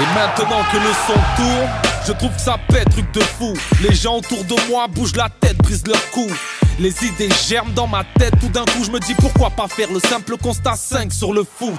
Et 0.00 0.06
maintenant 0.14 0.64
que 0.72 0.76
le 0.76 0.92
son 1.06 1.20
tourne, 1.36 1.70
je 2.06 2.12
trouve 2.12 2.34
que 2.34 2.40
ça 2.40 2.58
pète, 2.68 2.90
truc 2.90 3.12
de 3.12 3.20
fou. 3.20 3.54
Les 3.80 3.94
gens 3.94 4.16
autour 4.16 4.42
de 4.44 4.56
moi 4.68 4.88
bougent 4.88 5.14
la 5.16 5.28
tête, 5.28 5.56
brisent 5.58 5.86
leur 5.86 6.10
cou. 6.10 6.26
Les 6.80 6.92
idées 7.04 7.28
germent 7.46 7.72
dans 7.74 7.86
ma 7.86 8.02
tête, 8.18 8.34
tout 8.40 8.48
d'un 8.48 8.64
coup 8.64 8.82
je 8.84 8.90
me 8.90 8.98
dis 8.98 9.14
pourquoi 9.14 9.50
pas 9.50 9.68
faire 9.68 9.88
le 9.92 10.00
simple 10.00 10.36
constat 10.36 10.74
5 10.74 11.12
sur 11.12 11.32
le 11.32 11.44
foot. 11.44 11.74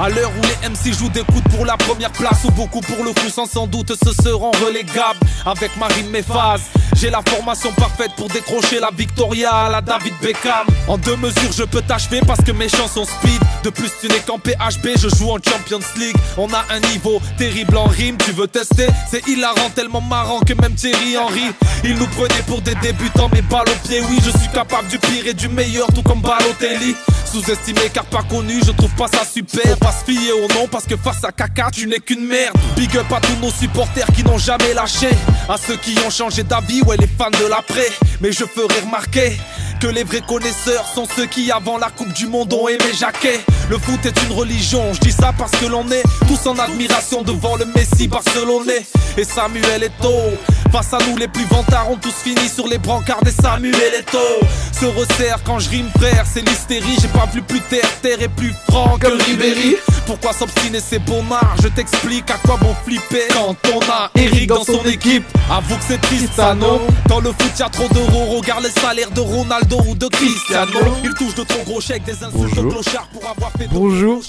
À 0.00 0.08
l'heure 0.08 0.30
où 0.30 0.42
les 0.42 0.68
MC 0.70 0.98
jouent 0.98 1.10
des 1.10 1.24
coups 1.24 1.42
pour 1.54 1.66
la 1.66 1.76
première 1.76 2.10
place 2.12 2.44
ou 2.44 2.50
beaucoup 2.52 2.80
pour 2.80 3.04
le 3.04 3.12
coup 3.12 3.28
sans 3.28 3.44
sans 3.44 3.66
doute 3.66 3.92
se 4.02 4.22
seront 4.22 4.52
relégables 4.64 5.20
avec 5.44 5.76
ma 5.76 5.88
rime 5.88 6.08
mes 6.08 6.22
phases. 6.22 6.62
J'ai 7.00 7.08
la 7.08 7.22
formation 7.26 7.72
parfaite 7.72 8.10
pour 8.14 8.28
décrocher 8.28 8.78
la 8.78 8.90
Victoria 8.94 9.50
à 9.50 9.70
la 9.70 9.80
David 9.80 10.12
Beckham. 10.20 10.66
En 10.86 10.98
deux 10.98 11.16
mesures 11.16 11.50
je 11.56 11.62
peux 11.62 11.80
t'achever 11.80 12.20
parce 12.26 12.42
que 12.42 12.52
mes 12.52 12.68
chansons 12.68 13.06
speed. 13.06 13.40
De 13.64 13.70
plus 13.70 13.90
tu 14.02 14.08
n'es 14.08 14.20
qu'en 14.26 14.38
PHB, 14.38 14.98
je 14.98 15.08
joue 15.08 15.30
en 15.30 15.38
Champions 15.42 15.80
League. 15.96 16.16
On 16.36 16.52
a 16.52 16.62
un 16.68 16.80
niveau 16.92 17.18
terrible 17.38 17.78
en 17.78 17.86
rime, 17.86 18.18
tu 18.18 18.32
veux 18.32 18.48
tester? 18.48 18.88
C'est 19.10 19.26
hilarant, 19.26 19.70
tellement 19.74 20.02
marrant 20.02 20.40
que 20.40 20.52
même 20.52 20.74
Thierry 20.74 21.16
Henry. 21.16 21.52
Il 21.84 21.94
nous 21.94 22.06
prenait 22.08 22.42
pour 22.46 22.60
des 22.60 22.74
débutants 22.82 23.30
mais 23.32 23.40
balle 23.40 23.68
au 23.68 23.88
pied, 23.88 24.02
oui 24.10 24.18
je 24.22 24.30
suis 24.38 24.50
capable 24.52 24.88
du 24.88 24.98
pire 24.98 25.26
et 25.26 25.32
du 25.32 25.48
meilleur 25.48 25.86
tout 25.94 26.02
comme 26.02 26.20
Balotelli. 26.20 26.94
Sous-estimé 27.24 27.82
car 27.94 28.04
pas 28.06 28.24
connu, 28.24 28.60
je 28.66 28.72
trouve 28.72 28.90
pas 28.96 29.06
ça 29.06 29.24
super. 29.24 29.62
Faut 29.62 29.76
pas 29.76 29.92
se 29.92 30.04
fier 30.04 30.32
au 30.32 30.48
nom 30.52 30.66
parce 30.70 30.84
que 30.84 30.96
face 30.96 31.24
à 31.24 31.32
caca, 31.32 31.68
tu 31.72 31.86
n'es 31.86 32.00
qu'une 32.00 32.26
merde. 32.26 32.54
Big 32.76 32.94
up 32.98 33.06
à 33.10 33.20
tous 33.20 33.36
nos 33.40 33.52
supporters 33.52 34.08
qui 34.14 34.22
n'ont 34.24 34.36
jamais 34.36 34.74
lâché. 34.74 35.10
À 35.48 35.56
ceux 35.56 35.76
qui 35.76 35.96
ont 36.04 36.10
changé 36.10 36.42
d'avis, 36.42 36.82
les 36.96 37.06
fans 37.06 37.30
de 37.30 37.48
l'après. 37.48 37.88
Mais 38.20 38.32
je 38.32 38.44
ferai 38.44 38.80
remarquer 38.80 39.32
que 39.80 39.86
les 39.86 40.04
vrais 40.04 40.20
connaisseurs 40.20 40.86
sont 40.94 41.06
ceux 41.16 41.26
qui, 41.26 41.50
avant 41.50 41.78
la 41.78 41.88
Coupe 41.88 42.12
du 42.12 42.26
Monde, 42.26 42.52
ont 42.52 42.68
aimé 42.68 42.84
Jacquet. 42.98 43.40
Le 43.70 43.78
foot 43.78 44.04
est 44.04 44.22
une 44.24 44.32
religion, 44.32 44.92
je 44.92 45.00
dis 45.00 45.12
ça 45.12 45.32
parce 45.36 45.52
que 45.52 45.66
l'on 45.66 45.88
est 45.90 46.02
tous 46.28 46.46
en 46.46 46.58
admiration 46.58 47.22
devant 47.22 47.56
le 47.56 47.64
Messi 47.64 48.06
barcelonais. 48.06 48.84
Et 49.16 49.24
Samuel 49.24 49.84
Eto'o. 49.84 50.36
Face 50.70 50.92
à 50.92 50.98
nous, 51.08 51.16
les 51.16 51.26
plus 51.26 51.44
vantards 51.46 51.90
ont 51.90 51.96
tous 51.96 52.12
fini 52.12 52.48
sur 52.48 52.68
les 52.68 52.78
brancards 52.78 53.22
des 53.24 53.32
Samuel 53.32 53.94
Eto'o. 53.98 54.46
Se 54.78 54.86
resserre 54.86 55.38
quand 55.44 55.58
je 55.58 55.70
rime, 55.70 55.90
frère, 55.98 56.24
c'est 56.32 56.46
l'hystérie. 56.46 56.96
J'ai 57.00 57.08
pas 57.08 57.26
vu 57.32 57.42
plus 57.42 57.60
terre, 57.60 57.88
terre 58.02 58.20
et 58.20 58.28
plus 58.28 58.54
franc 58.68 58.98
que 58.98 59.08
Ribéry. 59.08 59.76
Pourquoi 60.06 60.32
s'obstiner, 60.32 60.80
c'est 60.80 61.00
bon 61.00 61.24
art 61.30 61.56
Je 61.62 61.68
t'explique 61.68 62.30
à 62.30 62.38
quoi 62.46 62.56
bon 62.56 62.74
flipper 62.84 63.28
quand 63.32 63.56
on 63.74 63.80
a 63.90 64.10
Eric 64.16 64.48
dans 64.48 64.64
son 64.64 64.84
équipe. 64.84 65.24
Avoue 65.50 65.76
que 65.76 65.84
c'est 65.86 66.00
triste, 66.00 66.34
ça 66.36 66.54
non? 66.54 66.80
Dans 67.08 67.20
le 67.20 67.30
foot, 67.30 67.58
y'a 67.58 67.68
trop 67.68 67.88
d'euros. 67.88 68.36
Regarde 68.36 68.64
les 68.64 68.80
salaires 68.80 69.10
de 69.10 69.20
Ronaldo 69.20 69.69
ou 69.72 69.94
de 69.94 70.06
Cristiano. 70.08 70.78
Il 71.04 71.14
touche 71.14 71.34
de 71.34 71.44
trop 71.44 71.62
gros 71.64 71.80
chèques, 71.80 72.04
des 72.04 72.12
insultes 72.24 72.34
de 72.56 72.62
Bonjour. 72.62 72.72
clochards 72.72 73.08
pour 73.12 73.28
avoir 73.28 73.52
fait 73.52 73.68
Bonjour. 73.72 74.22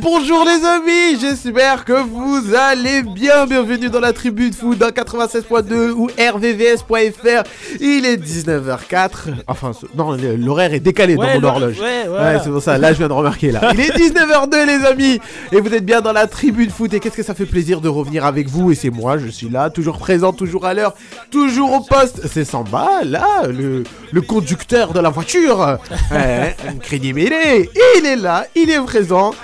Bonjour 0.00 0.44
les 0.44 0.64
amis, 0.66 1.20
j'espère 1.20 1.84
que 1.84 1.92
vous 2.02 2.54
allez 2.54 3.02
bien. 3.02 3.46
Bienvenue 3.46 3.90
dans 3.90 4.00
la 4.00 4.12
tribu 4.12 4.50
de 4.50 4.54
foot 4.54 4.78
dans 4.78 4.88
96.2 4.88 5.90
ou 5.90 6.06
rvvs.fr. 6.06 7.42
Il 7.80 8.06
est 8.06 8.16
19h04. 8.16 9.10
Enfin, 9.46 9.72
non, 9.94 10.16
l'horaire 10.38 10.72
est 10.72 10.80
décalé 10.80 11.16
dans 11.16 11.22
Ouais, 11.22 11.38
mon 11.38 11.46
horloge. 11.48 11.78
ouais, 11.78 11.84
Ouais, 12.02 12.08
voilà. 12.08 12.42
c'est 12.42 12.50
pour 12.50 12.62
ça. 12.62 12.78
Là, 12.78 12.92
je 12.92 12.98
viens 12.98 13.08
de 13.08 13.12
remarquer 13.12 13.52
là. 13.52 13.72
Il 13.74 13.80
est 13.80 13.90
19h02 13.96 14.66
les 14.66 14.86
amis 14.86 15.20
et 15.52 15.60
vous 15.60 15.72
êtes 15.74 15.84
bien 15.84 16.00
dans 16.00 16.12
la 16.12 16.26
tribu 16.26 16.66
de 16.66 16.72
foot 16.72 16.92
et 16.94 17.00
qu'est-ce 17.00 17.16
que 17.16 17.22
ça 17.22 17.34
fait 17.34 17.46
plaisir 17.46 17.80
de 17.80 17.88
revenir 17.88 18.24
avec 18.24 18.48
vous? 18.48 18.70
Et 18.72 18.74
c'est 18.74 18.90
moi, 18.90 19.18
je 19.18 19.28
suis 19.28 19.48
là, 19.48 19.70
toujours 19.70 19.98
présent, 19.98 20.32
toujours 20.32 20.64
à 20.64 20.72
l'heure, 20.74 20.94
toujours 21.30 21.72
au 21.74 21.80
poste. 21.80 22.22
C'est 22.32 22.44
Samba, 22.44 22.88
là, 23.04 23.26
le, 23.48 23.84
le 24.12 24.20
conducteur 24.22 24.61
de 24.68 25.00
la 25.00 25.10
voiture. 25.10 25.78
Ouais, 26.10 26.54
crédibilité. 26.80 27.70
Il 27.98 28.06
est 28.06 28.16
là, 28.16 28.46
il 28.54 28.70
est 28.70 28.80
présent. 28.84 29.34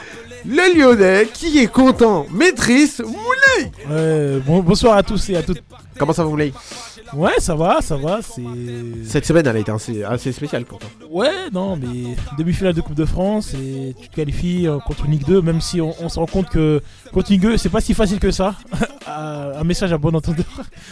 Le 0.47 0.75
Lyonnais 0.79 1.27
qui 1.33 1.59
est 1.59 1.67
content 1.67 2.27
maîtrise 2.31 3.01
Moulay. 3.05 3.71
Ouais, 3.91 4.41
bon- 4.47 4.61
bonsoir 4.61 4.97
à 4.97 5.03
tous 5.03 5.29
et 5.31 5.37
à 5.37 5.43
toutes. 5.43 5.63
Comment 5.99 6.13
ça 6.13 6.23
va 6.25 6.29
Moulay? 6.31 6.53
Ouais, 7.15 7.33
ça 7.39 7.55
va, 7.55 7.81
ça 7.81 7.97
va, 7.97 8.21
c'est... 8.23 8.43
Cette 9.05 9.25
semaine 9.25 9.47
elle 9.47 9.57
a 9.57 9.61
été 9.61 9.71
assez, 9.73 10.03
assez 10.05 10.33
spéciale 10.33 10.65
pour 10.65 10.79
toi. 10.79 10.91
Ouais, 11.11 11.49
non, 11.53 11.77
mais 11.77 12.17
demi-finale 12.37 12.75
de 12.75 12.81
Coupe 12.81 12.95
de 12.95 13.05
France 13.05 13.55
et 13.55 13.95
tu 14.01 14.09
te 14.09 14.15
qualifies 14.17 14.67
euh, 14.67 14.79
contre 14.79 15.07
Ligue 15.07 15.25
2, 15.27 15.41
même 15.43 15.61
si 15.61 15.81
on, 15.81 15.95
on 16.03 16.09
se 16.09 16.19
rend 16.19 16.27
compte 16.27 16.49
que 16.51 16.83
contre 17.13 17.31
Ligue 17.31 17.43
2, 17.43 17.57
c'est 17.57 17.69
pas 17.71 17.81
si 17.81 17.95
facile 17.95 18.19
que 18.21 18.31
ça. 18.31 18.55
Un 19.07 19.65
message 19.65 19.93
à 19.93 19.99
bon 19.99 20.15
entendeur. 20.15 20.45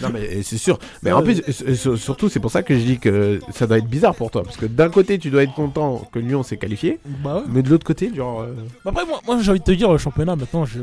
Non 0.02 0.08
mais 0.12 0.42
c'est 0.42 0.56
sûr. 0.58 0.78
Mais 1.02 1.12
en 1.12 1.22
plus, 1.22 1.42
sur- 1.74 1.98
surtout 1.98 2.28
c'est 2.30 2.40
pour 2.40 2.50
ça 2.50 2.62
que 2.62 2.74
je 2.76 2.82
dis 2.82 2.98
que 2.98 3.40
ça 3.52 3.66
doit 3.66 3.78
être 3.78 3.86
bizarre 3.88 4.14
pour 4.14 4.30
toi. 4.30 4.42
Parce 4.42 4.56
que 4.56 4.66
d'un 4.66 4.88
côté 4.88 5.18
tu 5.18 5.28
dois 5.30 5.42
être 5.42 5.54
content 5.54 6.08
que 6.10 6.18
Lyon 6.18 6.42
s'est 6.42 6.56
qualifié. 6.56 6.98
Bah 7.22 7.36
ouais. 7.36 7.42
Mais 7.48 7.62
de 7.62 7.68
l'autre 7.68 7.84
côté, 7.86 8.10
genre... 8.14 8.40
euh, 8.40 8.54
Bah 8.84 8.90
Après, 8.92 9.04
moi, 9.04 9.20
moi 9.26 9.38
j'ai 9.40 9.50
envie 9.50 9.60
de 9.60 9.64
te 9.64 9.70
dire, 9.72 9.92
le 9.92 9.98
championnat, 9.98 10.34
maintenant, 10.34 10.64
je... 10.64 10.80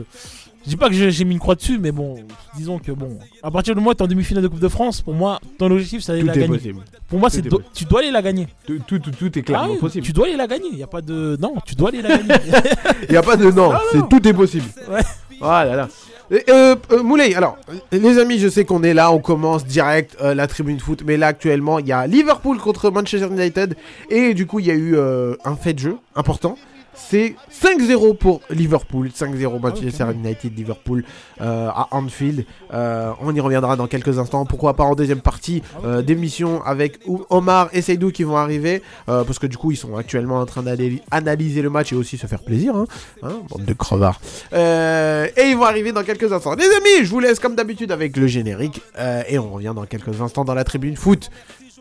Je 0.66 0.70
dis 0.70 0.78
pas 0.78 0.88
que 0.90 0.94
j'ai 0.96 1.26
mis 1.26 1.34
une 1.34 1.40
croix 1.40 1.56
dessus, 1.56 1.78
mais 1.78 1.92
bon, 1.92 2.16
disons 2.56 2.80
que 2.80 2.92
bon, 2.94 3.20
à 3.42 3.52
partir 3.52 3.74
du 3.76 3.80
moment 3.82 3.92
où 3.92 3.94
t'es 3.96 4.02
en 4.04 4.08
demi-finale 4.08 4.44
de 4.44 4.48
Coupe 4.48 4.60
de 4.62 4.68
France, 4.70 5.02
pour 5.02 5.14
moi, 5.14 5.40
ton 5.58 5.70
objectif, 5.70 6.02
c'est 6.02 6.14
d'aller 6.14 6.24
la 6.24 6.34
gagner. 6.34 6.48
possible. 6.48 6.80
Pour 7.10 7.20
moi, 7.20 7.30
c'est 7.30 7.42
do- 7.42 7.62
tu 7.74 7.84
dois 7.84 8.00
aller 8.00 8.12
la 8.12 8.22
gagner. 8.22 8.48
Tout, 8.66 8.80
tout, 8.88 9.00
tout, 9.00 9.12
tout 9.12 9.26
est 9.38 9.42
Ah 9.42 9.44
clairement 9.44 9.74
oui, 9.74 9.78
possible. 9.80 10.06
Tu 10.06 10.14
dois 10.14 10.28
aller 10.28 10.38
la 10.38 10.48
gagner. 10.48 10.70
Il 10.72 10.80
y 10.80 10.84
a 10.84 10.88
pas 10.88 11.02
de 11.02 11.38
non, 11.42 11.56
tu 11.66 11.76
dois 11.76 11.90
aller 11.90 12.02
la 12.02 12.18
gagner. 12.18 12.34
Il 13.10 13.12
n'y 13.12 13.18
a 13.18 13.22
pas 13.22 13.36
de 13.36 13.52
non, 13.52 13.72
Ah, 13.74 13.82
c'est 13.92 14.08
tout 14.08 14.26
est 14.26 14.34
possible. 14.34 14.66
Ouais. 14.90 15.02
Voilà, 15.42 15.76
là. 15.76 15.88
Et, 16.32 16.44
Euh, 16.50 16.76
euh, 16.92 17.04
Moulay, 17.04 17.36
alors, 17.36 17.58
euh, 17.70 17.74
les 18.00 18.18
amis, 18.18 18.40
je 18.40 18.48
sais 18.48 18.64
qu'on 18.64 18.82
est 18.84 18.94
là, 18.94 19.12
on 19.12 19.20
commence 19.20 19.66
direct 19.66 20.16
euh, 20.22 20.34
la 20.34 20.48
tribune 20.48 20.80
foot, 20.80 21.04
mais 21.06 21.18
là 21.18 21.28
actuellement, 21.28 21.78
il 21.80 21.88
y 21.88 21.92
a 21.92 22.08
Liverpool 22.08 22.58
contre 22.58 22.90
Manchester 22.90 23.28
United, 23.28 23.76
et 24.10 24.34
du 24.34 24.48
coup, 24.48 24.60
il 24.60 24.66
y 24.68 24.72
a 24.72 24.76
eu 24.76 24.96
euh, 24.96 25.36
un 25.44 25.58
fait 25.58 25.74
de 25.74 25.80
jeu 25.80 25.98
important. 26.16 26.58
C'est 26.96 27.36
5-0 27.52 28.18
pour 28.18 28.42
Liverpool, 28.50 29.08
5-0 29.08 29.60
Manchester 29.60 30.06
United, 30.14 30.56
Liverpool 30.56 31.04
euh, 31.42 31.70
à 31.70 31.88
Anfield. 31.92 32.46
Euh, 32.74 33.12
on 33.22 33.34
y 33.34 33.40
reviendra 33.40 33.76
dans 33.76 33.88
quelques 33.88 34.20
instants. 34.20 34.46
Pourquoi 34.46 34.76
pas 34.76 34.84
en 34.84 34.96
deuxième 34.96 35.22
partie 35.22 35.64
euh, 35.84 36.02
d'émission 36.02 36.64
avec 36.64 37.00
Omar 37.30 37.70
et 37.74 37.82
Seydou 37.82 38.12
qui 38.12 38.24
vont 38.24 38.38
arriver, 38.38 38.82
parce 39.06 39.40
que 39.40 39.48
du 39.48 39.58
coup, 39.58 39.72
ils 39.72 39.78
sont 39.78 39.96
actuellement 39.96 40.40
en 40.40 40.46
train 40.46 40.64
d'analyser 40.64 41.62
le 41.62 41.70
match 41.70 41.92
et 41.94 41.96
aussi 41.96 42.18
se 42.18 42.28
faire 42.28 42.44
plaisir. 42.44 42.76
Hein, 42.76 42.86
Hein, 43.22 43.42
bande 43.50 43.66
de 43.66 43.74
crevards. 43.74 44.20
Et 44.52 45.50
ils 45.50 45.56
vont 45.56 45.64
arriver 45.64 45.92
dans 45.92 46.04
quelques 46.04 46.32
instants. 46.32 46.56
Les 46.56 46.66
amis, 46.66 47.06
je 47.06 47.10
vous 47.10 47.20
laisse 47.20 47.40
comme 47.40 47.56
d'habitude 47.56 47.92
avec 47.92 48.18
le 48.18 48.28
générique. 48.28 48.82
et 49.28 49.40
on 49.40 49.52
revient 49.52 49.74
dans 49.76 49.86
quelques 49.86 50.22
instants 50.22 50.46
dans 50.46 50.54
la 50.54 50.64
tribune 50.64 50.96
foot. 50.96 51.30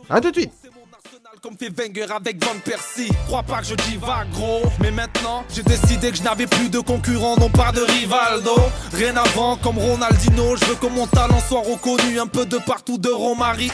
A 0.08 0.20
tout 0.20 0.30
de 0.30 0.36
suite. 0.36 0.61
Comme 1.42 1.56
fait 1.58 1.70
Wenger 1.76 2.06
avec 2.14 2.44
Van 2.44 2.54
Persie. 2.64 3.10
Crois 3.26 3.42
pas 3.42 3.62
que 3.62 3.66
je 3.66 3.74
dis 3.74 3.96
va 3.96 4.24
gros. 4.32 4.62
Mais 4.80 4.92
maintenant 4.92 5.44
j'ai 5.52 5.64
décidé 5.64 6.12
que 6.12 6.16
je 6.16 6.22
n'avais 6.22 6.46
plus 6.46 6.68
de 6.68 6.78
concurrent 6.78 7.34
Non 7.36 7.48
pas 7.48 7.72
de 7.72 7.80
Rivaldo. 7.80 8.54
Rien 8.92 9.16
avant 9.16 9.56
comme 9.56 9.76
Ronaldinho 9.76 10.54
Je 10.54 10.64
veux 10.66 10.76
que 10.76 10.86
mon 10.86 11.08
talent 11.08 11.40
soit 11.48 11.62
reconnu. 11.62 12.20
Un 12.20 12.28
peu 12.28 12.46
de 12.46 12.58
partout 12.58 12.96
de 12.96 13.08
Romario 13.08 13.72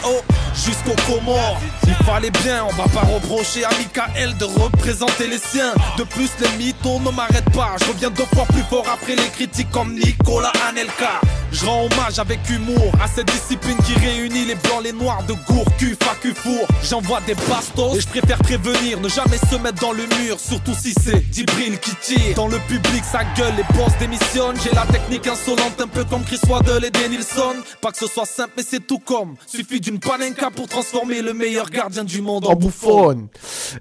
Jusqu'au 0.55 0.97
Comores. 1.07 1.61
Il 1.87 1.95
fallait 2.07 2.31
bien 2.31 2.65
on 2.65 2.73
va 2.73 2.89
pas 2.89 3.07
reprocher 3.07 3.65
à 3.67 3.71
Michael 3.71 4.35
De 4.39 4.47
représenter 4.47 5.27
les 5.27 5.39
siens. 5.39 5.75
De 5.99 6.05
plus 6.05 6.31
les 6.41 6.49
mythos 6.57 7.01
ne 7.01 7.11
m'arrêtent 7.11 7.53
pas. 7.53 7.77
Je 7.83 7.85
reviens 7.85 8.09
deux 8.09 8.25
fois 8.35 8.47
plus 8.47 8.63
fort 8.63 8.87
après 8.91 9.15
les 9.15 9.29
critiques 9.29 9.71
Comme 9.73 9.93
Nicolas 9.93 10.53
Anelka 10.71 11.21
je 11.53 11.65
rends 11.65 11.87
hommage 11.87 12.19
avec 12.19 12.39
humour 12.51 12.93
à 13.03 13.09
cette 13.09 13.27
discipline 13.27 13.77
qui 13.79 13.95
réunit 13.95 14.45
les 14.45 14.55
blancs, 14.55 14.83
les 14.83 14.93
noirs 14.93 15.23
de 15.27 15.35
Gourcu, 15.47 15.97
Facu, 16.01 16.35
Four. 16.35 16.67
J'envoie 16.83 17.21
des 17.27 17.35
bastos 17.35 17.97
et 17.97 18.01
je 18.01 18.09
préfère 18.09 18.39
prévenir, 18.39 19.01
ne 19.01 19.09
jamais 19.09 19.39
se 19.39 19.57
mettre 19.57 19.81
dans 19.81 19.93
le 19.93 20.05
mur, 20.23 20.39
surtout 20.39 20.75
si 20.75 20.93
c'est 20.93 21.25
Djibril 21.33 21.79
qui 21.79 21.95
tire. 21.97 22.35
Dans 22.37 22.49
le 22.49 22.59
public, 22.69 23.03
sa 23.05 23.25
gueule, 23.37 23.55
les 23.57 23.77
boss 23.77 23.93
démissionnent. 23.99 24.57
J'ai 24.63 24.75
la 24.75 24.87
technique 24.87 25.27
insolente, 25.27 25.81
un 25.81 25.89
peu 25.89 26.05
comme 26.05 26.23
Chris 26.23 26.41
Waddle 26.49 26.85
et 26.85 26.91
Denilson. 26.91 27.57
Pas 27.81 27.93
que 27.93 27.99
ce 27.99 28.07
soit 28.07 28.27
simple, 28.27 28.53
mais 28.57 28.63
c'est 28.67 28.87
tout 28.87 28.99
comme. 28.99 29.35
Suffit 29.47 29.81
d'une 29.81 29.99
panenka 29.99 30.51
pour 30.51 30.69
transformer 30.69 31.23
le 31.23 31.35
meilleur 31.35 31.71
gardien 31.71 32.05
du 32.05 32.21
monde 32.21 32.47
en, 32.47 32.55
bouffon. 32.55 33.29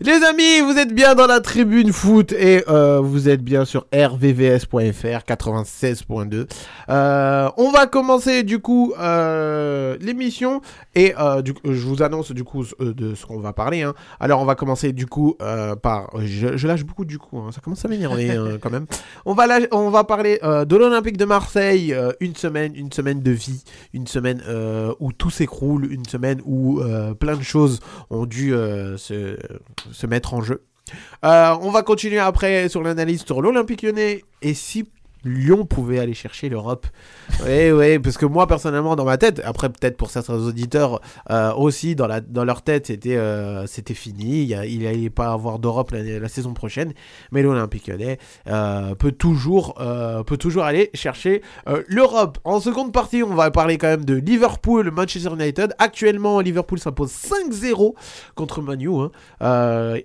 Les 0.02 0.24
amis, 0.24 0.62
vous 0.62 0.78
êtes 0.78 0.94
bien 0.94 1.16
dans 1.16 1.28
la 1.28 1.42
tribune 1.42 1.92
foot 1.92 2.32
et 2.32 2.64
euh, 2.68 3.00
vous 3.02 3.30
êtes 3.30 3.44
bien 3.44 3.66
sur 3.66 3.86
rvvs.fr 3.94 5.24
96.2. 5.28 6.48
Euh, 6.90 7.50
on 7.58 7.72
va 7.72 7.88
commencer 7.88 8.44
du 8.44 8.60
coup 8.60 8.94
euh, 9.00 9.98
l'émission 10.00 10.62
et 10.94 11.14
euh, 11.20 11.42
je 11.66 11.86
vous 11.88 12.04
annonce 12.04 12.32
du 12.32 12.44
coup 12.44 12.64
euh, 12.80 12.94
de 12.94 13.16
ce 13.16 13.26
qu'on 13.26 13.40
va 13.40 13.52
parler. 13.52 13.82
hein. 13.82 13.96
Alors 14.20 14.42
on 14.42 14.46
va 14.46 14.56
commencer 14.56 14.94
du 14.94 15.08
coup 15.08 15.36
par, 15.82 16.10
je, 16.20 16.68
lâche 16.68 16.86
beaucoup 16.86 17.04
du 17.04 17.18
coup, 17.18 17.40
hein, 17.40 17.52
ça 17.52 17.60
commence 17.62 17.84
à 17.84 17.88
m'énerver 17.88 18.58
quand 18.62 18.70
même. 18.70 18.86
On 19.26 19.34
va 19.34 19.48
on 19.72 19.90
va 19.90 20.04
parler 20.04 20.40
de 20.44 20.76
l'Olympique 20.76 21.18
de 21.18 21.26
Marseille, 21.26 21.96
une 22.20 22.36
semaine, 22.36 22.74
une 22.76 22.92
semaine 22.92 23.22
de 23.22 23.32
vie, 23.32 23.64
une 23.94 24.06
semaine 24.06 24.42
où 25.00 25.12
tout 25.12 25.30
s'écroule, 25.30 25.92
une 25.92 26.06
semaine 26.06 26.42
où 26.46 26.82
plein 27.20 27.36
de 27.36 27.44
choses 27.44 27.80
ont 28.10 28.26
dû 28.26 28.52
se, 28.52 29.38
mettre 30.06 30.34
en 30.34 30.42
jeu. 30.42 30.64
On 31.24 31.72
va 31.72 31.82
continuer 31.82 32.20
après 32.20 32.70
sur 32.70 32.84
l'analyse 32.84 33.26
sur 33.26 33.42
l'Olympique 33.42 33.82
lyonnais 33.82 34.24
et 34.42 34.54
si 34.54 34.86
Lyon 35.24 35.66
pouvait 35.66 36.00
aller 36.00 36.14
chercher 36.14 36.50
l'Europe. 36.50 36.88
Oui, 37.46 37.72
oui, 37.72 38.00
parce 38.00 38.18
que 38.18 38.26
moi 38.26 38.48
personnellement 38.48 38.96
dans 38.96 39.06
ma 39.06 39.18
tête, 39.18 39.42
après 39.44 39.70
peut-être 39.70 39.98
pour 39.98 40.10
certains 40.10 40.36
auditeurs 40.36 41.02
euh, 41.30 41.54
aussi 41.54 41.96
dans, 41.96 42.08
la, 42.08 42.22
dans 42.22 42.46
leur 42.46 42.62
tête 42.62 42.88
c'était 42.88 43.18
euh, 43.18 43.68
c'était 43.68 43.94
fini, 43.94 44.44
il 44.44 44.84
n'allait 44.84 45.10
pas 45.10 45.32
avoir 45.34 45.60
d'Europe 45.60 45.92
la, 45.92 46.30
saison 46.30 46.54
prochaine, 46.54 46.94
mais 47.32 47.42
l'Olympique 47.42 47.88
lyonnais 47.88 48.18
euh, 48.48 48.96
peut, 48.96 49.12
toujours, 49.12 49.76
peut 50.26 50.38
toujours 50.38 50.64
aller 50.64 50.90
chercher 50.94 51.42
l'Europe. 51.88 52.38
En 52.44 52.60
seconde 52.60 52.92
partie, 52.92 53.24
on 53.24 53.34
va 53.34 53.52
parler 53.52 53.78
quand 53.78 53.88
même 53.88 54.06
de 54.06 54.16
Liverpool, 54.16 54.92
Manchester 54.92 55.32
United. 55.34 55.74
Actuellement, 55.80 56.40
Liverpool 56.40 56.80
s'impose 56.80 57.12
5-0 57.12 57.94
contre 58.36 58.62
Manu. 58.62 58.90
Hein. 58.90 59.12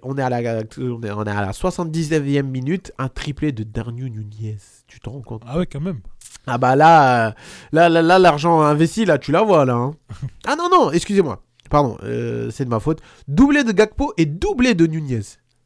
On, 0.03 0.17
est 0.17 0.23
à 0.23 0.31
la, 0.31 0.63
on, 0.79 1.03
est, 1.03 1.31
à 1.31 1.41
la 1.41 1.53
79e 1.53 2.43
minute, 2.43 2.93
un 2.99 3.09
triplé 3.09 3.53
de 3.53 3.63
Darnu 3.65 4.11
Nunez. 4.11 4.57
Tu 4.93 5.01
t'en 5.01 5.13
rends 5.13 5.23
compte 5.23 5.43
Ah 5.47 5.59
ouais, 5.59 5.67
quand 5.67 5.81
même. 5.81 6.01
Ah 6.47 6.59
bah 6.59 6.77
là, 6.77 7.29
euh, 7.29 7.33
là, 7.73 7.89
là, 7.89 8.03
là, 8.03 8.19
l'argent 8.19 8.61
investi, 8.61 9.05
là, 9.05 9.17
tu 9.19 9.33
la 9.33 9.43
vois, 9.43 9.65
là. 9.65 9.75
hein. 9.75 9.95
ah 10.47 10.55
non, 10.57 10.69
non, 10.71 10.91
excusez-moi. 10.91 11.43
Pardon, 11.71 11.97
euh, 12.03 12.51
c'est 12.51 12.65
de 12.67 12.71
ma 12.71 12.81
faute. 12.81 13.01
Doublé 13.29 13.65
de 13.65 13.73
Gakpo 13.73 14.13
et 14.19 14.27
doublé 14.27 14.75
de 14.75 14.87
Nunez. 14.87 15.21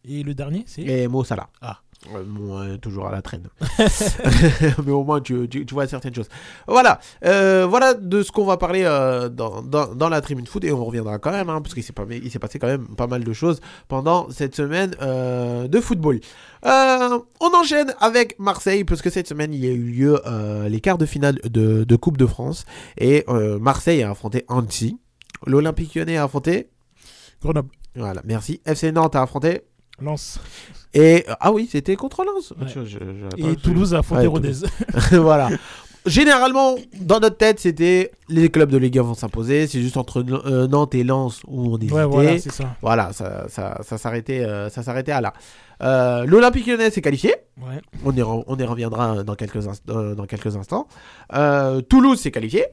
Et 0.04 0.22
le 0.22 0.34
dernier, 0.34 0.62
c'est 0.66 0.82
Et 0.82 1.08
Mo 1.08 1.24
Salah. 1.24 1.48
Ah. 1.60 1.80
Euh, 2.14 2.22
bon, 2.24 2.58
euh, 2.58 2.76
toujours 2.76 3.06
à 3.08 3.10
la 3.12 3.20
traîne. 3.22 3.48
Mais 4.84 4.92
au 4.92 5.02
moins, 5.04 5.20
tu, 5.20 5.48
tu- 5.48 5.66
tu 5.66 5.74
vois 5.74 5.86
certaines 5.86 6.14
choses. 6.14 6.28
Voilà. 6.68 7.00
Euh, 7.24 7.66
voilà 7.68 7.94
de 7.94 8.22
ce 8.22 8.30
qu'on 8.30 8.44
va 8.44 8.56
parler 8.56 8.82
euh, 8.84 9.28
dans, 9.28 9.62
dans, 9.62 9.94
dans 9.94 10.08
la 10.08 10.20
tribune 10.20 10.46
foot. 10.46 10.64
Et 10.64 10.72
on 10.72 10.84
reviendra 10.84 11.18
quand 11.18 11.32
même, 11.32 11.48
hein, 11.50 11.60
parce 11.60 11.74
qu'il 11.74 11.82
s'est, 11.82 11.92
pas, 11.92 12.04
il 12.10 12.30
s'est 12.30 12.38
passé 12.38 12.58
quand 12.58 12.66
même 12.68 12.86
pas 12.96 13.06
mal 13.06 13.24
de 13.24 13.32
choses 13.32 13.60
pendant 13.88 14.30
cette 14.30 14.54
semaine 14.54 14.90
de 14.90 15.80
football. 15.80 16.20
On 16.62 17.54
enchaîne 17.54 17.94
avec 18.00 18.38
Marseille, 18.38 18.84
parce 18.84 19.02
que 19.02 19.10
cette 19.10 19.28
semaine, 19.28 19.52
il 19.54 19.64
y 19.64 19.68
a 19.68 19.72
eu 19.72 19.82
lieu 19.90 20.20
les 20.68 20.80
quarts 20.80 20.98
de 20.98 21.06
finale 21.06 21.38
de, 21.44 21.84
de 21.84 21.96
Coupe 21.96 22.16
de 22.18 22.26
France. 22.26 22.64
Et 22.98 23.24
Marseille 23.60 24.02
a 24.02 24.10
affronté 24.10 24.44
Annecy. 24.48 24.98
L'Olympique 25.46 25.94
lyonnais 25.94 26.16
a 26.16 26.24
affronté... 26.24 26.70
Grenoble. 27.42 27.68
Voilà, 27.94 28.22
merci. 28.24 28.60
FC 28.64 28.92
Nantes 28.92 29.14
a 29.16 29.22
affronté... 29.22 29.62
Lens. 30.00 30.38
Et 30.98 31.24
ah 31.40 31.52
oui, 31.52 31.68
c'était 31.70 31.94
contre 31.96 32.24
Lens. 32.24 32.52
Ouais. 32.60 32.66
Je- 32.68 32.84
je- 32.84 32.98
j'avais 32.98 33.52
Et 33.52 33.56
Toulouse 33.56 33.94
a 33.94 33.98
affronté 33.98 34.26
Ouais, 34.26 34.28
voilà. 35.18 35.48
Généralement, 36.06 36.76
dans 37.00 37.18
notre 37.18 37.36
tête, 37.36 37.58
c'était 37.58 38.12
les 38.28 38.48
clubs 38.48 38.70
de 38.70 38.76
Ligue 38.76 38.96
1 38.98 39.02
vont 39.02 39.14
s'imposer. 39.14 39.66
C'est 39.66 39.80
juste 39.80 39.96
entre 39.96 40.24
euh, 40.46 40.68
Nantes 40.68 40.94
et 40.94 41.02
Lens 41.02 41.42
où 41.48 41.74
on 41.74 41.78
hésitait. 41.78 41.92
Ouais, 41.94 42.04
voilà, 42.04 42.38
c'est 42.38 42.52
ça. 42.52 42.76
Voilà, 42.80 43.12
ça, 43.12 43.46
ça, 43.48 43.80
ça 43.82 43.98
s'arrêtait, 43.98 44.44
euh, 44.44 44.70
ça 44.70 44.84
s'arrêtait 44.84 45.10
à 45.10 45.20
là. 45.20 45.32
Euh, 45.82 46.24
L'Olympique 46.24 46.66
Lyonnais 46.68 46.90
s'est 46.90 47.00
qualifié. 47.02 47.34
Ouais. 47.60 47.80
On 48.04 48.12
y, 48.12 48.20
re- 48.20 48.44
on 48.46 48.56
y 48.56 48.62
reviendra 48.64 49.24
dans 49.24 49.34
quelques, 49.34 49.66
inst- 49.66 49.82
euh, 49.90 50.14
dans 50.14 50.26
quelques 50.26 50.56
instants. 50.56 50.86
Euh, 51.34 51.80
Toulouse 51.80 52.20
s'est 52.20 52.30
qualifié. 52.30 52.66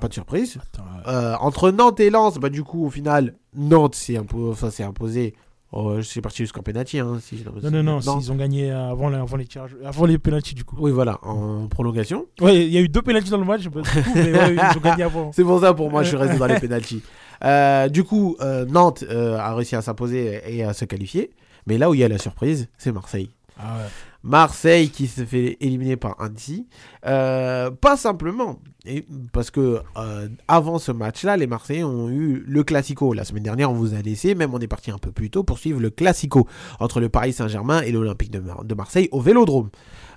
Pas 0.00 0.08
de 0.08 0.14
surprise. 0.14 0.56
Attends, 0.72 0.84
euh, 1.06 1.10
Euh, 1.12 1.34
entre 1.40 1.70
Nantes 1.70 2.00
et 2.00 2.08
Lens, 2.08 2.38
bah, 2.38 2.48
du 2.48 2.64
coup, 2.64 2.86
au 2.86 2.90
final, 2.90 3.34
Nantes 3.54 3.96
s'est 3.96 4.14
impo- 4.14 4.50
enfin, 4.50 4.70
s'est 4.70 4.82
imposé. 4.84 5.34
Oh, 5.70 6.00
c'est 6.02 6.22
parti 6.22 6.38
jusqu'en 6.38 6.62
penalty. 6.62 6.98
Hein, 6.98 7.18
si, 7.20 7.44
non, 7.62 7.70
non, 7.70 7.82
non, 7.82 8.00
s'ils 8.00 8.32
ont 8.32 8.36
gagné 8.36 8.70
avant, 8.70 9.10
la- 9.10 9.20
avant 9.20 9.36
les 9.36 9.44
tirages, 9.44 9.76
avant 9.84 10.06
les 10.06 10.18
du 10.54 10.64
coup. 10.64 10.76
Oui, 10.78 10.90
voilà, 10.90 11.18
en 11.22 11.66
prolongation. 11.68 12.26
Ouais, 12.40 12.64
il 12.64 12.72
y 12.72 12.78
a 12.78 12.80
eu 12.80 12.88
deux 12.88 13.02
pénaltys 13.02 13.30
dans 13.30 13.36
le 13.38 13.44
match, 13.44 13.62
coup, 13.70 13.80
mais 14.14 14.32
ouais, 14.32 14.54
ils 14.54 14.78
ont 14.78 14.80
gagné 14.80 15.02
avant. 15.02 15.30
C'est 15.34 15.44
pour 15.44 15.60
ça, 15.60 15.74
pour 15.74 15.90
moi, 15.90 16.02
je 16.02 16.08
suis 16.08 16.16
resté 16.16 16.38
dans 16.38 16.46
les 16.46 16.58
pénaltys. 16.60 17.02
Euh, 17.44 17.88
du 17.88 18.02
coup, 18.02 18.36
euh, 18.40 18.64
Nantes 18.64 19.04
euh, 19.10 19.36
a 19.38 19.54
réussi 19.54 19.76
à 19.76 19.82
s'imposer 19.82 20.40
et 20.46 20.64
à 20.64 20.72
se 20.72 20.84
qualifier. 20.86 21.30
Mais 21.66 21.76
là 21.76 21.90
où 21.90 21.94
il 21.94 22.00
y 22.00 22.04
a 22.04 22.08
la 22.08 22.18
surprise, 22.18 22.68
c'est 22.78 22.90
Marseille. 22.92 23.30
Ah 23.58 23.76
ouais. 23.76 23.84
Marseille 24.22 24.90
qui 24.90 25.06
se 25.06 25.24
fait 25.24 25.56
éliminer 25.60 25.96
par 25.96 26.20
Annecy. 26.20 26.66
Euh, 27.06 27.70
pas 27.70 27.96
simplement. 27.96 28.58
Et 28.84 29.04
parce 29.32 29.50
que 29.50 29.80
euh, 29.96 30.28
avant 30.48 30.78
ce 30.78 30.92
match-là, 30.92 31.36
les 31.36 31.46
Marseillais 31.46 31.84
ont 31.84 32.08
eu 32.10 32.42
le 32.46 32.64
Classico. 32.64 33.12
La 33.12 33.24
semaine 33.24 33.42
dernière, 33.42 33.70
on 33.70 33.74
vous 33.74 33.94
a 33.94 34.00
laissé, 34.02 34.34
même 34.34 34.52
on 34.54 34.58
est 34.58 34.66
parti 34.68 34.90
un 34.90 34.98
peu 34.98 35.12
plus 35.12 35.30
tôt 35.30 35.44
pour 35.44 35.58
suivre 35.58 35.80
le 35.80 35.90
Classico 35.90 36.46
entre 36.80 37.00
le 37.00 37.08
Paris 37.08 37.32
Saint-Germain 37.32 37.82
et 37.82 37.92
l'Olympique 37.92 38.30
de, 38.30 38.40
Mar- 38.40 38.64
de 38.64 38.74
Marseille 38.74 39.08
au 39.12 39.20
Vélodrome. 39.20 39.70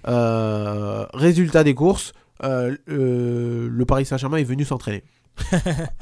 Euh, 0.07 1.05
résultat 1.13 1.63
des 1.63 1.75
courses, 1.75 2.13
euh, 2.43 2.75
euh, 2.89 3.69
le 3.71 3.85
Paris 3.85 4.05
Saint-Germain 4.05 4.37
est 4.37 4.43
venu 4.43 4.65
s'entraîner. 4.65 5.03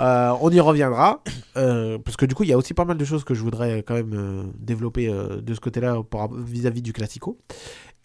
Euh, 0.01 0.31
on 0.41 0.49
y 0.49 0.59
reviendra, 0.61 1.21
euh, 1.57 1.97
parce 1.99 2.15
que 2.15 2.25
du 2.25 2.33
coup, 2.33 2.43
il 2.43 2.49
y 2.49 2.53
a 2.53 2.57
aussi 2.57 2.73
pas 2.73 2.85
mal 2.85 2.97
de 2.97 3.03
choses 3.03 3.25
que 3.25 3.33
je 3.33 3.41
voudrais 3.43 3.83
quand 3.83 3.93
même 3.95 4.13
euh, 4.13 4.43
développer 4.57 5.07
de 5.09 5.53
ce 5.53 5.59
côté-là 5.59 5.97
vis-à-vis 6.37 6.81
du 6.81 6.93
Classico. 6.93 7.37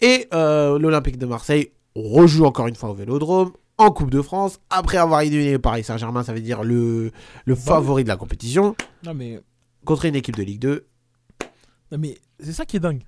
Et 0.01 0.27
euh, 0.35 0.79
l'Olympique 0.79 1.19
de 1.19 1.27
Marseille 1.27 1.71
rejoue 1.95 2.45
encore 2.45 2.67
une 2.67 2.75
fois 2.75 2.91
au 2.91 2.95
Vélodrome 2.95 3.53
en 3.79 3.91
Coupe 3.91 4.11
de 4.11 4.23
France, 4.23 4.61
après 4.71 4.99
avoir 4.99 5.23
éliminé 5.23 5.53
le 5.53 5.59
Paris 5.59 5.83
Saint-Germain, 5.83 6.23
ça 6.23 6.33
veut 6.33 6.41
dire 6.41 6.63
le, 6.63 7.11
le 7.45 7.55
favori 7.57 8.05
de 8.05 8.09
la 8.09 8.17
compétition, 8.17 8.77
Non, 9.05 9.15
mais, 9.15 9.41
contre 9.85 10.05
une 10.05 10.15
équipe 10.15 10.37
de 10.37 10.45
Ligue 10.45 10.61
2. 10.61 10.87
non, 11.93 11.99
mais 11.99 12.17
c'est 12.39 12.53
ça 12.53 12.65
qui 12.67 12.77
est 12.77 12.81
dingue. 12.81 13.03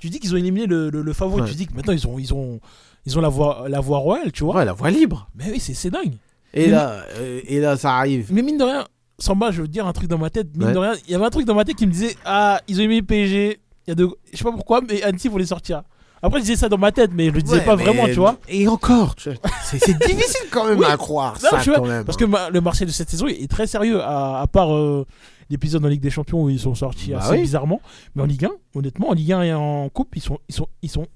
Tu 0.00 0.08
dis 0.10 0.20
qu'ils 0.20 0.32
ont 0.34 0.38
éliminé 0.38 0.66
le, 0.66 0.88
le, 0.90 1.02
le 1.02 1.12
favori, 1.12 1.42
Ouais. 1.42 1.48
tu 1.48 1.54
dis 1.54 1.66
que 1.66 1.74
maintenant 1.74 1.92
ils 1.92 2.06
ont, 2.06 2.18
ils 2.18 2.32
ont, 2.32 2.60
ils 3.06 3.18
ont 3.18 3.20
la, 3.20 3.28
voie, 3.28 3.66
la 3.68 3.80
voie 3.80 3.98
royale, 3.98 4.32
tu 4.32 4.44
vois. 4.44 4.56
Ouais, 4.56 4.64
la 4.64 4.72
voie 4.72 4.90
libre. 4.90 5.28
Mais 5.34 5.50
oui, 5.50 5.60
c'est 5.60 5.90
dingue. 5.90 6.14
Et 6.54 6.66
Mais- 6.66 6.68
là, 6.72 7.04
euh, 7.18 7.40
et 7.46 7.60
là, 7.60 7.76
ça 7.76 7.96
arrive. 7.96 8.32
Mais 8.32 8.40
mine 8.42 8.56
de 8.58 8.64
rien, 8.64 8.86
Samba, 9.18 9.50
je 9.50 9.62
veux 9.62 9.68
dire 9.68 9.86
un 9.86 9.92
truc 9.92 10.08
dans 10.08 10.18
ma 10.18 10.30
tête. 10.30 10.48
Mine 10.56 10.68
Ouais. 10.68 10.72
de 10.72 10.78
rien, 10.78 10.94
il 11.06 11.10
y 11.12 11.14
avait 11.14 11.24
un 11.26 11.30
truc 11.30 11.44
dans 11.46 11.54
ma 11.54 11.64
tête 11.64 11.76
qui 11.76 11.86
me 11.86 11.92
disait 11.92 12.16
Ah, 12.24 12.60
ils 12.68 12.76
ont 12.76 12.80
éliminé 12.80 13.02
PSG. 13.02 13.60
Il 13.86 13.90
y 13.90 13.92
a 13.92 13.94
de... 13.94 14.08
Je 14.32 14.38
sais 14.38 14.44
pas 14.44 14.52
pourquoi, 14.52 14.80
mais 14.80 15.02
Annecy 15.02 15.28
voulait 15.28 15.44
sortir. 15.46 15.82
Après, 16.26 16.38
je 16.40 16.44
disais 16.44 16.56
ça 16.56 16.68
dans 16.68 16.78
ma 16.78 16.90
tête, 16.90 17.10
mais 17.14 17.26
je 17.28 17.32
le 17.34 17.42
disais 17.42 17.58
Ouais, 17.58 17.64
pas 17.64 17.76
vraiment, 17.76 18.06
tu 18.06 18.14
vois. 18.14 18.36
Et 18.48 18.66
encore, 18.66 19.14
c'est 19.18 19.32
difficile 20.06 20.48
quand 20.50 20.66
même 20.66 20.78
Oui. 20.78 20.86
à 20.88 20.96
croire 20.96 21.34
Non, 21.42 21.50
ça 21.50 21.60
tu 21.62 21.68
vois, 21.70 21.78
quand 21.80 21.86
même. 21.86 22.04
Parce 22.04 22.16
que 22.16 22.24
ma- 22.24 22.48
le 22.50 22.60
Marseille 22.60 22.86
de 22.86 22.92
cette 22.92 23.10
saison 23.10 23.26
est 23.26 23.50
très 23.50 23.66
sérieux, 23.66 24.00
à, 24.00 24.40
à 24.40 24.46
part 24.46 24.74
euh, 24.74 25.04
l'épisode 25.50 25.84
en 25.84 25.88
Ligue 25.88 26.00
des 26.00 26.10
Champions 26.10 26.42
où 26.44 26.48
ils 26.50 26.58
sont 26.60 26.74
sortis 26.74 27.10
Bah 27.12 27.18
assez 27.20 27.32
oui. 27.32 27.40
bizarrement. 27.42 27.80
Mais 28.14 28.22
en 28.22 28.26
Ligue 28.26 28.46
1, 28.46 28.50
honnêtement, 28.74 29.10
en 29.10 29.12
Ligue 29.12 29.32
1 29.32 29.42
et 29.42 29.52
en 29.54 29.88
Coupe, 29.90 30.16
ils 30.16 30.22
sont, 30.22 30.38
ils 30.48 30.54
sont, 30.54 30.66
ils 30.82 30.90
sont 30.90 31.06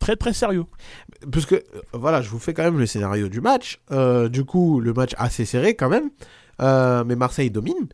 très 0.00 0.16
très 0.16 0.32
sérieux. 0.32 0.64
Parce 1.30 1.44
que, 1.46 1.56
euh, 1.56 1.60
voilà, 1.92 2.22
je 2.22 2.28
vous 2.30 2.38
fais 2.38 2.54
quand 2.54 2.62
même 2.64 2.78
le 2.78 2.86
scénario 2.86 3.28
du 3.28 3.40
match. 3.42 3.80
Euh, 3.92 4.28
du 4.30 4.44
coup, 4.44 4.80
le 4.80 4.92
match 4.94 5.12
assez 5.18 5.44
serré 5.44 5.74
quand 5.74 5.88
même. 5.90 6.10
Euh, 6.62 7.04
mais 7.04 7.16
Marseille 7.16 7.50
domine. 7.50 7.88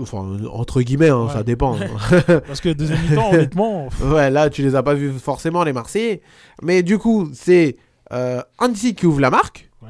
Enfin, 0.00 0.38
entre 0.52 0.80
guillemets, 0.82 1.08
hein, 1.08 1.26
Ouais. 1.26 1.32
ça 1.32 1.42
dépend. 1.42 1.76
Parce 2.46 2.60
que 2.60 2.72
deuxième 2.72 3.00
mi-temps, 3.02 3.30
honnêtement, 3.32 3.88
pff, 3.88 4.02
ouais, 4.12 4.30
là, 4.30 4.48
tu 4.48 4.62
les 4.62 4.74
as 4.76 4.82
pas 4.82 4.94
vus 4.94 5.12
forcément, 5.18 5.64
les 5.64 5.72
Marseillais. 5.72 6.22
Mais 6.62 6.82
du 6.84 6.98
coup, 6.98 7.28
c'est 7.34 7.76
euh, 8.12 8.40
Annecy 8.58 8.94
qui 8.94 9.06
ouvre 9.06 9.20
la 9.20 9.30
marque. 9.30 9.70
Ouais. 9.82 9.88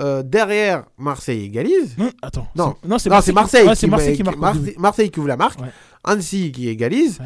Euh, 0.00 0.22
derrière, 0.22 0.84
Marseille 0.98 1.44
égalise. 1.44 1.96
non, 1.98 2.10
attends. 2.22 2.46
Non. 2.54 2.74
c'est- 2.82 2.88
non, 2.88 2.98
c'est 2.98 3.08
Marseille, 3.32 3.62
qui, 3.76 3.86
Marseille 3.88 4.16
qui 4.16 4.22
qui- 4.22 4.36
Marseille, 4.38 4.62
début. 4.62 4.78
Marseille 4.78 5.10
qui 5.10 5.18
ouvre 5.18 5.28
la 5.28 5.36
marque. 5.36 5.58
Annecy 6.04 6.52
qui 6.52 6.68
égalise. 6.68 7.18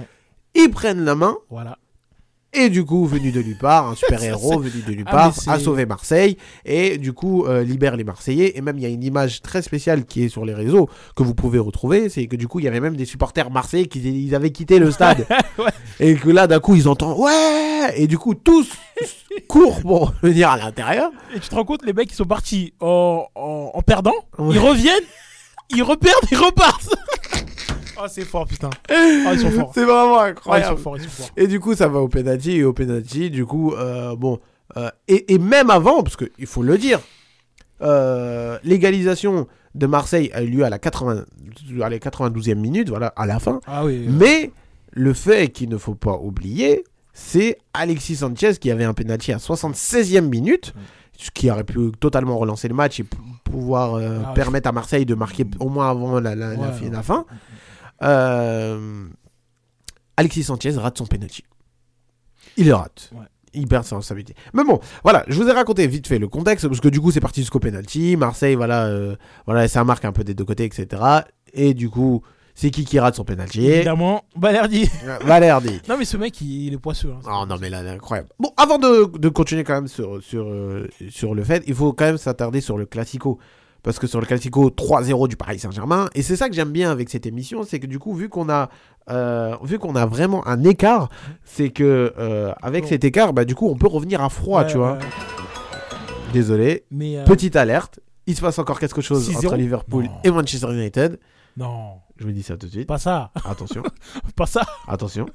Ils 0.54 0.70
prennent 0.70 1.04
la 1.04 1.14
main. 1.14 1.36
Voilà. 1.50 1.76
Et 2.54 2.68
du 2.68 2.84
coup, 2.84 3.06
venu 3.06 3.32
de 3.32 3.40
nulle 3.42 3.56
part, 3.56 3.88
un 3.88 3.94
super-héros 3.96 4.60
venu 4.60 4.82
de 4.86 4.92
nulle 4.92 5.04
Ah, 5.06 5.10
part, 5.10 5.34
a 5.46 5.58
sauvé 5.58 5.86
Marseille 5.86 6.36
et 6.66 6.98
du 6.98 7.14
coup 7.14 7.46
euh, 7.46 7.62
libère 7.62 7.96
les 7.96 8.04
Marseillais. 8.04 8.58
Et 8.58 8.60
même, 8.60 8.76
il 8.78 8.82
y 8.82 8.86
a 8.86 8.90
une 8.90 9.02
image 9.02 9.40
très 9.40 9.62
spéciale 9.62 10.04
qui 10.04 10.24
est 10.24 10.28
sur 10.28 10.44
les 10.44 10.52
réseaux 10.52 10.88
que 11.16 11.22
vous 11.22 11.34
pouvez 11.34 11.58
retrouver. 11.58 12.10
C'est 12.10 12.26
que 12.26 12.36
du 12.36 12.48
coup, 12.48 12.60
il 12.60 12.64
y 12.64 12.68
avait 12.68 12.80
même 12.80 12.96
des 12.96 13.06
supporters 13.06 13.50
marseillais 13.50 13.86
qui 13.86 14.00
ils 14.00 14.34
avaient 14.34 14.50
quitté 14.50 14.78
le 14.78 14.90
stade. 14.92 15.26
Ouais. 15.58 15.70
Et 15.98 16.14
que 16.14 16.28
là, 16.28 16.46
d'un 16.46 16.60
coup, 16.60 16.74
ils 16.74 16.88
entendent 16.88 17.18
Ouais 17.18 17.94
Et 17.96 18.06
du 18.06 18.18
coup, 18.18 18.34
tous 18.34 18.68
courent 19.48 19.80
pour 19.80 20.12
venir 20.22 20.50
à 20.50 20.58
l'intérieur. 20.58 21.10
Et 21.34 21.40
tu 21.40 21.48
te 21.48 21.54
rends 21.54 21.64
compte, 21.64 21.84
les 21.86 21.94
mecs, 21.94 22.10
ils 22.10 22.16
sont 22.16 22.26
partis 22.26 22.74
en, 22.80 23.24
en, 23.34 23.70
en 23.72 23.82
perdant. 23.82 24.12
Ouais. 24.38 24.54
Ils 24.54 24.58
reviennent, 24.58 25.04
ils 25.70 25.82
reperdent, 25.82 26.26
ils 26.30 26.36
repartent. 26.36 26.94
Ah, 28.04 28.08
c'est 28.08 28.24
fort, 28.24 28.46
putain. 28.46 28.70
Ah, 28.90 29.32
ils 29.32 29.38
sont 29.40 29.50
forts. 29.50 29.70
C'est 29.74 29.84
vraiment 29.84 30.18
Ah, 30.18 30.26
ils 30.28 30.30
incroyable. 30.30 30.76
sont 30.76 30.82
forts, 30.82 30.96
ils 30.96 31.02
sont 31.04 31.08
forts. 31.10 31.30
Et 31.36 31.46
du 31.46 31.60
coup, 31.60 31.74
ça 31.74 31.88
va 31.88 32.00
au 32.00 32.08
penalty 32.08 32.52
et 32.56 32.64
au 32.64 32.72
penalty, 32.72 33.30
du 33.30 33.46
coup, 33.46 33.72
euh, 33.74 34.16
bon, 34.16 34.38
euh, 34.76 34.90
et, 35.08 35.32
et 35.34 35.38
même 35.38 35.70
avant, 35.70 36.02
parce 36.02 36.16
qu'il 36.16 36.46
faut 36.46 36.62
le 36.62 36.78
dire, 36.78 37.00
euh, 37.82 38.58
l'égalisation 38.64 39.46
de 39.74 39.86
Marseille 39.86 40.30
a 40.34 40.42
eu 40.42 40.48
lieu 40.48 40.64
à 40.64 40.70
la, 40.70 40.78
80, 40.78 41.24
à 41.82 41.88
la 41.88 41.98
92e 41.98 42.54
minute, 42.56 42.88
voilà, 42.88 43.08
à 43.16 43.26
la 43.26 43.38
fin. 43.38 43.60
Ah 43.66 43.84
oui. 43.84 44.06
Mais 44.08 44.50
le 44.92 45.12
fait 45.14 45.48
qu'il 45.48 45.68
ne 45.70 45.78
faut 45.78 45.94
pas 45.94 46.16
oublier, 46.18 46.84
c'est 47.14 47.58
Alexis 47.74 48.16
Sanchez 48.16 48.52
qui 48.60 48.70
avait 48.70 48.84
un 48.84 48.94
penalty 48.94 49.32
à 49.32 49.38
76e 49.38 50.22
minute, 50.28 50.74
ce 51.18 51.30
qui 51.30 51.50
aurait 51.50 51.64
pu 51.64 51.92
totalement 52.00 52.36
relancer 52.38 52.68
le 52.68 52.74
match 52.74 53.00
et 53.00 53.04
pouvoir 53.44 53.94
euh, 53.94 54.18
Ah, 54.26 54.32
permettre 54.34 54.68
à 54.68 54.72
Marseille 54.72 55.06
de 55.06 55.14
marquer 55.14 55.44
au 55.60 55.68
moins 55.68 55.90
avant 55.90 56.20
la, 56.20 56.34
la- 56.34 56.54
la 56.54 56.58
Ouais, 56.60 56.72
fin- 57.02 57.18
ouais. 57.18 57.24
Euh, 58.02 59.06
Alexis 60.16 60.44
Sanchez 60.44 60.72
rate 60.76 60.98
son 60.98 61.06
penalty. 61.06 61.44
Il 62.56 62.66
le 62.66 62.74
rate. 62.74 63.10
Ouais. 63.12 63.26
Il 63.54 63.66
perd 63.68 63.84
sa 63.84 63.96
responsabilité. 63.96 64.34
Mais 64.54 64.64
bon, 64.64 64.80
voilà, 65.02 65.24
je 65.28 65.40
vous 65.40 65.46
ai 65.48 65.52
raconté 65.52 65.86
vite 65.86 66.06
fait 66.06 66.18
le 66.18 66.28
contexte, 66.28 66.66
parce 66.68 66.80
que 66.80 66.88
du 66.88 67.00
coup, 67.00 67.10
c'est 67.10 67.20
parti 67.20 67.40
jusqu'au 67.40 67.58
penalty. 67.60 68.16
Marseille, 68.16 68.54
voilà, 68.54 68.86
euh, 68.86 69.14
voilà, 69.46 69.68
ça 69.68 69.84
marque 69.84 70.04
un 70.06 70.12
peu 70.12 70.24
des 70.24 70.32
deux 70.34 70.44
côtés, 70.44 70.64
etc. 70.64 71.02
Et 71.52 71.74
du 71.74 71.90
coup, 71.90 72.22
C'est 72.54 72.70
qui 72.70 72.84
qui 72.84 72.98
rate 73.00 73.14
son 73.14 73.24
penalty? 73.24 73.66
Évidemment, 73.66 74.24
Balerdi. 74.36 74.88
Valerdi. 75.22 75.80
non, 75.88 75.96
mais 75.98 76.04
ce 76.04 76.16
mec, 76.18 76.38
il, 76.42 76.72
est 76.74 76.78
poisseux. 76.78 77.12
hein. 77.14 77.20
Oh 77.26 77.46
non 77.46 77.56
mais 77.58 77.70
là, 77.70 77.82
là, 77.82 77.92
incroyable. 77.92 78.28
Bon, 78.38 78.52
avant 78.58 78.78
de, 78.78 79.10
de 79.18 79.28
continuer 79.30 79.64
quand 79.64 79.74
même 79.74 79.88
sur, 79.88 80.22
sur, 80.22 80.44
euh, 80.46 80.86
sur 81.08 81.34
le 81.34 81.44
fait, 81.44 81.62
il 81.66 81.74
faut 81.74 81.92
quand 81.94 82.04
même 82.04 82.18
s'attarder 82.18 82.60
sur 82.60 82.76
le 82.76 82.84
Classico. 82.86 83.38
Parce 83.82 83.98
que 83.98 84.06
sur 84.06 84.20
le 84.20 84.26
Classico 84.26 84.70
3-0 84.70 85.26
du 85.28 85.36
Paris 85.36 85.58
Saint-Germain, 85.58 86.08
et 86.14 86.22
c'est 86.22 86.36
ça 86.36 86.48
que 86.48 86.54
j'aime 86.54 86.70
bien 86.70 86.90
avec 86.92 87.08
cette 87.10 87.26
émission, 87.26 87.64
c'est 87.64 87.80
que 87.80 87.86
du 87.86 87.98
coup, 87.98 88.14
vu 88.14 88.28
qu'on 88.28 88.48
a, 88.48 88.68
euh, 89.10 89.56
vu 89.64 89.78
qu'on 89.80 89.96
a 89.96 90.06
vraiment 90.06 90.46
un 90.46 90.62
écart, 90.62 91.08
c'est 91.44 91.70
que 91.70 92.14
euh, 92.16 92.52
avec 92.62 92.84
Bon. 92.84 92.88
cet 92.90 93.02
écart, 93.04 93.32
bah, 93.32 93.44
du 93.44 93.54
coup, 93.56 93.68
on 93.68 93.74
peut 93.76 93.88
revenir 93.88 94.22
à 94.22 94.28
froid, 94.28 94.62
Ouais, 94.62 94.70
tu 94.70 94.76
vois. 94.76 94.92
ouais. 94.92 94.98
Désolé. 96.32 96.84
Mais. 96.90 97.18
euh, 97.18 97.24
Petite 97.24 97.56
alerte, 97.56 97.98
il 98.26 98.36
se 98.36 98.40
passe 98.40 98.58
encore 98.58 98.78
quelque 98.78 99.00
chose 99.00 99.28
6-0? 99.28 99.46
entre 99.46 99.56
Liverpool 99.56 100.04
Non. 100.04 100.10
et 100.24 100.30
Manchester 100.30 100.72
United. 100.72 101.18
Non, 101.56 101.96
Je 102.16 102.24
vous 102.24 102.30
dis 102.32 102.42
ça 102.44 102.56
tout 102.56 102.66
de 102.66 102.70
suite. 102.72 102.86
pas 102.86 102.98
ça. 102.98 103.30
Attention, 103.44 103.82
Pas 104.36 104.46
ça. 104.46 104.62
attention. 104.88 105.26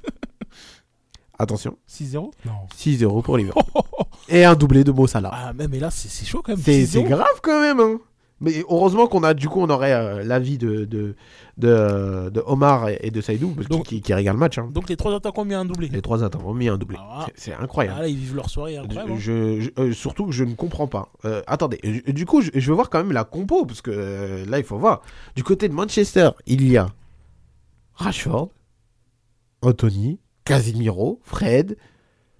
Attention, 1.38 1.76
6-0 1.88 2.32
Non. 2.46 2.52
6-0 2.76 3.22
pour 3.22 3.36
Liverpool. 3.36 3.62
Et 4.28 4.44
un 4.44 4.54
doublé 4.54 4.82
de 4.84 4.90
Mo 4.90 5.06
Salah. 5.06 5.30
Ah, 5.32 5.52
mais, 5.54 5.78
là, 5.78 5.90
c'est 5.90 6.26
chaud 6.26 6.42
quand 6.44 6.52
même. 6.52 6.60
C'est 6.64 6.82
6-0. 6.82 6.86
c'est 6.86 7.02
grave 7.04 7.40
quand 7.42 7.60
même. 7.60 7.78
hein. 7.80 7.98
Mais 8.40 8.62
heureusement 8.70 9.08
qu'on 9.08 9.24
a, 9.24 9.34
du 9.34 9.48
coup, 9.48 9.60
on 9.60 9.68
aurait 9.68 9.92
euh, 9.92 10.22
l'avis 10.22 10.58
de, 10.58 10.84
de, 10.84 11.16
de, 11.56 12.30
de 12.30 12.40
Omar 12.46 12.88
et 12.88 13.10
de 13.10 13.20
Saïdou, 13.20 13.50
parce 13.50 13.66
que- 13.66 13.72
Donc- 13.72 13.86
qui, 13.86 14.00
qui 14.00 14.14
régale 14.14 14.34
le 14.34 14.38
match. 14.38 14.58
hein. 14.58 14.68
Donc 14.72 14.88
les 14.88 14.96
trois 14.96 15.12
attaquants 15.14 15.42
ont 15.42 15.44
mis 15.44 15.54
un 15.54 15.64
doublé. 15.64 15.88
Les 15.88 16.00
trois 16.02 16.22
attaquants 16.22 16.50
ont 16.50 16.54
mis 16.54 16.68
un 16.68 16.78
doublé. 16.78 16.96
Ah. 17.00 17.26
C'est- 17.26 17.32
C'est 17.50 17.52
Ah, 17.52 17.62
incroyable. 17.62 18.00
là, 18.00 18.06
ils 18.08 18.16
vivent 18.16 18.36
leur 18.36 18.48
soirée 18.48 18.76
incroyable. 18.76 19.10
hein. 19.12 19.16
Je, 19.18 19.60
je- 19.60 19.70
euh, 19.80 19.92
surtout 19.92 20.26
que 20.26 20.32
je 20.32 20.44
ne 20.44 20.54
comprends 20.54 20.86
pas. 20.86 21.08
Euh, 21.24 21.42
attendez, 21.48 21.80
je- 21.82 22.12
du 22.12 22.26
coup, 22.26 22.40
je, 22.42 22.50
veux 22.52 22.74
voir 22.74 22.90
quand 22.90 22.98
même 22.98 23.10
la 23.12 23.24
compo, 23.24 23.66
parce 23.66 23.82
que 23.82 24.44
là, 24.48 24.58
il 24.58 24.64
faut 24.64 24.78
voir. 24.78 25.02
Du 25.34 25.42
côté 25.42 25.68
de 25.68 25.74
Manchester, 25.74 26.30
il 26.46 26.68
y 26.70 26.76
a 26.76 26.86
Rashford, 27.94 28.50
Anthony, 29.62 30.20
Casemiro, 30.44 31.20
Fred. 31.24 31.76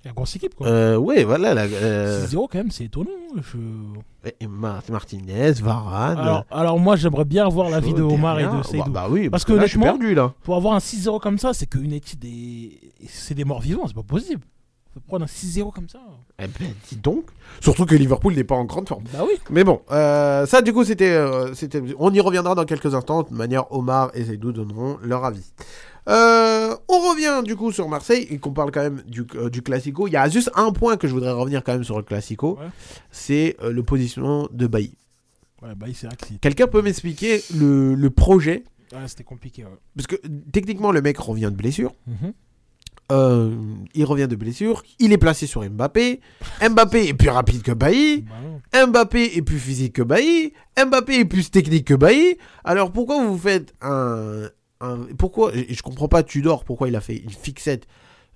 Il 0.09 0.11
y 0.11 0.11
a 0.11 0.13
une 0.13 0.15
grosse 0.15 0.37
équipe 0.37 0.55
quoi. 0.55 0.67
Euh, 0.67 0.97
ouais, 0.97 1.25
voilà. 1.25 1.53
La, 1.55 1.63
euh, 1.63 2.27
6-0 2.27 2.49
quand 2.51 2.59
même, 2.59 2.71
c'est 2.71 2.85
étonnant. 2.85 3.11
hein. 3.37 3.41
Je- 3.53 4.31
et 4.41 4.47
Mar- 4.47 4.83
Martinez, 4.91 5.53
Varane. 5.63 6.19
Alors, 6.19 6.45
alors 6.51 6.79
moi, 6.79 6.97
j'aimerais 6.97 7.25
bien 7.25 7.47
avoir 7.47 7.69
l'avis 7.71 7.93
de 7.93 7.99
Shaw, 7.99 8.13
Omar 8.15 8.39
et 8.39 8.43
Terrien. 8.45 8.59
de 8.61 8.65
Seydou. 8.65 8.91
Bah, 8.91 9.07
bah 9.07 9.09
oui, 9.11 9.29
Parce 9.31 9.45
que 9.45 9.53
que, 9.53 9.57
là, 9.59 9.63
je 9.65 9.69
suis 9.69 9.79
honnêtement- 9.79 9.99
perdu 9.99 10.15
là. 10.15 10.33
Pour 10.43 10.57
avoir 10.57 10.75
un 10.75 10.81
6-0 10.81 11.19
comme 11.21 11.39
ça, 11.39 11.53
c'est 11.55 11.67
que 11.67 11.79
United 11.79 12.25
est... 12.25 12.71
c'est 13.09 13.35
des 13.35 13.45
morts 13.45 13.61
vivants, 13.61 13.85
c'est 13.87 13.95
pas 13.95 14.03
possible. 14.03 14.43
Prendre 15.07 15.25
un 15.25 15.27
6-0 15.27 15.73
comme 15.73 15.89
ça. 15.89 15.99
Eh 16.39 16.47
ben, 16.47 16.73
dis 16.89 16.97
donc. 16.97 17.25
Surtout 17.61 17.87
que 17.87 17.95
Liverpool 17.95 18.35
n'est 18.35 18.45
pas 18.45 18.55
en 18.57 18.65
grande 18.65 18.89
forme. 18.89 19.05
Bah 19.13 19.21
oui. 19.27 19.35
Mais 19.51 19.65
bon, 19.65 19.81
euh, 19.91 20.47
ça 20.47 20.63
du 20.63 20.73
coup 20.73 20.85
c'était, 20.85 21.11
euh, 21.11 21.55
c'était, 21.55 21.83
on 21.99 22.13
y 22.13 22.21
reviendra 22.21 22.55
dans 22.55 22.65
quelques 22.65 22.95
instants. 22.95 23.23
De 23.23 23.35
manière, 23.35 23.71
Omar 23.73 24.11
et 24.15 24.25
Seydou 24.25 24.53
donneront 24.53 24.99
leur 25.03 25.25
avis. 25.25 25.45
Euh, 26.09 26.75
on 26.89 26.99
revient 27.11 27.43
du 27.45 27.55
coup 27.57 27.71
sur 27.71 27.89
Marseille 27.89 28.27
et 28.31 28.39
qu'on 28.39 28.53
parle 28.53 28.71
quand 28.71 28.81
même 28.83 29.03
du, 29.07 29.27
du 29.53 29.63
Classico. 29.63 30.07
Il 30.07 30.13
y 30.13 30.17
a 30.17 30.29
juste 30.29 30.51
un 30.55 30.73
point 30.73 30.97
que 30.97 31.07
je 31.07 31.13
voudrais 31.13 31.33
revenir 31.33 31.63
quand 31.63 31.73
même 31.73 31.85
sur 31.85 31.97
le 31.99 32.03
Classico, 32.03 32.59
Ouais. 32.59 32.67
c'est 33.11 33.57
le 33.63 33.83
positionnement 33.83 34.49
de 34.51 34.67
Bailly. 34.67 34.95
Ouais, 35.63 35.75
bah 35.77 35.87
c'est 35.93 36.09
c'est- 36.27 36.41
Quelqu'un 36.41 36.67
peut 36.69 36.81
m'expliquer 36.83 37.43
le, 37.57 37.95
le 37.95 38.11
projet? 38.11 38.65
Ouais, 38.93 39.07
c'était 39.07 39.25
compliqué. 39.25 39.65
ouais. 39.65 39.71
Parce 39.97 40.07
que 40.07 40.17
techniquement 40.53 40.93
le 40.93 41.03
mec 41.03 41.19
revient 41.19 41.51
de 41.51 41.57
blessure. 41.57 41.93
Mhm. 42.07 42.33
Euh, 43.11 43.55
il 43.95 44.05
revient 44.05 44.29
de 44.29 44.37
blessure, 44.37 44.83
il 44.99 45.13
est 45.13 45.19
placé 45.19 45.47
sur 45.47 45.63
Mbappé. 45.69 46.21
Mbappé 46.61 47.09
est 47.09 47.15
plus 47.15 47.31
rapide 47.31 47.63
que 47.63 47.73
Bailly. 47.73 48.25
Mbappé 48.75 49.37
est 49.37 49.43
plus 49.43 49.59
physique 49.59 49.95
que 49.95 50.03
Bailly. 50.03 50.53
Mbappé 50.77 51.21
est 51.21 51.25
plus 51.25 51.51
technique 51.51 51.87
que 51.87 51.95
Bailly. 51.95 52.37
Alors 52.65 52.93
pourquoi 52.93 53.25
vous 53.25 53.39
faites 53.39 53.73
un. 53.81 54.51
un- 54.81 55.07
pourquoi. 55.17 55.53
Je 55.55 55.81
comprends 55.83 56.09
pas 56.09 56.23
Tudor 56.23 56.65
pourquoi 56.65 56.89
il 56.89 56.97
a 56.97 57.01
fait 57.01 57.17
une 57.17 57.31
fixette 57.31 57.87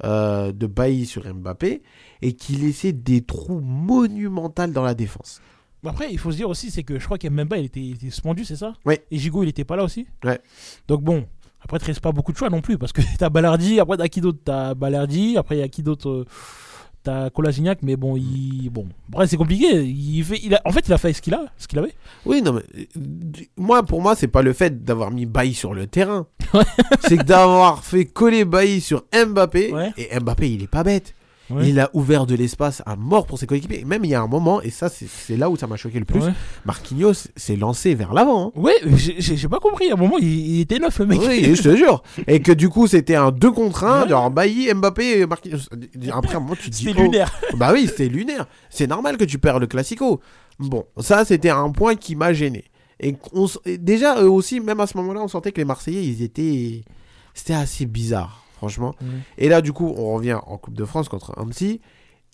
euh, 0.05 0.52
de 0.52 0.67
Bailly 0.67 1.05
sur 1.05 1.23
Mbappé 1.35 1.83
et 2.23 2.33
qu'il 2.33 2.62
laissait 2.62 2.93
des 2.93 3.21
trous 3.21 3.61
monumentaux 3.61 4.67
dans 4.69 4.83
la 4.85 4.95
défense? 4.95 5.43
Après, 5.85 6.09
il 6.12 6.19
faut 6.19 6.31
se 6.31 6.37
dire 6.37 6.49
aussi, 6.49 6.71
c'est 6.71 6.85
que 6.85 6.99
je 7.00 7.05
crois 7.05 7.19
qu'Memba, 7.19 7.59
il 7.59 7.64
était, 7.64 7.81
il 7.81 7.95
était 7.97 8.09
suspendu, 8.09 8.45
c'est 8.45 8.55
ça? 8.57 8.73
Ouais. 8.87 9.05
Et 9.11 9.19
Gigot, 9.19 9.43
il 9.43 9.49
était 9.49 9.64
pas 9.64 9.75
là 9.76 9.83
aussi? 9.83 10.07
Ouais. 10.25 10.41
Donc 10.87 11.02
bon, 11.02 11.26
après, 11.62 11.78
reste 11.78 12.00
pas 12.00 12.12
beaucoup 12.12 12.33
de 12.33 12.37
choix 12.37 12.50
non 12.50 12.61
plus, 12.61 12.78
parce 12.78 12.92
que 12.92 13.02
t'as 13.19 13.28
Ballardi, 13.31 13.81
après, 13.81 13.97
t'as 13.97 14.09
qui 14.09 14.21
d'autre? 14.21 14.38
T'as 14.45 14.75
Ballardi, 14.75 15.37
après, 15.37 15.57
il 15.57 15.61
y 15.61 15.62
a 15.62 15.69
qui 15.69 15.83
d'autre 15.83 16.09
euh, 16.09 16.25
T'as 17.04 17.31
Kolasinac, 17.31 17.81
mais 17.83 17.97
bon, 17.97 18.16
il... 18.16 18.71
Bon, 18.71 18.87
bref, 19.09 19.28
c'est 19.28 19.37
compliqué. 19.37 19.83
Il 19.85 20.23
fait... 20.23 20.38
il 20.45 20.54
a... 20.54 20.62
En 20.64 20.71
fait, 20.71 20.87
il 20.87 20.92
a 20.92 20.99
fait 20.99 21.12
ce 21.12 21.21
qu'il 21.21 21.35
a, 21.35 21.47
ce 21.59 21.66
qu'il 21.66 21.76
avait. 21.81 21.95
Oui, 22.25 22.42
non, 22.42 22.52
mais. 22.52 22.62
euh, 22.97 23.45
Moi, 23.57 23.83
pour 23.83 24.00
moi, 24.00 24.14
c'est 24.14 24.28
pas 24.28 24.42
le 24.42 24.52
fait 24.52 24.85
d'avoir 24.85 25.11
mis 25.11 25.26
Bailly 25.26 25.52
sur 25.52 25.75
le 25.75 25.88
terrain. 25.88 26.28
C'est 27.00 27.16
que 27.16 27.25
d'avoir 27.25 27.83
fait 27.83 28.04
coller 28.04 28.45
Bailly 28.45 28.81
sur 28.81 29.02
Mbappé. 29.12 29.73
Ouais. 29.73 29.92
Et 29.97 30.16
Mbappé, 30.21 30.52
il 30.52 30.62
est 30.62 30.69
pas 30.69 30.85
bête. 30.85 31.12
Ouais. 31.52 31.68
Il 31.68 31.78
a 31.80 31.90
ouvert 31.92 32.26
de 32.26 32.35
l'espace 32.35 32.82
à 32.87 32.97
mort 32.97 33.26
pour 33.26 33.38
ses 33.38 33.47
coéquipiers. 33.47 33.85
Même 33.85 34.04
il 34.04 34.11
y 34.11 34.14
a 34.14 34.23
un 34.23 34.26
moment, 34.26 34.62
et 34.62 34.71
ça, 34.71 34.88
c'est 34.88 35.06
c'est 35.09 35.37
là 35.37 35.50
où 35.50 35.56
ça 35.56 35.66
m'a 35.66 35.76
choqué 35.76 35.99
le 35.99 36.04
plus. 36.04 36.21
Ouais, 36.21 36.32
Marquinhos 36.64 37.12
s'est 37.37 37.56
lancé 37.56 37.94
vers 37.94 38.12
l'avant. 38.14 38.49
hein. 38.56 38.61
Ouais, 38.61 38.75
j'ai- 38.97 39.49
pas 39.49 39.59
compris. 39.59 39.90
À 39.90 39.94
un 39.94 39.97
moment, 39.97 40.16
il, 40.18 40.28
il 40.28 40.61
était 40.61 40.78
neuf, 40.78 40.99
le 40.99 41.06
mec. 41.06 41.21
Oui, 41.21 41.54
je 41.54 41.62
te 41.62 41.76
jure. 41.76 42.02
Et 42.26 42.40
que 42.40 42.52
du 42.52 42.68
coup, 42.68 42.87
c'était 42.87 43.16
un 43.16 43.30
2 43.30 43.50
contre 43.52 43.85
1. 43.85 44.02
Ouais. 44.04 44.09
Genre 44.09 44.30
Bailly, 44.30 44.73
Mbappé 44.73 45.21
et 45.21 45.26
Marquinhos. 45.26 45.59
Après, 46.12 46.35
à 46.35 46.37
un 46.38 46.40
moment, 46.40 46.54
tu 46.54 46.71
te 46.71 46.75
dis. 46.76 46.85
C'était 46.85 46.99
oh, 46.99 47.02
lunaire. 47.02 47.32
Bah 47.56 47.71
oui, 47.73 47.87
c'était 47.88 48.09
lunaire. 48.09 48.47
C'est 48.71 48.87
normal 48.87 49.16
que 49.16 49.25
tu 49.25 49.38
perds 49.38 49.59
le 49.59 49.66
Classico. 49.66 50.21
Bon, 50.59 50.85
ça, 51.00 51.25
c'était 51.25 51.50
un 51.50 51.71
point 51.71 51.94
qui 51.97 52.14
m'a 52.16 52.32
gêné. 52.32 52.64
Et, 53.00 53.16
on 53.32 53.47
s- 53.47 53.59
et 53.64 53.78
déjà, 53.78 54.23
eux 54.23 54.30
aussi, 54.30 54.61
même 54.61 54.78
à 54.80 54.87
ce 54.87 54.97
moment-là, 54.99 55.21
on 55.23 55.28
sentait 55.28 55.50
que 55.50 55.61
les 55.61 55.64
Marseillais, 55.64 56.04
ils 56.04 56.23
étaient. 56.23 56.82
C'était 57.35 57.54
assez 57.54 57.87
bizarre, 57.87 58.41
franchement. 58.62 58.95
Ouais. 59.00 59.07
Et 59.38 59.49
là, 59.49 59.61
du 59.61 59.73
coup, 59.73 59.92
on 59.97 60.14
revient 60.14 60.38
en 60.47 60.57
Coupe 60.57 60.75
de 60.75 60.85
France 60.85 61.09
contre 61.09 61.37
Annecy. 61.38 61.81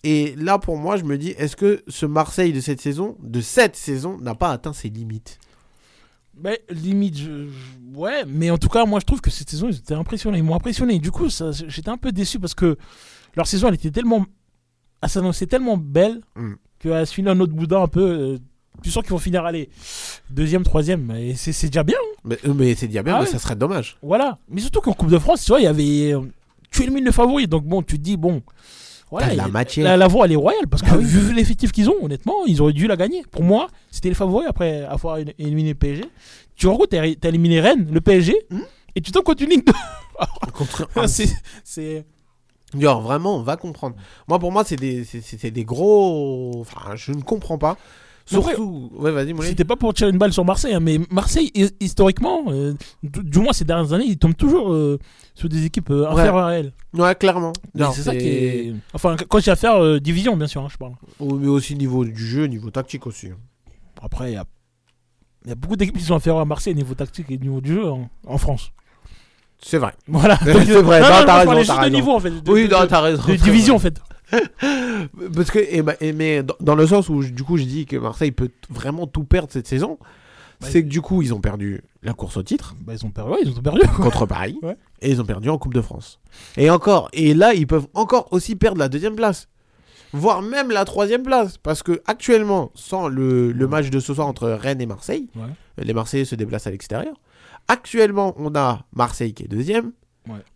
Et 0.04 0.35
là, 0.37 0.58
pour 0.58 0.76
moi, 0.76 0.97
je 0.97 1.04
me 1.04 1.16
dis, 1.18 1.30
est-ce 1.30 1.56
que 1.56 1.82
ce 1.88 2.04
Marseille 2.06 2.52
de 2.52 2.61
cette 2.61 2.80
saison, 2.80 3.16
de 3.20 3.40
cette 3.40 3.76
saison, 3.76 4.18
n'a 4.20 4.35
pas 4.35 4.50
atteint 4.50 4.73
ses 4.75 4.90
limites? 4.90 5.38
Ben, 6.35 6.56
limite, 6.70 7.16
je- 7.18 7.49
ouais, 7.97 8.25
mais 8.26 8.50
en 8.50 8.58
tout 8.58 8.68
cas, 8.68 8.85
moi 8.85 9.00
je 9.00 9.04
trouve 9.06 9.20
que 9.20 9.30
cette 9.30 9.50
saison, 9.50 9.68
ils 9.70 9.76
étaient 9.76 9.94
impressionnés. 9.94 10.38
Ils 10.38 10.44
m'ont 10.44 10.54
impressionné. 10.54 10.99
Du 11.00 11.11
coup, 11.11 11.30
ça- 11.30 11.50
j'étais 11.50 11.88
un 11.88 11.97
peu 11.97 12.12
déçu 12.12 12.38
parce 12.38 12.54
que 12.54 12.76
leur 13.35 13.47
saison, 13.49 13.66
elle 13.68 13.75
était 13.75 13.90
tellement. 13.90 14.25
Elle 15.02 15.08
s'annonçait 15.08 15.47
tellement 15.47 15.76
belle 15.76 16.20
Mm. 16.37 16.52
qu'elle 16.78 17.06
finit 17.06 17.28
un 17.30 17.40
autre 17.40 17.54
boudin 17.54 17.82
un 17.82 17.88
peu. 17.88 18.38
Tu 18.82 18.90
sens 18.90 19.02
qu'ils 19.02 19.12
vont 19.12 19.18
finir, 19.18 19.44
allez, 19.44 19.68
deuxième, 20.30 20.62
troisième. 20.62 21.11
Et 21.12 21.35
c'est 21.35 21.52
c'est 21.52 21.66
déjà 21.68 21.82
bien. 21.82 21.97
hein. 21.99 22.18
Mais, 22.25 22.38
euh, 22.47 22.54
mais 22.54 22.75
c'est 22.75 22.87
déjà 22.88 23.02
bien, 23.02 23.14
Ah 23.16 23.20
mais 23.20 23.26
ouais. 23.26 23.30
ça 23.32 23.38
serait 23.38 23.56
dommage. 23.56 23.97
Voilà. 24.02 24.38
Mais 24.49 24.61
surtout 24.61 24.80
qu'en 24.80 24.92
Coupe 24.92 25.11
de 25.11 25.18
France, 25.18 25.44
tu 25.44 25.52
vois, 25.52 25.61
il 25.61 25.64
y 25.64 25.66
avait. 25.66 26.12
euh, 26.14 26.20
Tu 26.70 26.82
élimines 26.82 27.04
le 27.04 27.12
favori. 27.12 27.47
Donc 27.49 27.64
bon, 27.64 27.82
tu 27.82 27.97
te 27.99 28.02
dis, 28.02 28.16
bon. 28.16 28.42
Voilà, 29.11 29.28
T'as 29.28 29.32
de 29.32 29.38
la 29.38 29.47
il- 29.47 29.52
matière. 29.52 29.85
la, 29.85 29.97
la 29.97 30.06
voie, 30.06 30.26
elle 30.26 30.32
est 30.32 30.37
royale 30.37 30.66
parce 30.68 30.82
que 30.82 30.88
Ah 30.90 30.97
oui. 30.99 31.04
vu 31.04 31.32
l'effectif 31.32 31.73
qu'ils 31.73 31.88
ont, 31.88 31.94
honnêtement, 32.02 32.44
ils 32.47 32.61
auraient 32.61 32.75
dû 32.75 32.87
la 32.87 32.97
gagner. 32.97 33.23
Pour 33.30 33.42
moi, 33.42 33.68
c'était 33.90 34.11
les 34.11 34.14
favoris 34.14 34.47
après 34.47 34.85
avoir 34.85 35.16
éliminé 35.38 35.70
le 35.70 35.75
PSG. 35.76 36.04
Tu 36.56 36.66
en 36.66 36.75
gros, 36.75 36.87
t'as 36.87 37.00
t'as 37.18 37.28
éliminé 37.30 37.61
Rennes, 37.61 37.88
le 37.90 38.00
PSG, 38.02 38.35
Hmm. 38.50 38.61
et 38.94 39.00
tu 39.00 39.11
tombes 39.11 39.23
contre 39.25 39.42
une 39.44 39.49
ligne 39.50 39.62
de. 39.64 39.73
Contre 40.52 40.88
c'est. 41.08 41.28
c'est- 41.64 42.04
Genre, 42.78 43.00
vraiment, 43.00 43.37
on 43.37 43.42
va 43.42 43.56
comprendre. 43.56 43.97
Moi, 44.28 44.38
pour 44.38 44.52
moi, 44.52 44.62
c'est 44.62 44.76
des, 44.76 45.04
c'est- 45.04 45.23
c'est 45.23 45.38
c'est 45.40 45.50
des 45.50 45.64
gros. 45.64 46.52
Enfin, 46.61 46.94
je 46.97 47.12
ne 47.12 47.23
comprends 47.23 47.56
pas. 47.56 47.78
Après- 48.32 48.54
Surtout. 48.54 48.90
Ouais, 48.97 49.11
vas-y. 49.11 49.35
C'était 49.42 49.64
pas 49.64 49.76
pour 49.76 49.94
tirer 49.94 50.11
une 50.11 50.18
balle 50.18 50.32
sur 50.32 50.44
Marseille, 50.44 50.75
hein, 50.75 50.80
mais 50.80 50.99
Marseille, 51.11 51.50
hi- 51.54 51.70
historiquement, 51.80 52.44
euh, 52.49 52.75
du 53.02 53.38
moins 53.38 53.52
ces 53.52 53.64
dernières 53.64 53.92
années, 53.92 54.04
ils 54.06 54.18
tombent 54.18 54.37
toujours 54.37 54.73
euh, 54.73 54.99
sur 55.35 55.49
des 55.49 55.64
équipes 55.64 55.90
euh, 55.90 56.02
Ouais. 56.06 56.12
inférieures 56.20 56.37
à 56.44 56.52
elles. 56.58 56.73
Ouais, 56.94 57.14
clairement. 57.14 57.52
C'est 57.94 58.02
ça 58.02 58.14
qui 58.14 58.26
est. 58.28 58.75
Enfin, 58.92 59.16
quand 59.28 59.40
j'ai 59.40 59.50
à 59.50 59.56
faire 59.56 59.76
euh, 59.82 59.99
division, 60.00 60.37
bien 60.37 60.47
sûr, 60.47 60.62
hein, 60.62 60.68
je 60.70 60.76
parle. 60.76 60.92
Oh, 61.20 61.35
Mais 61.35 61.49
aussi 61.49 61.75
niveau 61.76 62.04
du 62.04 62.16
jeu, 62.26 62.47
niveau 62.47 62.70
tactique 62.70 63.06
aussi. 63.06 63.28
hein. 63.28 63.37
Après, 64.02 64.30
il 64.32 64.35
y 64.35 64.37
a... 64.37 64.44
il 65.44 65.49
y 65.49 65.52
a 65.52 65.54
beaucoup 65.54 65.76
d'équipes 65.76 65.97
qui 65.99 66.04
sont 66.04 66.14
inférieures 66.14 66.42
à 66.42 66.44
Marseille 66.44 66.73
au 66.75 66.76
niveau 66.76 66.94
tactique 66.94 67.26
et 67.30 67.35
au 67.37 67.40
niveau 67.40 67.61
du 67.61 67.75
jeu 67.75 67.88
en, 67.90 68.08
en 68.26 68.38
France. 68.38 68.73
C'est 69.61 69.78
vrai. 69.78 69.92
Voilà. 70.06 70.38
C'est 70.44 70.52
vrai, 70.82 71.00
t'as 71.00 71.38
raison, 71.40 71.54
juste 71.56 71.66
t'as 71.66 71.75
de 71.76 71.80
raison. 71.80 71.94
niveau 71.97 72.12
en 72.12 72.20
fait. 72.20 72.30
de- 72.30 72.50
Oui, 72.52 72.68
t'as 72.68 73.00
raison. 73.00 73.23
de 73.26 73.35
division 73.37 73.75
en 73.75 73.78
fait. 73.80 74.00
Parce 75.35 75.50
que, 75.50 75.58
et, 75.58 75.82
bah, 75.82 75.94
et 76.00 76.12
mais 76.12 76.42
dans, 76.61 76.75
le 76.75 76.87
sens 76.87 77.08
où, 77.08 77.23
du 77.23 77.42
coup, 77.44 77.56
je 77.56 77.64
dis 77.64 77.87
que 77.87 77.97
Marseille 77.97 78.32
peut 78.32 78.50
vraiment 78.70 79.06
tout 79.06 79.25
perdre 79.25 79.49
cette 79.52 79.66
saison, 79.66 79.99
Bah, 80.61 80.66
c'est 80.70 80.82
que 80.82 80.88
du 80.88 81.00
coup, 81.00 81.23
ils 81.23 81.32
ont 81.35 81.40
perdu 81.40 81.82
la 82.02 82.12
course 82.12 82.37
au 82.37 82.42
titre 82.42 82.75
Bah, 82.80 82.92
ils 82.94 83.04
ont 83.06 83.11
perdu. 83.11 83.32
Ouais, 83.32 83.38
ils 83.42 83.50
ont 83.58 83.62
perdu. 83.62 83.80
contre 83.97 84.26
Paris 84.26 84.58
Ouais. 84.62 84.76
et 85.00 85.11
ils 85.11 85.20
ont 85.20 85.25
perdu 85.25 85.49
en 85.49 85.58
Coupe 85.58 85.75
de 85.75 85.80
France. 85.80 86.20
Et 86.56 86.68
encore, 86.70 87.08
et 87.12 87.35
là, 87.35 87.54
ils 87.54 87.66
peuvent 87.66 87.88
encore 87.94 88.28
aussi 88.32 88.54
perdre 88.56 88.78
la 88.78 88.88
deuxième 88.88 89.16
place, 89.16 89.49
voire 90.12 90.42
même 90.42 90.70
la 90.70 90.85
troisième 90.85 91.23
place, 91.23 91.58
parce 91.58 91.82
que 91.82 92.02
actuellement, 92.06 92.70
sans 92.75 93.08
le, 93.08 93.52
le 93.52 93.66
match 93.68 93.90
de 93.90 94.00
ce 94.00 94.14
soir 94.14 94.26
entre 94.26 94.49
Rennes 94.50 94.80
et 94.80 94.87
Marseille, 94.87 95.28
Ouais. 95.37 95.85
les 95.85 95.94
Marseillais 95.94 96.25
se 96.25 96.35
déplacent 96.35 96.66
à 96.66 96.70
l'extérieur. 96.70 97.14
Actuellement, 97.68 98.35
on 98.38 98.54
a 98.54 98.85
Marseille 98.94 99.35
qui 99.35 99.44
est 99.44 99.49
deuxième. 99.49 99.92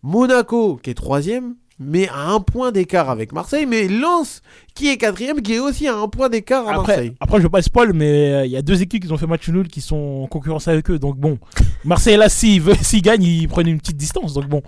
Monaco 0.03 0.77
qui 0.83 0.91
est 0.91 0.95
troisième, 0.95 1.55
mais 1.85 2.09
à 2.09 2.31
un 2.31 2.41
point 2.41 2.73
d'écart 2.73 3.11
avec 3.11 3.33
Marseille. 3.33 3.67
Mais 3.67 3.89
Lens, 3.89 4.43
qui 4.75 4.89
est 4.89 4.97
quatrième, 4.97 5.43
qui 5.43 5.55
est 5.55 5.59
aussi 5.59 5.87
à 5.89 5.97
un 5.97 6.09
point 6.09 6.29
d'écart 6.29 6.67
à 6.67 6.75
Après, 6.75 6.87
Marseille. 6.97 7.15
après, 7.21 7.39
je 7.39 7.43
veux 7.43 7.49
pas 7.51 7.63
spoil, 7.63 7.93
mais 7.93 8.33
euh, 8.33 8.45
il 8.47 8.51
y 8.53 8.57
a 8.57 8.63
deux 8.63 8.81
équipes 8.83 9.05
qui 9.07 9.13
ont 9.13 9.17
fait 9.19 9.27
match 9.27 9.49
nul 9.49 9.69
qui 9.69 9.81
sont 9.81 10.23
en 10.25 10.27
concurrence 10.27 10.69
avec 10.69 10.91
eux. 10.91 10.99
Donc 10.99 11.17
bon, 11.19 11.39
Marseille 11.85 12.17
là, 12.17 12.29
s'ils 12.29 12.63
gagnent, 13.03 13.23
ils 13.23 13.49
prennent 13.49 13.69
une 13.69 13.79
petite 13.79 13.97
distance. 13.97 14.33
Donc 14.35 14.49
bon, 14.49 14.63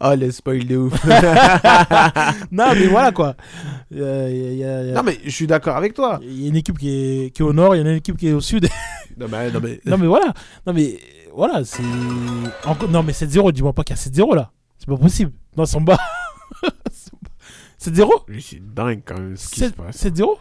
Oh, 0.00 0.14
les 0.16 0.30
spoils 0.32 0.66
de 0.66 0.76
ouf. 0.76 0.94
non, 2.50 2.66
mais 2.74 2.86
voilà 2.86 3.12
quoi. 3.12 3.36
Euh, 3.94 4.28
Il 4.30 4.36
y, 4.36 4.44
a- 4.44 4.50
il 4.52 4.58
y 4.58 4.64
a- 4.64 4.82
il 4.82 4.88
y 4.88 4.90
a- 4.90 4.94
non, 4.94 5.02
mais 5.04 5.18
je 5.24 5.30
suis 5.30 5.46
d'accord 5.46 5.76
avec 5.76 5.94
toi. 5.94 6.20
il 6.22 6.42
y 6.42 6.46
a 6.46 6.48
une 6.48 6.56
équipe 6.56 6.78
qui 6.78 6.88
est, 6.90 7.30
qui 7.34 7.42
est 7.42 7.44
au 7.44 7.52
nord, 7.52 7.74
il 7.76 7.80
y 7.80 7.82
en 7.82 7.86
a 7.86 7.90
une 7.90 7.96
équipe 7.98 8.16
qui 8.16 8.28
est 8.28 8.32
au 8.32 8.40
sud. 8.40 8.68
Non, 9.16 9.26
mais, 9.30 9.48
non, 9.52 9.60
mais- 9.62 9.80
non 9.86 9.96
mais 9.96 10.08
voilà, 10.08 10.32
non 10.66 10.72
mais 10.72 10.98
voilà, 11.32 11.64
c'est 11.64 11.84
non 12.90 13.04
mais 13.04 13.12
7-0, 13.12 13.52
dis-moi 13.52 13.72
pas 13.72 13.84
qu'il 13.84 13.94
y 13.94 13.98
a 13.98 14.02
7-0 14.02 14.34
là. 14.34 14.50
C'est 14.76 14.88
pas 14.88 14.96
possible. 14.96 15.30
Non, 15.56 15.64
c'est 15.66 15.76
en 15.76 15.82
bas. 15.82 15.98
7-0 17.80 18.08
Mais 18.28 18.40
c'est 18.40 18.74
dingue 18.74 19.02
quand 19.04 19.18
même 19.18 19.36
ce 19.36 19.48
qui 19.50 19.60
se 19.60 19.64
7- 19.66 19.72
passe. 19.72 20.04
7-0 20.04 20.36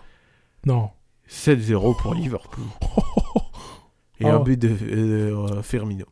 Non. 0.66 0.90
7-0 1.30 1.98
pour 2.02 2.14
Liverpool. 2.14 2.64
Et 4.20 4.26
un 4.26 4.38
ouais. 4.38 4.44
but 4.44 4.60
de 4.62 4.70
euh, 4.70 5.62
Firmino. 5.64 6.06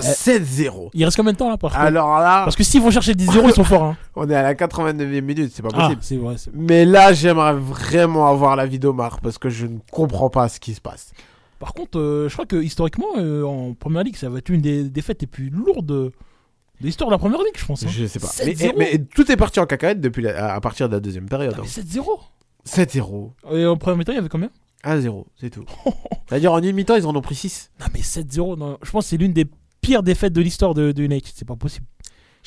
7-0. 0.00 0.90
Il 0.92 1.04
reste 1.04 1.16
combien 1.16 1.32
de 1.32 1.38
temps 1.38 1.48
là 1.48 1.56
par 1.56 1.70
contre? 1.70 1.80
Alors 1.82 2.18
là, 2.18 2.42
Parce 2.44 2.56
que 2.56 2.64
s'ils 2.64 2.82
vont 2.82 2.90
chercher 2.90 3.12
10-0, 3.12 3.48
ils 3.48 3.52
sont 3.52 3.62
forts 3.64 3.84
hein. 3.84 3.96
on 4.16 4.28
est 4.28 4.34
à 4.34 4.42
la 4.42 4.54
89e 4.54 5.20
minute, 5.20 5.52
c'est 5.54 5.62
pas 5.62 5.68
Ah, 5.72 5.88
possible. 5.94 6.00
c'est 6.02 6.16
vrai, 6.16 6.34
Mais 6.52 6.84
là, 6.84 7.12
j'aimerais 7.12 7.54
vraiment 7.54 8.26
avoir 8.26 8.56
la 8.56 8.66
vie 8.66 8.78
d'Omar 8.80 9.20
parce 9.20 9.38
que 9.38 9.48
je 9.50 9.66
ne 9.66 9.78
comprends 9.92 10.30
pas 10.30 10.48
ce 10.48 10.58
qui 10.58 10.74
se 10.74 10.80
passe. 10.80 11.12
Par 11.60 11.74
contre, 11.74 11.98
euh, 11.98 12.28
je 12.28 12.32
crois 12.34 12.46
que 12.46 12.56
historiquement, 12.56 13.06
euh, 13.18 13.44
en 13.44 13.74
première 13.74 14.02
ligue, 14.02 14.16
ça 14.16 14.28
va 14.28 14.38
être 14.38 14.48
une 14.48 14.60
des 14.60 14.84
défaites 14.84 15.20
les 15.20 15.26
plus 15.28 15.48
lourdes 15.50 15.86
de, 15.86 15.94
de 15.94 16.12
l'histoire 16.80 17.08
de 17.10 17.14
la 17.14 17.18
première 17.18 17.40
ligue, 17.40 17.56
je 17.56 17.64
pense. 17.66 17.82
hein. 17.84 17.88
Je 17.90 18.06
sais 18.06 18.18
pas. 18.20 18.30
Mais, 18.44 18.52
7-0. 18.54 18.74
mais 18.78 18.98
tout 19.14 19.30
est 19.30 19.36
parti 19.36 19.60
en 19.60 19.66
cacahuète 19.66 20.00
depuis 20.00 20.22
la- 20.22 20.54
à 20.54 20.60
partir 20.60 20.88
de 20.88 20.94
la 20.94 21.00
deuxième 21.00 21.28
période. 21.28 21.54
Ah, 21.56 21.60
hein. 21.60 21.64
mais 21.64 21.68
7-0 21.82 22.18
7-0. 22.64 23.32
Et 23.52 23.64
en 23.66 23.76
première 23.76 23.96
mi-temps, 23.98 24.12
il 24.12 24.16
y 24.16 24.18
avait 24.18 24.28
combien? 24.28 24.50
1-0, 24.84 25.24
c'est 25.40 25.50
tout. 25.50 25.64
C'est-à-dire 26.28 26.52
en 26.52 26.62
une 26.62 26.74
mi-temps, 26.74 26.96
ils 26.96 27.06
en 27.06 27.14
ont 27.16 27.20
pris 27.20 27.34
6. 27.34 27.70
Non, 27.80 27.86
mais 27.94 28.00
7-0, 28.00 28.56
non, 28.58 28.78
je 28.82 28.90
pense 28.90 29.04
que 29.04 29.10
c'est 29.10 29.16
l'une 29.16 29.32
des 29.32 29.46
pires 29.80 30.02
défaites 30.02 30.32
de 30.32 30.40
l'histoire 30.40 30.74
de, 30.74 30.92
de 30.92 31.02
United. 31.02 31.32
C'est 31.34 31.46
pas 31.48 31.56
possible. 31.56 31.86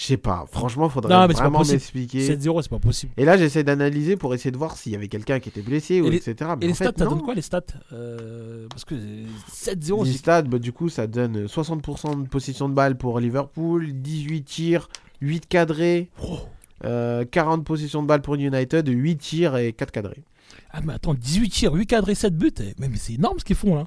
Je 0.02 0.08
sais 0.08 0.18
pas. 0.18 0.48
Franchement, 0.52 0.90
faudrait 0.90 1.14
Non, 1.14 1.28
mais 1.28 1.36
vraiment 1.36 1.64
m'expliquer. 1.64 2.28
7-0, 2.28 2.64
c'est 2.64 2.70
pas 2.70 2.80
possible. 2.80 3.12
Et 3.18 3.24
là, 3.24 3.38
j'essaie 3.38 3.64
d'analyser 3.64 4.16
pour 4.16 4.34
essayer 4.34 4.50
de 4.50 4.58
voir 4.58 4.76
s'il 4.76 4.94
y 4.94 4.96
avait 4.96 5.08
quelqu'un 5.10 5.40
qui 5.40 5.50
était 5.50 5.62
blessé 5.62 6.02
ou 6.02 6.10
les- 6.10 6.18
etc. 6.18 6.52
Mais 6.60 6.66
Et 6.66 6.68
les 6.70 6.74
stats, 6.74 6.86
ça 6.98 7.06
donne 7.06 7.22
quoi 7.22 7.36
les 7.36 7.44
stats 7.44 7.62
Euh, 7.94 8.66
Parce 8.72 8.84
que 8.84 8.96
euh, 8.96 9.26
7-0, 9.54 10.04
Les 10.06 10.14
stats, 10.14 10.42
bah, 10.42 10.58
du 10.58 10.72
coup, 10.74 10.90
ça 10.90 11.06
donne 11.06 11.46
60% 11.46 12.24
de 12.24 12.28
possession 12.28 12.68
de 12.68 12.74
balle 12.74 12.98
pour 12.98 13.20
Liverpool, 13.20 13.92
18 13.94 14.42
tirs, 14.44 14.90
8 15.22 15.48
cadrés, 15.48 16.10
Oh. 16.24 16.40
euh, 16.84 17.24
40 17.30 17.64
possessions 17.64 18.02
de 18.02 18.08
balle 18.08 18.24
pour 18.24 18.34
United, 18.34 18.88
8 18.88 19.18
tirs 19.18 19.56
et 19.56 19.72
4 19.72 19.92
cadrés. 19.92 20.24
Ah, 20.72 20.80
mais 20.84 20.94
attends, 20.94 21.14
18 21.14 21.50
tirs, 21.50 21.74
8 21.74 21.86
cadrés, 21.86 22.16
7 22.16 22.36
buts. 22.36 22.52
eh, 22.60 22.74
Mais, 22.80 22.90
mais 22.90 22.98
c'est 22.98 23.14
énorme 23.14 23.38
ce 23.38 23.46
qu'ils 23.46 23.56
font 23.56 23.76
là. 23.76 23.84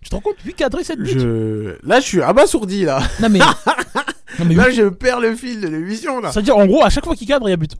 Tu 0.00 0.10
te 0.10 0.14
rends 0.14 0.20
compte 0.20 0.36
8 0.44 0.54
cadrés, 0.54 0.84
7 0.84 1.00
buts? 1.00 1.18
Je... 1.18 1.76
Là, 1.84 1.98
je 1.98 2.04
suis 2.06 2.22
abasourdi, 2.22 2.84
là. 2.84 3.02
Non, 3.20 3.28
mais. 3.30 3.40
non, 4.38 4.44
mais 4.46 4.54
Là, 4.54 4.70
je 4.70 4.82
perds 4.88 5.20
le 5.20 5.34
fil 5.34 5.60
de 5.60 5.68
l'émission, 5.68 6.20
là. 6.20 6.32
C'est-à-dire, 6.32 6.56
en 6.56 6.66
gros, 6.66 6.84
à 6.84 6.90
chaque 6.90 7.04
fois 7.04 7.14
qu'il 7.14 7.26
cadre, 7.28 7.48
il 7.48 7.50
y 7.50 7.54
a 7.54 7.56
but. 7.56 7.72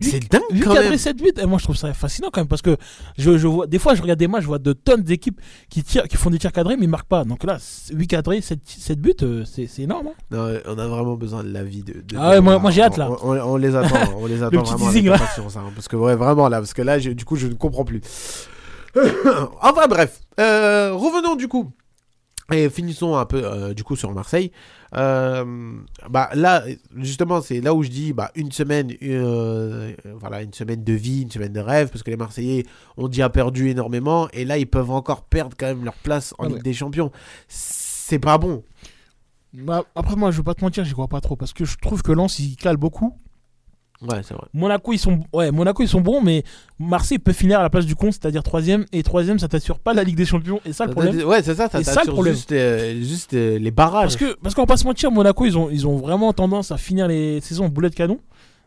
C'est 0.00 0.30
dingue, 0.30 0.42
8 0.52 0.60
quand 0.60 0.74
cadrés, 0.74 0.90
même. 0.90 0.96
7 0.98 1.16
buts. 1.16 1.32
Et 1.42 1.44
moi, 1.46 1.58
je 1.58 1.64
trouve 1.64 1.74
ça 1.76 1.92
fascinant 1.92 2.28
quand 2.32 2.40
même 2.40 2.46
parce 2.46 2.62
que 2.62 2.76
je, 3.18 3.36
je 3.36 3.46
vois, 3.48 3.66
des 3.66 3.80
fois, 3.80 3.96
je 3.96 4.00
regarde 4.02 4.20
des 4.20 4.28
matchs, 4.28 4.42
je 4.42 4.46
vois 4.46 4.60
de 4.60 4.72
tonnes 4.72 5.02
d'équipes 5.02 5.40
qui, 5.68 5.82
tirent, 5.82 6.04
qui 6.06 6.16
font 6.16 6.30
des 6.30 6.38
tirs 6.38 6.52
cadrés 6.52 6.76
mais 6.76 6.84
ils 6.84 6.88
marquent 6.88 7.08
pas. 7.08 7.24
Donc 7.24 7.42
là, 7.42 7.58
8 7.92 8.06
cadrés, 8.06 8.40
7, 8.40 8.60
7 8.64 9.00
buts, 9.00 9.12
euh, 9.22 9.42
c'est 9.44 9.68
énorme. 9.80 10.06
hein. 10.06 10.12
Non, 10.30 10.56
on 10.66 10.78
a 10.78 10.86
vraiment 10.86 11.14
besoin 11.16 11.42
de 11.42 11.50
l'avis 11.50 11.82
de, 11.82 11.94
de- 11.94 12.16
Ah 12.16 12.30
ouais, 12.30 12.40
moi- 12.40 12.60
moi, 12.60 12.70
j'ai 12.70 12.82
hâte, 12.82 12.96
là. 12.96 13.10
On, 13.10 13.32
on- 13.32 13.40
on 13.54 13.56
les 13.56 13.74
attend, 13.74 13.96
on 14.20 14.26
les 14.26 14.40
attend 14.40 14.62
petit 14.62 14.70
vraiment 14.72 14.86
teasing, 14.86 15.08
là. 15.08 15.16
hein, 15.16 15.70
parce 15.74 15.88
que 15.88 15.96
ouais, 15.96 16.14
vraiment 16.14 16.48
là, 16.48 16.58
parce 16.60 16.74
que 16.74 16.82
là, 16.82 17.00
du 17.00 17.24
coup, 17.24 17.34
je 17.34 17.48
ne 17.48 17.54
comprends 17.54 17.84
plus. 17.84 18.00
enfin 19.60 19.86
bref, 19.88 20.20
euh, 20.40 20.92
revenons 20.94 21.36
du 21.36 21.48
coup 21.48 21.70
et 22.52 22.70
finissons 22.70 23.16
un 23.16 23.26
peu 23.26 23.42
euh, 23.44 23.74
du 23.74 23.84
coup 23.84 23.96
sur 23.96 24.12
Marseille. 24.12 24.50
Euh, 24.94 25.74
bah 26.08 26.30
là, 26.34 26.64
justement, 26.96 27.40
c'est 27.40 27.60
là 27.60 27.74
où 27.74 27.82
je 27.82 27.88
dis 27.90 28.12
bah 28.12 28.30
une 28.34 28.52
semaine, 28.52 28.92
euh, 29.02 29.94
voilà, 30.18 30.42
une 30.42 30.52
semaine 30.52 30.82
de 30.82 30.92
vie, 30.92 31.22
une 31.22 31.30
semaine 31.30 31.52
de 31.52 31.60
rêve, 31.60 31.88
parce 31.90 32.02
que 32.02 32.10
les 32.10 32.16
Marseillais 32.16 32.64
ont 32.96 33.08
déjà 33.08 33.28
perdu 33.28 33.68
énormément 33.68 34.28
et 34.32 34.44
là 34.44 34.58
ils 34.58 34.66
peuvent 34.66 34.90
encore 34.90 35.22
perdre 35.22 35.56
quand 35.58 35.66
même 35.66 35.84
leur 35.84 35.94
place 35.94 36.34
en 36.38 36.44
Ah 36.44 36.48
Ligue 36.48 36.62
des 36.62 36.72
Champions. 36.72 37.10
C'est 37.48 38.18
pas 38.18 38.38
bon. 38.38 38.62
Bah, 39.54 39.84
après, 39.94 40.16
moi, 40.16 40.30
je 40.30 40.38
veux 40.38 40.42
pas 40.42 40.54
te 40.54 40.64
mentir, 40.64 40.84
j'y 40.84 40.92
crois 40.92 41.08
pas 41.08 41.20
trop 41.20 41.36
parce 41.36 41.52
que 41.52 41.64
je 41.64 41.76
trouve 41.78 42.02
que 42.02 42.12
Lens, 42.12 42.38
il 42.38 42.56
cale 42.56 42.76
beaucoup. 42.76 43.18
Ouais, 44.02 44.20
c'est 44.22 44.34
vrai. 44.34 44.46
Monaco, 44.54 44.92
ils 44.92 44.98
sont, 44.98 45.20
ouais, 45.32 45.50
Monaco, 45.50 45.82
ils 45.82 45.88
sont 45.88 46.00
bons, 46.00 46.20
mais 46.22 46.44
Marseille 46.78 47.18
peut 47.18 47.32
finir 47.32 47.58
à 47.58 47.62
la 47.62 47.70
place 47.70 47.84
du 47.84 47.96
compte, 47.96 48.12
c'est-à-dire 48.12 48.42
troisième. 48.44 48.84
Et 48.92 49.02
troisième, 49.02 49.38
ça 49.40 49.48
t'assure 49.48 49.80
pas 49.80 49.92
la 49.92 50.04
Ligue 50.04 50.16
des 50.16 50.24
Champions. 50.24 50.60
Et 50.64 50.72
ça, 50.72 50.86
le 50.86 50.92
problème. 50.92 51.20
Ouais, 51.26 51.42
c'est 51.42 51.56
ça, 51.56 51.68
ça 51.68 51.80
Et 51.80 51.84
ça, 51.84 51.90
le 51.92 51.96
t'assure 51.96 52.12
problème. 52.12 52.34
juste, 52.34 52.52
euh, 52.52 52.94
juste 53.02 53.34
euh, 53.34 53.58
les 53.58 53.70
barrages. 53.72 54.02
Parce 54.04 54.16
que, 54.16 54.36
parce 54.40 54.54
qu'on 54.54 54.62
va 54.62 54.66
pas 54.66 54.76
se 54.76 54.84
mentir, 54.84 55.10
Monaco, 55.10 55.44
ils 55.46 55.58
ont, 55.58 55.68
ils 55.70 55.86
ont 55.86 55.96
vraiment 55.96 56.32
tendance 56.32 56.70
à 56.70 56.76
finir 56.76 57.08
les 57.08 57.40
saisons 57.40 57.64
en 57.64 57.68
boulet 57.68 57.90
de 57.90 57.94
canon. 57.96 58.20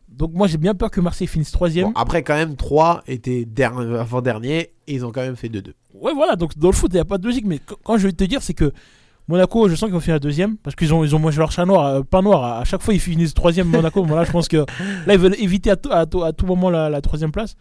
Donc, 0.09 0.33
moi, 0.33 0.47
j'ai 0.47 0.57
bien 0.57 0.75
peur 0.75 0.91
que 0.91 0.99
Marseille 0.99 1.27
finisse 1.27 1.51
troisième. 1.51 1.85
Bon, 1.87 1.93
après, 1.95 2.21
quand 2.23 2.35
même, 2.35 2.57
3 2.57 3.01
étaient 3.07 3.45
der- 3.45 3.77
avant-dernier 3.79 4.71
et 4.87 4.93
ils 4.95 5.05
ont 5.05 5.11
quand 5.13 5.21
même 5.21 5.37
fait 5.37 5.47
2-2. 5.47 5.71
Ouais, 5.93 6.11
voilà, 6.13 6.35
donc 6.35 6.57
dans 6.57 6.67
le 6.67 6.73
foot, 6.75 6.91
il 6.91 6.95
n'y 6.95 6.99
a 6.99 7.05
pas 7.05 7.17
de 7.17 7.25
logique, 7.25 7.45
mais 7.45 7.59
qu- 7.59 7.75
quand 7.85 7.97
je 7.97 8.07
vais 8.07 8.11
te 8.13 8.23
dire, 8.25 8.41
c'est 8.43 8.53
que 8.53 8.73
Monaco, 9.31 9.67
je 9.69 9.75
sens 9.75 9.87
qu'ils 9.87 9.93
vont 9.93 9.99
finir 9.99 10.19
deuxième, 10.19 10.57
parce 10.57 10.75
qu'ils 10.75 10.93
ont, 10.93 11.03
ils 11.03 11.15
ont 11.15 11.19
mangé 11.19 11.39
leur 11.39 11.51
chat 11.51 11.65
noir, 11.65 11.85
euh, 11.85 12.01
pain 12.03 12.21
noir, 12.21 12.59
à, 12.59 12.63
chaque 12.65 12.81
fois 12.83 12.93
ils 12.93 12.99
finissent 12.99 13.33
troisième 13.33 13.67
Monaco, 13.67 14.03
bon 14.03 14.15
là 14.15 14.23
je 14.25 14.31
pense 14.31 14.47
que 14.47 14.57
là 15.07 15.13
ils 15.13 15.19
veulent 15.19 15.35
éviter 15.39 15.71
à, 15.71 15.75
tout- 15.75 15.91
à, 15.91 16.05
tout- 16.05 16.23
à 16.23 16.33
tout 16.33 16.45
moment 16.45 16.69
la, 16.69 16.89
la 16.89 17.01
troisième 17.01 17.31
place. 17.31 17.55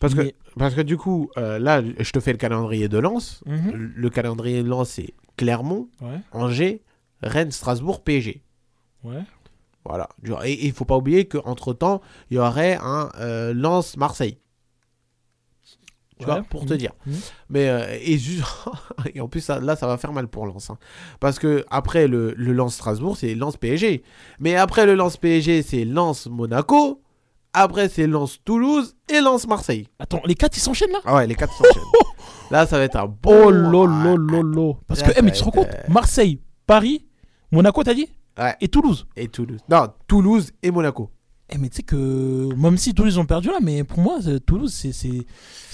Parce, 0.00 0.14
que, 0.14 0.30
parce 0.58 0.74
que 0.74 0.82
du 0.82 0.96
coup, 0.98 1.30
euh, 1.38 1.58
là, 1.58 1.80
je 1.98 2.10
te 2.10 2.20
fais 2.20 2.30
le 2.32 2.36
calendrier 2.38 2.86
de 2.88 2.98
Lens. 2.98 3.40
Mhm. 3.46 3.70
Le- 3.72 3.92
Le 3.96 4.10
calendrier 4.10 4.62
de 4.62 4.68
Lens, 4.68 4.90
c'est 4.90 5.14
Clermont, 5.38 5.88
Ouais, 6.02 6.20
Angers, 6.32 6.82
Rennes, 7.22 7.50
Strasbourg, 7.50 8.02
PSG. 8.02 8.42
ouais. 9.04 9.22
Voilà. 9.84 10.08
Et 10.44 10.66
il 10.66 10.72
faut 10.72 10.84
pas 10.84 10.96
oublier 10.96 11.26
qu'entre 11.26 11.72
temps, 11.72 12.00
il 12.30 12.36
y 12.36 12.38
aurait 12.40 12.76
un 12.82 13.08
euh, 13.20 13.54
Lens-Marseille. 13.54 14.36
Tu 16.18 16.24
Ouais. 16.26 16.32
vois, 16.32 16.42
pour 16.44 16.64
te 16.64 16.72
Mhm. 16.72 16.78
dire. 16.78 16.92
Mhm. 17.06 17.14
Mais 17.50 17.68
euh, 17.68 17.98
et, 19.14 19.20
en 19.20 19.28
plus 19.28 19.40
ça- 19.42 19.60
là 19.60 19.76
ça 19.76 19.86
va 19.86 19.98
faire 19.98 20.12
mal 20.12 20.28
pour 20.28 20.46
Lens 20.46 20.70
hein. 20.70 20.78
parce 21.20 21.38
que 21.38 21.64
après 21.70 22.08
le, 22.08 22.32
le 22.36 22.52
Lens 22.52 22.74
Strasbourg 22.74 23.16
c'est 23.18 23.34
Lens 23.34 23.56
PSG 23.58 24.02
mais 24.40 24.56
après 24.56 24.86
le 24.86 24.94
Lens 24.94 25.18
PSG 25.18 25.62
c'est 25.62 25.84
Lens 25.84 26.26
Monaco 26.26 27.02
après 27.52 27.88
c'est 27.90 28.06
Lens 28.06 28.38
Toulouse 28.44 28.96
et 29.10 29.20
Lens 29.20 29.46
Marseille 29.46 29.88
Attends, 29.98 30.22
les 30.24 30.34
quatre 30.34 30.56
ils 30.56 30.60
s'enchaînent 30.60 30.90
là? 30.92 31.00
Ah 31.04 31.16
ouais 31.16 31.26
les 31.26 31.34
quatre 31.34 31.52
s'enchaînent 31.52 31.82
là 32.50 32.66
ça 32.66 32.78
va 32.78 32.84
être 32.84 32.96
un 32.96 33.06
bon 33.06 33.46
Oh 33.46 33.50
lolo 33.50 34.16
lolo. 34.16 34.78
Parce 34.86 35.02
que, 35.02 35.10
eh, 35.16 35.20
mais 35.22 35.32
tu 35.32 35.40
te 35.40 35.44
rends 35.44 35.50
compte 35.50 35.66
être, 35.68 35.88
Marseille, 35.90 36.40
Paris, 36.66 37.04
Monaco, 37.52 37.82
t'as 37.84 37.94
dit? 37.94 38.08
Ouais 38.38 38.54
Et 38.62 38.68
Toulouse? 38.68 39.06
et 39.16 39.28
Toulouse 39.28 39.60
non 39.68 39.88
Toulouse 40.06 40.50
et 40.62 40.70
Monaco 40.70 41.10
Eh, 41.50 41.58
mais 41.58 41.68
tu 41.68 41.76
sais 41.76 41.82
que, 41.84 42.52
même 42.56 42.76
si 42.76 42.92
Toulouse 42.92 43.18
ont 43.18 43.24
perdu 43.26 43.48
là, 43.48 43.58
mais 43.62 43.84
pour 43.84 44.00
moi, 44.00 44.18
c'est- 44.22 44.40
Toulouse, 44.40 44.72
c'est 44.74 45.08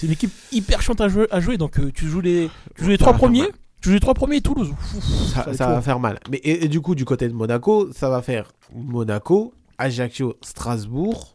une 0.03 0.11
équipe 0.11 0.33
hyper 0.53 0.83
chiante 0.83 1.01
à 1.01 1.09
jouer. 1.09 1.27
À 1.31 1.41
jouer 1.41 1.57
donc 1.57 1.79
euh, 1.79 1.91
tu 1.95 2.07
joues 2.09 2.21
les, 2.21 2.51
tu 2.77 2.85
joues 2.85 2.91
les 2.91 2.99
trois 2.99 3.15
premiers, 3.15 3.49
tu 3.81 3.89
joues 3.89 3.95
les 3.95 4.01
trois 4.01 4.13
premiers 4.15 4.37
et 4.37 4.41
Toulouse. 4.43 4.71
Ouf, 4.71 5.05
ça, 5.35 5.43
va 5.45 5.55
ça 5.55 5.81
faire 5.83 5.99
mal 5.99 6.19
mais 6.31 6.37
et, 6.39 6.65
et 6.65 6.69
du 6.69 6.81
coup 6.83 6.95
du 6.95 7.05
côté 7.07 7.27
de 7.29 7.33
Monaco 7.33 7.91
ça 7.93 8.09
va 8.11 8.21
faire 8.23 8.53
Monaco 8.75 9.55
Ajaccio 9.79 10.37
Strasbourg 10.43 11.35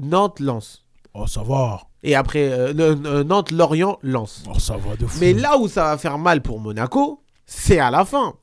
Nantes 0.00 0.40
Lens 0.40 0.84
Oh, 1.14 1.26
ça 1.26 1.42
va. 1.42 1.82
et 2.02 2.14
après 2.14 2.50
euh, 2.50 2.72
le- 2.72 3.22
Nantes 3.22 3.52
Lorient 3.52 3.98
Lens 4.02 4.42
Oh, 4.52 4.58
ça 4.58 4.76
va 4.76 4.96
de 4.96 5.06
fou. 5.06 5.18
Mais 5.20 5.34
là 5.34 5.56
où 5.58 5.68
ça 5.68 5.84
va 5.84 5.98
faire 5.98 6.18
mal 6.18 6.42
pour 6.42 6.58
Monaco, 6.58 7.22
c'est 7.46 7.78
à 7.78 7.90
la 7.90 8.04
fin. 8.04 8.34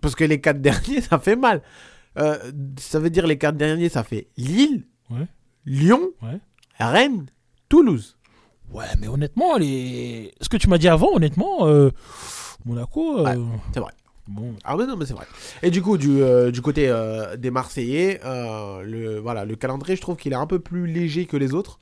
Parce 0.00 0.14
que 0.14 0.24
les 0.24 0.40
quatre 0.40 0.60
derniers, 0.62 1.00
ça 1.00 1.18
fait 1.18 1.36
mal. 1.36 1.62
Euh, 2.18 2.36
ça 2.78 2.98
veut 2.98 3.10
dire 3.10 3.26
les 3.26 3.38
quatre 3.38 3.56
derniers, 3.56 3.88
ça 3.88 4.02
fait 4.04 4.28
Lille, 4.36 4.84
Ouais. 5.10 5.26
Lyon, 5.64 6.10
Ouais. 6.22 6.38
Rennes, 6.78 7.26
Toulouse. 7.68 8.16
Ouais, 8.72 8.84
mais 9.00 9.08
honnêtement, 9.08 9.56
les... 9.56 10.32
ce 10.40 10.48
que 10.48 10.56
tu 10.56 10.68
m'as 10.68 10.78
dit 10.78 10.88
avant, 10.88 11.14
honnêtement, 11.14 11.66
euh, 11.66 11.90
Monaco. 12.64 13.18
euh, 13.20 13.24
Ouais, 13.24 13.38
c'est 13.72 13.80
vrai. 13.80 13.92
Bon. 14.26 14.54
Ah 14.64 14.76
non, 14.76 14.96
mais 14.96 15.06
c'est 15.06 15.14
vrai. 15.14 15.26
Et 15.62 15.70
du 15.70 15.80
coup, 15.80 15.96
du, 15.96 16.20
euh, 16.22 16.50
du 16.50 16.60
côté 16.60 16.92
des 17.38 17.50
Marseillais, 17.50 18.20
le, 18.24 19.18
voilà, 19.18 19.44
le 19.46 19.56
calendrier, 19.56 19.96
je 19.96 20.02
trouve 20.02 20.16
qu'il 20.16 20.32
est 20.32 20.36
un 20.36 20.46
peu 20.46 20.58
plus 20.58 20.86
léger 20.86 21.24
que 21.26 21.36
les 21.38 21.54
autres. 21.54 21.78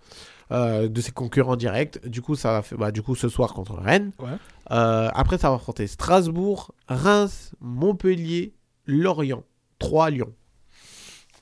de 0.52 1.00
ses 1.00 1.10
concurrents 1.10 1.56
directs. 1.56 2.06
Du 2.06 2.22
coup, 2.22 2.36
ça 2.36 2.52
va 2.52 2.62
faire, 2.62 2.78
bah, 2.78 2.92
du 2.92 3.02
coup, 3.02 3.16
ce 3.16 3.28
soir 3.28 3.52
contre 3.52 3.74
Rennes. 3.74 4.12
Ouais. 4.20 4.36
Après, 4.70 5.38
ça 5.38 5.48
va 5.50 5.56
affronter 5.56 5.88
Strasbourg, 5.88 6.72
Reims, 6.88 7.52
Montpellier, 7.60 8.54
Lorient, 8.86 9.42
3 9.78 10.10
Lyon. 10.10 10.32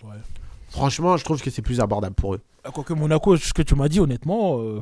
Ouais. 0.02 0.16
Franchement, 0.70 1.16
je 1.16 1.24
trouve 1.24 1.40
que 1.40 1.50
c'est 1.50 1.62
plus 1.62 1.80
abordable 1.80 2.14
pour 2.14 2.34
eux. 2.34 2.40
Ah, 2.64 2.70
Quoique 2.70 2.92
Monaco, 2.94 3.36
ce 3.36 3.52
que 3.52 3.62
tu 3.62 3.74
m'as 3.74 3.88
dit, 3.88 4.00
honnêtement. 4.00 4.58
euh, 4.60 4.80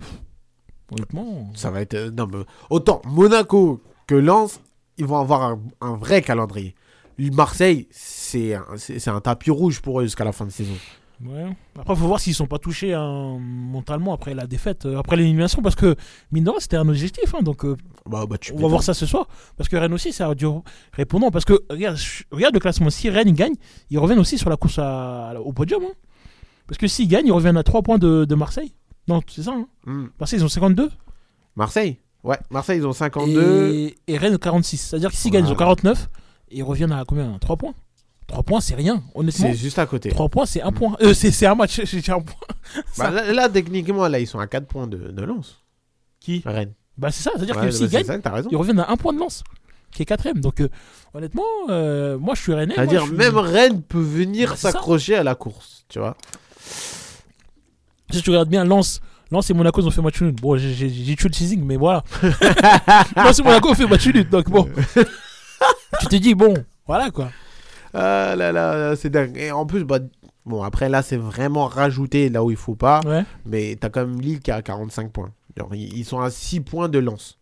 Honnêtement. 0.91 1.51
Ça 1.55 1.71
va 1.71 1.81
être. 1.83 1.95
euh, 1.95 2.11
non, 2.11 2.27
mais 2.27 2.45
autant 2.71 3.01
Monaco 3.07 3.83
que 4.07 4.15
Lens, 4.15 4.61
ils 4.99 5.07
vont 5.07 5.19
avoir 5.19 5.43
un, 5.43 5.61
un 5.81 5.97
vrai 5.97 6.23
calendrier. 6.23 6.75
Marseille, 7.19 7.89
c'est 7.91 8.55
un, 8.55 8.65
c'est 8.77 8.99
c'est 8.99 9.11
un 9.11 9.21
tapis 9.21 9.51
rouge 9.51 9.81
pour 9.81 10.01
eux 10.01 10.05
jusqu'à 10.05 10.25
la 10.25 10.33
fin 10.33 10.45
de 10.45 10.51
saison. 10.51 10.75
Ouais. 11.25 11.47
Après, 11.79 11.95
faut 11.95 12.07
voir 12.07 12.19
s'ils 12.21 12.35
sont 12.35 12.47
pas 12.47 12.59
touchés 12.59 12.95
hein, 12.95 13.39
mentalement 13.41 14.13
après 14.13 14.35
la 14.35 14.47
défaite, 14.47 14.87
euh, 14.87 14.99
après 14.99 15.17
l'élimination, 15.17 15.63
parce 15.63 15.75
que 15.77 15.95
mine 16.33 16.45
de 16.45 16.51
rien, 16.51 16.59
c'était 16.61 16.77
un 16.77 16.89
objectif. 16.89 17.35
hein, 17.35 17.43
donc, 17.43 17.65
euh, 17.65 17.77
Bah, 18.07 18.25
bah, 18.29 18.39
tu 18.39 18.53
on 18.53 18.57
va 18.57 18.67
voir 18.69 18.83
ça 18.83 18.93
ce 18.95 19.07
soir. 19.07 19.29
Parce 19.57 19.69
que 19.69 19.77
Rennes 19.77 19.93
aussi, 19.93 20.13
ça 20.13 20.29
a 20.29 20.35
dû 20.35 20.47
répondre. 20.93 21.31
Parce 21.31 21.45
que 21.45 21.63
regarde, 21.71 22.55
le 22.55 22.59
classement. 22.61 22.91
Si 22.91 23.09
Rennes 23.11 23.29
il 23.29 23.35
gagne, 23.35 23.55
ils 23.91 23.99
reviennent 23.99 24.19
aussi 24.19 24.37
sur 24.39 24.51
la 24.51 24.57
course 24.57 24.79
à- 24.79 25.35
au 25.41 25.53
podium. 25.53 25.83
hein. 25.85 25.93
Parce 26.67 26.79
que 26.79 26.87
s'ils 26.87 27.09
gagnent, 27.09 27.27
ils 27.27 27.33
reviennent 27.33 27.57
à 27.57 27.63
3 27.63 27.83
points 27.83 27.99
de, 27.99 28.25
de 28.25 28.35
Marseille. 28.35 28.73
Non, 29.09 29.21
c'est 29.29 29.43
ça. 29.43 29.53
hein. 29.53 29.67
Hmm. 29.87 30.07
Marseille, 30.19 30.39
ils 30.41 30.45
ont 30.45 30.49
52. 30.49 30.91
Marseille? 31.57 31.99
Ouais, 32.25 32.39
Marseille, 32.51 32.79
ils 32.79 32.87
ont 32.87 32.93
52. 32.93 33.71
Et, 33.73 33.97
et 34.07 34.17
Rennes 34.17 34.39
46. 34.39 34.77
C'est-à-dire 34.79 35.11
que 35.11 35.17
s'ils 35.17 35.31
gagnent, 35.31 35.45
ils 35.45 35.53
ont 35.53 35.55
Voilà. 35.57 35.75
49. 35.75 36.09
Et 36.51 36.59
ils 36.59 36.63
reviennent 36.63 36.93
à 36.93 37.05
combien? 37.07 37.37
3 37.41 37.57
points. 37.57 37.75
3 38.33 38.43
points, 38.45 38.61
c'est 38.61 38.75
rien. 38.75 39.03
Honnêtement, 39.15 39.47
C'est 39.49 39.55
juste 39.59 39.79
à 39.79 39.85
côté. 39.87 40.09
3 40.09 40.29
points, 40.31 40.47
c'est 40.47 40.63
un 40.63 40.73
point. 40.73 40.97
Euh, 41.03 41.13
c'est 41.15 41.47
un 41.47 41.55
match. 41.55 41.81
J'ai 41.85 42.01
dit 42.01 42.11
un 42.11 42.21
point. 42.21 42.35
Bah, 42.97 43.11
là, 43.11 43.31
là, 43.33 43.49
techniquement, 43.49 44.09
là, 44.09 44.19
ils 44.19 44.27
sont 44.27 44.39
à 44.39 44.47
4 44.47 44.67
points 44.67 44.87
de, 44.87 44.97
de 44.97 45.23
Lens. 45.23 45.61
Qui 46.19 46.43
Rennes. 46.45 46.73
Bah, 46.97 47.11
c'est 47.11 47.23
ça. 47.23 47.31
C'est-à-dire 47.37 47.57
Ouais, 47.57 47.67
que 47.67 47.71
s'ils 47.71 47.89
bah, 47.91 48.03
gagnent, 48.03 48.21
ils 48.51 48.57
reviennent 48.57 48.81
à 48.81 48.91
un 48.91 48.97
point 48.97 49.13
de 49.13 49.19
lance. 49.19 49.45
Qui 49.93 50.03
est 50.03 50.07
quatrième. 50.07 50.41
Donc, 50.41 50.61
euh, 50.63 50.69
honnêtement, 51.13 51.43
euh, 51.69 52.17
moi, 52.19 52.35
je 52.35 52.41
suis 52.41 52.55
Rennais. 52.55 52.75
moi, 52.75 52.85
C'est-à-dire, 52.87 53.03
suis- 53.05 53.13
même 53.17 53.37
Rennes 53.37 53.83
peut 53.83 54.01
venir 54.01 54.51
Bah, 54.51 54.57
s'accrocher 54.57 55.15
à 55.17 55.23
la 55.23 55.35
course, 55.35 55.85
tu 55.89 55.99
vois. 55.99 56.17
Si 58.11 58.23
tu 58.23 58.31
regardes 58.31 58.49
bien, 58.49 58.65
Lens, 58.65 59.01
Lens 59.31 59.49
et 59.51 59.55
Monaco 59.55 59.81
ils 59.83 59.87
ont 59.87 59.91
fait 59.91 60.01
match 60.03 60.21
nul. 60.23 60.33
Bon, 60.33 60.57
j'ai 60.57 60.75
tué 61.17 61.29
le 61.29 61.31
teasing, 61.35 61.63
mais 61.65 61.77
voilà. 61.77 62.03
Lens 63.17 63.39
et 63.39 63.43
Monaco 63.43 63.71
ont 63.71 63.75
fait 63.75 63.87
match 63.87 64.07
nul, 64.07 64.27
donc 64.29 64.49
bon. 64.51 64.69
tu 66.01 66.07
te 66.07 66.17
dis, 66.17 66.35
bon, 66.35 66.55
voilà 66.87 67.11
quoi. 67.11 67.31
Ah 67.95 68.35
là 68.37 68.53
là, 68.53 68.97
c'est 68.97 69.11
dingue. 69.11 69.37
Et 69.37 69.51
en 69.53 69.67
plus, 69.67 69.85
bah, 69.85 69.99
bon, 70.47 70.63
après 70.63 70.89
là, 70.89 71.03
c'est 71.03 71.17
vraiment 71.17 71.67
rajouté 71.67 72.29
là 72.29 72.43
où 72.45 72.51
il 72.51 72.57
faut 72.57 72.75
pas. 72.75 73.01
Ouais. 73.05 73.25
Mais 73.47 73.77
t'as 73.81 73.89
quand 73.91 74.07
même 74.07 74.21
Lille 74.21 74.41
qui 74.41 74.51
a 74.51 74.63
45 74.63 75.11
points. 75.13 75.31
Ils 75.75 76.05
sont 76.05 76.21
à 76.21 76.31
6 76.31 76.61
points 76.61 76.89
de 76.89 76.99
lance. 76.99 77.39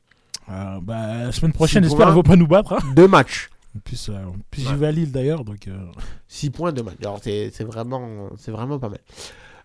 Euh, 0.51 0.79
bah, 0.83 1.25
la 1.25 1.33
semaine 1.33 1.53
prochaine, 1.53 1.83
j'espère 1.85 1.99
points. 1.99 2.07
qu'ils 2.09 2.15
vont 2.17 2.23
pas 2.23 2.37
nous 2.37 2.49
battre. 2.49 2.73
hein. 2.73 2.79
Deux 2.97 3.07
matchs. 3.07 3.51
En 3.77 3.79
plus, 3.79 4.09
euh, 4.09 4.15
en 4.25 4.35
plus 4.51 4.63
Ouais. 4.67 4.69
j'y 4.73 4.75
vais 4.81 4.87
à 4.89 4.91
Lille 4.93 5.13
d'ailleurs, 5.13 5.45
donc. 5.45 5.69
euh, 5.69 5.79
6 6.27 6.51
points 6.51 6.73
de 6.73 6.83
match. 6.83 6.97
Alors, 7.03 7.21
c'est 7.23 7.53
vraiment, 7.63 8.31
c'est 8.37 8.51
vraiment 8.51 8.81
pas 8.81 8.89
mal. 8.89 8.99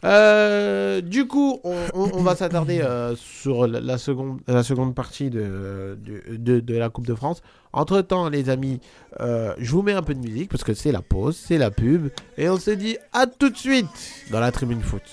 Euh, 0.04 1.02
du 1.02 1.26
coup, 1.26 1.60
on, 1.64 1.76
on- 1.96 2.12
on 2.14 2.22
va 2.22 2.36
s'attarder 2.36 2.82
euh, 2.82 3.16
sur 3.16 3.66
la, 3.66 3.80
la 3.80 3.98
seconde, 3.98 4.40
la 4.48 4.62
seconde 4.62 4.94
partie 4.94 5.32
de, 5.32 5.98
de, 6.00 6.36
de- 6.38 6.60
de 6.60 6.76
la 6.78 6.90
Coupe 6.90 7.08
de 7.08 7.16
France. 7.16 7.42
Entre 7.76 8.00
temps, 8.00 8.30
les 8.30 8.50
amis, 8.50 8.80
euh, 9.20 9.54
je 9.58 9.70
vous 9.72 9.82
mets 9.82 9.92
un 9.92 10.02
peu 10.02 10.14
de 10.14 10.20
musique 10.20 10.50
parce 10.50 10.64
que 10.64 10.74
c'est 10.74 10.94
la 10.94 11.02
pause, 11.02 11.36
c'est 11.38 11.58
la 11.58 11.72
pub. 11.72 12.08
Et 12.38 12.48
on 12.48 12.58
se 12.58 12.72
dit 12.72 12.98
à 13.12 13.28
tout 13.28 13.50
de 13.50 13.58
suite 13.58 13.86
dans 14.32 14.40
la 14.40 14.54
tribune 14.54 14.82
foot. 14.82 15.04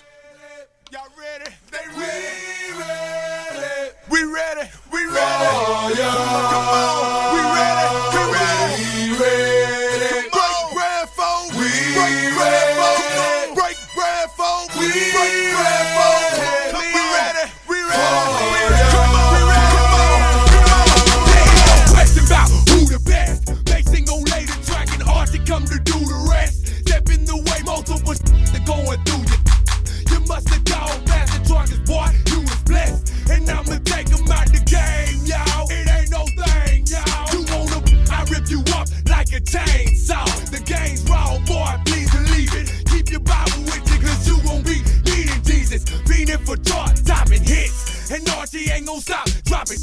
Chainsaw. 39.52 40.24
The 40.50 40.60
game's 40.64 41.04
wrong, 41.08 41.44
boy, 41.44 41.76
please 41.84 42.10
believe 42.10 42.52
it. 42.54 42.88
Keep 42.88 43.10
your 43.10 43.20
Bible 43.20 43.62
with 43.68 43.84
you, 43.90 43.98
cause 44.00 44.26
you 44.26 44.38
won't 44.48 44.64
be 44.64 44.80
needing 45.04 45.42
Jesus. 45.44 45.84
Fiending 46.08 46.40
for 46.46 46.56
chart 46.56 46.96
topping 47.04 47.44
hits. 47.44 48.10
And 48.10 48.26
Archie 48.30 48.70
ain't 48.70 48.86
gon' 48.86 49.00
stop 49.00 49.28
dropping. 49.44 49.78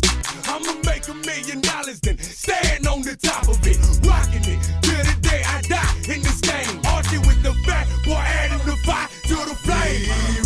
I'ma 0.46 0.74
make 0.86 1.08
a 1.08 1.14
million 1.14 1.62
dollars, 1.62 2.00
then 2.02 2.18
stand 2.18 2.88
on 2.88 3.02
the 3.02 3.16
top 3.16 3.48
of 3.48 3.60
it. 3.66 3.78
Rocking 4.06 4.46
it 4.54 4.60
till 4.82 5.04
the 5.06 5.16
day 5.22 5.42
I 5.46 5.62
die 5.62 6.14
in 6.14 6.22
this 6.22 6.42
game. 6.42 6.82
Archie 6.86 7.20
with 7.20 7.42
the 7.44 7.54
fat 7.66 7.88
boy, 8.06 8.14
adding 8.42 8.66
the 8.66 8.76
fire 8.86 9.08
to 9.30 9.36
the 9.50 9.56
flame. 9.56 10.39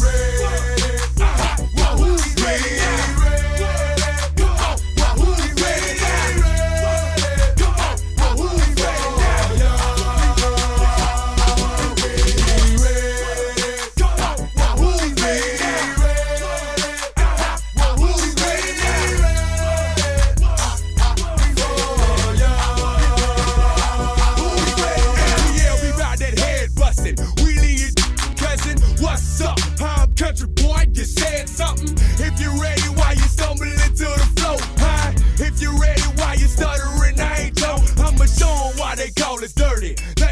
Dirty. 39.92 40.23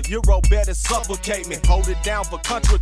Georgia, 0.00 0.10
Euro 0.10 0.40
better 0.48 0.74
suffocate 0.74 1.48
me. 1.48 1.56
Hold 1.66 1.88
it 1.88 2.02
down 2.02 2.24
for 2.24 2.38
country, 2.38 2.78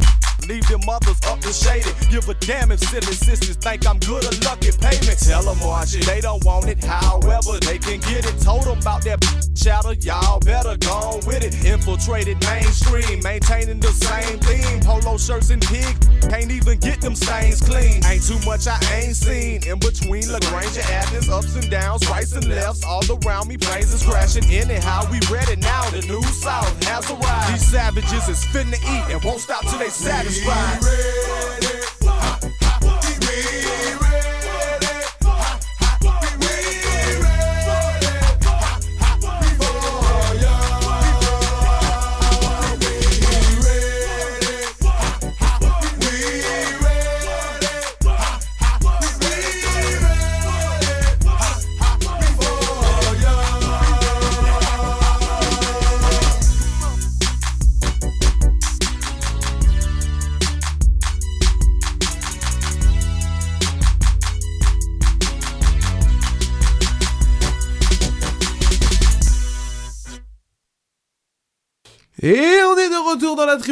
leave 0.47 0.67
them 0.69 0.81
mothers 0.87 1.19
up 1.27 1.41
to 1.41 1.53
shade 1.53 1.87
it. 1.87 1.95
Give 2.11 2.29
a 2.29 2.35
damn 2.35 2.73
if 2.73 2.81
silly 2.81 3.13
sisters 3.13 3.57
think 3.57 3.87
I'm 3.87 3.99
good 3.99 4.25
or 4.25 4.37
lucky, 4.45 4.71
pay 4.73 4.99
me. 5.07 5.15
Tell 5.19 5.43
them 5.43 5.59
it, 5.61 6.07
they 6.07 6.21
don't 6.21 6.45
want 6.45 6.67
it, 6.67 6.83
however 6.83 7.59
they 7.61 7.79
can 7.79 8.01
get 8.01 8.27
it. 8.27 8.41
Told 8.41 8.65
them 8.65 8.79
about 8.79 9.03
that 9.05 9.23
chatter, 9.55 9.95
y'all 9.95 10.41
better 10.41 10.77
go 10.79 11.21
with 11.27 11.43
it. 11.43 11.55
Infiltrated 11.65 12.41
mainstream, 12.45 13.23
maintaining 13.23 13.81
the 13.81 13.93
same 13.93 14.39
theme. 14.41 14.81
Polo 14.81 15.17
shirts 15.19 15.51
and 15.51 15.63
pig, 15.63 15.97
can't 16.29 16.51
even 16.51 16.79
get 16.79 17.01
them 17.01 17.15
stains 17.15 17.61
clean. 17.61 18.05
Ain't 18.07 18.27
too 18.27 18.39
much 18.47 18.67
I 18.67 18.79
ain't 18.95 19.17
seen 19.17 19.63
in 19.67 19.79
between 19.79 20.31
LaGrange 20.31 20.77
and 20.77 20.91
Athens, 20.91 21.29
ups 21.29 21.57
and 21.57 21.71
downs, 21.71 22.09
rights 22.09 22.33
and 22.33 22.49
lefts, 22.49 22.85
all 22.85 23.03
around 23.25 23.49
me, 23.49 23.57
praises 23.57 24.03
crashing. 24.05 24.45
Anyhow, 24.45 25.07
we 25.11 25.21
ready 25.33 25.58
now. 25.93 26.01
The 26.01 26.07
new 26.07 26.23
South 26.23 26.85
has 26.85 27.11
arrived. 27.11 27.53
These 27.53 27.69
savages 27.69 28.29
is 28.29 28.45
finna 28.47 28.77
eat 28.77 29.15
and 29.15 29.23
won't 29.25 29.41
stop 29.41 29.63
till 29.67 29.79
they 29.79 29.89
satisfied. 29.89 31.28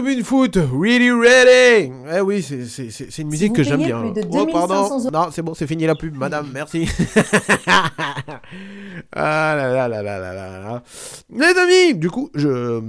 Tribune 0.03 0.23
foot. 0.25 0.57
Really 0.57 1.11
ready. 1.11 1.91
Eh 2.15 2.21
oui, 2.21 2.43
c'est- 2.43 2.67
c'est 2.67 2.91
c'est- 2.91 3.11
c'est 3.11 3.23
une 3.23 3.29
musique 3.29 3.55
que 3.55 3.63
j'aime 3.63 3.83
bien. 3.85 4.01
plus 4.13 4.13
de 4.23 4.27
Oh, 4.31 4.47
pardon. 4.53 4.75
2500 4.89 5.11
Non, 5.11 5.29
c'est 5.33 5.43
bon, 5.43 5.55
c'est 5.55 5.67
fini 5.67 5.87
la 5.87 5.95
pub, 5.95 6.15
madame, 6.17 6.51
merci. 6.53 6.87
ah 7.67 9.55
là 9.57 9.73
là 9.73 9.89
là 9.89 10.03
là 10.03 10.19
là 10.19 10.33
là 10.35 10.61
là. 10.61 10.83
Les 11.31 11.59
amis, 11.59 11.95
du 11.99 12.11
coup, 12.11 12.31
je. 12.35 12.81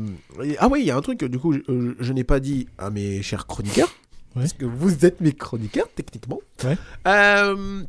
Ah 0.60 0.68
oui, 0.68 0.82
il 0.82 0.86
y 0.88 0.92
a 0.92 0.98
un 0.98 1.02
truc 1.02 1.20
que 1.20 1.26
du 1.26 1.40
coup, 1.40 1.54
je, 1.54 1.60
je- 1.68 1.94
je 2.00 2.14
n'ai 2.14 2.24
pas 2.24 2.40
dit 2.40 2.68
à 2.78 2.90
mes 2.90 3.22
chers 3.22 3.48
chroniqueurs. 3.48 3.88
Ouais. 4.36 4.42
Parce 4.44 4.54
que 4.54 4.66
vous 4.66 5.06
êtes 5.06 5.22
mes 5.22 5.32
chroniqueurs, 5.32 5.88
techniquement. 5.96 6.40
Ouais. 6.64 6.78
Euh, 7.08 7.84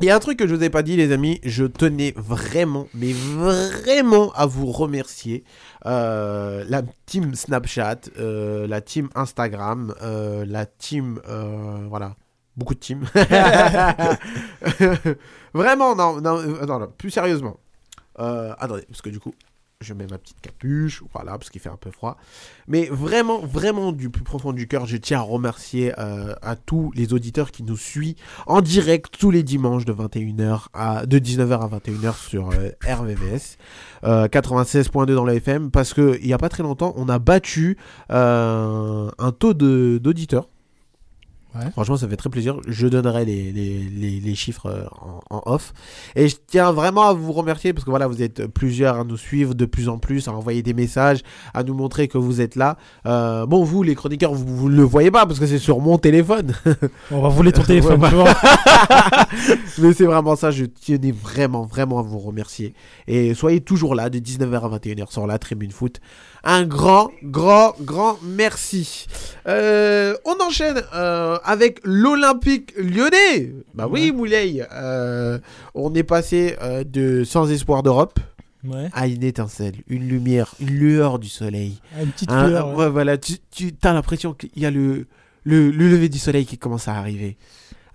Il 0.00 0.04
y 0.06 0.10
a 0.10 0.16
un 0.16 0.18
truc 0.20 0.38
que 0.38 0.46
je 0.46 0.54
vous 0.54 0.62
ai 0.62 0.68
pas 0.68 0.82
dit, 0.82 0.94
les 0.96 1.10
amis. 1.10 1.40
Je 1.42 1.64
tenais 1.64 2.12
vraiment, 2.18 2.86
mais 2.92 3.12
vraiment 3.12 4.30
à 4.34 4.44
vous 4.44 4.66
remercier. 4.70 5.42
Euh, 5.86 6.64
la 6.68 6.82
team 7.06 7.34
Snapchat, 7.34 8.00
euh, 8.18 8.66
la 8.66 8.80
team 8.80 9.08
Instagram, 9.14 9.94
euh, 10.02 10.44
la 10.46 10.66
team. 10.66 11.20
voilà. 11.88 12.16
Beaucoup 12.56 12.74
de 12.74 12.80
teams. 12.80 13.04
vraiment, 15.54 15.94
non, 15.94 16.20
non, 16.22 16.40
non, 16.42 16.78
non, 16.80 16.92
plus 16.96 17.10
sérieusement. 17.10 17.60
Attendez, 18.16 18.84
parce 18.88 19.02
que 19.02 19.10
du 19.10 19.20
coup, 19.20 19.34
je 19.82 19.92
mets 19.92 20.06
ma 20.06 20.16
petite 20.16 20.40
capuche, 20.40 21.02
voilà, 21.12 21.32
parce 21.32 21.50
qu'il 21.50 21.60
fait 21.60 21.68
un 21.68 21.76
peu 21.76 21.90
froid. 21.90 22.16
Mais 22.66 22.86
vraiment, 22.86 23.40
vraiment, 23.40 23.92
du 23.92 24.08
plus 24.08 24.24
profond 24.24 24.52
du 24.52 24.66
cœur, 24.66 24.86
je 24.86 24.96
tiens 24.96 25.18
à 25.18 25.22
remercier 25.22 25.92
euh, 25.98 26.34
à 26.40 26.56
tous 26.56 26.92
les 26.94 27.12
auditeurs 27.12 27.50
qui 27.50 27.62
nous 27.62 27.76
suivent 27.76 28.16
en 28.46 28.62
direct 28.62 29.14
tous 29.18 29.30
les 29.30 29.42
dimanches 29.42 29.84
de 29.84 29.92
21h 29.92 30.66
à 30.72 31.04
de 31.04 31.18
19h 31.18 31.60
à 31.60 31.78
21h 31.78 32.16
sur 32.16 32.50
euh, 32.50 32.70
RVVS 32.86 33.58
euh, 34.04 34.28
96.2 34.28 35.14
dans 35.14 35.24
la 35.24 35.34
FM 35.34 35.70
parce 35.70 35.92
que 35.92 36.18
il 36.20 36.26
y 36.26 36.32
a 36.32 36.38
pas 36.38 36.48
très 36.48 36.62
longtemps, 36.62 36.94
on 36.96 37.08
a 37.08 37.18
battu 37.18 37.76
euh, 38.10 39.10
un 39.18 39.32
taux 39.32 39.52
d'auditeurs. 39.52 40.48
Ouais. 41.54 41.70
Franchement, 41.70 41.96
ça 41.96 42.08
fait 42.08 42.16
très 42.16 42.28
plaisir. 42.28 42.58
Je 42.66 42.86
donnerai 42.86 43.24
les, 43.24 43.52
les, 43.52 43.78
les, 43.78 44.20
les 44.20 44.34
chiffres 44.34 44.66
euh, 44.66 44.84
en, 45.00 45.20
en 45.30 45.42
off. 45.46 45.72
Et 46.14 46.28
je 46.28 46.36
tiens 46.46 46.72
vraiment 46.72 47.08
à 47.08 47.12
vous 47.14 47.32
remercier 47.32 47.72
parce 47.72 47.84
que 47.84 47.90
voilà, 47.90 48.06
vous 48.06 48.22
êtes 48.22 48.46
plusieurs 48.46 48.96
à 48.96 49.04
nous 49.04 49.16
suivre 49.16 49.54
de 49.54 49.64
plus 49.64 49.88
en 49.88 49.98
plus, 49.98 50.28
à 50.28 50.32
envoyer 50.32 50.62
des 50.62 50.74
messages, 50.74 51.20
à 51.54 51.62
nous 51.62 51.74
montrer 51.74 52.08
que 52.08 52.18
vous 52.18 52.40
êtes 52.40 52.56
là. 52.56 52.76
Euh, 53.06 53.46
bon, 53.46 53.64
vous, 53.64 53.82
les 53.82 53.94
chroniqueurs, 53.94 54.34
vous, 54.34 54.56
vous 54.56 54.68
le 54.68 54.82
voyez 54.82 55.10
pas 55.10 55.24
parce 55.26 55.38
que 55.38 55.46
c'est 55.46 55.58
sur 55.58 55.80
mon 55.80 55.98
téléphone. 55.98 56.52
On 57.10 57.22
va 57.22 57.28
voler 57.28 57.52
ton 57.52 57.62
téléphone, 57.66 58.00
vois. 58.00 58.34
Mais 59.78 59.92
c'est 59.92 60.04
vraiment 60.04 60.36
ça, 60.36 60.50
je 60.50 60.64
tenais 60.64 61.12
vraiment, 61.12 61.64
vraiment 61.64 61.98
à 61.98 62.02
vous 62.02 62.18
remercier. 62.18 62.74
Et 63.06 63.34
soyez 63.34 63.60
toujours 63.60 63.94
là 63.94 64.10
de 64.10 64.18
19h 64.18 64.60
à 64.60 64.78
21h 64.78 65.10
sur 65.10 65.26
la 65.26 65.38
tribune 65.38 65.70
foot. 65.70 66.00
Un 66.48 66.64
grand, 66.64 67.10
grand, 67.24 67.74
grand 67.80 68.18
merci. 68.22 69.06
Euh, 69.48 70.14
on 70.24 70.40
enchaîne 70.40 70.80
euh, 70.94 71.38
avec 71.44 71.80
l'Olympique 71.82 72.72
lyonnais. 72.78 73.52
Bah 73.74 73.88
oui, 73.90 74.12
Moulay. 74.12 74.64
euh, 74.72 75.38
on 75.74 75.92
est 75.94 76.04
passé 76.04 76.56
de 76.86 77.24
sans 77.24 77.50
espoir 77.50 77.82
d'Europe 77.82 78.20
Ouais. 78.64 78.88
à 78.94 79.06
une 79.06 79.22
étincelle, 79.22 79.74
une 79.86 80.08
lumière, 80.08 80.54
une 80.60 80.70
lueur 80.70 81.18
du 81.20 81.28
soleil. 81.28 81.78
Ah, 81.96 82.02
une 82.02 82.08
petite 82.10 82.30
Hein, 82.32 82.48
lueur, 82.48 82.68
ouais. 82.70 82.74
ouais, 82.86 82.90
voilà, 82.90 83.16
tu, 83.16 83.34
tu 83.52 83.72
as 83.84 83.92
l'impression 83.92 84.32
qu'il 84.34 84.50
y 84.56 84.66
a 84.66 84.72
le, 84.72 85.06
le, 85.44 85.70
le 85.70 85.88
lever 85.88 86.08
du 86.08 86.18
soleil 86.18 86.46
qui 86.46 86.58
commence 86.58 86.88
à 86.88 86.94
arriver. 86.94 87.36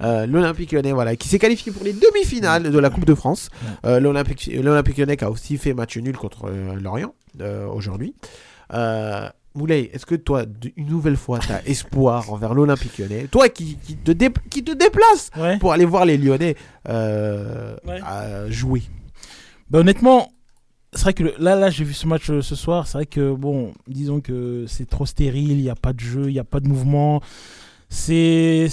Euh, 0.02 0.26
L'Olympique 0.26 0.72
lyonnais, 0.72 0.94
voilà, 0.94 1.18
qui 1.18 1.28
s'est 1.28 1.40
qualifié 1.40 1.74
pour 1.74 1.84
les 1.84 1.92
demi-finales 1.92 2.72
de 2.72 2.80
la 2.80 2.90
Coupe 2.90 3.04
de 3.06 3.16
France. 3.16 3.50
Euh, 3.86 4.00
L'Olympique 4.00 4.48
lyonnais 4.98 5.18
qui 5.18 5.24
a 5.26 5.30
aussi 5.30 5.58
fait 5.58 5.74
match 5.74 5.98
nul 5.98 6.16
contre 6.16 6.46
euh, 6.48 6.74
Lorient 6.76 7.14
aujourd'hui. 7.40 8.14
Euh, 8.74 9.30
Moulay, 9.54 9.90
est-ce 9.94 10.06
que 10.06 10.16
toi, 10.16 10.46
une 10.78 10.88
nouvelle 10.88 11.18
fois, 11.18 11.40
tu 11.40 11.52
as 11.52 11.66
espoir 11.68 12.32
envers 12.32 12.54
l'Olympique 12.54 12.98
lyonnais? 12.98 13.28
Toi 13.28 13.50
qui, 13.50 13.76
qui, 13.86 13.98
te 13.98 14.12
dé- 14.12 14.30
qui 14.50 14.64
te 14.64 14.72
déplaces 14.72 15.30
Ouais. 15.38 15.58
pour 15.60 15.74
aller 15.74 15.84
voir 15.86 16.06
les 16.06 16.18
Lyonnais 16.18 16.56
euh, 16.88 17.76
Ouais. 17.86 18.00
à 18.02 18.50
jouer. 18.50 18.84
Bah 19.70 19.80
honnêtement, 19.80 20.32
c'est 20.94 21.02
vrai 21.04 21.14
que 21.14 21.24
le- 21.24 21.34
là, 21.38 21.56
là 21.58 21.70
j'ai 21.70 21.84
vu 21.84 21.94
ce 21.94 22.08
match 22.08 22.30
euh, 22.30 22.42
ce 22.42 22.56
soir. 22.56 22.88
C'est 22.88 22.98
vrai 22.98 23.06
que, 23.06 23.34
bon, 23.34 23.74
disons 23.88 24.22
que 24.22 24.66
c'est 24.68 24.90
trop 24.90 25.06
stérile, 25.06 25.52
il 25.52 25.62
n'y 25.64 25.70
a 25.70 25.76
pas 25.76 25.92
de 25.92 26.00
jeu, 26.00 26.28
il 26.28 26.34
n'y 26.34 26.40
a 26.40 26.44
pas 26.46 26.60
de 26.62 26.68
mouvement. 26.70 27.22
C'est. 27.90 28.68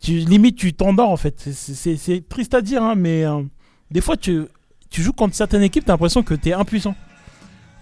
Tu, 0.00 0.12
limite, 0.20 0.56
tu 0.56 0.72
t'endors 0.72 1.10
en 1.10 1.16
fait. 1.16 1.38
C'est- 1.40 2.28
triste 2.28 2.54
à 2.54 2.62
dire, 2.62 2.82
hein, 2.82 2.94
mais 2.94 3.24
euh, 3.24 3.42
des 3.90 4.00
fois, 4.00 4.16
tu, 4.16 4.42
tu 4.88 5.02
joues 5.02 5.12
contre 5.12 5.34
certaines 5.34 5.62
équipes, 5.62 5.84
tu 5.84 5.90
as 5.90 5.94
l'impression 5.94 6.22
que 6.22 6.34
tu 6.34 6.48
es 6.48 6.52
impuissant. 6.52 6.94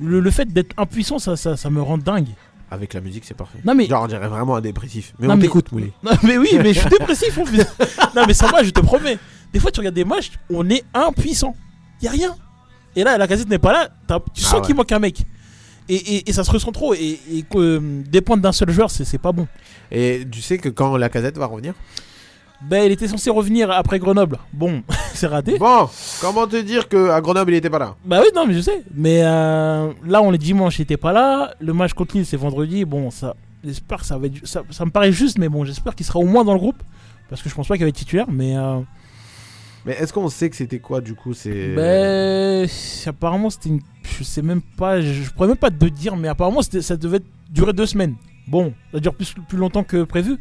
Le, 0.00 0.20
le 0.20 0.30
fait 0.30 0.52
d'être 0.52 0.74
impuissant, 0.76 1.18
ça, 1.18 1.36
ça, 1.36 1.56
ça 1.56 1.70
me 1.70 1.82
rend 1.82 1.98
dingue. 1.98 2.28
Avec 2.70 2.92
la 2.94 3.00
musique, 3.00 3.24
c'est 3.24 3.36
parfait. 3.36 3.58
Non, 3.64 3.74
mais- 3.74 3.86
Genre, 3.86 4.02
on 4.02 4.06
dirait 4.06 4.28
vraiment 4.28 4.56
un 4.56 4.60
dépressif. 4.60 5.14
Mais 5.18 5.26
Non, 5.26 5.34
on 5.34 5.36
mais- 5.36 5.42
t'écoute. 5.44 5.66
Non, 5.72 6.12
mais 6.22 6.36
oui, 6.36 6.50
mais 6.62 6.74
je 6.74 6.80
suis 6.80 6.90
dépressif 6.90 7.36
en 7.38 7.44
plus. 7.44 7.58
Non, 8.14 8.24
mais 8.26 8.34
sans 8.34 8.48
moi, 8.50 8.62
je 8.62 8.70
te 8.70 8.80
promets. 8.80 9.18
Des 9.52 9.58
fois, 9.60 9.70
tu 9.70 9.80
regardes 9.80 9.94
des 9.94 10.04
matchs, 10.04 10.32
on 10.52 10.68
est 10.68 10.84
impuissant. 10.92 11.56
Il 12.00 12.04
y 12.04 12.08
a 12.08 12.10
rien. 12.10 12.36
Et 12.94 13.04
là, 13.04 13.16
la 13.16 13.26
casette 13.26 13.48
n'est 13.48 13.58
pas 13.58 13.72
là. 13.72 13.88
t'as- 14.06 14.20
Tu 14.34 14.42
sens 14.42 14.52
Ah 14.54 14.56
ouais. 14.60 14.66
qu'il 14.66 14.74
manque 14.74 14.92
un 14.92 14.98
mec. 14.98 15.24
Et, 15.88 15.94
et- 15.96 16.28
et 16.28 16.32
ça 16.34 16.44
se 16.44 16.50
ressent 16.50 16.70
trop. 16.72 16.92
Et, 16.94 17.18
et 17.32 17.42
que 17.42 17.56
euh, 17.58 17.80
dépendre 18.06 18.42
d'un 18.42 18.52
seul 18.52 18.70
joueur, 18.70 18.90
c'est 18.90 19.04
c'est 19.06 19.16
pas 19.18 19.32
bon. 19.32 19.48
Et 19.90 20.26
tu 20.30 20.42
sais 20.42 20.58
que 20.58 20.68
quand 20.68 20.96
la 20.98 21.08
casette 21.08 21.38
va 21.38 21.46
revenir 21.46 21.72
Ben, 22.60 22.84
il 22.84 22.92
était 22.92 23.06
censé 23.06 23.30
revenir 23.30 23.70
après 23.70 23.98
Grenoble. 24.00 24.38
Bon, 24.52 24.82
c'est 25.14 25.28
raté. 25.28 25.58
Bon, 25.58 25.88
comment 26.20 26.46
te 26.46 26.56
dire 26.60 26.88
que 26.88 27.10
à 27.10 27.20
Grenoble 27.20 27.52
il 27.52 27.56
était 27.56 27.70
pas 27.70 27.78
là? 27.78 27.94
Bah 28.04 28.18
oui, 28.20 28.28
non, 28.34 28.46
mais 28.46 28.54
je 28.54 28.60
sais. 28.60 28.82
Mais 28.94 29.22
euh, 29.22 29.92
là, 30.04 30.20
on 30.22 30.32
est 30.32 30.38
dimanche, 30.38 30.78
il 30.78 30.82
était 30.82 30.96
pas 30.96 31.12
là. 31.12 31.54
Le 31.60 31.72
match 31.72 31.92
contre 31.92 32.16
Lille, 32.16 32.26
c'est 32.26 32.36
vendredi. 32.36 32.84
Bon, 32.84 33.10
ça, 33.12 33.36
j'espère 33.64 34.00
que 34.00 34.06
ça 34.06 34.18
va 34.18 34.26
être. 34.26 34.44
Ça, 34.46 34.62
ça 34.70 34.84
me 34.84 34.90
paraît 34.90 35.12
juste, 35.12 35.38
mais 35.38 35.48
bon, 35.48 35.64
j'espère 35.64 35.94
qu'il 35.94 36.04
sera 36.04 36.18
au 36.18 36.26
moins 36.26 36.44
dans 36.44 36.52
le 36.52 36.58
groupe. 36.58 36.82
Parce 37.30 37.42
que 37.42 37.48
je 37.48 37.54
pense 37.54 37.68
pas 37.68 37.76
qu'il 37.76 37.84
va 37.84 37.90
être 37.90 37.94
titulaire. 37.96 38.26
Mais. 38.28 38.56
euh, 38.56 38.80
Mais 39.86 39.92
est-ce 39.92 40.12
qu'on 40.12 40.28
sait 40.28 40.50
que 40.50 40.56
c'était 40.56 40.80
quoi 40.80 41.00
du 41.00 41.14
coup 41.14 41.34
C'est 41.34 41.74
Ben, 41.76 42.66
apparemment, 43.06 43.50
c'était 43.50 43.68
une. 43.68 43.80
Je 44.18 44.24
sais 44.24 44.42
même 44.42 44.62
pas. 44.62 45.00
Je, 45.00 45.30
pourrais 45.30 45.48
même 45.48 45.56
pas 45.56 45.70
te 45.70 45.84
dire, 45.86 46.16
mais 46.16 46.26
apparemment, 46.26 46.62
ça 46.62 46.96
devait 46.96 47.20
durer 47.50 47.72
deux 47.72 47.86
semaines. 47.86 48.16
Bon, 48.48 48.72
ça 48.92 48.98
dure 48.98 49.14
plus, 49.14 49.34
plus 49.46 49.58
longtemps 49.58 49.84
que 49.84 50.04
prévu. 50.04 50.38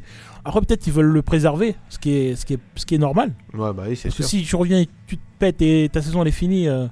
Après, 0.48 0.62
peut-être 0.62 0.88
ils 0.88 0.94
veulent 0.94 1.12
le 1.12 1.22
préserver, 1.22 1.76
ce 1.90 2.00
qui 2.00 2.12
est, 2.14 2.36
ce 2.38 2.46
qui 2.46 2.54
est, 2.54 2.60
ce 2.76 2.86
qui 2.86 2.96
est 2.96 3.00
normal. 3.00 3.34
Ouais, 3.54 3.74
bah 3.74 3.84
oui, 3.90 3.98
c'est 3.98 4.08
Parce 4.08 4.18
que 4.20 4.24
si 4.24 4.44
tu 4.44 4.56
reviens 4.56 4.80
et 4.80 4.88
tu 5.06 5.18
te 5.18 5.22
pètes 5.40 5.62
et 5.62 5.90
ta 5.92 6.02
saison 6.02 6.22
elle 6.22 6.30
est 6.30 6.32
finie 6.32 6.70
euh, 6.70 6.88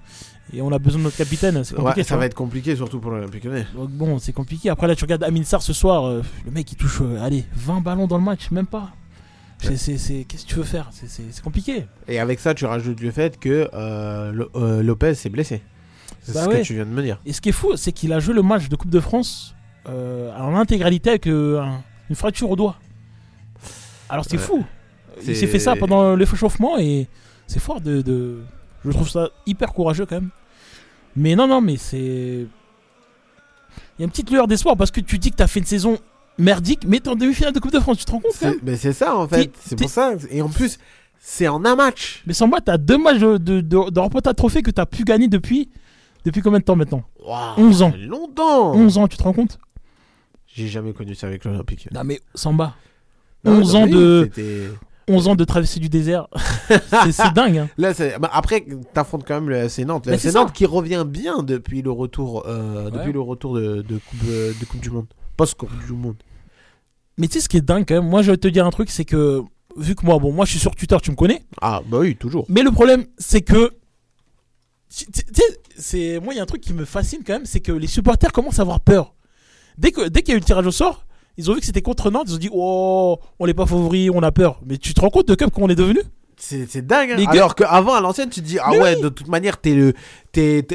et 0.54 0.62
on 0.62 0.70
a 0.74 0.78
besoin 0.78 1.00
de 1.00 1.04
notre 1.06 1.15
capitaine, 1.15 1.63
c'est 1.63 1.74
compliqué. 1.74 2.02
Ouais, 2.02 2.04
ça 2.04 2.18
va 2.18 2.26
être 2.26 2.34
compliqué 2.34 2.76
surtout 2.76 3.00
pour 3.00 3.12
l'Olympique 3.12 3.46
lyonnais. 3.46 3.65
Donc 3.74 3.91
bon, 3.91 4.20
c'est 4.20 4.34
compliqué. 4.34 4.70
Après, 4.70 4.88
là, 4.88 4.96
tu 4.96 5.06
regardes 5.06 5.24
Amin 5.24 5.44
Sarr 5.44 5.62
ce 5.62 5.72
soir, 5.72 6.06
euh, 6.06 6.22
le 6.46 6.52
mec 6.52 6.70
il 6.70 6.76
touche, 6.76 7.00
euh, 7.02 7.24
allez, 7.24 7.46
20 7.56 7.80
ballons 7.80 8.08
dans 8.08 8.18
le 8.18 8.24
match, 8.26 8.52
même 8.52 8.68
pas. 8.68 8.89
Qu'est-ce 9.62 9.89
que 10.12 10.46
tu 10.46 10.56
veux 10.56 10.63
faire? 10.63 10.89
C'est- 10.91 11.41
compliqué. 11.41 11.86
Et 12.10 12.20
avec 12.20 12.41
ça, 12.41 12.54
tu 12.54 12.65
rajoutes 12.65 13.00
le 13.00 13.12
fait 13.12 13.39
que 13.39 13.70
Lo- 14.34 14.82
Lopez 14.84 15.13
s'est 15.15 15.30
blessé. 15.30 15.62
C'est 16.22 16.34
Bah 16.34 16.44
ce 16.44 16.50
ouais. 16.50 16.60
que 16.62 16.65
tu 16.65 16.74
viens 16.74 16.86
de 16.86 16.89
me 16.91 17.02
dire. 17.02 17.20
Et 17.26 17.32
ce 17.32 17.39
qui 17.39 17.50
est 17.50 17.54
fou, 17.54 17.78
c'est 17.78 17.94
qu'il 17.94 18.12
a 18.12 18.20
joué 18.20 18.34
le 18.34 18.41
match 18.41 18.68
de 18.68 18.76
Coupe 18.76 18.89
de 18.91 19.00
France 19.00 19.56
en 19.88 20.56
intégralité 20.58 21.12
avec 21.12 21.28
un- 21.28 21.82
une 22.10 22.15
fracture 22.15 22.50
au 22.50 22.56
doigt. 22.56 22.76
Alors 24.10 24.26
c'est 24.26 24.38
fou. 24.38 24.63
Il 25.26 25.36
s'est 25.36 25.48
fait 25.48 25.60
ça 25.60 25.76
pendant 25.76 26.15
l'échauffement 26.15 26.78
et 26.78 27.08
c'est 27.48 27.60
fort 27.60 27.80
de, 27.82 28.02
de- 28.02 28.39
Je 28.84 28.91
trouve 28.91 29.10
ça 29.10 29.30
hyper 29.46 29.74
courageux 29.74 30.06
quand 30.06 30.15
même. 30.15 30.30
Mais 31.15 31.36
non, 31.36 31.48
non, 31.48 31.62
mais 31.62 31.78
c'est. 31.78 32.46
Il 33.98 34.00
y 34.00 34.02
a 34.02 34.06
une 34.06 34.10
petite 34.10 34.30
lueur 34.30 34.48
d'espoir 34.48 34.76
parce 34.76 34.91
que 34.91 35.00
tu 35.00 35.18
dis 35.18 35.32
que 35.32 35.38
tu 35.38 35.44
as 35.44 35.48
fait 35.48 35.60
une 35.60 35.65
saison 35.65 35.98
merdique, 36.38 36.84
mais 36.86 37.00
t'es 37.00 37.08
en 37.10 37.15
demi-finale 37.15 37.54
de 37.54 37.60
Coupe 37.60 37.72
de 37.72 37.80
France, 37.80 37.98
tu 38.00 38.04
te 38.06 38.12
rends 38.12 38.20
compte 38.20 38.34
mais 38.62 38.76
c'est 38.76 38.91
ça 38.91 39.15
en 39.15 39.26
fait. 39.28 39.52
C'est 39.62 39.78
pour 39.78 39.89
ça. 39.89 40.13
Et 40.30 40.41
en 40.41 40.50
plus, 40.50 40.78
c'est 41.18 41.48
en 41.48 41.63
un 41.63 41.76
match. 41.78 42.22
Mais 42.28 42.34
sans 42.34 42.48
moi, 42.48 42.60
tu 42.60 42.70
as 42.72 42.78
deux 42.78 42.98
matchs 42.98 43.20
de, 43.20 43.38
de, 43.38 43.62
de, 43.62 43.89
de 43.89 44.32
trophée 44.34 44.62
que 44.62 44.72
tu 44.72 44.82
as 44.82 44.86
pu 44.86 45.04
gagner 45.06 45.28
depuis. 45.30 45.70
Depuis 46.26 46.41
combien 46.41 46.60
de 46.60 46.63
temps 46.65 46.76
maintenant 46.76 47.04
Waouh, 47.24 47.54
11 47.58 47.82
ans. 47.84 47.94
Longtemps. 48.00 48.74
11 48.74 48.98
ans, 48.98 49.08
tu 49.08 49.15
te 49.15 49.24
rends 49.24 49.32
compte 49.34 49.60
J'ai 50.48 50.68
jamais 50.68 50.91
connu 50.91 51.13
ça 51.15 51.28
avec 51.28 51.46
l'Olympique. 51.46 51.88
Non, 51.94 52.04
mais 52.04 52.20
Samba. 52.34 52.76
Non, 53.46 53.60
11 53.60 53.74
non, 53.74 53.80
ans 53.80 53.84
oui, 53.86 53.92
de- 53.92 54.30
c'était- 54.36 54.70
11 55.08 55.28
ans 55.28 55.36
de 55.36 55.44
traversée 55.44 55.80
du 55.80 55.88
désert. 55.90 56.28
c'est 57.12 57.34
dingue. 57.34 57.58
Hein. 57.60 57.70
Là, 57.78 57.94
bah, 58.20 58.30
après, 58.34 58.66
t'affrontes 58.94 59.24
quand 59.28 59.36
même 59.36 59.50
le 59.50 59.56
FC 59.58 59.86
Nantes. 59.86 60.08
Le 60.08 60.14
FC 60.14 60.32
ça. 60.32 60.40
Nantes 60.40 60.52
qui 60.54 60.66
revient 60.66 61.06
bien 61.08 61.44
depuis 61.44 61.82
le 61.84 61.92
retour, 61.92 62.44
euh, 62.48 62.86
Ouais. 62.86 62.92
depuis 62.92 63.12
le 63.14 63.22
retour 63.22 63.54
de, 63.56 63.84
de 63.84 63.98
coupe, 64.00 64.20
euh, 64.28 64.52
de 64.60 64.66
coupe 64.66 64.82
du 64.82 64.90
Monde. 64.90 65.06
Post-Coupe 65.38 65.70
du 65.86 65.94
Monde. 65.94 66.16
Mais 67.18 67.28
tu 67.28 67.34
sais 67.34 67.42
ce 67.42 67.50
qui 67.50 67.58
est 67.58 67.62
dingue 67.62 67.86
quand 67.88 67.96
même, 67.96 68.10
moi 68.10 68.22
je 68.24 68.32
vais 68.32 68.38
te 68.38 68.48
dire 68.48 68.66
un 68.66 68.72
truc, 68.72 68.90
c'est 68.90 69.06
que 69.06 69.42
vu 69.78 69.94
que 69.96 70.06
moi, 70.06 70.18
bon, 70.18 70.32
moi 70.34 70.46
je 70.46 70.52
suis 70.52 70.60
sur 70.60 70.76
Twitter, 70.76 70.98
tu 71.04 71.12
me 71.12 71.16
connais. 71.16 71.44
Ah, 71.62 71.82
bah 71.88 72.00
oui, 72.00 72.16
toujours. 72.16 72.46
Mais 72.50 72.64
le 72.64 72.72
problème, 72.72 73.06
c'est 73.18 73.42
que. 73.42 73.72
Tu 74.90 75.06
c'est 75.78 76.20
moi 76.22 76.34
il 76.34 76.38
y 76.38 76.40
a 76.40 76.44
un 76.44 76.48
truc 76.48 76.62
qui 76.62 76.74
me 76.74 76.86
fascine 76.86 77.20
quand 77.26 77.34
même, 77.34 77.46
c'est 77.46 77.60
que 77.60 77.72
les 77.74 77.88
supporters 77.88 78.32
commencent 78.32 78.60
à 78.60 78.62
avoir 78.64 78.80
peur. 78.80 79.14
Dès 79.78 79.92
que 79.92 80.08
dès 80.08 80.22
qu'il 80.22 80.30
y 80.30 80.34
a 80.34 80.38
eu 80.38 80.40
le 80.40 80.46
tirage 80.46 80.66
au 80.68 80.72
sort, 80.72 81.05
ils 81.38 81.50
ont 81.52 81.54
vu 81.54 81.60
que 81.60 81.65
c'était 81.65 81.82
contre 81.82 82.12
Nantes, 82.12 82.26
ils 82.30 82.36
ont 82.36 82.38
dit 82.38 82.50
oh 82.54 83.17
on 83.39 83.45
n'est 83.48 83.54
pas 83.54 83.65
favori, 83.65 84.10
on 84.10 84.21
a 84.24 84.32
peur. 84.32 84.62
Mais 84.65 84.78
tu 84.78 84.93
te 84.93 85.02
rends 85.02 85.10
compte 85.10 85.28
de 85.28 85.36
club 85.36 85.52
qu'on 85.52 85.67
est 85.69 85.76
devenu 85.76 86.00
C'est 86.38 86.86
dingue. 86.86 87.12
hein. 87.12 87.17
Alors 87.28 87.56
qu'avant, 87.56 87.93
à 87.93 88.02
l'ancienne, 88.02 88.30
tu 88.30 88.41
te 88.41 88.45
dis, 88.45 88.60
ah 88.60 88.67
Mais 88.71 88.80
ouais, 88.80 88.95
de 89.02 89.10
toute 89.10 89.28
manière, 89.28 89.58
t'es 89.60 89.74
le. 89.74 89.93
T'es- 90.32 90.65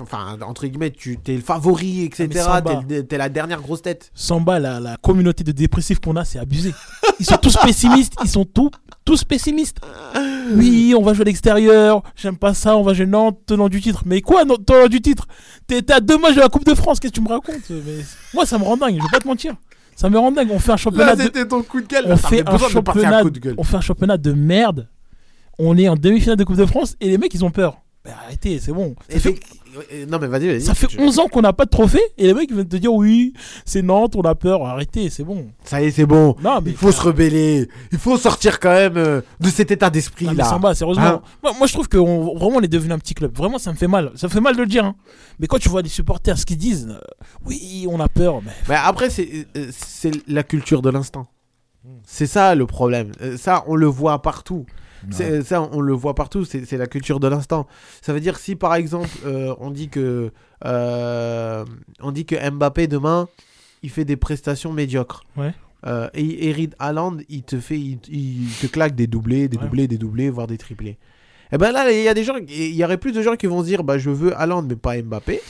Enfin, 0.00 0.38
entre 0.46 0.64
guillemets, 0.68 0.92
tu 0.92 1.16
t'es 1.18 1.34
le 1.34 1.40
favori, 1.40 2.04
etc. 2.04 2.28
Ah, 2.48 2.62
T'es 3.08 3.18
la 3.18 3.28
dernière 3.28 3.60
grosse 3.60 3.82
tête. 3.82 4.12
Samba, 4.14 4.60
la, 4.60 4.78
la 4.78 4.96
communauté 4.96 5.42
de 5.42 5.50
dépressifs 5.50 5.98
qu'on 5.98 6.14
a, 6.14 6.24
c'est 6.24 6.38
abusé. 6.38 6.72
Ils 7.18 7.26
sont 7.26 7.36
tous 7.36 7.56
pessimistes, 7.56 8.14
ils 8.22 8.28
sont 8.30 8.44
tous, 8.44 8.70
tous 9.04 9.24
pessimistes. 9.24 9.78
Oui, 10.54 10.94
on 10.96 11.02
va 11.02 11.14
jouer 11.14 11.22
à 11.22 11.24
l'extérieur, 11.24 12.02
j'aime 12.14 12.36
pas 12.36 12.54
ça, 12.54 12.76
on 12.76 12.84
va 12.84 12.94
jouer 12.94 13.06
Nantes, 13.06 13.40
tenant 13.44 13.68
du 13.68 13.80
titre. 13.80 14.02
Mais 14.06 14.20
quoi, 14.22 14.44
tenant 14.44 14.86
du 14.86 15.00
titre? 15.00 15.26
T'es 15.66 15.82
t'es 15.82 15.94
à 15.94 16.00
deux 16.00 16.16
matchs 16.16 16.36
de 16.36 16.40
la 16.42 16.48
Coupe 16.48 16.64
de 16.64 16.74
France, 16.76 17.00
qu'est-ce 17.00 17.12
que 17.12 17.18
tu 17.18 17.24
me 17.24 17.28
racontes? 17.30 17.56
Mais 17.68 18.04
Moi, 18.34 18.46
ça 18.46 18.56
me 18.56 18.62
rend 18.62 18.76
dingue, 18.76 18.96
je 18.98 19.02
vais 19.02 19.08
pas 19.10 19.18
te 19.18 19.26
mentir. 19.26 19.54
Ça 19.98 20.08
me 20.08 20.16
rend 20.16 20.30
dingue, 20.30 20.48
on 20.52 20.60
fait 20.60 20.70
un 20.70 20.76
championnat 20.76 21.06
Là, 21.06 21.16
de... 21.16 21.22
c'était 21.22 21.44
ton 21.44 21.60
coup 21.60 21.80
de 21.80 21.86
gueule. 21.88 22.04
On 22.06 22.16
t'avais 22.16 22.36
fait, 22.36 22.48
un 22.48 22.56
championnat, 22.56 23.22
coup 23.22 23.30
de 23.30 23.40
gueule. 23.40 23.54
on 23.58 23.64
fait 23.64 23.78
un 23.78 23.80
championnat 23.80 24.16
de 24.16 24.32
merde. 24.32 24.86
On 25.58 25.76
est 25.76 25.88
en 25.88 25.96
demi-finale 25.96 26.36
de 26.36 26.44
Coupe 26.44 26.54
de 26.54 26.66
France 26.66 26.94
et 27.00 27.08
les 27.08 27.18
mecs, 27.18 27.34
ils 27.34 27.44
ont 27.44 27.50
peur. 27.50 27.78
Mais 28.08 28.14
arrêtez, 28.24 28.58
c'est 28.58 28.72
bon. 28.72 28.94
Ça 29.10 29.18
fait, 29.20 29.38
Euh, 29.92 30.06
Non, 30.06 30.18
mais 30.18 30.26
vas-y, 30.28 30.46
vas-y. 30.48 30.62
ça 30.62 30.72
fait 30.74 30.86
Je- 30.90 30.98
11 30.98 31.18
ans 31.18 31.28
qu'on 31.28 31.42
n'a 31.42 31.52
pas 31.52 31.66
de 31.66 31.70
trophée 31.70 32.00
et 32.16 32.26
les 32.28 32.34
mecs 32.34 32.50
viennent 32.50 32.66
te 32.66 32.76
dire 32.78 32.92
oui, 32.92 33.34
c'est 33.66 33.82
Nantes, 33.82 34.16
on 34.16 34.22
a 34.22 34.34
peur. 34.34 34.64
Arrêtez, 34.64 35.10
c'est 35.10 35.22
bon. 35.24 35.48
Ça 35.62 35.82
y 35.82 35.84
est, 35.86 35.90
c'est 35.90 36.06
bon. 36.06 36.34
Non, 36.42 36.60
mais 36.64 36.70
Il 36.70 36.76
faut 36.76 36.90
se 36.90 37.02
rebeller. 37.02 37.68
Il 37.92 37.98
faut 37.98 38.16
sortir 38.16 38.60
quand 38.60 38.72
même 38.72 38.96
euh, 38.96 39.20
de 39.40 39.48
cet 39.50 39.70
état 39.70 39.90
d'esprit 39.90 40.24
là. 40.34 40.44
Samba, 40.44 40.74
sérieusement. 40.74 41.04
Hein 41.04 41.22
moi, 41.42 41.52
moi, 41.58 41.66
je 41.66 41.74
trouve 41.74 41.86
que 41.86 41.98
on- 41.98 42.34
vraiment 42.34 42.56
on 42.56 42.60
est 42.62 42.66
devenu 42.68 42.94
un 42.94 42.98
petit 42.98 43.12
club. 43.14 43.36
Vraiment, 43.36 43.58
ça 43.58 43.70
me 43.70 43.76
fait 43.76 43.86
mal. 43.88 44.10
Ça 44.14 44.26
me 44.26 44.32
fait 44.32 44.40
mal 44.40 44.56
de 44.56 44.62
le 44.62 44.66
dire. 44.66 44.86
hein. 44.86 44.96
Mais 45.38 45.46
quand 45.46 45.58
tu 45.58 45.68
vois 45.68 45.82
les 45.82 45.90
supporters 45.90 46.38
ce 46.38 46.46
qu'ils 46.46 46.56
disent, 46.56 46.88
euh, 46.90 46.98
oui, 47.44 47.86
on 47.90 48.00
a 48.00 48.08
peur. 48.08 48.40
Mais 48.42 48.52
Mais 48.70 48.76
après, 48.82 49.10
c'est 49.10 49.46
euh, 49.54 50.10
la 50.26 50.42
culture 50.44 50.80
de 50.80 50.88
l'instant. 50.88 51.26
C'est 52.04 52.26
ça 52.26 52.54
le 52.54 52.66
problème. 52.66 53.12
Ça, 53.36 53.64
on 53.66 53.76
le 53.76 53.86
voit 53.86 54.20
partout. 54.22 54.64
Ça, 55.10 55.62
on 55.72 55.80
le 55.80 55.92
voit 55.92 56.14
partout. 56.14 56.44
C'est 56.44 56.64
c'est 56.64 56.76
la 56.76 56.86
culture 56.86 57.20
de 57.20 57.28
l'instant. 57.28 57.66
Ça 58.02 58.12
veut 58.12 58.20
dire 58.20 58.38
si 58.38 58.56
par 58.56 58.74
exemple, 58.74 59.08
euh, 59.26 59.54
on 59.60 59.70
dit 59.70 59.88
que 59.88 60.30
euh, 60.64 61.64
on 62.00 62.10
dit 62.12 62.24
que 62.24 62.50
Mbappé 62.50 62.86
demain, 62.86 63.28
il 63.82 63.90
fait 63.90 64.04
des 64.04 64.16
prestations 64.16 64.72
médiocres. 64.72 65.24
Ouais. 65.36 65.52
Euh, 65.86 66.08
et 66.14 66.48
Erid 66.48 66.74
Haaland, 66.80 67.18
il 67.28 67.44
te 67.44 67.60
fait, 67.60 67.78
il, 67.78 67.98
il 68.08 68.48
te 68.60 68.66
claque 68.66 68.96
des 68.96 69.06
doublés, 69.06 69.48
des 69.48 69.56
Ouais. 69.56 69.62
doublés, 69.64 69.86
des 69.88 69.98
doublés, 69.98 70.28
voire 70.30 70.48
des 70.48 70.58
triplés. 70.58 70.98
Et 71.52 71.56
ben 71.58 71.70
là, 71.70 71.90
il 71.90 72.02
y 72.02 72.08
a 72.08 72.14
des 72.14 72.24
gens, 72.24 72.34
il 72.48 72.74
y 72.74 72.84
aurait 72.84 72.98
plus 72.98 73.12
de 73.12 73.22
gens 73.22 73.36
qui 73.36 73.46
vont 73.46 73.60
se 73.62 73.66
dire, 73.66 73.84
bah 73.84 73.96
je 73.96 74.10
veux 74.10 74.36
Haaland 74.36 74.62
mais 74.62 74.76
pas 74.76 75.00
Mbappé. 75.00 75.40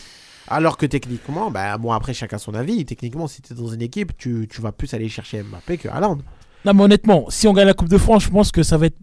Alors 0.47 0.77
que 0.77 0.87
techniquement, 0.87 1.51
bah 1.51 1.77
bon 1.79 1.93
après 1.93 2.13
chacun 2.15 2.39
son 2.39 2.55
avis. 2.55 2.85
Techniquement, 2.85 3.27
si 3.27 3.41
tu 3.43 3.53
es 3.53 3.57
dans 3.57 3.69
une 3.69 3.83
équipe, 3.83 4.17
tu, 4.19 4.47
tu 4.51 4.61
vas 4.61 4.73
plus 4.73 4.93
aller 4.95 5.09
chercher 5.09 5.43
Mbappé 5.43 5.79
que 5.79 5.89
Haaland. 5.89 6.19
non, 6.67 6.75
mais 6.75 6.83
honnêtement, 6.83 7.27
si 7.31 7.49
on 7.49 7.53
gagne 7.55 7.67
la 7.67 7.75
Coupe 7.75 7.89
de 7.89 7.99
France, 7.99 8.25
je 8.25 8.31
pense 8.31 8.53
que 8.53 8.63
ça 8.63 8.77
va 8.77 8.87
être. 8.87 8.97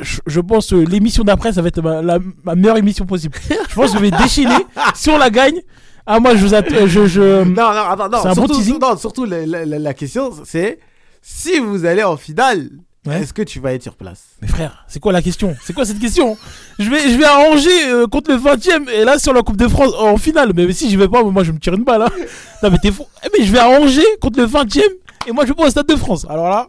Je, 0.00 0.18
je 0.26 0.40
pense 0.40 0.70
que 0.70 0.76
l'émission 0.76 1.24
d'après, 1.24 1.52
ça 1.52 1.62
va 1.62 1.68
être 1.68 1.82
ma, 1.82 2.00
la- 2.02 2.18
ma 2.44 2.54
meilleure 2.54 2.78
émission 2.78 3.04
possible. 3.06 3.36
je 3.68 3.74
pense 3.74 3.90
que 3.92 3.98
je 3.98 4.02
vais 4.02 4.10
déchirer. 4.10 4.64
si 4.94 5.10
on 5.10 5.18
la 5.18 5.30
gagne, 5.30 5.60
ah 6.06 6.18
moi 6.20 6.34
je 6.34 6.44
vous 6.46 6.54
att- 6.54 6.86
je, 6.86 7.06
je... 7.06 7.44
Non, 7.44 7.52
non, 7.54 7.90
attends, 7.90 8.08
non. 8.08 8.18
C'est 8.22 8.28
un 8.28 8.34
bon 8.34 8.46
surtout, 8.48 8.78
non, 8.80 8.96
surtout 8.96 9.24
la, 9.24 9.44
la- 9.46 9.64
la- 9.66 9.78
la 9.78 9.94
question, 9.94 10.30
c'est 10.44 10.78
si 11.22 11.58
vous 11.58 11.84
allez 11.84 12.02
en 12.02 12.16
finale, 12.16 12.70
Ouais. 13.06 13.22
est-ce 13.22 13.32
que 13.32 13.40
tu 13.40 13.60
vas 13.60 13.72
être 13.72 13.82
sur 13.82 13.94
place? 13.96 14.24
Mais 14.42 14.48
frère, 14.48 14.84
c'est 14.86 15.00
quoi 15.00 15.10
la 15.12 15.22
question? 15.22 15.56
C'est 15.64 15.72
quoi 15.72 15.86
cette 15.86 15.98
question? 15.98 16.36
Je 16.78 16.90
vais, 16.90 17.10
je 17.10 17.16
vais 17.16 17.24
arranger 17.24 17.86
euh, 17.88 18.06
contre 18.06 18.30
le 18.30 18.36
20ème 18.36 18.90
et 18.90 19.04
là 19.04 19.18
sur 19.18 19.32
la 19.32 19.40
Coupe 19.42 19.56
de 19.56 19.68
France 19.68 19.92
en 19.98 20.18
finale. 20.18 20.52
Mais 20.54 20.70
si 20.74 20.90
j'y 20.90 20.96
vais 20.96 21.08
pas, 21.08 21.22
moi 21.24 21.42
je 21.42 21.50
me 21.52 21.58
tire 21.58 21.72
une 21.72 21.84
balle. 21.84 22.02
hein. 22.02 22.10
Non 22.62 22.70
mais 22.70 22.76
t'es 22.76 22.92
fou. 22.92 23.06
Eh, 23.24 23.28
mais 23.38 23.46
je 23.46 23.50
vais 23.52 23.58
arranger 23.58 24.04
contre 24.20 24.38
le 24.38 24.46
20ème 24.46 24.82
et 25.26 25.32
moi 25.32 25.44
je 25.44 25.48
vais 25.48 25.54
pas 25.54 25.66
au 25.66 25.70
Stade 25.70 25.86
de 25.86 25.96
France. 25.96 26.26
Alors 26.28 26.50
là, 26.50 26.68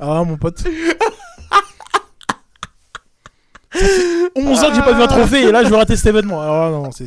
ah 0.00 0.24
mon 0.24 0.38
pote. 0.38 0.64
Ça 3.72 3.80
fait 3.80 4.30
11 4.36 4.62
ans 4.62 4.68
que 4.70 4.74
j'ai 4.74 4.80
pas 4.82 4.92
vu 4.94 5.02
un 5.02 5.06
trophée 5.06 5.42
et 5.42 5.52
là 5.52 5.64
je 5.64 5.68
vais 5.70 5.76
rater 5.76 5.96
cet 5.96 6.06
événement. 6.06 6.40
Alors 6.40 6.56
là, 6.56 6.70
non, 6.70 6.90
c'est. 6.92 7.06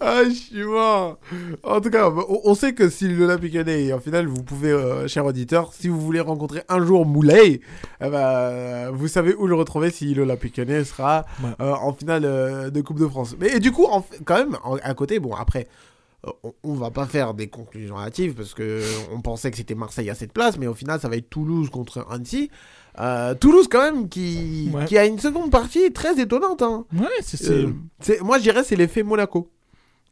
Ah, 0.00 0.22
je 0.24 0.30
suis 0.34 0.64
mort. 0.64 1.18
En 1.62 1.80
tout 1.80 1.90
cas, 1.90 2.10
on, 2.44 2.54
sait 2.54 2.72
que 2.72 2.88
si 2.88 3.06
l'Olympique 3.08 3.52
Lyonnais 3.54 3.84
est 3.86 3.92
en 3.92 4.00
finale, 4.00 4.26
vous 4.26 4.42
pouvez, 4.42 4.70
euh, 4.70 5.06
cher 5.08 5.26
auditeur, 5.26 5.72
si 5.74 5.88
vous 5.88 6.00
voulez 6.00 6.20
rencontrer 6.20 6.62
un 6.70 6.84
jour 6.84 7.04
Moulay, 7.04 7.60
eh 8.00 8.08
ben, 8.08 8.90
vous 8.92 9.08
savez 9.08 9.34
où 9.34 9.46
le 9.46 9.54
retrouver 9.54 9.90
si 9.90 10.14
l'Olympique 10.14 10.56
Lyonnais 10.56 10.84
sera 10.84 11.26
Ouais. 11.42 11.50
euh, 11.60 11.72
en 11.72 11.92
finale 11.92 12.24
euh, 12.24 12.70
de 12.70 12.80
Coupe 12.80 12.98
de 12.98 13.06
France. 13.06 13.36
Mais 13.38 13.48
et 13.56 13.60
du 13.60 13.72
coup, 13.72 13.84
en 13.84 14.04
quand 14.24 14.38
même, 14.38 14.56
en- 14.64 14.76
à 14.76 14.94
côté, 14.94 15.18
bon, 15.18 15.34
après, 15.34 15.68
euh, 16.26 16.30
on, 16.42 16.54
on 16.64 16.74
va 16.74 16.90
pas 16.90 17.04
faire 17.06 17.34
des 17.34 17.48
conclusions 17.48 17.98
hâtives 17.98 18.34
parce 18.34 18.54
que 18.54 18.80
on 19.12 19.20
pensait 19.20 19.50
que 19.50 19.58
c'était 19.58 19.74
Marseille 19.74 20.08
à 20.08 20.14
cette 20.14 20.32
place, 20.32 20.56
mais 20.58 20.66
au 20.66 20.74
final, 20.74 20.98
ça 20.98 21.08
va 21.10 21.16
être 21.16 21.28
Toulouse 21.28 21.68
contre 21.68 22.06
Annecy. 22.10 22.50
Euh, 22.98 23.34
Toulouse, 23.34 23.66
quand 23.70 23.82
même, 23.82 24.08
qui, 24.08 24.70
Ouais. 24.72 24.84
qui 24.86 24.96
a 24.96 25.04
une 25.06 25.18
seconde 25.18 25.50
partie 25.50 25.92
très 25.92 26.18
étonnante. 26.20 26.62
Hein. 26.62 26.86
Ouais, 26.94 27.06
c'est. 27.22 27.50
Euh, 27.50 27.70
c'est- 28.00 28.20
moi, 28.22 28.38
je 28.38 28.42
dirais 28.44 28.62
c'est 28.64 28.76
l'effet 28.76 29.02
Monaco. 29.02 29.50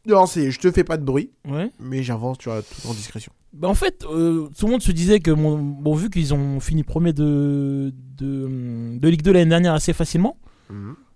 Non, 0.07 0.27
c'est 0.27 0.51
je 0.51 0.59
te 0.59 0.71
fais 0.71 0.83
pas 0.83 0.97
de 0.97 1.03
bruit, 1.03 1.31
Ouais. 1.49 1.71
mais 1.79 2.03
j'avance, 2.03 2.37
tu 2.37 2.47
vois, 2.49 2.61
tout 2.61 2.87
en 2.87 2.93
discrétion. 2.93 3.31
Bah, 3.53 3.67
en 3.69 3.73
fait, 3.73 4.03
euh, 4.11 4.47
tout 4.57 4.65
le 4.67 4.73
monde 4.73 4.81
se 4.83 4.91
disait 4.91 5.19
que, 5.19 5.31
bon, 5.31 5.95
vu 5.95 6.09
qu'ils 6.11 6.33
ont 6.33 6.59
fini 6.59 6.83
premier 6.83 7.11
de, 7.13 7.91
de, 8.17 8.97
de 8.99 9.09
Ligue 9.09 9.23
2 9.23 9.31
l'année 9.31 9.49
dernière 9.49 9.73
assez 9.73 9.93
facilement, 9.93 10.37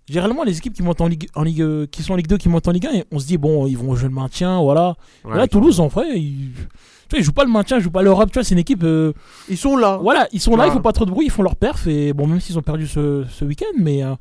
généralement 0.07 0.43
les 0.43 0.57
équipes 0.57 0.73
qui 0.73 0.81
montent 0.81 1.01
en 1.01 1.07
Ligue, 1.07 1.27
en 1.35 1.43
Ligue, 1.43 1.85
qui 1.91 2.01
sont 2.01 2.13
en 2.13 2.15
Ligue 2.15 2.27
2, 2.27 2.37
qui 2.37 2.49
montent 2.49 2.67
en 2.67 2.71
Ligue 2.71 2.87
1, 2.87 2.93
et 2.93 3.05
on 3.11 3.19
se 3.19 3.27
dit, 3.27 3.37
bon, 3.37 3.67
ils 3.67 3.77
vont 3.77 3.93
jouer 3.93 4.07
le 4.09 4.15
maintien, 4.15 4.59
voilà. 4.61 4.95
Et 5.31 5.35
là, 5.35 5.47
Toulouse, 5.47 5.79
en 5.79 5.87
vrai, 5.87 6.19
ils, 6.19 6.51
tu 7.09 7.15
vois, 7.15 7.19
ils 7.19 7.23
jouent 7.23 7.33
pas 7.33 7.43
le 7.43 7.51
maintien, 7.51 7.77
ils 7.77 7.83
jouent 7.83 7.91
pas 7.91 8.01
l'Europe, 8.03 8.29
tu 8.31 8.35
vois, 8.39 8.43
c'est 8.43 8.53
une 8.53 8.59
équipe. 8.59 8.83
euh, 8.83 9.11
Ils 9.49 9.57
sont 9.57 9.75
là. 9.75 9.97
voilà, 9.97 10.27
ils 10.31 10.39
sont 10.39 10.55
là, 10.55 10.67
ils 10.67 10.71
font 10.71 10.81
pas 10.81 10.93
trop 10.93 11.05
de 11.05 11.11
bruit, 11.11 11.25
ils 11.25 11.31
font 11.31 11.43
leur 11.43 11.55
perf, 11.55 11.87
et 11.87 12.13
bon, 12.13 12.27
même 12.27 12.39
s'ils 12.39 12.57
ont 12.57 12.61
perdu 12.61 12.87
ce, 12.87 13.25
ce 13.29 13.43
week-end, 13.45 13.65
mais 13.77 14.03
euh, 14.03 14.13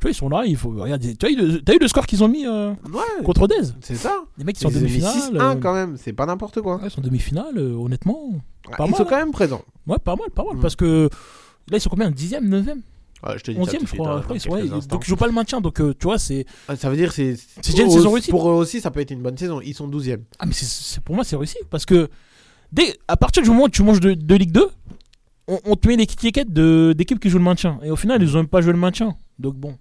tu 0.00 0.02
vois, 0.02 0.10
ils 0.10 0.14
sont 0.14 0.28
là, 0.28 0.44
il 0.46 0.56
faut. 0.56 0.70
Regarde, 0.70 1.02
tu 1.18 1.26
as 1.26 1.30
eu 1.30 1.36
le, 1.36 1.60
t'as 1.62 1.74
eu 1.74 1.78
le 1.80 1.88
score 1.88 2.06
qu'ils 2.06 2.22
ont 2.22 2.28
mis 2.28 2.46
euh, 2.46 2.70
Ouais, 2.92 3.24
contre 3.24 3.48
Dez 3.48 3.54
c'est 3.80 3.94
ça. 3.96 4.24
Les 4.38 4.44
mecs, 4.44 4.56
ils 4.58 4.60
sont 4.60 4.68
en 4.68 4.70
Ils 4.70 4.76
ont 4.76 4.80
mis 4.80 4.86
demi-finale. 4.88 5.14
6-1 5.34 5.40
euh, 5.40 5.54
quand 5.60 5.72
même, 5.74 5.96
c'est 5.96 6.12
pas 6.12 6.26
n'importe 6.26 6.60
quoi. 6.60 6.76
ouais, 6.76 6.82
ils 6.84 6.90
sont 6.90 7.00
en 7.00 7.04
demi-finale, 7.04 7.56
euh, 7.56 7.74
honnêtement. 7.74 8.32
Pas 8.76 8.84
ils 8.84 8.90
mal, 8.90 8.94
sont 8.96 9.02
hein. 9.02 9.06
quand 9.08 9.16
même 9.16 9.32
présents. 9.32 9.62
Ouais, 9.86 9.98
pas 9.98 10.14
mal, 10.16 10.28
pas 10.34 10.44
mal. 10.44 10.56
Mm. 10.56 10.60
Parce 10.60 10.76
que 10.76 11.08
là, 11.70 11.78
ils 11.78 11.80
sont 11.80 11.88
combien 11.90 12.10
10ème, 12.10 12.46
9ème 12.48 12.80
Ouais, 13.26 13.38
je 13.38 13.44
te 13.44 13.50
dis 13.50 13.56
ça 13.56 13.62
11ème, 13.62 13.64
tout 13.64 13.76
de 13.76 13.80
je 13.80 13.86
suite, 13.86 14.00
crois. 14.00 14.12
hein, 14.12 14.18
je 14.18 14.22
crois 14.24 14.28
dans 14.28 14.34
ils 14.34 14.40
sont- 14.40 14.50
ouais, 14.50 14.60
quelques 14.60 14.72
instants. 14.74 14.94
donc, 14.96 15.04
ils 15.06 15.08
jouent 15.08 15.16
pas 15.16 15.26
le 15.26 15.32
maintien. 15.32 15.60
Donc, 15.62 15.80
euh, 15.80 15.94
tu 15.98 16.04
vois, 16.04 16.18
c'est. 16.18 16.44
Ah, 16.68 16.76
Ça 16.76 16.90
veut 16.90 16.96
dire 16.96 17.12
c'est 17.12 17.36
C'est 17.62 17.70
déjà 17.72 17.84
une 17.84 17.90
saison 17.90 18.12
réussie. 18.12 18.30
Pour 18.30 18.48
eux 18.50 18.52
aussi, 18.52 18.82
ça 18.82 18.90
peut 18.90 19.00
être 19.00 19.10
une 19.10 19.22
bonne 19.22 19.38
saison. 19.38 19.62
Ils 19.62 19.74
sont 19.74 19.88
12e. 19.88 20.20
Ah, 20.38 20.44
mais 20.44 20.52
c'est- 20.52 20.66
c'est 20.66 21.00
pour 21.02 21.14
moi, 21.14 21.24
c'est 21.24 21.36
réussi. 21.36 21.56
Parce 21.70 21.86
que 21.86 22.10
dès, 22.72 22.96
à 23.08 23.16
partir 23.16 23.42
du 23.42 23.48
moment 23.50 23.64
où 23.64 23.68
tu 23.68 23.82
manges 23.82 24.00
de, 24.00 24.14
de 24.14 24.34
Ligue 24.34 24.52
2, 24.52 24.68
on, 25.48 25.58
on 25.64 25.76
te 25.76 25.88
met 25.88 25.96
l'étiquette 25.96 26.52
de- 26.52 26.94
d'équipe 26.96 27.20
qui 27.20 27.30
joue 27.30 27.38
le 27.38 27.44
maintien. 27.44 27.78
Et 27.82 27.90
au 27.90 27.96
final, 27.96 28.22
ils 28.22 28.34
ont 28.36 28.40
même 28.40 28.48
pas 28.48 28.60
joué 28.60 28.72
le 28.72 28.78
maintien. 28.78 29.14
Donc, 29.38 29.54
bon. 29.56 29.76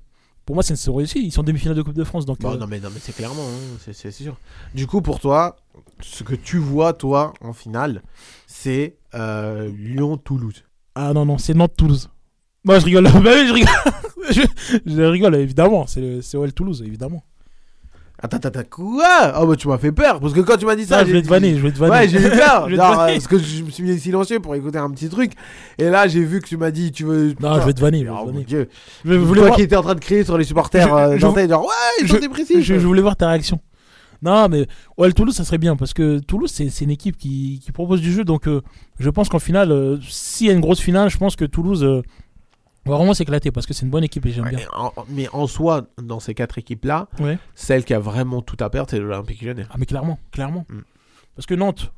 Pour 0.46 0.56
moi, 0.56 0.62
c'est 0.62 0.76
une 0.86 0.96
réussie. 0.96 1.22
Ils 1.26 1.32
sont 1.32 1.42
en 1.42 1.44
demi-finale 1.44 1.76
de 1.76 1.82
Coupe 1.82 1.96
de 1.96 2.04
France. 2.04 2.26
Donc, 2.28 2.40
Bon, 2.40 2.52
euh, 2.54 2.58
non, 2.58 2.68
mais, 2.68 2.80
non, 2.80 2.90
mais 2.94 3.00
c'est 3.02 3.16
clairement, 3.16 3.42
hein, 3.42 3.78
c'est- 3.92 4.12
sûr. 4.12 4.38
Du 4.76 4.86
coup, 4.86 5.02
pour 5.02 5.20
toi, 5.20 5.56
ce 6.02 6.24
que 6.24 6.36
tu 6.36 6.60
vois, 6.60 6.94
toi, 6.94 7.34
en 7.42 7.52
finale, 7.54 8.04
c'est 8.46 8.96
euh, 9.16 9.72
Lyon-Toulouse. 9.76 10.64
Ah 10.94 11.14
non, 11.14 11.26
non, 11.26 11.40
c'est 11.40 11.56
Nantes-Toulouse. 11.56 12.10
Moi, 12.64 12.78
je 12.80 12.86
rigole. 12.86 13.06
Bah 13.24 13.32
oui, 13.34 13.48
je 13.48 13.54
rigole. 13.54 13.74
je, 14.32 14.42
je 14.86 15.02
rigole, 15.02 15.36
évidemment. 15.36 15.88
C'est 15.88 16.02
le- 16.02 16.22
c'est 16.22 16.38
OL 16.38 16.54
Toulouse, 16.54 16.84
évidemment. 16.86 17.24
Attends, 18.34 18.62
quoi? 18.70 19.34
Oh, 19.40 19.46
bah 19.48 19.56
tu 19.56 19.68
m'as 19.68 19.78
fait 19.78 19.92
peur, 19.92 20.20
parce 20.20 20.34
que 20.34 20.40
quand 20.42 20.58
tu 20.58 20.66
m'as 20.66 20.76
dit 20.76 20.86
ça, 20.86 21.00
Ça, 21.00 21.06
je 21.06 21.12
vais 21.12 21.22
te 21.22 21.28
vanner. 21.28 21.56
Je 21.56 21.62
vais 21.62 21.72
te 21.72 21.78
vanner. 21.78 21.92
Ouais, 21.94 22.08
j'ai 22.10 22.20
eu 22.20 22.30
peur. 22.30 22.70
Genre, 22.76 23.00
euh, 23.02 23.08
parce 23.08 23.28
que 23.28 23.38
je 23.38 23.64
me 23.64 23.70
suis 23.70 23.84
mis 23.84 24.00
silencieux 24.00 24.40
pour 24.40 24.56
écouter 24.56 24.78
un 24.78 24.90
petit 24.92 25.10
truc. 25.10 25.32
Et 25.78 25.90
là, 25.90 26.08
j'ai 26.08 26.24
vu 26.24 26.42
que 26.42 26.48
tu 26.48 26.58
m'as 26.58 26.72
dit, 26.72 26.92
tu 26.92 27.04
veux. 27.06 27.34
Non, 27.40 27.60
je 27.62 27.66
vais 27.66 27.74
te 27.74 27.82
vanner. 27.82 28.00
Je, 28.00 28.04
vais 28.06 28.10
Oh 28.12 28.16
te 28.22 28.26
mon 28.26 28.32
vanner. 28.32 28.44
dieu. 28.46 28.70
Je 29.06 29.14
Toi 29.16 29.26
voir- 29.46 29.56
qui 29.56 29.62
étais 29.62 29.76
en 29.76 29.82
train 29.84 29.96
de 29.96 30.00
crier 30.00 30.24
sur 30.24 30.38
les 30.38 30.44
supporters 30.46 30.88
Je- 30.88 30.94
euh, 30.94 31.14
je- 31.16 31.20
genre, 31.20 31.36
ouais, 31.36 31.72
ils 32.02 32.08
sont 32.08 32.18
dépressifs. 32.20 32.62
je, 32.64 32.74
voulais 32.76 33.02
voir 33.02 33.16
ta 33.16 33.30
réaction. 33.30 33.60
Non, 34.22 34.48
mais 34.50 34.66
ouais, 34.98 35.08
le 35.08 35.14
Toulouse, 35.14 35.36
ça 35.36 35.44
serait 35.44 35.58
bien 35.58 35.76
parce 35.76 35.94
que 35.94 36.20
Toulouse, 36.20 36.50
c'est 36.52 36.82
une 36.84 36.90
équipe 36.90 37.18
qui, 37.18 37.60
qui 37.64 37.72
propose 37.72 38.02
du 38.02 38.12
jeu. 38.12 38.24
Donc, 38.24 38.48
euh, 38.48 38.62
je 39.00 39.10
pense 39.10 39.30
qu'en 39.30 39.40
finale, 39.40 39.72
euh, 39.72 39.98
s'il 40.10 40.48
y 40.48 40.50
a 40.50 40.54
une 40.54 40.62
grosse 40.62 40.80
finale, 40.80 41.10
je 41.10 41.18
pense 41.18 41.36
que 41.36 41.46
Toulouse 41.46 42.02
euh, 42.88 42.92
va 42.92 42.98
vraiment 42.98 43.14
s'éclater 43.14 43.52
parce 43.52 43.66
que 43.66 43.74
c'est 43.74 43.86
une 43.86 43.92
bonne 43.92 44.04
équipe 44.04 44.26
et 44.26 44.32
j'aime 44.32 44.46
Ouais, 44.46 44.52
bien. 44.52 44.60
mais, 44.60 44.68
en, 44.78 44.94
mais 45.10 45.28
en 45.34 45.48
soi, 45.48 45.88
dans 46.02 46.20
ces 46.20 46.34
quatre 46.34 46.58
équipes-là, 46.58 47.08
Ouais. 47.20 47.38
celle 47.56 47.84
qui 47.86 47.94
a 47.94 48.00
vraiment 48.00 48.42
tout 48.42 48.58
à 48.60 48.70
perdre, 48.70 48.90
c'est 48.90 49.00
l'Olympique 49.00 49.42
lyonnais. 49.42 49.66
Ah, 49.70 49.76
mais 49.78 49.86
clairement, 49.86 50.20
clairement. 50.32 50.66
Mm. 50.70 50.80
Parce 51.36 51.46
que 51.46 51.54
Nantes, 51.56 51.92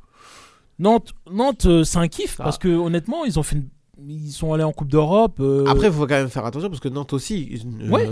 Nantes, 0.78 1.12
Nantes 1.30 1.66
euh, 1.66 1.84
c'est 1.84 1.98
un 1.98 2.08
kiff 2.08 2.36
Ça. 2.36 2.44
parce 2.44 2.58
que 2.58 2.68
honnêtement, 2.68 3.24
ils 3.24 3.38
ont 3.38 3.42
fait 3.42 3.56
une- 3.56 3.68
Ils 4.06 4.30
sont 4.30 4.52
allés 4.52 4.62
en 4.62 4.70
Coupe 4.72 4.86
d'Europe. 4.92 5.38
euh, 5.40 5.64
Après, 5.66 5.88
il 5.88 5.92
faut 5.92 6.06
quand 6.06 6.14
même 6.14 6.28
faire 6.28 6.44
attention 6.46 6.68
parce 6.68 6.78
que 6.80 6.88
Nantes 6.88 7.12
aussi, 7.12 7.48
ils 7.50 7.66
euh, 7.82 7.90
Ouais. 7.90 8.08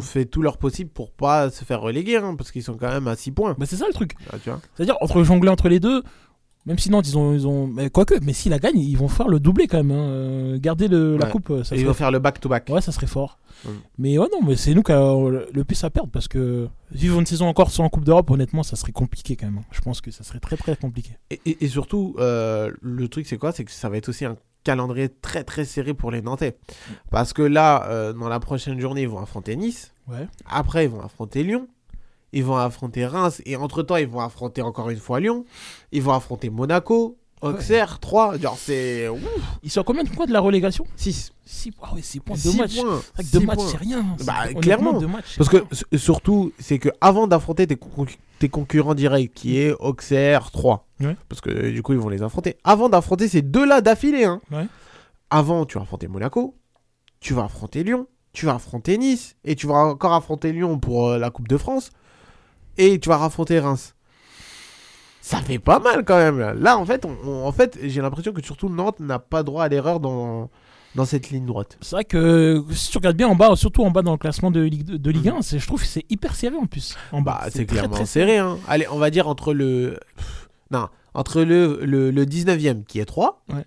fait 0.00 0.24
tout 0.24 0.40
leur 0.40 0.56
possible 0.56 0.88
pour 0.88 1.10
pas 1.12 1.50
se 1.50 1.62
faire 1.62 1.82
reléguer, 1.82 2.16
hein, 2.16 2.34
parce 2.36 2.50
qu'ils 2.50 2.62
sont 2.62 2.78
quand 2.78 2.88
même 2.88 3.06
à 3.06 3.14
6 3.14 3.30
points. 3.30 3.54
bah, 3.58 3.66
c'est 3.66 3.76
ça 3.76 3.86
le 3.86 3.92
truc. 3.92 4.14
Ah, 4.32 4.36
vois 4.46 4.60
C'est-à-dire, 4.74 4.96
entre 5.02 5.22
jongler 5.22 5.50
entre 5.50 5.68
les 5.68 5.78
deux, 5.78 6.02
même 6.66 6.78
si 6.78 6.90
Nantes, 6.90 7.06
ils 7.08 7.16
ont. 7.18 7.32
Ils 7.34 7.46
ont 7.46 7.66
mais 7.66 7.90
quoique, 7.90 8.14
mais 8.22 8.32
s'ils 8.32 8.50
la 8.50 8.58
gagnent, 8.58 8.78
ils 8.78 8.96
vont 8.96 9.08
faire 9.08 9.28
le 9.28 9.40
doublé 9.40 9.66
quand 9.66 9.78
même. 9.82 9.90
hein. 9.90 10.08
Euh, 10.08 10.58
Garder 10.58 10.88
le, 10.88 11.16
la 11.16 11.26
Ouais. 11.26 11.30
coupe, 11.30 11.48
ça 11.48 11.54
Et 11.54 11.58
ils 11.58 11.64
serait 11.80 11.84
vont 11.84 11.94
faire 11.94 12.10
le 12.10 12.18
back-to-back. 12.18 12.68
Ouais, 12.70 12.80
ça 12.80 12.92
serait 12.92 13.06
fort. 13.06 13.38
Mm. 13.64 13.68
Mais 13.98 14.18
ouais, 14.18 14.26
non, 14.32 14.46
mais 14.46 14.56
c'est 14.56 14.74
nous 14.74 14.82
qui 14.82 14.92
avons 14.92 15.28
le 15.28 15.46
le 15.52 15.64
plus 15.64 15.82
à 15.84 15.90
perdre 15.90 16.10
parce 16.10 16.28
que 16.28 16.68
vivre 16.90 17.18
une 17.20 17.26
saison 17.26 17.46
encore 17.46 17.70
sans 17.70 17.88
Coupe 17.88 18.04
d'Europe, 18.04 18.30
honnêtement, 18.30 18.62
ça 18.62 18.76
serait 18.76 18.92
compliqué 18.92 19.36
quand 19.36 19.46
même. 19.46 19.62
Je 19.72 19.80
pense 19.80 20.00
que 20.00 20.10
ça 20.10 20.24
serait 20.24 20.40
très 20.40 20.56
très 20.56 20.76
compliqué. 20.76 21.10
Et, 21.30 21.40
et- 21.46 21.64
et 21.64 21.68
surtout, 21.68 22.14
euh, 22.18 22.70
le 22.80 23.08
truc, 23.08 23.26
c'est 23.26 23.38
quoi? 23.38 23.52
C'est 23.52 23.64
que 23.64 23.70
ça 23.72 23.88
va 23.88 23.96
être 23.96 24.08
aussi 24.08 24.24
un 24.24 24.36
calendrier 24.64 25.10
très 25.10 25.44
très 25.44 25.66
serré 25.66 25.92
pour 25.92 26.10
les 26.10 26.22
Nantais. 26.22 26.56
Parce 27.10 27.34
que 27.34 27.42
là, 27.42 27.86
euh, 27.90 28.12
dans 28.14 28.28
la 28.30 28.40
prochaine 28.40 28.80
journée, 28.80 29.02
ils 29.02 29.08
vont 29.08 29.18
affronter 29.20 29.56
Nice. 29.56 29.92
Ouais. 30.08 30.26
Après, 30.50 30.84
ils 30.84 30.90
vont 30.90 31.02
affronter 31.02 31.42
Lyon. 31.42 31.68
Ils 32.34 32.44
vont 32.44 32.56
affronter 32.56 33.06
Reims. 33.06 33.40
Et 33.46 33.56
entre-temps, 33.56 33.96
ils 33.96 34.08
vont 34.08 34.20
affronter 34.20 34.60
encore 34.60 34.90
une 34.90 34.98
fois 34.98 35.20
Lyon. 35.20 35.44
Ils 35.92 36.02
vont 36.02 36.12
affronter 36.12 36.50
Monaco, 36.50 37.16
Auxerre, 37.40 38.00
3. 38.00 38.38
Genre, 38.38 38.56
c'est. 38.58 39.06
Ils 39.62 39.70
sont 39.70 39.80
à 39.80 39.84
combien 39.84 40.02
de 40.02 40.08
points 40.10 40.26
de 40.26 40.32
la 40.32 40.40
relégation? 40.40 40.84
6. 40.96 41.32
6 41.46 41.70
ah 41.82 41.94
ouais, 41.94 42.00
six 42.02 42.20
points, 42.20 42.36
2 42.42 42.52
matchs. 42.56 42.76
points. 42.80 43.00
C'est 43.02 43.12
vrai 43.14 43.22
que 43.22 43.22
Six 43.24 43.32
deux 43.32 43.40
matchs, 43.46 43.56
points. 43.56 43.68
c'est 43.68 43.76
rien. 43.76 44.04
C'est- 44.18 44.24
Bah, 44.26 44.60
clairement. 44.60 45.00
matchs, 45.02 45.36
Parce 45.36 45.50
que 45.50 45.58
surtout, 45.96 46.52
c'est 46.58 46.78
que 46.78 46.88
avant 47.02 47.26
d'affronter 47.26 47.66
tes, 47.66 47.76
concu- 47.76 48.16
tes 48.38 48.48
concurrents 48.48 48.94
directs, 48.94 49.32
qui 49.34 49.58
est 49.58 49.72
Auxerre 49.78 50.50
3, 50.50 50.86
Ouais. 51.00 51.16
parce 51.28 51.40
que 51.42 51.70
du 51.70 51.82
coup 51.82 51.92
ils 51.92 51.98
vont 51.98 52.08
les 52.08 52.22
affronter. 52.22 52.56
Avant 52.64 52.88
d'affronter 52.88 53.28
ces 53.28 53.42
deux-là 53.42 53.82
d'affilée, 53.82 54.24
hein, 54.24 54.40
Ouais. 54.50 54.66
avant 55.30 55.66
tu 55.66 55.76
vas 55.76 55.82
affronter 55.82 56.08
Monaco, 56.08 56.54
tu 57.20 57.34
vas 57.34 57.44
affronter 57.44 57.84
Lyon, 57.84 58.06
tu 58.32 58.46
vas 58.46 58.54
affronter 58.54 58.96
Nice, 58.96 59.36
et 59.44 59.54
tu 59.54 59.66
vas 59.66 59.74
encore 59.74 60.14
affronter 60.14 60.50
Lyon 60.52 60.78
pour 60.78 61.08
euh, 61.10 61.18
la 61.18 61.30
Coupe 61.30 61.48
de 61.48 61.58
France, 61.58 61.90
et 62.78 62.98
tu 62.98 63.08
vas 63.08 63.22
affronter 63.22 63.58
Reims. 63.60 63.94
Ça 65.20 65.38
fait 65.38 65.58
pas 65.58 65.78
mal 65.78 66.04
quand 66.04 66.16
même. 66.16 66.38
Là, 66.60 66.76
en 66.78 66.84
fait, 66.84 67.04
on- 67.06 67.16
on- 67.26 67.46
en 67.46 67.52
fait 67.52 67.78
j'ai 67.82 68.00
l'impression 68.02 68.32
que 68.32 68.42
surtout 68.44 68.68
Nantes 68.68 69.00
n'a 69.00 69.18
pas 69.18 69.42
droit 69.42 69.64
à 69.64 69.68
l'erreur 69.68 69.98
dans, 70.00 70.50
dans 70.94 71.04
cette 71.06 71.30
ligne 71.30 71.46
droite. 71.46 71.78
C'est 71.80 71.96
vrai 71.96 72.04
que 72.04 72.62
si 72.72 72.90
tu 72.90 72.98
regardes 72.98 73.16
bien 73.16 73.28
en 73.28 73.34
bas, 73.34 73.56
surtout 73.56 73.82
en 73.84 73.90
bas 73.90 74.02
dans 74.02 74.12
le 74.12 74.18
classement 74.18 74.50
de 74.50 74.60
Ligue, 74.60 74.84
de 74.84 75.10
Ligue 75.10 75.28
1, 75.30 75.40
c'est- 75.42 75.58
je 75.58 75.66
trouve 75.66 75.80
que 75.80 75.86
c'est 75.86 76.04
hyper 76.10 76.34
serré 76.34 76.56
en 76.56 76.66
plus. 76.66 76.94
En 77.10 77.22
bas, 77.22 77.38
Bah, 77.42 77.46
c'est 77.50 77.64
très, 77.66 77.76
clairement 77.76 77.94
très 77.94 78.06
serré. 78.06 78.36
Hein. 78.38 78.58
Allez, 78.68 78.86
on 78.90 78.98
va 78.98 79.08
dire 79.10 79.26
entre 79.28 79.54
le. 79.54 79.98
Pff, 80.16 80.48
Non, 80.70 80.88
entre 81.14 81.42
le, 81.42 81.80
le, 81.84 82.10
le 82.10 82.26
19e 82.26 82.84
qui 82.84 82.98
est 83.00 83.04
3. 83.06 83.42
Ouais. 83.52 83.64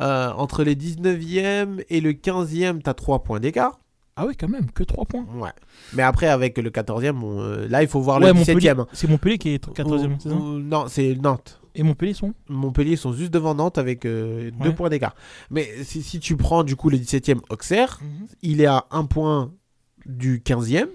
euh, 0.00 0.30
entre 0.32 0.62
les 0.64 0.74
19e 0.74 1.82
et 1.88 2.00
le 2.00 2.12
15e, 2.14 2.82
t'as 2.82 2.94
3 2.94 3.22
points 3.22 3.40
d'écart. 3.40 3.78
Ah 4.16 4.24
oui, 4.26 4.34
quand 4.38 4.48
même, 4.48 4.70
que 4.70 4.82
3 4.82 5.04
points. 5.04 5.26
Ouais. 5.36 5.50
Mais 5.92 6.02
après, 6.02 6.26
avec 6.26 6.56
le 6.56 6.70
14e, 6.70 7.22
on, 7.22 7.38
euh, 7.40 7.68
là, 7.68 7.82
il 7.82 7.88
faut 7.88 8.00
voir 8.00 8.18
Ouais, 8.20 8.28
le 8.28 8.32
Montpellier, 8.32 8.70
17e. 8.70 8.80
hein. 8.80 8.86
c'est 8.92 9.08
Montpellier 9.08 9.36
qui 9.38 9.50
est 9.50 9.68
14e, 9.74 10.12
Ou- 10.14 10.16
c'est 10.18 10.28
ça 10.30 10.34
ou- 10.34 10.58
Non, 10.58 10.86
c'est 10.88 11.14
Nantes. 11.16 11.60
Et 11.74 11.82
Montpellier 11.82 12.14
sont 12.14 12.32
Montpellier 12.48 12.96
sont 12.96 13.12
juste 13.12 13.30
devant 13.34 13.54
Nantes 13.54 13.76
avec 13.76 14.04
2 14.04 14.50
Ouais. 14.58 14.72
points 14.72 14.88
d'écart. 14.88 15.14
Mais 15.50 15.68
si, 15.84 16.02
si 16.02 16.18
tu 16.20 16.36
prends 16.36 16.64
du 16.64 16.74
coup 16.76 16.88
le 16.88 16.96
17e 16.96 17.40
Auxerre, 17.50 18.00
il 18.40 18.62
est 18.62 18.66
à 18.66 18.86
1 18.90 19.04
point 19.04 19.52
du 20.06 20.40
15e. 20.40 20.88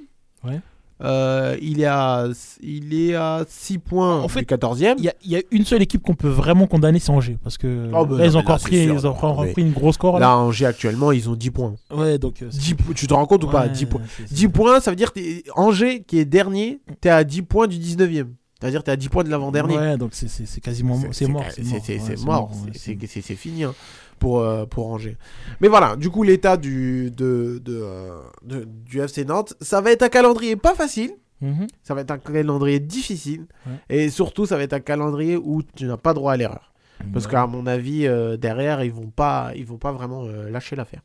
Ouais. 0.43 0.59
Euh, 1.03 1.57
il, 1.61 1.81
est 1.81 1.85
à, 1.85 2.27
il 2.61 2.93
est 2.93 3.15
à 3.15 3.43
6 3.47 3.79
points 3.79 4.21
En 4.21 4.27
fait, 4.27 4.41
du 4.41 4.45
14e. 4.45 4.95
Il 4.99 5.11
y, 5.23 5.29
y 5.31 5.35
a 5.35 5.41
une 5.51 5.65
seule 5.65 5.81
équipe 5.81 6.03
qu'on 6.03 6.13
peut 6.13 6.29
vraiment 6.29 6.67
condamner, 6.67 6.99
c'est 6.99 7.09
Angers. 7.11 7.37
Parce 7.43 7.57
que 7.57 7.89
Oh, 7.93 8.05
bah 8.05 8.17
là, 8.17 8.25
ils 8.27 8.31
non, 8.31 8.37
ont 8.37 8.39
mais 8.39 8.39
là, 8.39 8.39
encore 8.39 8.59
c'est 8.59 8.67
pris, 8.67 8.83
sûr, 8.85 8.93
ils 8.93 9.07
ont 9.07 9.09
encore 9.11 9.41
mais- 9.43 9.51
pris 9.53 9.61
une 9.63 9.71
grosse 9.71 9.95
score. 9.95 10.19
Là. 10.19 10.27
Là, 10.27 10.37
Angers, 10.37 10.67
actuellement, 10.67 11.11
ils 11.11 11.27
ont 11.29 11.35
10 11.35 11.49
points. 11.51 11.73
Ouais, 11.91 12.17
donc. 12.19 12.41
euh, 12.43 12.49
c'est- 12.51 12.59
10 12.59 12.73
po- 12.75 12.93
tu 12.93 13.07
te 13.07 13.13
rends 13.13 13.25
compte 13.25 13.43
ou 13.43 13.47
pas? 13.47 13.63
Ouais, 13.63 13.69
10 13.69 13.85
points. 13.87 14.01
c'est- 14.15 14.27
c'est- 14.27 14.33
10 14.35 14.47
points, 14.47 14.79
ça 14.79 14.91
veut 14.91 14.95
dire 14.95 15.11
que 15.11 15.19
Angers, 15.55 16.03
qui 16.03 16.19
est 16.19 16.25
dernier, 16.25 16.79
t'es 17.01 17.09
à 17.09 17.23
10 17.23 17.41
points 17.41 17.67
du 17.67 17.77
19e. 17.79 18.35
C'est-à-dire 18.59 18.81
que 18.81 18.85
t'es 18.85 18.91
à 18.91 18.95
10 18.95 19.09
points 19.09 19.23
de 19.23 19.29
l'avant-dernier. 19.29 19.75
Ouais, 19.75 19.97
donc 19.97 20.11
c'est- 20.13 20.27
quasiment 20.61 20.93
c'est 20.95 21.01
mort. 21.01 21.13
C'est 21.13 21.27
mort, 21.27 21.43
c'est- 21.49 21.61
ouais, 21.63 21.67
ouais, 23.29 23.35
fini 23.35 23.63
hein, 23.63 23.73
pour, 24.21 24.39
euh, 24.39 24.65
pour 24.65 24.87
Angers. 24.87 25.17
Mais 25.59 25.67
voilà, 25.67 25.95
du 25.97 26.09
coup, 26.09 26.21
l'état 26.23 26.55
du, 26.55 27.09
de, 27.11 27.59
de, 27.65 27.79
euh, 27.81 28.19
de- 28.43 28.65
du 28.65 29.01
FC 29.01 29.25
Nantes, 29.25 29.53
ça 29.59 29.81
va 29.81 29.91
être 29.91 30.03
un 30.03 30.09
calendrier 30.09 30.55
pas 30.55 30.75
facile. 30.75 31.11
Mhm. 31.41 31.65
Ça 31.81 31.95
va 31.95 32.01
être 32.01 32.11
un 32.11 32.19
calendrier 32.19 32.79
difficile. 32.79 33.47
Ouais. 33.65 33.73
Et 33.97 34.09
surtout, 34.11 34.45
ça 34.45 34.55
va 34.57 34.63
être 34.63 34.73
un 34.73 34.79
calendrier 34.79 35.37
où 35.37 35.63
tu 35.75 35.85
n'as 35.85 35.97
pas 35.97 36.13
droit 36.13 36.33
à 36.33 36.37
l'erreur. 36.37 36.71
Parce 37.13 37.25
Ouais. 37.25 37.31
qu'à 37.31 37.47
mon 37.47 37.65
avis, 37.65 38.05
euh, 38.05 38.37
derrière, 38.37 38.83
ils 38.83 38.93
vont 38.93 39.09
pas, 39.09 39.51
ils 39.55 39.65
vont 39.65 39.79
pas 39.79 39.91
vraiment 39.91 40.23
euh, 40.25 40.51
lâcher 40.51 40.75
l'affaire. 40.75 41.01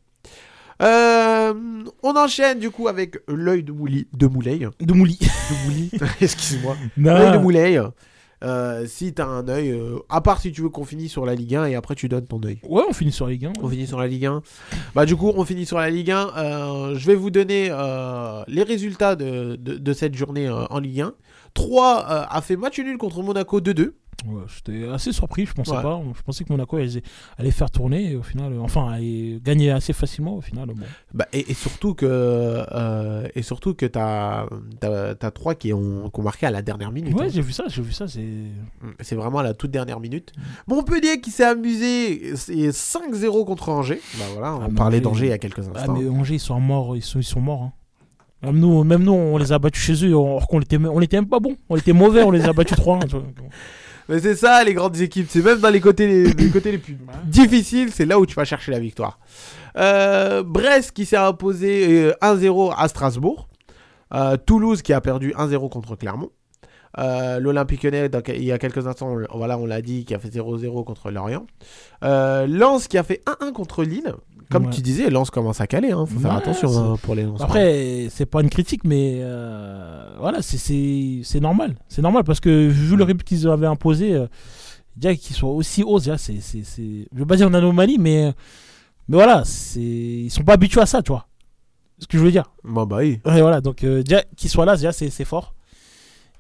Euh, 0.82 1.54
on 2.02 2.16
enchaîne 2.16 2.58
du 2.58 2.70
coup 2.70 2.86
avec 2.88 3.16
l'œil 3.28 3.62
de, 3.62 3.72
Mouli, 3.72 4.08
de 4.12 4.26
Moulay. 4.26 4.58
De 4.78 4.92
Mouli. 4.92 5.18
De 5.18 5.64
Mouli, 5.64 5.90
excuse-moi. 6.20 6.76
L'œil 6.98 7.32
de 7.32 7.38
Moulay. 7.38 7.80
Euh, 8.44 8.86
si 8.86 9.14
t'as 9.14 9.26
un 9.26 9.48
œil, 9.48 9.70
euh, 9.70 9.98
à 10.08 10.20
part 10.20 10.40
si 10.40 10.52
tu 10.52 10.60
veux 10.62 10.68
qu'on 10.68 10.84
finisse 10.84 11.10
sur 11.12 11.24
la 11.24 11.34
Ligue 11.34 11.54
1 11.54 11.66
et 11.66 11.74
après 11.74 11.94
tu 11.94 12.08
donnes 12.08 12.26
ton 12.26 12.40
œil. 12.44 12.58
Ouais, 12.68 12.82
on 12.88 12.92
finit 12.92 13.12
sur 13.12 13.26
Ligue 13.26 13.46
1. 13.46 13.52
On 13.62 13.68
finit 13.68 13.86
sur 13.86 13.98
la 13.98 14.06
Ligue 14.06 14.26
1. 14.26 14.42
Bah 14.94 15.06
du 15.06 15.16
coup, 15.16 15.32
on 15.34 15.44
finit 15.44 15.64
sur 15.64 15.78
la 15.78 15.88
Ligue 15.90 16.10
1. 16.10 16.30
Euh, 16.36 16.94
je 16.96 17.06
vais 17.06 17.14
vous 17.14 17.30
donner 17.30 17.68
euh, 17.70 18.42
les 18.48 18.62
résultats 18.62 19.16
de, 19.16 19.56
de, 19.56 19.78
de 19.78 19.92
cette 19.92 20.14
journée 20.14 20.50
en 20.50 20.78
Ligue 20.78 21.00
1. 21.00 21.12
3 21.54 21.98
euh, 21.98 22.24
a 22.28 22.40
fait 22.42 22.56
match 22.56 22.78
nul 22.78 22.98
contre 22.98 23.22
Monaco 23.22 23.60
2-2. 23.60 23.92
Ouais, 24.26 24.42
J'étais 24.48 24.88
assez 24.88 25.12
surpris, 25.12 25.44
je 25.46 25.52
pensais 25.52 25.72
Ouais. 25.72 25.82
pas. 25.82 26.00
Je 26.16 26.22
pensais 26.22 26.42
que 26.42 26.52
Monaco 26.52 26.76
allait, 26.76 27.02
allait 27.38 27.50
faire 27.50 27.70
tourner 27.70 28.12
et 28.12 28.16
au 28.16 28.22
final, 28.22 28.52
euh, 28.54 28.60
enfin, 28.60 28.96
gagner 29.44 29.70
assez 29.70 29.92
facilement 29.92 30.36
au 30.36 30.40
final. 30.40 30.68
Bon. 30.68 30.74
Bah, 31.12 31.26
et, 31.34 31.50
et 31.50 31.54
surtout 31.54 31.94
que 31.94 32.06
euh, 32.08 33.28
et 33.34 33.42
surtout 33.42 33.74
que 33.74 33.84
t'as 33.86 34.46
t'as 34.80 35.30
trois 35.30 35.54
qui 35.54 35.72
ont, 35.72 36.08
qui 36.10 36.20
ont 36.20 36.22
marqué 36.22 36.46
à 36.46 36.50
la 36.50 36.62
dernière 36.62 36.90
minute. 36.92 37.14
Ouais, 37.14 37.26
hein. 37.26 37.28
j'ai 37.30 37.42
vu 37.42 37.52
ça, 37.52 37.64
j'ai 37.68 37.82
vu 37.82 37.92
ça. 37.92 38.08
C'est 38.08 38.24
C'est 39.00 39.16
vraiment 39.16 39.40
à 39.40 39.42
la 39.42 39.54
toute 39.54 39.70
dernière 39.70 40.00
minute. 40.00 40.32
Montpellier 40.66 41.20
qui 41.20 41.30
s'est 41.30 41.44
amusé, 41.44 42.34
c'est 42.36 42.70
5-0 42.70 43.44
contre 43.44 43.68
Angers. 43.68 44.00
Bah 44.18 44.24
voilà, 44.32 44.54
on 44.56 44.60
Ah, 44.62 44.68
parlait 44.74 44.96
Angers- 44.96 45.00
d'Angers 45.02 45.26
il 45.26 45.30
y 45.30 45.32
a 45.32 45.38
quelques 45.38 45.68
ah, 45.74 45.78
instants. 45.78 45.94
mais 45.94 46.08
Angers, 46.08 46.34
ils 46.36 46.40
sont 46.40 46.58
morts, 46.58 46.96
ils 46.96 47.02
sont, 47.02 47.18
ils 47.20 47.24
sont 47.24 47.40
morts. 47.40 47.62
hein. 47.64 47.72
Même 48.42 48.58
nous, 48.58 48.84
même 48.84 49.02
nous, 49.02 49.12
on 49.12 49.36
les 49.38 49.52
a 49.52 49.58
battus 49.58 49.82
chez 49.82 50.04
eux, 50.06 50.08
alors 50.08 50.46
qu'on 50.46 50.60
était, 50.60 50.78
on 50.78 51.00
était 51.00 51.16
même 51.16 51.28
pas 51.28 51.40
bons. 51.40 51.56
On 51.68 51.76
était 51.76 51.92
mauvais, 51.94 52.22
on 52.22 52.30
les 52.30 52.44
a 52.44 52.52
battus 52.52 52.76
3-1. 52.78 53.00
Mais 54.08 54.20
c'est 54.20 54.36
ça 54.36 54.62
les 54.62 54.74
grandes 54.74 55.00
équipes, 55.00 55.26
c'est 55.28 55.42
même 55.42 55.58
dans 55.58 55.70
les 55.70 55.80
côtés 55.80 56.06
les, 56.06 56.32
les 56.32 56.50
côtés 56.50 56.72
les 56.72 56.78
plus 56.78 56.96
difficiles, 57.24 57.90
c'est 57.92 58.06
là 58.06 58.18
où 58.20 58.26
tu 58.26 58.34
vas 58.34 58.44
chercher 58.44 58.70
la 58.72 58.78
victoire. 58.78 59.18
Euh, 59.76 60.42
Brest 60.42 60.92
qui 60.92 61.04
s'est 61.04 61.16
imposé 61.16 62.06
euh, 62.06 62.12
1-0 62.22 62.74
à 62.76 62.88
Strasbourg. 62.88 63.48
Euh, 64.14 64.36
Toulouse 64.36 64.82
qui 64.82 64.92
a 64.92 65.00
perdu 65.00 65.32
1-0 65.32 65.68
contre 65.68 65.96
Clermont. 65.96 66.30
Euh, 66.98 67.38
L'Olympique 67.40 67.82
Lyonnais, 67.82 68.08
donc, 68.08 68.28
il 68.34 68.44
y 68.44 68.52
a 68.52 68.58
quelques 68.58 68.86
instants, 68.86 69.16
on, 69.30 69.36
voilà, 69.38 69.58
on 69.58 69.66
l'a 69.66 69.82
dit, 69.82 70.04
qui 70.04 70.14
a 70.14 70.18
fait 70.18 70.28
0-0 70.28 70.84
contre 70.84 71.10
Lorient. 71.10 71.46
Euh, 72.04 72.46
Lens 72.46 72.88
qui 72.88 72.96
a 72.98 73.02
fait 73.02 73.22
1-1 73.26 73.52
contre 73.52 73.84
Lille. 73.84 74.14
Comme 74.48 74.66
Ouais. 74.66 74.70
tu 74.70 74.80
disais, 74.80 75.10
Lens 75.10 75.30
commence 75.30 75.60
à 75.60 75.66
caler, 75.66 75.90
hein, 75.90 76.06
faut 76.06 76.20
faire 76.20 76.32
attention 76.36 76.68
hein, 76.92 76.96
pour 77.02 77.16
les 77.16 77.24
Lens. 77.24 77.40
Après, 77.40 78.06
c'est 78.10 78.26
pas 78.26 78.40
une 78.42 78.48
critique, 78.48 78.82
mais 78.84 79.18
euh, 79.20 80.08
voilà, 80.20 80.40
c'est- 80.40 81.40
normal. 81.40 81.74
C'est 81.88 82.00
normal 82.00 82.22
parce 82.22 82.38
que 82.38 82.68
vu 82.68 82.94
le 82.96 83.02
rythme 83.02 83.22
qu'ils 83.24 83.48
avaient 83.48 83.66
imposé, 83.66 84.14
euh, 84.14 84.26
déjà 84.96 85.16
qu'ils 85.16 85.34
soient 85.34 85.50
aussi 85.50 85.82
hauts, 85.82 85.98
déjà, 85.98 86.16
c'est. 86.16 86.36
Je 86.40 87.18
veux 87.18 87.26
pas 87.26 87.34
dire 87.36 87.48
une 87.48 87.56
anomalie, 87.56 87.98
mais, 87.98 88.32
mais 89.08 89.16
voilà, 89.16 89.42
c'est 89.44 89.80
ils 89.80 90.30
sont 90.30 90.44
pas 90.44 90.52
habitués 90.52 90.80
à 90.80 90.86
ça, 90.86 91.02
tu 91.02 91.10
vois. 91.10 91.26
Ce 91.98 92.06
que 92.06 92.16
je 92.16 92.22
veux 92.22 92.30
dire. 92.30 92.44
Bon, 92.62 92.86
bah 92.86 92.98
oui. 93.00 93.18
Voilà, 93.24 93.60
donc 93.60 93.82
euh, 93.82 94.04
déjà 94.04 94.22
qu'ils 94.36 94.48
soient 94.50 94.64
là, 94.64 94.76
déjà, 94.76 94.92
c'est 94.92 95.10
fort. 95.24 95.54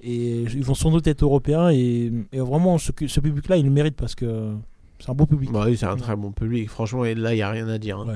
Et 0.00 0.42
ils 0.42 0.64
vont 0.64 0.74
sans 0.74 0.90
doute 0.90 1.06
être 1.06 1.22
européens. 1.22 1.70
Et, 1.70 2.12
et 2.32 2.40
vraiment, 2.40 2.78
ce, 2.78 2.92
ce 3.06 3.20
public-là, 3.20 3.56
il 3.56 3.64
le 3.64 3.70
mérite 3.70 3.96
parce 3.96 4.14
que 4.14 4.52
c'est 4.98 5.10
un 5.10 5.14
beau 5.14 5.26
public. 5.26 5.50
Bah 5.52 5.64
oui, 5.66 5.76
c'est 5.76 5.86
un 5.86 5.96
très 5.96 6.16
bon 6.16 6.32
public. 6.32 6.68
Franchement, 6.70 7.04
et 7.04 7.14
là, 7.14 7.32
il 7.32 7.36
n'y 7.36 7.42
a 7.42 7.50
rien 7.50 7.68
à 7.68 7.78
dire. 7.78 7.98
hein. 7.98 8.06
Ouais. 8.08 8.14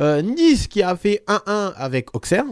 Euh, 0.00 0.22
nice 0.22 0.66
qui 0.68 0.82
a 0.82 0.96
fait 0.96 1.22
1-1 1.28 1.72
avec 1.76 2.14
Auxerre. 2.16 2.44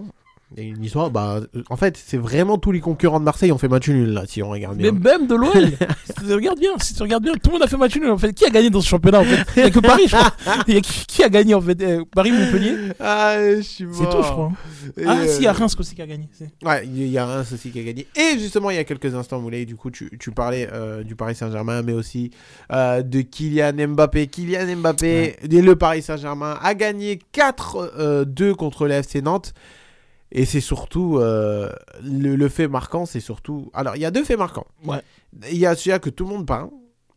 Il 0.57 0.65
y 0.65 0.67
a 0.67 0.71
une 0.71 0.83
histoire, 0.85 1.11
bah, 1.11 1.41
en 1.69 1.77
fait, 1.77 1.97
c'est 1.97 2.17
vraiment 2.17 2.59
tous 2.59 2.73
les 2.73 2.81
concurrents 2.81 3.21
de 3.21 3.25
Marseille 3.25 3.53
ont 3.53 3.59
fait 3.59 3.69
match 3.69 3.89
nul 3.89 4.09
là, 4.11 4.25
si 4.27 4.43
on 4.43 4.51
regarde 4.51 4.77
bien. 4.77 4.91
Mais 4.91 4.99
même 4.99 5.29
de 5.29 5.37
l'OL, 5.37 5.71
si 6.05 6.27
tu 6.27 6.35
regardes 6.35 6.59
bien, 6.59 6.71
si 6.81 6.93
tu 6.93 7.03
regardes 7.03 7.23
bien, 7.23 7.35
tout 7.35 7.51
le 7.51 7.53
monde 7.53 7.63
a 7.63 7.69
fait 7.69 7.77
match 7.77 7.95
nul 7.97 8.11
en 8.11 8.19
fait. 8.19 8.33
Qui 8.33 8.47
a 8.47 8.51
gagné 8.51 8.69
dans 8.69 8.81
ce 8.81 8.89
championnat 8.89 9.21
en 9.21 9.25
fait? 9.25 9.45
Il 9.57 9.63
n'y 9.63 9.69
a 9.69 9.71
que 9.71 9.79
Paris, 9.79 10.09
je 10.09 10.17
crois. 10.17 10.35
Il 10.67 10.75
y 10.75 10.77
a 10.77 10.81
qui, 10.81 11.07
qui 11.07 11.23
a 11.23 11.29
gagné 11.29 11.55
en 11.55 11.61
fait? 11.61 11.81
Euh, 11.83 12.05
Paris, 12.13 12.33
Montpellier? 12.33 12.75
Ah, 12.99 13.37
je 13.57 13.61
suis 13.61 13.87
mort. 13.87 13.97
C'est 13.97 14.11
tout, 14.11 14.23
je 14.25 14.29
crois. 14.33 14.53
Et, 14.97 15.05
Ah, 15.07 15.27
si, 15.29 15.37
il 15.37 15.43
y 15.45 15.47
a 15.47 15.51
euh, 15.51 15.53
Reims 15.53 15.77
aussi 15.79 15.95
qui 15.95 16.03
a 16.03 16.07
gagné. 16.09 16.29
Ouais, 16.65 16.85
il 16.85 17.07
y 17.07 17.19
a 17.19 17.27
Reims 17.27 17.53
aussi 17.53 17.71
qui 17.71 17.79
a 17.79 17.85
gagné. 17.85 18.09
Et 18.17 18.39
justement, 18.41 18.71
il 18.71 18.77
y 18.77 18.81
a 18.81 18.85
quelques 18.85 19.15
instants, 19.15 19.41
Moulay, 19.41 19.67
du 19.67 19.77
coup, 19.77 19.93
tu, 19.93 20.11
tu 20.19 20.33
parlais 20.33 20.69
euh, 20.73 21.05
du 21.05 21.15
Paris 21.15 21.37
Saint-Germain, 21.37 21.83
mais 21.83 21.93
aussi 21.93 22.33
de 22.71 23.21
Kylian 23.21 23.89
Mbappé. 23.89 24.27
Kylian 24.27 24.77
Mbappé, 24.79 25.37
et 25.45 25.63
le 25.63 25.77
Paris 25.77 26.03
Saint-Germain, 26.03 26.59
a 26.61 26.75
gagné 26.75 27.21
4-2 27.33 28.55
contre 28.55 28.89
le 28.89 28.95
FC 28.95 29.23
Nantes. 29.23 29.55
Et 30.33 30.45
c'est 30.45 30.61
surtout, 30.61 31.19
euh, 31.19 31.69
le, 32.03 32.37
le 32.37 32.49
fait 32.49 32.69
marquant, 32.69 33.05
c'est 33.07 33.21
surtout... 33.21 33.71
Alors, 33.75 33.97
il 33.97 34.03
y 34.03 34.05
a 34.05 34.11
deux 34.13 34.23
faits 34.25 34.39
marquants. 34.39 34.67
Ouais. 34.85 35.03
Il 35.51 35.59
y 35.59 35.67
a 35.67 35.75
celui-là 35.75 35.99
que 35.99 36.11
tout 36.11 36.25
le 36.25 36.31
monde 36.31 36.47
parle, 36.47 36.71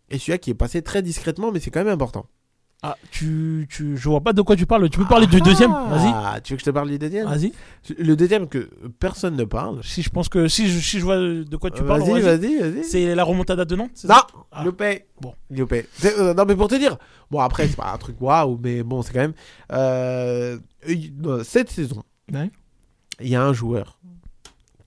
et 0.09 0.17
celui-là 0.17 0.37
qui 0.39 0.49
est 0.49 0.55
passé 0.55 0.81
très 0.81 1.01
discrètement, 1.03 1.51
mais 1.51 1.59
c'est 1.59 1.69
quand 1.71 1.83
même 1.83 1.93
important. 1.93 2.25
Ah, 2.85 2.97
tu, 3.11 3.65
tu, 3.71 3.95
je 3.95 4.09
vois 4.09 4.19
pas 4.19 4.33
de 4.33 4.41
quoi 4.41 4.57
tu 4.57 4.65
parles. 4.65 4.89
Tu 4.89 4.97
peux 4.99 5.05
parler 5.05 5.25
du 5.25 5.39
deuxième? 5.39 5.71
Vas-y. 5.71 6.11
Ah, 6.13 6.39
tu 6.43 6.51
veux 6.51 6.57
que 6.57 6.61
je 6.61 6.65
te 6.65 6.69
parle 6.71 6.89
du 6.89 6.99
deuxième? 6.99 7.27
Vas-y. 7.29 7.53
Le 7.97 8.15
deuxième 8.17 8.49
que 8.49 8.69
personne 8.99 9.37
ne 9.37 9.45
parle. 9.45 9.81
Si 9.85 10.01
je 10.01 10.09
pense 10.09 10.27
que 10.27 10.49
si 10.49 10.67
je, 10.67 10.79
si 10.79 10.99
je 10.99 11.03
vois 11.05 11.15
de 11.15 11.55
quoi 11.55 11.71
tu 11.71 11.81
Euh, 11.81 11.85
parles, 11.87 12.01
vas-y, 12.01 12.19
vas-y. 12.21 12.57
vas-y. 12.59 12.83
C'est 12.83 13.15
la 13.15 13.23
remontada 13.23 13.63
de 13.63 13.75
Nantes 13.77 14.03
Non, 14.03 14.15
Ah. 14.51 14.65
loupé. 14.65 15.05
Bon. 15.21 15.33
Loupé. 15.49 15.85
Euh, 16.03 16.33
non, 16.33 16.43
mais 16.45 16.57
pour 16.57 16.67
te 16.67 16.75
dire, 16.75 16.97
bon, 17.31 17.39
après, 17.39 17.69
c'est 17.69 17.77
pas 17.77 17.89
un 17.93 17.97
truc 17.97 18.19
waouh, 18.19 18.59
mais 18.61 18.83
bon, 18.83 19.01
c'est 19.01 19.13
quand 19.13 19.19
même. 19.21 19.33
euh, 19.71 20.57
cette 21.43 21.69
saison, 21.69 22.03
Ouais. 22.33 22.49
Il 23.23 23.29
y 23.29 23.35
a 23.35 23.43
un 23.43 23.53
joueur 23.53 23.99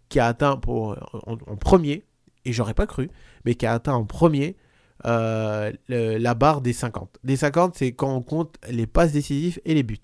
qui 0.08 0.20
a 0.20 0.26
atteint 0.26 0.56
pour, 0.56 0.96
en, 1.26 1.32
en 1.32 1.56
premier, 1.56 2.04
et 2.44 2.52
j'aurais 2.52 2.74
pas 2.74 2.86
cru, 2.86 3.10
mais 3.44 3.54
qui 3.56 3.66
a 3.66 3.72
atteint 3.72 3.94
en 3.94 4.04
premier 4.04 4.56
euh, 5.04 5.72
le- 5.88 6.16
la 6.16 6.34
barre 6.34 6.60
des 6.60 6.72
50. 6.72 7.18
Des 7.24 7.36
50, 7.36 7.74
c'est 7.76 7.92
quand 7.92 8.14
on 8.14 8.22
compte 8.22 8.56
les 8.70 8.86
passes 8.86 9.12
décisives 9.12 9.60
et 9.64 9.74
les 9.74 9.82
buts. 9.82 9.98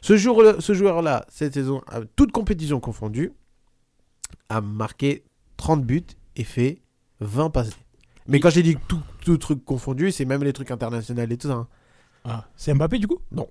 Ce, 0.00 0.16
jour 0.16 0.42
ce 0.58 0.74
joueur-là, 0.74 1.24
cette 1.28 1.54
saison, 1.54 1.82
toute 2.16 2.30
compétition 2.32 2.78
confondue, 2.80 3.32
a 4.48 4.60
marqué 4.60 5.24
30 5.56 5.84
buts 5.84 6.04
et 6.36 6.44
fait 6.44 6.80
20 7.20 7.50
passes. 7.50 7.70
Mais 8.26 8.40
quand 8.40 8.50
j'ai 8.50 8.62
dit 8.62 8.76
tout, 8.88 9.00
tout 9.24 9.38
truc 9.38 9.64
confondu, 9.64 10.12
c'est 10.12 10.24
même 10.26 10.44
les 10.44 10.52
trucs 10.52 10.70
internationaux 10.70 11.22
et 11.22 11.36
tout 11.38 11.48
ça. 11.48 11.54
hein. 11.54 11.68
Ah, 12.24 12.46
c'est 12.56 12.74
Mbappé 12.74 12.98
du 12.98 13.06
coup? 13.08 13.18
Non. 13.32 13.48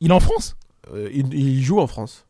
Il 0.00 0.10
est 0.10 0.14
en 0.14 0.20
France? 0.20 0.56
Euh, 0.92 1.08
il, 1.12 1.32
il 1.32 1.62
joue 1.62 1.80
en 1.80 1.86
France. 1.86 2.25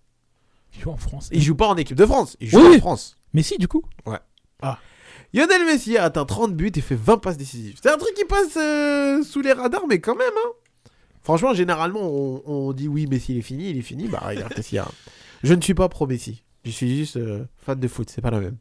Il 0.77 0.83
joue 0.83 0.91
en 0.91 0.97
France. 0.97 1.29
Il 1.33 1.43
joue 1.43 1.55
pas 1.55 1.67
en 1.69 1.77
équipe 1.77 1.97
de 1.97 2.07
France, 2.07 2.37
il 2.41 2.49
joue 2.49 2.61
Oui. 2.61 2.77
en 2.77 2.79
France. 2.81 3.17
Mais 3.33 3.43
si, 3.43 3.59
du 3.59 3.69
coup. 3.69 3.83
Lionel 5.35 5.65
Messi 5.67 5.97
a 5.99 6.05
atteint 6.05 6.25
30 6.25 6.55
buts 6.55 6.73
et 6.75 6.81
fait 6.81 6.95
20 6.95 7.19
passes 7.19 7.37
décisives. 7.37 7.79
C'est 7.83 7.91
un 7.91 7.99
truc 7.99 8.15
qui 8.15 8.25
passe 8.25 8.57
euh, 8.57 9.23
sous 9.23 9.43
les 9.43 9.53
radars, 9.53 9.87
mais 9.89 9.99
quand 10.01 10.15
même. 10.17 10.31
Hein. 10.47 10.51
Franchement, 11.23 11.53
généralement, 11.53 12.01
on, 12.03 12.43
on 12.47 12.73
dit 12.73 12.89
oui, 12.89 13.07
Messi, 13.07 13.33
il 13.33 13.39
est 13.39 13.43
fini, 13.43 13.71
il 13.71 13.77
est 13.79 13.83
fini. 13.83 14.09
Bah, 14.09 14.23
regarde, 14.25 14.55
qu'est-ce 14.55 14.69
qu'il 14.69 14.77
y 14.77 14.79
a. 14.79 14.89
Je 15.43 15.53
ne 15.53 15.61
suis 15.61 15.75
pas 15.75 15.89
pro-Messi. 15.89 16.43
Je 16.65 16.71
suis 16.71 16.97
juste 16.97 17.17
euh, 17.17 17.45
fan 17.59 17.79
de 17.79 17.89
foot, 17.89 18.09
c'est 18.09 18.23
pas 18.23 18.31
la 18.31 18.41
même. 18.41 18.57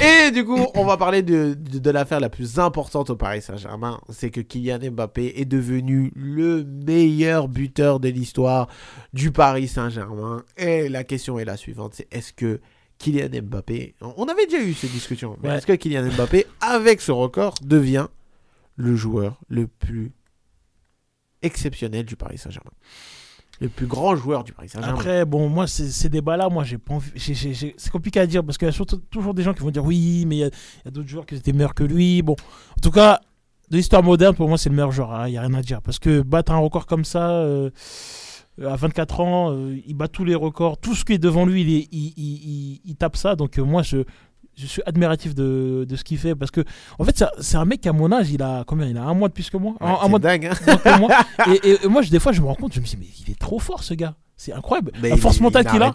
Et 0.00 0.30
du 0.30 0.44
coup, 0.44 0.66
on 0.74 0.84
va 0.86 0.96
parler 0.96 1.22
de, 1.22 1.54
de, 1.54 1.78
de 1.78 1.90
l'affaire 1.90 2.18
la 2.18 2.30
plus 2.30 2.58
importante 2.58 3.10
au 3.10 3.16
Paris 3.16 3.42
Saint-Germain. 3.42 4.00
C'est 4.08 4.30
que 4.30 4.40
Kylian 4.40 4.78
Mbappé 4.90 5.34
est 5.40 5.44
devenu 5.44 6.10
le 6.16 6.64
meilleur 6.64 7.46
buteur 7.48 8.00
de 8.00 8.08
l'histoire 8.08 8.68
du 9.12 9.30
Paris 9.32 9.68
Saint-Germain. 9.68 10.44
Et 10.56 10.88
la 10.88 11.04
question 11.04 11.38
est 11.38 11.44
la 11.44 11.56
suivante 11.58 11.92
c'est 11.94 12.08
est-ce 12.12 12.32
que 12.32 12.60
Kylian 12.98 13.28
Mbappé, 13.42 13.94
on 14.00 14.24
avait 14.28 14.46
déjà 14.46 14.62
eu 14.62 14.72
cette 14.74 14.92
discussion, 14.92 15.36
mais 15.42 15.50
Ouais. 15.50 15.56
est-ce 15.58 15.66
que 15.66 15.72
Kylian 15.74 16.08
Mbappé, 16.12 16.46
avec 16.60 17.00
ce 17.00 17.12
record, 17.12 17.54
devient 17.62 18.06
le 18.76 18.96
joueur 18.96 19.40
le 19.48 19.66
plus 19.66 20.12
exceptionnel 21.42 22.04
du 22.06 22.16
Paris 22.16 22.38
Saint-Germain? 22.38 22.70
Le 23.62 23.68
plus 23.68 23.86
grand 23.86 24.16
joueur 24.16 24.42
du 24.42 24.52
Paris 24.52 24.68
Saint-Germain 24.68 24.94
Après, 24.94 25.24
bon, 25.24 25.48
moi, 25.48 25.68
ces, 25.68 26.08
débats-là, 26.08 26.48
moi, 26.48 26.64
j'ai 26.64 26.78
pas 26.78 26.98
C'est 27.16 27.90
compliqué 27.92 28.18
à 28.18 28.26
dire 28.26 28.42
parce 28.42 28.58
qu'il 28.58 28.66
y 28.66 28.70
a 28.70 28.84
toujours 29.08 29.34
des 29.34 29.44
gens 29.44 29.54
qui 29.54 29.60
vont 29.60 29.70
dire 29.70 29.84
oui, 29.84 30.24
mais 30.26 30.36
il 30.36 30.40
y 30.40 30.44
a, 30.44 30.90
d'autres 30.90 31.08
joueurs 31.08 31.24
qui 31.24 31.36
étaient 31.36 31.52
meilleurs 31.52 31.74
que 31.74 31.84
lui. 31.84 32.22
Bon, 32.22 32.34
en 32.34 32.80
tout 32.82 32.90
cas, 32.90 33.20
de 33.70 33.76
l'histoire 33.76 34.02
moderne, 34.02 34.34
pour 34.34 34.48
moi, 34.48 34.58
c'est 34.58 34.68
le 34.68 34.74
meilleur 34.74 34.90
joueur. 34.90 35.12
hein, 35.14 35.28
Il 35.28 35.30
n'y 35.30 35.38
a 35.38 35.42
rien 35.42 35.54
à 35.54 35.62
dire. 35.62 35.80
Parce 35.80 36.00
que 36.00 36.22
battre 36.22 36.50
un 36.50 36.58
record 36.58 36.86
comme 36.86 37.04
ça, 37.04 37.30
euh, 37.30 37.70
à 38.60 38.74
24 38.74 39.20
ans, 39.20 39.52
euh, 39.52 39.78
il 39.86 39.94
bat 39.94 40.08
tous 40.08 40.24
les 40.24 40.34
records. 40.34 40.78
Tout 40.78 40.96
ce 40.96 41.04
qui 41.04 41.12
est 41.12 41.18
devant 41.18 41.46
lui, 41.46 41.88
il 41.92 42.96
tape 42.96 43.16
ça. 43.16 43.36
Donc, 43.36 43.58
euh, 43.58 43.62
moi, 43.62 43.82
je. 43.82 43.98
Je 44.62 44.66
suis 44.66 44.82
admiratif 44.86 45.34
de, 45.34 45.84
de 45.88 45.96
ce 45.96 46.04
qu'il 46.04 46.18
fait 46.18 46.34
parce 46.34 46.50
que 46.50 46.62
en 46.98 47.04
fait 47.04 47.24
c'est- 47.40 47.56
un 47.56 47.64
mec 47.64 47.86
à 47.86 47.92
mon 47.92 48.10
âge 48.12 48.30
il 48.30 48.42
a 48.42 48.64
combien? 48.66 48.86
Il 48.86 48.96
a 48.96 49.02
un 49.02 49.14
mois 49.14 49.28
de 49.28 49.34
plus 49.34 49.50
que 49.50 49.56
moi? 49.56 49.72
Ouais, 49.80 49.86
un, 50.02 50.08
mois 50.08 50.18
de 50.18 50.24
dingue, 50.24 50.46
hein 50.46 50.54
que 50.76 50.98
moi. 50.98 51.10
Et, 51.48 51.70
et- 51.70 51.84
et 51.84 51.88
moi 51.88 52.02
je- 52.02 52.10
des 52.10 52.20
fois 52.20 52.32
je 52.32 52.40
me 52.40 52.46
rends 52.46 52.54
compte 52.54 52.72
je 52.74 52.80
me 52.80 52.84
dis 52.86 52.96
mais 52.98 53.06
il 53.26 53.30
est 53.32 53.38
trop 53.38 53.58
fort 53.58 53.82
ce 53.82 53.94
gars 53.94 54.14
c'est 54.36 54.52
incroyable 54.52 54.92
Mais 55.02 55.10
la 55.10 55.16
force 55.16 55.40
mentale 55.40 55.64
qu'il 55.72 55.82
a 55.82 55.86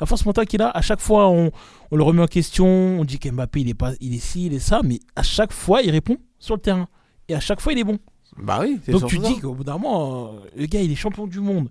la 0.00 0.06
force 0.06 0.24
mentale 0.24 0.46
qu'il 0.46 0.62
a, 0.62 0.70
à 0.70 0.80
chaque 0.80 1.00
fois, 1.00 1.28
on, 1.28 1.50
on 1.90 1.96
le 1.96 2.02
remet 2.02 2.22
en 2.22 2.26
question, 2.26 2.66
on 2.66 3.04
dit 3.04 3.18
qu'Mbappé, 3.18 3.60
il 3.60 3.68
est, 3.68 3.74
pas, 3.74 3.92
il 4.00 4.14
est 4.14 4.18
ci, 4.18 4.46
il 4.46 4.54
est 4.54 4.60
ça, 4.60 4.80
mais 4.82 4.98
à 5.14 5.22
chaque 5.22 5.52
fois, 5.52 5.82
il 5.82 5.90
répond 5.90 6.16
sur 6.38 6.54
le 6.54 6.60
terrain. 6.62 6.88
Et 7.28 7.34
à 7.34 7.40
chaque 7.40 7.60
fois, 7.60 7.72
il 7.74 7.78
est 7.78 7.84
bon. 7.84 7.98
Bah 8.38 8.60
oui, 8.62 8.80
Donc 8.88 9.08
tu 9.08 9.18
dis 9.34 9.40
qu'au 9.40 9.52
bout 9.52 9.64
d'un 9.64 9.76
moment, 9.76 10.28
euh, 10.28 10.48
le 10.56 10.64
gars, 10.66 10.80
il 10.80 10.90
est 10.90 10.94
champion 10.94 11.26
du 11.26 11.40
monde. 11.40 11.68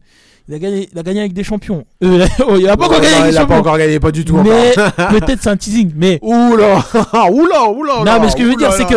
Il 0.48 0.56
a 0.56 0.60
gagné, 0.60 0.90
il 0.92 1.00
a 1.00 1.04
gagné 1.04 1.20
avec 1.22 1.34
des 1.34 1.44
champions. 1.44 1.86
Euh, 2.04 2.26
oh, 2.48 2.56
il 2.58 2.68
a 2.68 2.76
pas 2.76 2.86
encore 2.86 3.00
gagné 3.02 3.30
il 3.30 3.38
a 3.38 3.46
pas 3.46 3.58
encore 3.60 3.78
gagné, 3.78 4.00
pas 4.00 4.12
du 4.12 4.26
tout. 4.26 4.38
Mais 4.38 4.74
peut-être 5.20 5.42
c'est 5.42 5.50
un 5.50 5.58
teasing. 5.58 5.92
Mais 5.96 6.20
Oula, 6.22 6.84
oula, 7.32 7.70
oula. 7.70 7.94
Non, 8.06 8.20
mais 8.22 8.30
ce 8.30 8.36
que 8.36 8.44
je 8.44 8.50
veux 8.50 8.56
dire, 8.56 8.74
c'est 8.74 8.86
que-. 8.86 8.96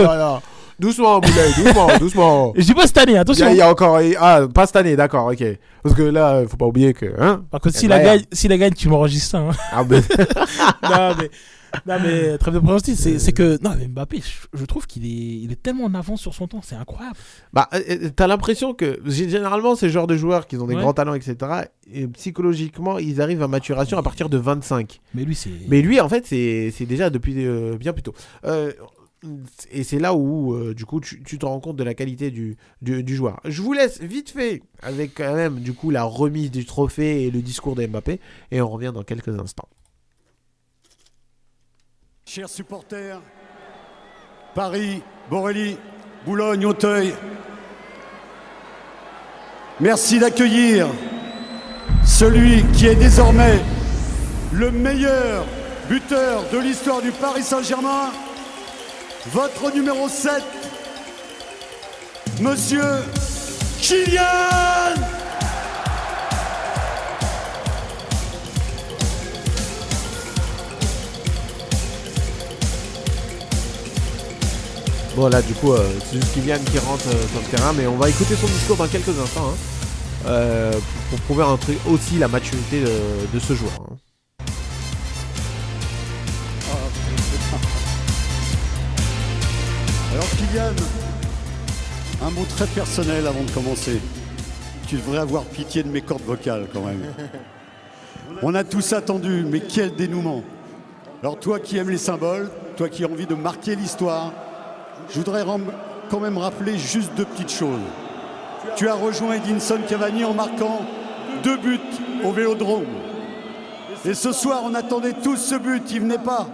Doucement, 0.77 1.21
Moulay, 1.21 1.51
doucement, 1.57 1.87
doucement. 2.01 2.53
je 2.57 2.63
dis 2.63 2.75
pas 2.75 2.89
cette 2.89 2.99
année, 2.99 3.17
attention. 3.17 3.49
il 3.49 3.57
y 3.57 3.63
a 3.63 3.71
encore. 3.71 4.01
Ah, 4.19 4.41
pas 4.53 4.67
cette 4.67 4.75
année, 4.75 4.97
d'accord, 4.97 5.27
ok. 5.27 5.45
Parce 5.85 5.95
que 5.95 6.03
là, 6.03 6.43
faut 6.49 6.57
pas 6.57 6.67
oublier 6.67 6.93
que. 6.93 7.07
Hein 7.21 7.43
Par 7.49 7.61
contre, 7.61 7.77
s'il 7.77 7.91
la 7.91 8.01
gagne, 8.01 8.23
la 8.49 8.59
gagne, 8.59 8.73
tu 8.73 8.89
m'enregistres 8.89 9.31
ça. 9.31 9.39
hein. 9.39 9.51
ah, 9.71 9.85
ben, 9.85 10.03
non, 10.83 11.15
mais, 11.21 11.31
non, 11.87 11.97
mais 12.03 12.39
très 12.39 12.51
bien 12.51 12.61
présenté. 12.61 12.95
C'est 12.95 13.19
c'est 13.19 13.33
que 13.33 13.59
non, 13.63 13.75
mais 13.79 13.89
Mbappé, 13.89 14.19
je, 14.21 14.59
je 14.59 14.65
trouve 14.65 14.87
qu'il 14.87 15.05
est, 15.05 15.09
il 15.43 15.53
est 15.53 15.63
tellement 15.63 15.85
en 15.85 15.95
avance 15.95 16.21
sur 16.21 16.35
son 16.35 16.47
temps. 16.49 16.61
C'est 16.63 16.77
incroyable. 16.77 17.17
bah, 17.53 17.69
euh, 17.75 17.81
euh, 17.91 18.11
t'as 18.15 18.27
l'impression 18.27 18.75
que. 18.75 19.01
gé- 19.09 19.29
Généralement, 19.29 19.75
ces 19.77 19.89
genres 19.91 20.07
de 20.07 20.17
joueurs 20.17 20.47
qui 20.47 20.57
ont 20.57 20.67
des 20.67 20.75
Ouais. 20.75 20.81
grands 20.81 20.93
talents, 20.95 21.15
etc., 21.15 21.37
et 21.93 22.07
psychologiquement, 22.09 22.99
ils 22.99 23.21
arrivent 23.21 23.43
à 23.43 23.49
maturation 23.49 23.99
à 23.99 24.03
partir 24.03 24.29
de 24.29 24.39
25. 24.39 25.01
Mais 25.15 25.25
lui, 25.25 25.35
c'est. 25.35 25.51
Mais 25.69 25.83
lui, 25.83 26.01
en 26.01 26.09
fait, 26.09 26.27
c'est 26.27 26.71
c'est 26.71 26.87
déjà 26.87 27.11
depuis 27.11 27.35
euh, 27.47 27.77
bien 27.77 27.93
plus 27.93 28.03
tôt. 28.03 28.15
Euh, 28.45 28.73
et 29.71 29.85
c'est 29.85 29.99
là 29.99 30.15
où, 30.15 30.53
euh, 30.55 30.75
du 30.75 30.85
coup, 30.85 31.01
tu, 31.01 31.23
tu 31.23 31.39
te 31.39 31.47
rends 31.47 31.59
compte 31.59 31.77
de 31.77 31.83
la 31.85 31.95
qualité 31.95 32.31
du, 32.31 32.59
du, 32.83 33.03
du 33.03 33.17
joueur. 33.17 33.41
Je 33.47 33.63
vous 33.63 33.73
laisse 33.73 33.99
vite 34.03 34.29
fait 34.31 34.63
avec 34.83 35.15
quand 35.15 35.35
même, 35.35 35.61
du 35.61 35.73
coup, 35.73 35.89
la 35.91 36.05
remise 36.05 36.51
du 36.51 36.67
trophée 36.67 37.25
et 37.25 37.31
le 37.31 37.41
discours 37.41 37.75
de 37.75 37.87
Mbappé. 37.87 38.21
Et 38.51 38.61
on 38.61 38.69
revient 38.69 38.93
dans 38.95 39.03
quelques 39.03 39.29
instants. 39.41 39.69
Chers 42.27 42.49
supporters, 42.49 43.21
Paris, 44.55 45.03
Borély, 45.29 45.77
Boulogne, 46.25 46.65
Auteuil, 46.65 47.15
merci 49.79 50.19
d'accueillir 50.19 50.89
celui 52.03 52.65
qui 52.73 52.87
est 52.87 52.95
désormais 52.95 53.61
le 54.53 54.71
meilleur 54.71 55.45
buteur 55.89 56.45
de 56.51 56.59
l'histoire 56.59 57.03
du 57.03 57.13
Paris 57.13 57.43
Saint-Germain, 57.43 58.11
votre 59.27 59.71
numéro 59.73 60.09
7, 60.09 60.43
Monsieur 62.41 63.05
Kylian 63.81 64.95
Bon, 75.17 75.29
là, 75.29 75.41
du 75.43 75.55
coup, 75.55 75.73
euh, 75.73 75.79
c'est 76.05 76.17
juste 76.17 76.35
Kylian 76.35 76.59
qui 76.73 76.77
rentre 76.81 77.07
euh, 77.07 77.29
sur 77.29 77.41
le 77.41 77.47
terrain. 77.57 77.73
Mais 77.73 77.87
on 77.87 77.97
va 77.97 78.09
écouter 78.09 78.35
son 78.35 78.49
discours 78.49 78.77
dans 78.77 78.89
quelques 78.89 79.17
instants. 79.17 79.51
hein, 79.51 79.57
euh, 80.27 80.73
pour, 81.11 81.21
prouver 81.21 81.45
aussi 81.89 82.19
la 82.19 82.27
maturité 82.27 82.81
de, 82.81 83.39
ce 83.39 83.55
joueur. 83.55 83.73
hein. 83.91 83.97
Alors 90.13 90.29
Kylian, 90.37 90.73
un 92.23 92.31
mot 92.31 92.47
très 92.57 92.67
personnel 92.67 93.27
avant 93.27 93.43
de 93.43 93.51
commencer. 93.51 94.01
Tu 94.89 94.97
devrais 94.97 95.19
avoir 95.19 95.45
pitié 95.45 95.85
de 95.85 95.89
mes 95.89 96.03
cordes 96.03 96.23
vocales 96.23 96.67
quand 96.73 96.83
même. 96.83 97.03
On 98.43 98.55
a 98.55 98.65
tous 98.65 98.93
attendu, 98.93 99.45
mais 99.49 99.61
quel 99.61 99.95
dénouement. 99.95 100.43
Alors 101.23 101.39
toi 101.39 101.61
qui 101.61 101.77
aimes 101.77 101.91
les 101.91 101.99
symboles, 101.99 102.51
toi 102.77 102.89
qui 102.89 103.05
as 103.05 103.09
envie 103.09 103.27
de 103.27 103.35
marquer 103.35 103.77
l'histoire, 103.77 104.33
je 105.11 105.19
voudrais 105.19 105.45
quand 106.11 106.21
même 106.21 106.39
rappeler 106.39 106.79
juste 106.79 107.13
deux 107.15 107.25
petites 107.25 107.53
choses. 107.53 107.81
Tu 108.77 108.89
as 108.89 108.95
rejoint 108.95 109.35
Edinson 109.35 109.79
Cavani 109.89 110.25
en 110.25 110.35
marquant 110.35 110.81
deux 111.43 111.57
buts 111.57 111.81
au 112.25 112.33
Vélodrome. 112.33 112.87
Et 114.05 114.15
ce 114.15 114.33
soir, 114.33 114.63
on 114.65 114.75
attendait 114.75 115.13
tous 115.13 115.37
ce 115.37 115.55
but, 115.55 115.83
il 115.91 116.01
venait 116.01 116.19
pas. 116.19 116.47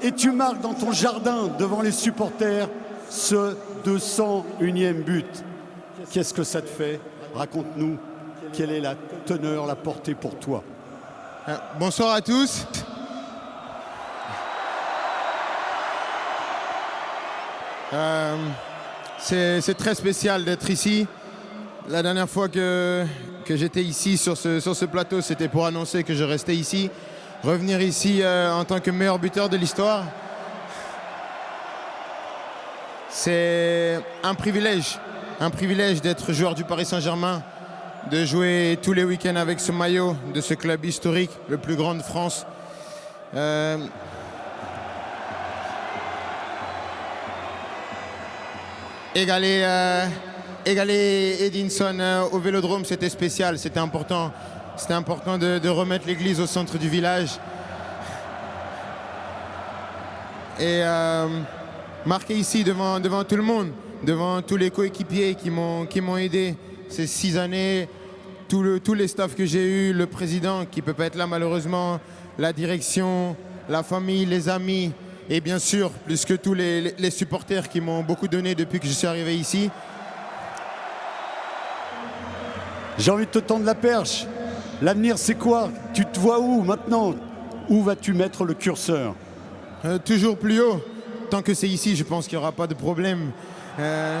Et 0.00 0.12
tu 0.12 0.32
marques 0.32 0.60
dans 0.60 0.74
ton 0.74 0.92
jardin 0.92 1.48
devant 1.58 1.80
les 1.80 1.92
supporters 1.92 2.68
ce 3.08 3.54
201e 3.84 5.02
but. 5.02 5.44
Qu'est-ce 6.10 6.34
que 6.34 6.42
ça 6.42 6.60
te 6.60 6.68
fait? 6.68 7.00
Raconte-nous 7.34 7.98
quelle 8.52 8.70
est 8.70 8.80
la 8.80 8.94
teneur, 9.26 9.66
la 9.66 9.76
portée 9.76 10.14
pour 10.14 10.36
toi? 10.38 10.62
Euh, 11.48 11.56
Bonsoir 11.78 12.14
à 12.14 12.20
tous. 12.20 12.66
Euh, 17.92 18.36
c'est 19.18 19.76
très 19.76 19.94
spécial 19.94 20.44
d'être 20.44 20.70
ici. 20.70 21.06
La 21.88 22.02
dernière 22.02 22.28
fois 22.28 22.48
que, 22.48 23.04
j'étais 23.48 23.82
ici 23.82 24.16
sur 24.16 24.36
ce, 24.36 24.60
sur 24.60 24.74
ce 24.74 24.86
plateau, 24.86 25.20
c'était 25.20 25.48
pour 25.48 25.66
annoncer 25.66 26.02
que 26.02 26.14
je 26.14 26.24
restais 26.24 26.54
ici. 26.54 26.90
Revenir 27.44 27.80
ici 27.82 28.22
euh, 28.22 28.54
en 28.54 28.64
tant 28.64 28.80
que 28.80 28.90
meilleur 28.90 29.18
buteur 29.18 29.48
de 29.48 29.56
l'histoire, 29.56 30.04
c'est 33.10 34.00
un 34.22 34.34
privilège. 34.34 34.98
Un 35.40 35.50
privilège 35.50 36.00
d'être 36.00 36.32
joueur 36.32 36.54
du 36.54 36.64
Paris 36.64 36.86
Saint-Germain, 36.86 37.42
de 38.10 38.24
jouer 38.24 38.78
tous 38.80 38.92
les 38.92 39.04
week-ends 39.04 39.36
avec 39.36 39.60
ce 39.60 39.72
maillot 39.72 40.16
de 40.32 40.40
ce 40.40 40.54
club 40.54 40.84
historique, 40.84 41.32
le 41.48 41.58
plus 41.58 41.76
grand 41.76 41.94
de 41.94 42.02
France. 42.02 42.46
Euh, 43.34 43.76
égaler, 49.14 49.62
euh, 49.64 50.06
Edinson 50.64 51.98
euh, 51.98 52.22
au 52.32 52.38
Vélodrome, 52.38 52.84
c'était 52.84 53.08
spécial, 53.08 53.58
c'était 53.58 53.80
important. 53.80 54.32
C'était 54.76 54.94
important 54.94 55.36
de, 55.36 55.68
remettre 55.68 56.06
l'église 56.06 56.40
au 56.40 56.46
centre 56.46 56.78
du 56.78 56.88
village. 56.88 57.38
Et 60.58 60.80
euh, 60.82 61.28
marqué 62.06 62.34
ici 62.34 62.64
devant, 62.64 63.00
tout 63.24 63.36
le 63.36 63.42
monde, 63.42 63.70
devant 64.02 64.40
tous 64.40 64.56
les 64.56 64.70
coéquipiers 64.70 65.34
qui 65.34 65.50
m'ont 65.50 66.16
aidé 66.16 66.54
ces 66.88 67.06
six 67.06 67.36
années, 67.36 67.88
tout 68.48 68.62
le, 68.62 68.80
tous 68.80 68.94
les 68.94 69.08
staffs 69.08 69.34
que 69.34 69.44
j'ai 69.44 69.64
eu, 69.64 69.92
le 69.92 70.06
président 70.06 70.64
qui 70.64 70.80
peut 70.80 70.94
pas 70.94 71.06
être 71.06 71.16
là 71.16 71.26
malheureusement, 71.26 72.00
la 72.38 72.52
direction, 72.52 73.36
la 73.68 73.82
famille, 73.82 74.24
les 74.24 74.48
amis 74.48 74.92
et 75.28 75.40
bien 75.40 75.58
sûr 75.58 75.90
plus 75.90 76.24
que 76.24 76.34
tous 76.34 76.54
les, 76.54 77.10
supporters 77.10 77.68
qui 77.68 77.80
m'ont 77.80 78.02
beaucoup 78.02 78.28
donné 78.28 78.54
depuis 78.54 78.80
que 78.80 78.86
je 78.86 78.92
suis 78.92 79.06
arrivé 79.06 79.36
ici. 79.36 79.70
J'ai 82.98 83.10
envie 83.10 83.26
de 83.26 83.30
te 83.30 83.38
tendre 83.38 83.64
la 83.64 83.74
perche. 83.74 84.26
L'avenir, 84.80 85.16
c'est 85.16 85.34
quoi? 85.34 85.70
Tu 85.94 86.04
te 86.04 86.18
vois 86.18 86.40
où 86.40 86.62
maintenant? 86.62 87.14
Où 87.68 87.82
vas-tu 87.82 88.12
mettre 88.12 88.44
le 88.44 88.54
curseur? 88.54 89.14
Euh, 89.84 89.98
toujours 89.98 90.36
plus 90.36 90.60
haut. 90.60 90.82
Tant 91.30 91.42
que 91.42 91.54
c'est 91.54 91.68
ici, 91.68 91.96
je 91.96 92.04
pense 92.04 92.26
qu'il 92.26 92.36
n'y 92.36 92.42
aura 92.42 92.52
pas 92.52 92.66
de 92.66 92.74
problème. 92.74 93.30
Euh, 93.78 94.20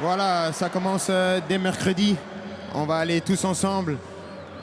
Voilà, 0.00 0.52
ça 0.52 0.68
commence 0.68 1.06
euh, 1.08 1.40
dès 1.48 1.56
mercredi. 1.56 2.16
On 2.74 2.84
va 2.84 2.96
aller 2.96 3.20
tous 3.20 3.44
ensemble 3.44 3.96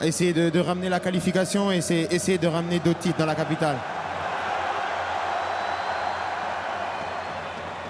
essayer 0.06 0.32
de, 0.32 0.50
de 0.50 0.60
ramener 0.60 0.88
la 0.88 1.00
qualification 1.00 1.70
et 1.72 1.76
essayer, 1.76 2.12
essayer 2.14 2.38
de 2.38 2.46
ramener 2.46 2.78
d'autres 2.78 2.98
titres 3.00 3.18
dans 3.18 3.26
la 3.26 3.34
capitale. 3.34 3.76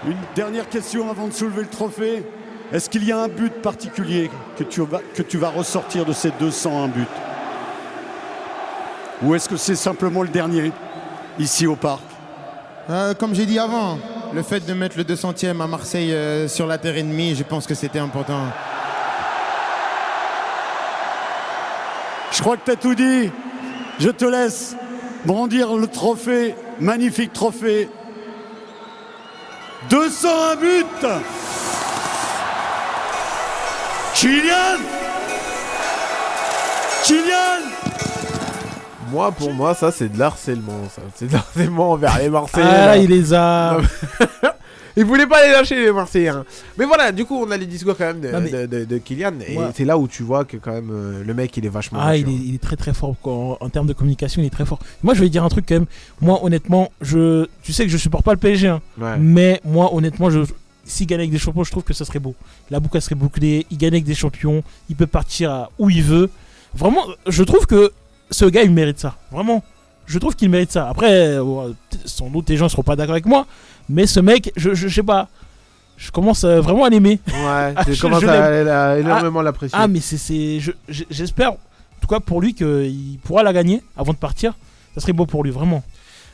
Une 0.07 0.17
dernière 0.35 0.69
question 0.69 1.09
avant 1.11 1.29
de 1.29 1.33
soulever 1.33 1.63
le 1.63 1.69
trophée. 1.69 2.25
Est-ce 2.73 2.91
qu'il 2.91 3.05
y 3.05 3.13
a 3.13 3.19
un 3.19 3.29
but 3.29 3.53
particulier 3.53 4.31
que 4.57 4.65
tu 4.65 4.81
vas, 4.81 5.01
que 5.15 5.23
tu 5.23 5.39
vas 5.39 5.51
ressortir 5.51 6.05
de 6.05 6.13
ces 6.13 6.33
201 6.41 6.89
buts 6.89 7.05
Ou 9.23 9.35
est-ce 9.35 9.49
que 9.49 9.57
c'est 9.57 9.77
simplement 9.77 10.23
le 10.23 10.29
dernier, 10.29 10.73
ici 11.39 11.67
au 11.67 11.77
parc? 11.77 12.03
Euh, 12.91 13.15
comme 13.15 13.35
j'ai 13.35 13.47
dit 13.47 13.61
avant, 13.61 13.99
le 14.35 14.43
fait 14.43 14.67
de 14.67 14.73
mettre 14.73 14.97
le 14.97 15.05
200e 15.05 15.61
à 15.61 15.67
Marseille 15.69 16.13
euh, 16.13 16.49
sur 16.49 16.67
la 16.67 16.79
terre 16.79 16.97
ennemie, 16.97 17.37
je 17.37 17.45
pense 17.45 17.67
que 17.67 17.75
c'était 17.75 18.01
important. 18.01 18.47
Je 22.33 22.41
crois 22.41 22.57
que 22.57 22.65
tu 22.65 22.71
as 22.71 22.77
tout 22.77 22.95
dit. 22.95 23.31
Je 23.99 24.09
te 24.09 24.25
laisse 24.25 24.75
brandir 25.25 25.75
le 25.77 25.87
trophée, 25.87 26.55
magnifique 26.81 27.33
trophée. 27.33 27.89
201 29.91 30.57
buts 30.57 31.07
Kylian 34.15 34.79
Kylian 37.05 37.63
Moi, 39.11 39.33
pour 39.33 39.53
moi, 39.53 39.75
ça, 39.75 39.91
c'est 39.91 40.09
de 40.09 40.19
l'harcèlement. 40.19 40.89
ça. 40.95 41.03
C'est 41.17 41.27
de 41.27 41.33
l'harcèlement 41.33 41.93
envers 41.93 42.19
les 42.19 42.29
Marseillais. 42.29 42.67
Ah, 42.67 42.87
là. 42.87 42.97
il 42.97 43.11
les 43.11 43.35
a. 43.35 43.79
Il 44.97 45.05
voulait 45.05 45.27
pas 45.27 45.47
les 45.47 45.53
lâcher, 45.53 45.77
les 45.85 45.93
Marseillais. 45.93 46.29
hein. 46.29 46.45
Mais 46.79 46.85
voilà, 46.85 47.13
du 47.13 47.25
coup, 47.25 47.37
on 47.37 47.51
a 47.51 47.57
les 47.57 47.67
discours 47.67 47.97
quand 47.97 48.05
même 48.07 48.21
de, 48.21 48.29
Non, 48.31 48.41
mais- 48.41 48.51
de, 48.51 48.67
de- 48.67 48.85
de 48.85 48.99
Kylian. 48.99 49.33
Et 49.47 49.57
c'est 49.75 49.85
là 49.85 49.97
où 49.99 50.07
tu 50.09 50.23
vois 50.23 50.45
que, 50.45 50.57
quand 50.57 50.73
même, 50.73 50.91
euh, 50.93 51.23
le 51.25 51.35
mec, 51.35 51.57
il 51.57 51.65
est 51.65 51.69
vachement. 51.71 51.99
Ah, 52.03 52.17
il 52.17 52.29
est, 52.29 52.33
il 52.33 52.55
est 52.55 52.63
très 52.63 52.77
très 52.77 52.93
fort 52.93 53.15
quoi. 53.23 53.33
en, 53.33 53.57
en 53.61 53.69
termes 53.69 53.87
de 53.87 53.93
communication, 53.95 54.43
il 54.43 54.47
est 54.47 54.51
très 54.51 54.67
fort. 54.67 54.79
Moi, 55.03 55.15
je 55.15 55.21
vais 55.21 55.29
dire 55.29 55.45
un 55.45 55.49
truc 55.49 55.65
quand 55.69 55.75
même. 55.77 55.87
Moi, 56.21 56.45
honnêtement, 56.45 56.91
je, 57.01 57.47
tu 57.63 57.73
sais 57.73 57.85
que 57.85 57.91
je 57.91 57.97
supporte 57.97 58.25
pas 58.25 58.33
le 58.33 58.39
PSG, 58.39 58.69
hein. 58.69 58.81
Ouais. 59.01 59.17
mais 59.19 59.61
moi, 59.65 59.95
honnêtement, 59.95 60.29
je, 60.31 60.41
s'il 60.85 61.07
gagne 61.07 61.21
avec 61.21 61.31
des 61.31 61.39
champions, 61.39 61.65
je 61.65 61.71
trouve 61.71 61.85
que 61.85 61.95
ça 61.95 62.05
serait 62.05 62.19
beau. 62.19 62.35
La 62.71 62.81
boucle 62.81 63.01
serait 63.01 63.15
bouclée, 63.15 63.67
il 63.71 63.79
gagne 63.79 63.93
avec 63.95 64.05
des 64.05 64.15
champions, 64.15 64.63
il 64.91 64.97
peut 64.97 65.07
partir 65.07 65.51
à 65.51 65.71
où 65.79 65.89
il 65.91 66.03
veut. 66.03 66.29
Vraiment, 66.75 67.03
je 67.27 67.43
trouve 67.45 67.67
que 67.67 67.93
ce 68.31 68.45
gars, 68.47 68.63
il 68.63 68.73
mérite 68.73 68.99
ça. 68.99 69.17
Vraiment, 69.31 69.63
je 70.07 70.19
trouve 70.19 70.35
qu'il 70.35 70.49
mérite 70.51 70.73
ça. 70.73 70.89
Après, 70.89 71.13
euh, 71.13 71.73
sans 72.05 72.29
doute 72.29 72.49
les 72.51 72.57
gens 72.57 72.69
seront 72.69 72.83
pas 72.83 72.97
d'accord 72.97 73.13
avec 73.13 73.27
moi, 73.27 73.47
mais 73.89 74.07
ce 74.07 74.21
mec, 74.21 74.53
je, 74.57 74.71
je, 74.75 74.89
je 74.89 74.95
sais 74.95 75.03
pas, 75.03 75.29
je 75.97 76.11
commence 76.11 76.45
euh, 76.45 76.61
vraiment 76.61 76.85
à 76.85 76.91
l'aimer. 76.91 77.21
Ouais, 77.29 77.35
Ah, 77.77 77.85
je- 77.89 78.01
commences 78.01 78.23
je 78.23 78.27
à, 78.29 78.91
à 78.91 78.99
énormément 78.99 79.43
l'apprécier. 79.43 79.79
Ah, 79.81 79.89
mais 79.89 80.01
c'est, 80.01 80.19
c'est, 80.19 80.61
je- 80.61 80.73
je- 80.89 81.05
j'espère, 81.11 81.53
en 81.53 81.59
tout 82.01 82.09
cas 82.09 82.21
pour 82.21 82.41
lui, 82.41 82.55
qu'il 82.55 83.19
pourra 83.25 83.43
la 83.43 83.53
gagner 83.53 83.83
avant 83.97 84.13
de 84.13 84.19
partir. 84.19 84.55
Ça 84.95 85.01
serait 85.01 85.13
beau 85.13 85.27
pour 85.27 85.43
lui, 85.45 85.51
vraiment. 85.51 85.83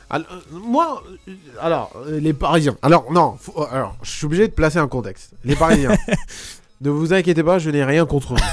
Alors, 0.09 0.27
euh, 0.31 0.57
moi, 0.63 1.03
euh, 1.27 1.33
alors, 1.61 1.91
les 2.09 2.33
Parisiens. 2.33 2.75
Alors, 2.81 3.11
non, 3.11 3.35
faut- 3.39 3.63
alors, 3.71 3.95
je 4.01 4.09
suis 4.09 4.25
obligé 4.25 4.47
de 4.47 4.53
placer 4.53 4.79
un 4.79 4.87
contexte. 4.87 5.31
Les 5.45 5.55
Parisiens. 5.55 5.95
ne 6.81 6.89
vous 6.89 7.13
inquiétez 7.13 7.43
pas, 7.43 7.59
je 7.59 7.69
n'ai 7.69 7.83
rien 7.83 8.05
contre 8.07 8.33
vous. 8.33 8.43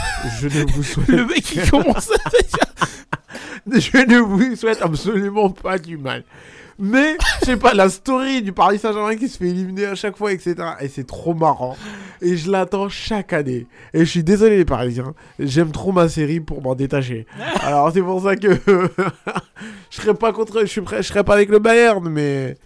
Je 0.40 0.48
ne 0.48 0.70
vous 0.70 0.82
souhaite, 0.82 1.08
Le 1.08 1.24
mec 1.24 1.42
qui 1.42 1.60
commence 1.68 2.10
à 2.10 2.30
je 3.80 3.96
ne 4.06 4.18
vous 4.18 4.54
souhaite 4.54 4.82
absolument 4.82 5.50
pas 5.50 5.78
du 5.78 5.96
mal. 5.96 6.24
Mais, 6.78 7.16
je 7.40 7.46
sais 7.46 7.56
pas, 7.56 7.72
la 7.72 7.88
story 7.88 8.42
du 8.42 8.52
Paris 8.52 8.78
Saint-Germain 8.78 9.16
qui 9.16 9.28
se 9.28 9.38
fait 9.38 9.48
éliminer 9.48 9.86
à 9.86 9.94
chaque 9.94 10.16
fois, 10.16 10.32
etc. 10.32 10.54
Et 10.80 10.88
c'est 10.88 11.06
trop 11.06 11.32
marrant. 11.32 11.76
Et 12.20 12.36
je 12.36 12.50
l'attends 12.50 12.88
chaque 12.88 13.32
année. 13.32 13.66
Et 13.94 14.00
je 14.00 14.04
suis 14.04 14.22
désolé, 14.22 14.58
les 14.58 14.64
Parisiens. 14.64 15.14
J'aime 15.38 15.72
trop 15.72 15.92
ma 15.92 16.08
série 16.08 16.40
pour 16.40 16.60
m'en 16.60 16.74
détacher. 16.74 17.26
Alors, 17.62 17.90
c'est 17.92 18.02
pour 18.02 18.22
ça 18.22 18.36
que 18.36 18.60
je 19.90 19.96
serais 19.96 20.14
pas 20.14 20.32
contre. 20.32 20.66
Je, 20.66 20.80
je 20.80 21.20
pas 21.22 21.34
avec 21.34 21.48
le 21.48 21.58
Bayern, 21.58 22.06
mais 22.08 22.56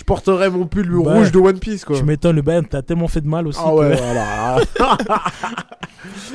je 0.00 0.04
porterais 0.04 0.48
mon 0.48 0.66
pull 0.66 0.88
Bah, 1.04 1.12
rouge 1.12 1.30
de 1.30 1.38
One 1.38 1.58
Piece, 1.58 1.84
quoi. 1.84 1.94
Tu 1.94 2.04
m'étonnes, 2.04 2.36
le 2.36 2.40
Bayern 2.40 2.64
t'a 2.64 2.80
tellement 2.80 3.06
fait 3.06 3.20
de 3.20 3.28
mal 3.28 3.46
aussi. 3.46 3.60
Ah 3.62 3.74
ouais, 3.74 3.90
que- 3.94 3.98
voilà. 4.02 4.56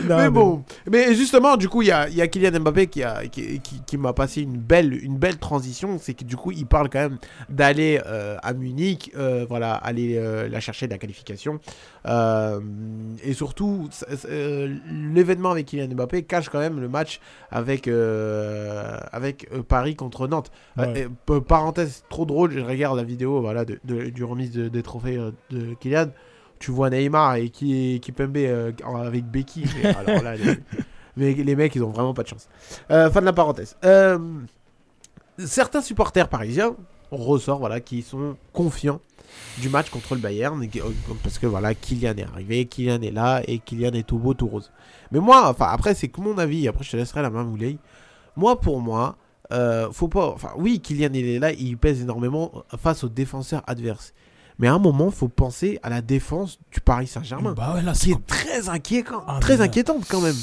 Non, 0.07 0.18
mais 0.18 0.30
bon, 0.30 0.63
mais 0.91 1.16
justement, 1.16 1.57
du 1.57 1.68
coup, 1.68 1.82
il 1.82 1.88
y 1.88 1.91
a, 1.91 2.07
y 2.09 2.22
a 2.22 2.28
Kylian 2.28 2.59
Mbappé 2.59 2.86
qui, 2.86 3.01
a, 3.01 3.26
qui, 3.26 3.59
qui- 3.61 3.82
qui 3.84 3.97
m'a 3.97 4.13
passé 4.13 4.41
une 4.41 4.57
belle, 4.57 4.93
une 4.93 5.18
belle 5.18 5.38
transition. 5.38 5.97
C'est 5.99 6.13
que 6.13 6.24
du 6.24 6.36
coup, 6.36 6.51
il 6.51 6.68
parle 6.68 6.88
quand 6.89 6.99
même 6.99 7.18
d'aller 7.49 7.99
euh, 8.05 8.38
à 8.43 8.53
Munich, 8.53 9.11
euh, 9.18 9.45
voilà, 9.49 9.74
aller 9.74 10.18
euh, 10.18 10.47
la 10.49 10.59
chercher 10.59 10.86
de 10.86 10.91
la 10.91 10.99
qualification. 10.99 11.59
Et 12.07 13.34
surtout, 13.34 13.89
l'événement 14.91 15.49
avec 15.51 15.66
Kylian 15.66 15.88
Mbappé 15.95 16.24
cache 16.24 16.49
quand 16.49 16.59
même 16.59 16.80
le 16.80 16.88
match 16.89 17.20
avec, 17.49 17.88
avec 19.11 19.49
Paris 19.68 19.95
contre 19.95 20.28
Nantes. 20.28 20.51
Ouais. 20.78 21.07
parenthèse 21.47 22.03
trop 22.09 22.26
drôle, 22.26 22.51
je 22.51 22.59
regarde 22.59 22.97
la 22.97 23.03
vidéo 23.03 23.41
voilà, 23.41 23.54
de, 23.63 23.79
de- 23.85 24.09
du 24.09 24.23
remise 24.25 24.51
de- 24.51 24.67
des 24.67 24.83
trophées 24.83 25.17
euh, 25.17 25.31
de 25.51 25.75
Kylian. 25.75 26.07
Tu 26.59 26.71
vois 26.71 26.89
Neymar 26.89 27.35
et 27.35 27.49
qui 27.49 27.99
Kipembe 28.01 28.37
euh, 28.37 28.71
avec 29.05 29.25
Becky. 29.25 29.63
mais 29.81 29.95
alors 29.95 30.23
là, 30.23 30.35
les, 30.35 30.55
mais 31.15 31.33
les 31.33 31.55
mecs, 31.55 31.75
ils 31.75 31.83
ont 31.83 31.91
vraiment 31.91 32.13
pas 32.13 32.23
de 32.23 32.27
chance. 32.29 32.49
Euh, 32.91 33.09
fin 33.11 33.21
de 33.21 33.25
la 33.25 33.33
parenthèse. 33.33 33.77
Euh, 33.85 34.17
certains 35.37 35.81
supporters 35.81 36.27
parisiens, 36.27 36.75
on 37.11 37.17
ressort, 37.17 37.59
voilà, 37.59 37.79
qui 37.79 38.01
sont 38.01 38.35
confiants 38.53 38.99
du 39.57 39.67
match 39.69 39.89
contre 39.89 40.15
le 40.15 40.21
Bayern 40.21 40.65
parce 41.23 41.39
que 41.39 41.45
voilà, 41.47 41.73
Kylian 41.75 42.15
est 42.17 42.23
arrivé, 42.23 42.65
Kylian 42.65 43.01
est 43.01 43.11
là 43.11 43.41
et 43.47 43.59
Kylian 43.59 43.91
est 43.93 44.07
tout 44.07 44.17
beau, 44.17 44.33
tout 44.33 44.47
rose. 44.47 44.71
Mais 45.11 45.19
moi, 45.19 45.49
enfin 45.49 45.67
après, 45.71 45.93
c'est 45.93 46.07
que 46.07 46.21
mon 46.21 46.37
avis. 46.37 46.67
Après, 46.67 46.83
je 46.83 46.91
te 46.91 46.97
laisserai 46.97 47.21
la 47.21 47.29
main 47.29 47.43
Moulay. 47.43 47.77
Moi, 48.37 48.59
pour 48.59 48.79
moi, 48.79 49.17
euh, 49.51 49.91
faut 49.91 50.07
pas. 50.07 50.27
Enfin, 50.29 50.49
oui, 50.57 50.79
Kylian 50.79 51.09
il 51.13 51.25
est 51.27 51.39
là, 51.39 51.51
il 51.51 51.77
pèse 51.77 52.01
énormément 52.01 52.51
face 52.81 53.03
aux 53.03 53.09
défenseurs 53.09 53.63
adverses. 53.67 54.13
Mais 54.57 54.67
à 54.67 54.73
un 54.73 54.79
moment, 54.79 55.11
faut 55.11 55.27
penser 55.27 55.79
à 55.83 55.89
la 55.89 56.01
défense 56.01 56.59
du 56.71 56.79
Paris 56.79 57.07
Saint-Germain, 57.07 57.53
Bah 57.53 57.73
ouais, 57.75 57.81
là, 57.81 57.91
qui 57.91 57.99
c'est. 57.99 58.09
est 58.11 58.25
très 58.25 58.69
inquiétant, 58.69 59.21
Ah, 59.27 59.39
très 59.41 59.57
là- 59.57 59.65
inquiétante 59.65 60.05
quand 60.09 60.21
même. 60.21 60.35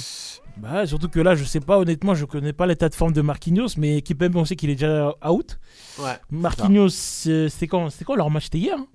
Bah, 0.59 0.87
surtout 0.87 1.09
que 1.09 1.19
là, 1.19 1.35
je 1.35 1.45
sais 1.45 1.61
pas, 1.61 1.79
honnêtement, 1.79 2.15
je 2.15 2.27
connais 2.27 2.53
pas 2.53 2.67
l'état 2.67 2.91
de 2.91 2.95
forme 2.95 3.15
de 3.15 3.23
Marquinhos, 3.23 3.69
mais 3.79 4.03
qui 4.03 4.15
peut 4.15 4.31
on 4.35 4.45
sait 4.45 4.55
qu'il 4.55 4.69
est 4.69 4.75
déjà 4.75 5.15
out. 5.27 5.59
Ouais. 5.99 6.19
Marquinhos, 6.31 6.91
c'est- 6.91 7.49
c'était 7.49 7.69
quand, 7.69 7.89
quand 8.05 8.15
leur 8.15 8.29
match? 8.29 8.45
C'était 8.45 8.59
hier 8.59 8.77
hein 8.79 8.87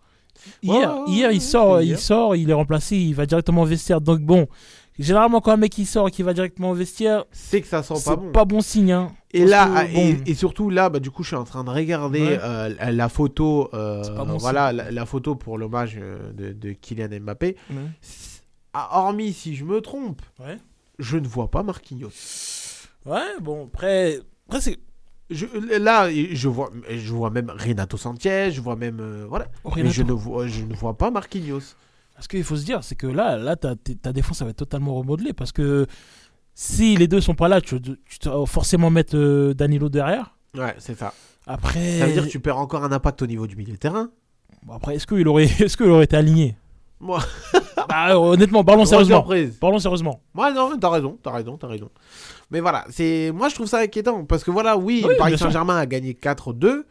Ouais, 0.63 0.75
Hier, 0.75 0.95
ouais, 0.95 1.03
hier 1.07 1.29
ouais, 1.29 1.35
il 1.35 1.41
sort, 1.41 1.81
il 1.81 1.97
sort, 1.97 2.35
il 2.35 2.47
est 2.51 2.53
remplacé, 2.53 2.95
il 2.95 3.15
va 3.15 3.25
directement 3.25 3.63
au 3.63 3.65
vestiaire. 3.65 3.99
Donc 4.01 4.19
bon, 4.21 4.47
généralement 4.99 5.41
quand 5.41 5.51
un 5.51 5.57
mec 5.57 5.77
il 5.77 5.85
sort 5.85 6.07
et 6.07 6.11
qui 6.11 6.23
va 6.23 6.33
directement 6.33 6.71
au 6.71 6.73
vestiaire, 6.73 7.25
C'est 7.31 7.61
que 7.61 7.67
ça 7.67 7.83
sent 7.83 7.95
c'est 7.97 8.09
pas 8.09 8.15
bon. 8.15 8.31
pas 8.31 8.45
bon 8.45 8.61
signe. 8.61 8.91
hein. 8.91 9.11
Et 9.31 9.39
Parce 9.39 9.51
là, 9.51 9.65
que, 9.67 9.71
ah, 9.97 10.21
et, 10.25 10.33
surtout 10.33 10.69
là, 10.69 10.89
bah, 10.89 10.99
du 10.99 11.11
coup, 11.11 11.21
je 11.23 11.27
suis 11.27 11.35
en 11.35 11.43
train 11.43 11.63
de 11.63 11.69
regarder 11.69 12.21
Ouais. 12.21 12.39
euh, 12.41 12.69
la, 12.79 12.91
la 12.91 13.09
photo, 13.09 13.69
euh, 13.73 14.03
C'est 14.03 14.13
bon 14.15 14.37
voilà, 14.37 14.71
la, 14.71 14.89
la 14.91 15.05
photo 15.05 15.35
pour 15.35 15.57
l'hommage 15.57 15.97
euh, 16.01 16.31
de, 16.33 16.53
de 16.53 16.71
Kylian 16.71 17.09
Mbappé. 17.21 17.55
Ouais. 17.69 17.75
Ah, 18.73 18.99
hormis 18.99 19.33
si 19.33 19.55
je 19.55 19.65
me 19.65 19.81
trompe, 19.81 20.21
Ouais. 20.39 20.57
je 20.99 21.17
ne 21.17 21.27
vois 21.27 21.49
pas 21.51 21.63
Marquinhos. 21.63 22.09
Ouais, 23.05 23.21
bon, 23.41 23.65
après, 23.67 24.19
après 24.47 24.61
c'est. 24.61 24.77
Je, 25.29 25.45
là, 25.77 26.09
je 26.09 26.47
vois, 26.47 26.71
je 26.89 27.11
vois 27.13 27.29
même 27.29 27.49
Renato 27.53 27.97
Sanchez, 27.97 28.49
je 28.51 28.61
vois 28.61 28.77
même, 28.77 28.99
euh, 29.01 29.25
voilà. 29.27 29.47
Mais 29.65 29.71
Renato. 29.71 29.91
je 29.93 30.03
ne 30.03 30.11
vois, 30.13 30.47
je 30.47 30.61
ne 30.63 30.73
vois 30.73 30.97
pas 30.97 31.11
Marquinhos. 31.11 31.59
Parce 32.17 32.27
qu'il 32.27 32.43
faut 32.43 32.55
se 32.55 32.65
dire, 32.65 32.83
c'est 32.83 32.95
que 32.95 33.05
là, 33.05 33.37
là 33.37 33.55
ta, 33.55 33.75
ta 33.75 34.11
défense, 34.11 34.39
ça 34.39 34.43
va 34.43 34.49
être 34.49 34.57
totalement 34.57 34.95
remodelée. 34.95 35.33
Parce 35.33 35.51
que 35.51 35.85
si 36.55 36.97
les 36.97 37.07
deux 37.07 37.21
sont 37.21 37.35
pas 37.35 37.47
là, 37.47 37.61
tu, 37.61 37.79
tu 37.79 37.95
dois 38.23 38.43
forcément 38.47 38.89
mettre 38.89 39.15
euh, 39.15 39.53
Danilo 39.53 39.87
derrière. 39.87 40.35
Ouais, 40.57 40.73
c'est 40.79 40.97
ça. 40.97 41.13
Après, 41.45 41.99
Ça 41.99 42.07
veut 42.07 42.13
dire 42.13 42.23
que 42.25 42.29
tu 42.29 42.39
perds 42.39 42.57
encore 42.57 42.83
un 42.83 42.91
impact 42.91 43.21
au 43.21 43.27
niveau 43.27 43.45
du 43.45 43.55
milieu 43.55 43.73
de 43.73 43.77
terrain. 43.77 44.09
Bon, 44.63 44.73
après, 44.73 44.95
est-ce 44.95 45.05
qu'il 45.05 45.27
aurait, 45.27 45.45
qu'il 45.77 45.85
aurait 45.85 46.05
été 46.05 46.17
aligné? 46.17 46.57
Moi, 46.99 47.19
Bah, 47.87 48.09
euh, 48.09 48.15
honnêtement, 48.15 48.63
parlons 48.63 48.85
sérieusement. 48.85 49.25
Parlons 49.59 49.77
sérieusement. 49.77 50.19
Ouais, 50.33 50.51
non, 50.51 50.75
t'as 50.79 50.89
raison, 50.89 51.19
t'as 51.21 51.31
raison, 51.31 51.55
t'as 51.55 51.67
raison. 51.67 51.89
Mais 52.49 52.59
voilà, 52.59 52.85
c'est 52.89 53.31
moi 53.33 53.49
je 53.49 53.55
trouve 53.55 53.67
ça 53.67 53.79
inquiétant 53.79 54.25
parce 54.25 54.43
que 54.43 54.51
voilà, 54.51 54.75
oui, 54.75 55.05
Oui, 55.07 55.13
Paris. 55.17 55.37
Saint-Germain 55.37 55.77
a 55.77 55.85
gagné 55.85 56.13
4-2. 56.13 56.83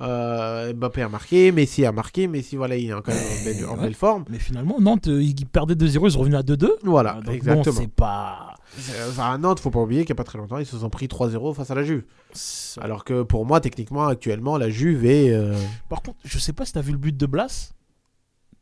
Euh, 0.00 0.72
Mbappé 0.74 1.02
a 1.02 1.08
marqué, 1.08 1.52
Messi 1.52 1.84
a 1.86 1.92
marqué, 1.92 2.26
Messi 2.26 2.56
voilà, 2.56 2.76
il 2.76 2.90
est 2.90 2.92
quand 2.92 3.08
même 3.08 3.16
en 3.16 3.44
belle, 3.44 3.66
en 3.66 3.76
belle 3.76 3.94
forme. 3.94 4.24
Mais 4.28 4.38
finalement, 4.38 4.80
Nantes, 4.80 5.06
euh, 5.08 5.22
ils 5.22 5.46
perdaient 5.46 5.76
2-0, 5.76 6.06
ils 6.06 6.10
sont 6.12 6.18
revenus 6.18 6.38
à 6.38 6.42
2-2. 6.42 6.68
Voilà, 6.82 7.16
Ah, 7.18 7.22
donc 7.22 7.34
exactement. 7.34 7.74
Bon, 7.76 7.80
c'est 7.80 7.90
pas. 7.90 8.54
Euh, 8.90 9.08
enfin, 9.10 9.32
à 9.32 9.38
Nantes, 9.38 9.60
faut 9.60 9.70
pas 9.70 9.80
oublier 9.80 10.04
qu'il 10.04 10.12
n'y 10.12 10.16
a 10.16 10.22
pas 10.22 10.24
très 10.24 10.38
longtemps, 10.38 10.58
ils 10.58 10.66
se 10.66 10.76
sont 10.78 10.90
pris 10.90 11.06
3-0 11.06 11.54
face 11.54 11.70
à 11.70 11.76
la 11.76 11.84
Juve. 11.84 12.02
Alors 12.80 13.04
que 13.04 13.22
pour 13.22 13.46
moi, 13.46 13.60
techniquement, 13.60 14.06
actuellement, 14.08 14.58
la 14.58 14.68
Juve 14.68 15.04
est. 15.06 15.30
euh, 15.32 15.54
Par 15.88 16.02
contre, 16.02 16.18
je 16.24 16.38
sais 16.40 16.52
pas 16.52 16.64
si 16.64 16.72
t'as 16.72 16.80
vu 16.80 16.90
le 16.90 16.98
but 16.98 17.16
de 17.16 17.26
Blas. 17.26 17.72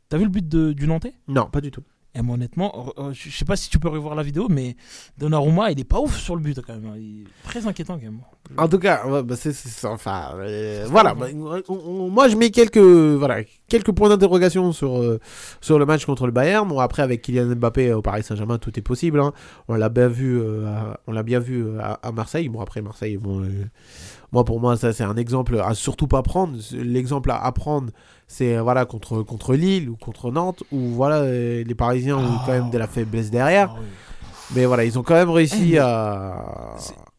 T'as 0.09 0.17
vu 0.19 0.25
le 0.25 0.29
but 0.29 0.47
de, 0.47 0.71
du 0.73 0.85
Nantais? 0.87 1.15
Non, 1.27 1.45
pas 1.47 1.61
du 1.61 1.71
tout. 1.71 1.81
Et 2.15 2.21
moi, 2.21 2.35
honnêtement, 2.35 2.93
je 3.11 3.29
sais 3.31 3.43
pas 3.45 3.55
si 3.55 3.71
tu 3.71 3.79
peux 3.79 3.87
revoir 3.89 4.13
la 4.13 4.21
vidéo, 4.21 4.47
mais 4.47 4.75
Donnarumma, 5.17 5.71
il 5.71 5.79
est 5.79 5.83
pas 5.83 5.99
ouf 5.99 6.15
sur 6.15 6.35
le 6.35 6.41
but 6.43 6.59
quand 6.61 6.73
même. 6.73 6.85
hein. 6.85 6.95
Il 6.95 7.21
est 7.21 7.47
très 7.49 7.65
inquiétant 7.65 7.95
quand 7.95 8.03
même. 8.03 8.19
En 8.55 8.67
tout 8.67 8.77
cas, 8.77 9.07
ouais, 9.07 9.23
bah, 9.23 9.35
c'est, 9.35 9.51
enfin, 9.87 10.33
euh, 10.35 10.85
voilà. 10.89 11.15
bah, 11.15 11.25
on- 11.33 11.63
on- 11.73 12.09
moi, 12.09 12.27
je 12.27 12.35
mets 12.35 12.51
quelques, 12.51 12.77
voilà, 12.77 13.37
quelques 13.67 13.91
points 13.91 14.09
d'interrogation 14.09 14.71
sur, 14.73 14.99
euh, 15.01 15.19
sur 15.59 15.79
le 15.79 15.87
match 15.87 16.05
contre 16.05 16.27
le 16.27 16.31
Bayern. 16.31 16.67
Bon, 16.67 16.77
après, 16.79 17.01
avec 17.01 17.23
Kylian 17.23 17.55
Mbappé 17.55 17.93
au 17.93 18.03
Paris 18.03 18.21
Saint-Germain, 18.21 18.59
tout 18.59 18.77
est 18.77 18.83
possible. 18.83 19.19
hein. 19.19 19.33
On 19.67 19.73
l'a 19.73 19.89
bien 19.89 20.07
vu, 20.07 20.39
euh, 20.39 20.67
à, 20.67 20.99
on 21.07 21.13
l'a 21.13 21.23
bien 21.23 21.39
vu 21.39 21.65
à, 21.79 21.93
à 22.03 22.11
Marseille. 22.11 22.47
Bon, 22.47 22.61
après 22.61 22.83
Marseille, 22.83 23.17
bon, 23.17 23.43
moi, 24.33 24.43
pour 24.43 24.59
moi, 24.59 24.75
ça, 24.75 24.91
c'est 24.91 25.03
un 25.03 25.15
exemple 25.15 25.61
à 25.63 25.73
surtout 25.75 26.07
pas 26.07 26.21
prendre. 26.23 26.57
L'exemple 26.73 27.31
à, 27.31 27.41
à 27.43 27.51
prendre, 27.53 27.91
c'est 28.27 28.57
euh, 28.57 28.61
voilà 28.63 28.85
contre 28.85 29.21
contre 29.23 29.53
Lille 29.55 29.89
ou 29.89 29.95
contre 29.95 30.31
Nantes, 30.31 30.63
où 30.71 30.79
voilà, 30.79 31.17
euh, 31.21 31.63
les 31.63 31.75
Parisiens 31.75 32.17
ont 32.17 32.37
Ah. 32.39 32.43
quand 32.45 32.51
même 32.51 32.69
de 32.69 32.77
la 32.77 32.87
faiblesse 32.87 33.29
derrière. 33.31 33.69
Ah 33.75 33.79
oui. 33.79 33.85
Mais 34.55 34.65
voilà, 34.65 34.83
ils 34.85 34.99
ont 34.99 35.03
quand 35.03 35.13
même 35.15 35.29
réussi 35.29 35.71
Eh, 35.73 35.77
à, 35.79 36.75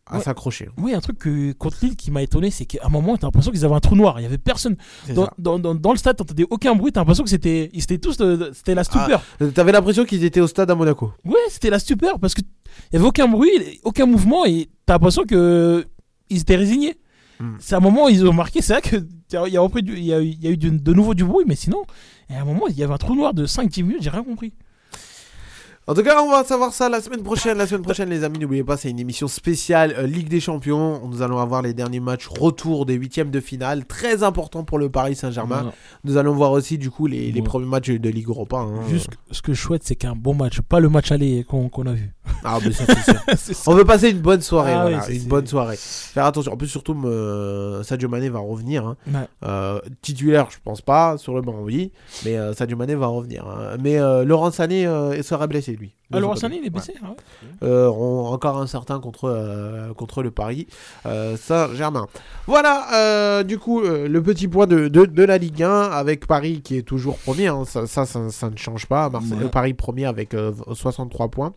à 0.07 0.17
ouais. 0.17 0.23
s'accrocher. 0.23 0.69
Oui, 0.77 0.93
un 0.95 1.01
truc 1.01 1.19
que, 1.19 1.53
contre 1.53 1.79
Lille 1.83 1.97
qui 1.97 2.11
m'a 2.11 2.23
étonné, 2.23 2.51
c'est 2.51 2.65
qu'à 2.67 2.85
un 2.85 2.89
moment, 2.91 3.17
t'as 3.17 3.27
l'impression 3.27 3.51
qu'ils 3.51 3.65
avaient 3.65 3.75
un 3.75 3.81
trou 3.81 3.97
noir. 3.97 4.21
Il 4.21 4.23
y 4.23 4.27
avait 4.27 4.39
personne. 4.39 4.77
Dans, 5.15 5.29
dans, 5.39 5.59
dans, 5.59 5.75
dans 5.75 5.91
le 5.93 5.97
stade, 5.99 6.17
t'entendais 6.17 6.47
aucun 6.51 6.75
bruit. 6.75 6.93
T'as 6.93 7.01
l'impression 7.01 7.25
que 7.25 7.31
c'était, 7.31 7.71
ils 7.73 7.83
étaient 7.83 7.99
tous, 7.99 8.17
de- 8.19 8.51
c'était 8.53 8.75
la 8.75 8.85
stupeur. 8.85 9.23
Euh, 9.41 9.51
T'avais 9.51 9.73
l'impression 9.73 10.05
qu'ils 10.05 10.23
étaient 10.25 10.41
au 10.41 10.47
stade 10.47 10.71
à 10.71 10.75
Monaco. 10.75 11.13
Ouais, 11.25 11.35
c'était 11.49 11.71
la 11.71 11.79
stupeur 11.79 12.19
parce 12.21 12.35
que 12.35 12.43
il 12.93 12.95
y 12.95 12.97
avait 12.97 13.07
aucun 13.07 13.27
bruit, 13.29 13.81
aucun 13.85 14.07
mouvement 14.07 14.45
et 14.45 14.69
t'as 14.85 14.95
l'impression 14.95 15.23
que 15.25 15.87
ils 16.29 16.41
étaient 16.41 16.57
résignés. 16.57 16.97
Hmm. 17.41 17.57
C'est 17.59 17.75
à 17.75 17.79
un 17.79 17.81
moment 17.81 18.09
ils 18.09 18.25
ont 18.27 18.33
marqué, 18.33 18.63
c'est 18.63 18.73
vrai 18.75 18.83
que 18.83 18.97
il 18.97 19.05
y 19.33 19.37
a, 19.37 19.49
y 20.21 20.47
a, 20.47 20.51
eu- 20.51 20.57
du- 20.57 20.71
de 20.71 20.93
nouveau 20.93 21.15
du 21.15 21.25
bruit, 21.25 21.45
mais 21.47 21.57
sinon, 21.57 21.83
à 22.31 22.41
un 22.41 22.45
moment, 22.45 22.69
il 22.69 22.77
y 22.77 22.83
avait 22.85 22.95
un 22.95 22.99
trou 22.99 23.15
noir 23.17 23.35
de 23.35 23.47
5-10 23.47 23.83
minutes, 23.83 24.03
j'ai 24.03 24.11
rien 24.11 24.23
compris. 24.23 24.53
En 25.87 25.93
tout 25.93 26.03
cas, 26.03 26.23
on 26.23 26.31
va 26.31 26.45
savoir 26.45 26.73
ça 26.73 26.89
la 26.89 27.03
semaine 27.03 27.23
prochaine. 27.23 27.59
La 27.59 27.67
semaine 27.67 27.83
prochaine, 27.83 28.09
les 28.09 28.25
amis, 28.25 28.39
n'oubliez 28.39 28.65
pas, 28.65 28.79
c'est 28.79 28.89
une 28.89 28.99
émission 28.99 29.29
spéciale 29.29 29.95
euh, 29.99 30.07
Ligue 30.07 30.29
des 30.31 30.41
Champions. 30.41 31.07
Nous 31.07 31.21
allons 31.21 31.39
avoir 31.39 31.61
les 31.61 31.75
derniers 31.75 32.01
matchs 32.01 32.27
retour 32.27 32.87
des 32.87 32.95
huitièmes 32.95 33.31
de 33.31 33.39
finale. 33.39 33.85
Très 33.85 34.23
important 34.23 34.65
pour 34.65 34.79
le 34.79 34.89
Paris 34.89 35.15
Saint-Germain. 35.15 35.73
Nous 36.05 36.17
allons 36.17 36.33
voir 36.33 36.53
aussi, 36.53 36.79
du 36.79 36.91
coup, 36.91 37.07
les, 37.07 37.31
les 37.31 37.41
Ouais. 37.41 37.45
premiers 37.47 37.67
matchs 37.67 37.91
de 37.91 38.09
Ligue 38.09 38.29
Europa. 38.29 38.57
hein. 38.57 38.81
Juste 38.89 39.11
ce 39.31 39.43
que 39.43 39.53
je 39.53 39.61
souhaite, 39.61 39.83
c'est 39.85 39.95
qu'un 39.95 40.15
bon 40.17 40.33
match, 40.35 40.63
pas 40.63 40.81
le 40.81 40.89
match 40.89 41.13
aller 41.13 41.45
qu'on 41.45 41.69
a 41.87 41.93
vu. 41.93 42.15
Ah, 42.45 42.59
mais 42.65 42.73
ça, 42.73 42.85
c'est. 43.37 43.55
On 43.67 43.75
veut 43.75 43.85
passer 43.85 44.09
une 44.09 44.21
bonne 44.21 44.41
soirée. 44.41 44.73
Ah 44.73 44.83
voilà, 44.83 44.97
oui, 44.99 45.03
c'est- 45.07 45.17
une 45.17 45.25
bonne 45.29 45.47
soirée. 45.47 45.77
Faire 45.79 46.25
attention. 46.25 46.53
En 46.55 46.57
plus, 46.57 46.69
surtout, 46.69 46.95
me- 46.95 47.83
Sadio 47.85 48.09
Mané 48.09 48.31
va 48.31 48.39
revenir. 48.39 48.87
hein. 48.87 48.97
Ouais. 49.07 49.21
Euh, 49.45 49.81
titulaire, 50.01 50.47
je 50.51 50.57
pense 50.65 50.81
pas. 50.81 51.19
Sur 51.19 51.35
le 51.35 51.43
banc, 51.43 51.57
oui. 51.61 51.93
Mais 52.25 52.39
euh, 52.39 52.55
Sadio 52.55 52.79
Mané 52.79 52.95
va 52.95 53.07
revenir. 53.09 53.45
hein. 53.47 53.77
Mais 53.83 53.99
euh, 53.99 54.25
Laurent 54.25 54.51
Sané 54.51 54.87
euh, 54.87 55.23
sera 55.23 55.47
blessé, 55.47 55.74
lui. 55.77 55.95
Laurent 56.21 56.35
Ouais. 56.35 56.41
Sané, 56.41 56.61
il 56.63 56.67
est 56.67 56.73
ah 57.03 57.07
ouais. 57.11 57.17
Euh, 57.63 57.89
on- 57.91 58.27
encore 58.27 58.59
incertain 58.59 58.99
contre, 59.01 59.25
euh, 59.29 59.93
contre 59.95 60.23
le 60.23 60.31
Paris 60.31 60.67
euh, 61.07 61.37
Saint-Germain. 61.37 62.07
Voilà, 62.47 63.43
du 63.45 63.59
coup, 63.59 63.81
le 63.83 64.23
petit 64.23 64.49
point 64.49 64.67
de, 64.67 64.89
de, 64.89 65.05
de 65.07 65.23
la 65.25 65.39
Ligue 65.39 65.63
1 65.63 65.71
avec 65.91 66.27
Paris 66.27 66.61
qui 66.63 66.77
est 66.77 66.83
toujours 66.83 67.17
premier. 67.19 67.47
hein, 67.49 67.65
ça, 67.67 67.87
ça, 67.87 68.05
ça, 68.07 68.31
ça 68.31 68.51
ne 68.51 68.57
change 68.57 68.87
pas. 68.87 69.09
Marseille, 69.11 69.39
Ouais. 69.39 69.49
Paris 69.49 69.75
premier 69.75 70.05
avec 70.07 70.35
euh, 70.35 70.53
63 70.73 71.29
points. 71.29 71.53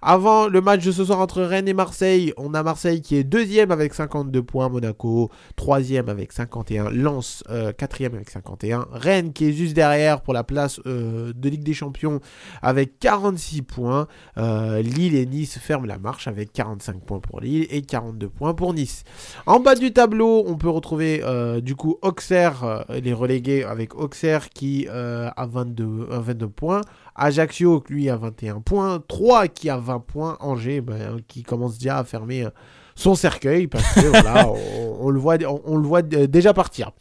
Avant 0.00 0.48
le 0.48 0.60
match 0.60 0.84
de 0.84 0.92
ce 0.92 1.04
soir 1.04 1.20
entre 1.20 1.42
Rennes 1.42 1.68
et 1.68 1.74
Marseille, 1.74 2.32
on 2.36 2.54
a 2.54 2.62
Marseille 2.62 3.00
qui 3.02 3.16
est 3.16 3.24
deuxième 3.24 3.70
avec 3.70 3.94
52 3.94 4.42
points, 4.42 4.68
Monaco 4.68 5.30
troisième 5.56 6.08
avec 6.08 6.32
51, 6.32 6.90
Lens 6.90 7.44
quatrième 7.78 8.14
avec 8.14 8.30
51, 8.30 8.86
Rennes 8.92 9.32
qui 9.32 9.48
est 9.48 9.52
juste 9.52 9.74
derrière 9.74 10.20
pour 10.22 10.34
la 10.34 10.44
place 10.44 10.80
de 10.84 11.48
Ligue 11.48 11.62
des 11.64 11.74
Champions 11.74 12.20
avec 12.62 12.98
46 12.98 13.62
points. 13.62 13.91
Euh, 14.38 14.82
Lille 14.82 15.14
et 15.14 15.26
Nice 15.26 15.58
ferment 15.58 15.86
la 15.86 15.98
marche 15.98 16.28
avec 16.28 16.52
45 16.52 17.00
points 17.00 17.20
pour 17.20 17.40
Lille 17.40 17.66
et 17.70 17.82
42 17.82 18.28
points 18.28 18.54
pour 18.54 18.74
Nice. 18.74 19.04
En 19.46 19.60
bas 19.60 19.74
du 19.74 19.92
tableau, 19.92 20.44
on 20.46 20.56
peut 20.56 20.68
retrouver 20.68 21.20
euh, 21.22 21.60
du 21.60 21.74
coup 21.76 21.98
Auxerre, 22.02 22.64
euh, 22.64 23.00
les 23.00 23.12
relégués 23.12 23.64
avec 23.64 23.94
Auxerre 23.94 24.48
qui 24.50 24.88
a 24.88 25.46
22, 25.46 25.84
euh, 25.84 26.20
22 26.20 26.48
points. 26.48 26.80
Ajaccio, 27.14 27.82
lui, 27.88 28.08
a 28.08 28.16
21 28.16 28.60
points. 28.60 29.02
3 29.06 29.48
qui 29.48 29.70
a 29.70 29.76
20 29.76 30.00
points. 30.00 30.36
Angers, 30.40 30.80
ben, 30.80 31.20
qui 31.28 31.42
commence 31.42 31.78
déjà 31.78 31.98
à 31.98 32.04
fermer 32.04 32.46
son 32.94 33.14
cercueil 33.14 33.66
parce 33.66 33.94
que 33.94 34.06
voilà, 34.06 34.48
on, 34.78 35.06
on 35.06 35.10
le 35.10 35.18
voit, 35.18 35.36
on, 35.46 35.60
on 35.64 35.76
le 35.76 35.86
voit 35.86 36.02
déjà 36.02 36.52
partir. 36.52 36.92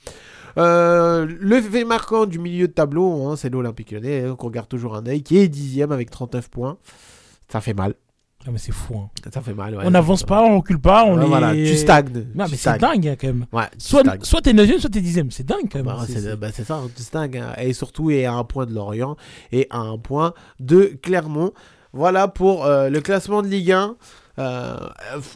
Euh, 0.57 1.25
le 1.39 1.61
fait 1.61 1.83
marquant 1.85 2.25
du 2.25 2.39
milieu 2.39 2.67
de 2.67 2.73
tableau, 2.73 3.27
hein, 3.27 3.35
c'est 3.35 3.49
l'Olympique 3.49 3.91
Lyonnais, 3.91 4.25
hein, 4.25 4.35
qu'on 4.35 4.49
garde 4.49 4.67
toujours 4.67 4.95
un 4.95 5.05
œil, 5.07 5.23
qui 5.23 5.37
est 5.37 5.47
dixième 5.47 5.91
avec 5.91 6.09
39 6.09 6.49
points. 6.49 6.77
Ça 7.49 7.61
fait 7.61 7.73
mal. 7.73 7.95
Ah, 8.45 8.49
mais 8.51 8.57
c'est 8.57 8.71
fou. 8.71 8.95
hein. 8.97 9.09
Ça 9.31 9.39
fait 9.41 9.53
mal. 9.53 9.75
ouais. 9.75 9.83
on 9.85 9.91
n'avance 9.91 10.23
pas, 10.23 10.41
on 10.41 10.57
recule 10.57 10.79
pas, 10.79 11.05
on 11.05 11.15
Ouais. 11.19 11.25
Voilà, 11.27 11.53
tu 11.53 11.75
stagnes. 11.77 12.25
Non, 12.33 12.45
mais 12.49 12.57
c'est 12.57 12.79
dingue 12.79 13.07
hein, 13.07 13.15
quand 13.19 13.27
même. 13.27 13.45
Ouais, 13.53 13.65
Soit, 13.77 13.99
stagnes. 13.99 14.19
soit 14.23 14.41
t'es 14.41 14.53
9 14.53 14.79
soit 14.79 14.89
t'es 14.89 14.99
10 15.01 15.21
C'est 15.29 15.45
dingue 15.45 15.67
quand 15.71 15.77
même. 15.77 15.85
Bah, 15.85 15.99
C'est- 16.07 16.35
bah, 16.35 16.51
ça, 16.51 16.81
tu 16.95 17.03
stagnes. 17.03 17.37
hein. 17.37 17.53
Et 17.61 17.73
surtout, 17.73 18.09
et 18.09 18.25
à 18.25 18.33
un 18.33 18.43
point 18.43 18.65
de 18.65 18.73
Lorient 18.73 19.15
et 19.51 19.67
à 19.69 19.77
un 19.77 19.97
point 19.99 20.33
de 20.59 20.97
Clermont. 21.03 21.51
Voilà 21.93 22.27
pour 22.29 22.65
euh, 22.65 22.89
le 22.89 22.99
classement 23.01 23.41
de 23.43 23.47
Ligue 23.47 23.73
1. 23.73 23.95
Euh, 24.39 24.77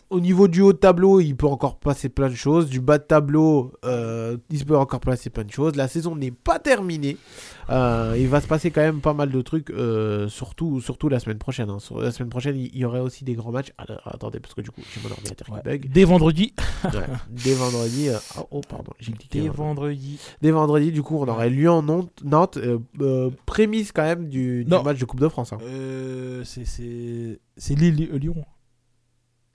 au 0.10 0.20
niveau 0.20 0.48
du 0.48 0.62
haut 0.62 0.74
de 0.74 0.78
tableau, 0.78 1.20
il 1.20 1.36
peut 1.36 1.48
encore 1.48 1.78
passer 1.80 2.10
plein 2.10 2.30
de 2.30 2.36
choses. 2.36 2.70
Du 2.70 2.80
bas 2.80 2.98
de 2.98 3.04
tableau, 3.04 3.74
euh, 3.84 4.38
il 4.50 4.66
peut 4.66 4.78
encore 4.78 5.00
passer 5.02 5.30
plein 5.30 5.44
de 5.44 5.52
choses. 5.52 5.76
La 5.76 5.88
saison 5.88 6.16
n'est 6.16 6.32
pas 6.32 6.60
terminée. 6.60 7.18
Euh, 7.70 8.16
il 8.18 8.28
va 8.28 8.42
se 8.42 8.48
passer 8.48 8.72
quand 8.72 8.82
même 8.82 9.02
pas 9.02 9.14
mal 9.14 9.30
de 9.32 9.42
trucs, 9.42 9.70
euh, 9.72 10.28
surtout, 10.30 10.80
surtout 10.82 11.10
la 11.10 11.20
semaine 11.20 11.38
prochaine. 11.40 11.70
hein. 11.70 11.80
Sur 11.80 12.00
la 12.00 12.12
semaine 12.12 12.30
prochaine, 12.30 12.56
il 12.58 12.78
y 12.78 12.86
aurait 12.86 13.00
aussi 13.00 13.24
des 13.26 13.34
grands 13.34 13.52
matchs. 13.52 13.74
Alors, 13.78 14.02
attendez, 14.06 14.40
parce 14.40 14.54
que 14.54 14.62
du 14.62 14.72
coup, 14.72 14.82
j'ai 14.94 15.02
mon 15.02 15.12
ordinateur 15.12 15.50
Ouais. 15.52 15.60
qui 15.62 15.70
bug. 15.70 15.90
Dès 15.92 16.04
vendredi. 16.06 16.54
Ouais. 16.86 17.02
Dès 17.30 17.54
vendredi. 17.56 18.10
euh, 18.10 18.18
oh, 18.40 18.48
oh, 18.52 18.62
pardon, 18.70 18.92
j'ai 19.00 19.12
cliqué. 19.12 19.42
Dès 19.42 19.50
vendredi. 19.50 20.20
Dès 20.42 20.52
vendredi, 20.52 20.92
du 20.92 21.02
coup, 21.02 21.18
on 21.18 21.28
aurait 21.28 21.50
Lyon, 21.50 21.82
Nantes, 21.82 22.22
Nantes 22.24 22.60
prémisse 23.48 23.92
quand 23.92 24.04
même 24.04 24.30
du, 24.30 24.66
match 24.84 25.00
de 25.00 25.06
Coupe 25.06 25.20
de 25.20 25.28
France. 25.28 25.52
hein. 25.54 25.58
C'est- 26.44 26.66
c'est 26.66 27.40
c'est 27.58 27.74
Lille 27.76 28.10
euh, 28.14 28.18
Lyon. 28.20 28.36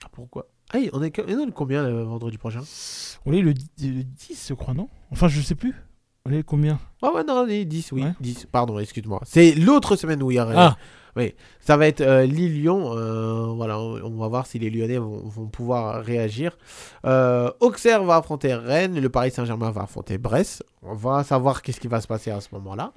Pourquoi 0.11 0.47
Ah, 0.73 0.77
oui, 0.77 0.89
on 0.93 1.01
est, 1.03 1.19
on 1.19 1.47
est 1.47 1.51
combien 1.51 1.83
le 1.87 2.01
vendredi 2.03 2.37
prochain? 2.37 2.61
On 3.25 3.33
est 3.33 3.41
le, 3.41 3.53
dix- 3.53 3.69
le 3.81 4.03
10, 4.03 4.45
je 4.49 4.53
crois, 4.53 4.73
non? 4.73 4.89
Enfin, 5.11 5.27
je 5.27 5.41
sais 5.41 5.55
plus. 5.55 5.73
On 6.25 6.31
est 6.31 6.43
combien? 6.43 6.79
Ah 7.01 7.11
ouais, 7.13 7.23
non, 7.23 7.43
on 7.45 7.47
est 7.47 7.65
10, 7.65 7.91
oui, 7.93 8.03
Ouais. 8.03 8.13
10. 8.19 8.47
Pardon, 8.51 8.77
excuse-moi. 8.79 9.21
C'est 9.25 9.53
l'autre 9.55 9.95
semaine 9.95 10.21
où 10.21 10.29
il 10.31 10.35
y 10.35 10.39
aurait. 10.39 10.55
Ah, 10.55 10.77
Ça 11.59 11.77
va 11.77 11.87
être 11.87 12.01
euh, 12.01 12.25
Lille-Lyon. 12.25 12.91
euh, 12.95 13.45
voilà, 13.47 13.79
on, 13.79 14.01
on 14.03 14.17
va 14.17 14.27
voir 14.27 14.45
si 14.45 14.59
les 14.59 14.69
Lyonnais 14.69 14.97
vont, 14.99 15.17
vont 15.27 15.47
pouvoir 15.47 16.03
réagir. 16.03 16.57
Euh, 17.05 17.49
Auxerre 17.59 18.03
va 18.03 18.17
affronter 18.17 18.53
Rennes. 18.53 18.99
Le 18.99 19.09
Paris 19.09 19.31
Saint-Germain 19.31 19.71
va 19.71 19.81
affronter 19.83 20.17
Brest. 20.19 20.63
On 20.83 20.93
va 20.93 21.23
savoir 21.23 21.61
qu'est-ce 21.63 21.79
qui 21.79 21.87
va 21.87 22.01
se 22.01 22.07
passer 22.07 22.29
à 22.31 22.39
ce 22.39 22.49
moment-là. 22.53 22.93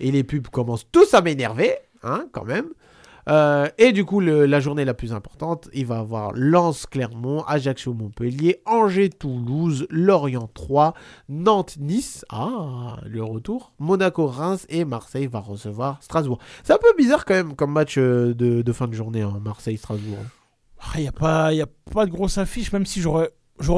Et 0.00 0.10
les 0.10 0.24
pubs 0.24 0.48
commencent 0.48 0.86
tous 0.90 1.12
à 1.14 1.20
m'énerver, 1.20 1.74
hein, 2.02 2.26
quand 2.32 2.44
même. 2.44 2.66
Euh, 3.28 3.68
et 3.78 3.92
du 3.92 4.04
coup, 4.04 4.20
le- 4.20 4.46
la 4.46 4.58
journée 4.60 4.84
la 4.84 4.94
plus 4.94 5.12
importante, 5.12 5.68
il 5.72 5.86
va 5.86 5.98
avoir 5.98 6.32
Lens-Clermont, 6.34 7.42
Ajaccio-Montpellier, 7.46 8.60
Angers-Toulouse, 8.66 9.86
Lorient-3, 9.90 10.94
Nantes-Nice, 11.28 12.24
ah, 12.30 12.96
le 13.06 13.22
retour, 13.22 13.72
Monaco-Reims 13.78 14.66
et 14.68 14.84
Marseille 14.84 15.26
va 15.26 15.40
recevoir 15.40 15.98
Strasbourg. 16.02 16.38
C'est 16.64 16.72
un 16.72 16.78
peu 16.78 16.92
bizarre 16.98 17.24
quand 17.24 17.34
même 17.34 17.54
comme 17.54 17.72
match 17.72 17.96
euh, 17.98 18.34
de, 18.34 18.62
de 18.62 18.72
fin 18.72 18.88
de 18.88 18.94
journée, 18.94 19.22
hein, 19.22 19.40
Marseille-Strasbourg. 19.44 20.18
il 20.96 21.02
n'y 21.02 21.08
a, 21.08 21.12
pas- 21.12 21.52
y 21.52 21.60
a 21.62 21.66
pas 21.92 22.06
de 22.06 22.10
grosse 22.10 22.38
affiche, 22.38 22.72
même 22.72 22.86
si 22.86 23.00
j'aurais 23.00 23.28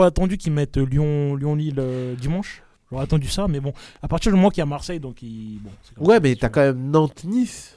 attendu 0.06 0.36
qu'ils 0.38 0.52
mettent 0.52 0.78
Lyon- 0.78 1.36
Lyon-Lille 1.36 1.76
euh, 1.78 2.14
dimanche. 2.14 2.62
J'aurais 2.90 3.04
attendu 3.04 3.28
ça, 3.28 3.48
mais 3.48 3.60
bon, 3.60 3.72
à 4.02 4.08
partir 4.08 4.30
du 4.30 4.36
moment 4.36 4.50
qu'il 4.50 4.58
y 4.58 4.62
a 4.62 4.66
Marseille, 4.66 5.00
donc 5.00 5.20
il. 5.22 5.58
Bon, 5.62 5.70
Ouais, 6.06 6.20
mais 6.20 6.36
t'as 6.36 6.48
quand 6.48 6.60
même 6.60 6.90
Nantes-Nice. 6.90 7.73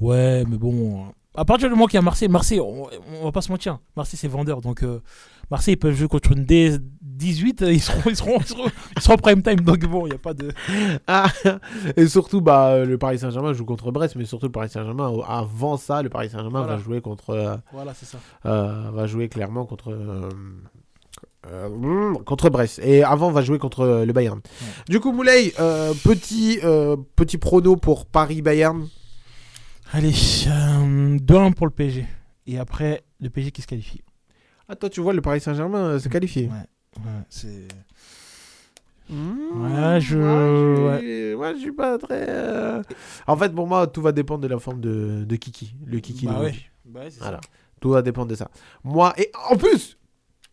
Ouais, 0.00 0.44
mais 0.48 0.56
bon. 0.58 1.06
À 1.34 1.44
partir 1.44 1.68
du 1.68 1.74
moment 1.74 1.86
qu'il 1.86 1.94
y 1.96 1.98
a 1.98 2.02
Marseille, 2.02 2.28
Marseille, 2.28 2.60
on, 2.60 2.88
on 3.20 3.24
va 3.24 3.32
pas 3.32 3.42
se 3.42 3.52
mentir, 3.52 3.78
Marseille 3.94 4.18
c'est 4.18 4.26
vendeur, 4.28 4.62
donc 4.62 4.82
euh, 4.82 5.02
Marseille 5.50 5.74
ils 5.74 5.76
peuvent 5.76 5.94
jouer 5.94 6.08
contre 6.08 6.32
une 6.32 6.44
D18, 6.46 7.62
euh, 7.62 7.72
ils 7.74 7.80
seront, 7.82 8.00
ils 8.08 8.16
seront, 8.16 8.38
ils 8.40 8.46
seront, 8.46 8.64
ils 8.96 9.02
seront 9.02 9.14
en 9.14 9.18
prime 9.18 9.42
time, 9.42 9.60
donc 9.60 9.80
bon, 9.80 10.06
il 10.06 10.10
n'y 10.10 10.14
a 10.14 10.18
pas 10.18 10.32
de. 10.32 10.50
Ah, 11.06 11.26
et 11.96 12.06
surtout, 12.08 12.40
bah, 12.40 12.68
euh, 12.68 12.86
le 12.86 12.96
Paris 12.96 13.18
Saint-Germain 13.18 13.52
joue 13.52 13.66
contre 13.66 13.90
Brest, 13.92 14.16
mais 14.16 14.24
surtout 14.24 14.46
le 14.46 14.52
Paris 14.52 14.70
Saint-Germain, 14.70 15.12
avant 15.28 15.76
ça, 15.76 16.02
le 16.02 16.08
Paris 16.08 16.30
Saint-Germain 16.30 16.60
Voilà. 16.62 16.76
va 16.76 16.82
jouer 16.82 17.02
contre. 17.02 17.30
euh, 17.30 17.56
Voilà, 17.70 17.92
c'est 17.92 18.06
ça. 18.06 18.16
euh, 18.46 18.90
va 18.94 19.06
jouer 19.06 19.28
clairement 19.28 19.66
contre. 19.66 19.94
contre 22.24 22.50
Brest. 22.50 22.80
Et 22.82 23.04
avant, 23.04 23.28
on 23.28 23.32
va 23.32 23.42
jouer 23.42 23.58
contre 23.58 24.04
le 24.06 24.12
Bayern. 24.12 24.40
Du 24.88 25.00
coup, 25.00 25.12
Moulay, 25.12 25.50
petit, 26.02 26.58
petit 27.14 27.38
prono 27.38 27.76
pour 27.76 28.06
Paris-Bayern. 28.06 28.88
Allez, 29.96 30.12
euh, 30.48 31.18
2-1 31.18 31.52
pour 31.52 31.66
le 31.66 31.72
PSG. 31.72 32.06
Et 32.46 32.58
après, 32.58 33.02
le 33.18 33.30
PSG 33.30 33.50
qui 33.50 33.62
se 33.62 33.66
qualifie. 33.66 34.02
Ah, 34.68 34.76
toi, 34.76 34.90
tu 34.90 35.00
vois, 35.00 35.14
le 35.14 35.22
Paris 35.22 35.40
Saint-Germain 35.40 35.78
euh, 35.92 35.98
se 35.98 36.08
qualifier. 36.10 36.48
Ouais, 36.48 37.02
ouais, 37.02 37.22
c'est. 37.30 37.68
Mm, 39.08 39.14
Ouais, 39.54 40.00
je- 40.00 40.18
Moi, 40.18 40.98
je, 41.00 41.34
moi, 41.36 41.54
je 41.54 41.58
suis 41.60 41.72
pas 41.72 41.96
très. 41.96 42.26
euh, 42.28 42.82
En 43.26 43.36
fait, 43.38 43.54
pour 43.54 43.66
moi, 43.66 43.86
tout 43.86 44.02
va 44.02 44.12
dépendre 44.12 44.42
de 44.42 44.48
la 44.48 44.58
forme 44.58 44.80
de, 44.80 45.24
de 45.24 45.36
Kiki. 45.36 45.74
Le 45.86 45.98
Kiki 46.00 46.26
Bah 46.26 46.34
de 46.40 46.44
ouais. 46.44 46.54
Bah 46.84 47.00
ouais, 47.00 47.08
Voilà. 47.20 47.40
Tout 47.80 47.90
va 47.90 48.02
dépendre 48.02 48.28
de 48.28 48.34
ça. 48.34 48.50
Moi, 48.84 49.14
et 49.16 49.30
en 49.50 49.56
plus, 49.56 49.96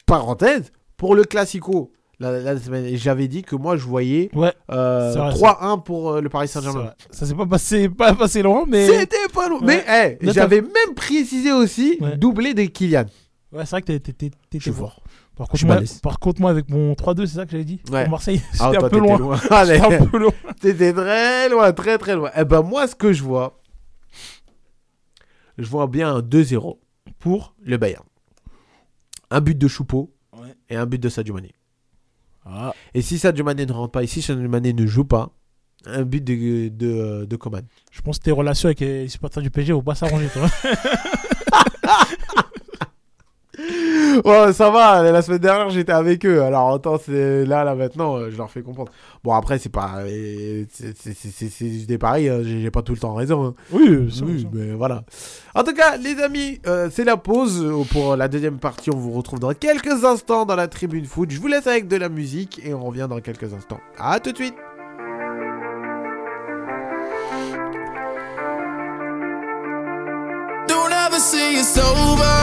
parenthèse, 0.05 0.71
pour 0.95 1.15
le 1.15 1.23
Classico, 1.25 1.91
la, 2.19 2.39
la 2.39 2.59
semaine, 2.59 2.95
j'avais 2.95 3.27
dit 3.27 3.41
que 3.41 3.55
moi, 3.55 3.75
je 3.75 3.85
voyais 3.85 4.29
ça. 4.33 4.39
Ouais, 4.39 4.53
euh, 4.71 5.11
C'est 5.13 5.19
vrai, 5.19 5.31
3-1 5.33 5.83
pour 5.83 6.11
euh, 6.11 6.21
le 6.21 6.29
Paris 6.29 6.47
Saint-Germain. 6.47 6.93
ça 7.11 7.25
s'est 7.25 7.35
pas 7.35 7.45
passé, 7.45 7.89
pas 7.97 8.13
passé 8.13 8.41
loin, 8.43 8.65
mais. 8.67 8.87
C'était 8.87 9.17
pas. 9.33 9.49
Ouais. 9.49 9.59
Mais 9.61 9.83
hey, 9.87 10.17
Là, 10.21 10.31
j'avais 10.33 10.61
même 10.61 10.93
précisé 10.95 11.51
aussi 11.51 11.97
Ouais. 11.99 12.15
doublé 12.17 12.53
des 12.53 12.67
Kylian. 12.69 13.05
Ouais, 13.51 13.65
c'est 13.65 13.71
vrai 13.71 13.81
que 13.81 13.97
t'étais 13.97 14.31
fort. 14.71 15.01
Par 15.35 15.47
contre, 15.47 15.65
moi, 15.65 15.75
balèze. 15.75 15.99
par 15.99 16.19
contre, 16.19 16.41
moi, 16.41 16.51
avec 16.51 16.69
mon 16.69 16.93
3-2, 16.93 17.25
c'est 17.25 17.35
ça 17.37 17.45
que 17.45 17.51
j'avais 17.51 17.65
dit? 17.65 17.81
Ouais. 17.91 18.03
Pour 18.03 18.11
Marseille, 18.11 18.41
Ah, 18.59 18.69
c'était 18.71 18.83
un 18.83 18.89
peu 18.89 18.99
loin. 18.99 19.17
loin. 19.17 19.39
Un 19.51 20.05
peu 20.05 20.17
loin. 20.19 20.31
t'étais 20.61 20.93
très 20.93 21.49
loin, 21.49 21.71
très 21.73 21.97
très 21.97 22.15
loin. 22.15 22.29
Eh 22.37 22.45
ben, 22.45 22.61
moi, 22.61 22.87
ce 22.87 22.95
que 22.95 23.11
je 23.13 23.23
vois, 23.23 23.59
je 25.57 25.65
vois 25.67 25.87
bien 25.87 26.15
un 26.15 26.19
2-0 26.21 26.77
pour 27.19 27.55
le 27.63 27.77
Bayern. 27.77 28.03
Un 29.31 29.41
but 29.41 29.57
de 29.57 29.67
Choupeau 29.67 30.13
Ouais. 30.39 30.53
et 30.69 30.75
un 30.75 30.85
but 30.85 31.01
de 31.01 31.09
Sadio 31.09 31.33
Mané. 31.33 31.51
Ah, 32.45 32.73
Et 32.93 33.01
si 33.01 33.17
Sadio 33.19 33.43
Mané 33.45 33.65
ne 33.65 33.71
rentre 33.73 33.91
pas, 33.91 34.03
et 34.03 34.07
si 34.07 34.21
Sadio 34.21 34.47
Mané 34.49 34.73
ne 34.73 34.85
joue 34.85 35.05
pas, 35.05 35.29
un 35.85 36.03
but 36.03 36.23
de, 36.23 36.69
de, 36.69 37.25
de 37.25 37.35
Coman. 37.35 37.63
je 37.91 38.01
pense 38.01 38.17
que 38.19 38.23
tes 38.23 38.31
relations 38.31 38.67
avec 38.67 38.79
les 38.79 39.09
supporters 39.09 39.43
du 39.43 39.49
PSG 39.49 39.73
vont 39.73 39.81
pas 39.83 39.95
s'arranger, 39.95 40.27
toi. 40.33 40.47
Ouais, 44.25 44.53
ça 44.53 44.69
va, 44.69 45.01
la 45.11 45.21
semaine 45.23 45.39
dernière 45.39 45.69
j'étais 45.69 45.91
avec 45.91 46.25
eux, 46.25 46.41
alors 46.43 46.71
autant 46.73 46.97
c'est 47.03 47.45
là, 47.45 47.63
là 47.63 47.73
maintenant, 47.75 48.17
euh, 48.17 48.29
je 48.31 48.37
leur 48.37 48.49
fais 48.49 48.61
comprendre. 48.61 48.91
Bon, 49.23 49.33
après, 49.33 49.57
c'est 49.59 49.69
pas. 49.71 49.95
euh, 50.01 50.63
c'est- 50.71 50.95
c'est- 50.97 51.13
C'est 51.15 51.29
c'est- 51.31 51.49
c'est 51.49 51.69
juste 51.69 51.87
des 51.87 51.97
paris, 51.97 52.29
hein, 52.29 52.41
j'ai 52.43 52.69
pas 52.71 52.81
tout 52.83 52.93
le 52.93 52.99
temps 52.99 53.13
raison. 53.15 53.45
hein. 53.45 53.53
oui, 53.71 54.07
Oui, 54.23 54.47
mais 54.53 54.71
voilà. 54.73 55.03
En 55.55 55.63
tout 55.63 55.73
cas, 55.73 55.97
les 55.97 56.19
amis, 56.21 56.59
euh, 56.67 56.89
c'est 56.91 57.03
la 57.03 57.17
pause 57.17 57.63
euh, 57.63 57.83
pour 57.91 58.15
la 58.15 58.27
deuxième 58.27 58.57
partie. 58.59 58.89
On 58.91 58.97
vous 58.97 59.11
retrouve 59.11 59.39
dans 59.39 59.53
quelques 59.53 60.03
instants 60.05 60.45
dans 60.45 60.55
la 60.55 60.67
tribune 60.67 61.05
foot. 61.05 61.29
Je 61.31 61.39
vous 61.39 61.47
laisse 61.47 61.67
avec 61.67 61.87
de 61.87 61.95
la 61.97 62.09
musique 62.09 62.61
et 62.65 62.73
on 62.73 62.83
revient 62.85 63.07
dans 63.09 63.19
quelques 63.19 63.53
instants. 63.53 63.79
À 63.99 64.19
tout 64.19 64.31
de 64.31 64.37
suite. 64.37 64.55
Don't 70.67 70.91
ever 70.91 71.19
say 71.19 71.55
it's 71.59 71.77
over. 71.77 72.42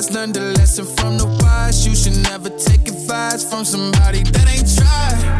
Replies. 0.00 0.14
Learn 0.14 0.32
the 0.32 0.40
lesson 0.58 0.84
from 0.84 1.18
the 1.18 1.26
wise. 1.42 1.86
You 1.86 1.94
should 1.94 2.22
never 2.22 2.50
take 2.50 2.88
advice 2.88 3.48
from 3.48 3.64
somebody 3.64 4.22
that 4.22 4.48
ain't 4.48 4.68
tried. 4.76 5.39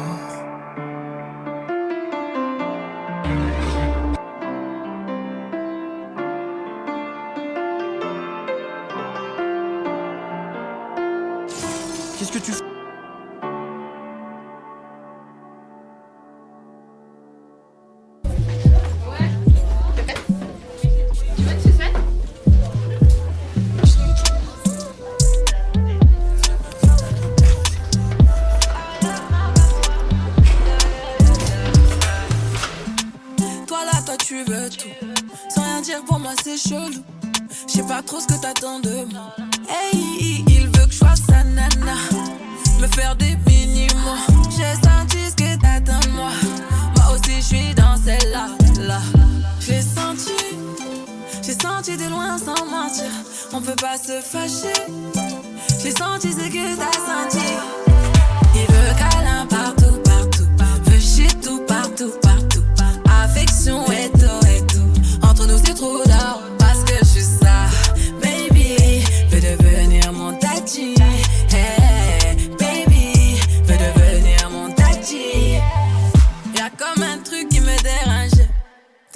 Hey, 39.67 40.43
il 40.47 40.67
veut 40.67 40.85
que 40.85 40.91
je 40.91 40.97
fasse 40.97 41.21
sa 41.27 41.43
nana. 41.43 41.95
Me 42.79 42.87
faire 42.87 43.15
des 43.15 43.35
mini-mois. 43.47 44.17
J'ai 44.51 44.75
senti 44.87 45.17
ce 45.27 45.35
que 45.35 45.59
t'attends 45.59 45.99
de 46.07 46.11
moi. 46.11 46.29
Moi 46.97 47.15
aussi 47.15 47.37
je 47.37 47.41
suis 47.41 47.73
dans 47.73 47.97
celle-là. 47.97 48.49
Là. 48.79 48.99
J'ai 49.59 49.81
senti. 49.81 50.31
J'ai 51.41 51.53
senti 51.53 51.97
de 51.97 52.09
loin 52.09 52.37
sans 52.37 52.65
mentir. 52.67 53.11
On 53.53 53.61
peut 53.61 53.75
pas 53.75 53.97
se 53.97 54.21
fâcher. 54.21 54.83
J'ai 55.81 55.91
senti 55.91 56.31
ce 56.31 56.47
que 56.47 56.75
t'as 56.75 56.93
senti. 56.93 57.90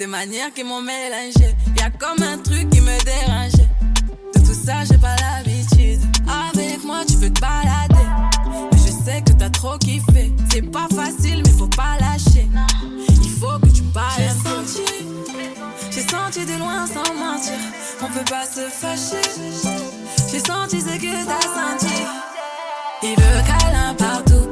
Tes 0.06 0.12
manières 0.12 0.52
qui 0.54 0.62
m'ont 0.62 0.82
mélangé. 0.82 1.56
Y'a 1.76 1.90
comme 1.90 2.22
un 2.22 2.38
truc 2.38 2.70
qui 2.70 2.80
me 2.80 2.96
dérange. 3.04 3.54
De 4.34 4.38
tout 4.38 4.54
ça, 4.54 4.84
j'ai 4.84 4.98
pas 4.98 5.16
l'habitude. 5.16 6.00
Avec 6.28 6.84
moi, 6.84 6.98
tu 7.08 7.16
peux 7.16 7.28
te 7.28 7.40
balader. 7.40 8.06
Mais 8.70 8.78
je 8.78 8.92
sais 9.04 9.20
que 9.22 9.32
t'as 9.32 9.50
trop 9.50 9.76
kiffé. 9.78 10.32
C'est 10.52 10.70
pas 10.70 10.86
facile, 10.94 11.42
mais 11.44 11.50
faut 11.50 11.66
pas 11.66 11.96
lâcher. 11.98 12.46
Il 13.24 13.30
faut 13.30 13.58
que 13.58 13.66
tu 13.66 13.82
parles. 13.82 14.12
J'ai 14.16 14.48
senti, 14.48 14.92
j'ai 15.90 16.02
senti 16.02 16.46
de 16.46 16.56
loin 16.56 16.86
sans 16.86 17.12
mentir. 17.14 17.58
On 18.00 18.06
peut 18.06 18.30
pas 18.30 18.44
se 18.44 18.68
fâcher. 18.68 19.28
J'ai 20.30 20.38
senti 20.38 20.82
ce 20.82 20.96
que 20.98 21.26
t'as 21.26 21.42
senti. 21.42 21.94
Il 23.02 23.16
veut 23.16 23.42
câlin 23.44 23.94
partout. 23.94 24.45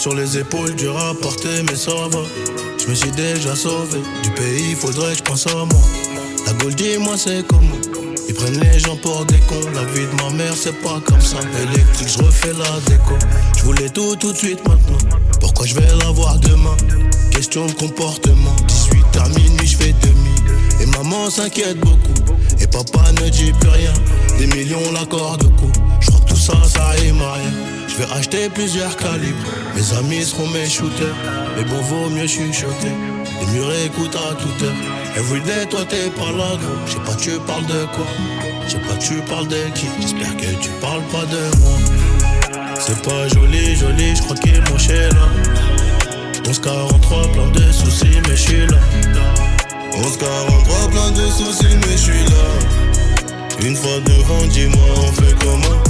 Sur 0.00 0.14
les 0.14 0.38
épaules, 0.38 0.74
dur 0.76 0.96
à 0.96 1.12
porter, 1.12 1.62
mais 1.68 1.76
ça 1.76 1.90
va. 1.92 2.22
Je 2.78 2.88
me 2.88 2.94
suis 2.94 3.10
déjà 3.10 3.54
sauvé 3.54 4.00
du 4.22 4.30
pays, 4.30 4.74
faudrait 4.74 5.12
que 5.12 5.18
je 5.18 5.22
pense 5.22 5.46
à 5.46 5.54
moi. 5.54 5.82
La 6.46 6.54
Gaule, 6.54 6.74
dis-moi, 6.74 7.16
c'est 7.18 7.46
comment 7.46 7.76
Ils 8.26 8.34
prennent 8.34 8.58
les 8.60 8.78
gens 8.78 8.96
pour 8.96 9.26
des 9.26 9.38
cons. 9.40 9.60
La 9.74 9.84
vie 9.84 10.06
de 10.06 10.22
ma 10.22 10.30
mère, 10.30 10.54
c'est 10.56 10.80
pas 10.80 11.02
comme 11.04 11.20
ça. 11.20 11.36
Électrique, 11.62 12.08
je 12.08 12.24
refais 12.24 12.54
la 12.54 12.80
déco. 12.86 13.14
Je 13.58 13.62
voulais 13.62 13.90
tout, 13.90 14.16
tout 14.16 14.32
de 14.32 14.38
suite 14.38 14.66
maintenant. 14.66 15.18
Pourquoi 15.38 15.66
je 15.66 15.74
vais 15.74 15.94
l'avoir 16.02 16.38
demain? 16.38 16.76
Question 17.30 17.66
de 17.66 17.72
comportement. 17.72 18.56
18 18.68 19.04
à 19.22 19.28
minuit, 19.28 19.66
je 19.66 19.76
fais 19.76 19.94
demi. 20.00 20.34
Et 20.80 20.86
maman 20.86 21.28
s'inquiète 21.28 21.78
beaucoup. 21.78 22.14
Et 22.58 22.66
papa 22.66 23.12
ne 23.20 23.28
dit 23.28 23.52
plus 23.60 23.68
rien. 23.68 23.92
Des 24.38 24.46
millions, 24.46 24.92
l'accord 24.94 25.36
de 25.36 25.48
coup. 25.48 25.72
Je 26.00 26.06
crois 26.06 26.20
que 26.20 26.30
tout 26.30 26.40
ça, 26.40 26.54
ça 26.64 26.88
rime 26.88 27.20
à 27.20 27.34
rien. 27.34 27.69
Vais 28.00 28.10
acheter 28.16 28.48
plusieurs 28.48 28.96
calibres. 28.96 29.36
Mes 29.74 29.98
amis 29.98 30.24
seront 30.24 30.48
mes 30.48 30.66
shooters. 30.66 31.14
Mais 31.54 31.64
bon, 31.64 31.82
vaut 31.82 32.08
mieux 32.08 32.26
chuchoter. 32.26 32.94
Les 33.38 33.46
murs 33.52 33.70
écoutent 33.84 34.16
à 34.16 34.34
toute 34.36 34.62
heure. 34.62 34.74
Everyday, 35.18 35.66
toi 35.66 35.80
t'es 35.86 36.08
pas 36.08 36.32
là, 36.32 36.56
gros. 36.56 36.80
Je 36.86 36.92
sais 36.92 36.98
pas, 37.00 37.14
tu 37.14 37.32
parles 37.46 37.66
de 37.66 37.84
quoi? 37.94 38.06
Je 38.64 38.70
sais 38.70 38.78
pas, 38.78 38.94
tu 38.94 39.16
parles 39.28 39.48
de 39.48 39.68
qui? 39.74 39.86
J'espère 40.00 40.34
que 40.34 40.46
tu 40.62 40.70
parles 40.80 41.02
pas 41.12 41.26
de 41.26 41.42
moi. 41.58 41.76
C'est 42.80 43.02
pas 43.02 43.28
joli, 43.28 43.76
joli, 43.76 44.16
je 44.16 44.22
crois 44.22 44.36
qu'il 44.36 44.54
est 44.54 44.70
mon 44.70 44.76
là. 44.76 45.28
1143, 46.46 47.32
plein 47.32 47.50
de 47.50 47.70
soucis, 47.70 48.18
mais 48.26 48.34
je 48.34 48.40
suis 48.40 48.66
là. 48.66 48.78
1143, 49.92 50.88
plein 50.88 51.10
de 51.10 51.30
soucis, 51.30 51.76
mais 51.82 51.92
je 51.92 52.02
suis 52.02 52.24
là. 52.24 53.62
Une 53.62 53.76
fois 53.76 54.00
devant, 54.06 54.46
dis-moi, 54.46 54.88
on 54.96 55.12
fait 55.12 55.34
comment? 55.44 55.80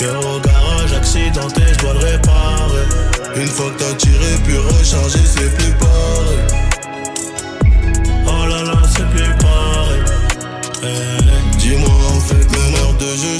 Garage, 0.00 0.94
accidenté, 0.94 1.60
je 1.74 1.78
dois 1.80 1.92
le 1.92 1.98
réparer. 1.98 2.86
Une 3.36 3.46
fois 3.46 3.70
que 3.70 3.80
t'as 3.80 3.94
tiré, 3.96 4.34
puis 4.44 4.56
rechargé, 4.56 5.18
c'est 5.26 5.54
plus 5.56 5.72
pareil. 5.74 6.59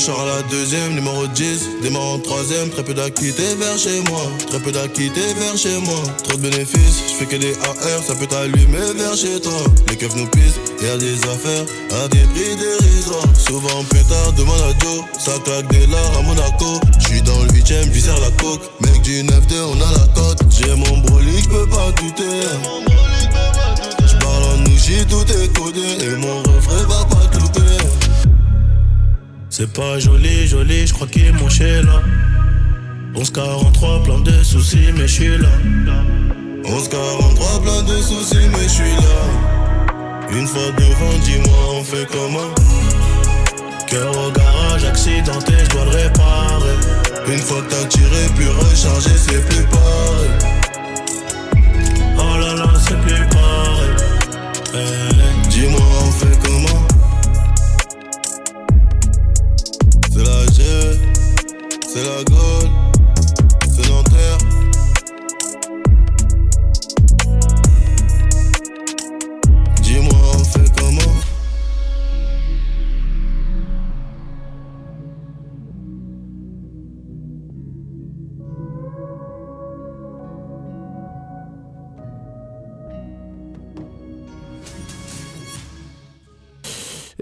Jeu, 0.00 0.12
Charles 0.12 0.28
la 0.28 0.42
deuxième, 0.48 0.94
numéro 0.94 1.26
10, 1.26 1.68
démarre 1.82 2.14
en 2.14 2.18
troisième, 2.18 2.70
très 2.70 2.82
peu 2.82 2.94
d'acquittés 2.94 3.54
vers 3.58 3.78
chez 3.78 4.00
moi, 4.08 4.22
très 4.48 4.58
peu 4.60 4.72
d'acquittés 4.72 5.34
vers 5.38 5.56
chez 5.56 5.78
moi, 5.78 6.02
trop 6.24 6.36
de 6.36 6.42
bénéfices, 6.42 7.02
je 7.08 7.14
fais 7.14 7.26
que 7.26 7.36
des 7.36 7.52
AR, 7.54 8.02
ça 8.06 8.14
peut 8.14 8.26
t'allumer 8.26 8.92
vers 8.96 9.16
chez 9.16 9.40
toi, 9.40 9.52
les 9.88 9.96
keufs 9.96 10.16
nous 10.16 10.26
pissent, 10.26 10.60
y'a 10.82 10.96
des 10.96 11.16
affaires 11.24 11.64
à 12.02 12.08
des 12.08 12.24
prix 12.32 12.56
dérisoires, 12.56 13.24
souvent 13.38 13.84
pétard, 13.90 14.32
demande 14.36 14.60
à 14.60 14.84
Joe, 14.84 15.04
ça 15.18 15.32
claque 15.44 15.70
des 15.70 15.86
lards 15.86 16.18
à 16.18 16.22
Monaco, 16.22 16.80
je 16.98 17.08
suis 17.08 17.22
dans 17.22 17.42
le 17.42 17.48
8ème, 17.48 17.90
visère 17.90 18.18
la 18.20 18.30
coque, 18.42 18.62
mec 18.80 19.02
du 19.02 19.22
9-2, 19.22 19.32
on 19.72 19.80
a 19.80 19.92
la 19.92 20.06
cote, 20.14 20.40
j'ai 20.50 20.74
mon 20.74 20.98
brolic, 20.98 21.44
j'peux 21.44 21.66
pas 21.66 21.92
douter, 22.00 22.46
J'parle 24.06 24.44
en 24.44 24.56
nouchi, 24.58 25.04
tout 25.08 25.24
est 25.32 25.56
codé, 25.56 26.04
et 26.04 26.16
mon 26.16 26.38
refrain 26.38 26.82
va 26.88 27.04
pas. 27.04 27.20
C'est 29.60 29.70
pas 29.74 29.98
joli, 29.98 30.46
joli, 30.46 30.86
je 30.86 30.94
crois 30.94 31.06
qu'il 31.06 31.26
est 31.26 31.32
mon 31.32 31.46
là. 31.46 32.02
1143, 33.12 34.02
plein 34.04 34.20
de 34.20 34.42
soucis, 34.42 34.88
mais 34.96 35.06
je 35.06 35.12
suis 35.12 35.36
là. 35.36 35.50
1143, 36.64 37.60
plein 37.60 37.82
de 37.82 38.00
soucis, 38.00 38.48
mais 38.52 38.62
je 38.62 38.68
suis 38.68 38.84
là. 38.84 40.32
Une 40.32 40.46
fois 40.46 40.62
devant, 40.78 41.18
dis-moi, 41.24 41.58
on 41.74 41.84
fait 41.84 42.08
comment? 42.10 42.54
Cœur 43.86 44.10
au 44.26 44.30
garage, 44.30 44.84
accidenté, 44.84 45.52
je 45.62 45.68
dois 45.68 45.84
le 45.84 45.90
réparer. 45.90 46.76
Une 47.30 47.40
fois 47.40 47.60
que 47.60 47.70
t'as 47.70 47.84
tiré, 47.84 48.30
puis 48.36 48.46
rechargé, 48.46 49.10
c'est 49.14 49.46
plus 49.46 49.66
pareil. 49.66 50.30
Oh 52.16 52.38
là 52.40 52.54
là, 52.54 52.72
c'est 52.78 52.98
plus 53.02 53.28
pareil. 53.28 53.90
Eh, 54.72 55.48
dis-moi, 55.50 55.86
on 56.06 56.12
fait 56.12 56.38
comment? 56.42 56.89
C'est 60.12 60.24
la 60.24 60.44
G, 60.46 60.64
c'est 61.86 62.02
la 62.02 62.24
Gaule, 62.24 62.79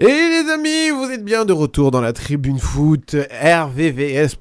Et 0.01 0.05
les 0.05 0.49
amis, 0.49 0.91
vous 0.91 1.11
êtes 1.11 1.25
bien 1.25 1.43
de 1.43 1.51
retour 1.51 1.91
dans 1.91 1.99
la 1.99 2.13
tribune 2.13 2.57
foot 2.57 3.15
rvvs.fr 3.15 4.37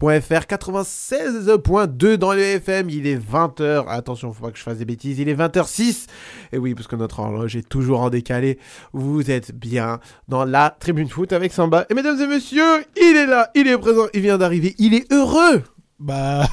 96.2 0.46 2.14
dans 2.14 2.32
le 2.32 2.42
FM. 2.42 2.88
Il 2.90 3.08
est 3.08 3.16
20h. 3.16 3.88
Attention, 3.88 4.32
faut 4.32 4.44
pas 4.44 4.52
que 4.52 4.58
je 4.58 4.62
fasse 4.62 4.78
des 4.78 4.84
bêtises. 4.84 5.18
Il 5.18 5.28
est 5.28 5.34
20h06. 5.34 6.06
Et 6.52 6.58
oui, 6.58 6.76
parce 6.76 6.86
que 6.86 6.94
notre 6.94 7.18
horloge 7.18 7.56
est 7.56 7.68
toujours 7.68 8.02
en 8.02 8.08
décalé. 8.08 8.60
Vous 8.92 9.32
êtes 9.32 9.50
bien 9.50 9.98
dans 10.28 10.44
la 10.44 10.76
tribune 10.78 11.08
foot 11.08 11.32
avec 11.32 11.52
Samba. 11.52 11.86
Et 11.90 11.94
mesdames 11.94 12.20
et 12.20 12.28
messieurs, 12.28 12.84
il 12.96 13.16
est 13.16 13.26
là, 13.26 13.50
il 13.56 13.66
est 13.66 13.78
présent, 13.78 14.06
il 14.14 14.20
vient 14.20 14.38
d'arriver. 14.38 14.76
Il 14.78 14.94
est 14.94 15.12
heureux. 15.12 15.64
Bah, 15.98 16.46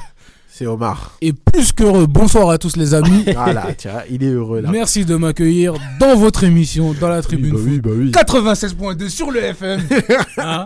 C'est 0.58 0.66
Omar. 0.66 1.12
et 1.20 1.34
plus 1.34 1.70
qu'heureux. 1.70 2.06
Bonsoir 2.06 2.48
à 2.48 2.56
tous 2.56 2.76
les 2.76 2.94
amis. 2.94 3.26
Voilà, 3.34 3.74
tiens, 3.76 4.00
il 4.10 4.24
est 4.24 4.30
heureux 4.30 4.62
là. 4.62 4.70
Merci 4.72 5.04
de 5.04 5.14
m'accueillir 5.14 5.74
dans 6.00 6.16
votre 6.16 6.44
émission, 6.44 6.94
dans 6.98 7.08
la 7.08 7.20
tribune 7.20 7.52
bah 7.52 7.60
oui, 7.62 7.78
bah 7.78 7.90
oui. 7.92 8.10
96.2 8.10 9.10
sur 9.10 9.30
le 9.30 9.44
FM. 9.44 9.82
Hein 10.38 10.64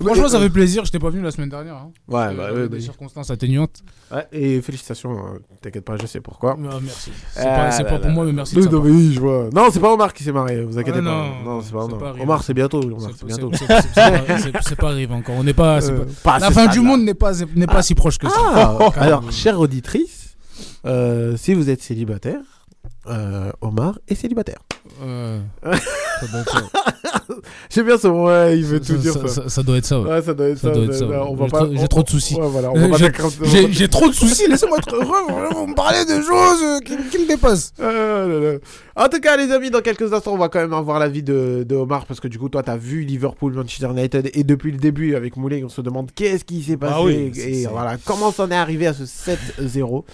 Franchement, 0.00 0.28
ça 0.28 0.40
fait 0.40 0.50
plaisir. 0.50 0.84
Je 0.84 0.90
t'ai 0.92 0.98
pas 0.98 1.10
venu 1.10 1.22
la 1.22 1.30
semaine 1.30 1.48
dernière. 1.48 1.74
hein. 1.76 1.90
Ouais, 2.08 2.20
Euh, 2.20 2.26
bah, 2.28 2.34
j'avais 2.48 2.60
ouais, 2.62 2.68
des 2.68 2.76
bah, 2.78 2.82
circonstances 2.82 3.30
atténuantes. 3.30 3.82
ouais, 4.12 4.26
et 4.32 4.60
félicitations, 4.60 5.10
hein, 5.18 5.38
t'inquiète 5.62 5.84
pas, 5.84 5.96
je 6.00 6.06
sais 6.06 6.20
pourquoi. 6.20 6.56
Ah, 6.58 6.78
merci. 6.82 7.10
C'est 7.32 7.40
Ah 7.40 7.44
pas, 7.56 7.70
c'est 7.70 7.82
là 7.82 7.88
pas 7.88 7.94
là 7.96 8.00
pour 8.00 8.10
moi, 8.10 8.24
mais 8.24 8.32
merci. 8.32 8.54
de 8.54 8.60
Oui, 8.60 8.64
sa 8.66 8.70
non, 8.72 8.78
part. 8.78 8.86
mais 8.86 8.96
oui, 8.96 9.12
je 9.14 9.20
vois. 9.20 9.48
Non, 9.54 9.68
c'est 9.72 9.80
pas 9.80 9.92
Omar 9.92 10.12
qui 10.12 10.24
s'est 10.24 10.32
marré, 10.32 10.64
vous 10.64 10.78
inquiétez 10.78 10.98
Ah, 11.00 11.02
pas. 11.02 11.10
non, 11.10 11.44
Non, 11.56 11.60
c'est 11.62 11.72
pas 11.72 11.78
c'est 11.80 11.84
Omar. 11.86 11.98
pas 11.98 12.08
arrivé. 12.08 12.22
Omar, 12.24 12.42
c'est 12.42 12.54
bientôt. 12.54 12.82
Omar, 12.82 13.00
C'est- 13.00 13.06
c'est 13.12 13.18
c'est- 13.18 13.26
bientôt. 13.26 13.50
c'est- 13.52 13.66
c'est- 13.66 13.82
c'est 13.94 14.26
pas- 14.26 14.38
c'est- 14.38 14.52
C'est 14.68 14.76
pas 14.76 14.88
arrivé 14.90 15.14
encore. 15.14 15.34
On 15.36 15.44
n'est 15.44 15.52
pas. 15.54 15.80
c'est 15.80 15.92
Euh, 15.92 15.98
pas- 16.04 16.04
pas 16.22 16.34
à 16.34 16.38
La 16.40 16.48
ce 16.48 16.52
fin 16.52 16.64
du 16.66 16.72
stade-là. 16.72 16.88
monde 16.90 17.02
n'est 17.04 17.14
pas 17.14 17.32
n'est 17.54 17.66
pas 17.66 17.82
si 17.82 17.94
proche 17.94 18.18
que 18.18 18.28
ça. 18.28 18.34
Ah, 18.38 18.78
alors, 18.96 19.30
chère 19.32 19.60
auditrice, 19.60 20.36
euh, 20.86 21.36
si 21.36 21.54
vous 21.54 21.70
êtes 21.70 21.82
célibataire, 21.82 22.40
euh, 23.08 23.50
Omar 23.60 23.98
est 24.08 24.14
célibataire. 24.14 24.58
Euh. 25.02 25.40
J'aime 27.70 27.86
bien 27.86 27.98
ce 27.98 28.06
ouais, 28.06 28.58
il 28.58 28.64
veut 28.64 28.80
Ça- 28.82 28.92
tout 28.94 28.98
dire 29.00 29.12
ça- 29.12 29.20
ça. 29.26 29.28
ça- 29.42 29.48
ça 29.48 29.62
doit 29.62 29.76
être 29.78 29.84
ça. 29.86 30.00
ouais. 30.00 30.08
Ouais, 30.10 30.22
ça 30.22 30.34
doit 30.34 30.48
être 30.48 30.58
Ça 30.58 30.72
J'ai 30.72 30.86
pas- 31.50 31.58
trop- 31.58 31.72
j'ai 31.72 31.78
on- 31.82 31.86
trop 31.86 32.02
de 32.02 32.08
soucis. 32.10 32.34
Ouais, 32.36 32.46
voilà, 32.48 32.68
Euh, 32.68 32.92
j'ai- 33.72 33.88
trop 33.88 34.08
de 34.08 34.14
soucis, 34.14 34.46
laissez-moi 34.48 34.78
être 34.78 34.94
heureux. 34.94 35.50
Vous 35.54 35.66
me 35.66 35.74
parlez 35.74 36.04
de 36.04 36.22
choses 36.22 36.80
qui, 36.84 36.96
qui 37.10 37.18
me 37.18 37.26
dépassent. 37.28 37.72
Ah 37.80 37.82
là 37.82 38.26
là. 38.26 38.58
En 38.96 39.08
tout 39.08 39.20
cas, 39.20 39.36
les 39.36 39.50
amis, 39.50 39.70
dans 39.70 39.80
quelques 39.80 40.12
instants, 40.12 40.34
on 40.34 40.38
va 40.38 40.48
quand 40.48 40.60
même 40.60 40.72
avoir 40.72 41.00
l'avis 41.00 41.24
de, 41.24 41.64
de 41.68 41.74
Omar 41.74 42.06
parce 42.06 42.20
que 42.20 42.28
du 42.28 42.38
coup, 42.38 42.48
toi, 42.48 42.62
t'as 42.62 42.76
vu 42.76 43.00
Liverpool, 43.00 43.52
Manchester 43.52 43.88
United 43.90 44.30
et 44.32 44.44
depuis 44.44 44.70
le 44.70 44.78
début, 44.78 45.16
avec 45.16 45.36
Moulay, 45.36 45.64
on 45.64 45.68
se 45.68 45.80
demande 45.80 46.12
qu'est-ce 46.14 46.44
qui 46.44 46.62
s'est 46.62 46.76
passé 46.76 46.94
Ah 46.96 47.02
oui, 47.02 47.32
et 47.36 47.66
voilà, 47.66 47.96
comment 48.04 48.30
s'en 48.30 48.48
est 48.50 48.54
arrivé 48.54 48.86
à 48.86 48.94
ce 48.94 49.02
7-0. 49.02 50.04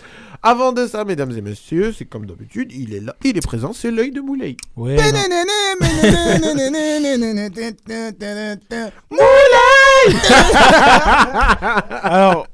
Avant 0.43 0.73
de 0.73 0.87
ça, 0.87 1.05
mesdames 1.05 1.33
et 1.37 1.43
messieurs, 1.43 1.93
c'est 1.97 2.07
comme 2.07 2.25
d'habitude, 2.25 2.73
il 2.73 2.95
est 2.95 3.01
là, 3.01 3.15
il 3.23 3.37
est 3.37 3.47
présent, 3.47 3.75
c'est 3.75 3.91
l'œil 3.91 4.13
de 4.13 4.23
Moulay. 4.23 4.57
Ouais, 4.75 4.97
non. 4.97 5.03
Alors, 12.03 12.47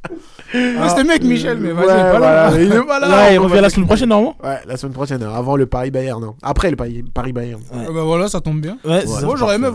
C'était 0.53 1.05
mec 1.05 1.23
Michel, 1.25 1.59
mais 1.59 1.73
vas-y, 1.73 1.87
Ouais, 1.87 1.93
pas 1.95 2.11
voilà, 2.19 2.51
là. 2.51 2.61
il 2.63 2.73
est 2.73 2.83
pas 2.87 3.01
là. 3.01 3.33
il 3.33 3.39
revient 3.39 3.61
la 3.61 3.71
semaine 3.71 3.87
prochaine, 3.87 4.09
normalement 4.09 4.37
Ouais, 4.43 4.59
la 4.67 4.77
semaine 4.77 4.93
prochaine, 4.93 5.23
avant 5.23 5.57
le 5.57 5.67
Paris-Bayern, 5.67 6.21
non. 6.21 6.35
Après 6.43 6.71
le 6.71 6.77
Paris- 6.77 7.05
Paris-Bayern. 7.13 7.61
Ah 7.73 7.77
bah 7.93 8.03
voilà, 8.05 8.29
ça 8.29 8.41
tombe 8.41 8.61
bien. 8.61 8.79
Ouais, 8.85 9.07
ça. 9.07 9.27
Moi, 9.27 9.37
j'aurais 9.37 9.57
aimé, 9.57 9.67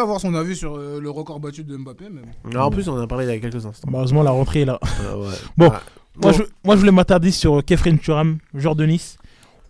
avoir 0.00 0.20
son 0.20 0.34
avis 0.34 0.54
sur 0.56 0.76
euh, 0.76 1.00
le 1.00 1.10
record 1.10 1.40
battu 1.40 1.64
de 1.64 1.76
Mbappé. 1.76 2.04
Mais... 2.12 2.22
bon. 2.44 2.50
Non, 2.50 2.60
en 2.66 2.70
plus, 2.70 2.88
on 2.88 2.92
en 2.94 3.00
a 3.00 3.06
parlé 3.06 3.24
il 3.26 3.28
y 3.28 3.36
a 3.36 3.38
quelques 3.38 3.66
instants. 3.66 3.88
Malheureusement, 3.90 4.22
la 4.22 4.30
rentrée 4.30 4.60
est 4.62 4.66
là. 4.66 4.78
Euh, 5.04 5.16
ouais. 5.16 5.34
Bon. 5.56 5.66
Moi, 5.68 5.80
Bon. 6.16 6.32
je, 6.32 6.42
moi, 6.64 6.74
je 6.74 6.80
voulais 6.80 6.92
m'attarder 6.92 7.30
sur 7.30 7.64
Kefren 7.64 7.98
Turam, 7.98 8.36
joueur 8.54 8.76
de 8.76 8.84
Nice. 8.84 9.16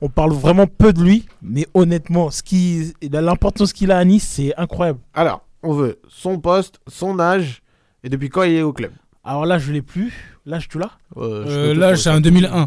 On 0.00 0.08
parle 0.08 0.32
vraiment 0.32 0.66
peu 0.66 0.92
de 0.92 1.00
lui, 1.00 1.26
mais 1.40 1.66
honnêtement, 1.74 2.30
ce 2.32 2.42
qui, 2.42 2.92
l'importance 3.12 3.72
qu'il 3.72 3.92
a 3.92 3.98
à 3.98 4.04
Nice, 4.04 4.26
c'est 4.28 4.52
incroyable. 4.56 4.98
Alors, 5.14 5.42
on 5.62 5.72
veut 5.72 6.00
son 6.08 6.40
poste, 6.40 6.80
son 6.88 7.20
âge 7.20 7.62
et 8.02 8.08
depuis 8.08 8.28
quand 8.28 8.42
il 8.42 8.54
est 8.54 8.62
au 8.62 8.72
club? 8.72 8.90
Alors 9.24 9.46
là, 9.46 9.58
je 9.58 9.72
l'ai 9.72 9.82
plus. 9.82 10.12
L'âge, 10.46 10.68
tu 10.68 10.78
l'as 10.78 10.90
Euh, 11.16 11.74
là, 11.74 11.88
trouver 11.88 11.96
c'est 11.96 12.10
en 12.10 12.20
2001. 12.20 12.66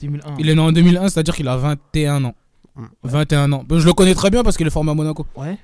2001. 0.00 0.34
Il 0.38 0.48
est 0.50 0.54
né 0.54 0.60
en 0.60 0.72
2001, 0.72 1.08
c'est-à-dire 1.08 1.34
qu'il 1.34 1.48
a 1.48 1.56
21 1.56 2.24
ans. 2.24 2.34
Mm. 2.76 2.84
21 3.04 3.52
ans. 3.52 3.64
Ben, 3.66 3.78
je 3.78 3.86
le 3.86 3.92
connais 3.94 4.14
très 4.14 4.30
bien 4.30 4.42
parce 4.42 4.56
qu'il 4.56 4.66
est 4.66 4.70
formé 4.70 4.90
à 4.90 4.94
Monaco. 4.94 5.26
Ouais. 5.36 5.56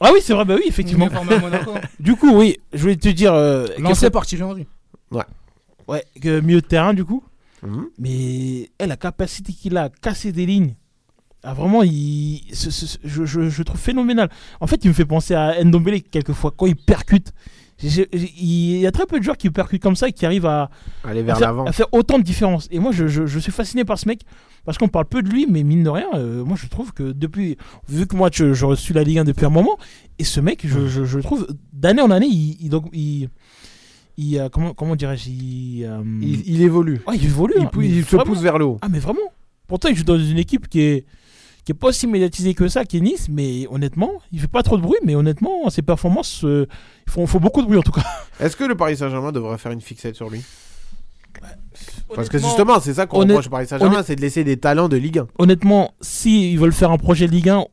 ah 0.00 0.10
oui, 0.12 0.20
c'est 0.22 0.32
vrai, 0.34 0.44
bah 0.44 0.54
oui, 0.56 0.62
Il 0.66 0.68
effectivement. 0.68 1.06
est 1.06 1.10
formé 1.14 1.34
à 1.34 1.38
Monaco. 1.38 1.74
Du 2.00 2.14
coup, 2.16 2.36
oui, 2.36 2.58
je 2.72 2.78
voulais 2.82 2.96
te 2.96 3.08
dire. 3.08 3.32
Euh, 3.34 3.66
Lancé 3.78 4.10
par 4.10 4.26
Thierry 4.26 4.42
Henry. 4.44 4.66
Ouais, 5.88 6.04
que 6.20 6.40
milieu 6.40 6.60
de 6.60 6.66
terrain, 6.66 6.94
du 6.94 7.04
coup. 7.04 7.24
Mhm. 7.64 7.86
Mais 7.98 8.70
eh, 8.78 8.86
la 8.86 8.96
capacité 8.96 9.52
qu'il 9.52 9.76
a 9.76 9.84
à 9.84 9.88
casser 9.88 10.30
des 10.32 10.46
lignes, 10.46 10.74
ah, 11.42 11.54
vraiment, 11.54 11.82
il, 11.82 12.42
ce- 12.52 12.70
ce- 12.70 12.86
ce- 12.86 12.98
je, 13.04 13.24
je, 13.24 13.48
je 13.48 13.62
trouve 13.64 13.78
phénoménal. 13.80 14.30
En 14.60 14.66
fait, 14.68 14.84
il 14.84 14.88
me 14.88 14.92
fait 14.94 15.04
penser 15.04 15.34
à 15.34 15.62
Ndombele 15.62 16.02
quelquefois, 16.02 16.52
quand 16.56 16.66
il 16.66 16.76
percute. 16.76 17.32
Il 17.82 18.78
y 18.78 18.86
a 18.86 18.90
très 18.92 19.06
peu 19.06 19.18
de 19.18 19.24
joueurs 19.24 19.36
qui 19.36 19.50
percutent 19.50 19.82
comme 19.82 19.96
ça 19.96 20.08
et 20.08 20.12
qui 20.12 20.24
arrivent 20.26 20.46
à, 20.46 20.70
Aller 21.04 21.20
à 21.20 21.22
vers 21.24 21.38
faire, 21.38 21.48
l'avant. 21.48 21.64
à 21.64 21.72
faire 21.72 21.86
autant 21.92 22.18
de 22.18 22.22
différence. 22.24 22.68
Et 22.70 22.78
moi, 22.78 22.92
je, 22.92 23.06
je- 23.06 23.26
je 23.26 23.38
suis 23.38 23.52
fasciné 23.52 23.84
par 23.84 23.98
ce 23.98 24.06
mec 24.08 24.20
parce 24.64 24.78
qu'on 24.78 24.88
parle 24.88 25.06
peu 25.06 25.22
de 25.22 25.28
lui, 25.28 25.46
mais 25.50 25.62
mine 25.64 25.82
de 25.82 25.88
rien, 25.90 26.06
euh, 26.14 26.44
moi, 26.44 26.56
je 26.60 26.66
trouve 26.68 26.92
que 26.92 27.12
depuis, 27.12 27.56
vu 27.88 28.06
que 28.06 28.14
moi, 28.16 28.30
je, 28.32 28.52
je 28.54 28.74
suis 28.76 28.94
la 28.94 29.02
Ligue 29.02 29.18
1 29.18 29.24
depuis 29.24 29.44
un 29.44 29.50
moment, 29.50 29.76
et 30.18 30.24
ce 30.24 30.40
mec, 30.40 30.60
je, 30.64 30.86
je, 30.86 31.04
je 31.04 31.18
trouve, 31.18 31.48
d'année 31.72 32.02
en 32.02 32.10
année, 32.12 32.28
il, 32.28 32.68
donc, 32.68 32.86
il, 32.92 33.28
il, 34.16 34.38
euh, 34.38 34.48
comment, 34.48 34.72
comment 34.74 34.94
dirais-je, 34.94 35.30
il, 35.30 35.84
euh, 35.84 36.00
Il, 36.20 36.48
il 36.48 36.62
évolue. 36.62 37.00
ouais, 37.08 37.16
il 37.16 37.24
évolue. 37.24 37.54
Il, 37.58 37.62
hein, 37.64 37.70
il 37.82 38.04
se 38.04 38.14
vraiment. 38.14 38.24
pousse 38.24 38.40
vers 38.40 38.58
le 38.58 38.66
haut. 38.66 38.78
Ah, 38.82 38.88
mais 38.88 39.00
vraiment. 39.00 39.18
Pourtant, 39.66 39.88
il 39.88 39.96
joue 39.96 40.04
dans 40.04 40.18
une 40.18 40.38
équipe 40.38 40.68
qui 40.68 40.80
est, 40.80 41.04
qui 41.64 41.72
est 41.72 41.74
pas 41.76 41.88
aussi 41.88 42.06
médiatisée 42.06 42.54
que 42.54 42.66
ça, 42.68 42.84
qui 42.84 42.96
est 42.96 43.00
Nice, 43.00 43.28
mais 43.30 43.66
honnêtement, 43.70 44.10
il 44.32 44.40
fait 44.40 44.48
pas 44.48 44.62
trop 44.62 44.76
de 44.76 44.82
bruit, 44.82 44.98
mais 45.04 45.14
honnêtement, 45.14 45.68
ses 45.70 45.82
performances, 45.82 46.44
euh, 46.44 46.66
font, 47.08 47.26
font 47.26 47.38
beaucoup 47.38 47.60
de 47.62 47.66
bruit 47.66 47.78
en 47.78 47.82
tout 47.82 47.92
cas. 47.92 48.02
Est-ce 48.40 48.56
que 48.56 48.64
le 48.64 48.74
Paris 48.74 48.96
Saint-Germain 48.96 49.30
devrait 49.32 49.58
faire 49.58 49.72
une 49.72 49.80
fixette 49.80 50.16
sur 50.16 50.28
lui? 50.28 50.42
Parce 52.14 52.28
que 52.28 52.38
justement, 52.38 52.78
c'est 52.80 52.94
ça 52.94 53.06
qu'on 53.06 53.18
reproche 53.20 53.46
au 53.46 53.50
Paris 53.50 53.66
Saint-Germain, 53.66 54.02
c'est 54.04 54.16
de 54.16 54.20
laisser 54.20 54.44
des 54.44 54.56
talents 54.58 54.88
de 54.88 54.96
Ligue 54.96 55.18
1. 55.18 55.28
honnêtement, 55.38 55.94
si 56.00 56.52
ils 56.52 56.58
veulent 56.58 56.72
faire 56.72 56.90
un 56.90 56.98
projet 56.98 57.26
de 57.26 57.32
Ligue 57.32 57.48
1, 57.48 57.64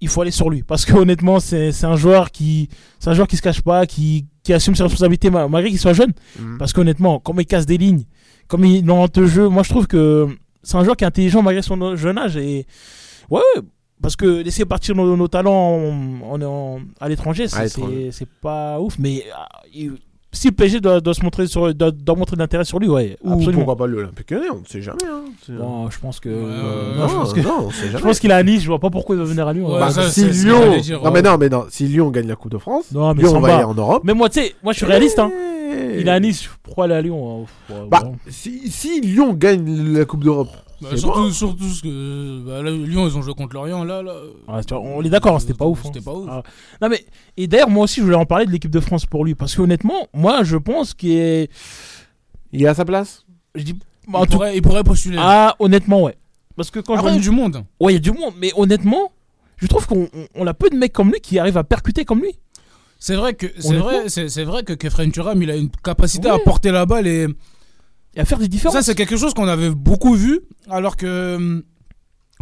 il 0.00 0.08
faut 0.08 0.22
aller 0.22 0.30
sur 0.30 0.48
lui. 0.50 0.62
Parce 0.62 0.84
que 0.84 0.94
honnêtement, 0.94 1.38
c'est 1.40 1.84
un 1.84 1.96
joueur 1.96 2.30
qui, 2.30 2.68
c'est 2.98 3.10
un 3.10 3.14
joueur 3.14 3.28
qui 3.28 3.36
se 3.36 3.42
cache 3.42 3.60
pas, 3.62 3.86
qui, 3.86 4.26
qui 4.42 4.52
assume 4.52 4.74
ses 4.74 4.82
responsabilités 4.82 5.30
ma- 5.30 5.48
malgré 5.48 5.70
qu'il 5.70 5.78
soit 5.78 5.92
jeune. 5.92 6.12
Mhm. 6.38 6.58
Parce 6.58 6.72
qu'honnêtement, 6.72 7.20
comme 7.20 7.40
il 7.40 7.46
casse 7.46 7.66
des 7.66 7.78
lignes, 7.78 8.04
comme 8.48 8.64
il 8.64 8.82
dans 8.84 9.06
le 9.14 9.26
jeu, 9.26 9.48
moi 9.48 9.62
je 9.62 9.68
trouve 9.70 9.86
que 9.86 10.28
c'est 10.62 10.76
un 10.76 10.84
joueur 10.84 10.96
qui 10.96 11.04
est 11.04 11.06
intelligent 11.06 11.42
malgré 11.42 11.62
son 11.62 11.96
jeune 11.96 12.18
âge. 12.18 12.36
Et 12.36 12.66
ouais, 13.30 13.40
ouais, 13.56 13.62
parce 14.02 14.16
que 14.16 14.42
laisser 14.42 14.64
partir 14.64 14.94
nos, 14.94 15.16
nos 15.16 15.28
talents 15.28 15.52
en- 15.78 16.20
en- 16.32 16.42
en- 16.42 16.78
à 17.00 17.08
l'étranger, 17.08 17.46
c'est- 17.48 18.26
pas 18.40 18.80
ouf. 18.80 18.98
Mais 18.98 19.24
ah, 19.36 19.46
il- 19.74 19.92
si 20.32 20.48
le 20.48 20.52
PSG 20.52 20.80
doit, 20.80 21.00
doit 21.00 21.14
se 21.14 21.22
montrer 21.22 21.46
sur, 21.46 21.72
doit, 21.74 21.92
doit 21.92 22.16
montrer 22.16 22.34
de 22.34 22.40
l'intérêt 22.40 22.64
sur 22.64 22.80
lui, 22.80 22.88
ouais, 22.88 23.16
Ou 23.22 23.34
absolument. 23.34 23.64
pourquoi 23.64 23.76
pas 23.76 23.86
l'Olympique 23.86 24.30
Lyonnais, 24.32 24.50
on 24.52 24.60
ne 24.60 24.66
sait 24.66 24.82
jamais. 24.82 24.98
Hein. 25.08 25.22
Bon, 25.48 25.88
je 25.90 25.98
pense 26.00 26.18
que. 26.18 26.28
Euh, 26.28 26.98
non, 26.98 27.06
je 27.08 27.14
pense 27.14 27.32
que. 27.32 27.40
non, 27.40 27.66
on 27.66 27.70
sait 27.70 27.88
Je 27.92 27.98
pense 27.98 28.18
qu'il 28.18 28.30
est 28.30 28.34
à 28.34 28.42
Nice, 28.42 28.62
je 28.62 28.66
vois 28.66 28.80
pas 28.80 28.90
pourquoi 28.90 29.14
il 29.14 29.18
va 29.20 29.24
venir 29.24 29.46
à 29.46 29.52
Lyon. 29.52 29.72
Ouais, 29.72 29.78
Bah, 29.78 29.90
ça, 29.90 30.10
si 30.10 30.24
Lyon, 30.24 30.76
dire, 30.80 31.00
non 31.02 31.10
mais 31.12 31.22
non 31.22 31.38
mais 31.38 31.48
non, 31.48 31.66
si 31.70 31.86
Lyon 31.86 32.10
gagne 32.10 32.26
la 32.26 32.34
Coupe 32.36 32.50
de 32.50 32.58
France, 32.58 32.86
Non, 32.92 33.14
mais 33.14 33.22
Lyon 33.22 33.30
s'en 33.30 33.40
va 33.40 33.54
aller 33.56 33.64
en 33.64 33.74
Europe. 33.74 34.02
Mais 34.04 34.12
moi, 34.14 34.28
tu 34.28 34.40
sais, 34.40 34.54
moi 34.62 34.72
je 34.72 34.78
suis 34.78 34.86
réaliste. 34.86 35.18
Hein. 35.20 35.30
Il 35.96 36.06
est 36.08 36.10
à 36.10 36.18
Nice, 36.20 36.48
pourquoi 36.64 36.84
aller 36.86 36.94
à 36.94 37.00
Lyon 37.02 37.46
hein, 37.70 37.72
ouais, 37.72 37.88
Bah, 37.88 38.02
bon. 38.04 38.16
si, 38.28 38.70
si 38.70 39.00
Lyon 39.00 39.34
gagne 39.34 39.92
la 39.96 40.04
Coupe 40.04 40.24
d'Europe, 40.24 40.50
Bah, 40.90 40.96
surtout, 40.96 41.20
bon. 41.22 41.32
surtout 41.32 41.68
ce 41.68 41.82
que 41.82 42.40
bah, 42.46 42.62
là, 42.62 42.70
Lyon, 42.70 43.06
ils 43.08 43.16
ont 43.16 43.22
joué 43.22 43.34
contre 43.34 43.54
Lorient. 43.54 43.84
Là, 43.84 44.02
là. 44.02 44.14
Tu 44.66 44.74
vois, 44.74 44.82
on 44.82 45.02
est 45.02 45.08
d'accord, 45.08 45.36
hein, 45.36 45.38
c'était 45.38 45.54
pas 45.54 45.66
ouf. 45.66 45.80
hein. 45.80 45.90
C'était 45.92 46.04
pas 46.04 46.12
ouf. 46.12 46.28
Ah. 46.30 46.42
Non, 46.82 46.88
mais, 46.88 47.04
et 47.36 47.46
d'ailleurs, 47.46 47.70
moi 47.70 47.84
aussi, 47.84 48.00
je 48.00 48.04
voulais 48.04 48.16
en 48.16 48.26
parler 48.26 48.46
de 48.46 48.50
l'équipe 48.50 48.70
de 48.70 48.80
France 48.80 49.06
pour 49.06 49.24
lui. 49.24 49.34
Parce 49.34 49.54
que 49.54 49.62
honnêtement, 49.62 50.08
moi, 50.12 50.42
je 50.44 50.56
pense 50.56 50.94
qu'il 50.94 51.10
est. 51.12 51.50
il 52.52 52.62
est 52.62 52.66
à 52.68 52.74
sa 52.74 52.84
place. 52.84 53.24
Je 53.54 53.62
dis. 53.62 53.74
Il, 54.06 54.12
tout- 54.12 54.26
pourrait, 54.32 54.56
il 54.56 54.62
pourrait 54.62 54.84
postuler. 54.84 55.16
Ah, 55.20 55.56
honnêtement, 55.58 56.02
ouais. 56.02 56.16
Parce 56.56 56.70
que 56.70 56.78
quand 56.80 56.94
Après, 56.94 57.10
je 57.10 57.14
il 57.14 57.16
y 57.16 57.20
a 57.20 57.22
du 57.22 57.30
monde. 57.30 57.64
Ouais, 57.80 57.92
il 57.92 57.94
y 57.94 57.98
a 57.98 58.00
du 58.00 58.12
monde, 58.12 58.34
mais 58.38 58.52
honnêtement, 58.56 59.12
je 59.56 59.66
trouve 59.66 59.86
qu'on 59.86 60.08
on- 60.14 60.26
on 60.34 60.46
a 60.46 60.54
peu 60.54 60.68
de 60.70 60.76
mecs 60.76 60.92
comme 60.92 61.10
lui 61.10 61.20
qui 61.20 61.38
arrivent 61.38 61.56
à 61.58 61.64
percuter 61.64 62.04
comme 62.04 62.20
lui. 62.20 62.38
C'est 62.98 63.16
vrai 63.16 63.34
que 63.34 63.46
c'est 63.58 63.76
vrai, 63.76 64.08
c'est 64.08 64.28
c'est 64.28 64.44
vrai 64.44 64.62
que 64.62 64.72
Kefren 64.72 65.10
Turam, 65.10 65.42
il 65.42 65.50
a 65.50 65.56
une 65.56 65.68
capacité 65.82 66.28
à 66.28 66.38
porter 66.38 66.70
la 66.70 66.86
balle 66.86 67.06
et 67.06 67.26
Et 68.16 68.20
à 68.20 68.24
faire 68.24 68.38
des 68.38 68.48
différences. 68.48 68.74
ça 68.76 68.82
c'est 68.82 68.94
quelque 68.94 69.16
chose 69.16 69.34
qu'on 69.34 69.48
avait 69.48 69.70
beaucoup 69.70 70.14
vu, 70.14 70.40
alors 70.70 70.96
que 70.96 71.36
hum, 71.36 71.62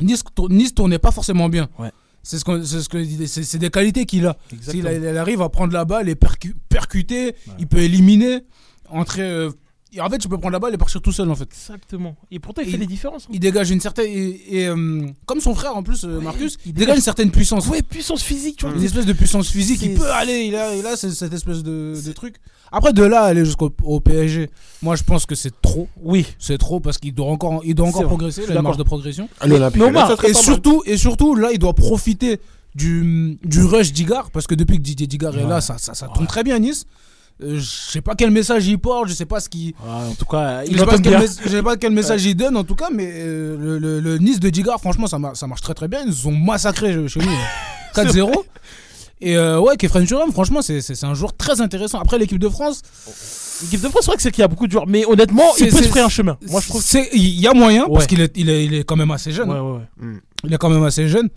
Nice, 0.01 0.23
tour- 0.35 0.49
Nice 0.51 0.74
tournait 0.74 0.99
pas 0.99 1.11
forcément 1.11 1.49
bien. 1.49 1.69
Ouais. 1.78 1.90
C'est 2.23 2.39
ce 2.39 2.44
qu'on- 2.44 2.65
c'est 2.65 2.81
ce 2.81 2.89
que 2.89 3.05
c'est 3.27 3.43
c'est 3.43 3.59
des 3.59 3.70
qualités 3.70 4.07
qu'il 4.07 4.27
a. 4.27 4.36
Exactement. 4.53 4.90
Il, 4.90 5.07
a- 5.07 5.11
il 5.12 5.16
arrive 5.19 5.43
à 5.43 5.49
prendre 5.49 5.73
la 5.73 5.85
balle 5.85 6.09
et 6.09 6.15
percu- 6.15 6.55
percuter, 6.69 7.35
il 7.59 7.66
peut 7.66 7.78
éliminer, 7.81 8.40
entrer. 8.89 9.23
euh, 9.23 9.51
et 9.94 10.01
en 10.01 10.09
fait, 10.09 10.19
tu 10.19 10.28
peux 10.28 10.39
prendre 10.39 10.52
la 10.52 10.59
balle 10.59 10.73
et 10.74 10.78
partir 10.78 11.01
tout 11.01 11.12
seul 11.12 11.31
en 11.31 11.35
fait. 11.35 11.48
Exactement. 11.52 12.16
Et 12.31 12.39
pourtant, 12.39 12.62
il 12.62 12.69
Et 12.69 12.70
fait 12.73 12.78
des 12.78 12.86
différences. 12.86 13.24
hein. 13.24 13.31
Il 13.32 13.40
dégage 13.40 13.70
une 13.70 13.81
certaine 13.81 14.06
et, 14.09 14.60
et, 14.62 14.69
euh, 14.69 15.06
comme 15.27 15.40
son 15.40 15.55
frère 15.55 15.77
en 15.77 15.82
plus, 15.82 16.05
euh, 16.05 16.20
Marcus, 16.20 16.56
il 16.66 16.73
dégage 16.73 16.97
une 16.97 17.02
certaine 17.02 17.31
puissance. 17.31 17.66
Ouais, 17.69 17.82
puissance 17.82 18.23
physique, 18.23 18.56
tu 18.59 18.66
vois. 18.66 18.74
Une 18.74 18.82
espèce 18.82 19.06
de 19.06 19.12
puissance 19.12 19.48
physique, 19.48 19.81
il 19.82 19.93
C'est- 19.93 19.98
peut 19.98 20.10
aller, 20.10 20.44
il 20.47 20.56
a, 20.56 20.74
il 20.74 20.86
a 20.86 20.97
cette 20.97 21.12
cette 21.12 21.32
espèce 21.32 21.62
de, 21.62 21.94
de 22.05 22.12
truc. 22.12 22.36
Après, 22.70 22.93
de 22.94 23.02
là, 23.02 23.23
aller 23.23 23.44
jusqu'au 23.44 23.70
au 23.82 24.01
PSG, 24.01 24.51
moi 24.81 24.97
je 24.97 25.02
pense 25.02 25.27
que 25.27 25.35
c'est 25.35 25.60
trop. 25.60 25.89
Oui. 26.01 26.27
C'est 26.39 26.56
trop 26.59 26.81
parce 26.81 26.97
qu'il 26.98 27.12
doit 27.14 27.27
encore, 27.27 27.60
il 27.64 27.74
doit 27.74 27.86
C'est 27.86 27.90
encore 27.90 28.02
vrai. 28.02 28.09
progresser, 28.09 28.40
Je 28.40 28.47
il 28.47 28.48
suis 28.48 28.52
a 28.52 28.56
une 28.60 28.62
marge 28.62 28.77
d'accord. 28.78 28.85
de 28.85 28.89
progression. 28.89 29.28
À 29.40 29.47
l'Olympique 29.47 29.82
Mais 29.82 29.89
Omar, 29.89 30.05
Lyonnais, 30.09 30.16
ça 30.16 30.16
serait 30.23 30.31
Et 30.31 30.32
pas 30.32 30.39
mal. 30.39 30.44
surtout, 30.44 30.82
et 30.86 30.97
surtout, 30.97 31.35
là, 31.35 31.51
il 31.52 31.59
doit 31.59 31.74
profiter 31.74 32.40
du, 32.74 33.36
du 33.44 33.62
rush 33.62 33.93
d'Igar 33.93 34.31
parce 34.31 34.47
que 34.47 34.55
depuis 34.55 34.78
que 34.78 34.82
Didier 34.82 35.06
Digar 35.06 35.36
est 35.36 35.47
là, 35.47 35.60
ça, 35.60 35.77
ça, 35.77 35.93
ça 35.93 36.09
tourne 36.09 36.27
très 36.27 36.43
bien 36.43 36.56
à 36.56 36.59
Nice. 36.59 36.86
Euh, 37.43 37.59
je 37.59 37.64
sais 37.90 38.01
pas 38.01 38.14
quel 38.14 38.31
message 38.31 38.66
il 38.66 38.78
porte, 38.78 39.09
je 39.09 39.14
sais 39.14 39.27
pas 39.27 39.40
ce 39.40 39.48
qu'il. 39.48 39.69
Ouais, 39.69 39.90
en 40.10 40.14
tout 40.14 40.24
cas, 40.27 40.64
Je 40.64 40.70
il 40.70 40.78
sais 40.78 40.86
pas 40.86 40.98
quel, 40.98 41.20
je 41.44 41.48
sais 41.48 41.62
pas 41.62 41.77
quel 41.77 41.93
message 41.93 42.24
il 42.24 42.35
donne 42.35 42.56
en 42.56 42.64
tout 42.64 42.74
cas, 42.77 42.89
mais 42.93 43.10
euh, 43.12 43.56
le, 43.59 43.78
le- 43.78 44.01
le 44.01 44.19
Nice 44.19 44.39
de 44.40 44.48
Digar, 44.51 44.78
franchement, 44.81 45.06
ça, 45.06 45.19
ma- 45.19 45.35
ça 45.35 45.47
marche 45.47 45.60
très 45.62 45.74
très 45.74 45.89
bien. 45.89 46.01
Ils 46.05 46.09
nous 46.10 46.27
ont 46.28 46.32
massacré 46.36 46.93
chez 47.09 47.20
nous. 47.20 47.27
euh, 47.98 48.05
4-0. 48.05 48.32
Et 49.24 49.36
euh, 49.36 49.60
ouais, 49.60 49.77
Kefren 49.77 50.05
Turam, 50.05 50.32
franchement, 50.32 50.62
c'est- 50.62 50.81
c'est 50.81 50.94
c'est 50.97 51.06
un 51.06 51.14
joueur 51.14 51.36
très 51.36 51.60
intéressant. 51.60 52.01
Après, 52.01 52.19
l'équipe 52.19 52.39
de 52.40 52.48
France, 52.48 52.82
L'équipe 53.62 53.81
de 53.81 53.89
France, 53.89 54.01
c'est 54.02 54.06
vrai 54.10 54.16
que 54.16 54.23
c'est 54.23 54.32
qu'il 54.32 54.40
y 54.43 54.44
a 54.44 54.48
beaucoup 54.48 54.66
de 54.66 54.73
joueurs, 54.73 54.89
mais 54.89 55.05
honnêtement, 55.06 55.52
C'est- 55.56 55.66
il 55.66 55.70
peut 55.70 55.77
se 55.82 55.89
frayer 55.89 56.05
un 56.05 56.09
chemin. 56.09 56.36
Moi, 56.48 56.60
je 56.60 56.69
trouve. 56.69 56.82
il 57.12 57.40
y 57.40 57.47
a 57.47 57.55
moyen 57.55 57.86
parce 57.89 58.06
qu'il 58.09 58.20
est, 58.20 58.36
il 58.36 58.51
est, 58.51 58.64
il 58.64 58.74
est 58.74 58.82
quand 58.85 58.97
même 58.97 59.12
assez 59.12 59.31
jeune. 59.31 59.48
Ouais, 59.51 59.56
hein. 59.56 59.62
ouais, 59.62 60.06
ouais. 60.09 60.14
Il 60.44 60.52
est 60.52 60.59
quand 60.59 60.70
même 60.70 60.82
assez 60.82 61.06
jeune. 61.06 61.28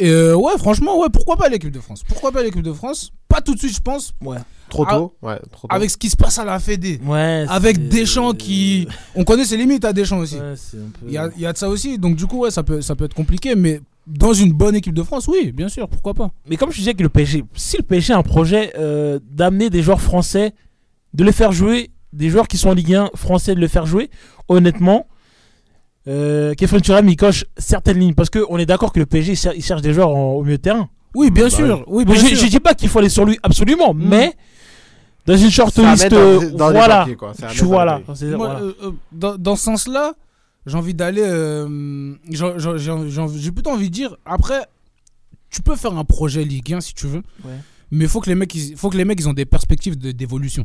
Et 0.00 0.08
euh, 0.10 0.34
ouais, 0.34 0.52
franchement, 0.58 0.98
ouais, 0.98 1.08
pourquoi 1.12 1.36
pas 1.36 1.48
l'équipe 1.48 1.70
de 1.70 1.78
France? 1.80 2.02
Pourquoi 2.08 2.32
pas 2.32 2.42
l'équipe 2.42 2.62
de 2.62 2.72
France? 2.72 3.12
Pas 3.28 3.40
tout 3.40 3.54
de 3.54 3.58
suite, 3.58 3.74
je 3.74 3.80
pense. 3.80 4.12
Ouais. 4.24 4.38
Trop 4.70 4.86
Ah, 4.88 4.94
tôt? 4.96 5.14
Ouais, 5.20 5.38
trop 5.52 5.68
tôt. 5.68 5.74
Avec 5.74 5.90
ce 5.90 5.96
qui 5.98 6.08
se 6.08 6.16
passe 6.16 6.38
à 6.38 6.44
la 6.44 6.58
Fédé. 6.58 7.00
Ouais, 7.04 7.44
Avec 7.48 7.88
Deschamps 7.88 8.32
qui. 8.32 8.88
On 9.14 9.24
connaît 9.24 9.44
ses 9.44 9.56
limites 9.56 9.84
à 9.84 9.92
Deschamps 9.92 10.18
aussi. 10.18 10.36
Ouais, 10.36 10.54
c'est 10.56 10.78
un 10.78 10.90
peu- 10.98 11.06
Il 11.06 11.12
y, 11.12 11.18
a, 11.18 11.28
il 11.36 11.42
y 11.42 11.46
a 11.46 11.52
de 11.52 11.58
ça 11.58 11.68
aussi. 11.68 11.98
Donc, 11.98 12.16
du 12.16 12.26
coup, 12.26 12.38
ouais, 12.38 12.50
ça 12.50 12.62
peut, 12.62 12.80
ça 12.80 12.94
peut 12.96 13.04
être 13.04 13.14
compliqué. 13.14 13.54
Mais 13.56 13.80
dans 14.06 14.32
une 14.32 14.52
bonne 14.52 14.74
équipe 14.74 14.94
de 14.94 15.02
France, 15.02 15.28
oui, 15.28 15.52
bien 15.52 15.68
sûr, 15.68 15.86
pourquoi 15.88 16.14
pas. 16.14 16.30
Mais 16.48 16.56
comme 16.56 16.70
je 16.72 16.78
disais 16.78 16.94
que 16.94 17.02
le 17.02 17.08
PSG, 17.10 17.44
si 17.54 17.76
le 17.76 17.82
PSG 17.82 18.12
a 18.14 18.18
un 18.18 18.22
projet 18.22 18.72
euh, 18.78 19.18
d'amener 19.30 19.68
des 19.70 19.82
joueurs 19.82 20.00
français, 20.00 20.54
de 21.12 21.24
les 21.24 21.32
faire 21.32 21.52
jouer, 21.52 21.90
des 22.12 22.30
joueurs 22.30 22.48
qui 22.48 22.56
sont 22.56 22.70
en 22.70 22.74
Ligue 22.74 22.94
1 22.94 23.10
français, 23.16 23.54
de 23.54 23.60
les 23.60 23.68
faire 23.68 23.84
jouer, 23.86 24.08
honnêtement, 24.48 25.06
euh, 26.10 26.54
Kefren 26.54 26.80
Turam, 26.82 27.08
il 27.08 27.16
coche 27.16 27.44
certaines 27.56 27.98
lignes. 27.98 28.14
Parce 28.14 28.28
qu'on 28.30 28.58
est 28.58 28.66
d'accord 28.66 28.92
que 28.92 28.98
le 29.00 29.06
PSG, 29.06 29.32
il 29.32 29.36
cher- 29.36 29.52
il 29.56 29.62
cherche 29.64 29.80
des 29.82 29.94
joueurs 29.94 30.10
en- 30.10 30.32
au 30.32 30.42
milieu 30.42 30.56
de 30.58 30.62
terrain. 30.62 30.88
Oui, 31.14 31.30
bien 31.30 31.44
Bah 31.44 31.50
sûr. 31.50 31.84
Oui, 31.86 32.04
bien 32.04 32.14
je, 32.16 32.26
sûr. 32.26 32.36
je 32.36 32.46
dis 32.46 32.60
pas 32.60 32.74
qu'il 32.74 32.88
faut 32.88 32.98
aller 32.98 33.08
sur 33.08 33.24
lui 33.24 33.38
absolument, 33.42 33.94
Mm. 33.94 34.08
mais 34.08 34.34
dans 35.26 35.36
une 35.36 35.50
shortlist, 35.50 36.12
euh, 36.12 36.50
dans- 36.50 36.56
dans 36.56 36.70
voilà, 36.72 36.98
papiers, 37.00 37.16
quoi. 37.16 37.32
Tu 37.52 37.64
vois 37.64 37.84
là. 37.84 38.00
Moi, 38.06 38.14
voilà. 38.36 38.60
euh, 38.60 38.72
euh, 38.82 38.90
dans, 39.12 39.36
dans 39.36 39.56
ce 39.56 39.64
sens-là, 39.64 40.14
j'ai 40.66 40.76
envie 40.76 40.94
d'aller. 40.94 41.22
euh, 41.24 42.14
j'ai- 42.30 43.50
plutôt 43.52 43.70
envie 43.70 43.88
de 43.88 43.94
dire. 43.94 44.16
Après, 44.24 44.60
tu 45.50 45.62
peux 45.62 45.76
faire 45.76 45.96
un 45.96 46.04
projet 46.04 46.44
Ligue 46.44 46.72
1 46.74 46.80
si 46.80 46.94
tu 46.94 47.06
veux. 47.06 47.22
Ouais. 47.44 47.50
Mais 47.90 48.04
il 48.04 48.08
faut 48.08 48.20
que 48.20 48.28
les 48.30 48.36
mecs, 48.36 48.54
ils, 48.54 48.76
faut 48.76 48.88
que 48.88 48.96
les 48.96 49.04
mecs 49.04 49.18
ils 49.20 49.28
ont 49.28 49.32
des 49.32 49.46
perspectives 49.46 49.98
de- 49.98 50.12
d'évolution. 50.12 50.64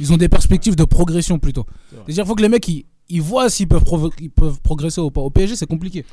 Ils 0.00 0.12
ont 0.12 0.16
des 0.16 0.28
perspectives 0.28 0.74
de 0.76 0.84
progression 0.84 1.38
plutôt. 1.38 1.66
C'est-à-dire 1.90 2.26
faut 2.26 2.34
que 2.34 2.42
les 2.42 2.48
mecs 2.48 2.66
ils, 2.68 2.86
ils 3.08 3.22
voient 3.22 3.48
s'ils 3.50 3.68
peuvent, 3.68 3.84
ils 4.20 4.30
peuvent 4.30 4.60
progresser 4.62 5.00
ou 5.00 5.10
pas. 5.10 5.20
Au 5.20 5.30
PSG, 5.30 5.56
c'est 5.56 5.66
compliqué. 5.66 6.04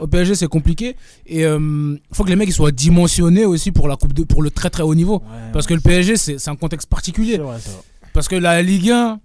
Au 0.00 0.06
PSG, 0.06 0.34
c'est 0.34 0.48
compliqué. 0.48 0.96
Et 1.26 1.42
il 1.42 1.98
faut 2.12 2.24
que 2.24 2.28
les 2.30 2.36
mecs 2.36 2.48
ils 2.48 2.52
soient 2.52 2.72
dimensionnés 2.72 3.44
aussi 3.46 3.70
pour, 3.72 3.88
la 3.88 3.96
coupe 3.96 4.12
de, 4.12 4.24
pour 4.24 4.42
le 4.42 4.50
très 4.50 4.70
très 4.70 4.82
haut 4.82 4.94
niveau. 4.94 5.16
Ouais, 5.18 5.50
Parce 5.52 5.66
que 5.66 5.74
le 5.74 5.80
PSG, 5.80 6.16
c'est 6.16 6.48
un 6.48 6.56
contexte 6.56 6.88
particulier. 6.88 7.38
vrai. 7.38 7.56
Parce 8.12 8.28
que 8.28 8.36
la 8.36 8.60
Ligue 8.62 8.90
1, 8.90 9.20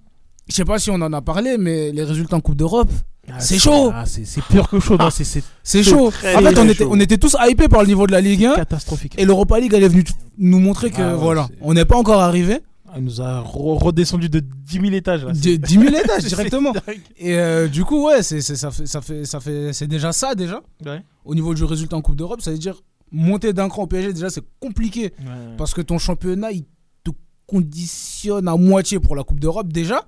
je 0.47 0.53
sais 0.55 0.65
pas 0.65 0.77
si 0.79 0.89
on 0.91 0.95
en 0.95 1.11
a 1.13 1.21
parlé, 1.21 1.57
mais 1.57 1.91
les 1.91 2.03
résultats 2.03 2.35
en 2.35 2.41
Coupe 2.41 2.55
d'Europe, 2.55 2.89
Ah, 3.29 3.39
C'est 3.39 3.57
chaud. 3.57 3.89
ah, 3.93 4.03
c'est 4.05 4.23
pire 4.49 4.67
que 4.69 4.79
chaud. 4.81 4.97
non, 4.97 5.09
c'est- 5.09 5.83
chaud. 5.83 6.11
très, 6.11 6.35
En 6.35 6.41
fait, 6.41 6.57
on 6.59 6.67
était, 6.67 6.83
chaud. 6.83 6.89
on 6.91 6.99
était 6.99 7.17
tous 7.17 7.35
hypés 7.47 7.69
par 7.69 7.81
le 7.81 7.87
niveau 7.87 8.05
de 8.05 8.11
la 8.11 8.19
Ligue 8.19 8.45
1. 8.45 8.55
catastrophique. 8.55 9.15
Et 9.17 9.23
l'Europa 9.25 9.59
League, 9.61 9.73
elle 9.73 9.83
est 9.83 9.87
venue 9.87 10.03
nous 10.37 10.59
montrer 10.59 10.91
que 10.91 11.01
Ah 11.01 11.15
voilà, 11.15 11.47
on 11.61 11.73
n'est 11.73 11.85
pas 11.85 11.95
encore 11.97 12.19
arrivé. 12.21 12.59
Il 12.95 13.03
nous 13.03 13.21
a 13.21 13.41
re- 13.41 13.77
redescendu 13.83 14.29
de 14.29 14.39
10 14.39 14.73
000 14.81 14.85
étages. 14.93 15.25
Là. 15.25 15.31
De 15.33 15.55
10 15.55 15.73
000 15.73 15.83
étages 15.95 16.23
directement. 16.27 16.73
Et 17.17 17.37
euh, 17.37 17.67
du 17.67 17.83
coup, 17.85 18.05
ouais, 18.07 18.21
c'est 18.23 18.41
ça 18.41 18.71
fait, 18.71 18.85
ça 18.85 19.01
fait, 19.01 19.25
ça 19.25 19.39
fait, 19.39 19.73
c'est 19.73 19.87
déjà 19.87 20.11
ça 20.11 20.35
déjà. 20.35 20.61
Ouais. 20.85 21.01
Au 21.25 21.35
niveau 21.35 21.53
du 21.53 21.63
résultat 21.63 21.95
en 21.95 22.01
Coupe 22.01 22.15
d'Europe, 22.15 22.41
ça 22.41 22.51
veut 22.51 22.57
dire 22.57 22.81
monter 23.11 23.53
d'un 23.53 23.69
cran 23.69 23.83
au 23.83 23.87
PSG 23.87 24.11
déjà 24.13 24.29
c'est 24.31 24.43
compliqué 24.59 25.13
Ouais. 25.19 25.55
parce 25.57 25.73
que 25.75 25.81
ton 25.81 25.99
championnat 25.99 26.51
il 26.51 26.63
te 27.03 27.11
conditionne 27.45 28.47
à 28.47 28.55
moitié 28.57 28.99
pour 28.99 29.15
la 29.15 29.23
Coupe 29.23 29.39
d'Europe 29.39 29.71
déjà. 29.71 30.05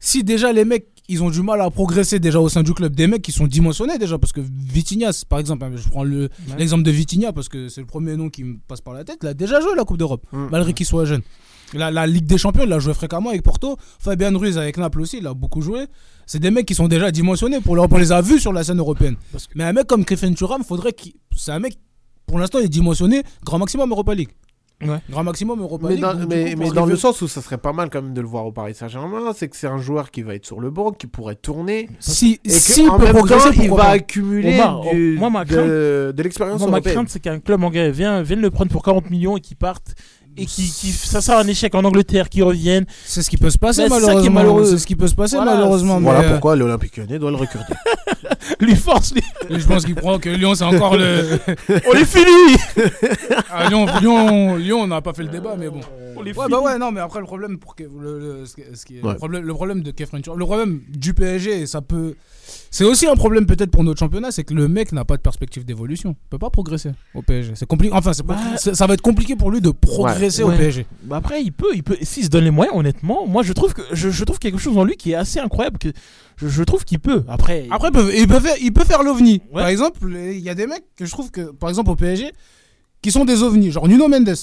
Si 0.00 0.22
déjà 0.22 0.52
les 0.52 0.64
mecs 0.64 0.86
ils 1.10 1.22
ont 1.22 1.30
du 1.30 1.40
mal 1.42 1.60
à 1.62 1.70
progresser 1.70 2.18
déjà 2.20 2.38
au 2.38 2.50
sein 2.50 2.62
du 2.62 2.74
club, 2.74 2.94
des 2.94 3.06
mecs 3.06 3.22
qui 3.22 3.32
sont 3.32 3.46
dimensionnés 3.46 3.96
déjà 3.98 4.18
parce 4.18 4.32
que 4.32 4.40
Vitinha 4.42 5.10
par 5.28 5.38
exemple, 5.38 5.64
hein, 5.64 5.70
je 5.74 5.88
prends 5.88 6.04
le- 6.04 6.24
Ouais. 6.48 6.56
l'exemple 6.58 6.82
de 6.82 6.90
Vitinha 6.90 7.32
parce 7.32 7.48
que 7.48 7.68
c'est 7.70 7.80
le 7.80 7.86
premier 7.86 8.14
nom 8.16 8.28
qui 8.28 8.44
me 8.44 8.58
passe 8.68 8.80
par 8.82 8.92
la 8.94 9.04
tête, 9.04 9.18
il 9.22 9.28
a 9.28 9.32
déjà 9.34 9.60
joué 9.60 9.70
la 9.76 9.84
Coupe 9.84 9.96
d'Europe 9.96 10.26
Mm. 10.32 10.48
malgré 10.50 10.74
qu'il 10.74 10.84
soit 10.86 11.06
jeune. 11.06 11.22
La, 11.74 11.90
la 11.90 12.06
Ligue 12.06 12.26
des 12.26 12.38
Champions, 12.38 12.62
il 12.64 12.72
a 12.72 12.78
joué 12.78 12.94
fréquemment 12.94 13.30
avec 13.30 13.42
Porto. 13.42 13.76
Fabien 13.98 14.36
Ruiz 14.36 14.56
avec 14.58 14.76
Naples 14.78 15.00
aussi, 15.00 15.18
il 15.18 15.26
a 15.26 15.34
beaucoup 15.34 15.60
joué. 15.60 15.86
C'est 16.26 16.38
des 16.38 16.50
mecs 16.50 16.66
qui 16.66 16.74
sont 16.74 16.88
déjà 16.88 17.10
dimensionnés. 17.10 17.60
Pour 17.60 17.74
l'Europe, 17.74 17.92
on 17.94 17.98
les 17.98 18.12
a 18.12 18.20
vus 18.20 18.38
sur 18.40 18.52
la 18.52 18.64
scène 18.64 18.78
européenne. 18.78 19.16
Parce 19.32 19.46
que- 19.46 19.52
Mais 19.56 19.64
un 19.64 19.72
mec 19.72 19.86
comme 19.86 20.04
Kefren 20.04 20.34
Turam, 20.34 20.62
faudrait 20.64 20.92
qu'il. 20.92 21.12
C'est 21.36 21.52
un 21.52 21.58
mec, 21.58 21.78
pour 22.26 22.38
l'instant, 22.38 22.58
il 22.58 22.66
est 22.66 22.68
dimensionné 22.68 23.22
grand 23.44 23.58
maximum 23.58 23.90
Europa 23.90 24.14
League. 24.14 24.30
Ouais. 24.80 24.98
Grand 25.10 25.24
maximum 25.24 25.58
Europa 25.60 25.86
Mais, 25.88 25.94
League. 25.94 26.02
dans, 26.02 26.12
donc, 26.14 26.20
du 26.20 26.26
mais, 26.28 26.52
coup, 26.52 26.58
mais 26.60 26.64
pour 26.66 26.74
dans 26.74 26.86
le 26.86 26.94
sens 26.94 27.20
où 27.20 27.26
ça 27.26 27.42
serait 27.42 27.58
pas 27.58 27.72
mal 27.72 27.90
quand 27.90 28.00
même 28.00 28.14
de 28.14 28.20
le 28.20 28.28
voir 28.28 28.46
au 28.46 28.52
Paris 28.52 28.74
Saint-Germain, 28.76 29.32
c'est 29.34 29.48
que 29.48 29.56
c'est 29.56 29.66
un 29.66 29.78
joueur 29.78 30.12
qui 30.12 30.22
va 30.22 30.36
être 30.36 30.46
sur 30.46 30.60
le 30.60 30.70
banc, 30.70 30.92
qui 30.92 31.08
pourrait 31.08 31.34
tourner. 31.34 31.88
Si, 31.98 32.38
Et 32.44 32.50
si 32.50 32.82
il 32.84 32.90
peut 32.92 32.98
même 33.06 33.12
progresser, 33.16 33.48
temps, 33.56 33.62
il 33.64 33.70
va 33.70 33.76
pas? 33.76 33.88
accumuler 33.88 34.54
Omar, 34.54 34.82
du- 34.92 35.16
moi, 35.18 35.30
ma 35.30 35.44
de, 35.44 36.14
de 36.16 36.22
l'expérience 36.22 36.60
Moi, 36.60 36.68
ma 36.70 36.76
européenne. 36.76 36.94
crainte, 36.94 37.08
c'est 37.08 37.18
qu'un 37.18 37.40
club 37.40 37.64
anglais 37.64 37.90
vienne, 37.90 38.22
vienne 38.22 38.40
le 38.40 38.50
prendre 38.52 38.70
pour 38.70 38.84
40 38.84 39.10
millions 39.10 39.36
et 39.36 39.40
qu'il 39.40 39.56
parte. 39.56 39.96
Et 40.38 40.46
qui, 40.46 40.70
qui- 40.70 40.92
ça 40.92 41.20
sera 41.20 41.40
un 41.40 41.46
échec 41.46 41.74
en 41.74 41.84
Angleterre, 41.84 42.28
qui 42.28 42.42
revienne. 42.42 42.86
C'est 43.04 43.22
ce 43.22 43.30
qui 43.30 43.36
peut 43.36 43.50
se 43.50 43.58
passer, 43.58 43.82
Mais 43.82 43.88
c'est 43.88 43.94
malheureusement. 44.00 44.30
malheureux. 44.34 44.64
C'est 44.64 44.78
ce 44.78 44.86
qui 44.86 44.94
peut 44.96 45.08
se 45.08 45.14
passer, 45.14 45.36
Voilà, 45.36 45.54
malheureusement. 45.54 45.98
mais, 46.00 46.04
Voilà 46.10 46.20
euh, 46.28 46.30
pourquoi 46.32 46.56
l'Olympique 46.56 46.96
lyonnais 46.96 47.18
doit 47.18 47.30
le 47.30 47.36
recruter. 47.36 47.74
Lui 48.60 48.74
force, 48.76 49.12
lui. 49.14 49.22
je 49.50 49.66
pense 49.66 49.84
qu'il 49.84 49.94
croit 49.94 50.18
que 50.18 50.28
Lyon, 50.30 50.54
c'est 50.54 50.64
encore 50.64 50.96
le. 50.96 51.38
On 51.68 51.92
est 51.94 52.04
fini 52.04 52.56
Ah, 53.50 53.68
Lyon, 53.68 53.86
Lyon, 54.00 54.56
Lyon, 54.56 54.80
on 54.82 54.86
n'a 54.88 55.00
pas 55.00 55.12
fait 55.12 55.22
le 55.22 55.28
débat, 55.28 55.54
mais 55.58 55.68
bon. 55.68 55.80
On 56.16 56.20
est 56.24 56.28
Ouais, 56.28 56.32
fini. 56.32 56.46
bah 56.50 56.60
ouais, 56.60 56.78
non, 56.78 56.90
mais 56.90 57.00
après, 57.00 57.20
le 57.20 57.26
problème, 57.26 57.58
pour 57.58 57.74
que, 57.76 57.84
le, 57.84 58.18
le- 58.18 58.46
ce 58.46 58.54
qui- 58.54 58.62
ce 58.74 58.84
qui 58.84 58.98
est- 58.98 59.02
Ouais. 59.02 59.12
le 59.12 59.16
problème, 59.18 59.44
le 59.44 59.54
problème 59.54 59.82
de 59.82 59.90
Kefren 59.90 60.22
le 60.36 60.44
problème 60.44 60.80
du 60.88 61.14
PSG, 61.14 61.66
ça 61.66 61.80
peut. 61.80 62.14
C'est 62.70 62.84
aussi 62.84 63.06
un 63.06 63.14
problème 63.14 63.46
peut-être 63.46 63.70
pour 63.70 63.82
notre 63.84 63.98
championnat, 63.98 64.30
c'est 64.30 64.44
que 64.44 64.52
le 64.54 64.68
mec 64.68 64.92
n'a 64.92 65.04
pas 65.04 65.16
de 65.16 65.22
perspective 65.22 65.64
d'évolution. 65.64 66.16
Il 66.26 66.28
peut 66.30 66.38
pas 66.38 66.50
progresser 66.50 66.90
au 67.14 67.22
PSG. 67.22 67.52
C'est 67.54 67.66
compliqué. 67.66 67.94
Enfin, 67.94 68.12
Bah, 68.24 68.36
ça 68.56 68.86
va 68.86 68.94
être 68.94 69.00
compliqué 69.00 69.36
pour 69.36 69.50
lui 69.50 69.60
de 69.60 69.70
progresser 69.70 70.42
au 70.42 70.48
Ouais. 70.48 70.56
PSG. 70.56 70.86
Bah 71.04 71.16
après, 71.16 71.42
il 71.42 71.52
peut, 71.52 71.70
il 71.74 71.82
peut. 71.82 71.96
S'il 72.02 72.24
se 72.24 72.28
donne 72.28 72.44
les 72.44 72.50
moyens, 72.50 72.76
honnêtement, 72.76 73.26
moi 73.26 73.42
je 73.42 73.52
trouve 73.52 73.72
que 73.74 73.82
je, 73.92 74.10
je 74.10 74.24
trouve 74.24 74.38
quelque 74.38 74.58
chose 74.58 74.76
en 74.76 74.84
lui 74.84 74.96
qui 74.96 75.12
est 75.12 75.14
assez 75.16 75.40
incroyable. 75.40 75.78
Que 75.78 75.88
je, 76.36 76.48
je 76.48 76.62
trouve 76.62 76.84
qu'il 76.84 76.98
peut. 77.00 77.24
Après, 77.28 77.66
Après, 77.70 77.88
il 77.88 77.92
peut, 77.92 78.10
il 78.14 78.26
peut 78.28 78.40
faire, 78.40 78.56
il 78.60 78.72
peut 78.72 78.84
faire 78.84 79.02
l'ovni. 79.02 79.40
Ouais. 79.52 79.60
Par 79.62 79.68
exemple, 79.68 79.98
il 80.14 80.38
y 80.40 80.50
a 80.50 80.54
des 80.54 80.66
mecs 80.66 80.84
que 80.96 81.04
je 81.06 81.10
trouve 81.10 81.30
que, 81.30 81.50
par 81.52 81.68
exemple, 81.70 81.90
au 81.90 81.96
PSG, 81.96 82.32
qui 83.02 83.10
sont 83.10 83.24
des 83.24 83.42
ovnis. 83.42 83.70
Genre 83.70 83.88
Nuno 83.88 84.08
Mendes. 84.08 84.34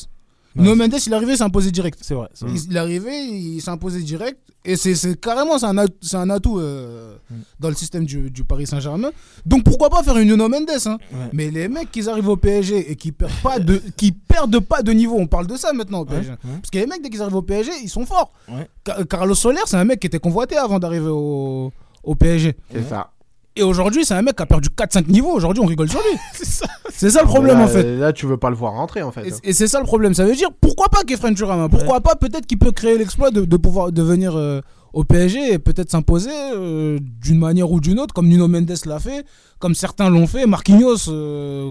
Nuno 0.56 0.76
Mendes, 0.76 0.94
il 1.06 1.12
est 1.12 1.16
arrivé, 1.16 1.34
il 1.34 1.38
s'est 1.38 1.44
imposé 1.44 1.72
direct. 1.72 2.00
c'est 2.02 2.14
vrai. 2.14 2.28
Il, 2.48 2.56
il 2.72 2.76
est 2.76 2.80
arrivé, 2.80 3.12
il 3.26 3.62
s'est 3.62 3.70
imposé 3.72 4.02
direct. 4.02 4.40
Et 4.68 4.78
c'est 4.78 5.20
carrément, 5.20 5.60
c'est 5.60 5.66
un, 5.68 5.78
at- 5.78 5.86
c'est 6.02 6.18
un 6.18 6.30
atout 6.30 6.60
euh, 6.60 7.18
Mm. 7.30 7.36
dans 7.60 7.70
le 7.70 7.76
système 7.76 8.06
du, 8.06 8.30
du 8.30 8.44
Paris 8.44 8.68
Saint-Germain. 8.68 9.10
Donc 9.48 9.64
pourquoi 9.64 9.90
pas 9.90 10.02
faire 10.04 10.18
une 10.18 10.28
Nuno 10.30 10.48
Mendes 10.48 10.70
hein. 10.86 10.98
Ouais. 11.12 11.30
Mais 11.34 11.50
les 11.52 11.68
mecs 11.68 11.92
qui 11.92 12.08
arrivent 12.08 12.30
au 12.30 12.38
PSG 12.38 12.92
et 12.92 12.96
qui 12.96 13.12
perdent 13.12 13.32
pas 13.44 13.58
de, 13.60 13.82
qui 13.98 14.12
perdent 14.12 14.60
pas 14.60 14.82
de 14.84 14.92
niveau, 14.92 15.16
on 15.18 15.26
parle 15.28 15.48
de 15.48 15.58
ça 15.58 15.74
maintenant 15.74 16.00
au 16.02 16.06
PSG. 16.06 16.30
Ouais, 16.32 16.36
ouais. 16.46 16.58
Parce 16.62 16.70
que 16.72 16.78
les 16.78 16.86
mecs, 16.88 17.02
dès 17.02 17.10
qu'ils 17.10 17.22
arrivent 17.22 17.36
au 17.36 17.42
PSG, 17.42 17.72
ils 17.84 17.90
sont 17.90 18.06
forts. 18.06 18.32
Ouais. 18.48 18.68
Ca- 18.86 19.04
Carlos 19.06 19.34
Soler, 19.36 19.60
c'est 19.66 19.78
un 19.78 19.86
mec 19.86 20.00
qui 20.00 20.08
était 20.08 20.20
convoité 20.20 20.56
avant 20.58 20.78
d'arriver 20.80 21.10
au, 21.10 21.72
au 22.04 22.16
PSG. 22.16 22.56
C'est 22.72 22.88
ça. 22.90 23.12
Et 23.58 23.64
aujourd'hui, 23.64 24.04
c'est 24.04 24.14
un 24.14 24.22
mec 24.22 24.36
qui 24.36 24.44
a 24.44 24.46
perdu 24.46 24.70
4-5 24.70 25.08
niveaux. 25.08 25.32
Aujourd'hui, 25.32 25.64
on 25.64 25.66
rigole 25.66 25.90
sur 25.90 26.00
lui. 26.00 26.20
C'est 26.92 27.10
ça. 27.10 27.22
Le 27.22 27.28
problème 27.28 27.58
là, 27.58 27.64
en 27.64 27.68
fait. 27.68 27.84
Là, 27.98 28.12
tu 28.14 28.26
veux 28.26 28.38
pas 28.38 28.50
le 28.50 28.56
voir 28.56 28.74
rentrer 28.74 29.02
en 29.02 29.12
fait. 29.12 29.28
Et, 29.28 29.50
et 29.50 29.54
c'est 29.54 29.68
ça 29.68 29.80
le 29.80 29.86
problème. 29.86 30.14
Ça 30.14 30.26
veut 30.26 30.36
dire 30.36 30.50
pourquoi 30.62 30.88
pas 30.88 31.04
Kefren 31.04 31.34
Turam 31.36 31.70
Pourquoi 31.70 32.00
pas 32.02 32.16
peut-être 32.16 32.46
qu'il 32.46 32.58
peut 32.58 32.72
créer 32.72 32.98
l'exploit 32.98 33.32
de, 33.32 33.44
de 33.44 33.58
pouvoir 33.58 33.92
devenir 33.92 34.36
euh, 34.36 34.62
au 34.94 35.04
PSG 35.04 35.54
et 35.54 35.60
peut-être 35.60 35.92
s'imposer 35.92 36.30
euh, 36.32 37.00
d'une 37.02 37.38
manière 37.40 37.70
ou 37.72 37.82
d'une 37.82 38.00
autre, 38.00 38.14
comme 38.14 38.28
Nuno 38.28 38.48
Mendes 38.48 38.72
l'a 38.86 39.00
fait, 39.00 39.26
comme 39.60 39.76
certains 39.76 40.10
l'ont 40.10 40.28
fait, 40.28 40.46
Marquinhos, 40.46 41.10
euh, 41.10 41.70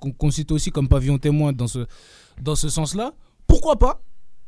qu'on 0.00 0.12
qu'on 0.12 0.30
cite 0.30 0.50
aussi 0.50 0.70
comme 0.70 0.88
pavillon 0.88 1.18
témoin 1.18 1.52
dans 1.52 1.68
ce, 1.68 1.86
dans 2.42 2.56
ce 2.56 2.68
sens-là. 2.68 3.12
Pourquoi 3.46 3.76
pas 3.76 4.00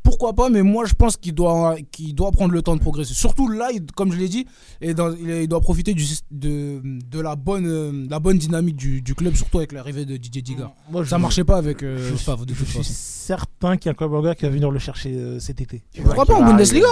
pourquoi 0.09 0.32
pas, 0.32 0.48
mais 0.48 0.62
moi 0.62 0.85
je 0.86 0.94
pense 0.94 1.16
qu'il 1.18 1.35
doit, 1.35 1.76
qu'il 1.93 2.14
doit 2.14 2.30
prendre 2.32 2.52
le 2.55 2.62
temps 2.62 2.74
de 2.74 2.80
progresser. 2.80 3.12
Surtout 3.12 3.48
là, 3.48 3.68
il- 3.72 3.85
comme 3.94 4.10
je 4.12 4.16
l'ai 4.18 4.28
dit, 4.28 4.47
et 4.80 4.94
dans- 4.94 5.14
il, 5.14 5.47
doit 5.48 5.60
profiter 5.60 5.93
du, 5.93 6.05
de, 6.30 6.80
de 6.85 7.20
la, 7.20 7.36
bonne, 7.36 7.66
euh, 7.66 8.06
la 8.09 8.18
bonne 8.18 8.39
dynamique 8.39 8.76
du, 8.76 9.02
du 9.02 9.14
club, 9.14 9.35
surtout 9.35 9.59
avec 9.59 9.72
l'arrivée 9.72 10.06
de 10.06 10.16
Didier 10.16 10.40
Diga. 10.43 10.72
Moi, 10.90 11.02
je- 11.05 11.10
Ça 11.10 11.18
marchait 11.18 11.44
pas 11.44 11.59
avec 11.59 11.82
euh, 11.82 12.10
je, 12.10 12.14
Favre 12.16 12.47
de 12.47 12.55
je 12.55 12.64
suis 12.64 12.85
certain 12.85 13.76
qu'il 13.76 13.86
y 13.86 13.89
a 13.90 13.93
un 13.93 13.94
club 13.94 14.14
anglais 14.14 14.35
qui 14.35 14.44
va 14.44 14.51
venir 14.51 14.70
le 14.70 14.78
chercher 14.78 15.12
euh, 15.14 15.39
cet 15.39 15.60
été. 15.60 15.82
Pourquoi 16.02 16.24
pas 16.24 16.35
en 16.35 16.44
Bundesliga 16.44 16.86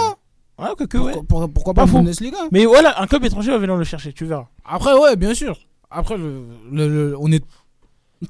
Ouais, 0.59 0.69
que, 0.77 0.83
que, 0.85 0.97
ouais. 0.97 1.13
pourquoi, 1.27 1.73
Pas 1.73 1.85
pas 1.85 1.91
en. 1.91 1.99
Bundesliga 2.01 2.37
Mais 2.51 2.65
voilà, 2.65 3.01
un 3.01 3.07
club 3.07 3.25
étranger 3.25 3.51
va 3.51 3.57
venir 3.57 3.75
le 3.75 3.83
chercher, 3.83 4.13
tu 4.13 4.25
verras. 4.25 4.47
Après, 4.65 4.93
ouais, 4.93 5.15
bien 5.15 5.33
sûr. 5.33 5.57
Après, 5.89 6.17
le, 6.17 6.43
le- 6.71 6.87
le- 6.87 7.15
on 7.19 7.31
est 7.31 7.43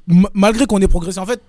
ma- 0.06 0.30
malgré 0.34 0.66
qu'on 0.66 0.80
ait 0.80 0.88
progressé, 0.88 1.18
en 1.18 1.26
fait, 1.26 1.42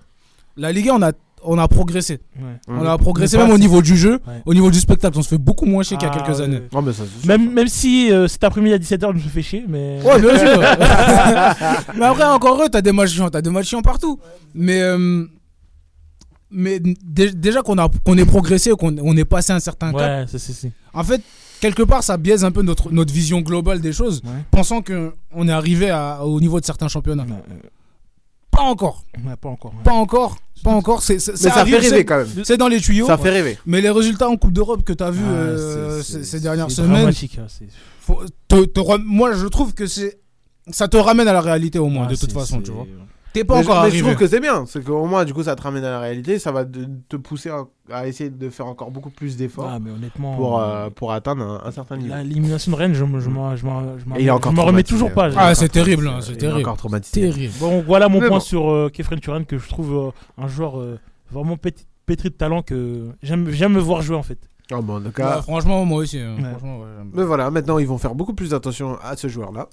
la 0.56 0.72
Ligue 0.72 0.88
1, 0.88 0.94
on 0.96 1.02
a, 1.02 1.12
on 1.44 1.58
a 1.58 1.66
progressé. 1.68 2.20
Ouais. 2.38 2.56
On 2.68 2.84
a 2.86 2.96
progressé 2.98 3.36
même 3.38 3.50
au 3.50 3.58
niveau 3.58 3.82
du 3.82 3.96
jeu, 3.96 4.20
Ouais. 4.26 4.42
au 4.46 4.54
niveau 4.54 4.70
du 4.70 4.78
spectacle. 4.78 5.18
On 5.18 5.22
se 5.22 5.28
fait 5.28 5.38
beaucoup 5.38 5.64
moins 5.66 5.82
chier 5.82 5.96
qu'il 5.96 6.06
y 6.08 6.10
a 6.10 6.14
Ah, 6.14 6.18
quelques 6.22 6.38
ouais. 6.38 6.44
années. 6.44 6.62
Oh, 6.74 6.80
mais 6.82 6.92
ça. 6.92 7.04
Même, 7.24 7.52
même 7.52 7.68
si 7.68 8.12
euh, 8.12 8.28
cet 8.28 8.44
après-midi 8.44 8.74
à 8.74 8.78
17h, 8.78 9.10
je 9.18 9.24
me 9.24 9.28
fais 9.30 9.42
chier, 9.42 9.64
mais. 9.68 10.00
Ouais, 10.04 10.20
bien 10.20 10.38
sûr. 10.38 10.60
mais 11.96 12.04
après, 12.06 12.24
encore 12.24 12.62
eux, 12.62 12.68
t'as 12.70 12.82
des 12.82 12.92
matchs 12.92 13.12
chiants, 13.12 13.30
t'as 13.30 13.40
des 13.42 13.50
matchs 13.50 13.68
chiants 13.68 13.82
partout. 13.82 14.18
Mais, 14.54 14.80
euh, 14.82 15.24
mais 16.50 16.80
dé- 16.80 17.32
déjà 17.32 17.62
qu'on 17.62 17.78
a 17.78 17.88
qu'on 18.04 18.18
ait 18.18 18.24
progressé, 18.24 18.70
qu'on 18.72 18.96
on 18.98 19.16
est 19.16 19.24
passé 19.24 19.52
un 19.52 19.60
certain 19.60 19.92
cap, 19.92 20.28
en 20.92 21.04
fait, 21.04 21.22
quelque 21.60 21.82
part, 21.84 22.02
ça 22.02 22.16
biaise 22.16 22.44
un 22.44 22.50
peu 22.50 22.62
notre, 22.62 22.90
notre 22.90 23.12
vision 23.12 23.40
globale 23.40 23.80
des 23.80 23.92
choses, 23.92 24.20
Ouais. 24.24 24.30
pensant 24.50 24.82
qu'on 24.82 25.46
est 25.48 25.52
arrivé 25.52 25.90
à- 25.90 26.24
au 26.24 26.40
niveau 26.40 26.58
de 26.60 26.64
certains 26.64 26.88
championnats. 26.88 27.26
Euh, 27.30 27.54
Pas 28.50 28.62
encore. 28.62 29.04
ouais, 29.24 29.36
pas 29.40 29.48
encore. 29.48 29.72
ouais. 29.72 29.82
Pas 29.84 29.92
encore. 29.92 30.38
Pas 30.62 30.70
encore. 30.72 31.02
C'est, 31.02 31.18
ça 31.18 31.36
ça 31.36 31.64
fait 31.64 31.76
rêver 31.78 32.04
quand 32.04 32.18
même. 32.18 32.28
C'est 32.44 32.56
dans 32.56 32.68
les 32.68 32.80
tuyaux. 32.80 33.06
Ça 33.06 33.16
fait 33.18 33.30
rêver. 33.30 33.58
Mais 33.66 33.80
les 33.80 33.90
résultats 33.90 34.28
en 34.28 34.36
Coupe 34.36 34.52
d'Europe 34.52 34.82
que 34.84 34.92
tu 34.92 35.02
as 35.04 35.10
vu 35.10 35.20
Ah, 35.24 35.30
euh, 35.32 36.02
ces, 36.02 36.40
dernières 36.40 36.70
semaines, 36.70 37.06
hein, 37.08 37.46
c'est- 37.48 37.66
faut- 38.00 38.20
te- 38.48 38.64
te 38.64 38.80
re- 38.80 39.02
moi 39.04 39.32
je 39.32 39.46
trouve 39.46 39.72
que 39.74 39.86
c'est 39.86 40.18
ça 40.70 40.88
te 40.88 40.96
ramène 40.96 41.26
à 41.28 41.32
la 41.32 41.40
réalité 41.40 41.78
au 41.78 41.88
moins 41.88 42.06
Ah, 42.08 42.12
de 42.12 42.16
toute 42.16 42.32
façon, 42.32 42.60
tu 42.60 42.70
vois. 42.70 42.86
T'es 43.32 43.44
pas 43.44 43.54
Mais, 43.60 43.60
encore 43.68 43.84
je, 43.86 43.90
mais 43.92 43.96
je 43.98 44.02
trouve 44.04 44.16
que 44.16 44.26
c'est 44.26 44.40
bien. 44.40 44.64
C'est 44.66 44.82
qu'au 44.82 45.06
moins, 45.06 45.24
du 45.24 45.32
coup, 45.32 45.42
ça 45.44 45.54
te 45.54 45.62
ramène 45.62 45.84
à 45.84 45.90
la 45.90 46.00
réalité. 46.00 46.38
Ça 46.38 46.50
va 46.50 46.64
te, 46.64 46.78
te 47.08 47.16
pousser 47.16 47.48
à, 47.50 47.64
à 47.92 48.06
essayer 48.08 48.28
de 48.30 48.50
faire 48.50 48.66
encore 48.66 48.90
beaucoup 48.90 49.10
plus 49.10 49.36
d'efforts 49.36 49.68
Ah, 49.72 49.78
mais 49.78 49.90
honnêtement. 49.90 50.34
pour, 50.36 50.58
euh, 50.60 50.64
euh, 50.86 50.90
pour 50.90 51.12
atteindre 51.12 51.42
un, 51.44 51.62
un 51.64 51.70
certain 51.70 51.96
niveau. 51.96 52.14
L'élimination 52.16 52.72
de 52.72 52.76
Rennes, 52.76 52.94
je 52.94 53.04
me, 53.04 53.20
je 53.20 53.28
m'en- 53.30 53.56
je 53.56 53.62
je 53.62 54.60
remets 54.60 54.82
toujours 54.82 55.12
pas. 55.12 55.30
Ah, 55.36 55.54
c'est 55.54 55.68
terrible, 55.68 56.08
hein, 56.08 56.18
c'est 56.20 56.36
terrible. 56.36 56.60
encore 56.60 56.76
traumatisé. 56.76 57.20
Terrible. 57.20 57.54
Bon, 57.60 57.82
voilà 57.86 58.08
mon 58.08 58.20
Mais 58.20 58.26
point 58.28 58.38
bon. 58.38 58.44
sur 58.44 58.68
euh, 58.70 58.88
Kefren 58.92 59.20
Turan, 59.20 59.44
que 59.44 59.58
je 59.58 59.68
trouve 59.68 59.94
euh, 60.08 60.42
un 60.42 60.48
joueur 60.48 60.80
euh, 60.80 60.98
vraiment 61.30 61.56
pétri, 61.56 61.86
pétri 62.06 62.30
de 62.30 62.34
talent 62.34 62.62
que 62.62 63.10
j'aime 63.22 63.48
j'aime 63.50 63.72
me 63.74 63.80
voir 63.80 64.02
jouer 64.02 64.16
en 64.16 64.22
fait. 64.24 64.38
Oh, 64.72 64.80
mais 64.86 64.92
en 64.92 65.00
tout 65.00 65.10
cas, 65.12 65.36
Ouais, 65.36 65.42
franchement, 65.42 65.84
moi 65.84 65.98
aussi. 65.98 66.18
hein. 66.18 66.36
Ouais. 66.38 66.50
Franchement, 66.50 66.78
ouais, 66.80 66.86
j'aime 66.96 67.10
Mais 67.12 67.24
voilà, 67.24 67.50
maintenant 67.50 67.78
ils 67.78 67.86
vont 67.86 67.98
faire 67.98 68.14
beaucoup 68.14 68.34
plus 68.34 68.54
attention 68.54 68.96
à 69.02 69.16
ce 69.16 69.28
joueur-là. 69.28 69.68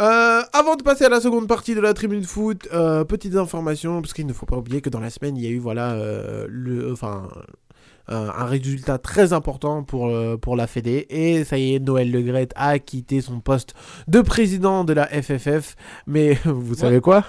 Euh, 0.00 0.42
avant 0.52 0.76
de 0.76 0.82
passer 0.82 1.04
à 1.04 1.08
la 1.08 1.20
seconde 1.20 1.46
partie 1.48 1.74
de 1.74 1.80
la 1.80 1.94
tribune 1.94 2.24
foot, 2.24 2.68
euh, 2.72 3.04
petites 3.04 3.36
informations, 3.36 4.00
parce 4.00 4.12
qu'il 4.12 4.26
ne 4.26 4.32
faut 4.32 4.46
pas 4.46 4.56
oublier 4.56 4.80
que 4.80 4.90
dans 4.90 5.00
la 5.00 5.10
semaine, 5.10 5.36
il 5.36 5.42
y 5.44 5.46
a 5.46 5.50
eu 5.50 5.58
voilà, 5.58 5.92
euh, 5.92 6.46
le, 6.48 6.92
enfin, 6.92 7.28
euh, 8.10 8.30
un 8.36 8.44
résultat 8.46 8.98
très 8.98 9.32
important 9.32 9.84
pour, 9.84 10.08
euh, 10.08 10.36
pour 10.36 10.56
la 10.56 10.66
Fédé. 10.66 11.06
Et 11.08 11.44
ça 11.44 11.56
y 11.56 11.74
est, 11.74 11.78
Noël 11.78 12.10
Le 12.10 12.20
Gret 12.22 12.48
a 12.56 12.78
quitté 12.80 13.20
son 13.20 13.38
poste 13.40 13.74
de 14.08 14.20
président 14.22 14.82
de 14.84 14.92
la 14.92 15.06
FFF. 15.06 15.76
Mais 16.08 16.34
vous 16.44 16.74
savez 16.74 17.00
quoi? 17.00 17.24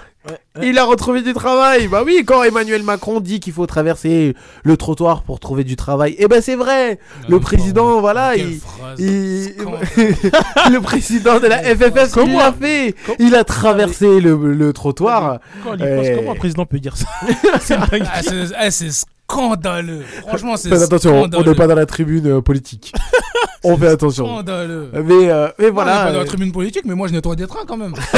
Il 0.62 0.78
a 0.78 0.84
retrouvé 0.84 1.20
du 1.22 1.34
travail. 1.34 1.88
Bah 1.88 2.02
oui, 2.04 2.22
quand 2.26 2.42
Emmanuel 2.42 2.82
Macron 2.82 3.20
dit 3.20 3.40
qu'il 3.40 3.52
faut 3.52 3.66
traverser 3.66 4.34
le 4.62 4.76
trottoir 4.76 5.22
pour 5.22 5.38
trouver 5.40 5.64
du 5.64 5.76
travail, 5.76 6.14
eh 6.18 6.28
ben 6.28 6.40
c'est 6.40 6.54
vrai. 6.54 6.98
Le 7.28 7.40
président, 7.40 8.00
voilà, 8.00 8.34
il, 8.36 8.60
il- 8.98 9.54
le 10.72 10.78
président 10.80 11.40
de 11.40 11.46
la 11.46 11.58
FFF, 11.62 12.16
il 12.26 12.32
l'a 12.36 12.52
fait? 12.52 12.94
Il 13.18 13.34
a 13.34 13.44
traversé 13.44 14.20
le, 14.20 14.54
le 14.54 14.72
trottoir. 14.72 15.40
Quand 15.62 15.70
pense, 15.72 15.80
Euh, 15.82 16.16
comment 16.16 16.32
un 16.32 16.36
président 16.36 16.64
peut 16.66 16.78
dire 16.80 16.96
ça? 16.96 17.06
C'est 17.60 17.76
dingue. 17.76 18.04
Ah, 18.10 18.22
c'est 18.22 18.44
eh, 18.64 18.70
c'est 18.70 19.04
scandaleux. 19.28 20.02
Franchement, 20.26 20.56
c'est 20.56 20.72
attention, 20.72 21.28
on 21.32 21.42
n'est 21.42 21.54
pas 21.54 21.66
dans 21.66 21.74
la 21.74 21.86
tribune 21.86 22.26
euh, 22.26 22.40
politique. 22.40 22.92
on 23.64 23.76
fait 23.76 23.88
attention. 23.88 24.26
Scandaleux. 24.26 24.90
Mais, 24.92 25.30
euh, 25.30 25.48
mais 25.58 25.68
Voilà, 25.68 25.68
on 25.68 25.68
est 25.68 25.70
voilà. 25.70 25.92
pas 25.92 26.12
dans 26.12 26.18
la 26.18 26.24
euh, 26.24 26.24
tribune 26.24 26.52
politique, 26.52 26.84
mais 26.84 26.94
moi 26.94 27.08
je 27.08 27.12
nettoie 27.14 27.34
des 27.36 27.46
trains 27.46 27.64
quand 27.66 27.76
même. 27.76 27.94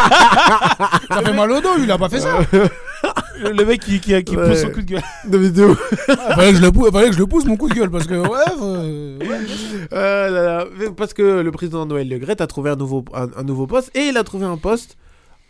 ça 0.00 1.22
fait 1.24 1.32
mal 1.32 1.50
au 1.50 1.60
dos, 1.60 1.68
il 1.78 1.90
a 1.90 1.98
pas 1.98 2.08
fait 2.08 2.20
ça. 2.20 2.38
Le, 3.40 3.64
mec 3.64 3.80
qui, 3.80 4.00
qui, 4.00 4.24
qui 4.24 4.36
Ouais. 4.36 4.48
pousse 4.50 4.62
son 4.62 4.70
coup 4.70 4.82
de 4.82 4.86
gueule. 4.86 5.02
de 5.24 5.38
vidéo. 5.38 5.76
Ah, 6.08 6.34
fallait, 6.34 6.50
que 6.50 6.56
je 6.58 6.62
le 6.62 6.72
pousse, 6.72 6.90
fallait 6.90 7.06
que 7.08 7.14
je 7.14 7.18
le 7.20 7.26
pousse 7.26 7.44
mon 7.44 7.56
coup 7.56 7.68
de 7.68 7.74
gueule 7.74 7.90
parce 7.90 8.06
que 8.06 8.14
ouais, 8.14 8.38
euh, 8.60 9.18
ouais. 9.20 9.38
Euh, 9.92 10.28
là, 10.30 10.42
là, 10.42 10.64
mais 10.76 10.90
Parce 10.90 11.14
que 11.14 11.40
le 11.40 11.52
président 11.52 11.86
Noël 11.86 12.08
Le 12.08 12.18
Gret 12.18 12.42
a 12.42 12.46
trouvé 12.48 12.70
un 12.70 12.76
nouveau, 12.76 13.04
un, 13.14 13.28
un 13.36 13.42
nouveau 13.44 13.68
poste 13.68 13.92
et 13.96 14.08
il 14.08 14.16
a 14.16 14.24
trouvé 14.24 14.44
un 14.44 14.56
poste 14.56 14.96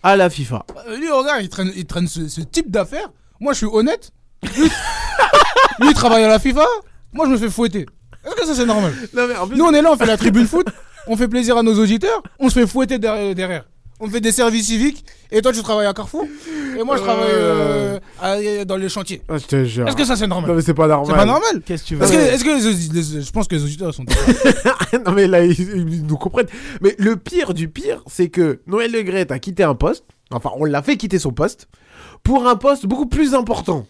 à 0.03 0.17
la 0.17 0.29
FIFA. 0.29 0.67
Lui, 0.99 1.11
regarde, 1.11 1.41
il 1.43 1.49
traîne, 1.49 1.73
il 1.75 1.87
traîne 1.87 2.07
ce, 2.07 2.29
ce 2.29 2.43
type 2.43 2.71
d'affaires. 2.71 3.09
Moi, 3.41 3.53
je 3.55 3.59
suis 3.59 3.67
honnête. 3.73 4.11
Lui, 4.43 5.89
il 5.89 5.95
travaille 5.95 6.25
à 6.25 6.29
la 6.29 6.39
FIFA. 6.39 6.65
Moi, 7.13 7.27
je 7.27 7.33
me 7.33 7.37
fais 7.37 7.51
fouetter. 7.51 7.87
Est-ce 8.27 8.35
que 8.35 8.47
ça, 8.47 8.55
c'est 8.55 8.67
normal 8.67 8.93
Non, 9.15 9.27
mais 9.29 9.37
en 9.37 9.47
plus, 9.47 9.57
Nous, 9.57 9.65
on 9.65 9.73
est 9.73 9.83
là, 9.83 9.91
on 9.93 9.97
fait 9.97 10.07
la 10.07 10.17
tribune 10.17 10.47
foot. 10.53 10.67
On 11.07 11.17
fait 11.17 11.29
plaisir 11.29 11.57
à 11.57 11.63
nos 11.63 11.75
auditeurs. 11.79 12.23
On 12.39 12.49
se 12.49 12.59
fait 12.59 12.67
fouetter 12.67 12.99
derrière. 12.99 13.35
derrière. 13.35 13.65
On 14.01 14.09
fait 14.09 14.21
des 14.21 14.31
services 14.31 14.67
civiques. 14.67 15.05
Et 15.33 15.43
toi, 15.43 15.53
tu 15.53 15.61
travailles 15.63 15.87
à 15.87 15.93
Carrefour. 15.93 16.25
Et 16.79 16.83
moi, 16.85 16.97
je 16.97 17.03
travaille 17.03 17.31
euh, 17.33 17.99
à- 18.21 18.65
dans 18.65 18.77
les 18.77 18.89
chantiers. 18.89 19.23
Ah, 19.29 19.39
je 19.39 19.47
te 19.47 19.65
jure. 19.65 19.89
Est-ce 19.89 19.97
que 19.97 20.05
ça, 20.05 20.15
c'est 20.15 20.27
normal 20.29 20.51
Non, 20.51 20.57
mais 20.57 20.63
c'est 20.63 20.75
pas 20.75 20.87
normal. 20.87 21.07
C'est 21.09 21.17
pas 21.17 21.25
normal 21.27 21.63
Qu'est-ce 21.65 21.83
que 21.83 21.89
tu 21.89 21.95
veux 21.97 22.05
Est-ce 22.05 22.13
que, 22.13 22.19
est-ce 22.19 22.45
que 22.45 22.51
les 22.51 22.67
audi- 22.67 22.91
les- 22.93 23.23
je 23.23 23.31
pense 23.33 23.49
que 23.49 23.57
les 23.57 23.65
auditeurs 23.65 23.93
sont. 23.95 24.05
non 25.05 25.13
mais 25.13 25.27
là 25.27 25.45
ils, 25.45 25.59
ils 25.59 26.07
nous 26.07 26.17
comprennent. 26.17 26.47
Mais 26.81 26.95
le 26.99 27.17
pire 27.17 27.55
du 27.55 27.69
pire, 27.69 28.03
c'est 28.07 28.29
que 28.29 28.61
Noël 28.69 28.93
Le 28.93 29.03
Gret 29.03 29.33
a 29.33 29.39
quitté 29.41 29.65
un 29.65 29.75
poste. 29.75 30.05
Enfin, 30.31 30.51
on 30.57 30.65
l'a 30.65 30.83
fait 30.83 30.97
quitter 30.97 31.19
son 31.19 31.33
poste 31.33 31.67
pour 32.23 32.47
un 32.47 32.55
poste 32.57 32.87
beaucoup 32.87 33.07
plus 33.07 33.35
important. 33.35 33.87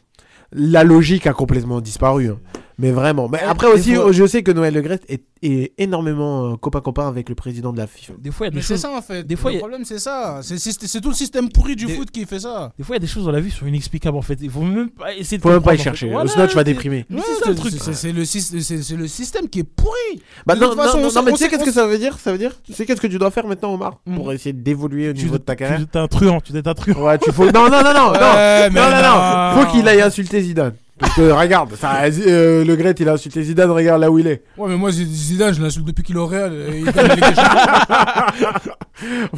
La 0.52 0.84
logique 0.84 1.26
a 1.26 1.32
complètement 1.32 1.80
disparu. 1.80 2.28
hein. 2.30 2.38
Mais 2.80 2.92
vraiment. 2.92 3.28
Mais 3.28 3.40
après 3.40 3.66
aussi, 3.66 3.94
fois- 3.96 4.12
je 4.12 4.24
sais 4.26 4.44
que 4.44 4.52
Noël 4.52 4.72
Le 4.72 4.80
Gret 4.82 5.00
est, 5.09 5.24
est 5.42 5.72
énormément 5.78 6.52
euh, 6.52 6.56
copain-copain 6.56 7.09
avec 7.09 7.28
le 7.28 7.34
président 7.34 7.72
de 7.72 7.78
la 7.78 7.88
FIFA. 7.88 8.12
Des 8.18 8.30
fois, 8.30 8.46
il 8.46 8.50
y 8.50 8.52
a 8.52 8.55
Mais 8.55 8.60
des 8.60 8.66
c'est 8.66 8.74
choses. 8.74 8.82
ça 8.82 8.90
en 8.96 9.02
fait. 9.02 9.24
des 9.24 9.34
fois, 9.34 9.50
le 9.50 9.56
a- 9.56 9.59
problème, 9.59 9.84
c'est 9.84 9.98
ça. 9.98 10.38
C'est 10.42 10.59
c'est- 10.59 10.86
c'est 10.86 11.00
tout 11.00 11.09
le 11.09 11.14
système 11.16 11.48
pourri 11.48 11.74
du 11.74 11.86
Des- 11.86 11.94
foot 11.94 12.09
qui 12.12 12.24
fait 12.24 12.38
ça. 12.38 12.72
Des 12.78 12.84
fois, 12.84 12.94
il 12.94 12.98
y 12.98 13.02
a 13.02 13.06
des 13.06 13.12
choses 13.12 13.24
dans 13.24 13.32
la 13.32 13.40
vie 13.40 13.50
qui 13.50 13.56
sont 13.56 13.66
inexplicables 13.66 14.16
en 14.16 14.22
fait. 14.22 14.38
Il 14.40 14.48
faut 14.50 14.60
même 14.62 14.90
pas 14.90 15.12
essayer 15.12 15.38
de 15.38 15.42
Faut 15.42 15.48
même 15.50 15.60
pas 15.62 15.74
y 15.74 15.78
chercher. 15.78 16.09
Voilà, 16.09 16.30
Sinon, 16.30 16.46
tu 16.46 16.55
vas 16.55 16.60
c'est- 16.60 16.64
déprimer. 16.64 17.05
Mais 17.10 17.16
Ouais, 17.16 17.22
c'est 17.26 17.44
ça 17.44 17.50
le 17.50 17.56
truc. 17.56 17.72
c'est- 17.76 17.92
C'est 17.94 18.12
le, 18.12 18.22
syst- 18.22 18.60
c'est- 18.60 18.82
c'est 18.82 18.96
le 18.96 19.09
système 19.09 19.48
qui 19.48 19.59
est 19.60 19.64
pourri. 19.64 20.22
Bah 20.46 20.55
De 20.55 20.60
non, 20.60 20.76
façon, 20.76 20.98
non, 20.98 21.02
on 21.02 21.02
non, 21.06 21.10
sait- 21.10 21.22
mais 21.22 21.32
tu 21.32 21.38
sais 21.38 21.48
qu'est-ce 21.48 21.64
que 21.64 21.72
ça 21.72 21.86
veut 21.86 21.98
dire? 21.98 22.16
Ça 22.18 22.30
veut 22.30 22.38
dire 22.38 22.52
Tu 22.64 22.72
sais 22.74 22.86
qu'est-ce 22.86 23.00
que 23.00 23.09
tu 23.09 23.18
dois 23.18 23.32
faire 23.32 23.46
maintenant, 23.48 23.74
Omar 23.74 23.98
Mhm. 24.06 24.14
Pour 24.16 24.32
essayer 24.32 24.52
d'évoluer 24.52 25.09
au 25.09 25.12
niveau 25.14 25.36
de 25.38 25.42
ta 25.42 25.56
carrière? 25.56 25.78
tu 25.80 25.98
es 25.98 26.00
un 26.00 26.06
truand, 26.06 26.40
tu 26.40 26.56
es 26.56 26.68
un 26.68 26.74
truand. 26.74 27.02
Ouais, 27.02 27.18
tu 27.18 27.32
faut. 27.32 27.44
Non, 27.46 27.68
non, 27.68 27.82
non, 27.82 27.92
non, 27.92 27.92
non, 27.92 28.12
Ouais, 28.12 28.70
mais 28.70 28.80
non, 28.80 28.90
non, 28.90 29.02
non. 29.02 29.56
non. 29.56 29.62
Faut 29.66 29.72
qu'il 29.72 29.88
aille 29.88 30.00
insulter 30.02 30.42
Zidane. 30.42 30.74
Parce 30.98 31.14
que 31.14 31.30
regarde, 31.30 31.74
ça, 31.76 32.02
euh, 32.04 32.64
le 32.64 32.76
Gret, 32.76 32.94
il 32.98 33.08
a 33.08 33.12
insulté 33.14 33.42
Zidane, 33.42 33.70
regarde 33.70 34.00
là 34.00 34.10
où 34.10 34.18
il 34.18 34.26
est. 34.26 34.42
Ouais, 34.56 34.68
mais 34.68 34.76
moi, 34.76 34.90
Zidane, 34.90 35.54
je 35.54 35.62
l'insulte 35.62 35.86
depuis 35.86 36.02
qu'il 36.02 36.16
est 36.16 36.18
au 36.18 36.26
Real. 36.26 36.52
et 36.52 36.80
il. 36.80 36.86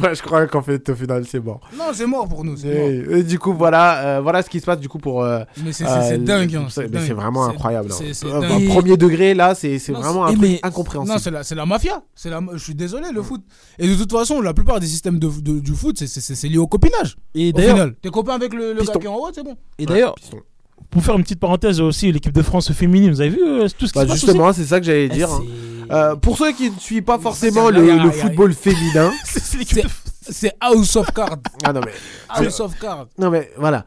Ouais, 0.01 0.15
je 0.15 0.23
crois 0.23 0.47
qu'en 0.47 0.63
fait, 0.63 0.89
au 0.89 0.95
final, 0.95 1.23
c'est 1.29 1.39
mort. 1.39 1.59
non, 1.77 1.85
c'est 1.93 2.07
mort 2.07 2.27
pour 2.27 2.43
nous. 2.43 2.53
mort. 2.53 2.65
Et, 2.65 3.05
et 3.19 3.23
du 3.23 3.37
coup, 3.37 3.53
voilà, 3.53 4.17
euh, 4.17 4.21
voilà 4.21 4.41
ce 4.41 4.49
qui 4.49 4.59
se 4.59 4.65
passe 4.65 4.79
du 4.79 4.89
coup 4.89 4.97
pour. 4.97 5.23
euh, 5.23 5.43
Mais 5.63 5.71
c'est 5.71 5.85
euh, 5.87 6.17
dingue. 6.17 6.55
hein, 6.55 6.65
c'est- 6.69 6.87
vraiment 7.13 7.45
incroyable. 7.45 7.91
Euh, 8.23 8.67
premier 8.69 8.97
degré, 8.97 9.33
là, 9.35 9.53
c'est 9.53 9.77
vraiment 9.91 10.25
un 10.25 10.29
c'est- 10.29 10.35
truc 10.37 10.49
mais- 10.49 10.59
incompréhensible. 10.63 11.13
Non, 11.13 11.19
c'est 11.19 11.55
la, 11.55 11.61
la 11.61 11.65
mafia. 11.67 12.01
C'est 12.15 12.29
la, 12.31 12.41
je 12.53 12.57
suis 12.57 12.73
désolé, 12.75 13.07
le 13.13 13.21
foot. 13.21 13.41
Et 13.77 13.87
de 13.87 13.95
toute 13.95 14.11
façon, 14.11 14.41
la 14.41 14.53
plupart 14.55 14.79
des 14.79 14.87
systèmes 14.87 15.19
de, 15.19 15.29
de- 15.41 15.59
du 15.59 15.73
foot, 15.73 15.97
c'est- 16.03 16.47
lié 16.47 16.57
au 16.57 16.67
copinage. 16.67 17.15
Et 17.35 17.53
d'ailleurs, 17.53 17.89
t'es 18.01 18.09
copain 18.09 18.33
avec 18.33 18.53
le, 18.55 18.73
le 18.73 18.81
gars 18.83 18.93
qui 18.99 19.05
est 19.05 19.09
en 19.09 19.15
haut, 19.15 19.29
c'est 19.33 19.43
bon. 19.43 19.55
et 19.77 19.85
d'ailleurs. 19.85 20.15
Pour 20.91 21.03
faire 21.03 21.15
une 21.15 21.23
petite 21.23 21.39
parenthèse 21.39 21.81
aussi, 21.81 22.11
l'équipe 22.11 22.33
de 22.33 22.41
France 22.43 22.71
féminine, 22.73 23.09
vous 23.11 23.21
avez 23.21 23.29
vu 23.31 23.41
euh, 23.43 23.67
tout 23.77 23.87
ce 23.87 23.93
qui 23.93 23.99
Bah, 23.99 24.03
se 24.05 24.09
passe 24.09 24.19
justement, 24.21 24.53
c'est 24.53 24.65
ça 24.65 24.79
que 24.79 24.85
j'allais 24.85 25.07
aussi 25.07 25.15
dire. 25.17 25.31
hein. 25.31 25.41
Euh, 25.91 26.15
pour 26.15 26.37
ceux 26.37 26.51
qui 26.53 26.69
ne 26.69 26.77
suivent 26.79 27.03
pas 27.03 27.17
forcément 27.19 27.67
c'est- 27.67 27.73
le, 27.79 28.11
football 28.11 28.53
féminin. 28.53 29.11
c'est- 29.25 29.39
c'est 29.39 29.57
l'équipe 29.57 29.77
de 29.83 29.89
C'est 30.21 30.53
House 30.61 30.95
of 30.95 31.11
Cards. 31.13 31.37
ah 31.63 31.73
non 31.73 31.81
mais, 31.83 31.91
House 32.29 32.59
of 32.59 32.77
Cards. 32.79 33.07
non 33.17 33.29
mais 33.31 33.51
voilà. 33.57 33.85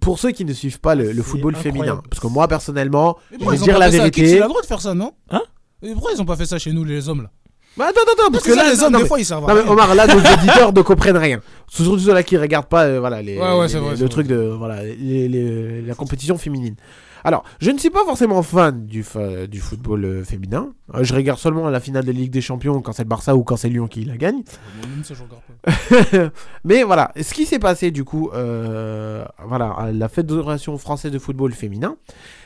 Pour 0.00 0.18
ceux 0.18 0.32
qui 0.32 0.44
ne 0.44 0.52
suivent 0.52 0.80
pas 0.80 0.94
le, 0.94 1.12
le 1.12 1.14
C'est 1.14 1.22
football 1.22 1.54
incroyable. 1.54 1.78
féminin, 1.86 2.02
parce 2.10 2.20
que 2.20 2.26
moi 2.26 2.46
personnellement, 2.48 3.16
je 3.30 3.38
vais 3.48 3.56
dire 3.56 3.72
pas 3.74 3.78
la 3.78 3.88
vérité. 3.88 4.22
Il 4.32 4.38
a 4.38 4.42
le 4.42 4.48
droit 4.48 4.60
de 4.60 4.66
faire 4.66 4.80
ça, 4.82 4.92
non? 4.92 5.12
Hein? 5.30 5.40
Et 5.82 5.92
pourquoi 5.94 6.12
ils 6.12 6.20
ont 6.20 6.26
pas 6.26 6.36
fait 6.36 6.44
ça 6.46 6.58
chez 6.58 6.72
nous, 6.72 6.84
les 6.84 7.08
hommes 7.08 7.22
là? 7.22 7.30
Bah, 7.76 7.86
attends, 7.88 8.00
attends, 8.02 8.12
attends, 8.24 8.32
parce 8.32 8.44
que 8.44 8.52
là, 8.52 8.70
les 8.70 8.82
hommes, 8.82 8.92
des 8.96 9.06
fois, 9.06 9.18
ils 9.18 9.24
servent 9.24 9.48
à 9.48 9.54
Non 9.54 9.62
mais. 9.64 9.70
Omar, 9.70 9.94
là 9.94 10.06
nos 10.06 10.20
auditeurs 10.34 10.72
ne 10.72 10.82
comprennent 10.82 11.16
rien. 11.16 11.40
Surtout 11.68 11.98
ceux-là 11.98 12.22
qui 12.22 12.36
regardent 12.36 12.66
pas 12.66 12.84
euh, 12.84 13.00
voilà 13.00 13.22
les, 13.22 13.38
Ouais, 13.38 13.52
ouais, 13.54 13.62
les- 13.62 13.68
c'est 13.68 13.78
vrai, 13.78 13.96
le 13.96 14.08
truc 14.10 14.26
de 14.26 14.36
voilà 14.36 14.82
les- 14.84 15.28
les- 15.28 15.80
la 15.82 15.94
compétition 15.94 16.36
féminine. 16.36 16.74
Alors, 17.24 17.44
je 17.60 17.70
ne 17.70 17.78
suis 17.78 17.88
pas 17.88 18.04
forcément 18.04 18.42
fan 18.42 18.84
du, 18.84 19.04
fa- 19.04 19.46
du 19.46 19.60
football 19.60 20.04
euh, 20.04 20.24
féminin. 20.24 20.72
Euh, 20.92 21.04
je 21.04 21.14
regarde 21.14 21.38
seulement 21.38 21.70
la 21.70 21.78
finale 21.78 22.04
de 22.04 22.10
Ligue 22.10 22.32
des 22.32 22.40
Champions 22.40 22.82
quand 22.82 22.92
c'est 22.92 23.04
le 23.04 23.08
Barça 23.08 23.36
ou 23.36 23.44
quand 23.44 23.56
c'est 23.56 23.68
Lyon 23.68 23.86
qui 23.86 24.04
la 24.04 24.16
gagne. 24.16 24.42
Même 24.82 25.04
ça, 25.04 25.14
je 25.14 25.22
regarde 25.22 25.42
pas. 25.62 26.30
Mais 26.64 26.82
voilà, 26.82 27.12
ce 27.20 27.32
qui 27.32 27.46
s'est 27.46 27.60
passé 27.60 27.90
du 27.92 28.02
coup, 28.04 28.28
euh, 28.34 29.24
voilà, 29.46 29.70
à 29.70 29.92
la 29.92 30.08
Fédération 30.08 30.76
française 30.78 31.12
de 31.12 31.18
football 31.20 31.52
féminin, 31.52 31.94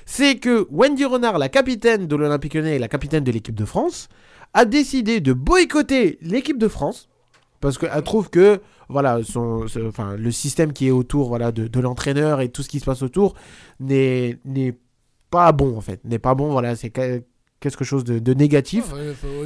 c'est 0.04 0.36
que 0.36 0.68
Wendy 0.70 1.06
Renard, 1.06 1.38
la 1.38 1.48
capitaine 1.48 2.06
de 2.06 2.14
l'Olympique 2.14 2.52
Lyonnais 2.54 2.76
et 2.76 2.78
la 2.78 2.88
capitaine 2.88 3.24
de 3.24 3.32
l'équipe 3.32 3.54
de 3.54 3.64
France, 3.64 4.08
a 4.56 4.64
décidé 4.64 5.20
de 5.20 5.34
boycotter 5.34 6.18
l'équipe 6.22 6.56
de 6.56 6.66
France 6.66 7.10
parce 7.60 7.76
qu'elle 7.76 8.02
trouve 8.02 8.30
que 8.30 8.60
voilà, 8.88 9.20
son, 9.22 9.66
le 10.16 10.30
système 10.30 10.72
qui 10.72 10.86
est 10.86 10.90
autour 10.90 11.28
voilà, 11.28 11.52
de, 11.52 11.80
l'entraîneur 11.80 12.40
et 12.40 12.48
tout 12.48 12.62
ce 12.62 12.68
qui 12.68 12.80
se 12.80 12.86
passe 12.86 13.02
autour 13.02 13.34
n'est 13.80 14.38
n'est 14.46 14.78
pas 15.30 15.52
bon 15.52 15.76
en 15.76 15.82
fait, 15.82 16.02
n'est 16.04 16.18
pas 16.18 16.34
bon. 16.34 16.50
Voilà, 16.52 16.74
c'est 16.74 16.90
quelque 17.70 17.84
chose 17.84 18.04
de, 18.04 18.18
de 18.18 18.34
négatif. 18.34 18.84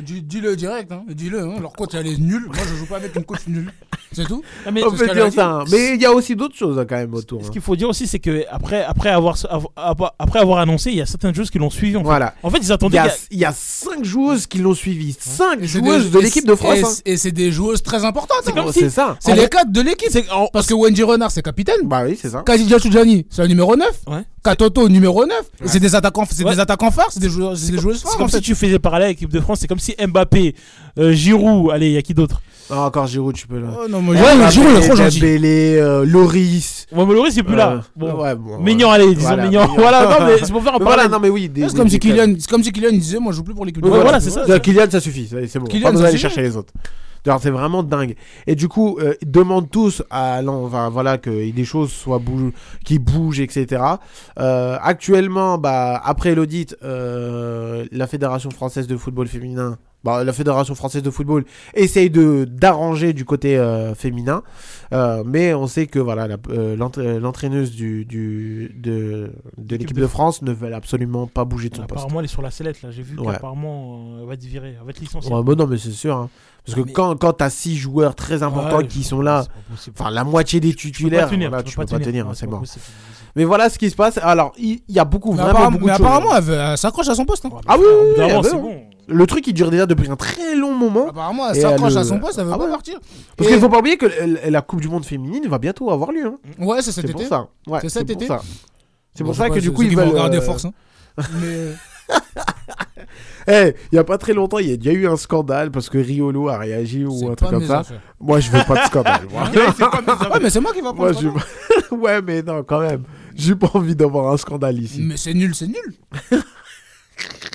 Dis- 0.03 0.23
Dis-le 0.23 0.57
direct, 0.57 0.93
hein. 0.93 1.03
dis-le. 1.09 1.41
Hein. 1.43 1.55
Leur 1.61 1.73
coach, 1.73 1.91
elle 1.95 2.07
est 2.07 2.19
nulle. 2.19 2.47
Moi, 2.47 2.57
je 2.71 2.77
joue 2.77 2.87
pas 2.87 2.97
avec 2.97 3.15
une 3.17 3.25
coach 3.25 3.41
nulle. 3.47 3.73
C'est 4.13 4.27
tout. 4.27 4.43
Ah, 4.67 4.71
mais 4.71 4.83
On 4.85 4.91
c'est 4.91 4.97
ce 4.97 5.01
peut 5.01 5.07
qu'elle 5.07 5.15
dire 5.17 5.25
a 5.27 5.31
dit. 5.31 5.37
ça, 5.37 5.51
hein. 5.51 5.65
mais 5.71 5.95
il 5.95 6.01
y 6.03 6.05
a 6.07 6.13
aussi 6.13 6.37
d'autres 6.37 6.57
choses 6.57 6.79
hein, 6.79 6.85
quand 6.89 6.97
même 6.97 7.15
autour. 7.15 7.43
Ce 7.43 7.47
hein. 7.47 7.51
qu'il 7.51 7.63
faut 7.63 7.77
dire 7.77 7.89
aussi, 7.89 8.07
c'est 8.07 8.19
que 8.19 8.45
après, 8.51 8.83
après 8.85 9.09
avoir, 9.09 9.37
avoir- 9.77 10.15
après 10.19 10.39
avoir 10.41 10.59
annoncé, 10.59 10.91
il 10.91 10.97
y 10.97 11.01
a 11.01 11.07
certaines 11.07 11.35
joueuses 11.35 11.51
qui 11.51 11.59
l'ont 11.59 11.71
suivi. 11.71 11.97
En 11.97 12.01
fait. 12.01 12.05
Voilà. 12.05 12.35
En 12.43 12.51
fait, 12.51 12.59
ils 12.59 12.65
Il 12.65 12.69
y, 12.69 12.73
attendaient. 12.73 12.97
y 12.97 13.01
a- 13.01 13.15
il 13.31 13.39
y 13.39 13.45
a 13.45 13.53
cinq 13.53 14.05
joueuses 14.05 14.47
qui 14.47 14.59
l'ont 14.59 14.75
suivi. 14.75 15.17
Cinq 15.19 15.59
Et 15.63 15.69
c'est 15.69 15.79
joueuses 15.79 16.05
des- 16.07 16.11
de 16.11 16.19
l'équipe 16.19 16.47
de 16.47 16.55
France. 16.55 16.77
et 16.79 16.83
hein. 16.85 16.89
c'est- 16.91 17.03
Et 17.11 17.17
c'est 17.17 17.33
des 17.33 17.51
joueuses 17.53 17.83
très 17.83 18.05
importantes. 18.05 18.43
hein. 18.49 18.63
Oh, 18.67 18.71
C'est 18.73 18.91
ça. 18.91 19.17
C'est 19.21 19.35
les 19.35 19.49
cadres 19.49 19.73
de 19.73 19.81
l'équipe. 19.81 20.09
c'est- 20.11 20.27
Parce 20.53 20.67
que 20.67 20.75
Wendy 20.75 21.03
Renard, 21.03 21.31
c'est 21.31 21.43
capitaine. 21.43 21.81
Bah 21.85 22.03
oui, 22.07 22.19
c'est 22.21 22.31
ça. 22.31 22.43
Khadija 22.45 22.79
Choudjani, 22.79 23.27
c'est 23.31 23.43
le 23.43 23.49
numéro 23.49 23.77
9. 23.77 23.89
Ouais. 24.09 24.23
Katoto, 24.43 24.89
numéro 24.89 25.27
9. 25.27 25.37
Et 25.65 25.69
C'est 25.69 25.81
des 25.81 25.95
attaquants, 25.95 26.25
c'est 26.31 26.45
Ouais. 26.45 26.55
des 26.55 26.61
attaquants 26.61 26.91
phares, 26.91 27.09
c'est 27.11 27.21
des 27.21 27.29
joueurs, 27.29 27.57
c'est 27.57 27.73
des 27.73 27.79
joueuses 27.79 28.03
C'est 28.07 28.17
comme 28.17 28.23
en 28.27 28.29
si 28.29 28.41
tu 28.41 28.55
faisais 28.55 28.79
parallèle 28.79 29.07
avec 29.07 29.19
l'équipe 29.19 29.33
de 29.33 29.41
France. 29.41 29.59
C'est 29.61 29.67
comme 29.69 29.79
si 29.79 29.95
Mbappé, 30.03 30.55
euh, 30.99 31.13
Giroud, 31.13 31.71
allez, 31.73 31.89
il 31.89 31.93
y 31.93 31.97
a 31.99 32.03
qui 32.03 32.15
d'autre? 32.15 32.41
Ah, 32.73 32.83
encore 32.87 33.07
Giroud, 33.07 33.35
tu 33.35 33.47
peux 33.49 33.59
là. 33.59 33.69
Oh 33.85 33.89
non, 33.89 34.01
moi, 34.01 34.15
Ouais, 34.15 34.21
Giroud, 34.23 34.39
Mbappé, 34.39 34.53
Giroud, 34.53 34.71
il 34.71 34.77
est 34.85 34.87
trop 34.87 34.97
gentil. 34.97 35.21
Dembélé, 35.21 35.77
euh, 35.77 36.05
Loris. 36.07 36.87
Ouais, 36.93 37.05
mais 37.05 37.15
Loris, 37.15 37.35
c'est 37.35 37.43
plus 37.43 37.55
Euh, 37.55 37.59
là. 37.59 37.83
Bon. 37.97 38.23
ouais, 38.23 38.35
bon, 38.37 38.59
Mignon, 38.61 38.89
ouais. 38.89 38.95
allez, 38.95 39.15
disons 39.15 39.29
Voilà, 39.29 39.45
mignon. 39.45 39.67
Voilà, 39.77 40.05
non, 40.05 40.27
mais 40.27 40.39
c'est 40.43 40.53
pour 40.53 40.63
faire 40.63 40.75
un 40.75 40.79
Mais 40.79 40.85
voilà, 40.85 41.03
parallèle. 41.03 41.11
non, 41.11 41.19
mais 41.21 41.29
oui. 41.29 41.49
des- 41.49 41.69
C'est 41.69 41.77
comme 41.77 41.89
si 41.91 41.99
Kylian, 41.99 42.35
c'est 42.39 42.49
comme 42.49 42.63
si 42.63 42.73
Kylian 42.73 42.93
disait, 42.93 43.19
moi, 43.19 43.33
je 43.33 43.39
joue 43.39 43.43
plus 43.45 43.55
pour 43.55 43.67
l'équipe 43.67 43.83
de 43.83 43.89
Ouais, 43.89 43.95
France. 43.95 44.03
voilà, 44.05 44.21
c'est 44.21 44.31
ça. 44.31 44.45
Euh, 44.49 44.59
Kylian, 44.61 44.87
ça 44.91 45.01
suffit. 45.01 45.27
ça- 45.29 45.37
C'est 45.49 45.59
bon. 45.59 45.67
Kylian, 45.67 45.93
d'aller 45.93 46.07
suffit. 46.13 46.23
chercher 46.23 46.43
les 46.43 46.57
autres. 46.57 46.73
C'est 47.41 47.51
vraiment 47.51 47.83
dingue. 47.83 48.15
Et 48.47 48.55
du 48.55 48.69
coup, 48.69 48.99
euh, 49.01 49.15
demandent 49.25 49.71
tous 49.71 50.03
à, 50.11 50.43
non, 50.43 50.65
enfin, 50.67 50.89
voilà, 50.89 51.19
que 51.19 51.51
des 51.51 51.65
choses 51.65 51.93
soient 51.93 52.19
bou- 52.19 52.53
qui 52.85 52.99
bougent, 52.99 53.41
etc. 53.41 53.83
Euh, 54.39 54.79
actuellement, 54.83 55.59
bah, 55.59 56.01
après 56.05 56.35
l'audit, 56.35 56.77
euh, 56.83 57.85
la 57.93 58.07
Fédération 58.07 58.51
française 58.51 58.87
de 58.87 58.97
football 58.97 59.27
féminin, 59.29 59.79
bah, 60.05 60.25
la 60.25 60.33
Fédération 60.33 60.75
française 60.75 61.03
de 61.03 61.11
football 61.11 61.45
essaye 61.75 62.11
de 62.11 62.45
d'arranger 62.45 63.13
du 63.13 63.25
côté 63.25 63.57
euh, 63.59 63.95
féminin, 63.95 64.43
Euh, 64.93 65.23
mais 65.25 65.55
on 65.55 65.69
sait 65.69 65.87
que 65.87 66.01
voilà, 66.01 66.27
euh, 66.51 66.75
l'entra- 66.77 67.21
l'entraîneuse 67.21 67.71
du, 67.71 68.05
du 68.05 68.75
de, 68.77 69.31
de 69.57 69.77
l'équipe 69.77 69.97
de 69.97 70.03
de 70.03 70.07
France 70.09 70.43
ne 70.43 70.53
veut 70.53 70.75
absolument 70.75 71.29
pas 71.29 71.45
bouger 71.45 71.69
de 71.69 71.77
son 71.77 71.83
poste. 71.83 71.93
Apparemment, 72.01 72.19
elle 72.21 72.25
est 72.25 72.29
sur 72.29 72.43
la 72.43 72.51
sellette 72.51 72.83
là. 72.83 72.91
J'ai 72.91 73.03
vu 73.03 73.17
Ouais. 73.17 73.33
qu'apparemment, 73.35 74.01
euh, 74.17 74.23
elle 74.23 74.27
va 74.27 74.35
être 74.35 74.43
virée, 74.45 74.75
elle 74.81 74.85
va 74.85 74.91
être 74.91 74.99
licenciée. 74.99 75.33
Ouais, 75.33 75.43
bah 75.45 75.55
non, 75.55 75.69
mais 75.69 75.79
c'est 75.79 75.93
sûr. 75.93 76.17
hein. 76.17 76.29
Parce 76.67 76.75
que 76.77 76.83
Mais- 76.85 76.93
quand, 76.93 77.15
quand 77.17 77.33
t'as 77.35 77.51
six 77.51 77.77
joueurs 77.77 78.15
très 78.17 78.43
importants 78.43 78.79
Ouais, 78.79 78.87
qui 78.87 79.05
sont 79.05 79.21
là, 79.23 79.45
enfin 79.93 80.11
la 80.11 80.25
moitié 80.25 80.59
des 80.61 80.75
Tu 80.75 80.89
peux 80.89 80.93
titulaires, 80.95 81.27
pas 81.27 81.31
tenir, 81.31 81.49
voilà, 81.51 81.63
tu 81.63 81.77
peux 81.77 81.85
pas 81.87 81.99
tenir, 82.01 82.27
hein, 82.29 82.33
c'est 82.35 82.47
mort. 82.49 82.63
Mais 83.37 83.45
voilà 83.45 83.71
ce 83.71 83.79
qui 83.79 83.89
se 83.91 83.95
passe. 83.97 84.19
Alors, 84.19 84.53
il 84.59 84.81
y, 84.89 84.99
a 84.99 85.05
beaucoup, 85.05 85.31
Mais 85.31 85.37
vraiment 85.37 85.51
apparemment, 85.51 85.71
beaucoup 85.79 85.87
mais 85.87 85.93
de 85.93 85.97
choses. 85.99 86.07
apparemment, 86.07 86.37
elle, 86.37 86.43
veut- 86.43 86.55
elle 86.55 86.79
s'accroche 86.79 87.09
à 87.09 87.15
son 87.15 87.25
poste. 87.25 87.45
hein. 87.45 87.51
Ah 87.69 87.77
oui, 87.79 87.85
Au 87.85 88.03
oui, 88.03 88.09
oui, 88.19 88.25
ah 88.35 88.41
c'est 88.43 88.57
bon. 88.57 88.75
Le 89.11 89.27
truc, 89.27 89.47
il 89.47 89.53
dure 89.53 89.71
déjà 89.71 89.87
depuis 89.87 90.09
un 90.11 90.17
très 90.17 90.55
long 90.55 90.75
moment. 90.75 91.09
Apparemment, 91.09 91.49
elle 91.51 91.61
s'accroche 91.61 91.97
à 91.97 92.05
son 92.05 92.17
euh, 92.17 92.21
poste, 92.21 92.39
elle 92.39 92.47
veut 92.47 92.53
ah 92.55 92.59
pas 92.59 92.69
partir. 92.69 92.99
Parce 93.37 93.51
qu'il 93.51 93.59
faut 93.59 93.69
pas 93.69 93.79
oublier 93.79 93.97
que 93.97 94.07
la, 94.49 94.63
Coupe 94.63 94.81
du 94.81 94.89
Monde 94.89 95.05
féminine 95.05 95.47
va 95.49 95.59
bientôt 95.59 95.91
avoir 95.91 96.13
lieu. 96.13 96.27
hein. 96.27 96.39
Ouais, 96.59 96.81
c'est 96.81 96.93
cet 96.93 97.07
C'est 97.07 97.11
été. 97.11 97.13
pour 97.13 97.23
ça. 97.27 97.49
C'est 97.83 97.89
cet 97.89 98.07
pour 98.07 98.17
été. 98.17 98.27
ça. 98.27 98.41
C'est 99.15 99.25
pour 99.25 99.35
ça 99.35 99.49
que 99.49 99.55
pas, 99.55 99.61
du 99.61 99.73
coup, 99.73 99.83
ils 99.83 99.97
vont 99.97 100.03
veulent. 100.05 100.11
regarder 100.13 100.39
euh, 100.39 100.43
force. 100.43 100.65
hein. 100.65 100.73
Mais 101.41 101.75
Eh, 103.49 103.75
il 103.91 103.97
y 103.97 103.99
a 103.99 104.05
pas 104.05 104.19
très 104.19 104.33
longtemps, 104.33 104.59
il 104.59 104.69
y 104.69 104.73
a 104.73 104.77
déjà 104.77 104.93
eu 104.93 105.09
un 105.09 105.17
scandale 105.17 105.71
parce 105.71 105.89
que 105.89 105.99
Riolo 105.99 106.49
a 106.49 106.59
réagi 106.59 107.05
ou 107.05 107.19
c'est 107.19 107.25
un 107.27 107.29
pas 107.31 107.37
truc 107.37 107.51
comme 107.51 107.67
ça. 107.67 107.79
affaires. 107.81 108.01
Moi, 108.21 108.39
je 108.41 108.51
veux 108.51 108.63
pas 108.65 108.83
de 108.83 108.87
scandale. 108.87 109.23
moi. 109.31 109.45
Ouais, 110.33 110.41
mais 110.43 110.51
c'est 110.51 110.61
moi 110.61 110.73
qui 110.73 110.81
va 110.81 110.93
je... 111.13 111.95
ouais, 111.95 112.23
mais 112.23 112.43
non, 112.43 112.63
quand 112.63 112.81
même. 112.81 113.03
J'ai 113.35 113.57
pas 113.57 113.71
envie 113.75 113.97
d'avoir 113.97 114.33
un 114.33 114.37
scandale 114.37 114.79
ici. 114.79 115.01
Mais 115.03 115.17
c'est 115.17 115.35
nul, 115.35 115.55
c'est 115.55 115.67
nul. 115.67 115.95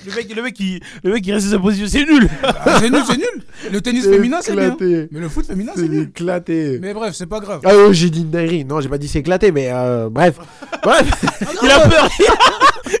Le 0.06 0.14
mec, 0.14 0.36
le 0.36 0.42
mec, 0.42 0.54
qui, 0.54 0.80
le 1.02 1.12
mec 1.12 1.24
qui 1.24 1.32
reste 1.32 1.46
sur 1.48 1.56
sa 1.56 1.60
position, 1.60 1.86
c'est 1.88 2.04
nul. 2.04 2.28
Ah, 2.42 2.78
c'est 2.80 2.90
nul, 2.90 3.02
c'est 3.06 3.16
nul. 3.16 3.42
Le 3.72 3.80
tennis 3.80 4.04
féminin, 4.04 4.38
c'est 4.40 4.54
bien. 4.54 4.76
Mais 4.80 5.20
le 5.20 5.28
foot 5.28 5.46
féminin, 5.46 5.72
c'est 5.74 5.82
C'est 5.82 5.88
nul. 5.88 6.02
éclaté. 6.04 6.78
Mais 6.80 6.94
bref, 6.94 7.14
c'est 7.16 7.26
pas 7.26 7.40
grave. 7.40 7.60
Ah 7.64 7.72
oh, 7.74 7.92
j'ai 7.92 8.08
dit 8.10 8.20
une 8.20 8.30
dinguerie. 8.30 8.64
Non, 8.64 8.80
j'ai 8.80 8.88
pas 8.88 8.98
dit 8.98 9.08
c'est 9.08 9.18
éclaté, 9.18 9.50
mais 9.50 9.68
euh, 9.72 10.08
bref. 10.08 10.36
bref. 10.82 11.06
Il 11.62 11.70
a 11.70 11.88
peur. 11.88 12.08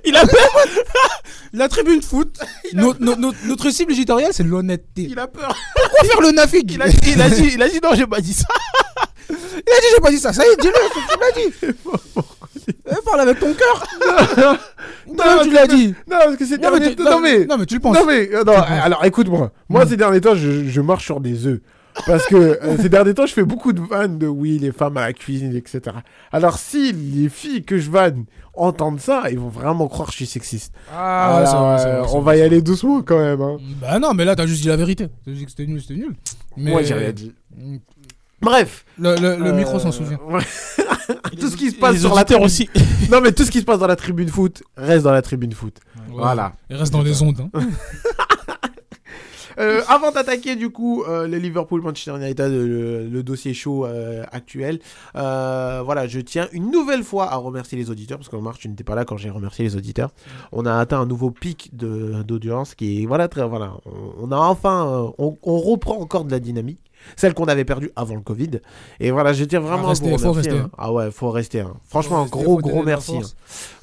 Il 0.04 0.16
a 0.16 0.26
peur. 0.26 0.48
La 1.52 1.68
tribune 1.68 2.02
foot, 2.02 2.36
notre, 2.74 3.70
cible 3.70 3.92
éditoriale, 3.92 4.32
c'est 4.32 4.42
l'honnêteté. 4.42 5.02
Il 5.10 5.18
a 5.18 5.28
peur. 5.28 5.56
Pourquoi 5.76 6.04
faire 6.08 6.20
le 6.20 6.32
nafig 6.32 6.70
Il 6.72 6.82
a 6.82 6.88
dit, 6.88 6.98
il 7.06 7.22
a 7.22 7.30
dit, 7.30 7.50
il 7.54 7.62
a 7.62 7.68
dit 7.68 7.78
non, 7.82 7.90
j'ai 7.94 8.06
pas 8.06 8.20
dit 8.20 8.32
ça. 8.34 8.46
Il 9.30 9.34
a 9.34 9.80
dit, 9.80 9.86
j'ai 9.94 10.00
pas 10.00 10.10
dit 10.10 10.18
ça. 10.18 10.32
Ça 10.32 10.44
y 10.44 10.48
est, 10.48 10.60
dis-le, 10.60 10.72
tu 10.72 11.18
l'as 11.20 11.72
dit. 11.72 11.76
Eh, 12.68 12.94
parle 13.04 13.20
avec 13.20 13.38
ton 13.40 13.52
cœur. 13.54 13.86
Non, 15.08 15.24
tu 15.44 15.50
l'as 15.52 15.66
dit. 15.68 15.88
Non, 16.10 16.16
parce 16.24 16.36
que 16.36 16.44
c'est 16.46 16.60
Non, 16.60 16.70
mais 16.72 16.80
dernier 16.80 16.96
tu- 16.96 17.04
temps. 17.04 17.10
Non, 17.12 17.20
mais. 17.20 17.46
non, 17.46 17.56
mais 17.58 17.66
tu 17.66 17.74
le 17.74 17.80
penses. 17.80 17.96
Non, 17.96 18.04
mais. 18.06 18.28
euh, 18.34 18.42
non, 18.44 18.54
alors 18.54 19.04
écoute-moi. 19.04 19.52
Moi, 19.68 19.86
ces 19.86 19.96
derniers 19.96 20.20
temps, 20.20 20.34
je, 20.34 20.64
je 20.68 20.80
marche 20.80 21.04
sur 21.04 21.20
des 21.20 21.46
œufs. 21.46 21.60
Parce 22.06 22.26
que 22.26 22.34
euh, 22.36 22.76
ces 22.78 22.88
derniers 22.90 23.14
temps, 23.14 23.24
je 23.24 23.32
fais 23.32 23.44
beaucoup 23.44 23.72
de 23.72 23.80
vannes 23.80 24.18
de 24.18 24.26
oui, 24.26 24.58
les 24.58 24.72
femmes 24.72 24.96
à 24.98 25.02
la 25.02 25.12
cuisine, 25.14 25.54
etc. 25.56 25.80
Alors, 26.32 26.58
si 26.58 26.92
les 26.92 27.28
filles 27.30 27.64
que 27.64 27.78
je 27.78 27.90
vanne 27.90 28.24
entendent 28.52 29.00
ça, 29.00 29.24
ils 29.30 29.38
vont 29.38 29.48
vraiment 29.48 29.86
croire 29.88 30.08
que 30.08 30.12
je 30.12 30.18
suis 30.18 30.26
sexiste. 30.26 30.74
Ah, 30.92 31.36
Alors, 31.38 31.48
c'est 31.48 31.56
vrai, 31.56 31.78
c'est 31.78 31.86
euh, 31.86 32.04
c'est 32.08 32.16
on 32.16 32.20
vrai. 32.20 32.34
va 32.34 32.36
y 32.38 32.42
aller 32.42 32.60
doucement 32.60 33.00
quand 33.02 33.18
même. 33.18 33.40
Hein. 33.40 33.56
Bah 33.80 33.98
non, 33.98 34.12
mais 34.12 34.24
là, 34.26 34.34
t'as 34.36 34.46
juste 34.46 34.60
dit 34.62 34.68
la 34.68 34.76
vérité. 34.76 35.08
T'as 35.24 35.30
dit 35.30 35.44
que 35.44 35.50
c'était 35.50 35.66
nul, 35.66 35.80
c'était 35.80 35.94
nul. 35.94 36.14
Mais 36.58 36.72
Moi, 36.72 36.82
j'ai 36.82 36.94
rien 36.94 37.12
dit. 37.12 37.32
Bref. 38.42 38.84
Le, 38.98 39.14
le- 39.16 39.36
le 39.36 39.46
Euh, 39.50 39.52
micro 39.54 39.78
s'en 39.78 39.92
souvient. 39.92 40.18
tout 41.40 41.48
ce 41.48 41.56
qui 41.56 41.68
se 41.70 41.74
Les 41.74 41.80
passe 41.80 41.98
sur 41.98 42.14
la 42.14 42.24
tribune. 42.24 42.44
aussi. 42.44 42.68
non, 43.10 43.20
mais 43.20 43.32
tout 43.32 43.44
ce 43.44 43.50
qui 43.50 43.60
se 43.60 43.64
passe 43.64 43.78
dans 43.78 43.86
la 43.86 43.96
tribune 43.96 44.28
foot 44.28 44.62
reste 44.76 45.04
dans 45.04 45.12
la 45.12 45.22
tribune 45.22 45.52
foot. 45.52 45.78
Voilà. 46.10 46.52
Il 46.70 46.76
reste 46.76 46.92
dans 46.92 47.02
les 47.02 47.22
ondes. 47.22 47.48
hein. 47.54 47.60
Euh, 49.58 49.80
avant 49.88 50.10
d'attaquer 50.10 50.54
du 50.54 50.68
coup 50.68 51.02
euh, 51.04 51.26
le 51.26 51.38
Liverpool 51.38 51.80
Manchester 51.80 52.14
United, 52.22 52.50
le, 52.52 53.06
le 53.08 53.22
dossier 53.22 53.54
chaud 53.54 53.86
euh, 53.86 54.22
actuel, 54.30 54.80
euh, 55.16 55.80
voilà, 55.82 56.06
je 56.06 56.20
tiens 56.20 56.46
une 56.52 56.70
nouvelle 56.70 57.02
fois 57.02 57.32
à 57.32 57.36
remercier 57.36 57.78
les 57.78 57.88
auditeurs 57.88 58.18
parce 58.18 58.28
qu'en 58.28 58.42
mars 58.42 58.58
tu 58.58 58.68
n'étais 58.68 58.84
pas 58.84 58.94
là 58.94 59.06
quand 59.06 59.16
j'ai 59.16 59.30
remercié 59.30 59.64
les 59.64 59.74
auditeurs. 59.74 60.10
On 60.52 60.66
a 60.66 60.74
atteint 60.76 61.00
un 61.00 61.06
nouveau 61.06 61.30
pic 61.30 61.70
de 61.74 62.22
d'audience 62.22 62.74
qui 62.74 63.02
est 63.02 63.06
voilà 63.06 63.28
très 63.28 63.48
voilà, 63.48 63.72
on, 63.86 64.28
on 64.28 64.30
a 64.32 64.36
enfin, 64.36 64.88
euh, 64.88 65.08
on, 65.16 65.38
on 65.42 65.56
reprend 65.58 65.96
encore 66.02 66.26
de 66.26 66.32
la 66.32 66.38
dynamique. 66.38 66.80
Celle 67.14 67.34
qu'on 67.34 67.44
avait 67.44 67.64
perdue 67.64 67.90
avant 67.94 68.14
le 68.14 68.20
Covid. 68.20 68.50
Et 69.00 69.10
voilà, 69.10 69.32
je 69.32 69.44
tiens 69.44 69.60
vraiment 69.60 69.90
à 69.90 69.92
vous 69.92 70.18
faut 70.18 70.30
remercier. 70.30 70.32
rester. 70.52 70.58
hein. 70.58 70.70
Ah 70.78 70.92
ouais, 70.92 71.10
faut 71.10 71.30
rester. 71.30 71.60
hein. 71.60 71.74
Franchement, 71.88 72.22
rester, 72.22 72.38
gros, 72.38 72.56
faut 72.56 72.68
gros 72.68 72.78
la 72.78 72.84
merci. 72.84 73.16
hein. 73.16 73.20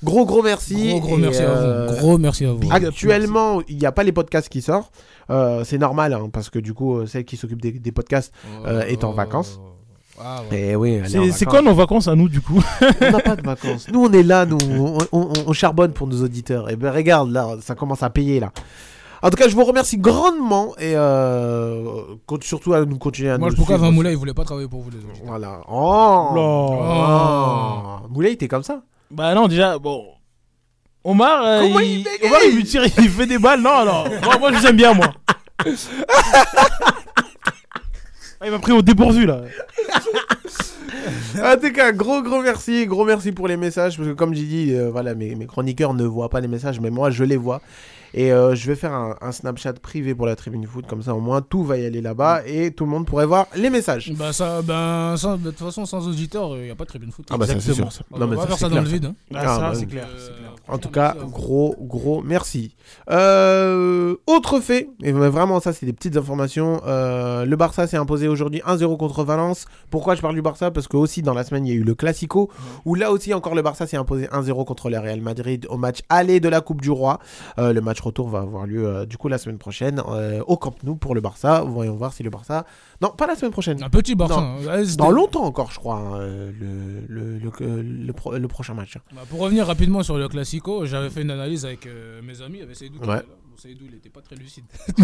Gros, 0.04 0.26
gros 0.26 0.42
merci. 0.44 0.90
Gros, 0.90 1.00
gros 1.00 1.18
merci 1.18 1.42
à 1.42 1.50
euh, 1.50 1.88
vous. 1.92 1.98
Gros 1.98 2.18
merci 2.18 2.46
à 2.46 2.52
vous. 2.54 2.70
Actuellement, 2.72 3.62
il 3.68 3.78
n'y 3.78 3.86
a 3.86 3.92
pas 3.92 4.04
les 4.04 4.12
podcasts 4.12 4.50
qui 4.50 4.62
sortent. 4.62 4.92
Euh, 5.30 5.64
c'est 5.64 5.78
normal, 5.78 6.14
hein, 6.14 6.30
parce 6.32 6.50
que 6.50 6.60
du 6.60 6.74
coup, 6.74 6.98
euh, 6.98 7.06
celle 7.06 7.24
qui 7.26 7.38
s'occupe 7.38 7.62
des, 7.62 7.72
des 7.72 7.92
podcasts 7.92 8.34
euh, 8.66 8.82
est 8.84 9.04
en 9.04 9.12
vacances. 9.14 9.60
Ah 10.20 10.42
ouais. 10.52 10.60
Et 10.70 10.76
oui, 10.76 11.02
C'est 11.36 11.46
quoi 11.46 11.62
nos 11.64 11.74
vacances 11.74 12.08
à 12.08 12.14
nous 12.16 12.30
du 12.30 12.40
coup? 12.40 12.62
On 13.02 13.12
n'a 13.12 13.20
pas 13.20 13.36
de 13.36 13.42
vacances. 13.42 13.88
Nous, 13.92 14.00
on 14.04 14.12
est 14.12 14.22
là, 14.22 14.46
nous, 14.46 14.60
on, 14.62 14.98
on- 15.12 15.34
on 15.48 15.54
charbonne 15.54 15.92
pour 15.92 16.06
nos 16.08 16.22
auditeurs. 16.24 16.70
Et 16.70 16.76
ben 16.76 16.92
regarde, 16.92 17.32
là, 17.32 17.56
ça 17.62 17.74
commence 17.74 18.04
à 18.04 18.12
payer, 18.12 18.40
là. 18.40 18.52
En 19.24 19.30
tout 19.30 19.38
cas, 19.38 19.48
je 19.48 19.56
vous 19.56 19.64
remercie 19.64 19.98
grandement 19.98 20.76
et 20.78 20.98
euh, 20.98 22.04
surtout 22.42 22.74
à 22.74 22.84
nous 22.84 22.98
continuer 22.98 23.30
à 23.30 23.38
Moi, 23.38 23.48
nous 23.48 23.52
je 23.54 23.56
pourquoi 23.58 23.78
suivre. 23.78 23.90
Van 23.90 23.96
Moulay, 23.96 24.12
il 24.12 24.18
voulait 24.18 24.34
pas 24.34 24.44
travailler 24.44 24.68
pour 24.68 24.82
vous, 24.82 24.90
les 24.90 24.98
autres. 24.98 25.22
Voilà. 25.24 25.62
Oh, 25.70 26.32
Là. 26.36 28.02
Oh. 28.04 28.10
Moulay, 28.10 28.36
t'es 28.36 28.50
comme 28.50 28.64
ça 28.64 28.82
Bah 29.10 29.34
non, 29.34 29.48
déjà, 29.48 29.80
bon. 29.80 30.08
Omar, 31.06 31.42
euh, 31.46 31.62
Comment 31.62 31.80
il, 31.80 32.06
Omar, 32.26 32.40
il 32.46 32.56
lui 32.58 32.66
tire, 32.66 32.84
il 32.84 33.10
fait 33.10 33.26
des 33.26 33.40
balles. 33.40 33.62
Non, 33.62 33.86
non. 33.86 34.04
Moi, 34.26 34.38
moi 34.40 34.52
je 34.52 34.58
vous 34.58 34.68
aime 34.68 34.76
bien, 34.76 34.94
moi. 34.94 35.08
Ah, 38.42 38.48
il 38.48 38.52
m'a 38.52 38.60
pris 38.60 38.74
au 38.74 38.82
dépourvu, 38.82 39.26
là. 39.26 39.40
En 41.42 41.56
tout 41.56 41.72
cas, 41.72 41.94
gros 41.94 42.22
gros 42.22 42.42
merci, 42.42 42.86
gros 42.86 43.06
merci 43.06 43.32
pour 43.32 43.48
les 43.48 43.56
messages 43.56 43.96
parce 43.96 44.10
que 44.10 44.14
comme 44.14 44.34
j'ai 44.34 44.44
dit, 44.44 44.74
euh, 44.74 44.90
voilà, 44.92 45.16
mes, 45.16 45.34
mes 45.36 45.46
chroniqueurs 45.46 45.94
ne 45.94 46.04
voient 46.04 46.28
pas 46.28 46.42
les 46.42 46.50
messages, 46.50 46.82
mais 46.82 46.90
moi 46.90 47.10
je 47.10 47.24
les 47.24 47.38
vois. 47.38 47.62
Et 48.14 48.32
euh, 48.32 48.54
je 48.56 48.68
vais 48.68 48.76
faire 48.76 48.94
un, 48.94 49.16
un 49.22 49.32
Snapchat 49.32 49.74
privé 49.74 50.14
pour 50.14 50.26
la 50.26 50.36
tribune 50.36 50.66
foot, 50.68 50.86
comme 50.88 51.02
ça 51.02 51.16
au 51.16 51.20
moins 51.20 51.42
tout 51.42 51.64
va 51.64 51.78
y 51.78 51.86
aller 51.86 52.02
là-bas 52.02 52.42
et 52.46 52.72
tout 52.72 52.86
le 52.86 52.92
monde 52.92 53.06
pourrait 53.08 53.26
voir 53.26 53.48
les 53.56 53.70
messages. 53.70 54.14
Bah, 54.18 54.32
ça, 54.34 54.62
ben, 54.62 55.16
ça, 55.18 55.36
de 55.38 55.50
toute 55.50 55.60
façon, 55.60 55.86
sans 55.86 56.08
auditeur, 56.08 56.56
il 56.58 56.64
n'y 56.66 56.70
a 56.70 56.76
pas 56.76 56.84
de 56.84 56.90
tribune 56.90 57.12
foot. 57.12 57.26
Ah 57.32 57.38
bah 57.38 57.48
ça 57.48 57.60
c'est 57.60 57.74
sûr. 57.74 57.92
ça. 57.92 58.02
On 58.12 58.20
mais 58.28 58.36
va 58.36 58.42
ça, 58.44 58.48
faire 58.48 58.58
ça 58.58 58.70
dans 58.70 58.82
le 58.82 58.88
vide. 58.88 59.06
hein. 59.06 59.16
Ah, 59.34 59.40
Ah, 59.42 59.46
ça, 59.56 59.60
bah, 59.62 59.72
c'est 59.76 59.86
clair. 59.88 60.08
Euh. 60.14 60.30
En 60.68 60.78
tout 60.78 60.90
cas, 60.90 61.16
gros, 61.32 61.76
gros 61.80 62.22
merci. 62.22 62.76
Euh, 63.10 64.16
autre 64.28 64.60
fait, 64.60 64.90
et 65.02 65.12
vraiment 65.12 65.60
ça 65.60 65.74
c'est 65.74 65.86
des 65.86 65.94
petites 65.94 66.18
informations, 66.18 66.82
euh, 66.86 67.46
le 67.46 67.56
Barça 67.56 67.88
s'est 67.88 67.98
imposé 67.98 68.28
aujourd'hui 68.28 68.62
1-0 68.66 68.98
contre 68.98 69.24
Valence. 69.24 69.66
Pourquoi 69.90 70.16
je 70.16 70.22
parle 70.22 70.36
du 70.36 70.42
Barça? 70.42 70.72
Parce 70.72 70.88
que 70.88 70.98
aussi 70.98 71.22
dans 71.22 71.34
la 71.34 71.44
semaine 71.44 71.66
il 71.66 71.70
y 71.70 71.76
a 71.76 71.80
eu 71.80 71.84
le 71.84 71.96
Classico, 71.96 72.50
où 72.86 72.96
là 72.96 73.12
aussi 73.12 73.34
encore 73.34 73.56
le 73.56 73.62
Barça 73.62 73.88
s'est 73.88 73.98
imposé 73.98 74.28
1-0 74.28 74.66
contre 74.66 74.90
le 74.90 75.00
Real 75.00 75.22
Madrid 75.22 75.66
au 75.70 75.78
match 75.78 76.00
aller 76.10 76.40
de 76.40 76.50
la 76.50 76.62
Coupe 76.62 76.82
du 76.82 76.92
Roi. 76.92 77.20
Euh, 77.60 77.74
le 77.74 77.82
match 77.82 78.02
retour 78.04 78.30
va 78.30 78.40
avoir 78.40 78.66
lieu 78.68 78.86
euh, 78.88 79.06
du 79.06 79.18
coup 79.18 79.28
la 79.28 79.38
semaine 79.38 79.58
prochaine 79.58 80.02
euh, 80.08 80.42
au 80.48 80.58
Camp 80.58 80.76
Nou 80.84 80.96
pour 80.96 81.16
le 81.16 81.22
Barça. 81.22 81.62
Voyons 81.62 81.96
voir 81.96 82.14
si 82.14 82.24
le 82.24 82.30
Barça... 82.30 82.66
Non, 83.02 83.10
pas 83.10 83.28
la 83.28 83.36
semaine 83.36 83.52
prochaine. 83.52 83.82
Un 83.84 83.90
petit 83.90 84.16
Barça. 84.16 84.40
Non. 84.42 84.58
hein. 84.70 84.84
Dans 84.98 85.12
longtemps 85.12 85.44
encore 85.44 85.72
je 85.72 85.80
crois, 85.80 85.96
hein, 85.98 86.20
le, 86.20 87.06
le, 87.08 87.38
le, 87.40 87.82
le 87.82 88.14
pro- 88.14 88.38
le 88.38 88.48
prochain 88.48 88.74
match. 88.74 88.98
Bah, 89.14 89.22
pour 89.30 89.40
revenir 89.40 89.68
rapidement 89.68 90.04
sur 90.04 90.18
le 90.18 90.28
Classico, 90.28 90.86
j'avais 90.86 91.10
fait 91.10 91.22
une 91.24 91.32
analyse 91.32 91.66
avec 91.66 91.86
euh, 91.88 92.22
mes 92.22 92.42
amis, 92.42 92.62
avec 92.62 92.76
Seydou. 92.76 93.00
Ouais. 93.00 93.06
Bon, 93.18 93.58
Seydou, 93.58 93.86
il 93.88 93.96
était 93.96 94.10
pas 94.10 94.22
très 94.22 94.36
lucide. 94.36 94.64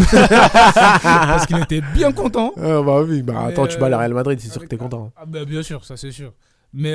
Parce 1.02 1.46
qu'il 1.46 1.58
était 1.58 1.80
bien 1.94 2.12
content. 2.12 2.52
Euh, 2.58 2.82
bah 2.82 3.02
oui, 3.02 3.22
bah 3.22 3.44
attends, 3.46 3.66
tu 3.66 3.78
bats 3.78 3.86
euh, 3.88 3.96
Real 3.96 4.14
Madrid, 4.14 4.38
c'est 4.40 4.48
sûr 4.48 4.56
que 4.56 4.60
avec- 4.60 4.70
t'es 4.70 4.76
content. 4.76 5.12
Ah 5.16 5.24
bah 5.26 5.44
bien 5.44 5.62
sûr, 5.62 5.84
ça 5.84 5.96
c'est 5.96 6.10
sûr. 6.12 6.32
Mais 6.72 6.92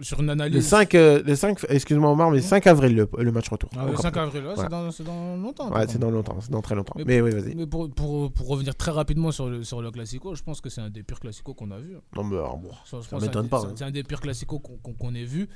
sur 0.00 0.20
une 0.20 0.30
analyse... 0.30 0.54
Le 0.56 0.60
5, 0.60 0.94
euh, 0.94 1.22
le 1.24 1.34
5 1.36 1.58
excuse-moi 1.68 2.10
Omar, 2.10 2.30
mais 2.30 2.40
5 2.40 2.66
avril 2.66 2.96
le, 2.96 3.08
le 3.18 3.32
match 3.32 3.48
retour. 3.48 3.70
Ah, 3.76 3.86
le 3.86 3.92
Au 3.92 3.96
5 3.96 4.12
Camp 4.12 4.20
Nou. 4.22 4.26
avril, 4.26 4.46
ouais, 4.46 4.54
c'est 4.56 4.68
dans, 4.68 4.90
c'est 4.90 5.04
dans 5.04 5.36
longtemps. 5.36 5.70
Ouais, 5.72 5.84
c'est 5.88 5.98
dans 5.98 6.10
longtemps, 6.10 6.36
c'est 6.40 6.50
dans 6.50 6.62
très 6.62 6.74
longtemps. 6.74 6.94
Mais 6.96 7.04
Mais, 7.04 7.18
pour- 7.20 7.28
oui, 7.28 7.34
vas-y. 7.42 7.54
Mais 7.54 7.66
pour, 7.66 7.90
pour, 7.90 8.32
pour 8.32 8.48
revenir 8.48 8.74
très 8.74 8.90
rapidement 8.90 9.30
sur 9.30 9.48
le, 9.48 9.62
sur 9.62 9.80
le 9.82 9.90
Classico, 9.90 10.34
je 10.34 10.42
pense 10.42 10.60
que 10.60 10.68
c'est 10.68 10.80
un 10.80 10.90
des 10.90 11.02
pires 11.02 11.20
Classicos 11.20 11.54
qu'on 11.54 11.70
a 11.70 11.78
vu. 11.78 11.96
Non, 12.16 12.24
mais 12.24 12.36
alors, 12.36 12.58
bon, 12.58 12.70
Ça, 12.84 12.98
ça 13.02 13.18
m'étonne 13.18 13.44
c'est- 13.44 13.48
pas. 13.50 13.60
c'est- 13.60 13.66
hein. 13.66 13.72
C'est 13.76 13.84
un 13.84 13.90
des 13.90 14.02
pires 14.02 14.20
classicos 14.20 14.60
qu'on 14.62 14.76
qu'on- 14.78 14.94
qu'on 14.94 15.14
ait 15.14 15.24
vu. 15.24 15.48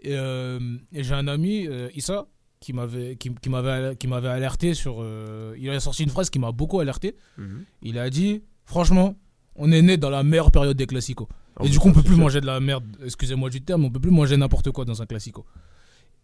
Et, 0.00 0.14
euh, 0.14 0.58
et 0.92 1.02
j'ai 1.02 1.14
un 1.14 1.26
ami, 1.26 1.66
euh, 1.66 1.88
Issa, 1.94 2.26
qui 2.60 2.72
m'avait 2.74 3.16
qui, 3.16 3.34
qui 3.34 3.48
m'avait 3.48 3.96
qui 3.96 4.08
m'avait 4.08 4.28
alerté 4.28 4.74
sur. 4.74 4.96
euh, 5.00 5.54
il 5.58 5.70
a 5.70 5.80
sorti 5.80 6.02
une 6.02 6.10
phrase 6.10 6.28
qui 6.30 6.38
m'a 6.38 6.52
beaucoup 6.52 6.80
alerté. 6.80 7.16
Mhm. 7.38 7.64
Il 7.82 7.98
a 7.98 8.10
dit, 8.10 8.42
franchement, 8.66 9.14
on 9.54 9.72
est 9.72 9.80
né 9.82 9.96
dans 9.96 10.10
la 10.10 10.22
meilleure 10.22 10.50
période 10.50 10.76
des 10.76 10.86
classicos. 10.86 11.28
Ah 11.58 11.64
et 11.64 11.68
du 11.68 11.78
coup, 11.78 11.88
on 11.88 11.92
peut 11.92 12.02
plus 12.02 12.16
manger 12.16 12.40
de 12.40 12.46
la 12.46 12.60
merde. 12.60 12.84
Excusez-moi 13.04 13.48
du 13.50 13.62
terme, 13.62 13.84
on 13.84 13.90
peut 13.90 14.00
plus 14.00 14.10
manger 14.10 14.36
n'importe 14.36 14.70
quoi 14.72 14.84
dans 14.84 15.00
un 15.02 15.06
classico. 15.06 15.44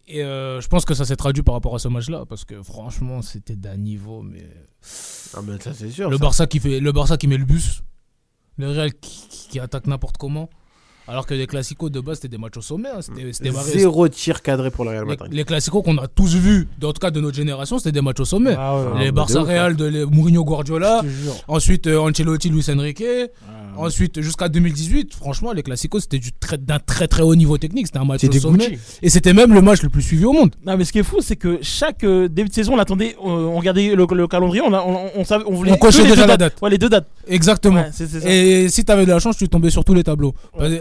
Et 0.07 0.21
euh, 0.23 0.59
je 0.61 0.67
pense 0.67 0.83
que 0.85 0.93
ça 0.93 1.05
s'est 1.05 1.15
traduit 1.15 1.43
par 1.43 1.55
rapport 1.55 1.73
à 1.75 1.79
ce 1.79 1.87
match-là, 1.87 2.25
parce 2.27 2.43
que 2.45 2.61
franchement, 2.61 3.21
c'était 3.21 3.55
d'un 3.55 3.77
niveau, 3.77 4.21
mais 4.21 4.43
Ah, 5.35 5.39
mais 5.45 5.57
ça, 5.59 5.73
c'est 5.73 5.89
sûr. 5.89 6.09
le 6.09 6.17
ça. 6.17 6.21
Barça 6.21 6.45
qui 6.47 6.59
fait 6.59 6.79
le 6.79 6.91
Barça 6.91 7.17
qui 7.17 7.27
met 7.27 7.37
le 7.37 7.45
bus 7.45 7.83
le 8.57 8.69
Real 8.69 8.93
qui, 8.93 9.27
qui- 9.29 9.47
qui 9.49 9.59
attaque 9.59 9.87
n'importe 9.87 10.17
comment 10.17 10.47
alors 11.07 11.25
que 11.25 11.33
les 11.33 11.47
classicos 11.47 11.89
de 11.91 11.99
base 11.99 12.17
c'était 12.17 12.27
des 12.29 12.37
matchs 12.37 12.57
au 12.57 12.61
sommet 12.61 12.87
hein, 12.89 13.01
c'était 13.01 13.33
c'était 13.33 13.49
marré- 13.49 13.71
Zéro 13.71 14.07
tir 14.09 14.43
cadré 14.43 14.69
pour 14.69 14.85
le 14.85 14.91
Real 14.91 15.03
les, 15.05 15.09
Madrid. 15.09 15.33
les 15.33 15.43
classicos 15.43 15.81
qu'on 15.83 15.97
a 15.97 16.07
tous 16.07 16.35
vus 16.35 16.67
en 16.83 16.93
tout 16.93 16.99
cas 16.99 17.09
de 17.09 17.19
notre 17.19 17.35
génération 17.35 17.79
c'était 17.79 17.91
des 17.93 18.01
matchs 18.01 18.19
au 18.19 18.25
sommet 18.25 18.53
Ah 18.55 18.77
ouais, 18.77 18.85
Ah, 18.95 18.99
les 18.99 19.11
bah, 19.11 19.21
Barça 19.21 19.39
de 19.39 19.45
Real 19.45 19.75
de 19.75 19.85
les 19.85 20.05
Mourinho 20.05 20.43
Guardiola 20.45 21.01
ensuite 21.47 21.87
euh, 21.87 21.97
Ancelotti 21.99 22.49
Luis 22.49 22.65
Enrique 22.69 23.03
Ah, 23.49 23.62
ensuite 23.77 24.21
jusqu'à 24.21 24.49
2018 24.49 25.13
franchement 25.13 25.51
les 25.53 25.63
classicos 25.63 26.03
c'était 26.03 26.19
du 26.19 26.31
très- 26.31 26.57
d'un 26.57 26.79
très 26.79 27.07
très 27.07 27.21
haut 27.23 27.35
niveau 27.35 27.57
technique 27.57 27.87
c'était 27.87 27.99
un 27.99 28.05
match 28.05 28.21
Gucci. 28.69 28.79
et 29.01 29.09
c'était 29.09 29.33
même 29.33 29.53
le 29.53 29.61
match 29.61 29.81
le 29.81 29.89
plus 29.89 30.01
suivi 30.01 30.25
au 30.25 30.33
monde 30.33 30.55
Non, 30.65 30.77
mais 30.77 30.85
ce 30.85 30.91
qui 30.91 30.99
est 30.99 31.03
fou, 31.03 31.17
c'est 31.21 31.35
que 31.35 31.59
chaque 31.61 32.03
euh, 32.03 32.27
début 32.27 32.49
de 32.49 32.53
saison, 32.53 32.73
on 32.75 32.79
attendait, 32.79 33.15
euh, 33.15 33.27
on 33.27 33.57
regardait 33.57 33.95
le, 33.95 34.05
le 34.09 34.27
calendrier, 34.27 34.61
on, 34.61 34.73
a- 34.73 34.81
on, 34.81 35.09
on 35.15 35.25
savait, 35.25 35.43
on 35.47 35.53
voulait. 35.53 35.71
On 35.71 35.77
cochait 35.77 36.03
les 36.03 36.09
déjà 36.09 36.21
deux 36.23 36.27
la 36.27 36.37
dates. 36.37 36.53
date. 36.53 36.61
Ouais, 36.61 36.69
les 36.69 36.77
deux 36.77 36.89
dates. 36.89 37.07
exactement 37.27 37.81
Ouais, 37.81 37.89
c'est 37.91 38.07
c'est 38.07 38.21
ça. 38.21 38.29
Et 38.29 38.69
si 38.69 38.83
tu 38.85 38.91
avais 38.91 39.05
de 39.05 39.11
la 39.11 39.19
chance, 39.19 39.37
tu 39.37 39.47
tombais 39.49 39.69
sur 39.69 39.83
tous 39.83 39.93
les 39.93 40.03
tableaux. 40.03 40.33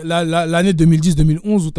La- 0.04 0.24
la- 0.24 0.46
L'année 0.46 0.72
2010-2011 0.72 1.66
où 1.66 1.70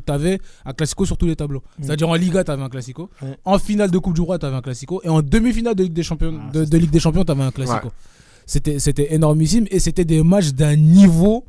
tu 0.00 0.12
avais, 0.12 0.38
un 0.64 0.72
classico 0.72 1.04
sur 1.06 1.16
tous 1.16 1.26
les 1.26 1.36
tableaux. 1.36 1.62
C'est-à-dire 1.80 2.08
en 2.08 2.14
Liga, 2.14 2.42
tu 2.44 2.50
avais 2.50 2.62
un 2.62 2.68
classico. 2.68 3.10
Ouais. 3.22 3.36
En 3.44 3.58
finale 3.58 3.90
de 3.90 3.98
Coupe 3.98 4.14
du 4.14 4.20
Roi, 4.20 4.38
tu 4.38 4.46
avais 4.46 4.56
un 4.56 4.62
classico. 4.62 5.00
Et 5.04 5.08
en 5.08 5.22
demi-finale 5.22 5.74
de 5.74 5.82
Ligue 5.84 5.92
des 5.92 6.02
Champions, 6.02 6.34
Ah, 6.48 6.52
de, 6.52 6.64
de 6.64 6.78
Ligue 6.78 6.90
des 6.90 7.00
Champions, 7.00 7.24
tu 7.24 7.32
avais 7.32 7.42
un 7.42 7.50
classico. 7.50 7.90
C'était 8.46 8.78
C'était 8.78 9.14
énormissime 9.14 9.66
et 9.70 9.78
c'était 9.80 10.04
des 10.04 10.22
matchs 10.22 10.52
d'un 10.52 10.76
niveau. 10.76 11.44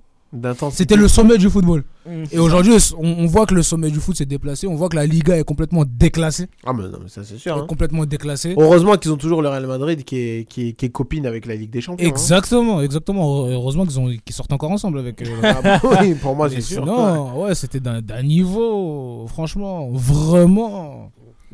C'était 0.71 0.97
le 0.97 1.07
sommet 1.07 1.37
du 1.37 1.49
football. 1.49 1.85
Mmh, 2.05 2.23
Et 2.33 2.39
aujourd'hui, 2.39 2.73
on, 2.97 3.05
on 3.19 3.25
voit 3.25 3.45
que 3.45 3.53
le 3.55 3.63
sommet 3.63 3.89
du 3.89 3.99
foot 4.01 4.17
s'est 4.17 4.25
déplacé. 4.25 4.67
On 4.67 4.75
voit 4.75 4.89
que 4.89 4.97
la 4.97 5.05
Liga 5.05 5.37
est 5.37 5.45
complètement 5.45 5.83
déclassée. 5.87 6.47
Ah, 6.65 6.73
mais 6.73 6.83
non, 6.83 6.97
mais 7.03 7.07
ça, 7.07 7.23
c'est 7.23 7.37
sûr. 7.37 7.55
hein. 7.55 7.65
Complètement 7.69 8.05
déclassée. 8.05 8.53
Heureusement 8.57 8.97
qu'ils 8.97 9.13
ont 9.13 9.17
toujours 9.17 9.41
le 9.41 9.47
Real 9.47 9.65
Madrid 9.65 10.03
qui 10.03 10.17
est, 10.17 10.49
qui 10.49 10.69
est, 10.69 10.73
qui 10.73 10.85
est 10.87 10.89
copine 10.89 11.25
avec 11.25 11.45
la 11.45 11.55
Ligue 11.55 11.69
des 11.69 11.79
Champions. 11.79 12.05
hein. 12.05 12.09
Exactement, 12.09 12.81
exactement. 12.81 13.45
Heureusement 13.47 13.85
qu'ils 13.85 13.97
ont- 13.97 14.09
qu'ils 14.25 14.35
sortent 14.35 14.51
encore 14.51 14.71
ensemble 14.71 14.99
avec. 14.99 15.21
euh, 15.21 15.25
Ah, 15.41 15.61
bah 15.63 15.79
oui, 16.01 16.15
pour 16.15 16.35
moi, 16.35 16.49
c'est 16.49 16.59
sûr. 16.59 16.85
Non, 16.85 17.41
ouais, 17.43 17.55
c'était 17.55 17.79
d'un 17.79 18.01
d'un 18.01 18.21
niveau, 18.23 19.25
franchement, 19.27 19.87
vraiment. 19.93 21.11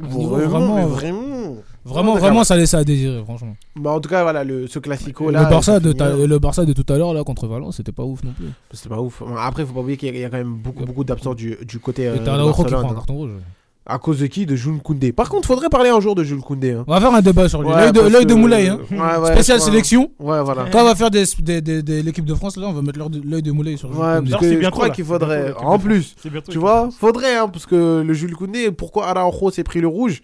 Vraiment, 0.10 0.88
vraiment, 1.84 2.14
mais 2.14 2.20
vraiment, 2.20 2.44
ça 2.44 2.56
laissait 2.56 2.78
à 2.78 2.84
désirer, 2.84 3.24
franchement. 3.24 3.56
Bah, 3.76 3.92
en 3.92 4.00
tout 4.00 4.10
cas, 4.10 4.22
voilà, 4.24 4.44
le, 4.44 4.68
ce 4.68 4.80
classico 4.80 5.32
là. 5.32 5.44
le, 5.44 5.50
Barça 5.50 5.74
ça 5.74 5.80
de 5.80 5.92
ta- 5.94 6.16
le 6.16 6.40
Barça 6.40 6.66
de 6.66 6.74
tout 6.74 6.86
à 6.94 6.98
l'heure, 6.98 7.14
là, 7.14 7.24
contre 7.24 7.48
Valence, 7.48 7.78
c'était 7.78 7.92
pas 7.92 8.04
ouf 8.04 8.24
non 8.24 8.32
plus. 8.34 8.48
C'était 8.72 8.90
pas 8.90 9.02
ouf. 9.02 9.22
Après, 9.38 9.66
faut 9.66 9.74
pas 9.74 9.80
oublier 9.80 9.98
qu'il 9.98 10.16
y, 10.16 10.24
a- 10.24 10.30
quand 10.30 10.38
même 10.38 10.54
beaucoup, 10.56 10.86
beaucoup 10.86 11.04
d'absents 11.04 11.34
du, 11.34 11.58
du 11.66 11.80
côté. 11.80 12.08
euh, 12.08 12.16
Et 12.16 12.24
t'as 12.24 12.34
Araujo 12.36 12.64
qui 12.64 12.72
prend 12.72 12.92
un 12.92 12.94
carton 12.94 13.14
rouge. 13.16 13.32
À 13.86 13.98
cause 13.98 14.20
de 14.20 14.28
qui 14.28 14.46
De 14.46 14.56
Jules 14.56 14.78
Koundé. 14.78 15.12
Par 15.12 15.28
contre, 15.28 15.48
faudrait 15.48 15.68
parler 15.70 15.90
un 15.90 16.00
jour 16.00 16.14
de 16.14 16.24
Jules 16.24 16.40
Koundé. 16.42 16.72
hein. 16.74 16.84
On 16.88 16.94
va 16.94 17.02
faire 17.02 17.14
un 17.14 17.22
débat 17.22 17.50
sur 17.50 17.64
lui. 17.64 17.70
Ouais, 17.70 17.78
L'œil 17.78 17.92
de, 17.92 18.00
parce 18.00 18.12
l'œil 18.14 18.26
de 18.28 18.34
que- 18.34 18.40
Moulay, 18.40 18.68
hein. 18.70 18.80
Ouais, 18.92 19.18
ouais, 19.18 19.32
Spécial 19.34 19.60
sélection. 19.60 20.12
Ouais, 20.20 20.42
voilà. 20.44 20.66
Quand 20.72 20.82
on 20.82 20.86
va 20.86 20.94
faire 20.96 21.10
des, 21.10 21.24
des, 21.40 21.62
des- 21.62 21.82
des- 21.82 22.04
l'équipe 22.04 22.24
de 22.26 22.36
France, 22.36 22.58
là, 22.58 22.68
on 22.68 22.74
va 22.74 22.84
mettre 22.84 23.00
l'œil 23.00 23.10
de, 23.10 23.22
l'œil 23.28 23.42
de 23.42 23.52
Moulay 23.52 23.78
sur 23.78 23.90
Ouais, 23.90 23.96
Jules 23.96 24.02
parce 24.04 24.20
Koundé. 24.22 24.32
Que 24.38 24.46
c'est 24.46 24.54
je 24.54 24.60
bientôt, 24.60 24.72
crois 24.76 24.88
là. 24.88 24.94
qu'il 24.94 25.04
faudrait. 25.06 25.44
bientôt, 25.46 25.60
En 25.62 25.80
plus, 25.80 26.16
C'est 26.22 26.30
bientôt, 26.30 26.52
tu 26.52 26.60
vois, 26.60 26.90
faudrait, 26.98 27.36
hein, 27.38 27.48
parce 27.48 27.66
que 27.66 28.04
le 28.06 28.14
Jules 28.14 28.36
Koundé, 28.36 28.72
pourquoi 28.72 29.08
Araujo 29.08 29.50
s'est 29.50 29.64
pris 29.64 29.82
le 29.82 29.88
rouge? 29.88 30.22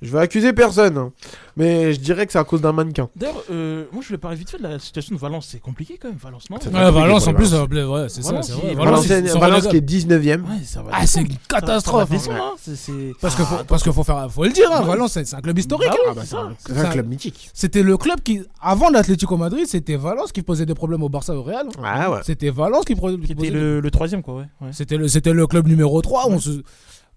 Je 0.00 0.12
vais 0.12 0.20
accuser 0.20 0.52
personne. 0.52 0.96
hein. 0.96 1.12
Mais 1.56 1.92
je 1.92 1.98
dirais 1.98 2.24
que 2.24 2.30
c'est 2.30 2.38
à 2.38 2.44
cause 2.44 2.60
d'un 2.60 2.70
mannequin. 2.72 3.08
D'ailleurs, 3.16 3.42
euh, 3.50 3.84
moi 3.90 4.00
je 4.00 4.06
voulais 4.06 4.18
parler 4.18 4.36
vite 4.36 4.48
fait 4.48 4.58
de 4.58 4.62
la 4.62 4.78
situation 4.78 5.12
de 5.16 5.20
Valence. 5.20 5.48
C'est 5.50 5.58
compliqué 5.60 5.98
quand 6.00 6.06
même, 6.08 6.16
Valence, 6.16 6.48
non 6.50 6.56
Ouais, 6.58 6.70
Valence, 6.92 7.26
en 7.26 7.34
plus, 7.34 7.46
Valence. 7.46 7.50
ça 7.50 7.58
va 7.58 7.66
plaire, 7.66 7.90
ouais, 7.90 8.08
c'est 8.08 8.22
ça, 8.22 8.30
Valence, 8.30 8.46
c'est 8.46 8.52
vrai. 8.52 8.74
Valence, 8.76 9.06
qui 9.06 9.12
est 9.12 9.32
relégables. 9.32 9.78
19ème. 9.86 10.42
Ouais, 10.42 10.62
ça 10.64 10.82
va 10.82 10.90
Ah, 10.94 11.04
c'est 11.04 11.22
une 11.22 11.36
catastrophe. 11.48 12.08
ça 12.16 12.30
va 12.32 12.36
hein. 12.38 12.52
hein. 12.54 13.12
Parce 13.20 13.34
que 13.34 13.42
Ah, 13.42 13.64
parce 13.66 13.82
qu'il 13.82 13.92
faut 13.92 14.04
faire, 14.04 14.30
faut 14.30 14.44
le 14.44 14.50
dire, 14.52 14.70
hein, 14.72 14.82
Valence, 14.82 15.12
c'est 15.20 15.34
un 15.34 15.40
club 15.40 15.58
historique. 15.58 15.88
Bah 15.90 15.96
hein. 15.98 16.10
Ah 16.10 16.14
bah 16.14 16.22
c'est 16.24 16.36
un, 16.36 16.52
c'est 16.64 16.74
Ça- 16.74 16.86
un 16.88 16.90
club 16.92 17.08
mythique. 17.08 17.50
C'était 17.52 17.82
le 17.82 17.96
club 17.96 18.20
qui, 18.20 18.40
avant 18.62 18.90
l'Atlético 18.90 19.36
Madrid, 19.36 19.66
c'était 19.66 19.96
Valence 19.96 20.30
qui 20.30 20.42
posait 20.42 20.64
des 20.66 20.74
problèmes 20.74 21.02
au 21.02 21.08
Barça 21.08 21.32
et 21.34 21.36
au 21.36 21.42
Real. 21.42 21.66
Ah 21.82 22.08
ouais. 22.12 22.20
C'était 22.22 22.50
Valence 22.50 22.84
qui, 22.84 22.94
pro- 22.94 23.10
qui 23.16 23.20
Qui 23.26 23.34
posait 23.34 23.48
était 23.48 23.56
le, 23.58 23.80
le 23.80 23.90
troisième, 23.90 24.22
quoi, 24.22 24.34
ouais. 24.60 24.68
C'était 24.70 24.96
c'était 25.08 25.32
le 25.32 25.46
club 25.48 25.66
numéro 25.66 26.00
3. 26.02 26.26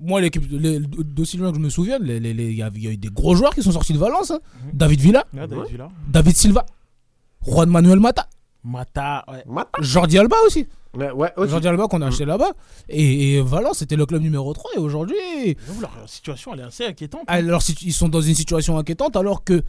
Moi, 0.02 0.20
l'équipe, 0.22 0.44
d'aussi 0.50 1.38
loin 1.38 1.52
que 1.52 1.58
je 1.58 1.62
me 1.62 1.70
les- 2.34 2.50
il 2.52 2.56
y, 2.58 2.64
a- 2.64 2.72
il 2.74 2.84
y 2.84 2.88
a 2.88 2.92
eu 2.92 2.98
des 2.98 3.10
gros 3.10 3.36
joueurs 3.36 3.54
qui 3.54 3.62
sont 3.62 3.72
sortis 3.72 3.94
de 3.94 4.00
Valence. 4.00 4.32
hein. 4.32 4.40
Mhm. 4.66 4.72
David 4.74 5.00
Villa, 5.00 5.26
Ouais, 5.34 5.48
David 5.48 5.66
Villa. 5.72 5.90
David 6.10 6.36
Silva, 6.38 6.66
Juan 7.46 7.70
Manuel 7.70 8.00
Mata, 8.00 8.28
Mata, 8.64 9.24
ouais. 9.28 9.44
Jordi 9.80 10.18
Alba 10.18 10.36
aussi. 10.46 10.68
Ouais, 10.96 11.10
ouais, 11.12 11.32
aussi. 11.38 11.52
Jordi 11.52 11.68
Alba 11.68 11.88
qu'on 11.88 12.02
a 12.02 12.08
acheté 12.08 12.26
là-bas. 12.26 12.52
Et, 12.90 13.36
et 13.36 13.42
Valence, 13.42 13.78
c'était 13.78 13.96
le 13.96 14.06
club 14.06 14.22
numéro 14.22 14.54
3. 14.54 14.72
Et 14.76 14.80
aujourd'hui, 14.80 15.16
leur 15.80 15.92
situation, 16.08 16.54
elle 16.54 16.60
est 16.62 16.64
assez 16.64 16.86
inquiétante. 16.86 17.22
alors, 17.28 17.62
ils 17.82 17.94
sont 17.94 18.10
dans 18.10 18.22
une 18.22 18.36
situation 18.36 18.78
inquiétante 18.78 19.16
alors 19.16 19.44
que 19.44 19.62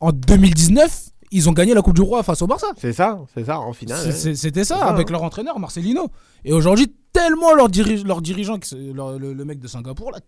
en 0.00 0.10
2019, 0.12 1.10
ils 1.36 1.48
ont 1.48 1.52
gagné 1.52 1.74
la 1.74 1.82
Coupe 1.82 1.94
du 1.96 2.02
Roi 2.02 2.22
face 2.22 2.40
au 2.42 2.46
Barça. 2.46 2.68
C'est 2.76 2.92
ça, 2.92 3.20
c'est 3.34 3.44
ça, 3.44 3.58
en 3.60 3.72
finale. 3.72 4.06
Ouais. 4.06 4.34
C'était 4.34 4.64
ça, 4.64 4.84
avec 4.86 5.08
hein. 5.08 5.12
leur 5.12 5.22
entraîneur 5.22 5.58
Marcelino. 5.58 6.08
Et 6.44 6.52
aujourd'hui, 6.52 6.92
tellement 7.12 7.54
leur, 7.54 7.68
dirige, 7.68 8.04
leur 8.04 8.22
dirigeant, 8.22 8.58
leur- 8.94 9.18
le, 9.18 9.32
le 9.32 9.44
mec 9.44 9.58
de 9.60 9.68
Singapour, 9.68 10.10
là, 10.12 10.18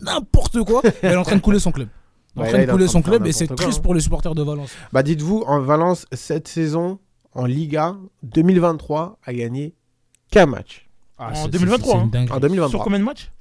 n'importe 0.00 0.62
quoi, 0.64 0.82
elle 1.02 1.12
est 1.12 1.16
en 1.16 1.22
train 1.22 1.36
de 1.36 1.40
couler 1.40 1.58
son 1.58 1.72
club. 1.72 1.88
En 2.36 2.42
Ouais, 2.42 2.48
train 2.50 2.58
là, 2.58 2.66
de 2.66 2.70
couler 2.72 2.86
son 2.88 3.02
club 3.02 3.26
et 3.26 3.32
c'est 3.32 3.46
triste 3.48 3.78
hein. 3.78 3.82
pour 3.82 3.94
les 3.94 4.00
supporters 4.00 4.34
de 4.34 4.42
Valence. 4.42 4.70
Bah 4.92 5.02
dites-vous, 5.02 5.42
en 5.46 5.60
Valence, 5.60 6.06
cette 6.12 6.46
saison, 6.46 6.98
en 7.34 7.46
Liga 7.46 7.96
2023, 8.22 9.18
a 9.24 9.32
gagné 9.32 9.74
qu'un 10.30 10.46
match. 10.46 10.88
En 11.18 11.34
c'est- 11.34 11.48
2023, 11.48 11.94
c'est 11.94 12.00
une 12.00 12.16
hein. 12.16 12.24
En 12.24 12.26
Sur 12.34 12.40
2023. 12.40 12.84
combien 12.84 12.98
de 13.00 13.04
matchs? 13.04 13.32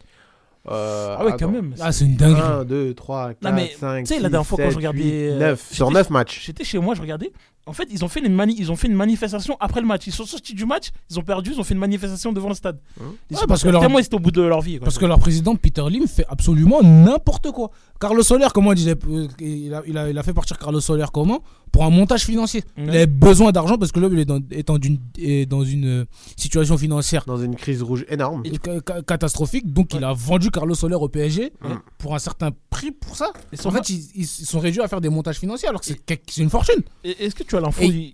Euh, 0.70 1.16
Ah 1.18 1.26
ouais, 1.26 1.34
quand 1.40 1.50
même. 1.50 1.74
Ah, 1.80 1.92
c'est 1.92 2.06
une 2.06 2.16
dinguerie. 2.16 2.42
1, 2.42 2.64
2, 2.66 2.94
3, 2.94 3.30
4, 3.30 3.44
Non, 3.44 3.54
mais, 3.54 3.72
5, 3.80 4.00
tu 4.06 4.14
sais, 4.14 4.20
la 4.20 4.30
dernière 4.30 4.46
fois, 4.46 4.58
quand 4.62 4.70
je 4.72 4.76
regardais, 4.78 5.30
euh, 5.32 5.40
9. 5.40 5.68
Sur 5.72 5.88
j'étais- 5.88 5.98
9 6.00 6.10
matchs. 6.10 6.42
J'étais 6.46 6.64
chez 6.64 6.80
moi, 6.80 6.94
je 6.96 7.02
regardais. 7.02 7.32
En 7.68 7.74
fait, 7.74 7.88
ils 7.92 8.04
ont 8.04 8.08
fait, 8.08 8.22
une 8.22 8.34
mani- 8.34 8.56
ils 8.58 8.72
ont 8.72 8.76
fait 8.76 8.88
une 8.88 8.96
manifestation 8.96 9.58
après 9.60 9.82
le 9.82 9.88
match. 9.88 10.08
Ils 10.08 10.14
sont 10.14 10.26
sortis 10.26 10.54
du 10.54 10.66
match, 10.66 10.88
ils 11.12 11.20
ont 11.20 11.22
perdu, 11.24 11.52
ils 11.54 11.60
ont 11.60 11.64
fait 11.64 11.74
une 11.74 11.80
manifestation 11.80 12.32
devant 12.32 12.50
le 12.50 12.56
stade. 12.56 12.80
Hein 13.00 13.04
Ils 13.30 13.36
Ouais, 13.36 13.42
sont 13.42 13.48
parce 13.48 13.62
que 13.64 13.70
leur- 13.70 13.82
Tellement 13.82 14.00
ils 14.00 14.06
étaient 14.06 14.16
au 14.16 14.20
bout 14.20 14.32
de 14.32 14.42
leur 14.42 14.62
vie. 14.62 14.78
quoi. 14.78 14.86
Parce 14.86 14.98
que 14.98 15.06
leur 15.06 15.20
président 15.20 15.56
Peter 15.56 15.84
Lim 15.90 16.08
fait 16.08 16.26
absolument 16.30 16.82
n'importe 16.82 17.52
quoi. 17.52 17.70
Carlos 18.00 18.24
Soler, 18.24 18.48
comment 18.54 18.72
il 18.72 18.76
disait 18.76 18.96
euh, 19.10 19.28
il 19.40 19.74
a, 19.74 19.82
il, 19.86 19.98
a, 19.98 20.10
il 20.10 20.18
a 20.18 20.24
fait 20.24 20.34
partir 20.34 20.58
Carlos 20.58 20.80
Soler 20.80 21.06
comment? 21.14 21.42
Pour 21.72 21.84
un 21.84 21.90
montage 21.90 22.24
financier. 22.24 22.64
Il 22.78 22.90
avait 22.90 23.06
besoin 23.08 23.52
d'argent 23.52 23.78
parce 23.78 23.92
que 23.92 24.00
là, 24.00 24.08
il 24.12 24.20
est 24.20 24.26
dans, 24.26 24.40
est 24.52 24.66
dans 24.66 24.78
une, 24.80 25.00
est 25.18 25.46
dans 25.46 25.64
une 25.66 25.86
euh, 26.02 26.06
situation 26.38 26.78
financière 26.78 27.24
Dans 27.28 27.38
une 27.38 27.56
crise 27.56 27.84
rouge 27.84 28.06
énorme. 28.10 28.44
ca- 28.64 29.02
catastrophique. 29.02 29.72
Donc, 29.74 29.94
il 29.94 30.04
a 30.04 30.14
vendu 30.14 30.50
Carlos 30.52 30.76
Soler 30.76 30.96
au 30.96 31.10
PSG. 31.10 31.52
Pour 31.98 32.16
un 32.16 32.20
certain 32.20 32.52
prix 32.70 32.92
pour 32.92 33.16
ça. 33.18 33.32
Et 33.52 33.58
en 33.68 33.72
fait, 33.72 33.90
ils, 33.90 34.26
sont 34.26 34.60
réduits 34.60 34.82
à 34.82 34.88
faire 34.88 35.02
des 35.02 35.10
montages 35.10 35.40
financiers 35.40 35.68
alors 35.68 35.82
que 35.82 35.88
c'est 35.88 36.42
une 36.42 36.50
fortune. 36.50 36.82
Et- 37.04 37.26
Est-ce 37.26 37.36
que 37.36 37.44
tu 37.44 37.57
as 37.58 37.62
l'info 37.62 37.82
Et- 37.84 37.88
il- 37.88 38.14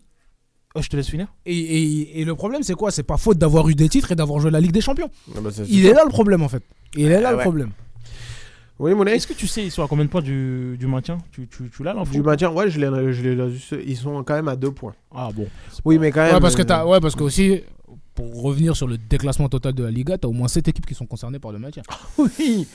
Oh, 0.75 0.81
je 0.81 0.87
te 0.89 0.95
laisse 0.95 1.07
finir. 1.07 1.27
Et, 1.45 1.55
et- 1.55 2.21
et 2.21 2.25
le 2.25 2.33
problème, 2.33 2.63
c'est 2.63 2.73
quoi? 2.73 2.89
C'est 2.89 3.03
pas 3.03 3.17
faute 3.17 3.37
d'avoir 3.37 3.69
eu 3.69 3.75
des 3.75 3.87
titres 3.89 4.11
et 4.11 4.15
d'avoir 4.15 4.39
joué 4.39 4.49
la 4.49 4.59
Ligue 4.59 4.71
des 4.71 4.81
Champions. 4.81 5.07
Ah 5.35 5.39
bah, 5.39 5.51
Il 5.69 5.83
ça. 5.83 5.89
est 5.89 5.93
là 5.93 6.01
le 6.03 6.09
problème 6.09 6.41
en 6.41 6.49
fait. 6.49 6.63
Il 6.95 7.11
est 7.11 7.21
là 7.21 7.27
Ah 7.27 7.31
le 7.33 7.37
ouais. 7.37 7.43
problème. 7.43 7.69
Oui, 8.79 8.95
Moulay 8.95 9.15
Est-ce 9.15 9.27
que 9.27 9.33
tu 9.33 9.45
sais, 9.45 9.63
ils 9.63 9.69
sont 9.69 9.83
à 9.83 9.87
combien 9.87 10.03
de 10.03 10.09
points 10.09 10.23
du, 10.23 10.75
du 10.79 10.87
maintien? 10.87 11.19
Tu, 11.31 11.47
tu, 11.47 11.69
tu 11.69 11.83
l'as 11.83 11.93
l'info? 11.93 12.11
Du 12.11 12.23
maintien, 12.23 12.49
ouais, 12.51 12.71
je 12.71 12.79
l'ai, 12.79 13.83
ils 13.85 13.95
sont 13.97 14.23
quand 14.23 14.33
même 14.33 14.47
à 14.47 14.55
deux 14.55 14.71
points. 14.71 14.95
Ah 15.13 15.29
bon. 15.31 15.47
Oui, 15.85 15.99
mais 15.99 16.11
quand 16.11 16.23
même. 16.23 16.33
Ouais, 16.33 16.41
parce 16.41 16.55
que 16.55 16.63
euh, 16.63 16.65
t'as, 16.65 16.85
ouais, 16.87 16.99
parce 16.99 17.15
que 17.15 17.21
aussi, 17.21 17.61
pour 18.15 18.41
revenir 18.41 18.75
sur 18.75 18.87
le 18.87 18.97
déclassement 18.97 19.49
total 19.49 19.73
de 19.73 19.83
la 19.83 19.91
Liga, 19.91 20.17
t'as 20.17 20.27
au 20.27 20.31
moins 20.33 20.47
7 20.47 20.67
équipes 20.69 20.87
qui 20.87 20.95
sont 20.95 21.05
concernées 21.05 21.37
par 21.39 21.51
le 21.51 21.59
maintien. 21.59 21.83
Oui. 22.17 22.67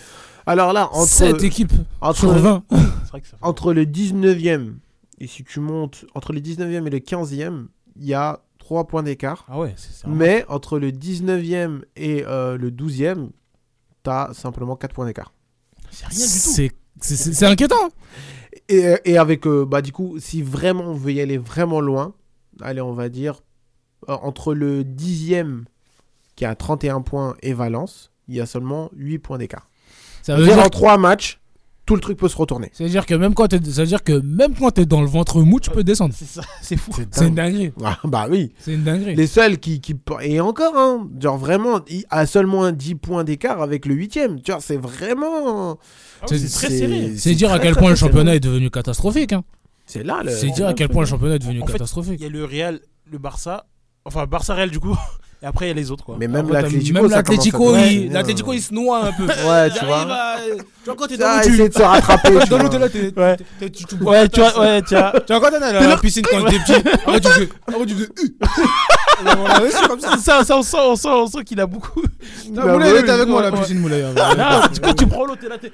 Alors 0.47 0.73
là, 0.73 0.89
entre 0.93 1.09
7 1.09 1.43
équipes 1.43 1.73
entre, 2.01 2.19
sur 2.21 2.31
20. 2.33 2.63
C'est 2.71 2.77
vrai 3.11 3.21
que 3.21 3.27
ça 3.27 3.37
fait- 3.37 3.45
entre 3.45 3.73
le 3.75 3.85
19e 3.85 4.75
et 5.19 5.27
si 5.27 5.45
tu 5.45 5.61
montes 5.61 6.05
entre 6.15 6.33
le 6.33 6.41
19e 6.41 6.87
et 6.87 6.91
le 6.91 6.99
15e, 6.99 7.67
il 7.97 8.07
y 8.07 8.15
a 8.15 8.41
3 8.59 8.87
points 8.87 9.03
d'écart. 9.03 9.45
Ah 9.49 9.59
ouais, 9.59 9.75
c'est 9.77 9.93
ça. 9.93 10.09
Mais 10.09 10.45
entre 10.49 10.79
le 10.79 10.91
19e 10.93 11.83
et 11.97 12.25
euh, 12.27 12.57
le 12.57 12.71
12e, 12.71 13.31
t'as 14.03 14.33
simplement 14.35 14.77
4 14.77 14.93
points 14.95 15.07
d'écart. 15.07 15.33
C'est 15.91 16.07
rien 16.07 16.17
du 16.19 16.23
tout. 16.23 16.29
C'est, 16.29 16.73
c'est, 17.01 17.17
c'est- 17.17 17.33
c'est 17.33 17.47
inquiétant. 17.47 17.89
Et, 18.69 18.95
et 19.05 19.17
avec, 19.19 19.47
euh, 19.47 19.65
bah 19.65 19.81
du 19.83 19.93
coup, 19.93 20.17
si 20.19 20.43
vraiment 20.43 20.85
on 20.85 20.95
veut 20.95 21.13
y 21.13 21.21
aller 21.21 21.39
vraiment 21.39 21.81
loin, 21.81 22.15
allez, 22.61 22.81
on 22.81 22.93
va 22.93 23.09
dire, 23.09 23.41
euh, 24.09 24.17
entre 24.23 24.53
le 24.55 24.83
10e 24.85 25.65
qui 26.37 26.45
a 26.45 26.55
31 26.55 27.01
points 27.01 27.37
et 27.43 27.53
Valence, 27.55 28.13
il 28.29 28.35
y 28.37 28.41
a 28.41 28.47
seulement 28.47 28.91
8 28.95 29.19
points 29.19 29.39
d'écart. 29.39 29.69
Ça 30.23 30.37
veut 30.37 30.45
dire, 30.45 30.59
en 30.59 30.69
3 30.69 30.99
matchs, 30.99 31.41
tout 31.89 31.95
le 31.95 32.03
truc 32.03 32.19
peut 32.19 32.29
se 32.29 32.37
retourner. 32.37 32.69
ça 32.75 32.85
veut 32.85 32.91
dire 32.91 33.07
que 33.07 33.15
même 33.15 33.33
quand 33.33 33.49
t'es, 33.49 33.59
ça 33.65 33.81
veut 33.81 33.87
dire 33.87 34.05
que 34.05 34.13
même 34.21 34.53
quand 34.55 34.73
t'es 34.73 34.85
dans 34.85 35.01
le 35.01 35.07
ventre 35.07 35.41
mou, 35.41 35.59
tu 35.59 35.71
peux 35.71 35.83
descendre. 35.83 36.13
C'est 36.15 36.27
ça, 36.29 36.43
c'est 36.61 36.77
fou. 36.77 36.93
C'est 37.11 37.27
une 37.29 37.35
dinguerie. 37.35 37.73
Ah, 37.83 37.99
bah 38.05 38.27
oui. 38.29 38.53
C'est 38.59 38.75
une 38.75 38.85
dinguerie. 38.85 39.15
Les 39.15 39.27
seuls 39.27 39.57
qui, 39.57 39.81
qui. 39.81 39.97
Et 40.21 40.39
encore, 40.39 40.77
hein, 40.77 41.09
genre 41.19 41.39
vraiment, 41.39 41.81
il 41.89 42.05
a 42.11 42.27
seulement 42.27 42.71
10 42.71 42.97
points 42.97 43.25
d'écart 43.25 43.63
avec 43.63 43.87
le 43.87 43.95
8ème. 43.95 44.43
Tu 44.43 44.53
vois, 44.53 44.61
c'est 44.61 44.77
vraiment. 44.77 45.79
Ah 46.21 46.27
c'est 46.27 46.47
très 46.47 46.69
serré. 46.69 47.17
C'est 47.17 47.35
dire 47.35 47.51
à 47.51 47.59
quel 47.59 47.73
très, 47.73 47.81
point 47.81 47.91
le 47.91 47.97
championnat 47.97 48.35
est 48.35 48.41
devenu 48.41 48.69
catastrophique. 48.71 49.33
hein. 49.33 49.43
C'est 49.87 50.05
là 50.05 50.21
le. 50.23 50.31
C'est 50.31 50.51
dire 50.51 50.67
à 50.67 50.75
quel 50.75 50.91
point 50.91 51.01
le 51.05 51.09
championnat 51.09 51.37
est 51.37 51.39
devenu 51.39 51.63
En 51.63 51.65
catastrophique. 51.65 52.17
Il 52.21 52.23
y 52.25 52.27
a 52.27 52.29
le 52.29 52.45
Real, 52.45 52.81
le 53.11 53.17
Barça, 53.17 53.65
enfin 54.05 54.27
Barça 54.27 54.53
Real 54.55 54.71
du 54.71 54.79
coup, 54.79 54.95
et 55.43 55.47
après 55.47 55.67
il 55.67 55.69
y 55.69 55.71
a 55.71 55.75
les 55.75 55.91
autres 55.91 56.05
quoi. 56.05 56.17
Mais 56.19 56.29
même 56.29 56.47
à 56.47 56.61
il, 56.61 58.13
l'Atlético, 58.13 58.53
il 58.53 58.63
se 58.63 58.75
noie 58.75 59.05
un 59.07 59.13
peu. 59.13 59.25
Ouais, 59.27 59.71
tu 59.71 59.85
vois. 59.85 60.03
à- 60.03 60.37
Tu 60.49 60.85
vois, 60.87 60.97
quand 60.97 61.07
t'es 61.07 61.17
dans 61.17 61.37
l'eau, 61.37 61.43
tu. 61.43 61.49
essayer 61.51 61.69
de 61.69 61.75
se 61.75 61.83
rattraper. 61.83 62.39
tu 62.43 62.49
Dans 62.49 62.59
l'eau, 62.59 62.69
t'es 62.69 62.79
là, 62.79 62.89
t'es. 62.89 63.13
Ouais. 63.17 63.37
Tu 63.61 64.05
Ouais, 64.05 64.29
tu 64.29 64.41
vois, 64.41 64.61
ouais, 64.61 64.83
tu 64.83 64.95
vois. 64.95 65.13
Tu 65.27 65.33
vois, 65.33 65.41
quand 65.41 65.51
t'es 65.51 65.63
à 65.65 65.73
la 65.87 65.97
piscine 65.99 66.25
quand 66.31 66.45
t'es 66.45 66.59
petit, 66.59 66.89
après 66.89 67.21
tu 67.21 67.29
fais. 67.29 67.49
Après 67.67 67.87
tu 67.87 67.95
fais. 67.95 68.09
Voilà, 69.23 69.59
ouais, 69.63 69.71
c'est 69.71 69.89
comme 69.89 70.01
ça. 70.01 70.11
on 70.41 70.63
sent, 70.63 70.77
on 70.79 70.97
sent, 70.97 71.09
on 71.09 71.27
sent 71.27 71.45
qu'il 71.45 71.61
a 71.61 71.67
beaucoup. 71.67 72.03
Moulay, 72.53 72.91
il 72.91 72.97
était 72.97 73.11
avec 73.11 73.29
moi 73.29 73.41
à 73.41 73.45
la 73.45 73.51
ouais. 73.53 73.61
piscine, 73.61 73.79
Moulay. 73.81 74.05
Quand 74.83 74.95
tu 74.95 75.07
prends 75.07 75.25
l'eau, 75.25 75.37
t'es 75.37 75.49
là, 75.49 75.57
t'es. 75.59 75.73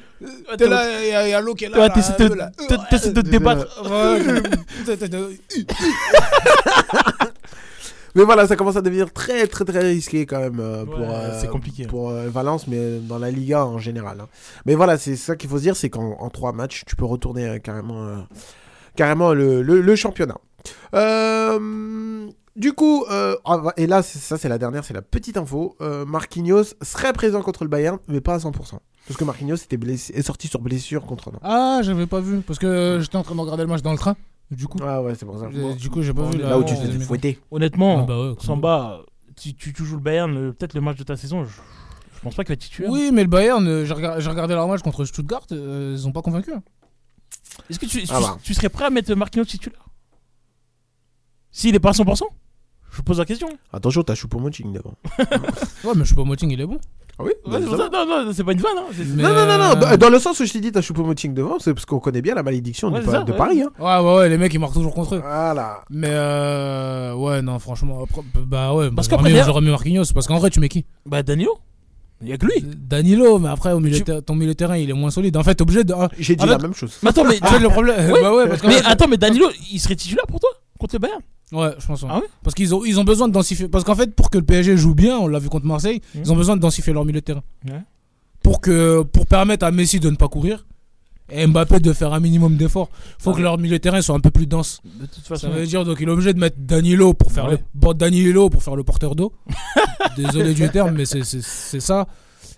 T'es 0.59 0.69
là, 0.69 0.83
il 1.03 1.09
y 1.31 1.35
a- 1.35 1.41
l'eau 1.41 1.55
qui 1.55 1.65
est 1.65 1.69
là. 1.69 1.79
Ouais, 1.79 1.89
là, 1.89 1.95
t'essaies 1.95 2.29
de, 2.29 2.35
là. 2.35 2.51
te- 2.69 2.91
t'essaies 2.91 3.13
de 3.13 3.21
te 3.21 3.29
débattre. 3.29 3.67
Mais 8.15 8.23
voilà, 8.23 8.47
ça 8.47 8.55
commence 8.57 8.77
à 8.77 8.81
devenir 8.83 9.13
très, 9.13 9.47
très, 9.47 9.65
très 9.65 9.81
risqué 9.81 10.25
quand 10.27 10.39
même 10.41 10.61
euh, 10.61 10.85
pour, 10.85 11.01
Ouais, 11.01 11.07
euh, 11.11 11.47
compliqué. 11.47 11.87
pour 11.87 12.11
euh, 12.11 12.29
Valence, 12.29 12.67
mais 12.69 12.99
dans 13.01 13.19
la 13.19 13.31
Liga 13.31 13.67
en 13.67 13.79
général. 13.79 14.21
hein. 14.21 14.29
Mais 14.67 14.75
voilà, 14.75 14.99
c'est 14.99 15.17
ça 15.17 15.35
qu'il 15.37 15.51
faut 15.51 15.57
se 15.59 15.63
dire 15.63 15.77
c'est 15.77 15.91
qu'en 15.91 16.17
en 16.21 16.31
trois 16.31 16.53
matchs, 16.53 16.85
tu 16.87 16.95
peux 16.97 17.05
retourner 17.05 17.59
carrément, 17.61 18.25
carrément 18.97 19.35
le, 19.35 19.63
le- 19.63 19.81
le 19.81 19.97
championnat. 19.97 20.39
Euh, 20.95 22.29
du 22.57 22.73
coup, 22.73 23.05
euh, 23.11 23.35
ah, 23.45 23.63
et 23.77 23.87
là, 23.87 24.03
c'est- 24.03 24.19
ça 24.21 24.39
c'est 24.39 24.49
la 24.49 24.59
dernière, 24.59 24.85
c'est 24.85 24.95
la 24.95 25.03
petite 25.03 25.37
info. 25.37 25.77
Euh, 25.81 26.05
Marquinhos 26.05 26.65
serait 26.83 27.13
présent 27.13 27.43
contre 27.43 27.65
le 27.65 27.69
Bayern, 27.71 27.99
mais 28.09 28.21
pas 28.21 28.35
à 28.35 28.39
100%. 28.39 28.81
Parce 29.07 29.19
que 29.19 29.25
Marquinhos 29.25 29.57
était 29.57 29.77
blessé, 29.77 30.13
est 30.15 30.23
sorti 30.23 30.47
sur 30.49 30.61
blessure 30.61 31.05
contre 31.05 31.31
Nantes. 31.33 31.41
Ah, 31.43 31.81
j'avais 31.83 32.07
pas 32.07 32.21
vu. 32.21 32.41
Parce 32.41 32.59
que 32.59 32.99
j'étais 33.03 33.17
en 33.17 33.23
train 33.23 33.35
de 33.35 33.41
regarder 33.41 33.65
le 33.65 33.69
match 33.69 33.83
dans 33.83 33.93
le 33.93 33.99
train. 33.99 34.17
Du 34.51 34.67
coup, 34.67 34.79
Ah 34.83 35.03
ouais, 35.03 35.15
c'est 35.15 35.25
pour 35.27 35.39
ça. 35.39 35.47
Euh, 35.47 35.75
du 35.75 35.91
coup, 35.91 36.03
j'ai 36.03 36.13
pas 36.15 36.29
vu. 36.31 36.39
là 36.39 36.51
Là 36.51 36.59
où 36.59 36.65
tu 36.65 36.75
la- 36.75 36.81
te 36.81 36.87
fais 36.87 36.99
la- 36.99 37.05
fouetter. 37.05 37.39
Honnêtement, 37.51 38.01
Ah 38.03 38.07
bah 38.07 38.21
ouais, 38.31 38.35
Samba, 38.41 39.01
si 39.37 39.55
tu, 39.55 39.73
tu 39.73 39.85
joues 39.85 39.97
le 39.97 40.03
Bayern, 40.03 40.33
le- 40.33 40.53
peut-être 40.53 40.75
le 40.75 40.81
match 40.81 40.97
de 40.99 41.03
ta 41.05 41.17
saison, 41.17 41.45
je, 41.45 41.51
je 42.15 42.21
pense 42.21 42.35
pas 42.35 42.45
qu'il 42.45 42.53
va 42.53 42.57
titulaire. 42.57 42.91
Oui, 42.91 43.11
mais 43.13 43.23
le 43.23 43.29
Bayern, 43.29 43.67
euh, 43.67 43.85
j'ai 43.85 43.95
regardé, 43.95 44.55
leur 44.55 44.69
match 44.69 44.83
contre 44.83 45.05
Stuttgart, 45.05 45.47
euh, 45.53 45.95
ils 45.97 46.07
ont 46.07 46.13
pas 46.13 46.23
convaincu. 46.23 46.53
hein. 46.53 46.63
Est-ce 47.71 47.79
que 47.79 47.87
tu, 47.87 48.03
tu, 48.03 48.09
Ah 48.13 48.21
bah. 48.21 48.39
tu 48.43 48.53
serais 48.55 48.69
prêt 48.69 48.85
à 48.85 48.91
mettre 48.91 49.13
Marquinhos 49.15 49.45
titulaire? 49.45 49.81
S'il 51.51 51.75
est 51.75 51.81
pas 51.81 51.91
à 51.91 51.93
100% 51.93 52.25
Je 52.91 53.03
pose 53.03 53.19
la 53.19 53.25
question. 53.25 53.49
Attention, 53.73 54.03
t'as 54.03 54.15
Choupo-Moting 54.15 54.73
devant. 54.73 54.95
Ouais, 55.85 55.93
mais 55.97 56.05
Choupo-Moting, 56.05 56.51
il 56.51 56.61
est 56.61 56.67
bon. 56.67 56.79
Ah 57.19 57.23
oui 57.23 57.31
Ouais, 57.47 57.61
ça- 57.61 57.89
non, 57.93 58.07
non, 58.27 58.33
c'est 58.35 58.43
pas 58.43 58.53
une 58.53 58.59
vanne. 58.61 58.73
Hein. 58.77 59.05
Non, 59.17 59.29
non, 59.35 59.47
non, 59.47 59.59
non, 59.59 59.87
euh, 59.93 59.97
dans- 59.97 60.11
le 60.11 60.19
sens 60.19 60.41
où 60.41 60.45
je 60.45 60.53
t'ai 60.53 60.61
dit 60.61 60.73
t'as 60.73 60.81
Choupo-Moting 60.81 61.33
devant, 61.33 61.59
c'est 61.61 61.73
parce 61.73 61.87
qu'on 61.87 62.01
connaît 62.01 62.23
bien 62.23 62.35
la 62.35 62.43
malédiction 62.43 62.89
Ouais, 62.89 62.99
du 62.99 63.05
c'est 63.07 63.13
pa- 63.13 63.19
ça, 63.19 63.25
de 63.25 63.31
ouais. 63.31 63.39
Paris. 63.39 63.63
Hein. 63.63 63.71
Ouais, 63.79 64.05
ouais, 64.05 64.17
ouais, 64.19 64.29
les 64.29 64.37
mecs, 64.39 64.53
ils 64.53 64.59
marquent 64.59 64.75
toujours 64.75 64.95
contre 64.95 65.15
eux. 65.15 65.21
Voilà. 65.25 65.83
Mais 65.91 66.09
euh, 66.11 67.15
ouais, 67.15 67.41
non, 67.43 67.59
franchement, 67.61 68.05
bah 68.47 68.75
ouais, 68.75 68.91
Parce 68.91 69.09
bah, 69.09 69.17
qu'après, 69.17 69.45
j'aurais 69.45 69.61
mis- 69.61 69.71
Marquinhos, 69.71 70.05
parce 70.13 70.27
qu'en 70.27 70.39
vrai, 70.39 70.51
tu 70.51 70.59
mets 70.59 70.69
qui? 70.69 70.85
Bah, 71.07 71.23
Danilo 71.23 71.57
Il 72.23 72.29
y 72.29 72.33
a 72.33 72.37
que 72.39 72.47
lui. 72.47 72.63
Danilo, 72.63 73.39
mais 73.39 73.49
après, 73.49 73.73
au 73.73 73.81
milieu 73.81 73.99
Tu- 73.99 74.05
de 74.05 74.19
ton 74.21 74.35
milieu 74.35 74.53
de 74.53 74.57
terrain, 74.57 74.77
il 74.77 74.89
est 74.91 74.95
moins 74.95 75.11
solide. 75.11 75.37
En 75.37 75.43
fait, 75.45 75.55
t'es 75.55 75.63
obligé 75.63 75.85
de. 75.85 75.93
ah, 75.97 76.09
J'ai 76.19 76.35
dit 76.37 76.43
en 76.45 76.47
la 76.47 76.59
même 76.59 76.75
chose. 76.75 76.97
Mais 77.03 77.11
attends, 77.11 77.25
mais, 77.25 77.39
En 77.43 77.47
fait, 77.47 77.59
le 77.61 77.69
problème. 77.69 77.97
Ouais, 78.13 78.23
bah 78.23 78.35
ouais, 78.35 78.49
parce 78.49 78.63
mais 78.65 78.73
fait- 78.73 78.87
attends, 78.87 79.09
mais 79.09 79.17
Danilo, 79.19 79.47
il 79.73 79.79
serait 79.79 79.95
titulaire 79.97 80.27
pour 80.27 80.41
toi 80.41 80.49
contre 80.79 80.95
le 80.97 81.01
Bayern? 81.01 81.21
Ouais, 81.53 81.71
je 81.79 81.87
pense. 81.87 82.03
ouais. 82.03 82.09
Ah 82.11 82.19
ouais 82.19 82.27
Parce 82.43 82.55
qu'ils 82.55 82.75
ont, 82.75 82.85
ils 82.85 82.99
ont 82.99 83.05
besoin 83.05 83.29
de 83.29 83.33
densifier. 83.33 83.69
Parce 83.69 83.85
qu'en 83.85 83.95
fait, 83.95 84.15
pour 84.15 84.31
que 84.31 84.39
le 84.39 84.45
PSG 84.45 84.77
joue 84.77 84.95
bien, 84.95 85.17
on 85.19 85.29
l'a 85.29 85.39
vu 85.39 85.49
contre 85.49 85.67
Marseille, 85.67 86.01
Mhm. 86.15 86.23
ils 86.25 86.33
ont 86.33 86.37
besoin 86.37 86.57
de 86.57 86.61
densifier 86.63 86.93
leur 86.93 87.05
milieu 87.05 87.21
de 87.21 87.25
terrain. 87.25 87.43
Ouais. 87.69 87.81
Pour, 88.43 88.61
que, 88.61 89.03
pour 89.03 89.27
permettre 89.27 89.65
à 89.65 89.71
Messi 89.71 90.01
de 90.01 90.11
ne 90.11 90.17
pas 90.17 90.29
courir 90.29 90.67
et 91.31 91.47
Mbappé 91.47 91.81
de 91.81 91.93
faire 91.95 92.13
un 92.13 92.21
minimum 92.21 92.57
d'efforts. 92.57 92.91
faut 93.19 93.31
Ah 93.31 93.37
que 93.37 93.41
leur 93.43 93.57
milieu 93.57 93.77
de 93.79 93.83
terrain 93.83 94.03
soit 94.03 94.15
un 94.15 94.21
peu 94.21 94.31
plus 94.31 94.47
dense. 94.47 94.81
De 94.85 95.07
toute 95.07 95.23
Ça 95.23 95.29
façon. 95.37 95.49
veut 95.51 95.65
dire 95.67 95.85
donc 95.85 95.97
il 96.01 96.09
est 96.09 96.13
obligé 96.13 96.35
de 96.35 96.39
mettre 96.39 96.57
Danilo 96.59 97.15
pour 97.15 97.33
faire 97.33 97.47
Ouais. 97.47 97.59
le 97.83 97.95
Danilo 97.95 98.51
pour 98.51 98.63
faire 98.63 98.77
le 98.77 98.85
porteur 98.85 99.15
d'eau. 99.15 99.33
Désolé 100.17 100.53
du 100.55 100.69
terme, 100.69 100.95
mais 100.97 101.07
c'est- 101.07 101.25
c'est 101.25 101.43
c'est 101.43 101.81
ça. 101.81 102.07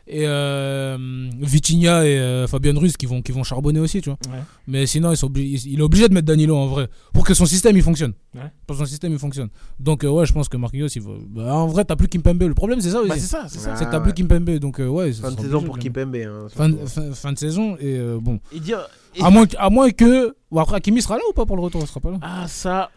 Et 0.09 0.23
euh, 0.27 0.97
Vitinha 1.41 2.05
et 2.07 2.17
euh, 2.19 2.47
Fabien 2.47 2.79
Ruiz 2.79 2.97
qui 2.97 3.07
vont, 3.07 3.23
qui 3.23 3.33
vont 3.33 3.43
charbonner 3.43 3.81
aussi, 3.81 4.01
tu 4.01 4.09
vois. 4.11 4.19
Ouais. 4.33 4.39
Mais 4.69 4.87
sinon, 4.87 5.11
ils 5.11 5.17
sont 5.17 5.29
obli- 5.29 5.61
il 5.67 5.81
est 5.81 5.83
obligé 5.83 6.09
de 6.09 6.15
mettre 6.15 6.27
Danilo 6.27 6.57
en 6.57 6.67
vrai 6.69 6.89
pour 7.13 7.25
que 7.25 7.35
son 7.35 7.45
système 7.45 7.77
il 7.77 7.83
fonctionne. 7.83 8.13
Ouais. 8.35 8.43
Pour 8.67 8.77
que 8.77 8.83
son 8.85 8.89
système 8.89 9.13
il 9.13 9.19
fonctionne. 9.19 9.49
Donc 9.81 10.05
euh, 10.05 10.09
ouais, 10.09 10.25
je 10.25 10.33
pense 10.33 10.49
que 10.49 10.57
Marquinhos 10.57 10.87
il 10.95 11.03
va. 11.03 11.11
bah, 11.29 11.55
en 11.55 11.67
vrai, 11.67 11.85
t'as 11.85 11.97
plus 11.97 12.07
Kimpembe. 12.07 12.43
Le 12.43 12.55
problème 12.55 12.81
c'est 12.81 12.91
ça 12.91 13.01
aussi. 13.01 13.09
Bah, 13.09 13.15
c'est 13.19 13.27
ça, 13.27 13.47
c'est 13.49 13.59
ça. 13.59 13.71
Ah, 13.73 13.77
c'est 13.77 13.85
que 13.87 13.91
t'as 13.91 13.99
ouais. 13.99 14.05
plus 14.05 14.13
Kimpembe. 14.15 14.59
Donc 14.59 14.79
euh, 14.81 14.87
ouais. 14.87 15.13
Fin 15.13 15.33
de 15.33 15.41
saison 15.41 15.57
obligés 15.57 15.67
pour 15.67 15.79
Kipembe. 15.79 16.15
Hein, 16.17 16.47
Fin, 16.51 16.73
fin, 16.87 17.13
fin 17.13 17.33
de 17.33 17.39
saison 17.39 17.77
et 17.81 17.99
euh, 17.99 18.19
bon. 18.21 18.39
Et 18.55 18.61
dire. 18.61 18.79
et- 19.17 19.23
À 19.25 19.31
moins, 19.31 19.47
que- 19.47 19.57
à 19.59 19.71
moins 19.71 19.91
que. 19.91 20.37
Bon, 20.53 20.61
après, 20.61 20.77
Hakimi 20.77 21.03
sera 21.03 21.17
là 21.17 21.23
ou 21.29 21.33
pas 21.33 21.47
pour 21.47 21.57
le 21.57 21.63
retour? 21.63 21.81
Il 21.83 21.89
sera 21.89 21.99
pas 21.99 22.11
là. 22.13 22.19
Ah, 22.23 22.47
ça. 22.47 22.91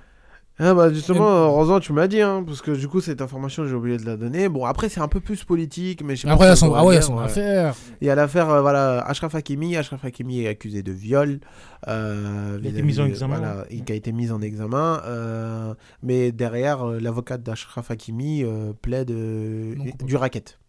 Ah 0.61 0.73
bah 0.73 0.91
justement, 0.93 1.25
heureusement 1.45 1.79
tu 1.79 1.93
m'as 1.93 2.07
dit, 2.07 2.19
hein, 2.21 2.43
parce 2.45 2.61
que 2.61 2.71
du 2.71 2.89
coup 2.89 2.99
cette 2.99 3.21
information 3.21 3.65
j'ai 3.65 3.73
oublié 3.75 3.97
de 3.97 4.05
la 4.05 4.17
donner. 4.17 4.49
Bon 4.49 4.65
après 4.65 4.89
c'est 4.89 4.99
un 4.99 5.07
peu 5.07 5.21
plus 5.21 5.45
politique, 5.45 6.03
mais 6.03 6.17
je 6.17 6.21
sais 6.23 6.27
pas 6.27 6.33
Après, 6.33 6.47
il 6.47 6.49
y 6.49 6.51
a 6.51 6.55
si 6.57 6.59
son, 6.65 6.73
ah 6.75 6.83
ouais, 6.83 7.01
son 7.01 7.17
ouais. 7.17 7.23
affaire. 7.23 7.75
Il 8.01 8.07
y 8.07 8.09
a 8.09 8.15
l'affaire, 8.15 8.49
euh, 8.49 8.61
voilà, 8.61 8.99
Ashraf 9.07 9.33
Hakimi. 9.35 9.77
Ashraf 9.77 10.03
Hakimi 10.03 10.41
est 10.43 10.47
accusé 10.49 10.83
de 10.83 10.91
viol. 10.91 11.39
euh, 11.87 12.57
Il 12.61 12.67
a 12.67 12.69
été 12.71 12.81
mis 12.81 12.99
en 12.99 13.05
examen. 13.05 13.37
Voilà, 13.37 13.65
il 13.71 13.83
a 13.89 13.95
été 13.95 14.11
mis 14.11 14.31
en 14.31 14.41
examen. 14.41 15.01
euh, 15.05 15.73
mais 16.03 16.33
derrière, 16.33 16.83
euh, 16.85 16.99
l'avocate 16.99 17.41
d'Ashraf 17.41 17.89
Hakimi 17.89 18.43
euh, 18.43 18.73
plaide 18.81 19.11
euh, 19.11 19.75
du 20.03 20.17
racket. 20.17 20.59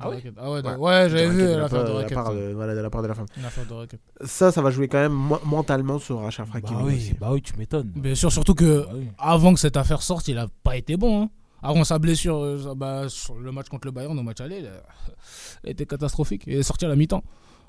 Ah 0.00 0.10
ouais 0.10 0.22
Ah 0.36 0.50
ouais, 0.50 0.62
Ouais. 0.62 0.74
ouais, 0.76 1.08
j'avais 1.10 1.28
vu 1.28 1.38
la 1.46 1.68
part- 1.68 1.84
de 1.84 2.00
la 2.00 2.08
part 2.08 2.34
de- 2.34 2.52
voilà, 2.54 2.74
de 2.74 2.80
la 2.80 2.90
part 2.90 3.02
de 3.02 3.08
la 3.08 3.14
femme. 3.14 3.26
De. 3.36 4.26
Ça, 4.26 4.52
ça 4.52 4.62
va 4.62 4.70
jouer 4.70 4.88
quand 4.88 4.98
même 4.98 5.18
mentalement 5.44 5.98
sur 5.98 6.22
Ashraf 6.24 6.50
Bah 6.50 6.58
Hakimi. 6.58 6.82
oui, 6.82 7.12
bah 7.20 7.28
oui, 7.32 7.42
tu 7.42 7.54
m'étonnes. 7.56 7.90
Bien 7.96 8.14
sûr, 8.14 8.30
surtout 8.32 8.54
que 8.54 8.80
Bah 8.86 8.92
oui. 8.94 9.08
avant 9.18 9.54
que 9.54 9.60
cette 9.60 9.76
affaire 9.76 10.02
sorte, 10.02 10.28
il 10.28 10.38
a 10.38 10.48
pas 10.62 10.76
été 10.76 10.96
bon. 10.96 11.22
hein. 11.24 11.30
Avant 11.62 11.82
sa 11.84 11.98
blessure, 11.98 12.36
euh, 12.36 12.74
bah, 12.76 13.08
sur 13.08 13.36
le 13.38 13.50
match 13.50 13.68
contre 13.68 13.86
le 13.86 13.90
Bayern, 13.92 14.16
au 14.18 14.22
match 14.22 14.40
aller, 14.40 14.58
il 14.60 14.66
a- 14.66 14.82
il 15.64 15.70
était 15.70 15.86
catastrophique. 15.86 16.42
Il 16.46 16.54
est 16.54 16.62
sorti 16.62 16.84
à 16.84 16.88
la 16.88 16.96
mi-temps 16.96 17.24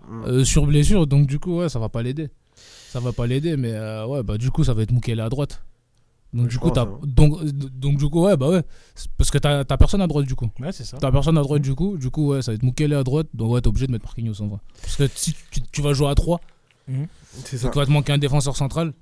Mm. 0.10 0.24
euh, 0.26 0.44
sur 0.44 0.66
blessure, 0.68 1.08
donc 1.08 1.26
du 1.28 1.40
coup, 1.40 1.60
ouais, 1.60 1.70
ça 1.70 1.80
va 1.80 1.90
pas 1.90 2.02
l'aider. 2.04 2.30
Ça 2.90 3.00
va 3.00 3.12
pas 3.14 3.26
l'aider, 3.28 3.58
mais 3.58 3.72
euh, 3.74 4.06
ouais, 4.06 4.24
bah 4.24 4.38
du 4.38 4.52
coup, 4.52 4.64
ça 4.64 4.74
va 4.74 4.82
être 4.84 4.92
Moukele 4.92 5.20
à 5.20 5.30
droite. 5.30 5.64
Donc 6.38 6.46
Ouais, 6.46 6.52
du 6.52 6.60
coup, 6.60 6.68
pense, 6.68 6.76
t'as- 6.76 6.82
hein. 6.84 7.00
donc, 7.04 7.44
donc 7.46 7.98
du 7.98 8.08
coup, 8.10 8.22
ouais, 8.26 8.38
bah 8.38 8.48
ouais, 8.50 8.62
parce 9.18 9.32
que 9.32 9.38
t'as 9.40 9.64
t'as 9.66 9.76
personne 9.78 10.02
à 10.02 10.08
droite 10.08 10.26
du 10.28 10.36
coup. 10.36 10.48
Ouais, 10.60 10.72
c'est 10.72 10.84
ça. 10.86 10.98
T'as 10.98 11.12
personne 11.12 11.38
à 11.38 11.42
droite 11.42 11.62
du 11.64 11.74
coup, 11.74 11.98
du 11.98 12.10
coup, 12.12 12.28
ouais, 12.30 12.42
ça 12.42 12.52
va 12.52 12.56
être 12.56 12.64
Moukele 12.64 12.94
à 12.94 13.04
droite, 13.04 13.28
donc 13.34 13.52
ouais, 13.52 13.62
t'es 13.62 13.68
obligé 13.68 13.88
de 13.88 13.92
mettre 13.92 14.06
Marquinhos 14.06 14.40
en 14.42 14.48
vrai. 14.48 14.60
Parce 14.82 14.96
que 14.98 15.08
si 15.16 15.34
tu, 15.52 15.62
tu 15.72 15.82
vas 15.82 15.94
jouer 15.94 16.10
à 16.10 16.16
3, 16.16 16.40
C'est 17.46 17.58
ça. 17.58 17.72
il 17.74 17.78
va 17.78 17.86
te 17.86 17.92
manquer 17.92 18.14
un 18.14 18.18
défenseur 18.18 18.56
central. 18.56 18.94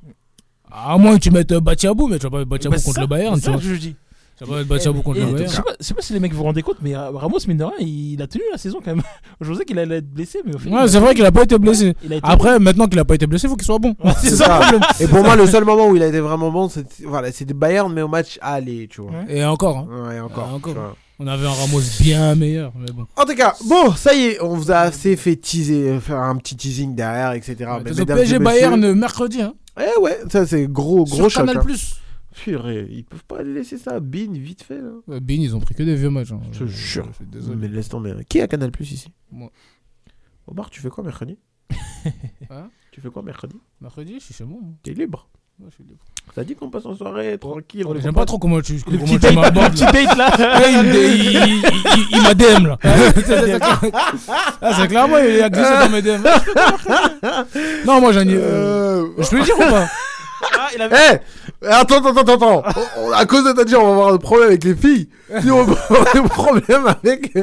À 0.72 0.98
moins 0.98 1.16
que 1.18 1.22
tu 1.22 1.30
mettes 1.32 1.52
euh, 1.52 1.60
Batiabou, 1.60 2.08
mais 2.08 2.18
tu 2.18 2.24
vas 2.24 2.30
pas 2.32 2.38
mettre 2.40 2.50
Batiabou 2.50 2.76
Bah, 2.78 2.82
contre 2.84 2.96
ça, 2.96 3.02
le 3.02 3.08
Bayern, 3.08 3.36
c'est 3.36 3.42
tu 3.42 3.46
ça 3.46 3.52
vois. 3.52 3.60
que 3.60 3.66
je 3.68 3.76
dis. 3.80 3.96
Ça 4.38 4.44
va 4.46 4.60
être 4.62 4.68
le 4.70 4.78
je 4.78 5.48
sais 5.48 5.62
pas, 5.62 5.74
je 5.80 5.86
sais 5.86 5.94
pas 5.94 6.02
si 6.02 6.12
les 6.12 6.20
mecs 6.20 6.32
vous 6.34 6.40
vous 6.40 6.44
rendez 6.44 6.62
compte, 6.62 6.78
mais 6.82 6.94
euh, 6.94 7.10
Ramos, 7.12 7.38
mine 7.48 7.56
de 7.58 7.64
rien, 7.64 7.74
il 7.80 8.22
a 8.22 8.28
tenu 8.28 8.44
la 8.52 8.58
saison 8.58 8.80
quand 8.84 8.94
même. 8.94 9.04
Je 9.42 9.50
pensais 9.50 9.64
qu'il 9.64 9.80
allait 9.80 9.98
être 9.98 10.10
blessé, 10.14 10.40
mais 10.46 10.54
au 10.56 10.58
final. 10.58 10.82
Ouais, 10.84 10.88
c'est 10.90 11.00
vrai 11.00 11.16
qu'il 11.16 11.26
a 11.26 11.32
pas 11.32 11.44
été 11.44 11.58
blessé. 11.58 11.96
Il 12.04 12.12
a 12.12 12.18
été 12.18 12.28
Après, 12.28 12.60
maintenant 12.60 12.88
qu'il 12.88 13.00
a 13.00 13.06
pas 13.06 13.16
été 13.16 13.28
blessé, 13.28 13.48
il 13.48 13.50
faut 13.50 13.56
qu'il 13.56 13.66
soit 13.66 13.80
bon. 13.80 13.96
c'est 14.20 14.30
C'est 14.30 14.36
ça 14.36 14.46
le 14.48 14.52
ça. 14.54 14.60
problème. 14.60 14.82
Et 15.00 15.08
pour 15.08 15.24
moi, 15.24 15.36
le 15.38 15.48
seul 15.48 15.64
moment 15.64 15.88
où 15.88 15.96
il 15.96 16.04
a 16.04 16.08
été 16.08 16.20
vraiment 16.20 16.52
bon, 16.52 16.68
c'était 16.68 17.06
voilà, 17.06 17.32
c'était 17.32 17.54
Bayern, 17.54 17.92
mais 17.94 18.02
au 18.02 18.10
match 18.10 18.38
aller, 18.42 18.88
tu 18.90 19.02
vois. 19.02 19.12
Et 19.30 19.44
encore, 19.46 19.78
hein. 19.78 20.10
Ouais, 20.10 20.20
encore. 20.20 20.54
Encore. 20.54 20.74
tu 20.74 20.80
vois. 20.80 20.96
On 21.18 21.28
avait 21.28 21.48
un 21.48 21.52
Ramos 21.52 21.80
bien 22.02 22.36
meilleur, 22.36 22.74
mais 22.78 22.92
bon. 22.92 23.06
En 23.16 23.24
tout 23.24 23.36
cas, 23.36 23.54
bon, 23.70 23.94
ça 23.96 24.14
y 24.14 24.26
est, 24.26 24.42
on 24.42 24.56
vous 24.56 24.70
a 24.70 24.80
assez 24.80 25.16
fait 25.16 25.38
teaser, 25.38 25.92
euh, 25.92 26.00
faire 26.02 26.18
un 26.18 26.36
petit 26.36 26.58
teasing 26.58 26.94
derrière, 26.94 27.32
etc. 27.32 27.56
Mais 27.86 27.92
mesdames 27.92 28.18
et 28.18 28.22
PSG 28.22 28.40
Bayern 28.40 28.94
mercredi, 28.94 29.42
hein. 29.42 29.54
Eh 29.80 30.02
ouais, 30.02 30.20
ça 30.30 30.46
c'est 30.46 30.68
gros, 30.68 31.06
Sur 31.06 31.18
gros 31.20 31.30
choc. 31.30 31.46
Canal+. 31.46 31.58
hein. 31.58 31.64
Plus. 31.64 31.96
Purée, 32.36 32.88
ils 32.92 33.04
peuvent 33.06 33.24
pas 33.24 33.42
laisser 33.44 33.78
ça, 33.78 34.00
bin, 34.00 34.32
vite 34.34 34.64
fait 34.64 34.80
là. 34.82 34.90
Euh, 35.10 35.20
Bin, 35.20 35.36
ils 35.36 35.56
ont 35.56 35.60
pris 35.62 35.74
que 35.74 35.84
des 35.84 35.96
vieux 35.96 36.10
matchs. 36.10 36.32
hein. 36.34 36.42
Je 36.52 36.60
te 36.60 36.66
jure. 36.66 37.08
Je 37.12 37.16
suis 37.16 37.26
désolé. 37.26 37.56
Mais 37.58 37.68
laisse 37.70 37.88
tomber. 37.90 38.14
Qui 38.28 38.42
a 38.42 38.48
Canal 38.48 38.72
Plus 38.72 38.92
ici? 38.92 39.08
Moi. 39.32 39.50
Omar, 40.48 40.70
tu 40.70 40.82
fais 40.82 40.90
quoi 40.90 41.04
mercredi? 41.04 41.38
Hein? 42.52 42.70
Tu 42.92 43.02
fais 43.02 43.10
quoi 43.10 43.24
mercredi? 43.24 43.56
Mercredi, 43.82 44.16
je 44.20 44.26
suis 44.26 44.34
chez 44.34 44.44
moi. 44.44 44.60
hein. 44.64 44.74
T'es 44.84 44.94
libre 44.94 45.28
Ouais, 45.60 45.68
je 45.70 45.76
suis 45.76 45.84
libre. 45.86 46.04
T'as 46.36 46.44
dit 46.44 46.54
qu'on 46.56 46.70
passe 46.70 46.86
en 46.86 46.94
soirée, 46.96 47.38
tranquille. 47.38 47.86
J'aime 48.02 48.14
pas- 48.14 48.26
trop 48.26 48.38
comment 48.38 48.60
tu, 48.62 48.80
comment 48.84 48.98
petit 49.00 49.14
tu 49.14 49.20
date, 49.20 49.36
m'abordes, 49.36 49.72
le 49.72 49.72
petit 49.72 49.84
là. 49.86 49.92
date 49.92 50.18
là. 50.18 50.60
Ouais, 50.60 50.74
il, 50.74 50.96
il, 50.96 51.36
il, 51.36 51.64
il- 51.96 52.08
il 52.18 52.22
m'a 52.22 52.34
DM 52.34 52.68
là. 52.68 52.78
ah, 54.62 54.74
c'est 54.74 54.88
clairement, 54.90 55.18
il 55.18 55.42
a 55.42 55.50
glissé 55.50 55.70
dans 55.72 55.90
mes 55.90 56.02
DM. 56.02 56.22
non, 57.86 58.02
moi 58.02 58.12
j'en 58.12 58.22
ai. 58.28 58.36
euh, 58.36 59.06
Euh, 59.18 59.24
Je 59.24 59.30
peux 59.30 59.38
le 59.38 59.44
dire 59.44 59.56
ou 59.56 59.60
pas? 59.60 59.88
Ah, 60.42 60.68
il 60.76 60.82
avait- 60.82 61.22
Eh 61.64 61.68
Attends, 61.68 61.98
attends, 61.98 62.18
attends, 62.22 62.34
attends. 62.36 62.64
On- 62.98 63.02
on- 63.08 63.12
à 63.12 63.26
cause 63.26 63.44
de 63.46 63.52
ta 63.54 63.64
dire, 63.64 63.82
on 63.82 63.86
va 63.88 63.92
avoir 63.94 64.12
des 64.14 64.20
problèmes 64.20 64.50
avec 64.50 64.64
les 64.64 64.76
filles. 64.76 65.10
Si 65.42 65.50
on 65.52 65.64
va 65.64 65.76
avoir 65.90 66.14
des 66.14 66.22
problèmes 66.22 66.88
avec. 66.88 67.34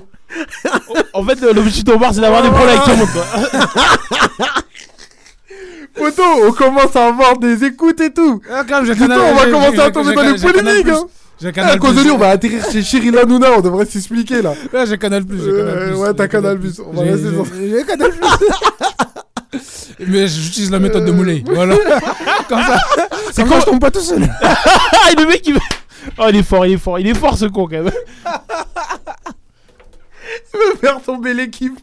En 1.15 1.25
fait, 1.25 1.41
le- 1.41 1.53
l'objectif 1.53 1.85
d'Omar, 1.85 2.15
c'est 2.15 2.21
d'avoir 2.21 2.43
des 2.43 2.49
problèmes 2.51 2.79
avec 2.79 2.83
tout 2.85 2.91
le 2.91 2.97
monde. 2.97 3.09
Poto, 5.95 6.23
on 6.47 6.53
commence 6.53 6.97
à 6.97 7.09
avoir 7.09 7.39
des 7.39 7.65
écoutes 7.65 8.01
et 8.01 8.13
tout. 8.13 8.41
Ah, 8.51 8.63
quand 8.67 8.77
même, 8.77 8.87
j'ai 8.87 8.93
Putain, 8.95 9.09
Canal- 9.09 9.21
on 9.31 9.35
va 9.35 9.45
commencer 9.51 9.81
à 9.81 9.91
tomber 9.91 10.15
dans 10.15 10.23
les 10.23 10.39
j'ai 10.39 10.47
Canal 10.47 10.63
polémiques. 10.65 10.85
Plus. 10.85 10.93
Hein. 10.95 11.07
J'ai 11.41 11.49
À 11.61 11.77
cause 11.77 11.97
de 11.97 12.03
lui, 12.03 12.11
on 12.13 12.19
va 12.19 12.29
atterrir 12.29 12.65
chez 12.71 12.83
Cyril 12.83 13.19
Hanouna, 13.19 13.49
on 13.59 13.61
devrait 13.61 13.85
s'expliquer 13.85 14.41
là. 14.43 14.55
Ouais, 14.73 14.87
j'ai 14.87 14.97
Canal 14.97 15.25
Plus. 15.25 15.39
j'ai 15.43 15.51
Euh, 15.51 15.59
Canal 15.67 15.89
Plus, 15.89 15.97
ouais, 15.99 16.15
t'as 16.15 16.29
Canal 16.29 16.59
Plus, 16.61 16.81
on 16.81 16.93
va 16.93 17.03
rester 17.03 17.29
J'ai 17.79 17.85
Canal 17.85 18.11
Plus. 18.11 18.21
Mais 20.01 20.29
j'utilise 20.29 20.71
la 20.71 20.79
méthode 20.79 21.05
de 21.05 21.13
Moulay. 21.13 21.43
Voilà. 21.47 21.77
Comme 22.49 22.63
ça. 22.63 22.81
C'est 23.33 23.45
quand 23.47 23.61
je 23.61 23.67
tombe 23.67 23.81
pas 23.81 23.91
tout 23.91 24.01
seul. 24.01 24.23
Ah, 24.43 25.11
le 25.19 25.27
mec, 25.27 25.43
il. 25.47 25.59
Oh, 26.19 26.27
il 26.29 26.37
est 26.37 26.43
fort, 26.43 26.67
il 26.67 26.75
est 26.75 26.79
fort, 26.79 26.99
il 26.99 27.07
est 27.09 27.15
fort 27.15 27.37
ce 27.37 27.47
con 27.47 27.67
quand 27.67 27.83
même. 27.83 27.91
Il 30.55 30.59
veut 30.59 30.77
faire 30.79 31.01
tomber 31.03 31.35
l'équipe. 31.35 31.79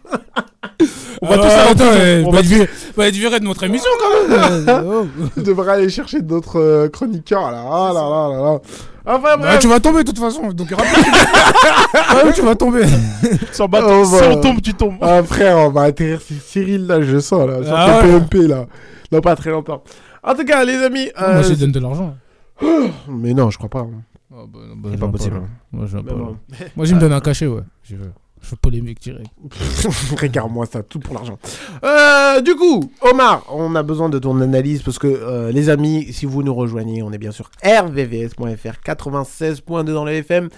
On 1.22 1.28
va 1.28 1.38
tous 1.38 1.44
Ah, 1.46 1.64
attends, 1.72 1.76
prison. 1.76 2.00
eh, 2.04 2.24
On 2.26 2.32
va 2.32 2.40
être 2.40 2.46
viré- 2.46 2.70
va 2.96 3.08
être 3.08 3.16
viré 3.16 3.40
de 3.40 3.46
notre 3.46 3.64
émission 3.64 3.90
quand 4.00 4.30
même. 4.30 4.66
Euh, 4.70 4.82
oh. 4.86 5.08
On 5.38 5.42
devrait 5.42 5.74
aller 5.74 5.90
chercher 5.90 6.22
d'autres 6.22 6.60
euh, 6.60 6.90
chroniqueurs 6.90 7.52
là. 7.52 7.64
Ah 7.66 7.92
là 7.94 8.02
là 8.02 8.30
là 8.30 8.44
là. 8.54 8.60
Enfin 9.06 9.38
Bah, 9.38 9.58
tu 9.58 9.68
vas 9.68 9.80
tomber 9.80 10.04
de 10.04 10.10
toute 10.12 10.20
façon. 10.20 10.50
Donc 10.52 10.70
rappelle- 10.70 11.04
Ouais, 12.26 12.34
tu 12.34 12.42
vas 12.42 12.56
tomber. 12.56 12.84
Sans 13.52 13.68
battre. 13.68 13.88
Oh, 13.90 14.06
Si 14.06 14.12
bah. 14.20 14.30
on 14.32 14.42
tombe, 14.42 14.62
tu 14.62 14.74
tombes. 14.74 14.96
Ah 15.02 15.24
frère, 15.24 15.58
on 15.58 15.70
va 15.72 15.84
atterrir 15.84 16.22
sur 16.22 16.36
Cyril 16.42 16.86
là, 16.88 17.02
je 17.02 17.20
sens 17.20 17.48
là, 17.48 17.64
sur 17.64 17.74
Ah 17.76 18.02
ouais. 18.02 18.20
PMP 18.20 18.48
là. 18.48 18.66
Dans 19.12 19.22
pas 19.22 19.36
très 19.36 19.50
longtemps. 19.52 19.84
En 20.24 20.36
tout 20.36 20.46
cas, 20.46 20.64
les 20.64 20.76
amis. 20.76 21.10
euh, 21.20 21.34
Moi, 21.34 21.42
je 21.44 21.50
lui 21.50 21.58
donne 21.58 21.72
de 21.72 21.80
l'argent. 21.80 22.16
Mais 23.08 23.34
non, 23.34 23.50
je 23.50 23.58
crois 23.58 23.70
pas. 23.70 23.80
hein. 23.80 23.90
Oh, 24.32 24.46
bah, 24.48 24.60
non, 24.70 24.76
bah, 24.76 24.90
C'est 24.94 25.00
j'en 25.00 25.06
pas 25.08 25.12
possible. 25.18 25.42
Moi, 25.72 25.86
bon. 26.04 26.38
Moi, 26.76 26.86
je 26.86 26.94
me 26.94 27.00
donne 27.00 27.14
un 27.14 27.20
cachet, 27.20 27.48
ouais. 27.48 27.62
Je 27.84 27.96
veux, 27.96 28.12
je 28.42 28.56
polémique 28.56 29.02
direct. 29.02 29.30
Regarde-moi 30.20 30.66
ça, 30.66 30.84
tout 30.84 31.00
pour 31.00 31.14
l'argent. 31.14 31.38
Euh, 31.84 32.42
du 32.42 32.56
coup, 32.56 32.92
Omar, 33.02 33.46
on 33.50 33.76
a 33.76 33.84
besoin 33.84 34.10
de 34.10 34.20
ton 34.20 34.40
analyse 34.42 34.82
parce 34.82 35.00
que 35.00 35.08
euh, 35.08 35.52
les 35.52 35.70
amis, 35.70 36.12
si 36.12 36.26
vous 36.26 36.44
nous 36.44 36.54
rejoignez, 36.54 37.04
on 37.04 37.12
est 37.12 37.18
bien 37.18 37.32
sûr 37.32 37.50
rvvs.fr 37.64 38.82
96.2 38.86 39.84
dans 39.84 40.06
le 40.06 40.14
FM. 40.14 40.50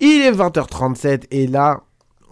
Il 0.00 0.22
est 0.22 0.32
20h37 0.32 1.24
et 1.30 1.46
là, 1.46 1.82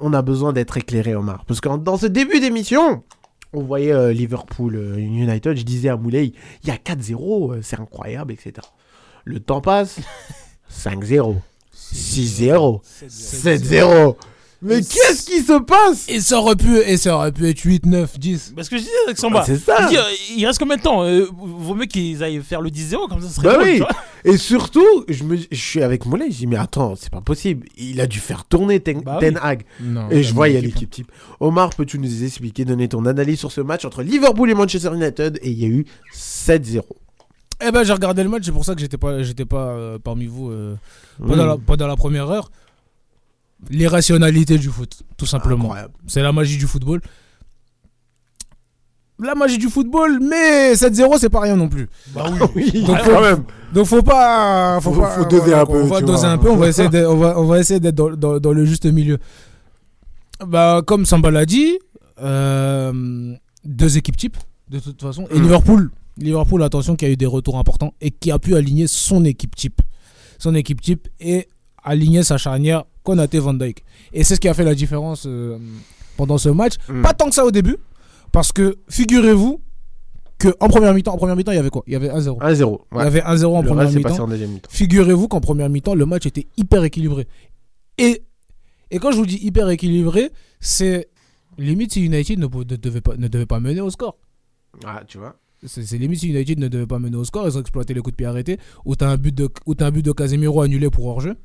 on 0.00 0.12
a 0.12 0.22
besoin 0.22 0.52
d'être 0.52 0.76
éclairé, 0.76 1.14
Omar. 1.14 1.44
Parce 1.46 1.60
que 1.60 1.68
dans 1.76 1.96
ce 1.96 2.06
début 2.06 2.40
d'émission, 2.40 3.02
on 3.54 3.62
voyait 3.62 3.92
euh, 3.92 4.12
Liverpool 4.12 4.74
euh, 4.76 4.98
United, 4.98 5.56
je 5.56 5.62
disais 5.62 5.88
à 5.88 5.96
Moulay, 5.96 6.32
il 6.62 6.68
y 6.68 6.72
a 6.72 6.76
4-0, 6.76 7.54
euh, 7.54 7.60
c'est 7.62 7.78
incroyable, 7.78 8.32
etc. 8.32 8.54
Le 9.24 9.40
temps 9.40 9.60
passe, 9.60 10.00
5-0, 10.70 11.36
6-0, 11.72 12.82
7-0. 13.08 14.16
Mais 14.64 14.76
qu'est-ce 14.80 15.26
qui 15.26 15.40
se 15.42 15.60
passe 15.60 16.06
Et 16.08 16.20
ça 16.20 16.38
aurait 16.38 16.56
pu, 16.56 16.78
et 16.78 16.96
ça 16.96 17.14
aurait 17.16 17.32
pu 17.32 17.48
être 17.48 17.60
8, 17.60 17.86
9, 17.86 18.18
10. 18.18 18.52
Parce 18.56 18.68
que 18.68 18.76
je 18.76 18.82
disais 18.82 18.92
avec 19.06 19.18
Samba. 19.18 19.40
Ah, 19.42 19.44
c'est 19.46 19.58
ça. 19.58 19.86
Dis, 19.88 19.96
il 20.36 20.46
reste 20.46 20.58
combien 20.58 20.76
de 20.76 20.82
temps 20.82 21.04
euh, 21.04 21.26
Vaut 21.32 21.74
mieux 21.74 21.84
qu'ils 21.86 22.22
aillent 22.22 22.40
faire 22.42 22.60
le 22.62 22.70
10-0, 22.70 23.08
comme 23.08 23.20
ça, 23.20 23.28
ce 23.28 23.34
serait 23.34 23.48
Bah 23.48 23.54
drôle, 23.54 23.64
oui. 23.66 23.72
tu 23.74 23.78
vois. 23.82 23.90
Et 24.24 24.36
surtout, 24.38 25.04
je, 25.08 25.22
me, 25.24 25.36
je 25.36 25.44
suis 25.60 25.82
avec 25.82 26.06
Moulay, 26.06 26.30
je 26.30 26.38
dis 26.38 26.46
mais 26.46 26.56
attends, 26.56 26.94
c'est 26.96 27.10
pas 27.10 27.20
possible. 27.20 27.66
Il 27.76 28.00
a 28.00 28.06
dû 28.06 28.18
faire 28.20 28.44
tourner 28.46 28.80
Ten, 28.80 29.02
Bah 29.02 29.18
Ten 29.20 29.34
oui. 29.34 29.40
Hag. 29.42 29.64
Non, 29.82 30.08
Et 30.10 30.22
je 30.22 30.32
vois, 30.32 30.48
il 30.48 30.54
y 30.54 30.56
a 30.56 30.60
l'équipe. 30.62 30.90
type. 30.90 31.12
Omar, 31.40 31.70
peux-tu 31.70 31.98
nous 31.98 32.24
expliquer, 32.24 32.64
donner 32.64 32.88
ton 32.88 33.04
analyse 33.06 33.38
sur 33.38 33.52
ce 33.52 33.60
match 33.60 33.84
entre 33.84 34.02
Liverpool 34.02 34.50
et 34.50 34.54
Manchester 34.54 34.90
United? 34.94 35.38
Et 35.42 35.50
il 35.50 35.60
y 35.60 35.64
a 35.66 35.68
eu 35.68 35.84
7-0. 36.14 36.80
Eh 37.66 37.70
ben, 37.70 37.84
j'ai 37.84 37.92
regardé 37.92 38.22
le 38.22 38.28
match, 38.28 38.42
c'est 38.44 38.52
pour 38.52 38.64
ça 38.64 38.74
que 38.74 38.80
j'étais 38.80 38.98
pas, 38.98 39.22
j'étais 39.22 39.44
pas 39.44 39.68
euh, 39.68 39.98
parmi 40.02 40.26
vous 40.26 40.50
euh, 40.50 40.74
pendant, 41.18 41.44
Mm. 41.44 41.48
la, 41.48 41.56
pendant 41.56 41.86
la 41.86 41.96
première 41.96 42.28
heure. 42.30 42.50
L'irrationalité 43.70 44.58
du 44.58 44.68
foot, 44.68 45.02
tout 45.16 45.26
simplement. 45.26 45.74
C'est 46.06 46.22
la 46.22 46.32
magie 46.32 46.56
du 46.58 46.66
football. 46.66 47.00
La 49.20 49.34
magie 49.36 49.58
du 49.58 49.68
football, 49.68 50.18
mais 50.20 50.74
7-0, 50.74 51.18
c'est 51.20 51.28
pas 51.30 51.40
rien 51.40 51.54
non 51.56 51.68
plus. 51.68 51.88
Bah 52.08 52.26
oui, 52.56 52.82
Donc, 52.84 52.98
quand 53.04 53.20
même. 53.20 53.44
Donc 53.72 53.86
faut 53.86 54.02
pas, 54.02 54.80
faut, 54.80 54.92
Faut- 54.92 55.00
pas, 55.00 55.10
faut 55.10 55.24
doser 55.24 55.54
un 55.54 55.64
peu, 55.64 55.82
On 55.82 55.86
va 55.86 56.00
doser 56.00 56.22
vois. 56.22 56.30
un 56.30 56.38
peu. 56.38 56.50
On 56.50 56.56
va 56.56 56.68
essayer 56.68 56.88
d'être, 56.88 57.08
on 57.08 57.16
va, 57.16 57.38
on 57.38 57.44
va 57.44 57.60
essayer 57.60 57.78
d'être 57.78 57.94
dans, 57.94 58.10
dans- 58.10 58.40
dans 58.40 58.52
le 58.52 58.64
juste 58.64 58.86
milieu. 58.86 59.18
Bah 60.44 60.82
comme 60.84 61.06
Samba 61.06 61.30
l'a 61.30 61.46
dit, 61.46 61.78
euh, 62.20 63.34
deux 63.64 63.96
équipes 63.96 64.16
types 64.16 64.36
de 64.68 64.80
toute 64.80 65.00
façon. 65.00 65.26
Et 65.30 65.38
Mm. 65.38 65.42
Liverpool, 65.42 65.90
Liverpool 66.18 66.62
attention 66.64 66.96
qui 66.96 67.04
a 67.04 67.08
eu 67.10 67.16
des 67.16 67.26
retours 67.26 67.56
importants 67.56 67.94
et 68.00 68.10
qui 68.10 68.32
a 68.32 68.38
pu 68.40 68.56
aligner 68.56 68.88
son 68.88 69.24
équipe 69.24 69.54
type, 69.54 69.80
son 70.38 70.56
équipe 70.56 70.80
type 70.80 71.06
et 71.20 71.46
aligner 71.84 72.24
sa 72.24 72.36
charnière 72.36 72.82
Konaté 73.04 73.38
Van 73.38 73.54
Dyke. 73.54 73.84
Et 74.12 74.24
c'est 74.24 74.34
ce 74.34 74.40
qui 74.40 74.48
a 74.48 74.54
fait 74.54 74.64
la 74.64 74.74
différence 74.74 75.24
euh, 75.26 75.58
pendant 76.16 76.38
ce 76.38 76.48
match. 76.48 76.74
Mm. 76.88 77.02
Pas 77.02 77.12
tant 77.14 77.28
que 77.28 77.34
ça 77.34 77.44
au 77.44 77.50
début, 77.52 77.76
parce 78.32 78.50
que 78.50 78.78
figurez-vous 78.88 79.60
que 80.38 80.48
en 80.58 80.68
première 80.68 80.92
mi-temps, 80.94 81.14
en 81.14 81.16
première 81.16 81.36
mi-temps, 81.36 81.52
il 81.52 81.56
y 81.56 81.58
avait 81.58 81.70
quoi? 81.70 81.82
Il 81.86 81.92
y 81.92 81.96
avait 81.96 82.08
1-0. 82.08 82.38
1-0. 82.40 82.80
Il 82.92 82.98
y 82.98 83.00
avait 83.00 83.20
1-0 83.20 83.44
en 83.46 83.62
Le 83.62 83.68
première 83.68 83.90
mi-temps. 83.92 84.24
en 84.24 84.26
deuxième 84.28 84.50
mi-temps. 84.50 84.68
Figurez-vous 84.72 85.28
qu'en 85.28 85.40
première 85.40 85.68
mi-temps, 85.68 85.94
le 85.94 86.06
match 86.06 86.26
était 86.26 86.46
hyper 86.56 86.82
équilibré. 86.82 87.28
Et, 87.98 88.24
et 88.90 88.98
quand 88.98 89.12
je 89.12 89.18
vous 89.18 89.26
dis 89.26 89.38
hyper 89.42 89.68
équilibré, 89.70 90.30
c'est 90.58 91.08
limite 91.58 91.92
si 91.92 92.04
United 92.04 92.38
ne, 92.38 92.46
ne 92.46 92.76
devait 92.76 93.00
pas, 93.00 93.16
ne 93.16 93.28
devait 93.28 93.46
pas 93.46 93.60
mener 93.60 93.80
au 93.80 93.90
score. 93.90 94.16
Ah, 94.84 95.02
tu 95.06 95.18
vois. 95.18 95.36
C'est 95.66 95.96
limite 95.96 96.20
si 96.20 96.28
United 96.28 96.58
ne 96.58 96.68
devait 96.68 96.86
pas 96.86 96.98
mener 96.98 97.16
au 97.16 97.24
score. 97.24 97.46
Ils 97.46 97.56
ont 97.56 97.60
exploité 97.60 97.94
les 97.94 98.00
coups 98.00 98.12
de 98.12 98.16
pied 98.16 98.26
arrêtés. 98.26 98.58
Où 98.84 98.96
tu 98.96 99.04
as 99.04 99.08
un 99.10 99.16
but 99.16 99.34
de, 99.34 99.48
où 99.66 99.74
t'as 99.74 99.86
un 99.86 99.90
but 99.90 100.04
de 100.04 100.12
Casemiro 100.12 100.62
annulé 100.62 100.90
pour 100.90 101.06
hors-jeu. 101.06 101.36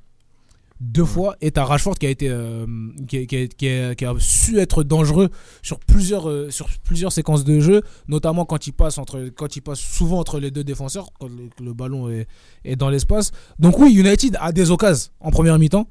Deux 0.82 1.04
fois. 1.06 1.36
Et 1.42 1.52
tu 1.52 1.60
as 1.60 1.66
Rashford 1.66 1.96
qui 1.98 2.06
a, 2.06 2.10
été, 2.10 2.30
euh, 2.30 2.66
qui, 3.08 3.18
a- 3.18 3.26
qui 3.26 3.36
a- 3.36 3.48
qui 3.48 3.68
a- 3.70 3.96
qui 3.96 4.06
a 4.06 4.14
su 4.18 4.60
être 4.60 4.84
dangereux 4.84 5.30
sur 5.62 5.78
plusieurs, 5.80 6.30
euh, 6.30 6.50
sur 6.52 6.70
plusieurs 6.84 7.12
séquences 7.12 7.44
de 7.44 7.60
jeu. 7.60 7.82
Notamment 8.08 8.46
quand 8.46 8.66
il 8.68 8.72
passe, 8.72 8.98
entre, 8.98 9.30
quand 9.36 9.56
il 9.58 9.62
passe 9.62 9.80
souvent 9.80 10.20
entre 10.20 10.40
les 10.40 10.52
deux 10.52 10.64
défenseurs. 10.64 11.10
Quand 11.20 11.28
le, 11.28 11.50
le 11.66 11.74
ballon 11.74 12.10
est, 12.10 12.28
est 12.64 12.78
dans 12.78 12.90
l'espace. 12.90 13.32
Donc 13.60 13.78
oui, 13.78 13.94
United 13.94 14.38
a 14.40 14.52
des 14.54 14.72
occasions 14.72 15.12
en 15.20 15.32
première 15.32 15.60
mi-temps. 15.60 15.88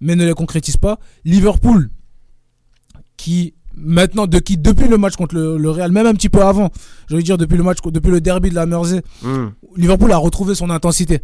Mais 0.00 0.16
ne 0.16 0.24
les 0.26 0.34
concrétise 0.34 0.76
pas. 0.76 0.98
Liverpool 1.24 1.88
qui 3.16 3.54
maintenant 3.76 4.26
de 4.26 4.38
qui 4.38 4.56
depuis 4.56 4.88
le 4.88 4.98
match 4.98 5.16
contre 5.16 5.34
le, 5.34 5.56
le 5.56 5.70
Real 5.70 5.90
même 5.92 6.06
un 6.06 6.14
petit 6.14 6.28
peu 6.28 6.42
avant 6.42 6.70
je 7.08 7.16
veux 7.16 7.22
dire 7.22 7.38
depuis 7.38 7.56
le 7.56 7.62
match 7.64 7.78
depuis 7.84 8.10
le 8.10 8.20
derby 8.20 8.50
de 8.50 8.54
la 8.54 8.66
Mersey 8.66 9.02
Mm. 9.22 9.46
Liverpool 9.76 10.12
a 10.12 10.16
retrouvé 10.16 10.54
son 10.54 10.70
intensité 10.70 11.20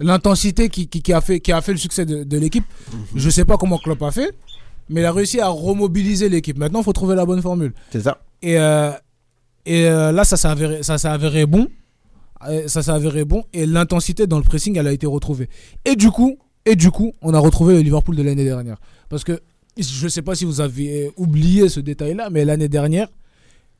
l'intensité 0.00 0.68
qui, 0.68 0.88
qui, 0.88 1.02
qui 1.02 1.12
a 1.12 1.20
fait 1.20 1.40
qui 1.40 1.52
a 1.52 1.60
fait 1.60 1.72
le 1.72 1.78
succès 1.78 2.04
de, 2.06 2.24
de 2.24 2.38
l'équipe. 2.38 2.64
Je 3.14 3.30
sais 3.30 3.44
pas 3.44 3.56
comment 3.56 3.78
Klopp 3.78 4.02
a 4.02 4.10
fait 4.10 4.34
mais 4.88 5.02
il 5.02 5.04
a 5.04 5.12
réussi 5.12 5.40
à 5.40 5.48
remobiliser 5.48 6.28
l'équipe. 6.28 6.58
Maintenant 6.58 6.80
il 6.80 6.84
faut 6.84 6.92
trouver 6.92 7.14
la 7.14 7.24
bonne 7.24 7.40
formule. 7.40 7.72
C'est 7.92 8.00
ça. 8.00 8.20
et 8.42 8.58
euh, 8.58 8.90
et 9.66 9.86
euh, 9.86 10.10
là 10.10 10.24
ça 10.24 10.36
s'est 10.36 10.48
avéré 10.48 10.82
ça 10.82 10.98
s'est 10.98 11.08
avéré 11.08 11.46
bon. 11.46 11.68
Euh, 12.48 12.66
ça 12.68 12.82
s'est 12.82 12.90
avéré 12.90 13.24
bon 13.24 13.44
et 13.52 13.66
l'intensité 13.66 14.26
dans 14.26 14.38
le 14.38 14.44
pressing 14.44 14.76
elle 14.78 14.88
a 14.88 14.92
été 14.92 15.06
retrouvée. 15.06 15.48
Et 15.84 15.94
du 15.96 16.10
coup 16.10 16.38
et 16.66 16.74
du 16.76 16.90
coup 16.90 17.12
on 17.22 17.34
a 17.34 17.38
retrouvé 17.38 17.74
le 17.74 17.80
Liverpool 17.80 18.16
de 18.16 18.22
l'année 18.22 18.44
dernière. 18.44 18.78
Parce 19.08 19.22
que 19.24 19.40
je 19.78 20.08
sais 20.08 20.22
pas 20.22 20.34
si 20.34 20.44
vous 20.44 20.60
avez 20.60 21.10
oublié 21.16 21.68
ce 21.68 21.80
détail 21.80 22.14
là 22.14 22.28
mais 22.30 22.44
l'année 22.44 22.68
dernière 22.68 23.08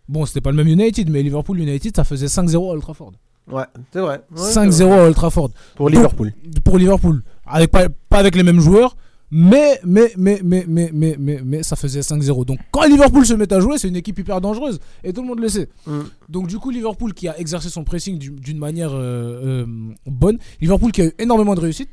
bon 0.09 0.25
c'était 0.27 0.41
pas 0.41 0.51
le 0.51 0.57
même 0.57 0.69
United 0.69 1.11
mais 1.11 1.23
Liverpool 1.23 1.59
United 1.59 1.97
ça 1.97 2.05
faisait 2.05 2.27
5-0 2.27 2.55
à 2.55 2.59
Old 2.73 2.83
Trafford 2.83 3.13
Ouais, 3.53 3.65
c'est 3.93 4.01
vrai. 4.01 4.21
Ouais, 4.35 4.41
5-0 4.43 4.71
c'est 4.73 4.85
vrai. 4.85 4.99
à 4.99 5.05
Old 5.05 5.15
Trafford 5.15 5.51
Pour 5.77 5.89
Liverpool. 5.91 6.33
pour 6.65 6.79
Liverpool 6.79 7.23
avec 7.47 7.71
pas, 7.71 7.89
pas 8.09 8.19
avec 8.19 8.35
les 8.37 8.43
mêmes 8.43 8.61
joueurs. 8.61 8.97
Mais, 9.33 9.79
mais, 9.85 10.13
mais, 10.17 10.41
mais, 10.43 10.65
mais, 10.67 10.91
mais, 10.93 11.17
mais, 11.17 11.41
mais 11.45 11.63
ça 11.63 11.77
faisait 11.77 12.01
5-0. 12.01 12.45
Donc 12.45 12.59
quand 12.73 12.85
Liverpool 12.87 13.25
se 13.25 13.35
met 13.35 13.53
à 13.53 13.61
jouer, 13.61 13.79
c'est 13.79 13.87
une 13.87 13.95
équipe 13.95 14.19
hyper 14.19 14.41
dangereuse. 14.41 14.81
Et 15.05 15.13
tout 15.13 15.23
le 15.23 15.29
monde 15.29 15.39
le 15.39 15.49
sait. 15.49 15.69
Mm. 15.87 16.01
Donc 16.29 16.49
du 16.49 16.59
coup, 16.59 16.71
Liverpool 16.71 17.15
qui 17.15 17.29
a 17.29 17.39
exercé 17.39 17.69
son 17.69 17.85
pressing 17.85 18.19
du- 18.19 18.31
d'une 18.33 18.59
manière 18.59 18.91
euh, 18.93 19.63
euh, 19.65 19.67
bonne. 20.07 20.39
Liverpool 20.61 20.91
qui 20.91 21.03
a 21.03 21.05
eu 21.07 21.13
énormément 21.21 21.55
de 21.55 21.61
réussite. 21.61 21.89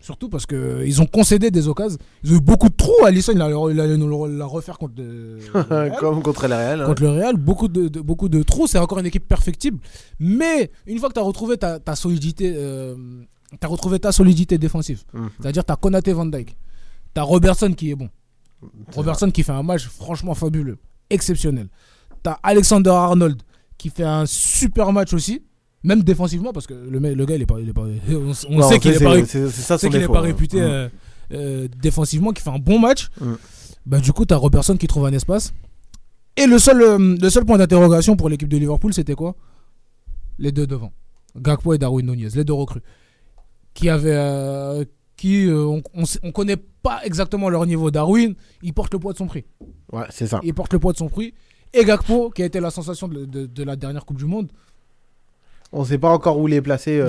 Surtout 0.00 0.28
parce 0.28 0.46
qu'ils 0.46 1.02
ont 1.02 1.06
concédé 1.06 1.50
des 1.50 1.66
occasions. 1.66 1.98
Ils 2.22 2.32
ont 2.32 2.36
eu 2.36 2.40
beaucoup 2.40 2.68
de 2.68 2.74
trous. 2.76 3.04
Alisson, 3.04 3.32
il 3.32 3.40
allait, 3.80 3.96
nous 3.96 4.26
la 4.26 4.46
refaire 4.46 4.78
contre, 4.78 4.94
le- 4.98 5.38
le 5.54 5.60
Real. 5.60 5.96
Comme 5.98 6.22
contre 6.22 6.46
le 6.46 6.54
Real. 6.54 6.80
hein. 6.82 6.86
contre 6.86 7.02
le 7.02 7.10
Real. 7.10 7.36
Beaucoup 7.36 7.66
de, 7.66 7.88
de- 7.88 8.00
beaucoup 8.00 8.28
de 8.28 8.42
trous. 8.44 8.68
C'est 8.68 8.78
encore 8.78 9.00
une 9.00 9.06
équipe 9.06 9.26
perfectible. 9.26 9.78
Mais 10.20 10.70
une 10.86 10.98
fois 11.00 11.08
que 11.08 11.14
tu 11.14 11.20
as 11.20 11.24
retrouvé 11.24 11.56
ta, 11.56 11.80
ta 11.80 11.96
solidité, 11.96 12.54
euh, 12.56 12.94
t'as 13.58 13.66
retrouvé 13.66 13.98
ta 13.98 14.12
solidité 14.12 14.56
défensive. 14.56 15.02
Mhm. 15.12 15.30
C'est-à-dire 15.40 15.64
tu 15.64 15.72
as 15.72 15.76
Konaté 15.76 16.12
Van 16.12 16.26
Dyke. 16.26 16.56
Tu 17.14 17.20
as 17.20 17.24
Robertson 17.24 17.72
qui 17.72 17.90
est 17.90 17.96
bon. 17.96 18.08
Robertson 18.94 19.30
qui 19.30 19.42
fait 19.42 19.52
un 19.52 19.62
match 19.62 19.86
franchement 19.88 20.34
fabuleux. 20.34 20.78
Exceptionnel. 21.10 21.68
Tu 22.22 22.30
as 22.30 22.38
Alexander 22.42 22.90
Arnold 22.90 23.42
qui 23.76 23.90
fait 23.90 24.04
un 24.04 24.26
super 24.26 24.92
match 24.92 25.12
aussi. 25.12 25.42
Même 25.84 26.02
défensivement, 26.02 26.52
parce 26.52 26.66
que 26.66 26.74
le, 26.74 26.98
le 26.98 27.26
gars, 27.26 27.36
il 27.36 27.42
est 27.42 27.46
pas, 27.46 27.60
il 27.60 27.68
est 27.68 27.72
pas- 27.72 27.82
on, 27.82 28.32
on 28.48 28.56
Non, 28.58 28.68
sait 28.68 28.78
qu'il 28.80 28.92
c'est- 28.94 29.00
est 29.00 29.04
pas, 29.04 29.16
hein. 30.18 30.20
réputé 30.20 30.56
Mm. 30.58 30.64
euh, 30.64 30.88
euh, 31.32 31.68
défensivement, 31.80 32.32
qui 32.32 32.42
fait 32.42 32.50
un 32.50 32.58
bon 32.58 32.78
match. 32.80 33.08
Mm. 33.20 33.34
Bah, 33.86 34.00
du 34.00 34.12
coup, 34.12 34.26
tu 34.26 34.34
as 34.34 34.36
Robertson 34.36 34.76
qui 34.76 34.86
trouve 34.88 35.06
un 35.06 35.12
espace. 35.12 35.52
Et 36.36 36.46
le 36.46 36.58
seul, 36.58 36.82
euh, 36.82 37.16
le 37.20 37.30
seul 37.30 37.44
point 37.44 37.58
d'interrogation 37.58 38.16
pour 38.16 38.28
l'équipe 38.28 38.48
de 38.48 38.56
Liverpool, 38.56 38.92
c'était 38.92 39.14
quoi? 39.14 39.34
Les 40.38 40.52
deux 40.52 40.66
devant. 40.66 40.92
Gakpo 41.36 41.74
et 41.74 41.78
Darwin 41.78 42.06
Nunez, 42.06 42.28
les 42.34 42.44
deux 42.44 42.52
recrues. 42.52 42.82
Qui 43.74 43.88
avaient. 43.88 44.10
euh, 44.14 44.84
qui, 45.16 45.46
euh, 45.46 45.64
on, 45.64 45.82
on, 45.94 46.04
on 46.22 46.32
connaît 46.32 46.56
pas 46.56 47.00
exactement 47.04 47.48
leur 47.48 47.66
niveau. 47.66 47.90
Darwin, 47.90 48.34
il 48.62 48.72
porte 48.72 48.92
le 48.92 48.98
poids 49.00 49.12
de 49.12 49.18
son 49.18 49.26
prix. 49.26 49.44
Ouais, 49.92 50.04
c'est 50.10 50.26
ça. 50.28 50.40
Il 50.44 50.54
porte 50.54 50.72
le 50.72 50.78
poids 50.78 50.92
de 50.92 50.98
son 50.98 51.08
prix. 51.08 51.34
Et 51.72 51.84
Gakpo, 51.84 52.30
qui 52.30 52.42
a 52.42 52.46
été 52.46 52.60
la 52.60 52.70
sensation 52.70 53.08
de, 53.08 53.24
de- 53.24 53.46
de 53.46 53.62
la 53.64 53.74
dernière 53.76 54.04
Coupe 54.06 54.18
du 54.18 54.24
Monde. 54.26 54.48
On 55.72 55.84
sait 55.84 55.98
pas 55.98 56.10
encore 56.10 56.38
où 56.38 56.48
il 56.48 56.54
est 56.54 56.62
placé. 56.62 56.98
euh, 56.98 57.08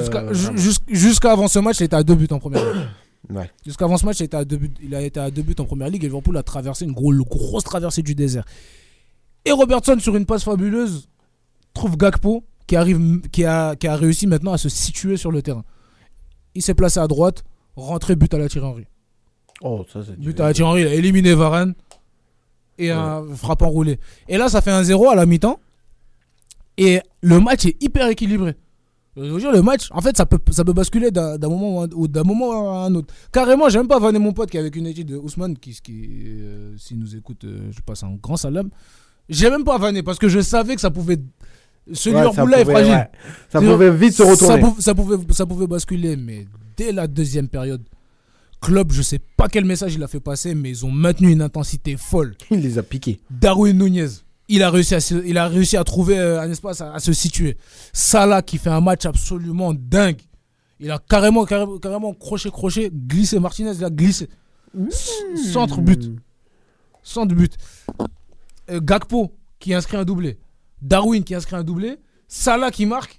Jusqu'à 0.88 1.32
avant 1.32 1.48
ce 1.48 1.60
match, 1.60 1.80
il 1.80 1.84
était 1.84 1.96
à 1.96 2.04
deux 2.04 2.16
buts 2.16 2.28
en 2.32 2.40
première 2.40 2.64
ligue. 2.74 2.84
Ouais. 3.30 3.52
Jusqu'avant 3.64 3.98
ce 3.98 4.06
match, 4.08 4.22
il, 4.22 4.24
était 4.24 4.38
à 4.38 4.46
deux 4.46 4.58
buts, 4.58 4.72
il 4.82 4.96
a 4.96 5.02
été 5.02 5.20
à 5.20 5.30
deux 5.30 5.44
buts 5.44 5.54
en 5.60 5.66
première 5.66 5.90
ligue 5.90 6.04
et 6.04 6.08
Liverpool 6.08 6.36
a 6.38 6.42
traversé 6.42 6.86
une 6.86 6.94
gros- 6.94 7.14
grosse 7.14 7.64
traversée 7.64 8.02
du 8.02 8.16
désert. 8.16 8.44
Et 9.46 9.52
Robertson, 9.52 9.98
sur 10.00 10.16
une 10.16 10.26
passe 10.26 10.44
fabuleuse, 10.44 11.08
trouve 11.76 11.96
Gakpo 11.96 12.44
qui, 12.66 12.76
arrive, 12.76 13.22
qui, 13.30 13.46
a, 13.46 13.76
qui 13.76 13.88
a 13.88 13.96
réussi 13.96 14.26
maintenant 14.26 14.54
à 14.54 14.58
se 14.58 14.68
situer 14.70 15.16
sur 15.16 15.32
le 15.32 15.44
terrain. 15.44 15.64
Il 16.56 16.64
s'est 16.64 16.74
placé 16.74 17.00
à 17.00 17.08
droite, 17.08 17.44
rentré, 17.76 18.16
but 18.16 18.34
à 18.34 18.40
la 18.40 18.50
Thierry 18.50 18.66
Henry. 18.66 18.88
Oh, 19.62 19.86
ça 19.94 20.00
c'est. 20.04 20.18
But 20.20 20.40
à 20.40 20.46
la 20.46 20.54
Thierry 20.54 20.70
Henry, 20.72 20.82
il 20.82 20.88
a 20.88 20.94
éliminé 20.96 21.36
Varane 21.36 21.76
et 22.80 22.90
un 22.90 23.24
frappe 23.36 23.62
enroulé. 23.62 24.00
Et 24.28 24.38
là, 24.38 24.50
ça 24.50 24.62
fait 24.62 24.72
un 24.72 24.84
0 24.84 25.08
à 25.08 25.14
la 25.16 25.28
mi-temps. 25.28 25.60
Et 26.80 27.00
le 27.22 27.40
match 27.40 27.66
est 27.66 27.76
hyper 27.84 28.08
équilibré. 28.08 28.56
Je 29.18 29.24
veux 29.24 29.40
dire, 29.40 29.52
le 29.52 29.62
match, 29.62 29.90
en 29.92 30.00
fait, 30.00 30.16
ça 30.16 30.26
peut, 30.26 30.40
ça 30.52 30.64
peut 30.64 30.72
basculer 30.72 31.12
d'un 31.12 31.38
moment, 31.50 31.86
ou 31.94 32.08
d'un 32.08 32.24
moment 32.24 32.80
à 32.82 32.86
un 32.86 32.96
autre. 32.96 33.14
Carrément, 33.34 33.68
j'aime 33.68 33.88
pas 33.88 34.00
vanner 34.00 34.18
mon 34.20 34.32
pote 34.32 34.50
qui 34.50 34.56
est 34.56 34.62
avec 34.62 34.76
une 34.78 34.88
étude 34.88 35.08
de 35.10 35.18
Ousmane, 35.18 35.58
qui, 35.58 35.74
qui 35.84 36.08
euh, 36.40 36.74
s'il 36.78 37.00
nous 37.00 37.16
écoute, 37.18 37.44
euh, 37.44 37.70
je 37.72 37.82
passe 37.82 38.04
un 38.04 38.16
grand 38.22 38.38
salam. 38.38 38.70
J'ai 39.28 39.50
même 39.50 39.66
pas 39.66 39.78
vanné 39.78 40.04
parce 40.04 40.18
que 40.20 40.30
je 40.30 40.40
savais 40.40 40.74
que 40.76 40.82
ça 40.82 40.90
pouvait. 40.90 41.18
Ce 41.92 42.10
Ouais, 42.10 42.16
Liverpool-là 42.16 42.62
est 42.62 42.66
fragile. 42.66 42.92
ouais. 42.94 43.10
Ça 43.50 43.60
pouvait 43.60 43.92
vite 43.92 44.14
se 44.14 44.24
ça 44.24 44.32
retourner. 44.32 44.60
pou- 44.62 44.76
Ça 44.82 44.96
pouvait, 44.96 45.18
ça 45.34 45.46
pouvait 45.46 45.68
basculer, 45.68 46.16
mais 46.16 46.46
dès 46.78 46.92
la 46.94 47.08
deuxième 47.08 47.48
période, 47.50 47.82
Klopp, 48.62 48.92
je 48.92 49.02
sais 49.02 49.20
pas 49.38 49.48
quel 49.50 49.66
message 49.66 49.96
il 49.96 50.04
a 50.04 50.08
fait 50.08 50.20
passer, 50.20 50.54
mais 50.56 50.70
ils 50.70 50.86
ont 50.86 50.92
maintenu 50.92 51.32
une 51.32 51.42
intensité 51.42 51.98
folle. 51.98 52.36
Il 52.52 52.60
les 52.62 52.78
a 52.78 52.84
piqués. 52.84 53.20
Darwin 53.30 53.78
Nunez, 53.78 54.08
il 54.50 54.62
a 54.64 54.70
réussi 54.70 54.96
à, 54.96 55.00
se- 55.00 55.26
il 55.26 55.38
a 55.38 55.48
réussi 55.48 55.78
à 55.78 55.84
trouver 55.86 56.20
euh, 56.20 56.42
un 56.42 56.50
espace 56.52 56.82
à, 56.82 56.94
à 56.94 57.00
se 57.00 57.14
situer. 57.14 57.56
Salah 57.94 58.42
qui 58.42 58.58
fait 58.58 58.70
un 58.70 58.82
match 58.82 59.06
absolument 59.06 59.74
dingue. 59.74 60.20
Il 60.82 60.92
a 60.92 60.98
carrément, 61.00 61.46
carrément, 61.46 61.78
carrément 61.78 62.14
crochet, 62.14 62.50
crochet, 62.52 62.90
glissé. 62.92 63.40
Martinez, 63.40 63.72
il 63.76 63.84
a 63.86 63.90
glissé. 63.90 64.30
Centre 65.52 65.82
but. 65.82 66.12
Centre 67.04 67.34
but. 67.36 67.54
Euh, 68.70 68.80
Gakpo 68.82 69.32
qui 69.60 69.74
inscrit 69.74 69.98
un 69.98 70.06
doublé. 70.06 70.38
Darwin 70.82 71.24
qui 71.24 71.36
inscrit 71.36 71.56
un 71.56 71.64
doublé. 71.64 71.98
Salah 72.28 72.72
qui 72.72 72.86
marque. 72.86 73.19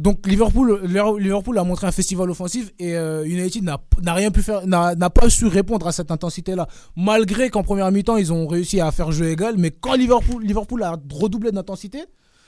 Donc 0.00 0.26
Liverpool, 0.26 0.80
Liverpool 1.18 1.58
a 1.58 1.64
montré 1.64 1.86
un 1.86 1.92
festival 1.92 2.30
offensif 2.30 2.72
et 2.78 2.96
euh, 2.96 3.22
United 3.26 3.62
n'a 3.62 4.14
rien 4.14 4.30
pu 4.30 4.40
faire, 4.40 4.66
n'a 4.66 5.10
pas 5.10 5.28
su 5.28 5.46
répondre 5.46 5.86
à 5.86 5.92
cette 5.92 6.10
intensité-là. 6.10 6.66
Malgré 6.96 7.50
qu'en 7.50 7.62
première 7.62 7.90
mi-temps 7.92 8.16
ils 8.16 8.32
ont 8.32 8.46
réussi 8.46 8.80
à 8.80 8.90
faire 8.92 9.12
jeu 9.12 9.28
égal, 9.30 9.56
mais 9.58 9.70
quand 9.70 9.94
Liverpool, 9.94 10.42
Liverpool 10.42 10.82
a 10.84 10.96
redoublé 11.12 11.52
d'intensité, 11.52 11.98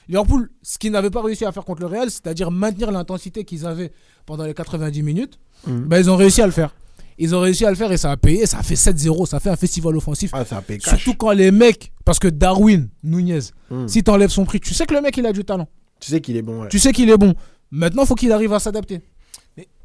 Liverpool, 0.09 0.51
ce 0.63 0.79
qu'ils 0.79 0.93
n'avaient 0.93 1.11
pas 1.11 1.21
réussi 1.23 1.45
à 1.45 1.53
faire 1.53 1.65
contre 1.67 1.83
le 1.83 1.89
Real, 1.89 2.11
c'est-à-dire 2.11 2.51
maintenir 2.51 2.91
l'intensité 2.91 3.45
qu'ils 3.45 3.67
avaient 3.67 3.93
pendant 4.25 4.45
les 4.45 4.55
90 4.55 5.03
minutes, 5.03 5.39
Mhm. 5.67 5.85
ben, 5.89 5.99
ils 5.99 6.11
ont 6.11 6.17
réussi 6.17 6.41
à 6.41 6.47
le 6.47 6.53
faire. 6.53 6.75
Ils 7.19 7.35
ont 7.37 7.41
réussi 7.41 7.67
à 7.67 7.71
le 7.71 7.77
faire 7.77 7.93
et 7.93 7.99
ça 7.99 8.11
a 8.11 8.17
payé. 8.17 8.47
Ça 8.47 8.59
a 8.59 8.63
fait 8.63 8.75
7-0, 8.77 9.27
ça 9.27 9.37
a 9.37 9.41
fait 9.41 9.51
un 9.51 9.57
festival 9.57 9.95
offensif. 9.97 10.31
Ah, 10.33 10.45
ça 10.47 10.57
a 10.57 10.63
payé. 10.63 10.81
Surtout 10.81 11.15
quand 11.15 11.31
les 11.33 11.51
mecs, 11.53 11.93
parce 12.07 12.19
que 12.19 12.27
Darwin, 12.29 12.89
Nunez, 13.05 13.41
Mhm. 13.71 13.87
si 13.89 14.03
t'enlèves 14.03 14.31
son 14.31 14.45
prix, 14.47 14.59
tu 14.59 14.73
sais 14.75 14.87
que 14.87 14.95
le 14.95 15.03
mec 15.03 15.17
il 15.19 15.27
a 15.27 15.33
du 15.33 15.45
talent. 15.45 15.69
Tu 16.03 16.11
sais 16.11 16.21
qu'il 16.21 16.37
est 16.37 16.43
bon. 16.43 16.63
ouais. 16.63 16.69
Tu 16.69 16.81
sais 16.81 16.93
qu'il 16.93 17.09
est 17.09 17.17
bon. 17.17 17.35
Maintenant, 17.71 18.05
faut 18.05 18.17
qu'il 18.17 18.33
arrive 18.33 18.53
à 18.53 18.59
s'adapter. 18.59 19.01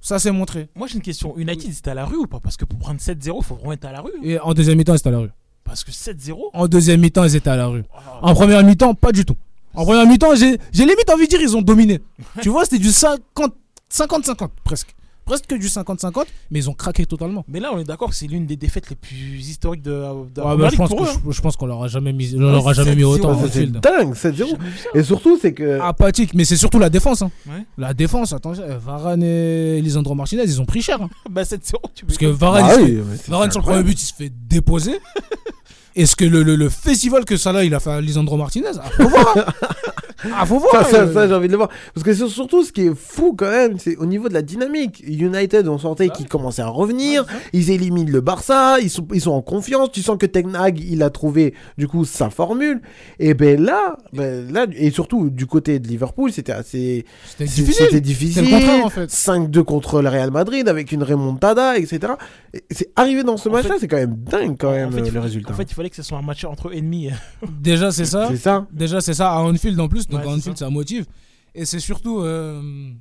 Ça, 0.02 0.18
c'est 0.18 0.32
montré. 0.32 0.68
Moi 0.76 0.88
j'ai 0.88 0.96
une 0.96 1.02
question. 1.02 1.38
United 1.38 1.72
c'était 1.74 1.92
à 1.92 1.94
la 1.94 2.06
rue 2.06 2.16
ou 2.16 2.26
pas? 2.26 2.40
Parce 2.40 2.58
que 2.58 2.66
pour 2.66 2.80
prendre 2.80 3.00
7-0, 3.00 3.38
il 3.40 3.44
faut 3.44 3.56
vraiment 3.56 3.74
être 3.74 3.86
à 3.86 3.92
la 3.92 4.02
rue. 4.02 4.12
Et 4.24 4.40
en 4.40 4.54
deuxième 4.54 4.78
mi-temps, 4.78 4.94
ils 4.94 4.98
étaient 4.98 5.10
à 5.10 5.12
la 5.12 5.20
rue. 5.20 5.30
Parce 5.64 5.84
que 5.84 5.92
7-0. 5.92 6.50
En 6.54 6.68
deuxième 6.68 7.02
mi-temps, 7.02 7.24
ils 7.26 7.36
étaient 7.36 7.50
à 7.50 7.56
la 7.56 7.68
rue. 7.68 7.84
Ah. 7.94 8.20
En 8.22 8.34
première 8.34 8.64
mi-temps, 8.64 8.94
pas 8.96 9.12
du 9.12 9.26
tout. 9.26 9.36
En 9.76 9.84
première 9.86 10.08
mi-temps, 10.08 10.34
j'ai 10.36 10.58
limite 10.74 11.10
envie 11.12 11.26
de 11.26 11.30
dire 11.30 11.42
ils 11.42 11.56
ont 11.56 11.62
dominé. 11.62 12.00
tu 12.42 12.50
vois, 12.50 12.64
c'était 12.64 12.80
du 12.80 12.92
50 12.92 13.54
50-50 13.92 14.50
presque. 14.64 14.96
Presque 15.28 15.54
du 15.54 15.68
50-50, 15.68 16.24
mais 16.50 16.60
ils 16.60 16.70
ont 16.70 16.74
craqué 16.74 17.06
totalement. 17.06 17.46
Mais 17.48 17.60
là 17.60 17.70
on 17.74 17.78
est 17.80 17.84
d'accord 17.84 18.10
que 18.10 18.16
c'est 18.16 18.26
l'une 18.28 18.46
des 18.48 18.56
défaites 18.56 18.90
les 18.90 18.96
plus 18.96 19.16
historiques 19.48 19.84
de, 19.84 19.92
Ouais, 19.92 20.58
bah, 20.58 20.70
je 20.72 20.76
pense 20.78 20.90
pour 20.90 21.00
que 21.00 21.04
eux, 21.04 21.20
je, 21.28 21.32
je 21.32 21.42
pense 21.42 21.56
qu'on 21.56 21.66
leur 21.68 21.84
a 21.84 21.88
jamais 21.88 22.14
mis, 22.14 22.34
on 22.36 22.40
leur 22.40 22.68
a 22.68 22.74
jamais 22.74 22.96
mis 22.96 23.04
7-0, 23.04 23.06
autant 23.06 23.38
Ah, 23.40 23.44
au 23.44 23.48
C'est 23.48 23.60
field. 23.60 23.80
dingue, 23.82 24.14
7-0. 24.14 24.58
Et 24.96 25.04
surtout, 25.04 25.38
c'est 25.40 25.54
que. 25.54 25.80
Apathique, 25.82 26.34
mais 26.34 26.46
c'est 26.46 26.58
surtout 26.58 26.80
la 26.80 26.90
défense. 26.90 27.22
hein. 27.22 27.32
Ouais. 27.48 27.66
La 27.78 27.94
défense, 27.94 28.32
attention, 28.34 28.64
euh, 28.64 28.78
Varane 28.78 29.22
et 29.22 29.82
Lisandro 29.82 30.16
Martinez, 30.16 30.44
ils 30.46 30.62
ont 30.62 30.66
pris 30.66 30.82
cher. 30.82 31.02
hein. 31.02 31.10
Bah 31.30 31.44
7-0, 31.44 31.74
tu 31.94 32.06
Parce 32.06 32.18
que. 32.18 32.26
Varane, 32.26 32.66
Bah 32.66 32.74
oui, 32.82 32.98
c'est 33.18 33.28
Varane 33.30 33.52
sur 33.52 33.60
le 33.60 33.66
premier 33.66 33.84
but, 33.84 34.02
il 34.02 34.06
se 34.06 34.14
fait 34.14 34.32
déposer. 34.50 34.98
Est-ce 35.98 36.16
que 36.16 36.26
le, 36.26 36.44
le, 36.44 36.56
le 36.56 36.70
festival 36.70 37.26
que 37.26 37.38
Salah 37.38 37.64
il 37.64 37.74
a 37.74 37.80
fait 37.80 37.90
à 37.90 38.02
Lisandro 38.02 38.38
Martinez, 38.38 38.72
ah, 38.80 38.90
faut 38.98 39.10
voir. 39.10 39.38
hein. 39.38 39.46
Ah, 40.36 40.46
faut 40.48 40.58
voir. 40.58 40.84
Ça, 40.84 40.92
ça, 40.92 41.02
euh. 41.04 41.14
ça, 41.14 41.28
j'ai 41.28 41.34
envie 41.36 41.46
de 41.48 41.52
le 41.52 41.58
voir. 41.58 41.70
Parce 41.94 42.04
que 42.04 42.12
c'est 42.12 42.28
surtout 42.28 42.64
ce 42.64 42.72
qui 42.72 42.88
est 42.88 42.96
fou 42.96 43.36
quand 43.38 43.50
même, 43.52 43.78
c'est 43.78 43.96
au 43.98 44.08
niveau 44.08 44.28
de 44.30 44.34
la 44.34 44.42
dynamique. 44.42 45.04
United, 45.08 45.68
on 45.68 45.78
sentait 45.78 46.10
qu'ils 46.10 46.28
commençaient 46.28 46.64
à 46.64 46.68
revenir, 46.70 47.24
ils 47.54 47.70
éliminent 47.70 48.10
le 48.12 48.20
Barça, 48.20 48.80
ils 48.82 48.90
sont, 48.90 49.08
ils 49.14 49.22
sont 49.22 49.32
en 49.32 49.44
confiance. 49.44 49.92
Tu 49.92 50.02
sens 50.02 50.18
que 50.18 50.26
Ten 50.26 50.56
Hag, 50.56 50.80
il 50.80 51.04
a 51.04 51.12
trouvé 51.12 51.54
du 51.78 51.88
coup 51.88 52.04
sa 52.04 52.32
formule. 52.32 52.82
Et 53.20 53.36
ben 53.36 53.64
là, 53.64 53.98
ben 54.12 54.52
là, 54.52 54.66
et 54.76 54.90
surtout 54.90 55.30
du 55.30 55.46
côté 55.46 55.78
de 55.78 55.88
Liverpool, 55.88 56.32
c'était 56.32 56.52
assez. 56.52 57.06
C'était 57.28 57.46
difficile. 57.46 57.86
C'était 57.86 58.02
difficile. 58.02 58.56
En 58.84 58.90
fait. 58.90 59.06
5-2 59.12 59.64
contre 59.64 60.02
le 60.02 60.10
Real 60.10 60.32
Madrid 60.32 60.68
avec 60.68 60.92
une 60.92 61.04
remontada, 61.04 61.78
etc. 61.78 62.14
Et 62.56 62.64
C'est 62.72 62.90
arrivé 62.96 63.24
dans 63.24 63.38
ce 63.38 63.50
match-là, 63.50 63.76
c'est 63.80 63.88
quand 63.88 63.98
même 63.98 64.16
dingue 64.16 64.56
quand 64.60 64.72
même 64.72 64.90
En 64.90 64.92
fait, 64.92 65.12
le 65.12 65.20
résultat. 65.20 65.54
En 65.54 65.56
fait, 65.56 65.70
il 65.70 65.76
fallait 65.76 65.87
que 65.90 65.96
ce 65.96 66.04
soit 66.04 66.18
un 66.18 66.22
match 66.22 66.44
entre 66.46 66.74
ennemis. 66.76 67.10
Déjà, 67.62 67.92
c'est 67.92 68.06
ça. 68.06 68.28
c'est 68.30 68.38
ça. 68.38 68.68
Déjà, 68.72 69.02
c'est 69.02 69.14
ça 69.14 69.32
à 69.34 69.40
Anfield 69.42 69.80
en 69.80 69.88
plus. 69.88 70.08
Donc, 70.08 70.20
Ouais, 70.22 70.26
à 70.26 70.30
c'est 70.30 70.36
Anfield, 70.36 70.58
ça 70.58 70.70
motive. 70.70 71.06
Et 71.56 71.66
c'est 71.66 71.80
surtout. 71.80 72.22
euh, 72.22 72.92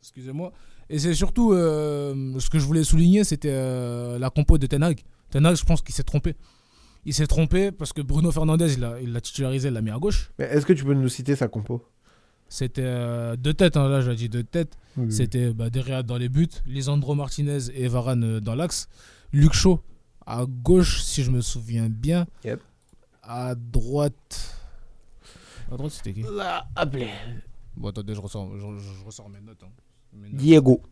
Excusez-moi. 0.00 0.52
Et 0.90 0.98
c'est 0.98 1.14
surtout. 1.14 1.52
euh, 1.52 2.38
Ce 2.38 2.48
que 2.50 2.58
je 2.58 2.64
voulais 2.64 2.84
souligner, 2.84 3.24
c'était 3.24 3.50
euh, 3.52 4.18
la 4.18 4.30
compo 4.30 4.58
de 4.58 4.66
Ten 4.66 4.82
Hag. 4.82 5.00
Ten 5.30 5.44
Hag, 5.46 5.56
je 5.56 5.64
pense 5.64 5.82
qu'il 5.82 5.94
s'est 5.94 6.02
trompé. 6.02 6.34
Il 7.04 7.14
s'est 7.14 7.26
trompé 7.26 7.70
parce 7.72 7.92
que 7.92 8.02
Bruno 8.02 8.30
Fernandez, 8.30 8.74
il 9.02 9.12
l'a 9.12 9.20
titularisé, 9.20 9.68
il 9.68 9.74
l'a 9.74 9.82
mis 9.82 9.90
à 9.90 9.98
gauche. 9.98 10.30
Mais 10.38 10.46
est-ce 10.46 10.66
que 10.66 10.72
tu 10.72 10.84
peux 10.84 10.94
nous 10.94 11.08
citer 11.08 11.36
sa 11.36 11.48
compo? 11.48 11.82
C'était 12.50 12.82
euh, 12.84 13.36
deux 13.36 13.52
têtes, 13.52 13.76
hein, 13.76 13.88
là 13.88 14.00
j'ai 14.00 14.14
dit 14.14 14.28
deux 14.30 14.42
têtes. 14.42 14.76
Oui. 14.96 15.12
C'était 15.12 15.52
bah, 15.52 15.68
dans 16.02 16.16
les 16.16 16.28
buts, 16.30 16.48
Lisandro 16.66 17.14
Martinez 17.14 17.58
et 17.74 17.88
Varane 17.88 18.24
euh, 18.24 18.40
dans 18.40 18.54
l'axe. 18.54 18.88
Luc 19.32 19.52
Shaw 19.52 19.80
à 20.28 20.44
gauche, 20.46 21.00
si 21.02 21.22
je 21.22 21.30
me 21.30 21.40
souviens 21.40 21.88
bien. 21.88 22.26
Yep. 22.44 22.60
À 23.22 23.54
droite. 23.54 24.54
À 25.72 25.76
droite, 25.76 25.92
c'était 25.92 26.12
qui? 26.12 26.22
Là, 26.22 26.66
appelé. 26.76 27.08
Bon, 27.76 27.88
attendez, 27.88 28.14
je 28.14 28.20
ressors, 28.20 28.50
je, 28.58 29.04
ressors 29.06 29.28
mes 29.30 29.40
notes. 29.40 29.62
hein. 29.64 29.70
Mes 30.12 30.28
notes. 30.28 30.36
Diego. 30.36 30.82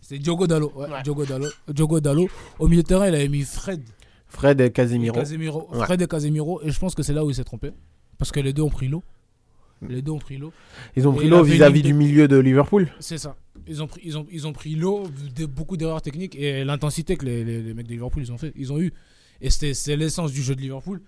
C'est 0.00 0.18
Diogo 0.18 0.46
Dallo. 0.46 0.70
Ouais, 0.74 0.86
Diogo 1.02 1.24
Dallo. 1.24 1.48
Diogo 1.68 2.00
Dallo. 2.00 2.28
Au 2.58 2.68
milieu 2.68 2.82
de 2.82 2.86
terrain, 2.88 3.08
il 3.08 3.14
avait 3.14 3.28
mis 3.28 3.42
Fred. 3.42 3.82
Fred 4.26 4.60
et 4.60 4.70
Casemiro. 4.70 5.14
Casemiro. 5.14 5.68
Ouais. 5.72 5.84
Fred 5.84 6.02
et 6.02 6.06
Casemiro. 6.06 6.60
Et 6.62 6.70
je 6.70 6.78
pense 6.78 6.94
que 6.94 7.02
c'est 7.02 7.14
là 7.14 7.24
où 7.24 7.30
il 7.30 7.34
s'est 7.34 7.44
trompé. 7.44 7.72
Parce 8.18 8.30
que 8.32 8.40
les 8.40 8.52
deux 8.52 8.62
ont 8.62 8.70
pris 8.70 8.88
l'eau. 8.88 9.02
Les 9.80 10.02
deux 10.02 10.12
ont 10.12 10.18
pris 10.18 10.36
l'eau. 10.38 10.52
Ils 10.96 11.06
ont 11.08 11.12
pris 11.14 11.28
l'eau 11.28 11.42
vis-à-vis 11.42 11.82
du 11.82 11.94
milieu 11.94 12.26
de 12.28 12.36
Liverpool. 12.36 12.88
C'est 13.00 13.16
ça. 13.18 13.36
Ils 13.68 13.82
ont 13.82 13.86
pris, 13.86 14.00
ils 14.04 14.16
ont, 14.18 14.26
ils 14.30 14.46
ont 14.46 14.52
pris 14.52 14.74
l'eau, 14.74 15.04
des- 15.34 15.46
beaucoup 15.46 15.76
d'erreurs 15.76 16.02
techniques 16.02 16.34
et 16.36 16.64
l'intensité 16.64 17.16
que 17.16 17.24
les, 17.26 17.44
les- 17.44 17.62
les 17.62 17.74
mecs 17.74 17.86
de 17.86 17.92
Liverpool 17.92 18.22
ils 18.22 18.32
ont 18.32 18.38
fait, 18.38 18.52
ils 18.56 18.72
ont 18.72 18.80
eu. 18.80 18.92
Et 19.40 19.50
c'était 19.50 19.74
c'est 19.74 19.96
l'essence 19.96 20.32
du 20.32 20.42
jeu 20.42 20.54
de 20.54 20.60
Liverpool. 20.60 21.00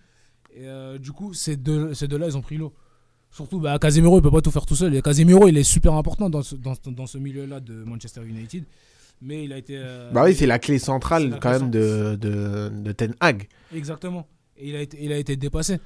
Et 0.54 0.66
euh, 0.66 0.98
du 0.98 1.12
coup, 1.12 1.32
ces 1.34 1.56
deux, 1.56 1.94
ces 1.94 2.06
deux-là, 2.08 2.26
ils 2.28 2.36
ont 2.36 2.42
pris 2.42 2.56
l'eau. 2.56 2.72
Surtout, 3.30 3.60
bah, 3.60 3.78
Casemiro, 3.78 4.18
il 4.18 4.22
peut 4.22 4.30
pas 4.30 4.40
tout 4.40 4.50
faire 4.50 4.66
tout 4.66 4.74
seul. 4.74 4.94
Et 4.94 5.02
Casemiro, 5.02 5.46
il 5.48 5.56
est 5.56 5.62
super 5.62 5.94
important 5.94 6.28
dans 6.28 6.42
ce, 6.42 6.56
dans, 6.56 6.74
dans 6.86 7.06
ce 7.06 7.18
milieu-là 7.18 7.60
de 7.60 7.84
Manchester 7.84 8.22
United. 8.26 8.64
Mais 9.22 9.44
il 9.44 9.52
a 9.52 9.58
été. 9.58 9.74
euh, 9.76 10.10
Bah 10.12 10.24
oui, 10.24 10.34
c'est 10.34 10.46
la 10.46 10.58
clé 10.58 10.78
centrale 10.78 11.30
la 11.30 11.38
quand 11.38 11.50
clé 11.50 11.60
même 11.60 11.70
de, 11.70 12.16
de, 12.20 12.70
de 12.74 12.92
Ten 12.92 13.14
Hag. 13.20 13.46
Exactement. 13.74 14.26
Et 14.56 14.70
il 14.70 14.76
a 14.76 14.80
été, 14.82 14.98
il 15.00 15.12
a 15.12 15.18
été 15.18 15.36
dépassé. 15.36 15.78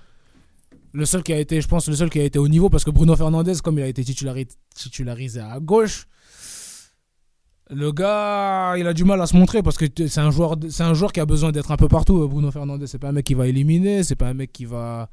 Le 0.93 1.05
seul 1.05 1.23
qui 1.23 1.33
a 1.33 1.39
été, 1.39 1.61
je 1.61 1.69
pense, 1.69 1.89
le 1.89 1.97
seul 1.97 2.09
qui 2.09 2.21
a 2.21 2.25
été 2.25 2.39
au 2.39 2.47
niveau, 2.49 2.71
parce 2.71 2.85
que 2.85 2.91
Bruno 2.91 3.15
Fernandez, 3.17 3.55
comme 3.63 3.79
il 3.79 3.83
a 3.83 3.89
été 3.89 4.03
titulari- 4.03 4.47
titularisé 4.75 5.41
à 5.41 5.59
gauche, 5.61 6.07
le 7.71 7.93
gars, 7.93 8.75
il 8.77 8.87
a 8.87 8.93
du 8.93 9.05
mal 9.05 9.21
à 9.21 9.27
se 9.27 9.37
montrer 9.37 9.63
parce 9.63 9.77
que 9.77 9.87
c'est 10.07 10.21
un 10.21 10.31
joueur, 10.31 10.57
c'est 10.71 10.83
un 10.83 10.95
joueur 10.95 11.13
qui 11.13 11.21
a 11.21 11.27
besoin 11.27 11.51
d'être 11.53 11.71
un 11.71 11.77
peu 11.77 11.89
partout. 11.89 12.27
Bruno 12.29 12.51
Fernandez, 12.51 12.87
c'est 12.87 12.99
pas 12.99 13.09
un 13.09 13.13
mec 13.13 13.25
qui 13.25 13.35
va 13.35 13.47
éliminer, 13.49 14.03
c'est 14.03 14.17
pas 14.17 14.29
un 14.29 14.35
mec 14.35 14.53
qui 14.53 14.65
va, 14.67 15.09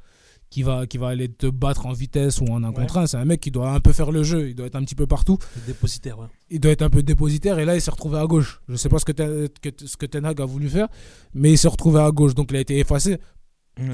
qui 0.50 0.62
va, 0.62 0.86
qui 0.86 0.98
va 0.98 1.08
aller 1.08 1.28
te 1.28 1.46
battre 1.46 1.86
en 1.86 1.92
vitesse 1.92 2.40
ou 2.40 2.44
en 2.52 2.62
un 2.62 2.72
contre 2.72 2.98
un. 2.98 3.06
C'est 3.06 3.16
un 3.16 3.24
mec 3.24 3.40
qui 3.40 3.50
doit 3.50 3.70
un 3.70 3.80
peu 3.80 3.92
faire 3.92 4.10
le 4.12 4.22
jeu. 4.22 4.50
Il 4.50 4.54
doit 4.54 4.66
être 4.66 4.76
un 4.76 4.82
petit 4.84 4.94
peu 4.94 5.06
partout. 5.06 5.38
Dépositaire, 5.66 6.18
ouais. 6.18 6.26
Il 6.50 6.60
doit 6.60 6.72
être 6.72 6.82
un 6.82 6.90
peu 6.90 7.02
dépositaire 7.02 7.58
et 7.58 7.64
là 7.64 7.74
il 7.74 7.80
s'est 7.80 7.90
retrouvé 7.90 8.18
à 8.18 8.26
gauche. 8.26 8.60
Je 8.68 8.76
sais 8.76 8.90
pas 8.90 8.98
ce 8.98 9.06
que, 9.06 9.12
Ten- 9.12 9.48
que- 9.62 9.86
ce 9.86 9.96
que 9.96 10.04
Ten 10.06 10.24
Hag 10.26 10.40
a 10.40 10.44
voulu 10.44 10.68
faire, 10.68 10.88
mais 11.32 11.52
il 11.52 11.56
s'est 11.58 11.68
retrouvé 11.68 12.00
à 12.00 12.10
gauche. 12.10 12.34
Donc 12.34 12.48
il 12.50 12.56
a 12.56 12.60
été 12.60 12.78
effacé 12.78 13.18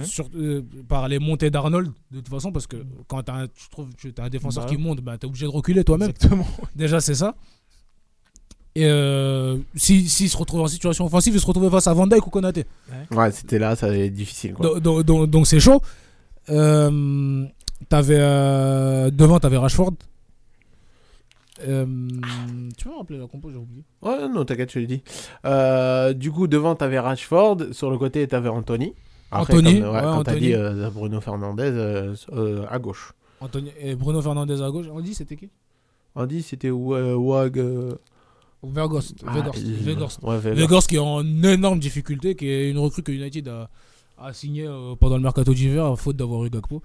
sur- 0.03 0.29
euh, 0.35 0.63
par 0.89 1.07
les 1.07 1.21
montées 1.21 1.51
d'Arnold 1.51 1.93
de 2.11 2.17
toute 2.17 2.29
façon 2.29 2.51
parce 2.51 2.67
que 2.67 2.79
quand 3.07 3.23
t'as 3.23 3.35
un, 3.43 3.47
tu 3.47 3.69
trouves 3.71 3.91
tu 3.97 4.13
as 4.19 4.25
un 4.25 4.29
défenseur 4.29 4.65
Bah 4.65 4.71
qui 4.71 4.77
monte, 4.77 5.01
bah, 5.01 5.17
t'es 5.17 5.27
obligé 5.29 5.47
de 5.47 5.51
reculer 5.53 5.85
toi-même. 5.85 6.11
Déjà 6.75 7.01
c'est 7.01 7.15
ça. 7.15 7.37
Et 8.81 8.85
euh, 8.87 9.57
si- 9.75 10.09
s'il 10.09 10.29
se 10.31 10.37
retrouve 10.37 10.61
en 10.61 10.69
situation 10.69 11.05
offensive, 11.07 11.35
il 11.35 11.41
se 11.41 11.47
retrouvait 11.47 11.71
face 11.71 11.87
à 11.89 11.95
Van 11.95 12.07
Dijk 12.07 12.27
ou 12.27 12.31
Konaté. 12.31 12.65
Ouais, 13.11 13.31
c'était 13.33 13.59
là, 13.59 13.75
ça 13.75 13.87
allait 13.87 14.07
être 14.07 14.13
difficile. 14.15 14.55
Quoi. 14.55 14.79
Donc- 14.81 15.47
c'est 15.47 15.59
chaud. 15.59 15.81
Euh, 16.51 17.45
t'avais 17.89 18.17
euh, 18.19 19.11
devant 19.11 19.41
t'avais 19.41 19.57
Rashford. 19.57 19.95
Euh, 21.67 21.87
tu 22.77 22.85
peux 22.85 22.91
me 22.91 22.99
rappeler 22.99 23.19
la 23.19 23.27
compo, 23.27 23.51
j'ai 23.51 23.57
oublié. 23.57 23.83
Ouais, 24.01 24.29
non, 24.29 24.45
t'inquiète, 24.45 24.71
je 24.73 24.79
l'ai 24.79 24.87
dit. 24.87 25.03
Du 26.21 26.31
coup, 26.31 26.47
devant, 26.47 26.75
t'avais 26.77 27.01
Rashford. 27.01 27.73
Sur 27.73 27.91
le 27.91 27.99
côté, 27.99 28.27
t'avais 28.29 28.49
Anthony. 28.49 28.95
Anthony, 29.33 29.81
comme, 29.81 29.91
ouais, 29.95 30.01
quand 30.03 30.23
t'as 30.23 30.33
Anthony. 30.33 30.47
dit 30.53 30.55
Bruno 30.95 31.21
Fernandez 31.21 32.15
à 32.71 32.79
gauche. 32.79 33.13
Anthony 33.41 33.71
et 33.81 33.95
Bruno 33.97 34.23
Fernandez 34.23 34.63
à 34.63 34.71
gauche. 34.71 34.87
On 34.93 35.01
dit 35.01 35.15
c'était 35.15 35.37
qui? 35.37 35.51
On 36.15 36.27
dit 36.27 36.43
c'était 36.43 36.71
Wa- 36.71 37.17
Wag. 37.17 37.61
Euh, 38.65 38.69
Vergost. 38.73 39.15
Ah, 39.27 39.33
il- 39.57 39.85
ouais, 40.23 40.39
qui 40.89 40.97
est 40.97 40.99
en 40.99 41.25
énorme 41.43 41.79
difficulté, 41.79 42.35
qui 42.35 42.49
est 42.49 42.71
une 42.71 42.79
recrue 42.79 43.03
que 43.03 43.13
United 43.13 43.47
a, 43.49 43.69
a 44.19 44.33
signé 44.33 44.67
euh, 44.67 44.95
pendant 44.99 45.17
le 45.17 45.23
mercato 45.23 45.55
d'hiver, 45.55 45.97
faute 45.99 46.17
d'avoir 46.17 46.45
eu 46.45 46.51
Gakpo. 46.51 46.83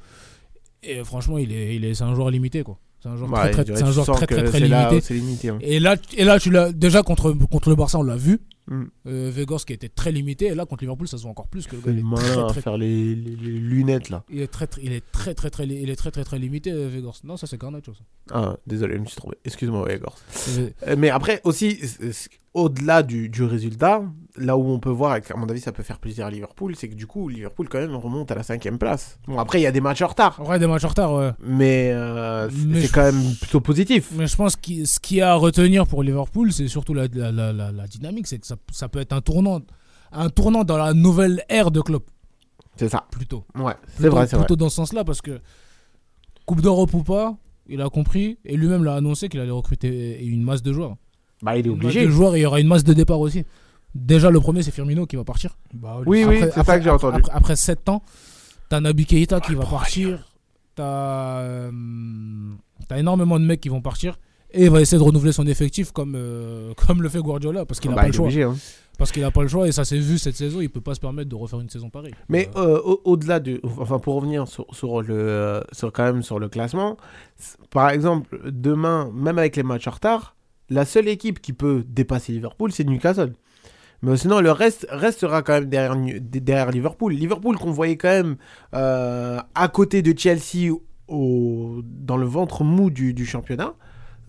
Et 0.84 1.04
franchement, 1.04 1.38
il 1.38 1.52
est, 1.52 1.76
il 1.76 1.86
est, 1.86 1.94
c'est 1.94 2.04
un 2.04 2.14
joueur 2.14 2.30
limité 2.30 2.64
quoi. 2.64 2.78
C'est 3.02 3.10
un 3.10 3.18
joueur 3.18 3.32
Ouais, 3.34 3.52
très, 3.52 3.64
très, 3.66 3.84
un 3.84 3.92
joueur 3.92 4.06
très, 4.18 4.28
que 4.28 4.34
très, 4.36 4.44
très 4.44 4.60
c'est 4.60 4.68
là 4.68 4.84
limité. 4.88 5.50
hein. 5.50 5.58
Et 5.62 5.80
là, 5.80 5.96
et 6.18 6.24
là, 6.24 6.40
tu 6.40 6.50
l'as 6.52 6.72
déjà 6.72 7.04
contre, 7.04 7.32
contre 7.34 7.70
le 7.70 7.76
Barça, 7.76 8.00
on 8.00 8.04
l'a 8.04 8.16
vu. 8.16 8.40
Mm. 8.68 8.84
Euh, 9.08 9.32
qui 9.68 9.74
était 9.74 9.90
très 9.90 10.12
limité, 10.12 10.46
et 10.48 10.56
là 10.56 10.66
contre 10.66 10.84
Liverpool, 10.84 11.08
ça 11.08 11.18
se 11.18 11.24
voit 11.24 11.32
encore 11.32 11.48
plus 11.48 11.68
que 11.68 11.76
le 11.76 11.82
gars. 11.82 11.92
Il 11.92 12.00
est 12.00 12.02
malin 12.04 12.48
très, 12.48 12.60
à 12.60 12.62
faire 12.62 12.78
les, 12.78 13.14
les- 13.16 13.36
les 13.36 13.52
lunettes 13.60 14.10
là. 14.10 14.24
il 14.30 14.40
est 14.42 14.48
très, 14.48 14.68
très, 14.68 14.82
il 14.84 14.94
est 14.94 15.04
très, 15.12 15.34
très, 15.34 15.50
très, 15.50 15.66
il 15.68 15.90
est 15.90 15.96
très, 15.96 16.12
très, 16.12 16.24
très 16.24 16.40
limité, 16.40 16.72
euh, 16.72 16.90
Weghorst. 16.90 17.24
Non, 17.26 17.36
ça 17.38 17.46
c'est 17.48 17.60
Garnacho. 17.60 17.94
Ça. 17.94 18.00
Ah, 18.32 18.58
désolé, 18.66 18.96
je 18.96 19.00
me 19.02 19.06
suis 19.06 19.18
trompé. 19.18 19.38
Excuse-moi. 19.44 19.88
C'est- 20.30 20.74
Euh, 20.88 20.96
Mais 20.98 21.10
après, 21.10 21.42
aussi, 21.44 21.78
au-delà 22.54 23.02
du, 23.04 23.30
du 23.30 23.44
résultat, 23.44 24.04
là 24.38 24.56
où 24.58 24.64
on 24.70 24.80
peut 24.80 24.90
voir, 24.92 25.16
et 25.16 25.22
qu'à 25.22 25.36
mon 25.36 25.48
avis, 25.48 25.60
ça 25.60 25.72
peut 25.72 25.82
faire 25.84 25.98
plaisir 26.00 26.26
à 26.28 26.32
Liverpool, 26.32 26.76
c'est 26.76 26.88
que 26.88 26.94
du 26.96 27.08
coup, 27.08 27.28
Liverpool, 27.30 27.68
quand 27.68 27.80
même, 27.80 27.96
remonte 27.96 28.32
à 28.32 28.36
la 28.36 28.44
cinquième 28.44 28.78
place. 28.78 29.18
Bon, 29.28 29.40
après, 29.40 29.60
il 29.60 29.64
y 29.64 29.68
a 29.68 29.72
des 29.72 29.82
matchs 29.82 30.04
en 30.04 30.08
retard. 30.08 30.40
Ouais, 30.48 30.60
des 30.60 30.68
matchs 30.68 30.84
en 30.86 30.90
retard, 30.90 31.14
ouais. 31.16 31.32
Mais, 31.44 31.92
euh, 31.92 32.50
c'est 32.50 32.82
je- 32.88 32.92
quand 32.94 33.02
même 33.12 33.36
plutôt 33.42 33.60
positif. 33.60 34.12
Mais 34.16 34.28
je 34.28 34.36
pense 34.36 34.56
que 34.56 34.86
ce 34.86 35.00
qu'il 35.00 35.18
y 35.18 35.22
a 35.22 35.32
à 35.32 35.36
retenir 35.36 35.88
pour 35.88 36.04
Liverpool, 36.04 36.54
c'est 36.54 36.68
surtout 36.68 36.94
la, 36.94 37.08
la, 37.14 37.32
la, 37.32 37.52
la- 37.54 37.72
la 37.72 37.88
dynamique. 37.88 38.28
C'est 38.28 38.38
que 38.40 38.46
ça, 38.48 38.53
ça 38.72 38.90
peut 38.90 39.00
être 39.00 39.14
un 39.14 39.22
tournant, 39.22 39.62
un 40.12 40.30
tournant 40.30 40.64
dans 40.64 40.78
la 40.78 40.94
nouvelle 40.94 41.44
ère 41.50 41.72
de 41.72 41.82
Klopp. 41.82 42.10
C'est 42.76 42.90
ça. 42.90 43.06
Plutôt. 43.12 43.46
Ouais, 43.56 43.74
c'est 43.88 43.96
Plutôt- 43.98 44.12
vrai, 44.16 44.28
c'est 44.28 44.36
vrai. 44.36 44.46
Plutôt 44.46 44.56
dans 44.56 44.70
ce 44.70 44.76
sens-là, 44.78 45.04
parce 45.04 45.22
que 45.22 45.40
Coupe 46.46 46.62
d'Europe 46.62 46.94
ou 46.94 47.04
pas, 47.04 47.38
il 47.68 47.82
a 47.82 47.90
compris 47.90 48.38
et 48.46 48.58
lui-même 48.58 48.84
l'a 48.84 48.96
annoncé 48.96 49.30
qu'il 49.30 49.40
allait 49.40 49.52
recruter 49.52 50.24
une 50.26 50.44
masse 50.44 50.62
de 50.62 50.74
joueurs. 50.74 50.96
Bah, 51.42 51.58
il 51.58 51.68
est 51.68 51.70
obligé. 51.70 52.06
de 52.06 52.10
joueurs 52.10 52.36
et 52.36 52.40
il 52.40 52.44
y 52.44 52.46
aura 52.46 52.60
une 52.60 52.68
masse 52.68 52.84
de 52.84 52.94
départ 52.94 53.20
aussi. 53.20 53.46
Déjà, 53.96 54.32
le 54.32 54.40
premier, 54.40 54.64
c'est 54.64 54.72
Firmino 54.72 55.06
qui 55.06 55.16
va 55.16 55.24
partir. 55.24 55.56
Oui, 56.06 56.26
oui, 56.26 56.40
c'est 56.54 56.64
ça 56.64 56.78
que 56.78 56.84
j'ai 56.84 56.90
entendu. 56.90 57.18
Après, 57.18 57.32
après 57.32 57.56
7 57.56 57.90
ans, 57.90 58.02
t'as 58.70 58.80
Naby 58.80 59.06
Keita 59.06 59.40
qui 59.40 59.54
va 59.56 59.66
partir. 59.66 60.28
T'as 60.76 61.42
euh, 61.42 61.72
t'as 62.88 62.98
énormément 62.98 63.40
de 63.40 63.46
mecs 63.46 63.62
qui 63.62 63.70
vont 63.70 63.82
partir. 63.82 64.18
Et 64.54 64.66
il 64.66 64.70
va 64.70 64.82
essayer 64.82 64.98
de 65.00 65.04
renouveler 65.04 65.32
son 65.32 65.48
effectif 65.48 65.92
comme, 65.92 66.14
euh, 66.16 66.74
comme 66.88 67.02
le 67.02 67.10
fait 67.10 67.20
Guardiola 67.20 67.66
parce 67.66 67.80
qu'il 67.80 67.90
Ah 67.92 67.96
n'a 67.96 67.96
bah, 67.96 68.02
pas 68.04 68.08
il 68.08 68.12
le 68.12 68.16
choix. 68.16 68.26
obligé, 68.26 68.44
hein. 68.44 68.56
Parce 69.00 69.12
qu'il 69.12 69.24
n'a 69.24 69.32
pas 69.32 69.42
le 69.42 69.48
choix 69.48 69.68
et 69.68 69.72
ça 69.72 69.86
s'est 69.86 69.98
vu 69.98 70.20
cette 70.20 70.36
saison. 70.36 70.62
Il 70.62 70.70
peut 70.70 70.80
pas 70.80 70.94
se 70.94 71.00
permettre 71.00 71.28
de 71.30 71.36
refaire 71.36 71.60
une 71.60 71.70
saison 71.70 71.90
pareille. 71.90 72.14
Mais 72.30 72.50
euh, 72.56 72.80
au- 72.86 73.02
au-delà 73.06 73.40
du, 73.40 73.60
enfin 73.80 73.98
pour 73.98 74.16
revenir 74.16 74.48
sur, 74.48 74.68
sur 74.72 75.02
le, 75.02 75.16
euh, 75.16 75.62
sur 75.72 75.92
quand 75.92 76.04
même 76.04 76.22
sur 76.22 76.38
le 76.38 76.48
classement, 76.48 76.98
par 77.72 77.90
exemple 77.90 78.40
demain, 78.52 79.10
même 79.16 79.40
avec 79.40 79.56
les 79.56 79.64
matchs 79.64 79.88
en 79.88 79.92
retard, 79.92 80.36
la 80.70 80.86
seule 80.86 81.08
équipe 81.08 81.42
qui 81.42 81.54
peut 81.54 81.84
dépasser 81.88 82.34
Liverpool, 82.34 82.72
c'est 82.72 82.84
Newcastle. 82.84 83.34
Mais 84.04 84.16
sinon, 84.18 84.42
le 84.42 84.52
reste 84.52 84.86
restera 84.92 85.42
quand 85.42 85.54
même 85.54 85.66
derrière, 85.70 85.96
derrière 86.22 86.70
Liverpool. 86.72 87.14
Liverpool 87.14 87.58
qu'on 87.58 87.72
voyait 87.72 87.98
quand 87.98 88.10
même 88.10 88.36
euh, 88.76 89.40
à 89.56 89.68
côté 89.70 90.02
de 90.04 90.18
Chelsea 90.18 90.72
au, 91.08 91.82
dans 91.84 92.18
le 92.18 92.26
ventre 92.28 92.64
mou 92.64 92.90
du, 92.92 93.14
du 93.14 93.26
championnat. 93.26 93.74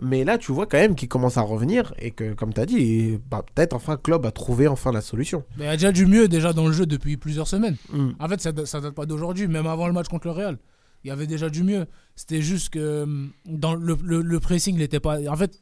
Mais 0.02 0.24
là, 0.24 0.38
tu 0.38 0.52
vois 0.52 0.66
quand 0.66 0.78
même 0.78 0.94
qu'il 0.94 1.08
commence 1.08 1.36
à 1.36 1.42
revenir 1.42 1.94
et 1.98 2.10
que, 2.10 2.34
comme 2.34 2.52
tu 2.52 2.60
as 2.60 2.66
dit, 2.66 3.18
bah, 3.30 3.44
peut-être 3.54 3.74
enfin 3.74 3.96
Klopp 3.96 4.24
a 4.26 4.30
trouvé 4.32 4.66
enfin 4.68 4.90
la 4.92 5.00
solution. 5.00 5.44
Mais 5.56 5.64
il 5.64 5.68
y 5.68 5.70
a 5.70 5.76
déjà 5.76 5.92
du 5.92 6.06
mieux 6.06 6.26
déjà 6.28 6.52
dans 6.52 6.66
le 6.66 6.72
jeu 6.72 6.84
depuis 6.86 7.16
plusieurs 7.16 7.46
semaines. 7.48 7.76
Mm. 7.92 8.10
En 8.18 8.28
fait, 8.28 8.40
ça, 8.40 8.52
ça 8.66 8.80
date 8.80 8.94
pas 8.94 9.06
d'aujourd'hui, 9.06 9.46
même 9.48 9.66
avant 9.66 9.86
le 9.86 9.92
match 9.92 10.08
contre 10.08 10.26
le 10.26 10.32
Real. 10.32 10.58
Il 11.04 11.08
y 11.08 11.10
avait 11.10 11.26
déjà 11.26 11.48
du 11.50 11.62
mieux. 11.62 11.86
C'était 12.16 12.42
juste 12.42 12.70
que 12.70 13.02
hum, 13.04 13.30
dans 13.46 13.74
le, 13.74 13.96
le- 14.02 14.22
le 14.22 14.40
pressing 14.40 14.76
n'était 14.76 15.00
pas. 15.00 15.18
En 15.30 15.36
fait, 15.36 15.60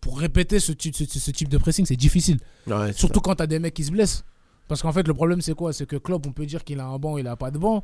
pour 0.00 0.18
répéter 0.18 0.60
ce 0.60 0.72
type, 0.72 0.94
ce, 0.96 1.04
ce 1.04 1.30
type 1.30 1.48
de 1.48 1.58
pressing, 1.58 1.84
c'est 1.84 1.96
difficile. 1.96 2.38
Ouais, 2.66 2.92
Surtout 2.92 3.20
quand 3.20 3.34
tu 3.34 3.42
as 3.42 3.46
des 3.46 3.58
mecs 3.58 3.74
qui 3.74 3.84
se 3.84 3.90
blessent. 3.90 4.24
Parce 4.68 4.80
qu'en 4.82 4.92
fait, 4.92 5.06
le 5.08 5.14
problème, 5.14 5.40
c'est 5.40 5.54
quoi? 5.54 5.72
C'est 5.72 5.86
que 5.86 5.96
Klopp, 5.96 6.26
on 6.26 6.32
peut 6.32 6.46
dire 6.46 6.62
qu'il 6.64 6.78
a 6.80 6.86
un 6.86 6.98
banc, 6.98 7.18
il 7.18 7.26
a 7.26 7.34
pas 7.36 7.50
de 7.50 7.58
banc. 7.58 7.82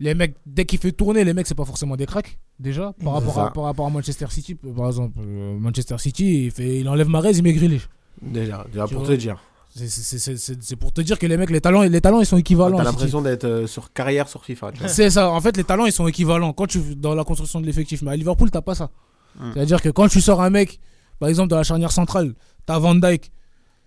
Les 0.00 0.14
mecs, 0.14 0.34
dès 0.46 0.64
qu'il 0.64 0.78
fait 0.78 0.92
tourner, 0.92 1.24
les 1.24 1.34
mecs, 1.34 1.46
c'est 1.46 1.54
pas 1.54 1.64
forcément 1.66 1.94
des 1.94 2.06
cracks, 2.06 2.38
déjà. 2.58 2.94
Par 3.04 3.12
rapport, 3.12 3.38
à, 3.38 3.52
par 3.52 3.64
rapport 3.64 3.86
à 3.86 3.90
Manchester 3.90 4.26
City, 4.30 4.54
par 4.54 4.86
exemple. 4.88 5.18
euh, 5.20 5.58
Manchester 5.58 5.98
City, 5.98 6.44
il, 6.46 6.50
fait, 6.50 6.78
il 6.80 6.88
enlève 6.88 7.08
Mahrez, 7.08 7.32
il 7.32 7.42
met 7.42 7.52
Grealish. 7.52 7.88
Déjà, 8.22 8.64
déjà 8.72 8.86
pour 8.86 9.00
vois 9.04 9.08
te 9.08 9.12
dire. 9.12 9.38
C'est- 9.74 9.88
c'est- 9.88 10.18
C'est 10.18 10.36
c'est- 10.36 10.62
c'est 10.62 10.76
pour 10.76 10.92
te 10.92 11.00
dire 11.00 11.18
que 11.18 11.26
les 11.26 11.36
mecs, 11.36 11.50
les 11.50 11.60
talents, 11.60 11.82
les 11.82 12.00
talents 12.00 12.18
ils 12.20 12.26
sont 12.26 12.36
équivalents. 12.38 12.76
T'as 12.78 12.82
l'impression 12.84 13.22
d'être 13.22 13.44
euh, 13.44 13.66
sur 13.68 13.92
carrière 13.92 14.26
sur 14.28 14.44
FIFA. 14.44 14.72
tu 14.72 14.80
vois. 14.80 14.88
C'est 14.88 15.10
ça, 15.10 15.30
en 15.30 15.40
fait, 15.40 15.56
les 15.56 15.64
talents 15.64 15.84
ils 15.86 15.92
sont 15.92 16.08
équivalents 16.08 16.52
quand 16.52 16.66
tu 16.66 16.80
dans 16.96 17.14
la 17.14 17.22
construction 17.24 17.60
de 17.60 17.66
l'effectif. 17.66 18.02
Mais 18.02 18.10
à 18.10 18.16
Liverpool, 18.16 18.50
t'as 18.50 18.62
pas 18.62 18.74
ça. 18.74 18.90
Mm. 19.38 19.52
C'est-à-dire 19.54 19.80
que 19.80 19.90
quand 19.90 20.08
tu 20.08 20.20
sors 20.20 20.40
un 20.42 20.50
mec, 20.50 20.80
par 21.20 21.28
exemple, 21.28 21.48
dans 21.50 21.56
la 21.56 21.62
charnière 21.62 21.92
centrale, 21.92 22.34
t'as 22.66 22.78
Van 22.78 22.94
Dyke. 22.96 23.30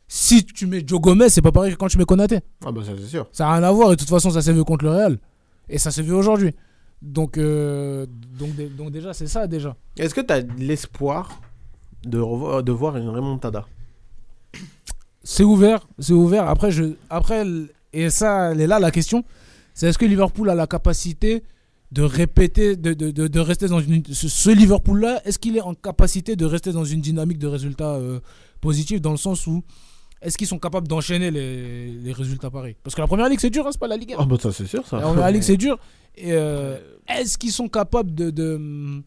Si 0.08 0.46
tu 0.46 0.68
mets 0.68 0.84
Joe 0.86 1.02
Gomez, 1.02 1.30
c'est 1.30 1.42
pas 1.42 1.52
pareil 1.52 1.74
que 1.74 1.78
quand 1.78 1.88
tu 1.90 1.98
mets 1.98 2.06
Konaté. 2.06 2.40
Ah 2.66 2.72
bah 2.72 2.82
ça 2.86 2.92
c'est 2.98 3.08
sûr. 3.08 3.28
Ça 3.32 3.46
n'a 3.46 3.54
rien 3.54 3.64
à 3.64 3.72
voir 3.72 3.90
et 3.92 3.96
de 3.96 4.00
toute 4.00 4.10
façon, 4.10 4.30
ça 4.32 4.42
s'est 4.42 4.54
vu 4.54 4.64
contre 4.64 4.86
le 4.86 4.92
Real. 4.92 5.20
Et 5.70 5.78
ça 5.78 5.92
s'est 5.92 6.02
vu 6.02 6.14
aujourd'hui. 6.14 6.52
Donc, 7.02 7.38
euh, 7.38 8.06
donc, 8.40 8.52
donc 8.78 8.92
déjà, 8.92 9.14
c'est 9.14 9.28
ça 9.28 9.48
déjà. 9.48 9.76
Est-ce 9.98 10.14
que 10.16 10.22
tu 10.22 10.34
as 10.34 10.40
l'espoir 10.58 11.42
de, 12.06 12.20
revoir- 12.20 12.64
de 12.64 12.72
voir 12.72 12.98
une 12.98 13.10
remontada? 13.10 13.66
C'est 15.24 15.44
ouvert, 15.44 15.88
c'est 16.00 16.14
ouvert. 16.14 16.48
Après, 16.50 16.72
je, 16.72 16.96
après, 17.10 17.46
et 17.94 18.10
ça, 18.10 18.52
elle 18.52 18.62
est 18.62 18.68
là 18.68 18.80
la 18.80 18.92
question, 18.92 19.24
c'est 19.74 19.88
est-ce 19.88 19.98
que 19.98 20.06
Liverpool 20.06 20.50
a 20.50 20.56
la 20.56 20.68
capacité 20.68 21.44
de 21.92 22.02
répéter, 22.02 22.76
de, 22.76 22.94
de, 22.94 23.12
de, 23.12 23.28
de 23.28 23.40
rester 23.40 23.68
dans 23.68 23.80
une, 23.80 24.04
ce, 24.06 24.28
ce 24.28 24.50
Liverpool-là, 24.50 25.22
est-ce 25.26 25.38
qu'il 25.40 25.56
est 25.56 25.62
en 25.62 25.76
capacité 25.76 26.36
de 26.36 26.46
rester 26.46 26.72
dans 26.72 26.84
une 26.86 27.02
dynamique 27.02 27.38
de 27.38 27.48
résultats 27.48 27.94
euh, 27.96 28.20
positifs 28.62 29.00
dans 29.00 29.12
le 29.12 29.18
sens 29.18 29.46
où 29.48 29.64
est-ce 30.24 30.38
qu'ils 30.38 30.48
sont 30.48 30.60
capables 30.60 30.88
d'enchaîner 30.88 31.30
les, 31.32 31.88
les 31.92 32.12
résultats 32.14 32.50
pareils? 32.50 32.76
Parce 32.84 32.96
que 32.96 33.02
la 33.02 33.08
première 33.08 33.30
ligue 33.30 33.40
c'est 33.40 33.50
dur, 33.50 33.66
hein, 33.68 33.70
c'est 33.72 33.80
pas 33.80 33.88
la 33.88 33.98
Ligue 33.98 34.14
1. 34.14 34.18
Ah 34.20 34.26
bah 34.26 34.38
ça 34.42 34.52
c'est 34.52 34.66
sûr 34.66 34.86
ça. 34.88 34.98
La 34.98 35.04
première 35.04 35.30
ligue 35.32 35.42
c'est 35.44 35.58
dur. 35.58 35.78
Et 36.16 36.32
euh, 36.34 36.78
est-ce 37.08 37.38
qu'ils 37.38 37.52
sont 37.52 37.68
capables 37.68 38.14
de, 38.14 38.30
de, 38.30 39.02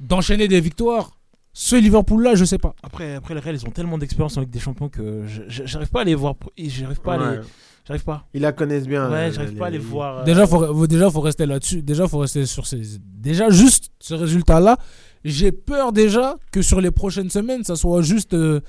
d'enchaîner 0.00 0.48
des 0.48 0.60
victoires? 0.60 1.10
Ce 1.54 1.76
Liverpool-là, 1.76 2.34
je 2.34 2.46
sais 2.46 2.56
pas. 2.56 2.74
Après, 2.82 3.14
après, 3.14 3.34
le 3.34 3.40
Real, 3.40 3.54
ils 3.54 3.66
ont 3.66 3.70
tellement 3.70 3.98
d'expérience 3.98 4.38
en 4.38 4.40
Ligue 4.40 4.48
des 4.50 4.58
Champions 4.58 4.88
que 4.88 5.24
je- 5.26 5.42
j'arrive 5.66 5.90
pas 5.90 6.00
à 6.00 6.04
les 6.04 6.14
voir. 6.14 6.34
J'arrive 6.56 7.00
pas 7.00 7.14
à 7.14 7.18
Ouais. 7.18 7.36
les. 7.36 7.42
J'arrive 7.86 8.04
pas. 8.04 8.26
Ils 8.32 8.40
la 8.40 8.52
connaissent 8.52 8.86
bien. 8.86 9.10
Ouais, 9.10 9.28
euh, 9.28 9.32
j'arrive 9.32 9.56
pas 9.58 9.66
à 9.66 9.70
les 9.70 9.76
voir. 9.78 10.18
euh, 10.20 10.24
Déjà, 10.24 10.46
faut, 10.46 10.64
faut- 10.74 10.86
déjà, 10.86 11.10
faut 11.10 11.20
rester 11.20 11.44
là-dessus. 11.44 11.82
Déjà, 11.82 12.08
faut 12.08 12.18
rester 12.18 12.46
sur 12.46 12.66
ces. 12.66 12.80
Déjà, 13.18 13.50
juste 13.50 13.90
ce 13.98 14.14
résultat-là. 14.14 14.78
J'ai 15.24 15.52
peur 15.52 15.92
déjà 15.92 16.36
que 16.52 16.62
sur 16.62 16.80
les 16.80 16.90
prochaines 16.90 17.28
semaines, 17.28 17.64
ça 17.64 17.76
soit 17.76 18.00
juste 18.00 18.32
euh, 18.32 18.60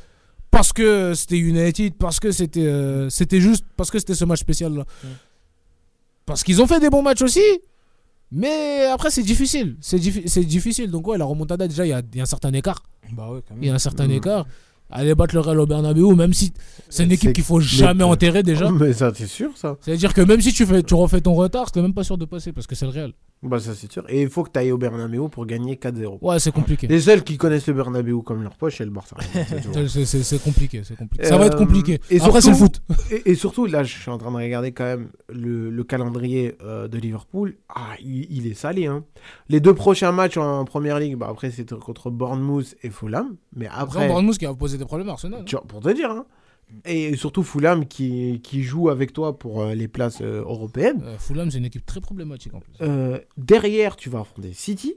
parce 0.53 0.71
que 0.71 1.13
c'était 1.15 1.37
United, 1.37 1.95
parce 1.97 2.19
que 2.19 2.31
c'était, 2.31 2.65
euh, 2.65 3.09
c'était 3.09 3.41
juste 3.41 3.65
parce 3.75 3.89
que 3.91 3.99
c'était 3.99 4.13
ce 4.15 4.23
match 4.25 4.39
spécial-là. 4.39 4.83
Mm. 5.03 5.07
Parce 6.25 6.43
qu'ils 6.43 6.61
ont 6.61 6.67
fait 6.67 6.79
des 6.79 6.89
bons 6.89 7.01
matchs 7.01 7.21
aussi. 7.23 7.41
Mais 8.31 8.85
après, 8.85 9.11
c'est 9.11 9.23
difficile. 9.23 9.77
C'est 9.81 9.97
diffi- 9.99 10.27
c'est 10.27 10.43
difficile. 10.43 10.89
Donc, 10.89 11.07
ouais, 11.07 11.17
la 11.17 11.25
remontada, 11.25 11.67
déjà, 11.67 11.85
il 11.85 11.89
y 11.89 11.93
a, 11.93 12.01
il 12.13 12.17
y 12.17 12.19
a 12.19 12.23
un 12.23 12.27
certain 12.27 12.51
écart. 12.53 12.81
Bah 13.11 13.29
ouais, 13.29 13.41
quand 13.47 13.53
même. 13.55 13.63
Il 13.63 13.67
y 13.67 13.69
a 13.69 13.75
un 13.75 13.79
certain 13.79 14.09
écart. 14.09 14.45
Aller 14.89 15.15
battre 15.15 15.33
le 15.35 15.41
Real 15.41 15.59
au 15.59 15.65
Bernabeu, 15.65 16.13
même 16.15 16.33
si 16.33 16.53
c'est 16.89 17.03
une 17.03 17.11
équipe 17.11 17.29
C'est- 17.29 17.33
qu'il 17.33 17.43
faut 17.43 17.59
jamais 17.59 17.93
mais- 17.95 18.03
enterrer 18.03 18.43
déjà. 18.43 18.69
Mais 18.71 18.93
ça, 18.93 19.11
c'est 19.15 19.27
sûr, 19.27 19.51
ça. 19.55 19.75
C'est-à-dire 19.81 20.13
que 20.13 20.21
même 20.21 20.39
si 20.41 20.53
tu, 20.53 20.65
fais, 20.65 20.83
tu 20.83 20.93
refais 20.93 21.19
ton 21.21 21.33
retard, 21.33 21.71
t'es 21.71 21.81
même 21.81 21.93
pas 21.93 22.03
sûr 22.03 22.17
de 22.17 22.25
passer 22.25 22.51
parce 22.53 22.67
que 22.67 22.75
c'est 22.75 22.85
le 22.85 22.91
Real. 22.91 23.13
Bah, 23.43 23.59
ça, 23.59 23.75
c'est 23.75 23.91
sûr. 23.91 24.03
Et 24.09 24.21
il 24.21 24.29
faut 24.29 24.43
que 24.43 24.49
tu 24.51 24.59
ailles 24.59 24.71
au 24.71 24.77
Bernabeu 24.77 25.27
pour 25.29 25.45
gagner 25.45 25.75
4-0. 25.75 26.17
Ouais, 26.21 26.39
c'est 26.39 26.51
compliqué. 26.53 26.87
Les 26.87 27.01
seuls 27.01 27.23
qui 27.23 27.37
connaissent 27.37 27.67
le 27.67 27.73
Bernabeu 27.73 28.19
comme 28.21 28.41
leur 28.41 28.55
poche, 28.55 28.77
c'est 28.77 28.85
le 28.85 28.91
Barça. 28.91 29.15
C'est 29.85 30.41
compliqué, 30.43 30.81
c'est 30.83 30.95
compliqué. 30.95 31.25
Ça 31.25 31.37
va 31.37 31.45
être 31.47 31.55
Euh, 31.55 31.57
compliqué. 31.57 31.99
et 32.09 32.19
Après, 32.21 32.41
c'est 32.41 32.49
le 32.51 32.55
surtout- 32.55 32.79
foot. 32.87 33.11
Et, 33.11 33.31
et 33.31 33.35
surtout, 33.35 33.65
là, 33.65 33.83
je 33.83 33.93
suis 33.97 34.09
en 34.09 34.17
train 34.17 34.31
de 34.31 34.35
regarder 34.37 34.71
quand 34.71 34.85
même 34.85 35.09
le, 35.29 35.69
le 35.69 35.83
calendrier 35.83 36.55
euh, 36.63 36.87
de 36.87 36.97
Liverpool. 36.97 37.55
Ah, 37.69 37.95
il, 38.01 38.27
il 38.31 38.47
est 38.47 38.53
salé. 38.53 38.87
Hein. 38.87 39.03
Les 39.49 39.59
deux 39.59 39.73
prochains 39.73 40.11
matchs 40.11 40.37
en 40.37 40.65
première 40.65 40.99
ligue, 40.99 41.15
bah, 41.17 41.27
après, 41.29 41.51
c'est 41.51 41.69
contre 41.77 42.09
Bournemouth 42.09 42.75
et 42.83 42.89
Fulham. 42.89 43.35
Mais 43.55 43.67
Après, 43.71 44.07
Bournemouth 44.07 44.37
qui 44.37 44.45
a 44.45 44.53
posé 44.53 44.77
des 44.77 44.85
problèmes 44.85 45.09
à 45.09 45.13
Arsenal. 45.13 45.43
tu 45.45 45.55
vois, 45.55 45.65
pour 45.65 45.81
te 45.81 45.89
dire. 45.89 46.09
hein. 46.11 46.25
Et 46.85 47.15
surtout 47.15 47.43
Fulham 47.43 47.85
qui, 47.87 48.41
qui 48.43 48.63
joue 48.63 48.89
avec 48.89 49.13
toi 49.13 49.37
pour 49.37 49.61
euh, 49.61 49.75
les 49.75 49.87
places 49.87 50.21
euh, 50.21 50.41
européennes. 50.41 51.01
Euh, 51.03 51.17
Fulham, 51.19 51.51
c'est 51.51 51.59
une 51.59 51.65
équipe 51.65 51.85
très 51.85 52.01
problématique 52.01 52.53
en 52.53 52.59
plus. 52.61 52.73
Euh, 52.81 53.19
derrière, 53.37 53.95
tu 53.95 54.09
vas 54.09 54.21
affronter 54.21 54.53
City. 54.53 54.95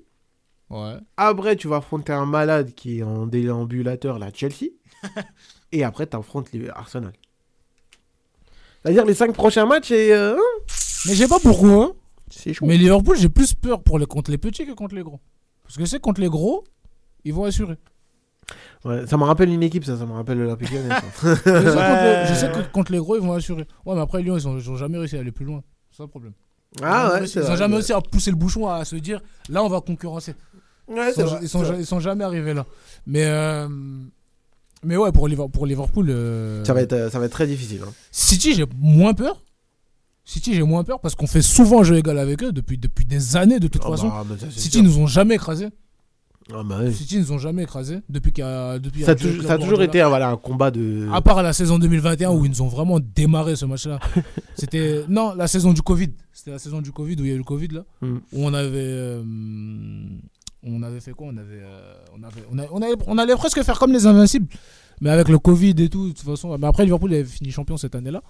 Ouais. 0.70 0.94
Après, 1.16 1.54
tu 1.56 1.68
vas 1.68 1.76
affronter 1.76 2.12
un 2.12 2.26
malade 2.26 2.72
qui 2.74 2.98
est 2.98 3.02
en 3.02 3.26
déambulateur, 3.26 4.18
là, 4.18 4.30
Chelsea. 4.34 4.70
et 5.72 5.84
après, 5.84 6.06
tu 6.06 6.16
affrontes 6.16 6.48
Arsenal. 6.74 7.12
C'est-à-dire 8.82 9.04
les 9.04 9.14
cinq 9.14 9.32
prochains 9.34 9.66
matchs 9.66 9.90
et. 9.90 10.12
euh, 10.12 10.34
hein, 10.36 10.64
Mais 11.06 11.12
je 11.14 11.18
sais 11.22 11.28
pas 11.28 11.38
pourquoi. 11.40 11.84
hein. 11.84 11.92
c'est 12.30 12.54
chaud. 12.54 12.66
Mais 12.66 12.76
Liverpool, 12.76 13.16
j'ai 13.18 13.28
plus 13.28 13.54
peur 13.54 13.82
pour 13.82 13.98
les, 13.98 14.06
contre 14.06 14.30
les 14.30 14.38
petits 14.38 14.66
que 14.66 14.72
contre 14.72 14.94
les 14.94 15.02
gros. 15.02 15.20
Parce 15.64 15.76
que 15.76 15.84
c'est 15.84 16.00
contre 16.00 16.20
les 16.20 16.28
gros, 16.28 16.64
ils 17.24 17.34
vont 17.34 17.44
assurer. 17.44 17.76
Ouais, 18.84 19.06
ça 19.06 19.16
me 19.16 19.24
rappelle 19.24 19.48
une 19.50 19.62
équipe, 19.62 19.84
ça, 19.84 19.96
ça 19.96 20.06
me 20.06 20.12
rappelle 20.12 20.38
l'Olympique 20.38 20.70
Lyonnais. 20.70 20.94
Je 21.22 21.28
sais, 21.34 22.26
je 22.28 22.34
sais 22.34 22.48
que 22.54 22.70
contre 22.72 22.92
les 22.92 22.98
gros, 22.98 23.16
ils 23.16 23.22
vont 23.22 23.32
assurer. 23.32 23.66
Ouais, 23.84 23.94
mais 23.96 24.00
après, 24.00 24.22
Lyon, 24.22 24.36
ils 24.36 24.46
ont, 24.46 24.56
ils 24.58 24.70
ont 24.70 24.76
jamais 24.76 24.98
réussi 24.98 25.16
à 25.16 25.20
aller 25.20 25.32
plus 25.32 25.44
loin. 25.44 25.62
C'est 25.90 25.96
ça 25.98 26.02
le 26.04 26.08
problème. 26.08 26.32
ah 26.82 27.06
Ils 27.08 27.12
ouais, 27.14 27.18
réussi- 27.20 27.38
Ils 27.38 27.42
ont 27.42 27.46
vrai. 27.46 27.56
jamais 27.56 27.74
réussi 27.74 27.92
à 27.92 28.00
pousser 28.00 28.30
le 28.30 28.36
bouchon, 28.36 28.68
à 28.68 28.84
se 28.84 28.94
dire 28.96 29.20
là, 29.48 29.64
on 29.64 29.68
va 29.68 29.80
concurrencer. 29.80 30.34
Ouais, 30.88 31.10
Ils 31.10 31.14
sont, 31.14 31.24
vrai, 31.24 31.38
ils, 31.80 31.86
sont, 31.86 31.98
ils 31.98 32.02
jamais 32.02 32.22
arrivés 32.22 32.54
là. 32.54 32.64
Mais, 33.06 33.24
euh, 33.24 33.66
mais 34.84 34.96
ouais, 34.96 35.10
pour, 35.10 35.26
Liver- 35.26 35.48
pour 35.52 35.66
Liverpool. 35.66 36.06
euh, 36.10 36.64
Ça 36.64 36.74
va, 36.74 36.82
être, 36.82 37.10
ça 37.10 37.18
va 37.18 37.24
être 37.26 37.32
très 37.32 37.46
difficile. 37.48 37.80
hein. 37.84 37.92
City, 38.12 38.54
j'ai 38.54 38.66
moins 38.78 39.14
peur. 39.14 39.42
City, 40.24 40.54
j'ai 40.54 40.62
moins 40.62 40.84
peur 40.84 41.00
parce 41.00 41.14
qu'on 41.14 41.26
fait 41.26 41.42
souvent 41.42 41.82
jeu 41.82 41.96
égal 41.96 42.18
avec 42.18 42.42
eux 42.42 42.52
depuis, 42.52 42.78
depuis 42.78 43.04
des 43.04 43.36
années 43.36 43.58
de 43.60 43.68
toute 43.68 43.82
Ah 43.84 43.90
façon. 43.90 44.08
bah, 44.08 44.24
bah, 44.28 44.34
City 44.50 44.78
sûr. 44.78 44.82
nous 44.84 44.98
ont 44.98 45.06
jamais 45.06 45.36
écrasés. 45.36 45.68
Ah 46.54 46.62
bah 46.62 46.78
ouais. 46.78 46.92
City 46.92 47.18
nous 47.18 47.32
ont 47.32 47.38
jamais 47.38 47.64
écrasés 47.64 47.98
depuis 48.08 48.32
qu'il 48.32 48.44
y 48.44 48.46
a 48.46 48.78
depuis 48.78 49.02
Ça, 49.02 49.12
a 49.12 49.14
toujours- 49.16 49.32
Club 49.34 49.46
ça 49.46 49.52
a 49.54 49.56
toujours 49.56 49.70
Guardiola. 49.78 49.84
été 49.84 50.02
euh, 50.02 50.08
voilà, 50.08 50.28
un 50.30 50.36
combat 50.36 50.70
de. 50.70 51.08
À 51.12 51.20
part 51.20 51.42
la 51.42 51.52
saison 51.52 51.78
2021 51.78 52.30
où 52.30 52.44
ils 52.44 52.50
nous 52.50 52.62
ont 52.62 52.68
vraiment 52.68 53.00
démarré 53.00 53.56
ce 53.56 53.64
match-là. 53.66 53.98
C'était 54.54 55.04
non 55.08 55.34
la 55.34 55.48
saison 55.48 55.72
du 55.72 55.82
Covid. 55.82 56.10
C'était 56.32 56.52
la 56.52 56.58
saison 56.60 56.80
du 56.80 56.92
Covid 56.92 57.16
où 57.16 57.24
il 57.24 57.28
y 57.28 57.32
a 57.32 57.34
eu 57.34 57.38
le 57.38 57.44
Covid 57.44 57.68
là. 57.68 57.84
Mm. 58.00 58.14
Où 58.16 58.20
on 58.44 58.54
avait 58.54 58.70
euh, 58.76 59.22
on 60.62 60.82
avait 60.82 61.00
fait 61.00 61.12
quoi? 61.12 61.26
On 61.32 61.36
avait 61.36 61.62
euh, 61.62 61.94
on 62.18 62.22
avait 62.22 62.68
on, 62.72 62.82
avait- 62.82 62.94
on 63.06 63.18
allait 63.18 63.34
presque 63.36 63.62
faire 63.62 63.78
comme 63.78 63.92
les 63.92 64.06
invincibles. 64.06 64.46
Mais 65.00 65.10
avec 65.10 65.28
le 65.28 65.38
Covid 65.38 65.74
et 65.78 65.88
tout, 65.88 66.08
de 66.08 66.12
toute 66.12 66.24
façon. 66.24 66.56
Mais 66.58 66.66
après 66.66 66.84
Liverpool 66.84 67.12
avait 67.12 67.24
fini 67.24 67.50
champion 67.50 67.76
cette 67.76 67.94
année-là. 67.94 68.22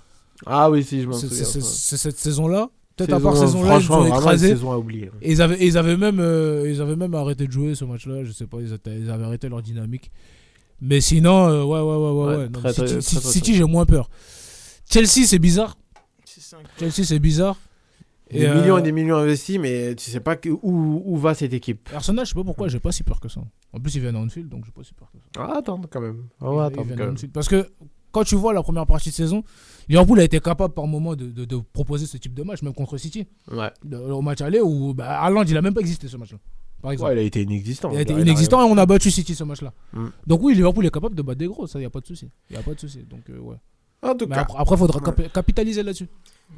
Ah 0.47 0.70
oui, 0.70 0.82
si, 0.84 1.01
je 1.02 1.06
m'en 1.06 1.12
souviens. 1.14 1.44
c'est 1.44 1.97
cette 1.97 2.18
saison-là. 2.18 2.68
Peut-être 2.97 3.12
à 3.12 3.16
Saison, 3.16 3.28
part 3.28 3.36
saison-là, 3.36 3.59
ils 3.59 3.62
nous 3.64 3.81
franchement, 3.82 3.97
ont 3.97 4.01
vraiment, 4.01 4.18
écrasés. 4.20 4.48
saison 4.48 4.73
à 4.73 4.78
oublier. 4.78 5.10
Et 5.20 5.32
ils 5.32 5.43
avaient, 5.43 5.66
ils 5.66 5.77
avaient 5.77 5.97
même, 5.98 6.18
euh, 6.18 6.64
ils 6.70 6.81
avaient 6.81 6.97
même 6.97 7.14
arrêté 7.14 7.47
de 7.47 7.52
jouer 7.52 7.74
ce 7.74 7.85
match-là. 7.85 8.24
Je 8.24 8.32
sais 8.32 8.47
pas, 8.47 8.59
ils, 8.60 8.73
étaient- 8.73 8.98
ils 8.98 9.10
avaient 9.10 9.24
arrêté 9.24 9.48
leur 9.48 9.60
dynamique. 9.62 10.10
Mais 10.81 11.01
sinon, 11.01 11.47
euh, 11.48 11.62
ouais, 11.64 11.81
ouais, 11.81 11.97
ouais, 11.97 12.10
ouais. 12.10 12.27
Ouais, 12.36 12.36
ouais. 12.44 12.48
Non, 12.48 12.60
très, 12.60 13.01
City, 13.02 13.40
très, 13.51 13.52
j'ai 13.55 13.64
moins 13.64 13.85
peur. 13.86 14.09
Chelsea, 14.90 15.27
c'est 15.27 15.39
bizarre. 15.39 15.77
Chelsea, 16.78 17.05
c'est 17.05 17.18
bizarre. 17.18 17.56
Des 18.31 18.44
euh, 18.44 18.60
millions 18.60 18.78
et 18.78 18.82
des 18.82 18.93
millions 18.93 19.16
investis, 19.16 19.59
mais 19.59 19.94
tu 19.94 20.10
sais 20.10 20.18
pas 20.20 20.35
que, 20.36 20.48
où, 20.48 21.02
où 21.05 21.16
va 21.16 21.35
cette 21.35 21.52
équipe. 21.52 21.89
Arsenal, 21.94 22.24
je 22.27 22.31
sais 22.31 22.35
pas 22.35 22.43
pourquoi, 22.44 22.66
j'ai 22.68 22.81
pas 22.81 22.90
si 22.93 23.05
peur 23.05 23.20
que 23.20 23.28
ça. 23.28 23.40
En 23.73 23.78
plus, 23.78 23.94
ils 23.94 24.01
viennent 24.01 24.16
à 24.16 24.18
Anfield, 24.20 24.48
donc 24.48 24.64
j'ai 24.64 24.73
pas 24.73 24.82
si 24.82 24.93
peur 24.94 25.09
que 25.12 25.18
ça. 25.18 25.24
Ah, 25.39 25.59
attends, 25.59 25.81
quand 25.89 26.01
même. 26.01 26.24
Ils- 26.43 26.47
ils 26.47 26.85
viennent 26.85 26.98
quand 26.98 27.06
même. 27.06 27.16
Parce 27.32 27.47
que 27.48 27.68
quand 28.10 28.24
tu 28.24 28.35
vois 28.35 28.52
la 28.52 28.62
première 28.64 28.86
partie 28.86 29.10
de 29.10 29.14
saison, 29.14 29.44
Liverpool 29.88 30.20
a 30.20 30.24
été 30.24 30.40
capable 30.40 30.74
par 30.74 30.86
moment 30.86 31.14
de, 31.14 31.26
de- 31.26 31.44
de 31.44 31.56
proposer 31.72 32.06
ce 32.06 32.16
type 32.16 32.34
de 32.34 32.42
match, 32.42 32.62
même 32.62 32.74
contre 32.74 32.96
City. 32.98 33.26
Ouais. 33.50 33.70
De- 33.84 33.96
au 33.96 34.20
match 34.22 34.40
aller 34.40 34.60
où 34.60 34.94
bah, 34.94 35.20
Haaland, 35.20 35.44
il 35.44 35.56
a 35.56 35.62
même 35.62 35.74
pas 35.74 35.80
existé 35.80 36.08
ce 36.08 36.16
match-là. 36.16 36.38
Par 36.82 36.92
exemple. 36.92 37.10
Ouais, 37.10 37.16
il 37.16 37.20
a 37.20 37.22
été 37.22 37.42
inexistant. 37.42 37.90
Il 37.92 37.98
a 37.98 38.00
été 38.02 38.12
Il 38.12 38.20
inexistant 38.20 38.66
et 38.66 38.70
on 38.70 38.76
a 38.76 38.84
battu 38.86 39.10
City 39.10 39.34
ce 39.34 39.44
match-là. 39.44 39.72
Mm. 39.92 40.06
Donc 40.26 40.40
oui, 40.42 40.54
Liverpool 40.54 40.84
est 40.86 40.90
capable 40.90 41.14
de 41.14 41.22
battre 41.22 41.38
des 41.38 41.46
gros, 41.46 41.66
ça, 41.66 41.78
il 41.78 41.82
n'y 41.82 41.86
a 41.86 41.90
pas 41.90 42.00
de 42.00 42.06
souci. 42.06 42.28
Il 42.50 42.56
a 42.56 42.62
pas 42.62 42.74
de 42.74 42.80
souci. 42.80 42.98
Donc 43.08 43.22
euh, 43.30 43.38
ouais. 43.38 43.56
En 44.02 44.14
tout 44.14 44.26
cas. 44.26 44.40
après, 44.42 44.58
après, 44.58 44.76
faudra 44.76 45.00
capitaliser 45.32 45.82
là-dessus. 45.82 46.06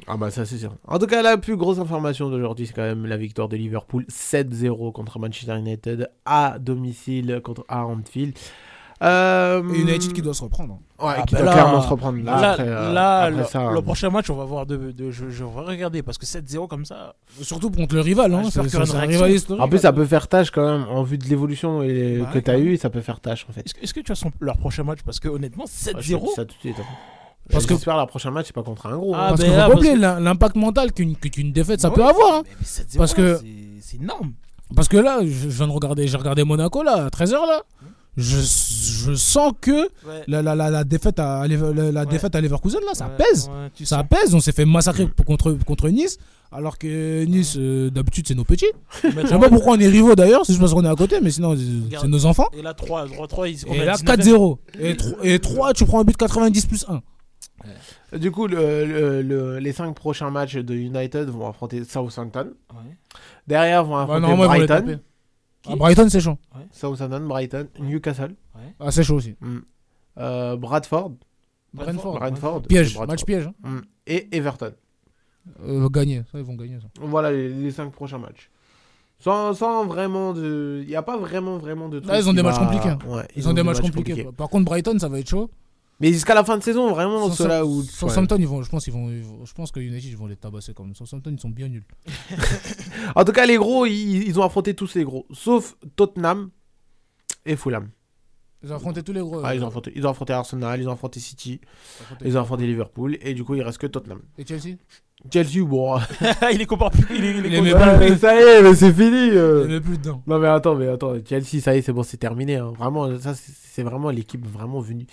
Ah 0.07 0.17
bah 0.17 0.29
ça 0.29 0.45
c'est 0.45 0.57
sûr. 0.57 0.75
En 0.85 0.99
tout 0.99 1.07
cas, 1.07 1.21
la 1.21 1.37
plus 1.37 1.55
grosse 1.55 1.79
information 1.79 2.29
d'aujourd'hui, 2.29 2.67
c'est 2.67 2.73
quand 2.73 2.81
même 2.83 3.05
la 3.05 3.15
victoire 3.17 3.47
de 3.47 3.55
Liverpool 3.55 4.05
7-0 4.09 4.91
contre 4.91 5.19
Manchester 5.19 5.57
United 5.57 6.09
à 6.25 6.59
domicile 6.59 7.39
contre 7.43 7.63
à 7.69 7.85
Anfield. 7.85 8.37
Euh, 9.01 9.63
Et 9.73 9.79
United 9.79 10.11
qui 10.11 10.21
doit 10.21 10.33
se 10.33 10.43
reprendre. 10.43 10.79
Ouais, 11.01 11.13
Ah, 11.17 11.23
qui 11.23 11.33
bah 11.35 11.39
doit 11.41 11.45
là- 11.47 11.53
clairement 11.53 11.81
se 11.81 11.87
reprendre. 11.87 12.17
Là, 12.21 12.41
Là, 12.41 12.51
après, 12.51 12.67
euh, 12.67 12.93
là, 12.93 13.19
après 13.23 13.37
le, 13.37 13.43
ça, 13.45 13.71
le 13.71 13.77
euh, 13.77 13.81
prochain 13.81 14.09
match, 14.09 14.29
on 14.29 14.35
va 14.35 14.43
voir 14.43 14.65
de, 14.65 14.91
de- 14.91 15.09
je, 15.09 15.29
je 15.29 15.43
vais 15.45 15.49
regarder 15.61 16.03
parce 16.03 16.17
que 16.17 16.25
7-0 16.25 16.67
comme 16.67 16.83
ça. 16.83 17.15
Surtout 17.41 17.71
contre 17.71 17.95
le 17.95 18.01
rival. 18.01 18.33
Hein, 18.33 18.41
un 18.57 18.99
rival 19.05 19.31
historique. 19.31 19.63
En 19.63 19.69
plus, 19.69 19.79
ça 19.79 19.93
peut 19.93 20.05
faire 20.05 20.27
tâche 20.27 20.51
quand 20.51 20.65
même, 20.69 20.85
en 20.89 21.03
vue 21.03 21.17
de 21.17 21.25
l'évolution 21.27 21.79
Bah, 21.79 21.85
que 22.33 22.39
tu 22.39 22.51
as 22.51 22.59
eu, 22.59 22.75
ça 22.75 22.89
peut 22.89 22.99
faire 23.01 23.21
tâche 23.21 23.45
en 23.49 23.53
fait. 23.53 23.61
Est-ce 23.81 23.93
que, 23.93 23.99
que 24.01 24.05
tu 24.05 24.11
as 24.11 24.15
son, 24.15 24.31
leur 24.41 24.57
prochain 24.57 24.83
match? 24.83 24.99
Parce 25.05 25.19
que 25.21 25.29
honnêtement, 25.29 25.63
Ah, 25.65 25.71
je 25.85 25.91
te 25.91 25.97
7-0. 25.97 26.19
dis 26.27 26.33
ça 26.35 26.43
tout 26.45 26.55
de 26.55 26.59
suite. 26.59 26.75
hein. 26.79 26.83
Parce 27.49 27.65
que- 27.65 27.73
j'espère 27.75 27.95
la 27.97 28.05
prochain 28.05 28.31
match, 28.31 28.47
c'est 28.47 28.53
pas 28.53 28.63
contre 28.63 28.85
un 28.87 28.97
gros. 28.97 29.13
Ah, 29.15 29.27
hein. 29.27 29.29
Parce 29.29 29.41
ben 29.41 29.47
qu'il 29.53 29.61
faut 29.71 29.77
oublier 29.77 29.93
que- 29.93 29.99
l'im- 29.99 30.19
l'impact 30.19 30.55
mental 30.57 30.91
qu'une 30.91 31.51
défaite 31.53 31.79
ça 31.79 31.87
Ouais, 31.89 31.95
peut 31.95 32.05
avoir. 32.05 32.35
hein. 32.35 32.41
Mais, 32.43 32.51
mais 32.59 32.65
7-0, 32.65 32.97
Parce 32.97 33.13
que- 33.13 33.39
c'est- 33.81 33.95
énorme. 33.97 34.33
Parce 34.75 34.87
que 34.87 34.97
là, 34.97 35.19
je 35.23 35.27
je 35.29 35.47
viens 35.47 35.65
de 35.67 35.71
regarder, 35.71 36.05
j'ai 36.07 36.15
regardé 36.17 36.43
Monaco 36.43 36.83
là, 36.83 37.05
à 37.05 37.09
13h 37.09 37.39
là. 37.47 37.61
Je, 38.17 38.37
je 38.37 39.13
sens 39.15 39.53
que 39.61 39.71
Ouais. 39.71 40.23
la, 40.27 40.41
la, 40.41 40.53
la, 40.55 40.69
la 40.69 40.83
défaite 40.83 41.19
à, 41.19 41.47
Lever- 41.47 41.73
la, 41.73 41.91
la 41.91 41.99
Ouais. 42.01 42.05
défaite 42.07 42.35
à 42.35 42.41
Leverkusen 42.41 42.79
là, 42.85 42.93
ça 42.93 43.05
Ouais, 43.05 43.11
pèse. 43.17 43.47
ouais, 43.47 43.85
Ça 43.85 43.97
sens. 43.99 44.05
pèse, 44.09 44.35
on 44.35 44.39
s'est 44.41 44.51
fait 44.51 44.65
massacrer 44.65 45.07
contre, 45.25 45.53
contre 45.65 45.87
Nice, 45.89 46.17
alors 46.51 46.77
que 46.77 47.23
Nice, 47.23 47.55
euh, 47.57 47.89
d'habitude, 47.89 48.27
c'est 48.27 48.35
nos 48.35 48.43
petits. 48.43 48.65
Je 49.03 49.25
sais 49.27 49.39
pas 49.39 49.47
pourquoi 49.49 49.73
on 49.75 49.79
est 49.79 49.87
rivaux 49.87 50.15
d'ailleurs, 50.15 50.45
c'est 50.45 50.51
juste 50.53 50.59
parce 50.59 50.73
qu'on 50.73 50.83
est 50.83 50.89
à 50.89 50.95
côté, 50.95 51.21
mais 51.21 51.31
sinon, 51.31 51.55
c'est 51.55 52.07
nos 52.07 52.25
enfants. 52.25 52.47
Et 52.57 52.61
là, 52.61 52.73
3, 52.73 53.07
3, 53.07 53.27
3 53.27 53.47
ils, 53.47 53.63
on 53.69 53.73
Et 53.73 53.85
là, 53.85 53.93
19e. 53.95 54.05
4-0. 54.05 54.57
Et, 54.81 54.97
et 55.35 55.39
3, 55.39 55.73
tu 55.73 55.85
prends 55.85 56.01
un 56.01 56.03
but 56.03 56.17
90 56.17 56.65
plus 56.65 56.85
1. 56.89 57.01
Du 58.17 58.31
coup, 58.31 58.47
le- 58.47 58.85
le- 58.85 59.21
le- 59.21 59.59
les 59.59 59.71
5 59.71 59.93
prochains 59.93 60.31
matchs 60.31 60.55
de 60.55 60.73
United 60.73 61.29
vont 61.29 61.47
affronter 61.47 61.83
Southampton. 61.85 62.47
Ouais. 62.73 62.97
Derrière 63.47 63.83
vont 63.85 63.95
Bah, 63.95 64.01
affronter 64.15 64.35
vont 64.35 64.41
les 64.53 64.65
Brighton. 64.65 64.99
Qui 65.61 65.71
Ah, 65.73 65.75
Brighton, 65.75 66.07
c'est 66.09 66.21
chaud. 66.21 66.37
Southampton, 66.71 67.25
Brighton, 67.27 67.67
Newcastle, 67.79 68.35
Ah, 68.79 68.91
c'est 68.91 69.03
chaud 69.03 69.15
aussi. 69.15 69.35
mm, 69.41 69.57
euh, 70.19 70.55
Bradford, 70.57 71.13
Brentford. 71.73 72.19
Brentford, 72.19 72.61
Piège, 72.63 72.93
Bradford. 72.93 73.07
match 73.07 73.25
piège. 73.25 73.47
hein. 73.47 73.53
Mm, 73.69 73.79
et 74.07 74.35
Everton. 74.37 74.73
Euh, 75.63 75.89
gagner, 75.89 76.21
ça, 76.31 76.37
ils 76.39 76.43
vont 76.43 76.55
gagner 76.55 76.79
ça. 76.79 76.87
Voilà 77.01 77.31
les, 77.31 77.49
les 77.49 77.71
5 77.71 77.91
prochains 77.91 78.17
matchs. 78.19 78.49
Sans, 79.19 79.53
sans 79.53 79.85
vraiment 79.85 80.33
de. 80.33 80.79
Il 80.83 80.87
n'y 80.87 80.95
a 80.95 81.01
pas 81.01 81.17
vraiment, 81.17 81.57
vraiment 81.57 81.89
de. 81.89 81.99
trucs 81.99 82.09
Là, 82.09 82.19
ils 82.19 82.29
ont 82.29 82.33
des 82.33 82.41
matchs 82.43 82.57
compliqués. 82.59 82.93
Ouais, 83.05 83.27
Ils, 83.35 83.49
ont 83.49 83.53
des 83.53 83.63
matchs 83.63 83.81
compliqués. 83.81 84.23
Par 84.37 84.47
contre, 84.49 84.63
Brighton, 84.65 84.97
ça 84.97 85.09
va 85.09 85.19
être 85.19 85.27
chaud. 85.29 85.49
Mais 86.01 86.13
jusqu'à 86.13 86.33
la 86.33 86.43
fin 86.45 86.57
de 86.57 86.63
saison, 86.63 86.91
vraiment, 86.93 87.29
ceux-là 87.29 87.65
où. 87.65 87.81
Southampton, 87.83 88.37
ils 88.39 88.47
vont, 88.47 88.61
je 88.63 88.69
pense, 88.69 88.87
ils 88.87 88.93
vont, 88.93 89.09
ils 89.09 89.21
vont- 89.23 89.45
je 89.45 89.53
pense 89.53 89.71
que 89.71 89.79
United, 89.81 90.09
ils 90.09 90.15
vont 90.17 90.27
les 90.27 90.37
tabasser 90.37 90.73
quand 90.73 90.83
même. 90.85 90.95
Southampton, 90.95 91.31
ils 91.31 91.39
sont 91.39 91.49
bien 91.49 91.67
nuls. 91.67 91.85
En 93.15 93.23
tout 93.25 93.31
cas, 93.31 93.45
les 93.45 93.57
gros, 93.57 93.85
ils, 93.85 94.27
ils 94.27 94.39
ont 94.39 94.43
affronté 94.43 94.73
tous 94.73 94.95
les 94.95 95.03
gros. 95.03 95.25
Sauf 95.31 95.75
Tottenham 95.95 96.51
et 97.45 97.55
Fulham. 97.55 97.89
Ils 98.63 98.71
ont 98.73 98.75
affronté 98.75 99.03
tous 99.03 99.13
les 99.13 99.21
gros. 99.21 99.41
Ah, 99.43 99.55
ils, 99.55 99.63
ont 99.63 99.67
affronté, 99.67 99.91
ils 99.95 100.05
ont 100.05 100.09
affronté 100.09 100.33
Arsenal, 100.33 100.81
ils 100.81 100.87
ont 100.89 100.91
affronté 100.91 101.19
City, 101.21 101.61
ils 102.25 102.37
ont 102.37 102.41
affronté 102.41 102.65
Liverpool, 102.67 103.17
et 103.21 103.33
du 103.33 103.43
coup, 103.45 103.55
il 103.55 103.61
reste 103.61 103.77
que 103.77 103.87
Tottenham. 103.87 104.21
Et 104.37 104.45
Chelsea? 104.45 104.75
Chelsea, 105.33 105.63
bon. 105.65 105.97
il 106.53 106.61
est 106.61 106.65
compare 106.65 106.91
plus. 106.91 107.05
Il 107.17 107.23
est, 107.25 107.37
il 107.37 107.67
est 107.67 107.71
pas 107.71 107.97
mais 107.97 108.17
ça 108.17 108.35
y 108.35 108.43
est, 108.43 108.61
mais 108.61 108.75
c'est 108.75 108.93
fini. 108.93 109.29
euh. 109.31 109.65
Il 109.67 109.73
n'y 109.75 109.79
plus 109.81 109.97
dedans. 109.97 110.21
Non, 110.27 110.39
mais 110.39 110.47
attends, 110.47 110.75
mais 110.75 110.87
attends. 110.87 111.13
Chelsea, 111.27 111.61
ça 111.61 111.73
y 111.75 111.79
est, 111.79 111.81
c'est 111.81 111.93
bon, 111.93 112.03
c'est 112.03 112.17
terminé. 112.17 112.55
hein. 112.57 112.71
Vraiment, 112.77 113.17
ça, 113.19 113.33
c'est 113.35 113.83
vraiment 113.83 114.09
l'équipe 114.11 114.45
vraiment 114.45 114.79
venue. 114.81 115.07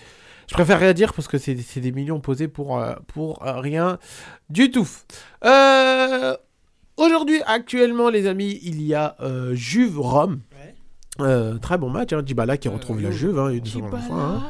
Je 0.49 0.55
préfère 0.55 0.79
rien 0.79 0.93
dire 0.93 1.13
parce 1.13 1.29
que 1.29 1.39
c'est 1.39 1.55
des 1.55 1.93
millions 1.93 2.21
posés 2.21 2.49
pour, 2.49 2.79
euh, 2.79 2.95
pour 3.09 3.43
euh, 3.45 3.61
rien 3.61 3.99
du 4.49 4.71
tout. 4.71 4.89
Euh, 5.45 6.37
Aujourd'hui, 6.97 7.43
actuellement, 7.45 8.09
les 8.09 8.27
amis, 8.27 8.59
il 8.63 8.81
y 8.83 8.95
a 8.95 9.17
euh, 9.21 9.55
Juve-Rome. 9.55 10.41
Très 11.61 11.79
bon 11.79 11.91
match, 11.91 12.15
hein. 12.15 12.23
Dybala 12.23 12.57
qui 12.57 12.69
retrouve 12.69 13.03
la 13.03 13.11
Juve 13.11 13.39
hein, 13.39 13.51
fois, 14.01 14.19
hein, 14.19 14.43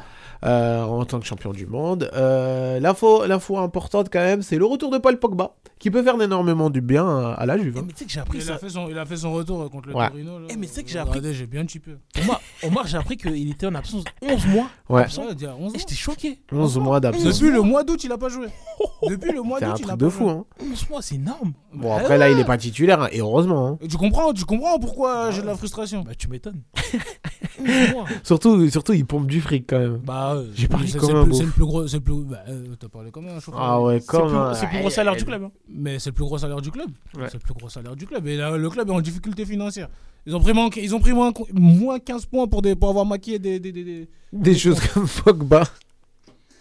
euh, 0.44 0.82
en 0.82 1.04
tant 1.04 1.20
que 1.20 1.26
champion 1.26 1.52
du 1.52 1.66
monde. 1.66 2.10
Euh, 2.14 2.78
L'info 2.80 3.26
l'info 3.26 3.58
importante 3.58 4.08
quand 4.12 4.20
même, 4.20 4.42
c'est 4.42 4.58
le 4.58 4.64
retour 4.64 4.90
de 4.90 4.98
Paul 4.98 5.18
Pogba 5.18 5.54
qui 5.78 5.90
peut 5.90 6.02
faire 6.02 6.20
énormément 6.20 6.70
du 6.70 6.80
bien 6.80 7.06
à, 7.36 7.44
la 7.46 7.58
Juve. 7.58 7.76
hein. 7.78 7.82
Mais 7.86 7.92
tu 7.92 7.98
sais 7.98 8.04
que 8.06 8.10
j'ai 8.10 8.20
appris 8.20 8.38
Il 8.38 8.44
ça. 8.44 8.54
a, 8.54 8.58
fait 8.58 8.70
son, 8.70 8.88
il 8.88 8.98
a 8.98 9.04
fait 9.04 9.16
son 9.18 9.32
retour 9.34 9.62
euh, 9.62 9.68
contre 9.68 9.88
le 9.90 9.94
Ouais. 9.94 10.08
Torino. 10.08 10.38
là. 10.38 10.46
Eh, 10.50 10.56
mais 10.56 10.66
tu 10.66 10.72
sais 10.72 10.82
que 10.82 10.88
j'ai 10.90 10.98
Regardez, 11.00 11.28
appris- 11.30 11.34
j'ai 11.34 11.46
bien 11.46 11.66
chippé. 11.66 11.92
Omar, 12.22 12.40
Omar, 12.62 12.86
j'ai 12.86 12.96
appris 12.96 13.16
qu'il 13.18 13.50
était 13.50 13.66
en 13.66 13.74
absence 13.74 14.04
11 14.22 14.46
mois. 14.46 14.66
Ouais. 14.88 15.02
Absent. 15.02 15.22
Ouais, 15.26 15.32
il 15.36 15.42
y 15.42 15.46
a 15.46 15.54
11 15.54 15.74
Et 15.74 15.78
j'étais 15.78 15.94
choqué. 15.94 16.40
11 16.50 16.78
mois 16.78 16.98
d'absence. 17.00 17.38
Depuis 17.38 17.52
le 17.52 17.60
mois 17.60 17.84
d'août, 17.84 18.02
il 18.04 18.10
a 18.12 18.16
pas 18.18 18.28
joué. 18.30 18.46
Depuis 19.10 19.32
le 19.32 19.42
mois 19.42 19.60
d'août, 19.60 19.66
un 19.66 19.68
il 19.70 19.72
a 19.72 19.74
truc 19.74 19.88
pas 19.88 19.96
de 19.96 20.08
joué. 20.08 20.18
fou. 20.18 20.28
Hein. 20.30 20.44
11 20.62 20.88
mois, 20.90 21.02
c'est 21.02 21.16
énorme. 21.16 21.52
Bon, 21.74 21.94
après 21.94 22.16
là, 22.16 22.30
il 22.30 22.38
est 22.38 22.44
pas 22.44 22.56
titulaire, 22.56 23.02
hein, 23.02 23.08
et 23.12 23.20
heureusement. 23.20 23.66
hein. 23.68 23.78
Et 23.82 23.88
tu 23.88 23.98
comprends, 23.98 24.32
tu 24.32 24.44
comprends 24.46 24.78
pourquoi 24.78 25.30
j'ai 25.30 25.42
de 25.42 25.46
la 25.46 25.56
frustration 25.56 26.02
Bah, 26.02 26.12
tu 26.16 26.28
m'étonnes. 26.28 26.62
11 27.60 27.90
mois. 27.92 28.04
Surtout, 28.22 28.68
surtout, 28.70 28.92
il 28.94 29.04
pompe 29.06 29.26
du 29.26 29.40
fric 29.42 29.66
quand 29.68 29.78
même. 29.78 29.98
Bah, 29.98 30.35
J'ai 30.54 30.68
parlé 30.68 30.86
c'est- 30.88 30.98
comme 30.98 31.10
un 31.16 31.20
le 31.20 31.22
plus- 31.24 31.30
beauf. 31.30 31.38
C'est 31.38 31.44
le 31.46 31.50
plus 31.52 31.64
gros. 31.64 31.86
C'est 31.88 31.96
le 31.96 32.02
plus. 32.02 32.24
Bah, 32.24 32.38
euh, 32.48 32.74
t'as 32.78 32.88
parlé 32.88 33.10
comme 33.10 33.26
un 33.28 33.40
chauffeur. 33.40 33.60
Ah 33.60 33.80
ouais, 33.82 34.00
comme 34.06 34.34
un- 34.34 34.54
c'est 34.54 34.66
le 34.66 34.70
plus 34.70 34.78
gros 34.80 34.90
salaire 34.90 35.16
du 35.16 35.24
club. 35.24 35.42
hein. 35.44 35.50
Mais 35.68 35.98
c'est 35.98 36.10
le 36.10 36.14
plus 36.14 36.24
gros 36.24 36.38
salaire 36.38 36.60
du 36.60 36.70
club. 36.70 36.88
Ouais. 37.16 37.24
C'est 37.26 37.34
le 37.34 37.38
plus 37.40 37.54
gros 37.54 37.68
salaire 37.68 37.96
du 37.96 38.06
club. 38.06 38.26
Et 38.26 38.36
là, 38.36 38.56
le 38.56 38.70
club 38.70 38.88
est 38.88 38.92
en 38.92 39.00
difficulté 39.00 39.44
financière. 39.44 39.88
Ils 40.26 40.34
ont 40.34 40.40
pris 40.40 40.52
moins, 40.52 40.68
ils 40.76 40.94
ont 40.94 41.00
pris 41.00 41.12
moins, 41.12 41.32
moins 41.52 41.98
15 41.98 42.26
points 42.26 42.46
pour, 42.48 42.60
des, 42.62 42.74
pour 42.74 42.88
avoir 42.88 43.06
maquillé 43.06 43.38
des. 43.38 43.60
des, 43.60 43.70
des, 43.72 43.84
des- 43.84 44.08
Des 44.32 44.54
choses 44.58 44.80
comme 44.92 45.06
Pogba. 45.24 45.62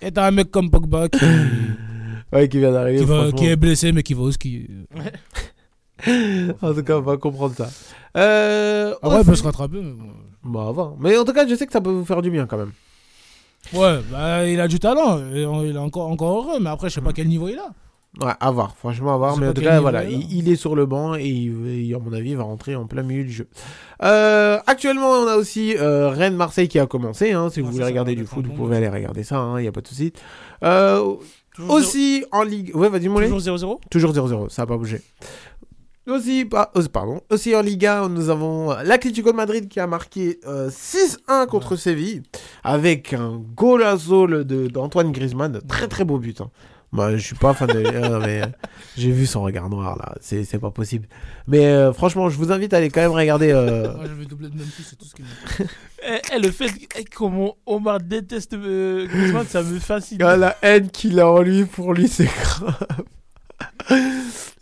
Et 0.02 0.11
t'as 0.11 0.27
un 0.27 0.31
mec 0.31 0.52
comme 0.52 0.69
Pogba 0.69 1.10
qui, 1.10 1.19
Ouais, 2.34 2.47
qui 2.49 2.60
vient 2.60 2.72
d'arriver. 2.72 2.99
qui, 2.99 3.06
va- 3.06 3.15
franchement. 3.22 3.38
qui 3.39 3.45
est 3.47 3.56
blessé 3.56 3.91
mais 3.91 4.03
qui 4.03 4.14
va 4.14 4.22
au 4.23 4.31
ski. 4.31 4.68
En 6.61 6.73
tout 6.73 6.84
cas, 6.84 6.97
on 6.97 7.02
va 7.02 7.18
comprendre 7.18 7.56
ça. 7.56 7.69
Euh, 8.18 8.93
Après, 9.02 9.10
il 9.18 9.19
aussi- 9.22 9.30
peut 9.30 9.35
se 9.35 9.43
rattraper. 9.43 9.81
Mais 9.81 9.91
bon. 9.93 10.11
Bah, 10.43 10.68
avant. 10.69 10.97
Mais 10.99 11.18
en 11.18 11.23
tout 11.26 11.34
cas, 11.34 11.47
je 11.47 11.56
sais 11.56 11.65
que 11.65 11.72
ça 11.73 11.81
peut 11.81 11.89
vous 11.89 12.06
faire 12.06 12.22
du 12.22 12.30
bien 12.30 12.45
quand 12.45 12.57
même. 12.57 12.73
Ouais, 13.74 14.00
bah, 14.12 14.46
il 14.48 14.60
a 14.62 14.68
du 14.68 14.80
talent. 14.80 15.20
Et 15.34 15.46
on- 15.46 15.64
il 15.64 15.76
est 15.76 15.80
encore, 15.80 16.08
encore 16.10 16.38
heureux. 16.50 16.60
Mais 16.62 16.70
après, 16.70 16.90
je 16.90 16.96
sais 16.96 17.02
pas 17.02 17.14
quel 17.14 17.28
niveau 17.28 17.48
il 17.50 17.58
a. 17.60 17.70
Ouais, 18.26 18.32
à 18.40 18.50
voir, 18.52 18.74
franchement, 18.78 19.14
à 19.14 19.18
voir. 19.18 19.32
Je 19.32 19.36
sais 19.36 19.42
Mais 19.42 19.46
pas 19.48 19.52
en 19.52 19.54
tout 19.54 19.62
quel 19.62 19.70
cas, 19.70 19.74
niveau 19.74 19.82
voilà, 19.82 20.04
il 20.06 20.10
est, 20.14 20.18
là. 20.18 20.26
il, 20.30 20.38
il 20.38 20.50
est 20.50 20.56
sur 20.56 20.74
le 20.76 20.86
banc 20.86 21.16
et 21.16 21.26
il, 21.28 21.86
il, 21.86 21.94
à 21.94 22.00
mon 22.00 22.14
avis, 22.14 22.30
il 22.32 22.38
va 22.38 22.44
rentrer 22.44 22.74
en 22.76 22.86
plein 22.88 23.04
milieu 23.04 23.26
du 23.26 23.32
jeu. 23.34 23.48
Euh, 24.04 24.58
actuellement, 24.68 25.10
on 25.10 25.28
a 25.28 25.36
aussi 25.36 25.76
euh, 25.78 26.10
Rennes-Marseille 26.10 26.70
qui 26.70 26.80
a 26.80 26.86
commencé. 26.86 27.34
Hein, 27.34 27.50
si 27.50 27.60
vous 27.60 27.66
Ouais, 27.68 27.72
voulez 27.74 27.84
ça, 27.84 27.88
ça 27.88 27.92
regarder 27.92 28.12
va 28.14 28.16
du 28.16 28.22
être 28.24 28.30
foot, 28.30 28.46
vous 28.48 28.54
pouvez 28.54 28.78
aller 28.78 28.88
regarder 28.88 29.24
ça, 29.24 29.56
il 29.58 29.64
n'y 29.64 29.68
a 29.68 29.72
pas 29.74 29.82
de 29.82 29.88
souci. 29.88 30.14
Euh, 30.64 31.16
Toujours 31.54 31.72
aussi 31.74 32.24
en 32.32 32.44
Ligue. 32.44 32.74
Ouais, 32.76 32.88
vas-y, 32.90 33.08
mon 33.10 33.20
Toujours 33.20 33.40
0-0 33.40 33.80
Toujours 33.90 34.12
0-0, 34.14 34.50
ça 34.50 34.62
n'a 34.62 34.66
pas 34.68 34.78
bougé. 34.78 35.02
Aussi, 36.07 36.48
euh, 36.53 36.84
pardon, 36.94 37.22
aussi 37.32 37.56
en 37.56 37.61
Liga, 37.61 38.07
nous 38.07 38.30
avons 38.30 38.72
euh, 38.72 38.84
l'Atlético 38.84 39.32
de 39.32 39.36
Madrid 39.38 39.68
qui 39.68 39.80
a 39.80 39.88
marqué 39.88 40.40
euh, 40.45 40.69
6-1 40.69 41.48
contre 41.48 41.76
Séville 41.76 42.22
avec 42.64 43.14
un 43.14 43.41
golazo 43.56 44.27
de- 44.27 44.68
d'Antoine 44.68 45.11
Griezmann. 45.11 45.60
Très 45.68 45.88
très 45.88 46.03
beau 46.06 46.19
but. 46.19 46.41
hein. 46.41 46.52
Moi, 46.91 47.18
je 47.18 47.26
suis 47.26 47.36
pas 47.36 47.53
fan 47.56 47.68
de. 47.68 47.84
euh, 47.84 48.19
mais 48.19 48.44
euh, 48.44 48.45
j'ai 48.95 49.11
vu 49.11 49.26
son 49.26 49.41
regard 49.41 49.68
noir 49.69 49.98
là, 49.98 50.14
c'est 50.22 50.45
c'est 50.45 50.60
pas 50.60 50.69
possible. 50.72 51.07
Mais 51.48 51.65
euh, 51.65 51.91
franchement, 51.91 52.30
je 52.30 52.38
vous 52.38 52.52
invite 52.53 52.73
à 52.73 52.77
aller 52.77 52.90
quand 52.90 53.02
même 53.02 53.11
regarder. 53.11 53.52
euh, 53.52 53.91
Moi, 53.95 54.06
je 54.07 54.14
vais 54.14 54.26
doubler 54.26 54.48
de 54.49 54.56
Memphis, 54.57 54.84
c'est 54.88 54.95
tout 54.95 55.06
ce 55.06 55.15
qu'il 55.15 55.26
me 55.26 55.68
Eh, 56.07 56.22
eh, 56.36 56.40
le 56.40 56.52
fait 56.52 56.68
que- 56.69 56.99
eh, 56.99 57.03
comment 57.03 57.57
Omar 57.65 57.99
déteste 57.99 58.53
euh, 58.53 59.07
Griezmann, 59.07 59.45
ça 59.48 59.64
me 59.64 59.80
fascine. 59.80 60.22
Ah, 60.22 60.38
la 60.38 60.56
haine 60.61 60.90
qu'il 60.91 61.19
a 61.19 61.27
en 61.30 61.41
lui, 61.41 61.65
pour 61.65 61.94
lui, 61.95 62.07
c'est 62.07 62.26
grave. 62.26 62.77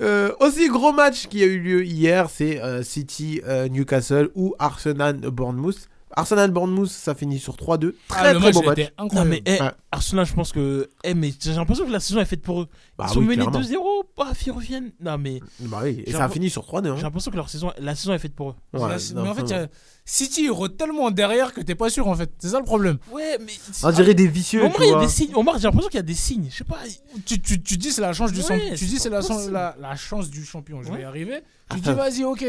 Euh, 0.02 0.32
aussi, 0.40 0.70
gros 0.70 0.92
match 0.92 1.28
qui 1.28 1.44
a 1.44 1.46
eu 1.46 1.60
lieu 1.60 1.86
hier, 1.86 2.30
c'est 2.30 2.62
euh, 2.62 2.84
City 2.84 3.42
euh, 3.46 3.68
Newcastle 3.68 4.30
ou 4.36 4.56
Arsenal 4.60 5.18
Bournemouth. 5.18 5.88
Arsenal 6.16 6.52
Bournemouth, 6.52 6.90
ça 6.90 7.16
finit 7.16 7.40
sur 7.40 7.56
3-2. 7.56 7.96
Très 8.08 8.20
Ah, 8.20 8.34
le 8.34 8.40
très 8.40 8.46
match, 8.48 8.54
beau 8.56 8.62
match. 8.64 8.80
était 8.80 8.94
Non, 9.00 9.06
incroyable. 9.06 9.30
mais 9.32 9.42
eh, 9.46 9.62
Ouais. 9.62 9.72
Arsenal, 9.92 10.26
je 10.26 10.34
pense 10.34 10.52
que. 10.52 10.90
Eh, 11.04 11.14
mais 11.14 11.32
j'ai 11.40 11.54
l'impression 11.54 11.86
que 11.86 11.92
la 11.92 12.00
saison 12.00 12.20
est 12.20 12.26
faite 12.26 12.42
pour 12.42 12.62
eux. 12.62 12.68
Bah 12.98 13.06
Ils 13.10 13.14
sont 13.14 13.20
oui, 13.20 13.26
menés 13.26 13.46
clairement. 13.46 13.60
2-0, 13.62 14.04
paf, 14.16 14.46
ils 14.46 14.52
reviennent. 14.52 14.92
Non, 15.00 15.18
mais 15.18 15.40
Bah 15.60 15.80
oui, 15.84 15.90
et 15.90 16.04
J'ai 16.06 16.12
ça 16.12 16.18
a 16.18 16.20
l'impression- 16.22 16.34
fini 16.34 16.50
sur 16.50 16.64
3-2. 16.66 16.90
hein. 16.92 16.96
j'ai 16.98 17.04
l'impression 17.04 17.32
que 17.32 17.36
leur 17.36 17.50
saison, 17.50 17.72
la 17.80 17.96
saison 17.96 18.14
est 18.14 18.20
faite 18.20 18.36
pour 18.36 18.52
eux. 18.52 18.56
Ouais, 18.74 18.80
non, 19.16 19.24
mais 19.24 19.30
en 19.30 19.34
fait, 19.36 19.50
y 19.50 19.54
a- 19.54 19.68
City 20.06 20.44
il 20.44 20.52
rôde 20.52 20.76
tellement 20.78 21.10
derrière 21.12 21.54
que 21.54 21.62
t'es 21.62 21.76
pas 21.76 21.90
sûr 21.90 22.08
en 22.08 22.16
fait. 22.16 22.30
C'est 22.40 22.50
ça 22.50 22.60
le 22.60 22.66
problème. 22.66 22.98
Ouais, 23.12 23.38
mais. 23.40 23.54
On 23.84 23.92
dirait 23.92 24.14
des 24.14 24.28
vicieux. 24.28 24.62
Omar, 24.64 24.76
tu 24.78 24.84
il 24.84 24.90
y 24.90 24.94
a 24.94 25.00
des 25.00 25.08
signes. 25.08 25.34
Omar, 25.36 25.58
j'ai 25.58 25.64
l'impression 25.64 25.90
qu'il 25.90 25.98
y 25.98 26.00
a 26.00 26.04
des 26.04 26.14
signes. 26.14 26.48
Je 26.52 26.58
sais 26.58 26.64
pas. 26.64 26.78
Tu, 27.26 27.42
tu, 27.42 27.62
tu 27.64 27.78
dis 27.78 27.92
c'est 27.92 28.02
la 28.02 28.14
chance 28.14 28.32
du 28.34 28.42
Ouais, 28.42 28.46
champ- 28.46 28.76
tu 28.76 28.86
dis 28.86 29.00
c'est 29.00 29.10
la, 29.10 29.22
la, 29.52 29.76
la 29.80 29.96
chance 29.96 30.30
du 30.30 30.44
champion. 30.46 30.84
Je 30.84 30.92
vais 30.92 31.02
y 31.02 31.06
arriver. 31.06 31.42
Tu 31.72 31.78
Ah, 31.86 31.92
dis 31.92 31.94
vas-y 31.94 32.24
ok. 32.26 32.46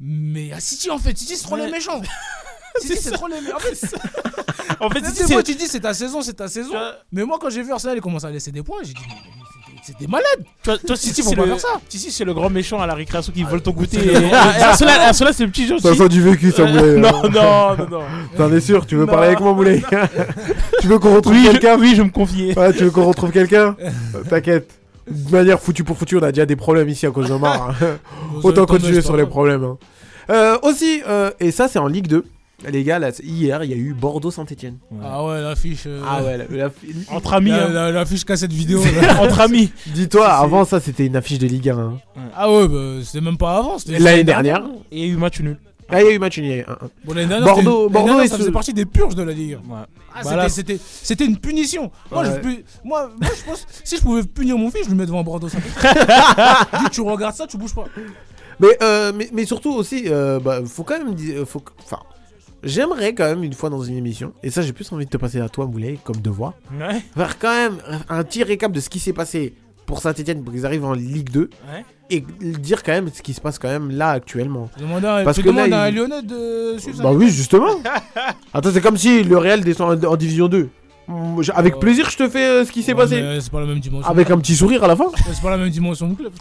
Mais 0.00 0.52
à 0.52 0.60
City 0.60 0.90
en 0.90 0.98
fait, 0.98 1.16
City 1.16 1.36
c'est 1.36 1.44
trop 1.44 1.56
les 1.56 1.70
méchants. 1.70 2.00
City 2.80 2.98
c'est 3.00 3.10
trop 3.12 3.26
les. 3.28 3.36
En 3.52 3.58
fait, 3.58 3.96
En 4.80 4.90
fait, 4.90 5.00
c'est 5.04 5.10
City, 5.14 5.32
moi 5.32 5.42
c'est- 5.44 5.52
tu 5.52 5.58
dis 5.58 5.66
c'est 5.66 5.80
ta 5.80 5.94
saison, 5.94 6.22
c'est 6.22 6.34
ta 6.34 6.48
saison. 6.48 6.72
Mais 7.12 7.24
moi 7.24 7.38
quand 7.40 7.50
j'ai 7.50 7.62
vu 7.62 7.72
Arsenal 7.72 7.96
il 7.96 8.00
commence 8.00 8.24
à 8.24 8.30
laisser 8.30 8.50
des 8.52 8.62
points, 8.62 8.78
j'ai 8.82 8.92
dit 8.94 9.00
c'est- 9.84 9.98
des 9.98 10.06
malades. 10.06 10.44
Toi, 10.62 10.76
toi 10.78 10.96
City, 10.96 11.22
faut 11.22 11.32
pas 11.32 11.46
faire 11.46 11.60
ça. 11.60 11.68
City, 11.88 12.10
c'est 12.10 12.24
le 12.24 12.34
grand 12.34 12.50
méchant 12.50 12.78
à 12.80 12.86
la 12.86 12.92
récréation 12.94 13.32
qui 13.32 13.42
vole 13.42 13.62
ton 13.62 13.70
goûter. 13.70 13.98
Ah, 14.34 14.68
Arsenal, 14.70 15.00
Arsenal, 15.00 15.32
c'est 15.34 15.44
le 15.44 15.50
petit 15.50 15.66
gentil. 15.66 15.82
Ça 15.82 15.94
sent 15.94 16.08
du 16.10 16.20
vécu, 16.20 16.52
ça, 16.52 16.64
Moulay. 16.66 16.96
non, 16.98 17.22
non, 17.22 17.76
non, 17.76 17.88
non. 17.90 18.00
T'en 18.36 18.52
es 18.52 18.60
sûr 18.60 18.84
Tu 18.86 18.96
veux 18.96 19.06
Non. 19.06 19.12
parler 19.12 19.28
avec 19.28 19.40
moi, 19.40 19.54
Moulay 19.54 19.82
Tu 20.80 20.88
veux 20.88 20.98
qu'on 20.98 21.14
retrouve 21.14 21.32
Oui, 21.34 21.42
quelqu'un 21.44 21.76
je, 21.76 21.80
oui, 21.80 21.94
je 21.96 22.02
me 22.02 22.10
confiais. 22.10 22.58
Ouais, 22.58 22.72
tu 22.74 22.84
veux 22.84 22.90
qu'on 22.90 23.06
retrouve 23.06 23.30
quelqu'un 23.30 23.76
T'inquiète. 24.28 24.70
De 25.10 25.30
manière 25.30 25.58
foutu 25.58 25.84
pour 25.84 25.96
foutu, 25.96 26.18
on 26.18 26.22
a 26.22 26.32
déjà 26.32 26.44
des 26.44 26.56
problèmes 26.56 26.88
ici 26.90 27.06
à 27.06 27.10
cause 27.10 27.28
d'Omar. 27.28 27.70
hein. 27.80 27.96
Autant 28.42 28.66
continuer 28.66 29.00
sur 29.00 29.16
les 29.16 29.24
problèmes. 29.24 29.64
hein. 29.64 29.78
Euh, 30.30 30.58
aussi, 30.62 31.00
euh, 31.08 31.30
et 31.40 31.50
ça 31.50 31.66
c'est 31.66 31.78
en 31.78 31.86
Ligue 31.86 32.08
2. 32.08 32.26
Les 32.66 32.82
gars, 32.82 32.98
là, 32.98 33.10
hier, 33.22 33.62
il 33.62 33.70
y 33.70 33.72
a 33.72 33.76
eu 33.76 33.94
Bordeaux-Saint-Etienne. 33.94 34.78
Ah 35.04 35.24
ouais 35.24 35.40
l'affiche. 35.40 35.84
euh, 35.86 36.02
Ah 36.04 36.22
ouais, 36.24 36.36
la- 36.38 36.46
la- 36.50 36.70
Entre 37.10 37.34
amis, 37.34 37.50
la- 37.50 37.66
hein. 37.66 37.68
la- 37.68 37.92
L'affiche 37.92 38.24
cassette 38.24 38.52
vidéo. 38.52 38.82
Entre 39.20 39.40
amis. 39.40 39.70
Dis-toi, 39.86 40.26
avant 40.28 40.64
ça, 40.64 40.80
c'était 40.80 41.06
une 41.06 41.14
affiche 41.14 41.38
de 41.38 41.46
Ligue 41.46 41.68
1. 41.68 41.78
hein. 41.78 41.98
Ah 42.34 42.50
ouais 42.50 42.66
bah 42.66 43.00
c'était 43.04 43.20
même 43.20 43.36
pas 43.38 43.58
avant. 43.58 43.78
c'était- 43.78 44.00
L'année 44.00 44.24
dernière. 44.24 44.64
Et 44.90 45.02
il 45.04 45.06
y 45.06 45.10
a 45.10 45.14
eu 45.14 45.16
match 45.16 45.38
nul. 45.40 45.56
Ah, 45.88 46.02
il 46.02 46.06
y 46.06 46.10
a 46.10 46.14
eu 46.14 46.18
match 46.18 46.36
nul. 46.38 46.64
un, 46.66 46.72
un. 46.72 46.78
Bon, 47.04 47.14
l'année 47.14 47.28
dernière, 47.28 47.46
Bordeaux- 47.54 47.88
Bordeaux 47.88 48.08
dernière, 48.14 48.28
ça 48.28 48.36
faisait 48.38 48.50
partie 48.50 48.74
des 48.74 48.84
purges 48.86 49.14
de 49.14 49.22
la 49.22 49.32
Ligue. 49.32 49.58
Ouais. 49.68 49.76
Ah, 50.16 50.20
Bah 50.24 50.48
c'était- 50.48 51.24
une 51.24 51.36
punition. 51.38 51.92
Moi, 52.10 52.22
Ouais. 52.24 52.28
je, 52.34 52.40
peux- 52.40 52.62
moi, 52.84 53.08
moi, 53.20 53.30
je 53.38 53.44
pense, 53.44 53.66
si 53.84 53.96
je 53.98 54.02
pouvais 54.02 54.24
punir 54.24 54.58
mon 54.58 54.68
fils, 54.72 54.84
je 54.84 54.90
le 54.90 54.96
mets 54.96 55.06
devant 55.06 55.22
Bordeaux. 55.22 55.48
Ça 55.48 55.58
Dis, 56.82 56.90
tu 56.90 57.02
regardes 57.02 57.36
ça, 57.36 57.46
tu 57.46 57.56
bouges 57.56 57.74
pas. 57.74 57.84
Mais, 58.58 58.76
euh, 58.82 59.12
mais, 59.14 59.28
mais 59.32 59.46
surtout 59.46 59.70
aussi, 59.72 60.06
euh, 60.08 60.40
bah, 60.40 60.58
faut 60.66 60.82
quand 60.82 60.98
même. 60.98 61.14
Faut, 61.46 61.62
enfin, 61.84 62.00
j'aimerais 62.62 63.14
quand 63.14 63.24
même 63.24 63.42
une 63.44 63.52
fois 63.52 63.70
dans 63.70 63.82
une 63.82 63.96
émission, 63.96 64.32
et 64.42 64.50
ça 64.50 64.62
j'ai 64.62 64.72
plus 64.72 64.90
envie 64.92 65.04
de 65.06 65.10
te 65.10 65.16
passer 65.16 65.40
à 65.40 65.48
toi, 65.48 65.66
Moulay, 65.66 65.98
comme 66.04 66.16
devoir, 66.16 66.54
Ouais. 66.78 67.00
faire 67.16 67.38
quand 67.38 67.52
même 67.54 67.76
un 68.08 68.24
petit 68.24 68.42
récap 68.42 68.72
de 68.72 68.80
ce 68.80 68.88
qui 68.88 68.98
s'est 68.98 69.12
passé 69.12 69.54
pour 69.86 70.00
Saint-Etienne 70.02 70.42
pour 70.44 70.52
qu'ils 70.52 70.66
arrivent 70.66 70.84
en 70.84 70.92
Ligue 70.92 71.30
2 71.30 71.48
Ouais. 71.72 71.84
et 72.10 72.20
dire 72.40 72.82
quand 72.82 72.92
même 72.92 73.08
ce 73.12 73.22
qui 73.22 73.32
se 73.32 73.40
passe 73.40 73.58
quand 73.58 73.68
même 73.68 73.90
là 73.90 74.10
actuellement. 74.10 74.68
À, 75.02 75.22
Parce 75.24 75.38
tu 75.38 75.42
que 75.44 75.48
là, 75.48 75.64
demandes 75.66 75.72
à 75.72 75.82
un 75.84 75.88
il- 75.88 75.94
Lyonnais 75.96 76.22
de. 76.22 77.02
Bah 77.02 77.12
oui, 77.12 77.30
justement. 77.30 77.70
Attends, 78.52 78.70
c'est 78.72 78.82
comme 78.82 78.98
si 78.98 79.22
le 79.24 79.38
Real 79.38 79.62
descend 79.62 80.04
en, 80.04 80.08
en 80.10 80.16
Division 80.16 80.48
2. 80.48 80.68
Avec 81.54 81.76
Oh. 81.76 81.78
plaisir, 81.80 82.10
je 82.10 82.16
te 82.16 82.28
fais 82.28 82.44
euh, 82.44 82.64
ce 82.64 82.72
qui 82.72 82.82
s'est 82.82 82.94
passé. 82.94 83.22
mais 83.22 83.40
C'est 83.40 83.50
pas 83.50 83.60
la 83.60 83.66
même 83.66 83.80
dimension. 83.80 84.08
Avec 84.10 84.30
un 84.30 84.38
petit 84.38 84.54
sourire 84.54 84.84
à 84.84 84.88
la 84.88 84.96
fin. 84.96 85.06
C'est 85.32 85.40
pas 85.42 85.50
la 85.50 85.56
même 85.56 85.70
dimension 85.70 86.06
du 86.08 86.14
club. 86.16 86.32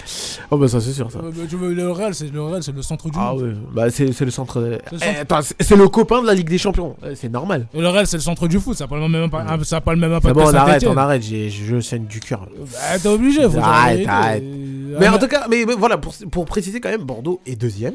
Oh 0.52 0.58
bah 0.58 0.68
ça 0.68 0.82
c'est 0.82 0.92
sûr 0.94 1.10
ça. 1.12 1.20
Euh, 1.20 1.32
bah, 1.32 1.44
le 1.74 1.92
Real, 1.92 2.14
c'est 2.14 2.32
le 2.32 2.42
Real, 2.42 2.62
c'est 2.64 2.76
le 2.76 2.82
centre 2.82 3.10
du 3.10 3.18
Ah 3.20 3.32
monde. 3.34 3.42
ouais, 3.44 3.54
bah 3.74 3.90
c'est 3.90 4.06
le 4.26 4.32
centre. 4.32 4.60
de- 4.60 4.80
C'est 4.98 5.06
le 5.14 5.26
Eh, 5.30 5.64
c'est 5.64 5.76
le 5.76 5.88
copain 5.88 6.22
de 6.22 6.28
la 6.28 6.34
Ligue 6.34 6.50
des 6.50 6.58
Champions. 6.58 6.96
Euh, 7.04 7.14
C'est 7.16 7.30
normal. 7.32 7.68
Le 7.74 7.88
Real, 7.88 8.06
c'est 8.08 8.18
le 8.18 8.24
centre 8.24 8.48
du 8.48 8.60
foot. 8.60 8.76
Ça 8.78 8.84
a 8.84 8.88
pas 8.88 8.98
le 8.98 9.08
même 9.08 9.24
impact. 9.24 9.46
ah, 9.50 9.58
Ça 9.64 9.80
pas 9.82 9.94
le 9.94 10.00
même 10.00 10.12
impact. 10.14 10.36
Bon, 10.36 10.44
que 10.46 10.50
on 10.52 10.54
arrête, 10.54 10.86
on 10.88 10.98
arrête. 10.98 11.24
j'ai- 11.24 11.50
Je 11.50 11.80
saigne 11.80 12.06
du 12.06 12.20
cœur. 12.20 12.46
Bah, 12.60 13.00
t'es 13.02 13.08
obligé, 13.10 13.44
Arrête. 13.62 14.08
Euh, 14.08 14.98
Mais 15.00 15.06
ah, 15.08 15.16
en 15.16 15.18
tout 15.18 15.28
cas, 15.28 15.46
mais, 15.50 15.64
mais 15.66 15.74
voilà, 15.76 15.98
pour, 15.98 16.14
pour 16.32 16.46
préciser 16.46 16.80
quand 16.80 16.90
même, 16.90 17.04
Bordeaux 17.04 17.40
est 17.46 17.56
deuxième. 17.56 17.94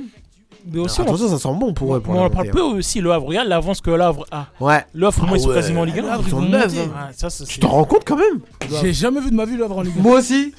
Mais 0.70 0.78
aussi, 0.80 1.00
on, 1.00 1.04
Attention, 1.04 1.28
ça 1.28 1.38
sent 1.38 1.54
bon 1.58 1.72
pour 1.72 1.94
eux. 1.96 2.00
Pour 2.00 2.14
on 2.14 2.24
en 2.24 2.30
parle 2.30 2.50
peu 2.50 2.60
aussi, 2.60 3.00
le 3.00 3.10
Havre. 3.12 3.26
Regarde 3.26 3.48
l'avance 3.48 3.80
que 3.80 3.90
le 3.90 4.00
Havre 4.00 4.26
a. 4.30 4.40
hein. 4.40 4.46
Ouais. 4.60 4.84
Le 4.94 5.06
Havre, 5.06 5.18
pour 5.18 5.26
moi, 5.28 5.36
Ah 5.36 5.38
ils 5.38 5.42
sont 5.42 5.48
ouais. 5.48 5.54
quasiment 5.54 5.80
en 5.80 5.84
Ligue 5.84 5.98
1. 5.98 6.02
Le 6.02 6.08
Havre, 6.10 6.22
ils 6.26 6.30
sont 6.30 6.42
hein. 6.42 7.10
Ça, 7.12 7.28
Tu 7.46 7.58
t'en 7.60 7.68
rends 7.68 7.84
compte 7.84 8.04
quand 8.06 8.16
même 8.16 8.40
J'ai 8.80 8.92
jamais 8.92 9.20
vu 9.20 9.30
de 9.30 9.34
ma 9.36 9.44
vie 9.44 9.56
le 9.56 9.64
Havre 9.64 9.78
en 9.78 9.82
Ligue 9.82 9.98
1. 9.98 10.02
Moi 10.02 10.18
aussi. 10.18 10.52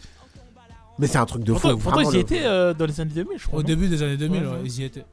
Mais 0.99 1.07
c'est 1.07 1.17
un 1.17 1.25
truc 1.25 1.43
de 1.43 1.53
fou. 1.53 1.75
Pourtant, 1.77 2.01
ils 2.01 2.15
y 2.17 2.19
étaient 2.19 2.43
euh, 2.43 2.73
dans 2.73 2.85
les 2.85 2.99
années 3.01 3.11
2000, 3.15 3.37
je 3.39 3.47
crois. 3.47 3.59
Au 3.59 3.63
début 3.63 3.87
des 3.87 4.01
années 4.03 4.17
2000, 4.17 4.41
Ouais, 4.41 4.45
ouais, 4.47 4.53
ouais. 4.53 4.59
ils 4.65 4.79
y 4.81 4.83
étaient. 4.83 5.05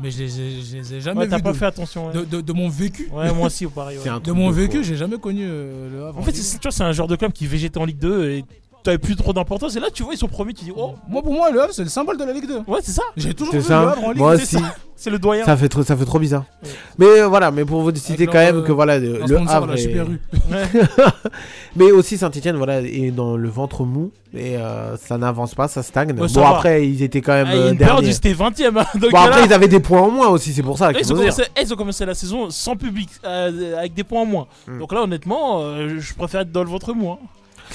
Mais 0.00 0.12
je 0.12 0.18
les 0.22 0.40
ai, 0.40 0.60
je 0.62 0.76
les 0.76 0.94
ai 0.94 1.00
jamais 1.00 1.18
Ouais, 1.20 1.24
vus. 1.26 1.30
t'as 1.32 1.40
pas 1.40 1.50
de- 1.52 1.56
fait 1.56 1.64
attention. 1.66 2.06
ouais. 2.06 2.12
de, 2.12 2.24
de- 2.24 2.40
de 2.40 2.52
mon 2.52 2.68
vécu. 2.68 3.10
Ouais, 3.12 3.32
moi 3.32 3.46
aussi, 3.46 3.66
pareil. 3.66 3.98
ouais. 3.98 4.20
De 4.22 4.30
mon 4.30 4.50
de 4.50 4.54
vécu, 4.54 4.76
fou. 4.78 4.82
j'ai 4.84 4.94
jamais 4.94 5.18
connu 5.18 5.42
euh, 5.44 5.90
le 5.92 6.04
Havre. 6.06 6.18
En 6.20 6.22
fait, 6.22 6.36
c'est- 6.36 6.58
tu 6.58 6.68
vois, 6.68 6.70
c'est 6.70 6.84
un 6.84 6.92
genre 6.92 7.08
de 7.08 7.16
club 7.16 7.32
qui 7.32 7.48
végétait 7.48 7.78
en 7.80 7.84
Ligue 7.84 7.98
2 7.98 8.30
et 8.30 8.44
t'avais 8.88 8.98
plus 8.98 9.16
trop 9.16 9.32
d'importance. 9.34 9.76
Et 9.76 9.80
là, 9.80 9.88
tu 9.92 10.02
vois, 10.02 10.14
ils 10.14 10.18
sont 10.18 10.28
premiers, 10.28 10.54
tu 10.54 10.64
dis, 10.64 10.72
oh, 10.74 10.94
Moi, 11.08 11.22
pour 11.22 11.32
moi, 11.34 11.50
le 11.50 11.60
Havre, 11.60 11.74
c'est 11.74 11.82
le 11.82 11.90
symbole 11.90 12.16
de 12.16 12.24
la 12.24 12.32
Ligue 12.32 12.46
2. 12.48 12.60
ouais, 12.66 12.80
c'est 12.82 12.92
ça. 12.92 13.02
J'ai 13.16 13.34
toujours 13.34 13.52
C'est 13.52 13.58
vu 13.60 13.64
ça. 13.66 13.82
le 13.82 13.88
Havre 13.88 14.04
en 14.04 14.10
Ligue 14.12 14.18
Moi 14.18 14.36
2. 14.36 14.42
aussi. 14.42 14.56
C'est 14.96 15.10
le 15.10 15.18
doyen. 15.20 15.44
Ça 15.44 15.56
fait, 15.56 15.68
trop, 15.68 15.84
ça 15.84 15.96
fait 15.96 16.04
trop 16.04 16.18
bizarre. 16.18 16.44
Ouais. 16.64 16.70
Mais 16.98 17.06
euh, 17.20 17.28
voilà, 17.28 17.52
mais 17.52 17.64
pour 17.64 17.82
vous 17.82 17.94
citer 17.94 18.14
Avec 18.14 18.30
quand 18.30 18.38
leur, 18.38 18.46
même 18.46 18.56
euh, 18.56 18.66
que 18.66 18.72
voilà, 18.72 18.98
le, 18.98 19.22
Havre 19.46 19.74
est-. 19.74 19.94
Mais 21.76 21.92
aussi 21.92 22.18
Saint-Etienne, 22.18 22.56
voilà, 22.56 22.80
est 22.80 23.12
dans 23.12 23.36
le 23.36 23.48
ventre 23.48 23.84
mou 23.84 24.10
et 24.34 24.56
euh, 24.56 24.96
ça 24.96 25.16
n'avance 25.16 25.54
pas, 25.54 25.68
ça 25.68 25.84
stagne. 25.84 26.18
Ouais, 26.18 26.26
ça 26.28 26.40
bon 26.40 26.46
va. 26.48 26.56
après, 26.56 26.88
ils 26.88 27.02
étaient 27.02 27.20
quand 27.20 27.32
même 27.34 27.46
Ah, 27.48 27.54
euh, 27.54 27.74
derniers. 27.74 28.12
c'était 28.12 28.32
20 28.32 28.58
ème 28.60 28.74
Donc 28.96 29.12
Bon 29.12 29.18
après, 29.18 29.40
là, 29.40 29.46
ils 29.46 29.52
avaient 29.52 29.68
des 29.68 29.78
points 29.78 30.00
en 30.02 30.10
moins 30.10 30.28
aussi, 30.28 30.52
c'est 30.52 30.62
pour 30.64 30.76
ça 30.78 30.90
là, 30.90 30.98
ils, 31.00 31.12
ont 31.12 31.16
commencé, 31.16 31.42
eh, 31.56 31.62
ils 31.62 31.72
ont 31.72 31.76
commencé 31.76 32.04
la 32.04 32.14
saison 32.14 32.50
sans 32.50 32.74
public, 32.74 33.08
avec 33.22 33.94
des 33.94 34.02
points 34.04 34.22
en 34.22 34.26
moins. 34.26 34.46
Hmm. 34.66 34.80
Donc 34.80 34.92
là, 34.92 35.02
honnêtement, 35.02 35.60
je 35.98 36.14
préfère 36.14 36.40
être 36.40 36.50
dans 36.50 36.64
le 36.64 36.70
ventre 36.70 36.92
mou. 36.92 37.10
hein. 37.12 37.18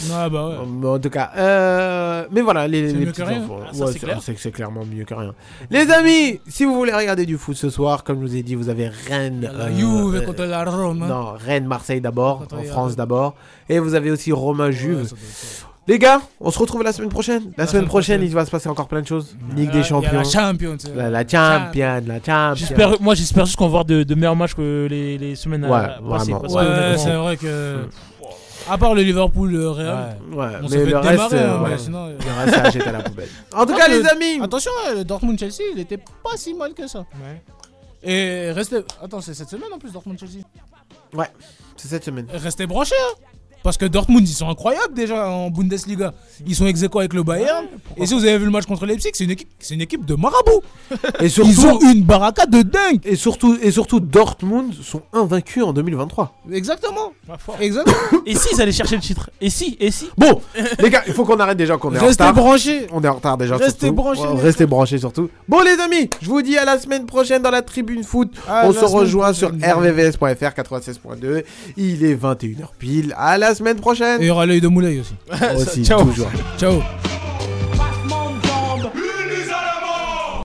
Ouais, 0.02 0.30
bah 0.30 0.49
ouais. 0.49 0.88
En 0.90 0.99
tout 0.99 1.10
cas, 1.10 1.32
euh, 1.38 2.26
mais 2.32 2.41
voilà, 2.41 2.68
les, 2.68 2.88
les 2.88 2.94
mieux 2.94 3.06
petits 3.07 3.22
que 3.22 3.28
rien. 3.28 3.44
enfants. 3.44 3.60
Ah, 3.65 3.76
Ouais, 3.76 3.91
c'est 4.22 4.34
clair. 4.34 4.52
clairement 4.53 4.84
mieux 4.86 5.03
que 5.06 5.14
rien. 5.14 5.34
Les 5.70 5.90
amis, 5.91 6.40
si 6.48 6.65
vous 6.65 6.74
voulez 6.76 6.94
regarder 6.94 7.26
du 7.26 7.38
foot 7.38 7.56
ce 7.56 7.70
soir, 7.70 8.03
comme 8.03 8.18
je 8.22 8.28
vous 8.28 8.36
ai 8.36 8.44
dit, 8.44 8.56
vous 8.56 8.70
avez 8.70 8.90
Rennes. 8.90 9.41
La 9.57 9.65
euh, 9.65 9.76
Juve 9.76 10.15
euh, 10.15 10.22
contre 10.26 10.44
la 10.44 10.64
Rome. 10.64 11.03
hein. 11.03 11.07
non, 11.07 11.34
Rennes, 11.38 11.65
Marseille 11.68 12.02
d'abord, 12.02 12.44
en 12.52 12.64
France 12.64 12.95
d'abord. 12.95 13.36
Et 13.70 13.80
vous 13.80 13.94
avez 13.95 14.11
aussi 14.11 14.32
Roma 14.32 14.65
Ouais, 14.65 14.72
Juve. 14.72 15.14
Les 15.86 15.99
gars, 15.99 16.22
on 16.40 16.49
se 16.49 16.57
retrouve 16.60 16.82
la 16.82 16.94
semaine 16.94 17.10
prochaine. 17.10 17.44
La, 17.57 17.64
La 17.64 17.68
semaine 17.68 17.68
semaine 17.68 17.86
prochaine, 17.88 18.15
prochaine. 18.20 18.32
il 18.32 18.34
va 18.34 18.45
se 18.45 18.52
passer 18.52 18.70
encore 18.70 18.88
plein 18.88 19.02
de 19.02 19.07
choses. 19.07 19.36
Ligue 19.53 19.70
des 19.72 19.80
a 19.80 19.84
champions. 19.84 20.14
La 20.14 20.24
Champions. 20.24 20.78
La, 20.95 21.10
la 21.10 21.28
champion, 21.28 22.02
la 22.07 22.15
champion. 22.26 22.56
J'espère, 22.56 23.02
moi, 23.02 23.15
j'espère 23.15 23.45
juste 23.45 23.57
qu'on 23.57 23.65
va 23.65 23.72
voir 23.72 23.86
de, 23.86 24.03
de 24.03 24.15
meilleurs 24.15 24.38
matchs 24.38 24.53
que 24.56 24.88
les, 24.90 25.18
les 25.18 25.36
semaines 25.36 25.65
Ouais, 25.65 25.72
euh, 25.72 26.10
passées. 26.10 26.32
vraiment. 26.32 26.40
parce 26.40 26.53
que, 26.53 26.91
Ouais, 26.91 26.98
c'est 26.98 27.14
vrai 27.15 27.36
que. 27.36 27.80
À 28.69 28.77
part 28.77 28.94
le 28.95 29.02
Liverpool, 29.02 29.52
le 29.52 29.69
Real. 29.69 30.18
ouais. 30.31 30.38
Ouais, 30.38 30.52
On 30.60 30.61
mais 30.64 30.69
fait 30.69 30.85
le 30.85 30.98
reste, 30.98 31.10
démarrer, 31.11 31.38
euh, 31.40 31.57
hein, 31.57 31.64
ouais. 31.64 31.69
mais 31.72 31.77
sinon, 31.77 32.06
euh, 32.07 32.18
le 32.18 32.45
reste, 32.45 32.56
ça 32.64 32.69
jette 32.69 32.88
à 32.88 32.91
la 32.94 33.03
poubelle. 33.03 33.27
En 33.53 33.65
tout 33.65 33.73
Ah, 33.76 33.80
cas, 33.80 33.88
le- 33.90 34.02
les 34.02 34.07
amis, 34.07 34.41
Attention, 34.41 34.72
ouais, 34.88 34.95
le 34.95 35.03
Dortmund-Chelsea, 35.03 35.64
il 35.73 35.80
était 35.80 35.98
pas 35.98 36.38
si 36.38 36.53
mal 36.53 36.73
que 36.73 36.88
ça. 36.88 36.99
Ouais. 36.99 37.41
Et 38.03 38.52
restez. 38.52 38.77
Attends, 39.02 39.22
c'est 39.22 39.34
cette 39.34 39.49
semaine 39.49 39.72
en 39.73 39.77
plus, 39.80 39.91
Dortmund-Chelsea. 39.91 40.44
c'est 41.76 41.88
cette 41.88 42.03
semaine. 42.06 42.27
Restez 42.31 42.65
branchés, 42.65 42.95
hein. 43.02 43.32
Parce 43.64 43.77
que 43.77 43.85
Dortmund, 43.85 44.27
ils 44.27 44.34
sont 44.34 44.49
incroyables 44.49 44.94
déjà 44.94 45.30
en 45.30 45.49
Bundesliga. 45.49 46.14
Ils 46.45 46.56
sont 46.56 46.65
ex 46.68 46.84
avec 46.84 47.14
le 47.14 47.23
Bayern. 47.23 47.65
Et 47.98 48.06
si 48.06 48.14
vous 48.14 48.26
avez 48.26 48.38
vu 48.38 48.45
le 48.45 48.52
match 48.52 48.65
contre 48.65 48.85
Leipzig, 48.85 49.11
c'est 49.14 49.23
une 49.23 49.31
équipe, 49.31 49.48
c'est 49.60 49.73
une 49.73 49.81
équipe 49.81 50.06
de 50.06 50.15
marabout. 50.15 50.61
Et 51.22 51.26
Ils 51.26 51.41
ont 51.41 51.45
surtout, 51.52 51.90
une 51.91 52.03
baraka 52.03 52.45
de 52.45 52.61
dingue. 52.61 52.99
et 53.06 53.15
surtout, 53.15 53.57
et 53.61 53.72
surtout, 53.72 53.99
Dortmund 53.99 54.73
sont 54.81 55.02
invaincus 55.14 55.64
en 55.64 55.72
2023. 55.73 56.35
Exactement. 56.52 57.14
Exactement. 57.60 57.95
Et 58.26 58.35
si 58.35 58.49
ils 58.53 58.61
allaient 58.61 58.72
chercher 58.72 58.95
le 58.95 59.02
titre? 59.02 59.30
Et 59.40 59.49
si 59.49 59.77
Et 59.80 59.91
si? 59.91 60.10
Bon, 60.18 60.41
les 60.80 60.90
gars, 60.90 61.03
il 61.07 61.14
faut 61.14 61.23
qu'on 61.23 61.40
arrête 61.40 61.57
déjà 61.57 61.77
qu'on 61.77 61.94
est 61.94 61.99
en 61.99 62.06
Restez 62.06 62.23
retard. 62.23 62.34
branchés. 62.35 62.88
On 62.91 63.02
est 63.02 63.07
en 63.07 63.14
retard 63.14 63.38
déjà. 63.38 63.56
Restez 63.56 63.88
surtout. 63.88 63.94
branchés, 63.95 64.22
Ouais, 64.22 64.41
Restez 64.41 64.65
branchés 64.65 64.98
surtout. 64.98 65.30
Bon, 65.48 65.61
les 65.61 65.80
amis, 65.81 66.10
je 66.22 66.27
vous 66.27 66.41
dis 66.41 66.57
à 66.57 66.65
la 66.65 66.77
semaine 66.80 67.06
prochaine 67.06 67.41
dans 67.41 67.52
la 67.52 67.61
tribune 67.61 68.03
foot. 68.03 68.34
À 68.48 68.64
On 68.68 68.72
la 68.72 68.80
se 68.80 68.85
rejoint 68.85 69.34
sur 69.34 69.49
rvvs.fr 69.49 70.26
96.2. 70.26 71.44
Il 71.77 72.03
est 72.03 72.15
21h 72.15 72.68
pile. 72.77 73.14
À 73.18 73.38
la 73.54 73.58
semaine 73.58 73.80
prochaine. 73.80 74.20
Et 74.20 74.26
il 74.26 74.28
y 74.28 74.32
aura 74.32 74.48
l'œil 74.48 74.62
de 74.62 74.68
Moulay 74.68 75.00
aussi. 75.00 75.14
Aussi, 75.56 75.86
Ciao. 75.86 76.04
toujours. 76.04 76.28
Ciao. 76.58 76.82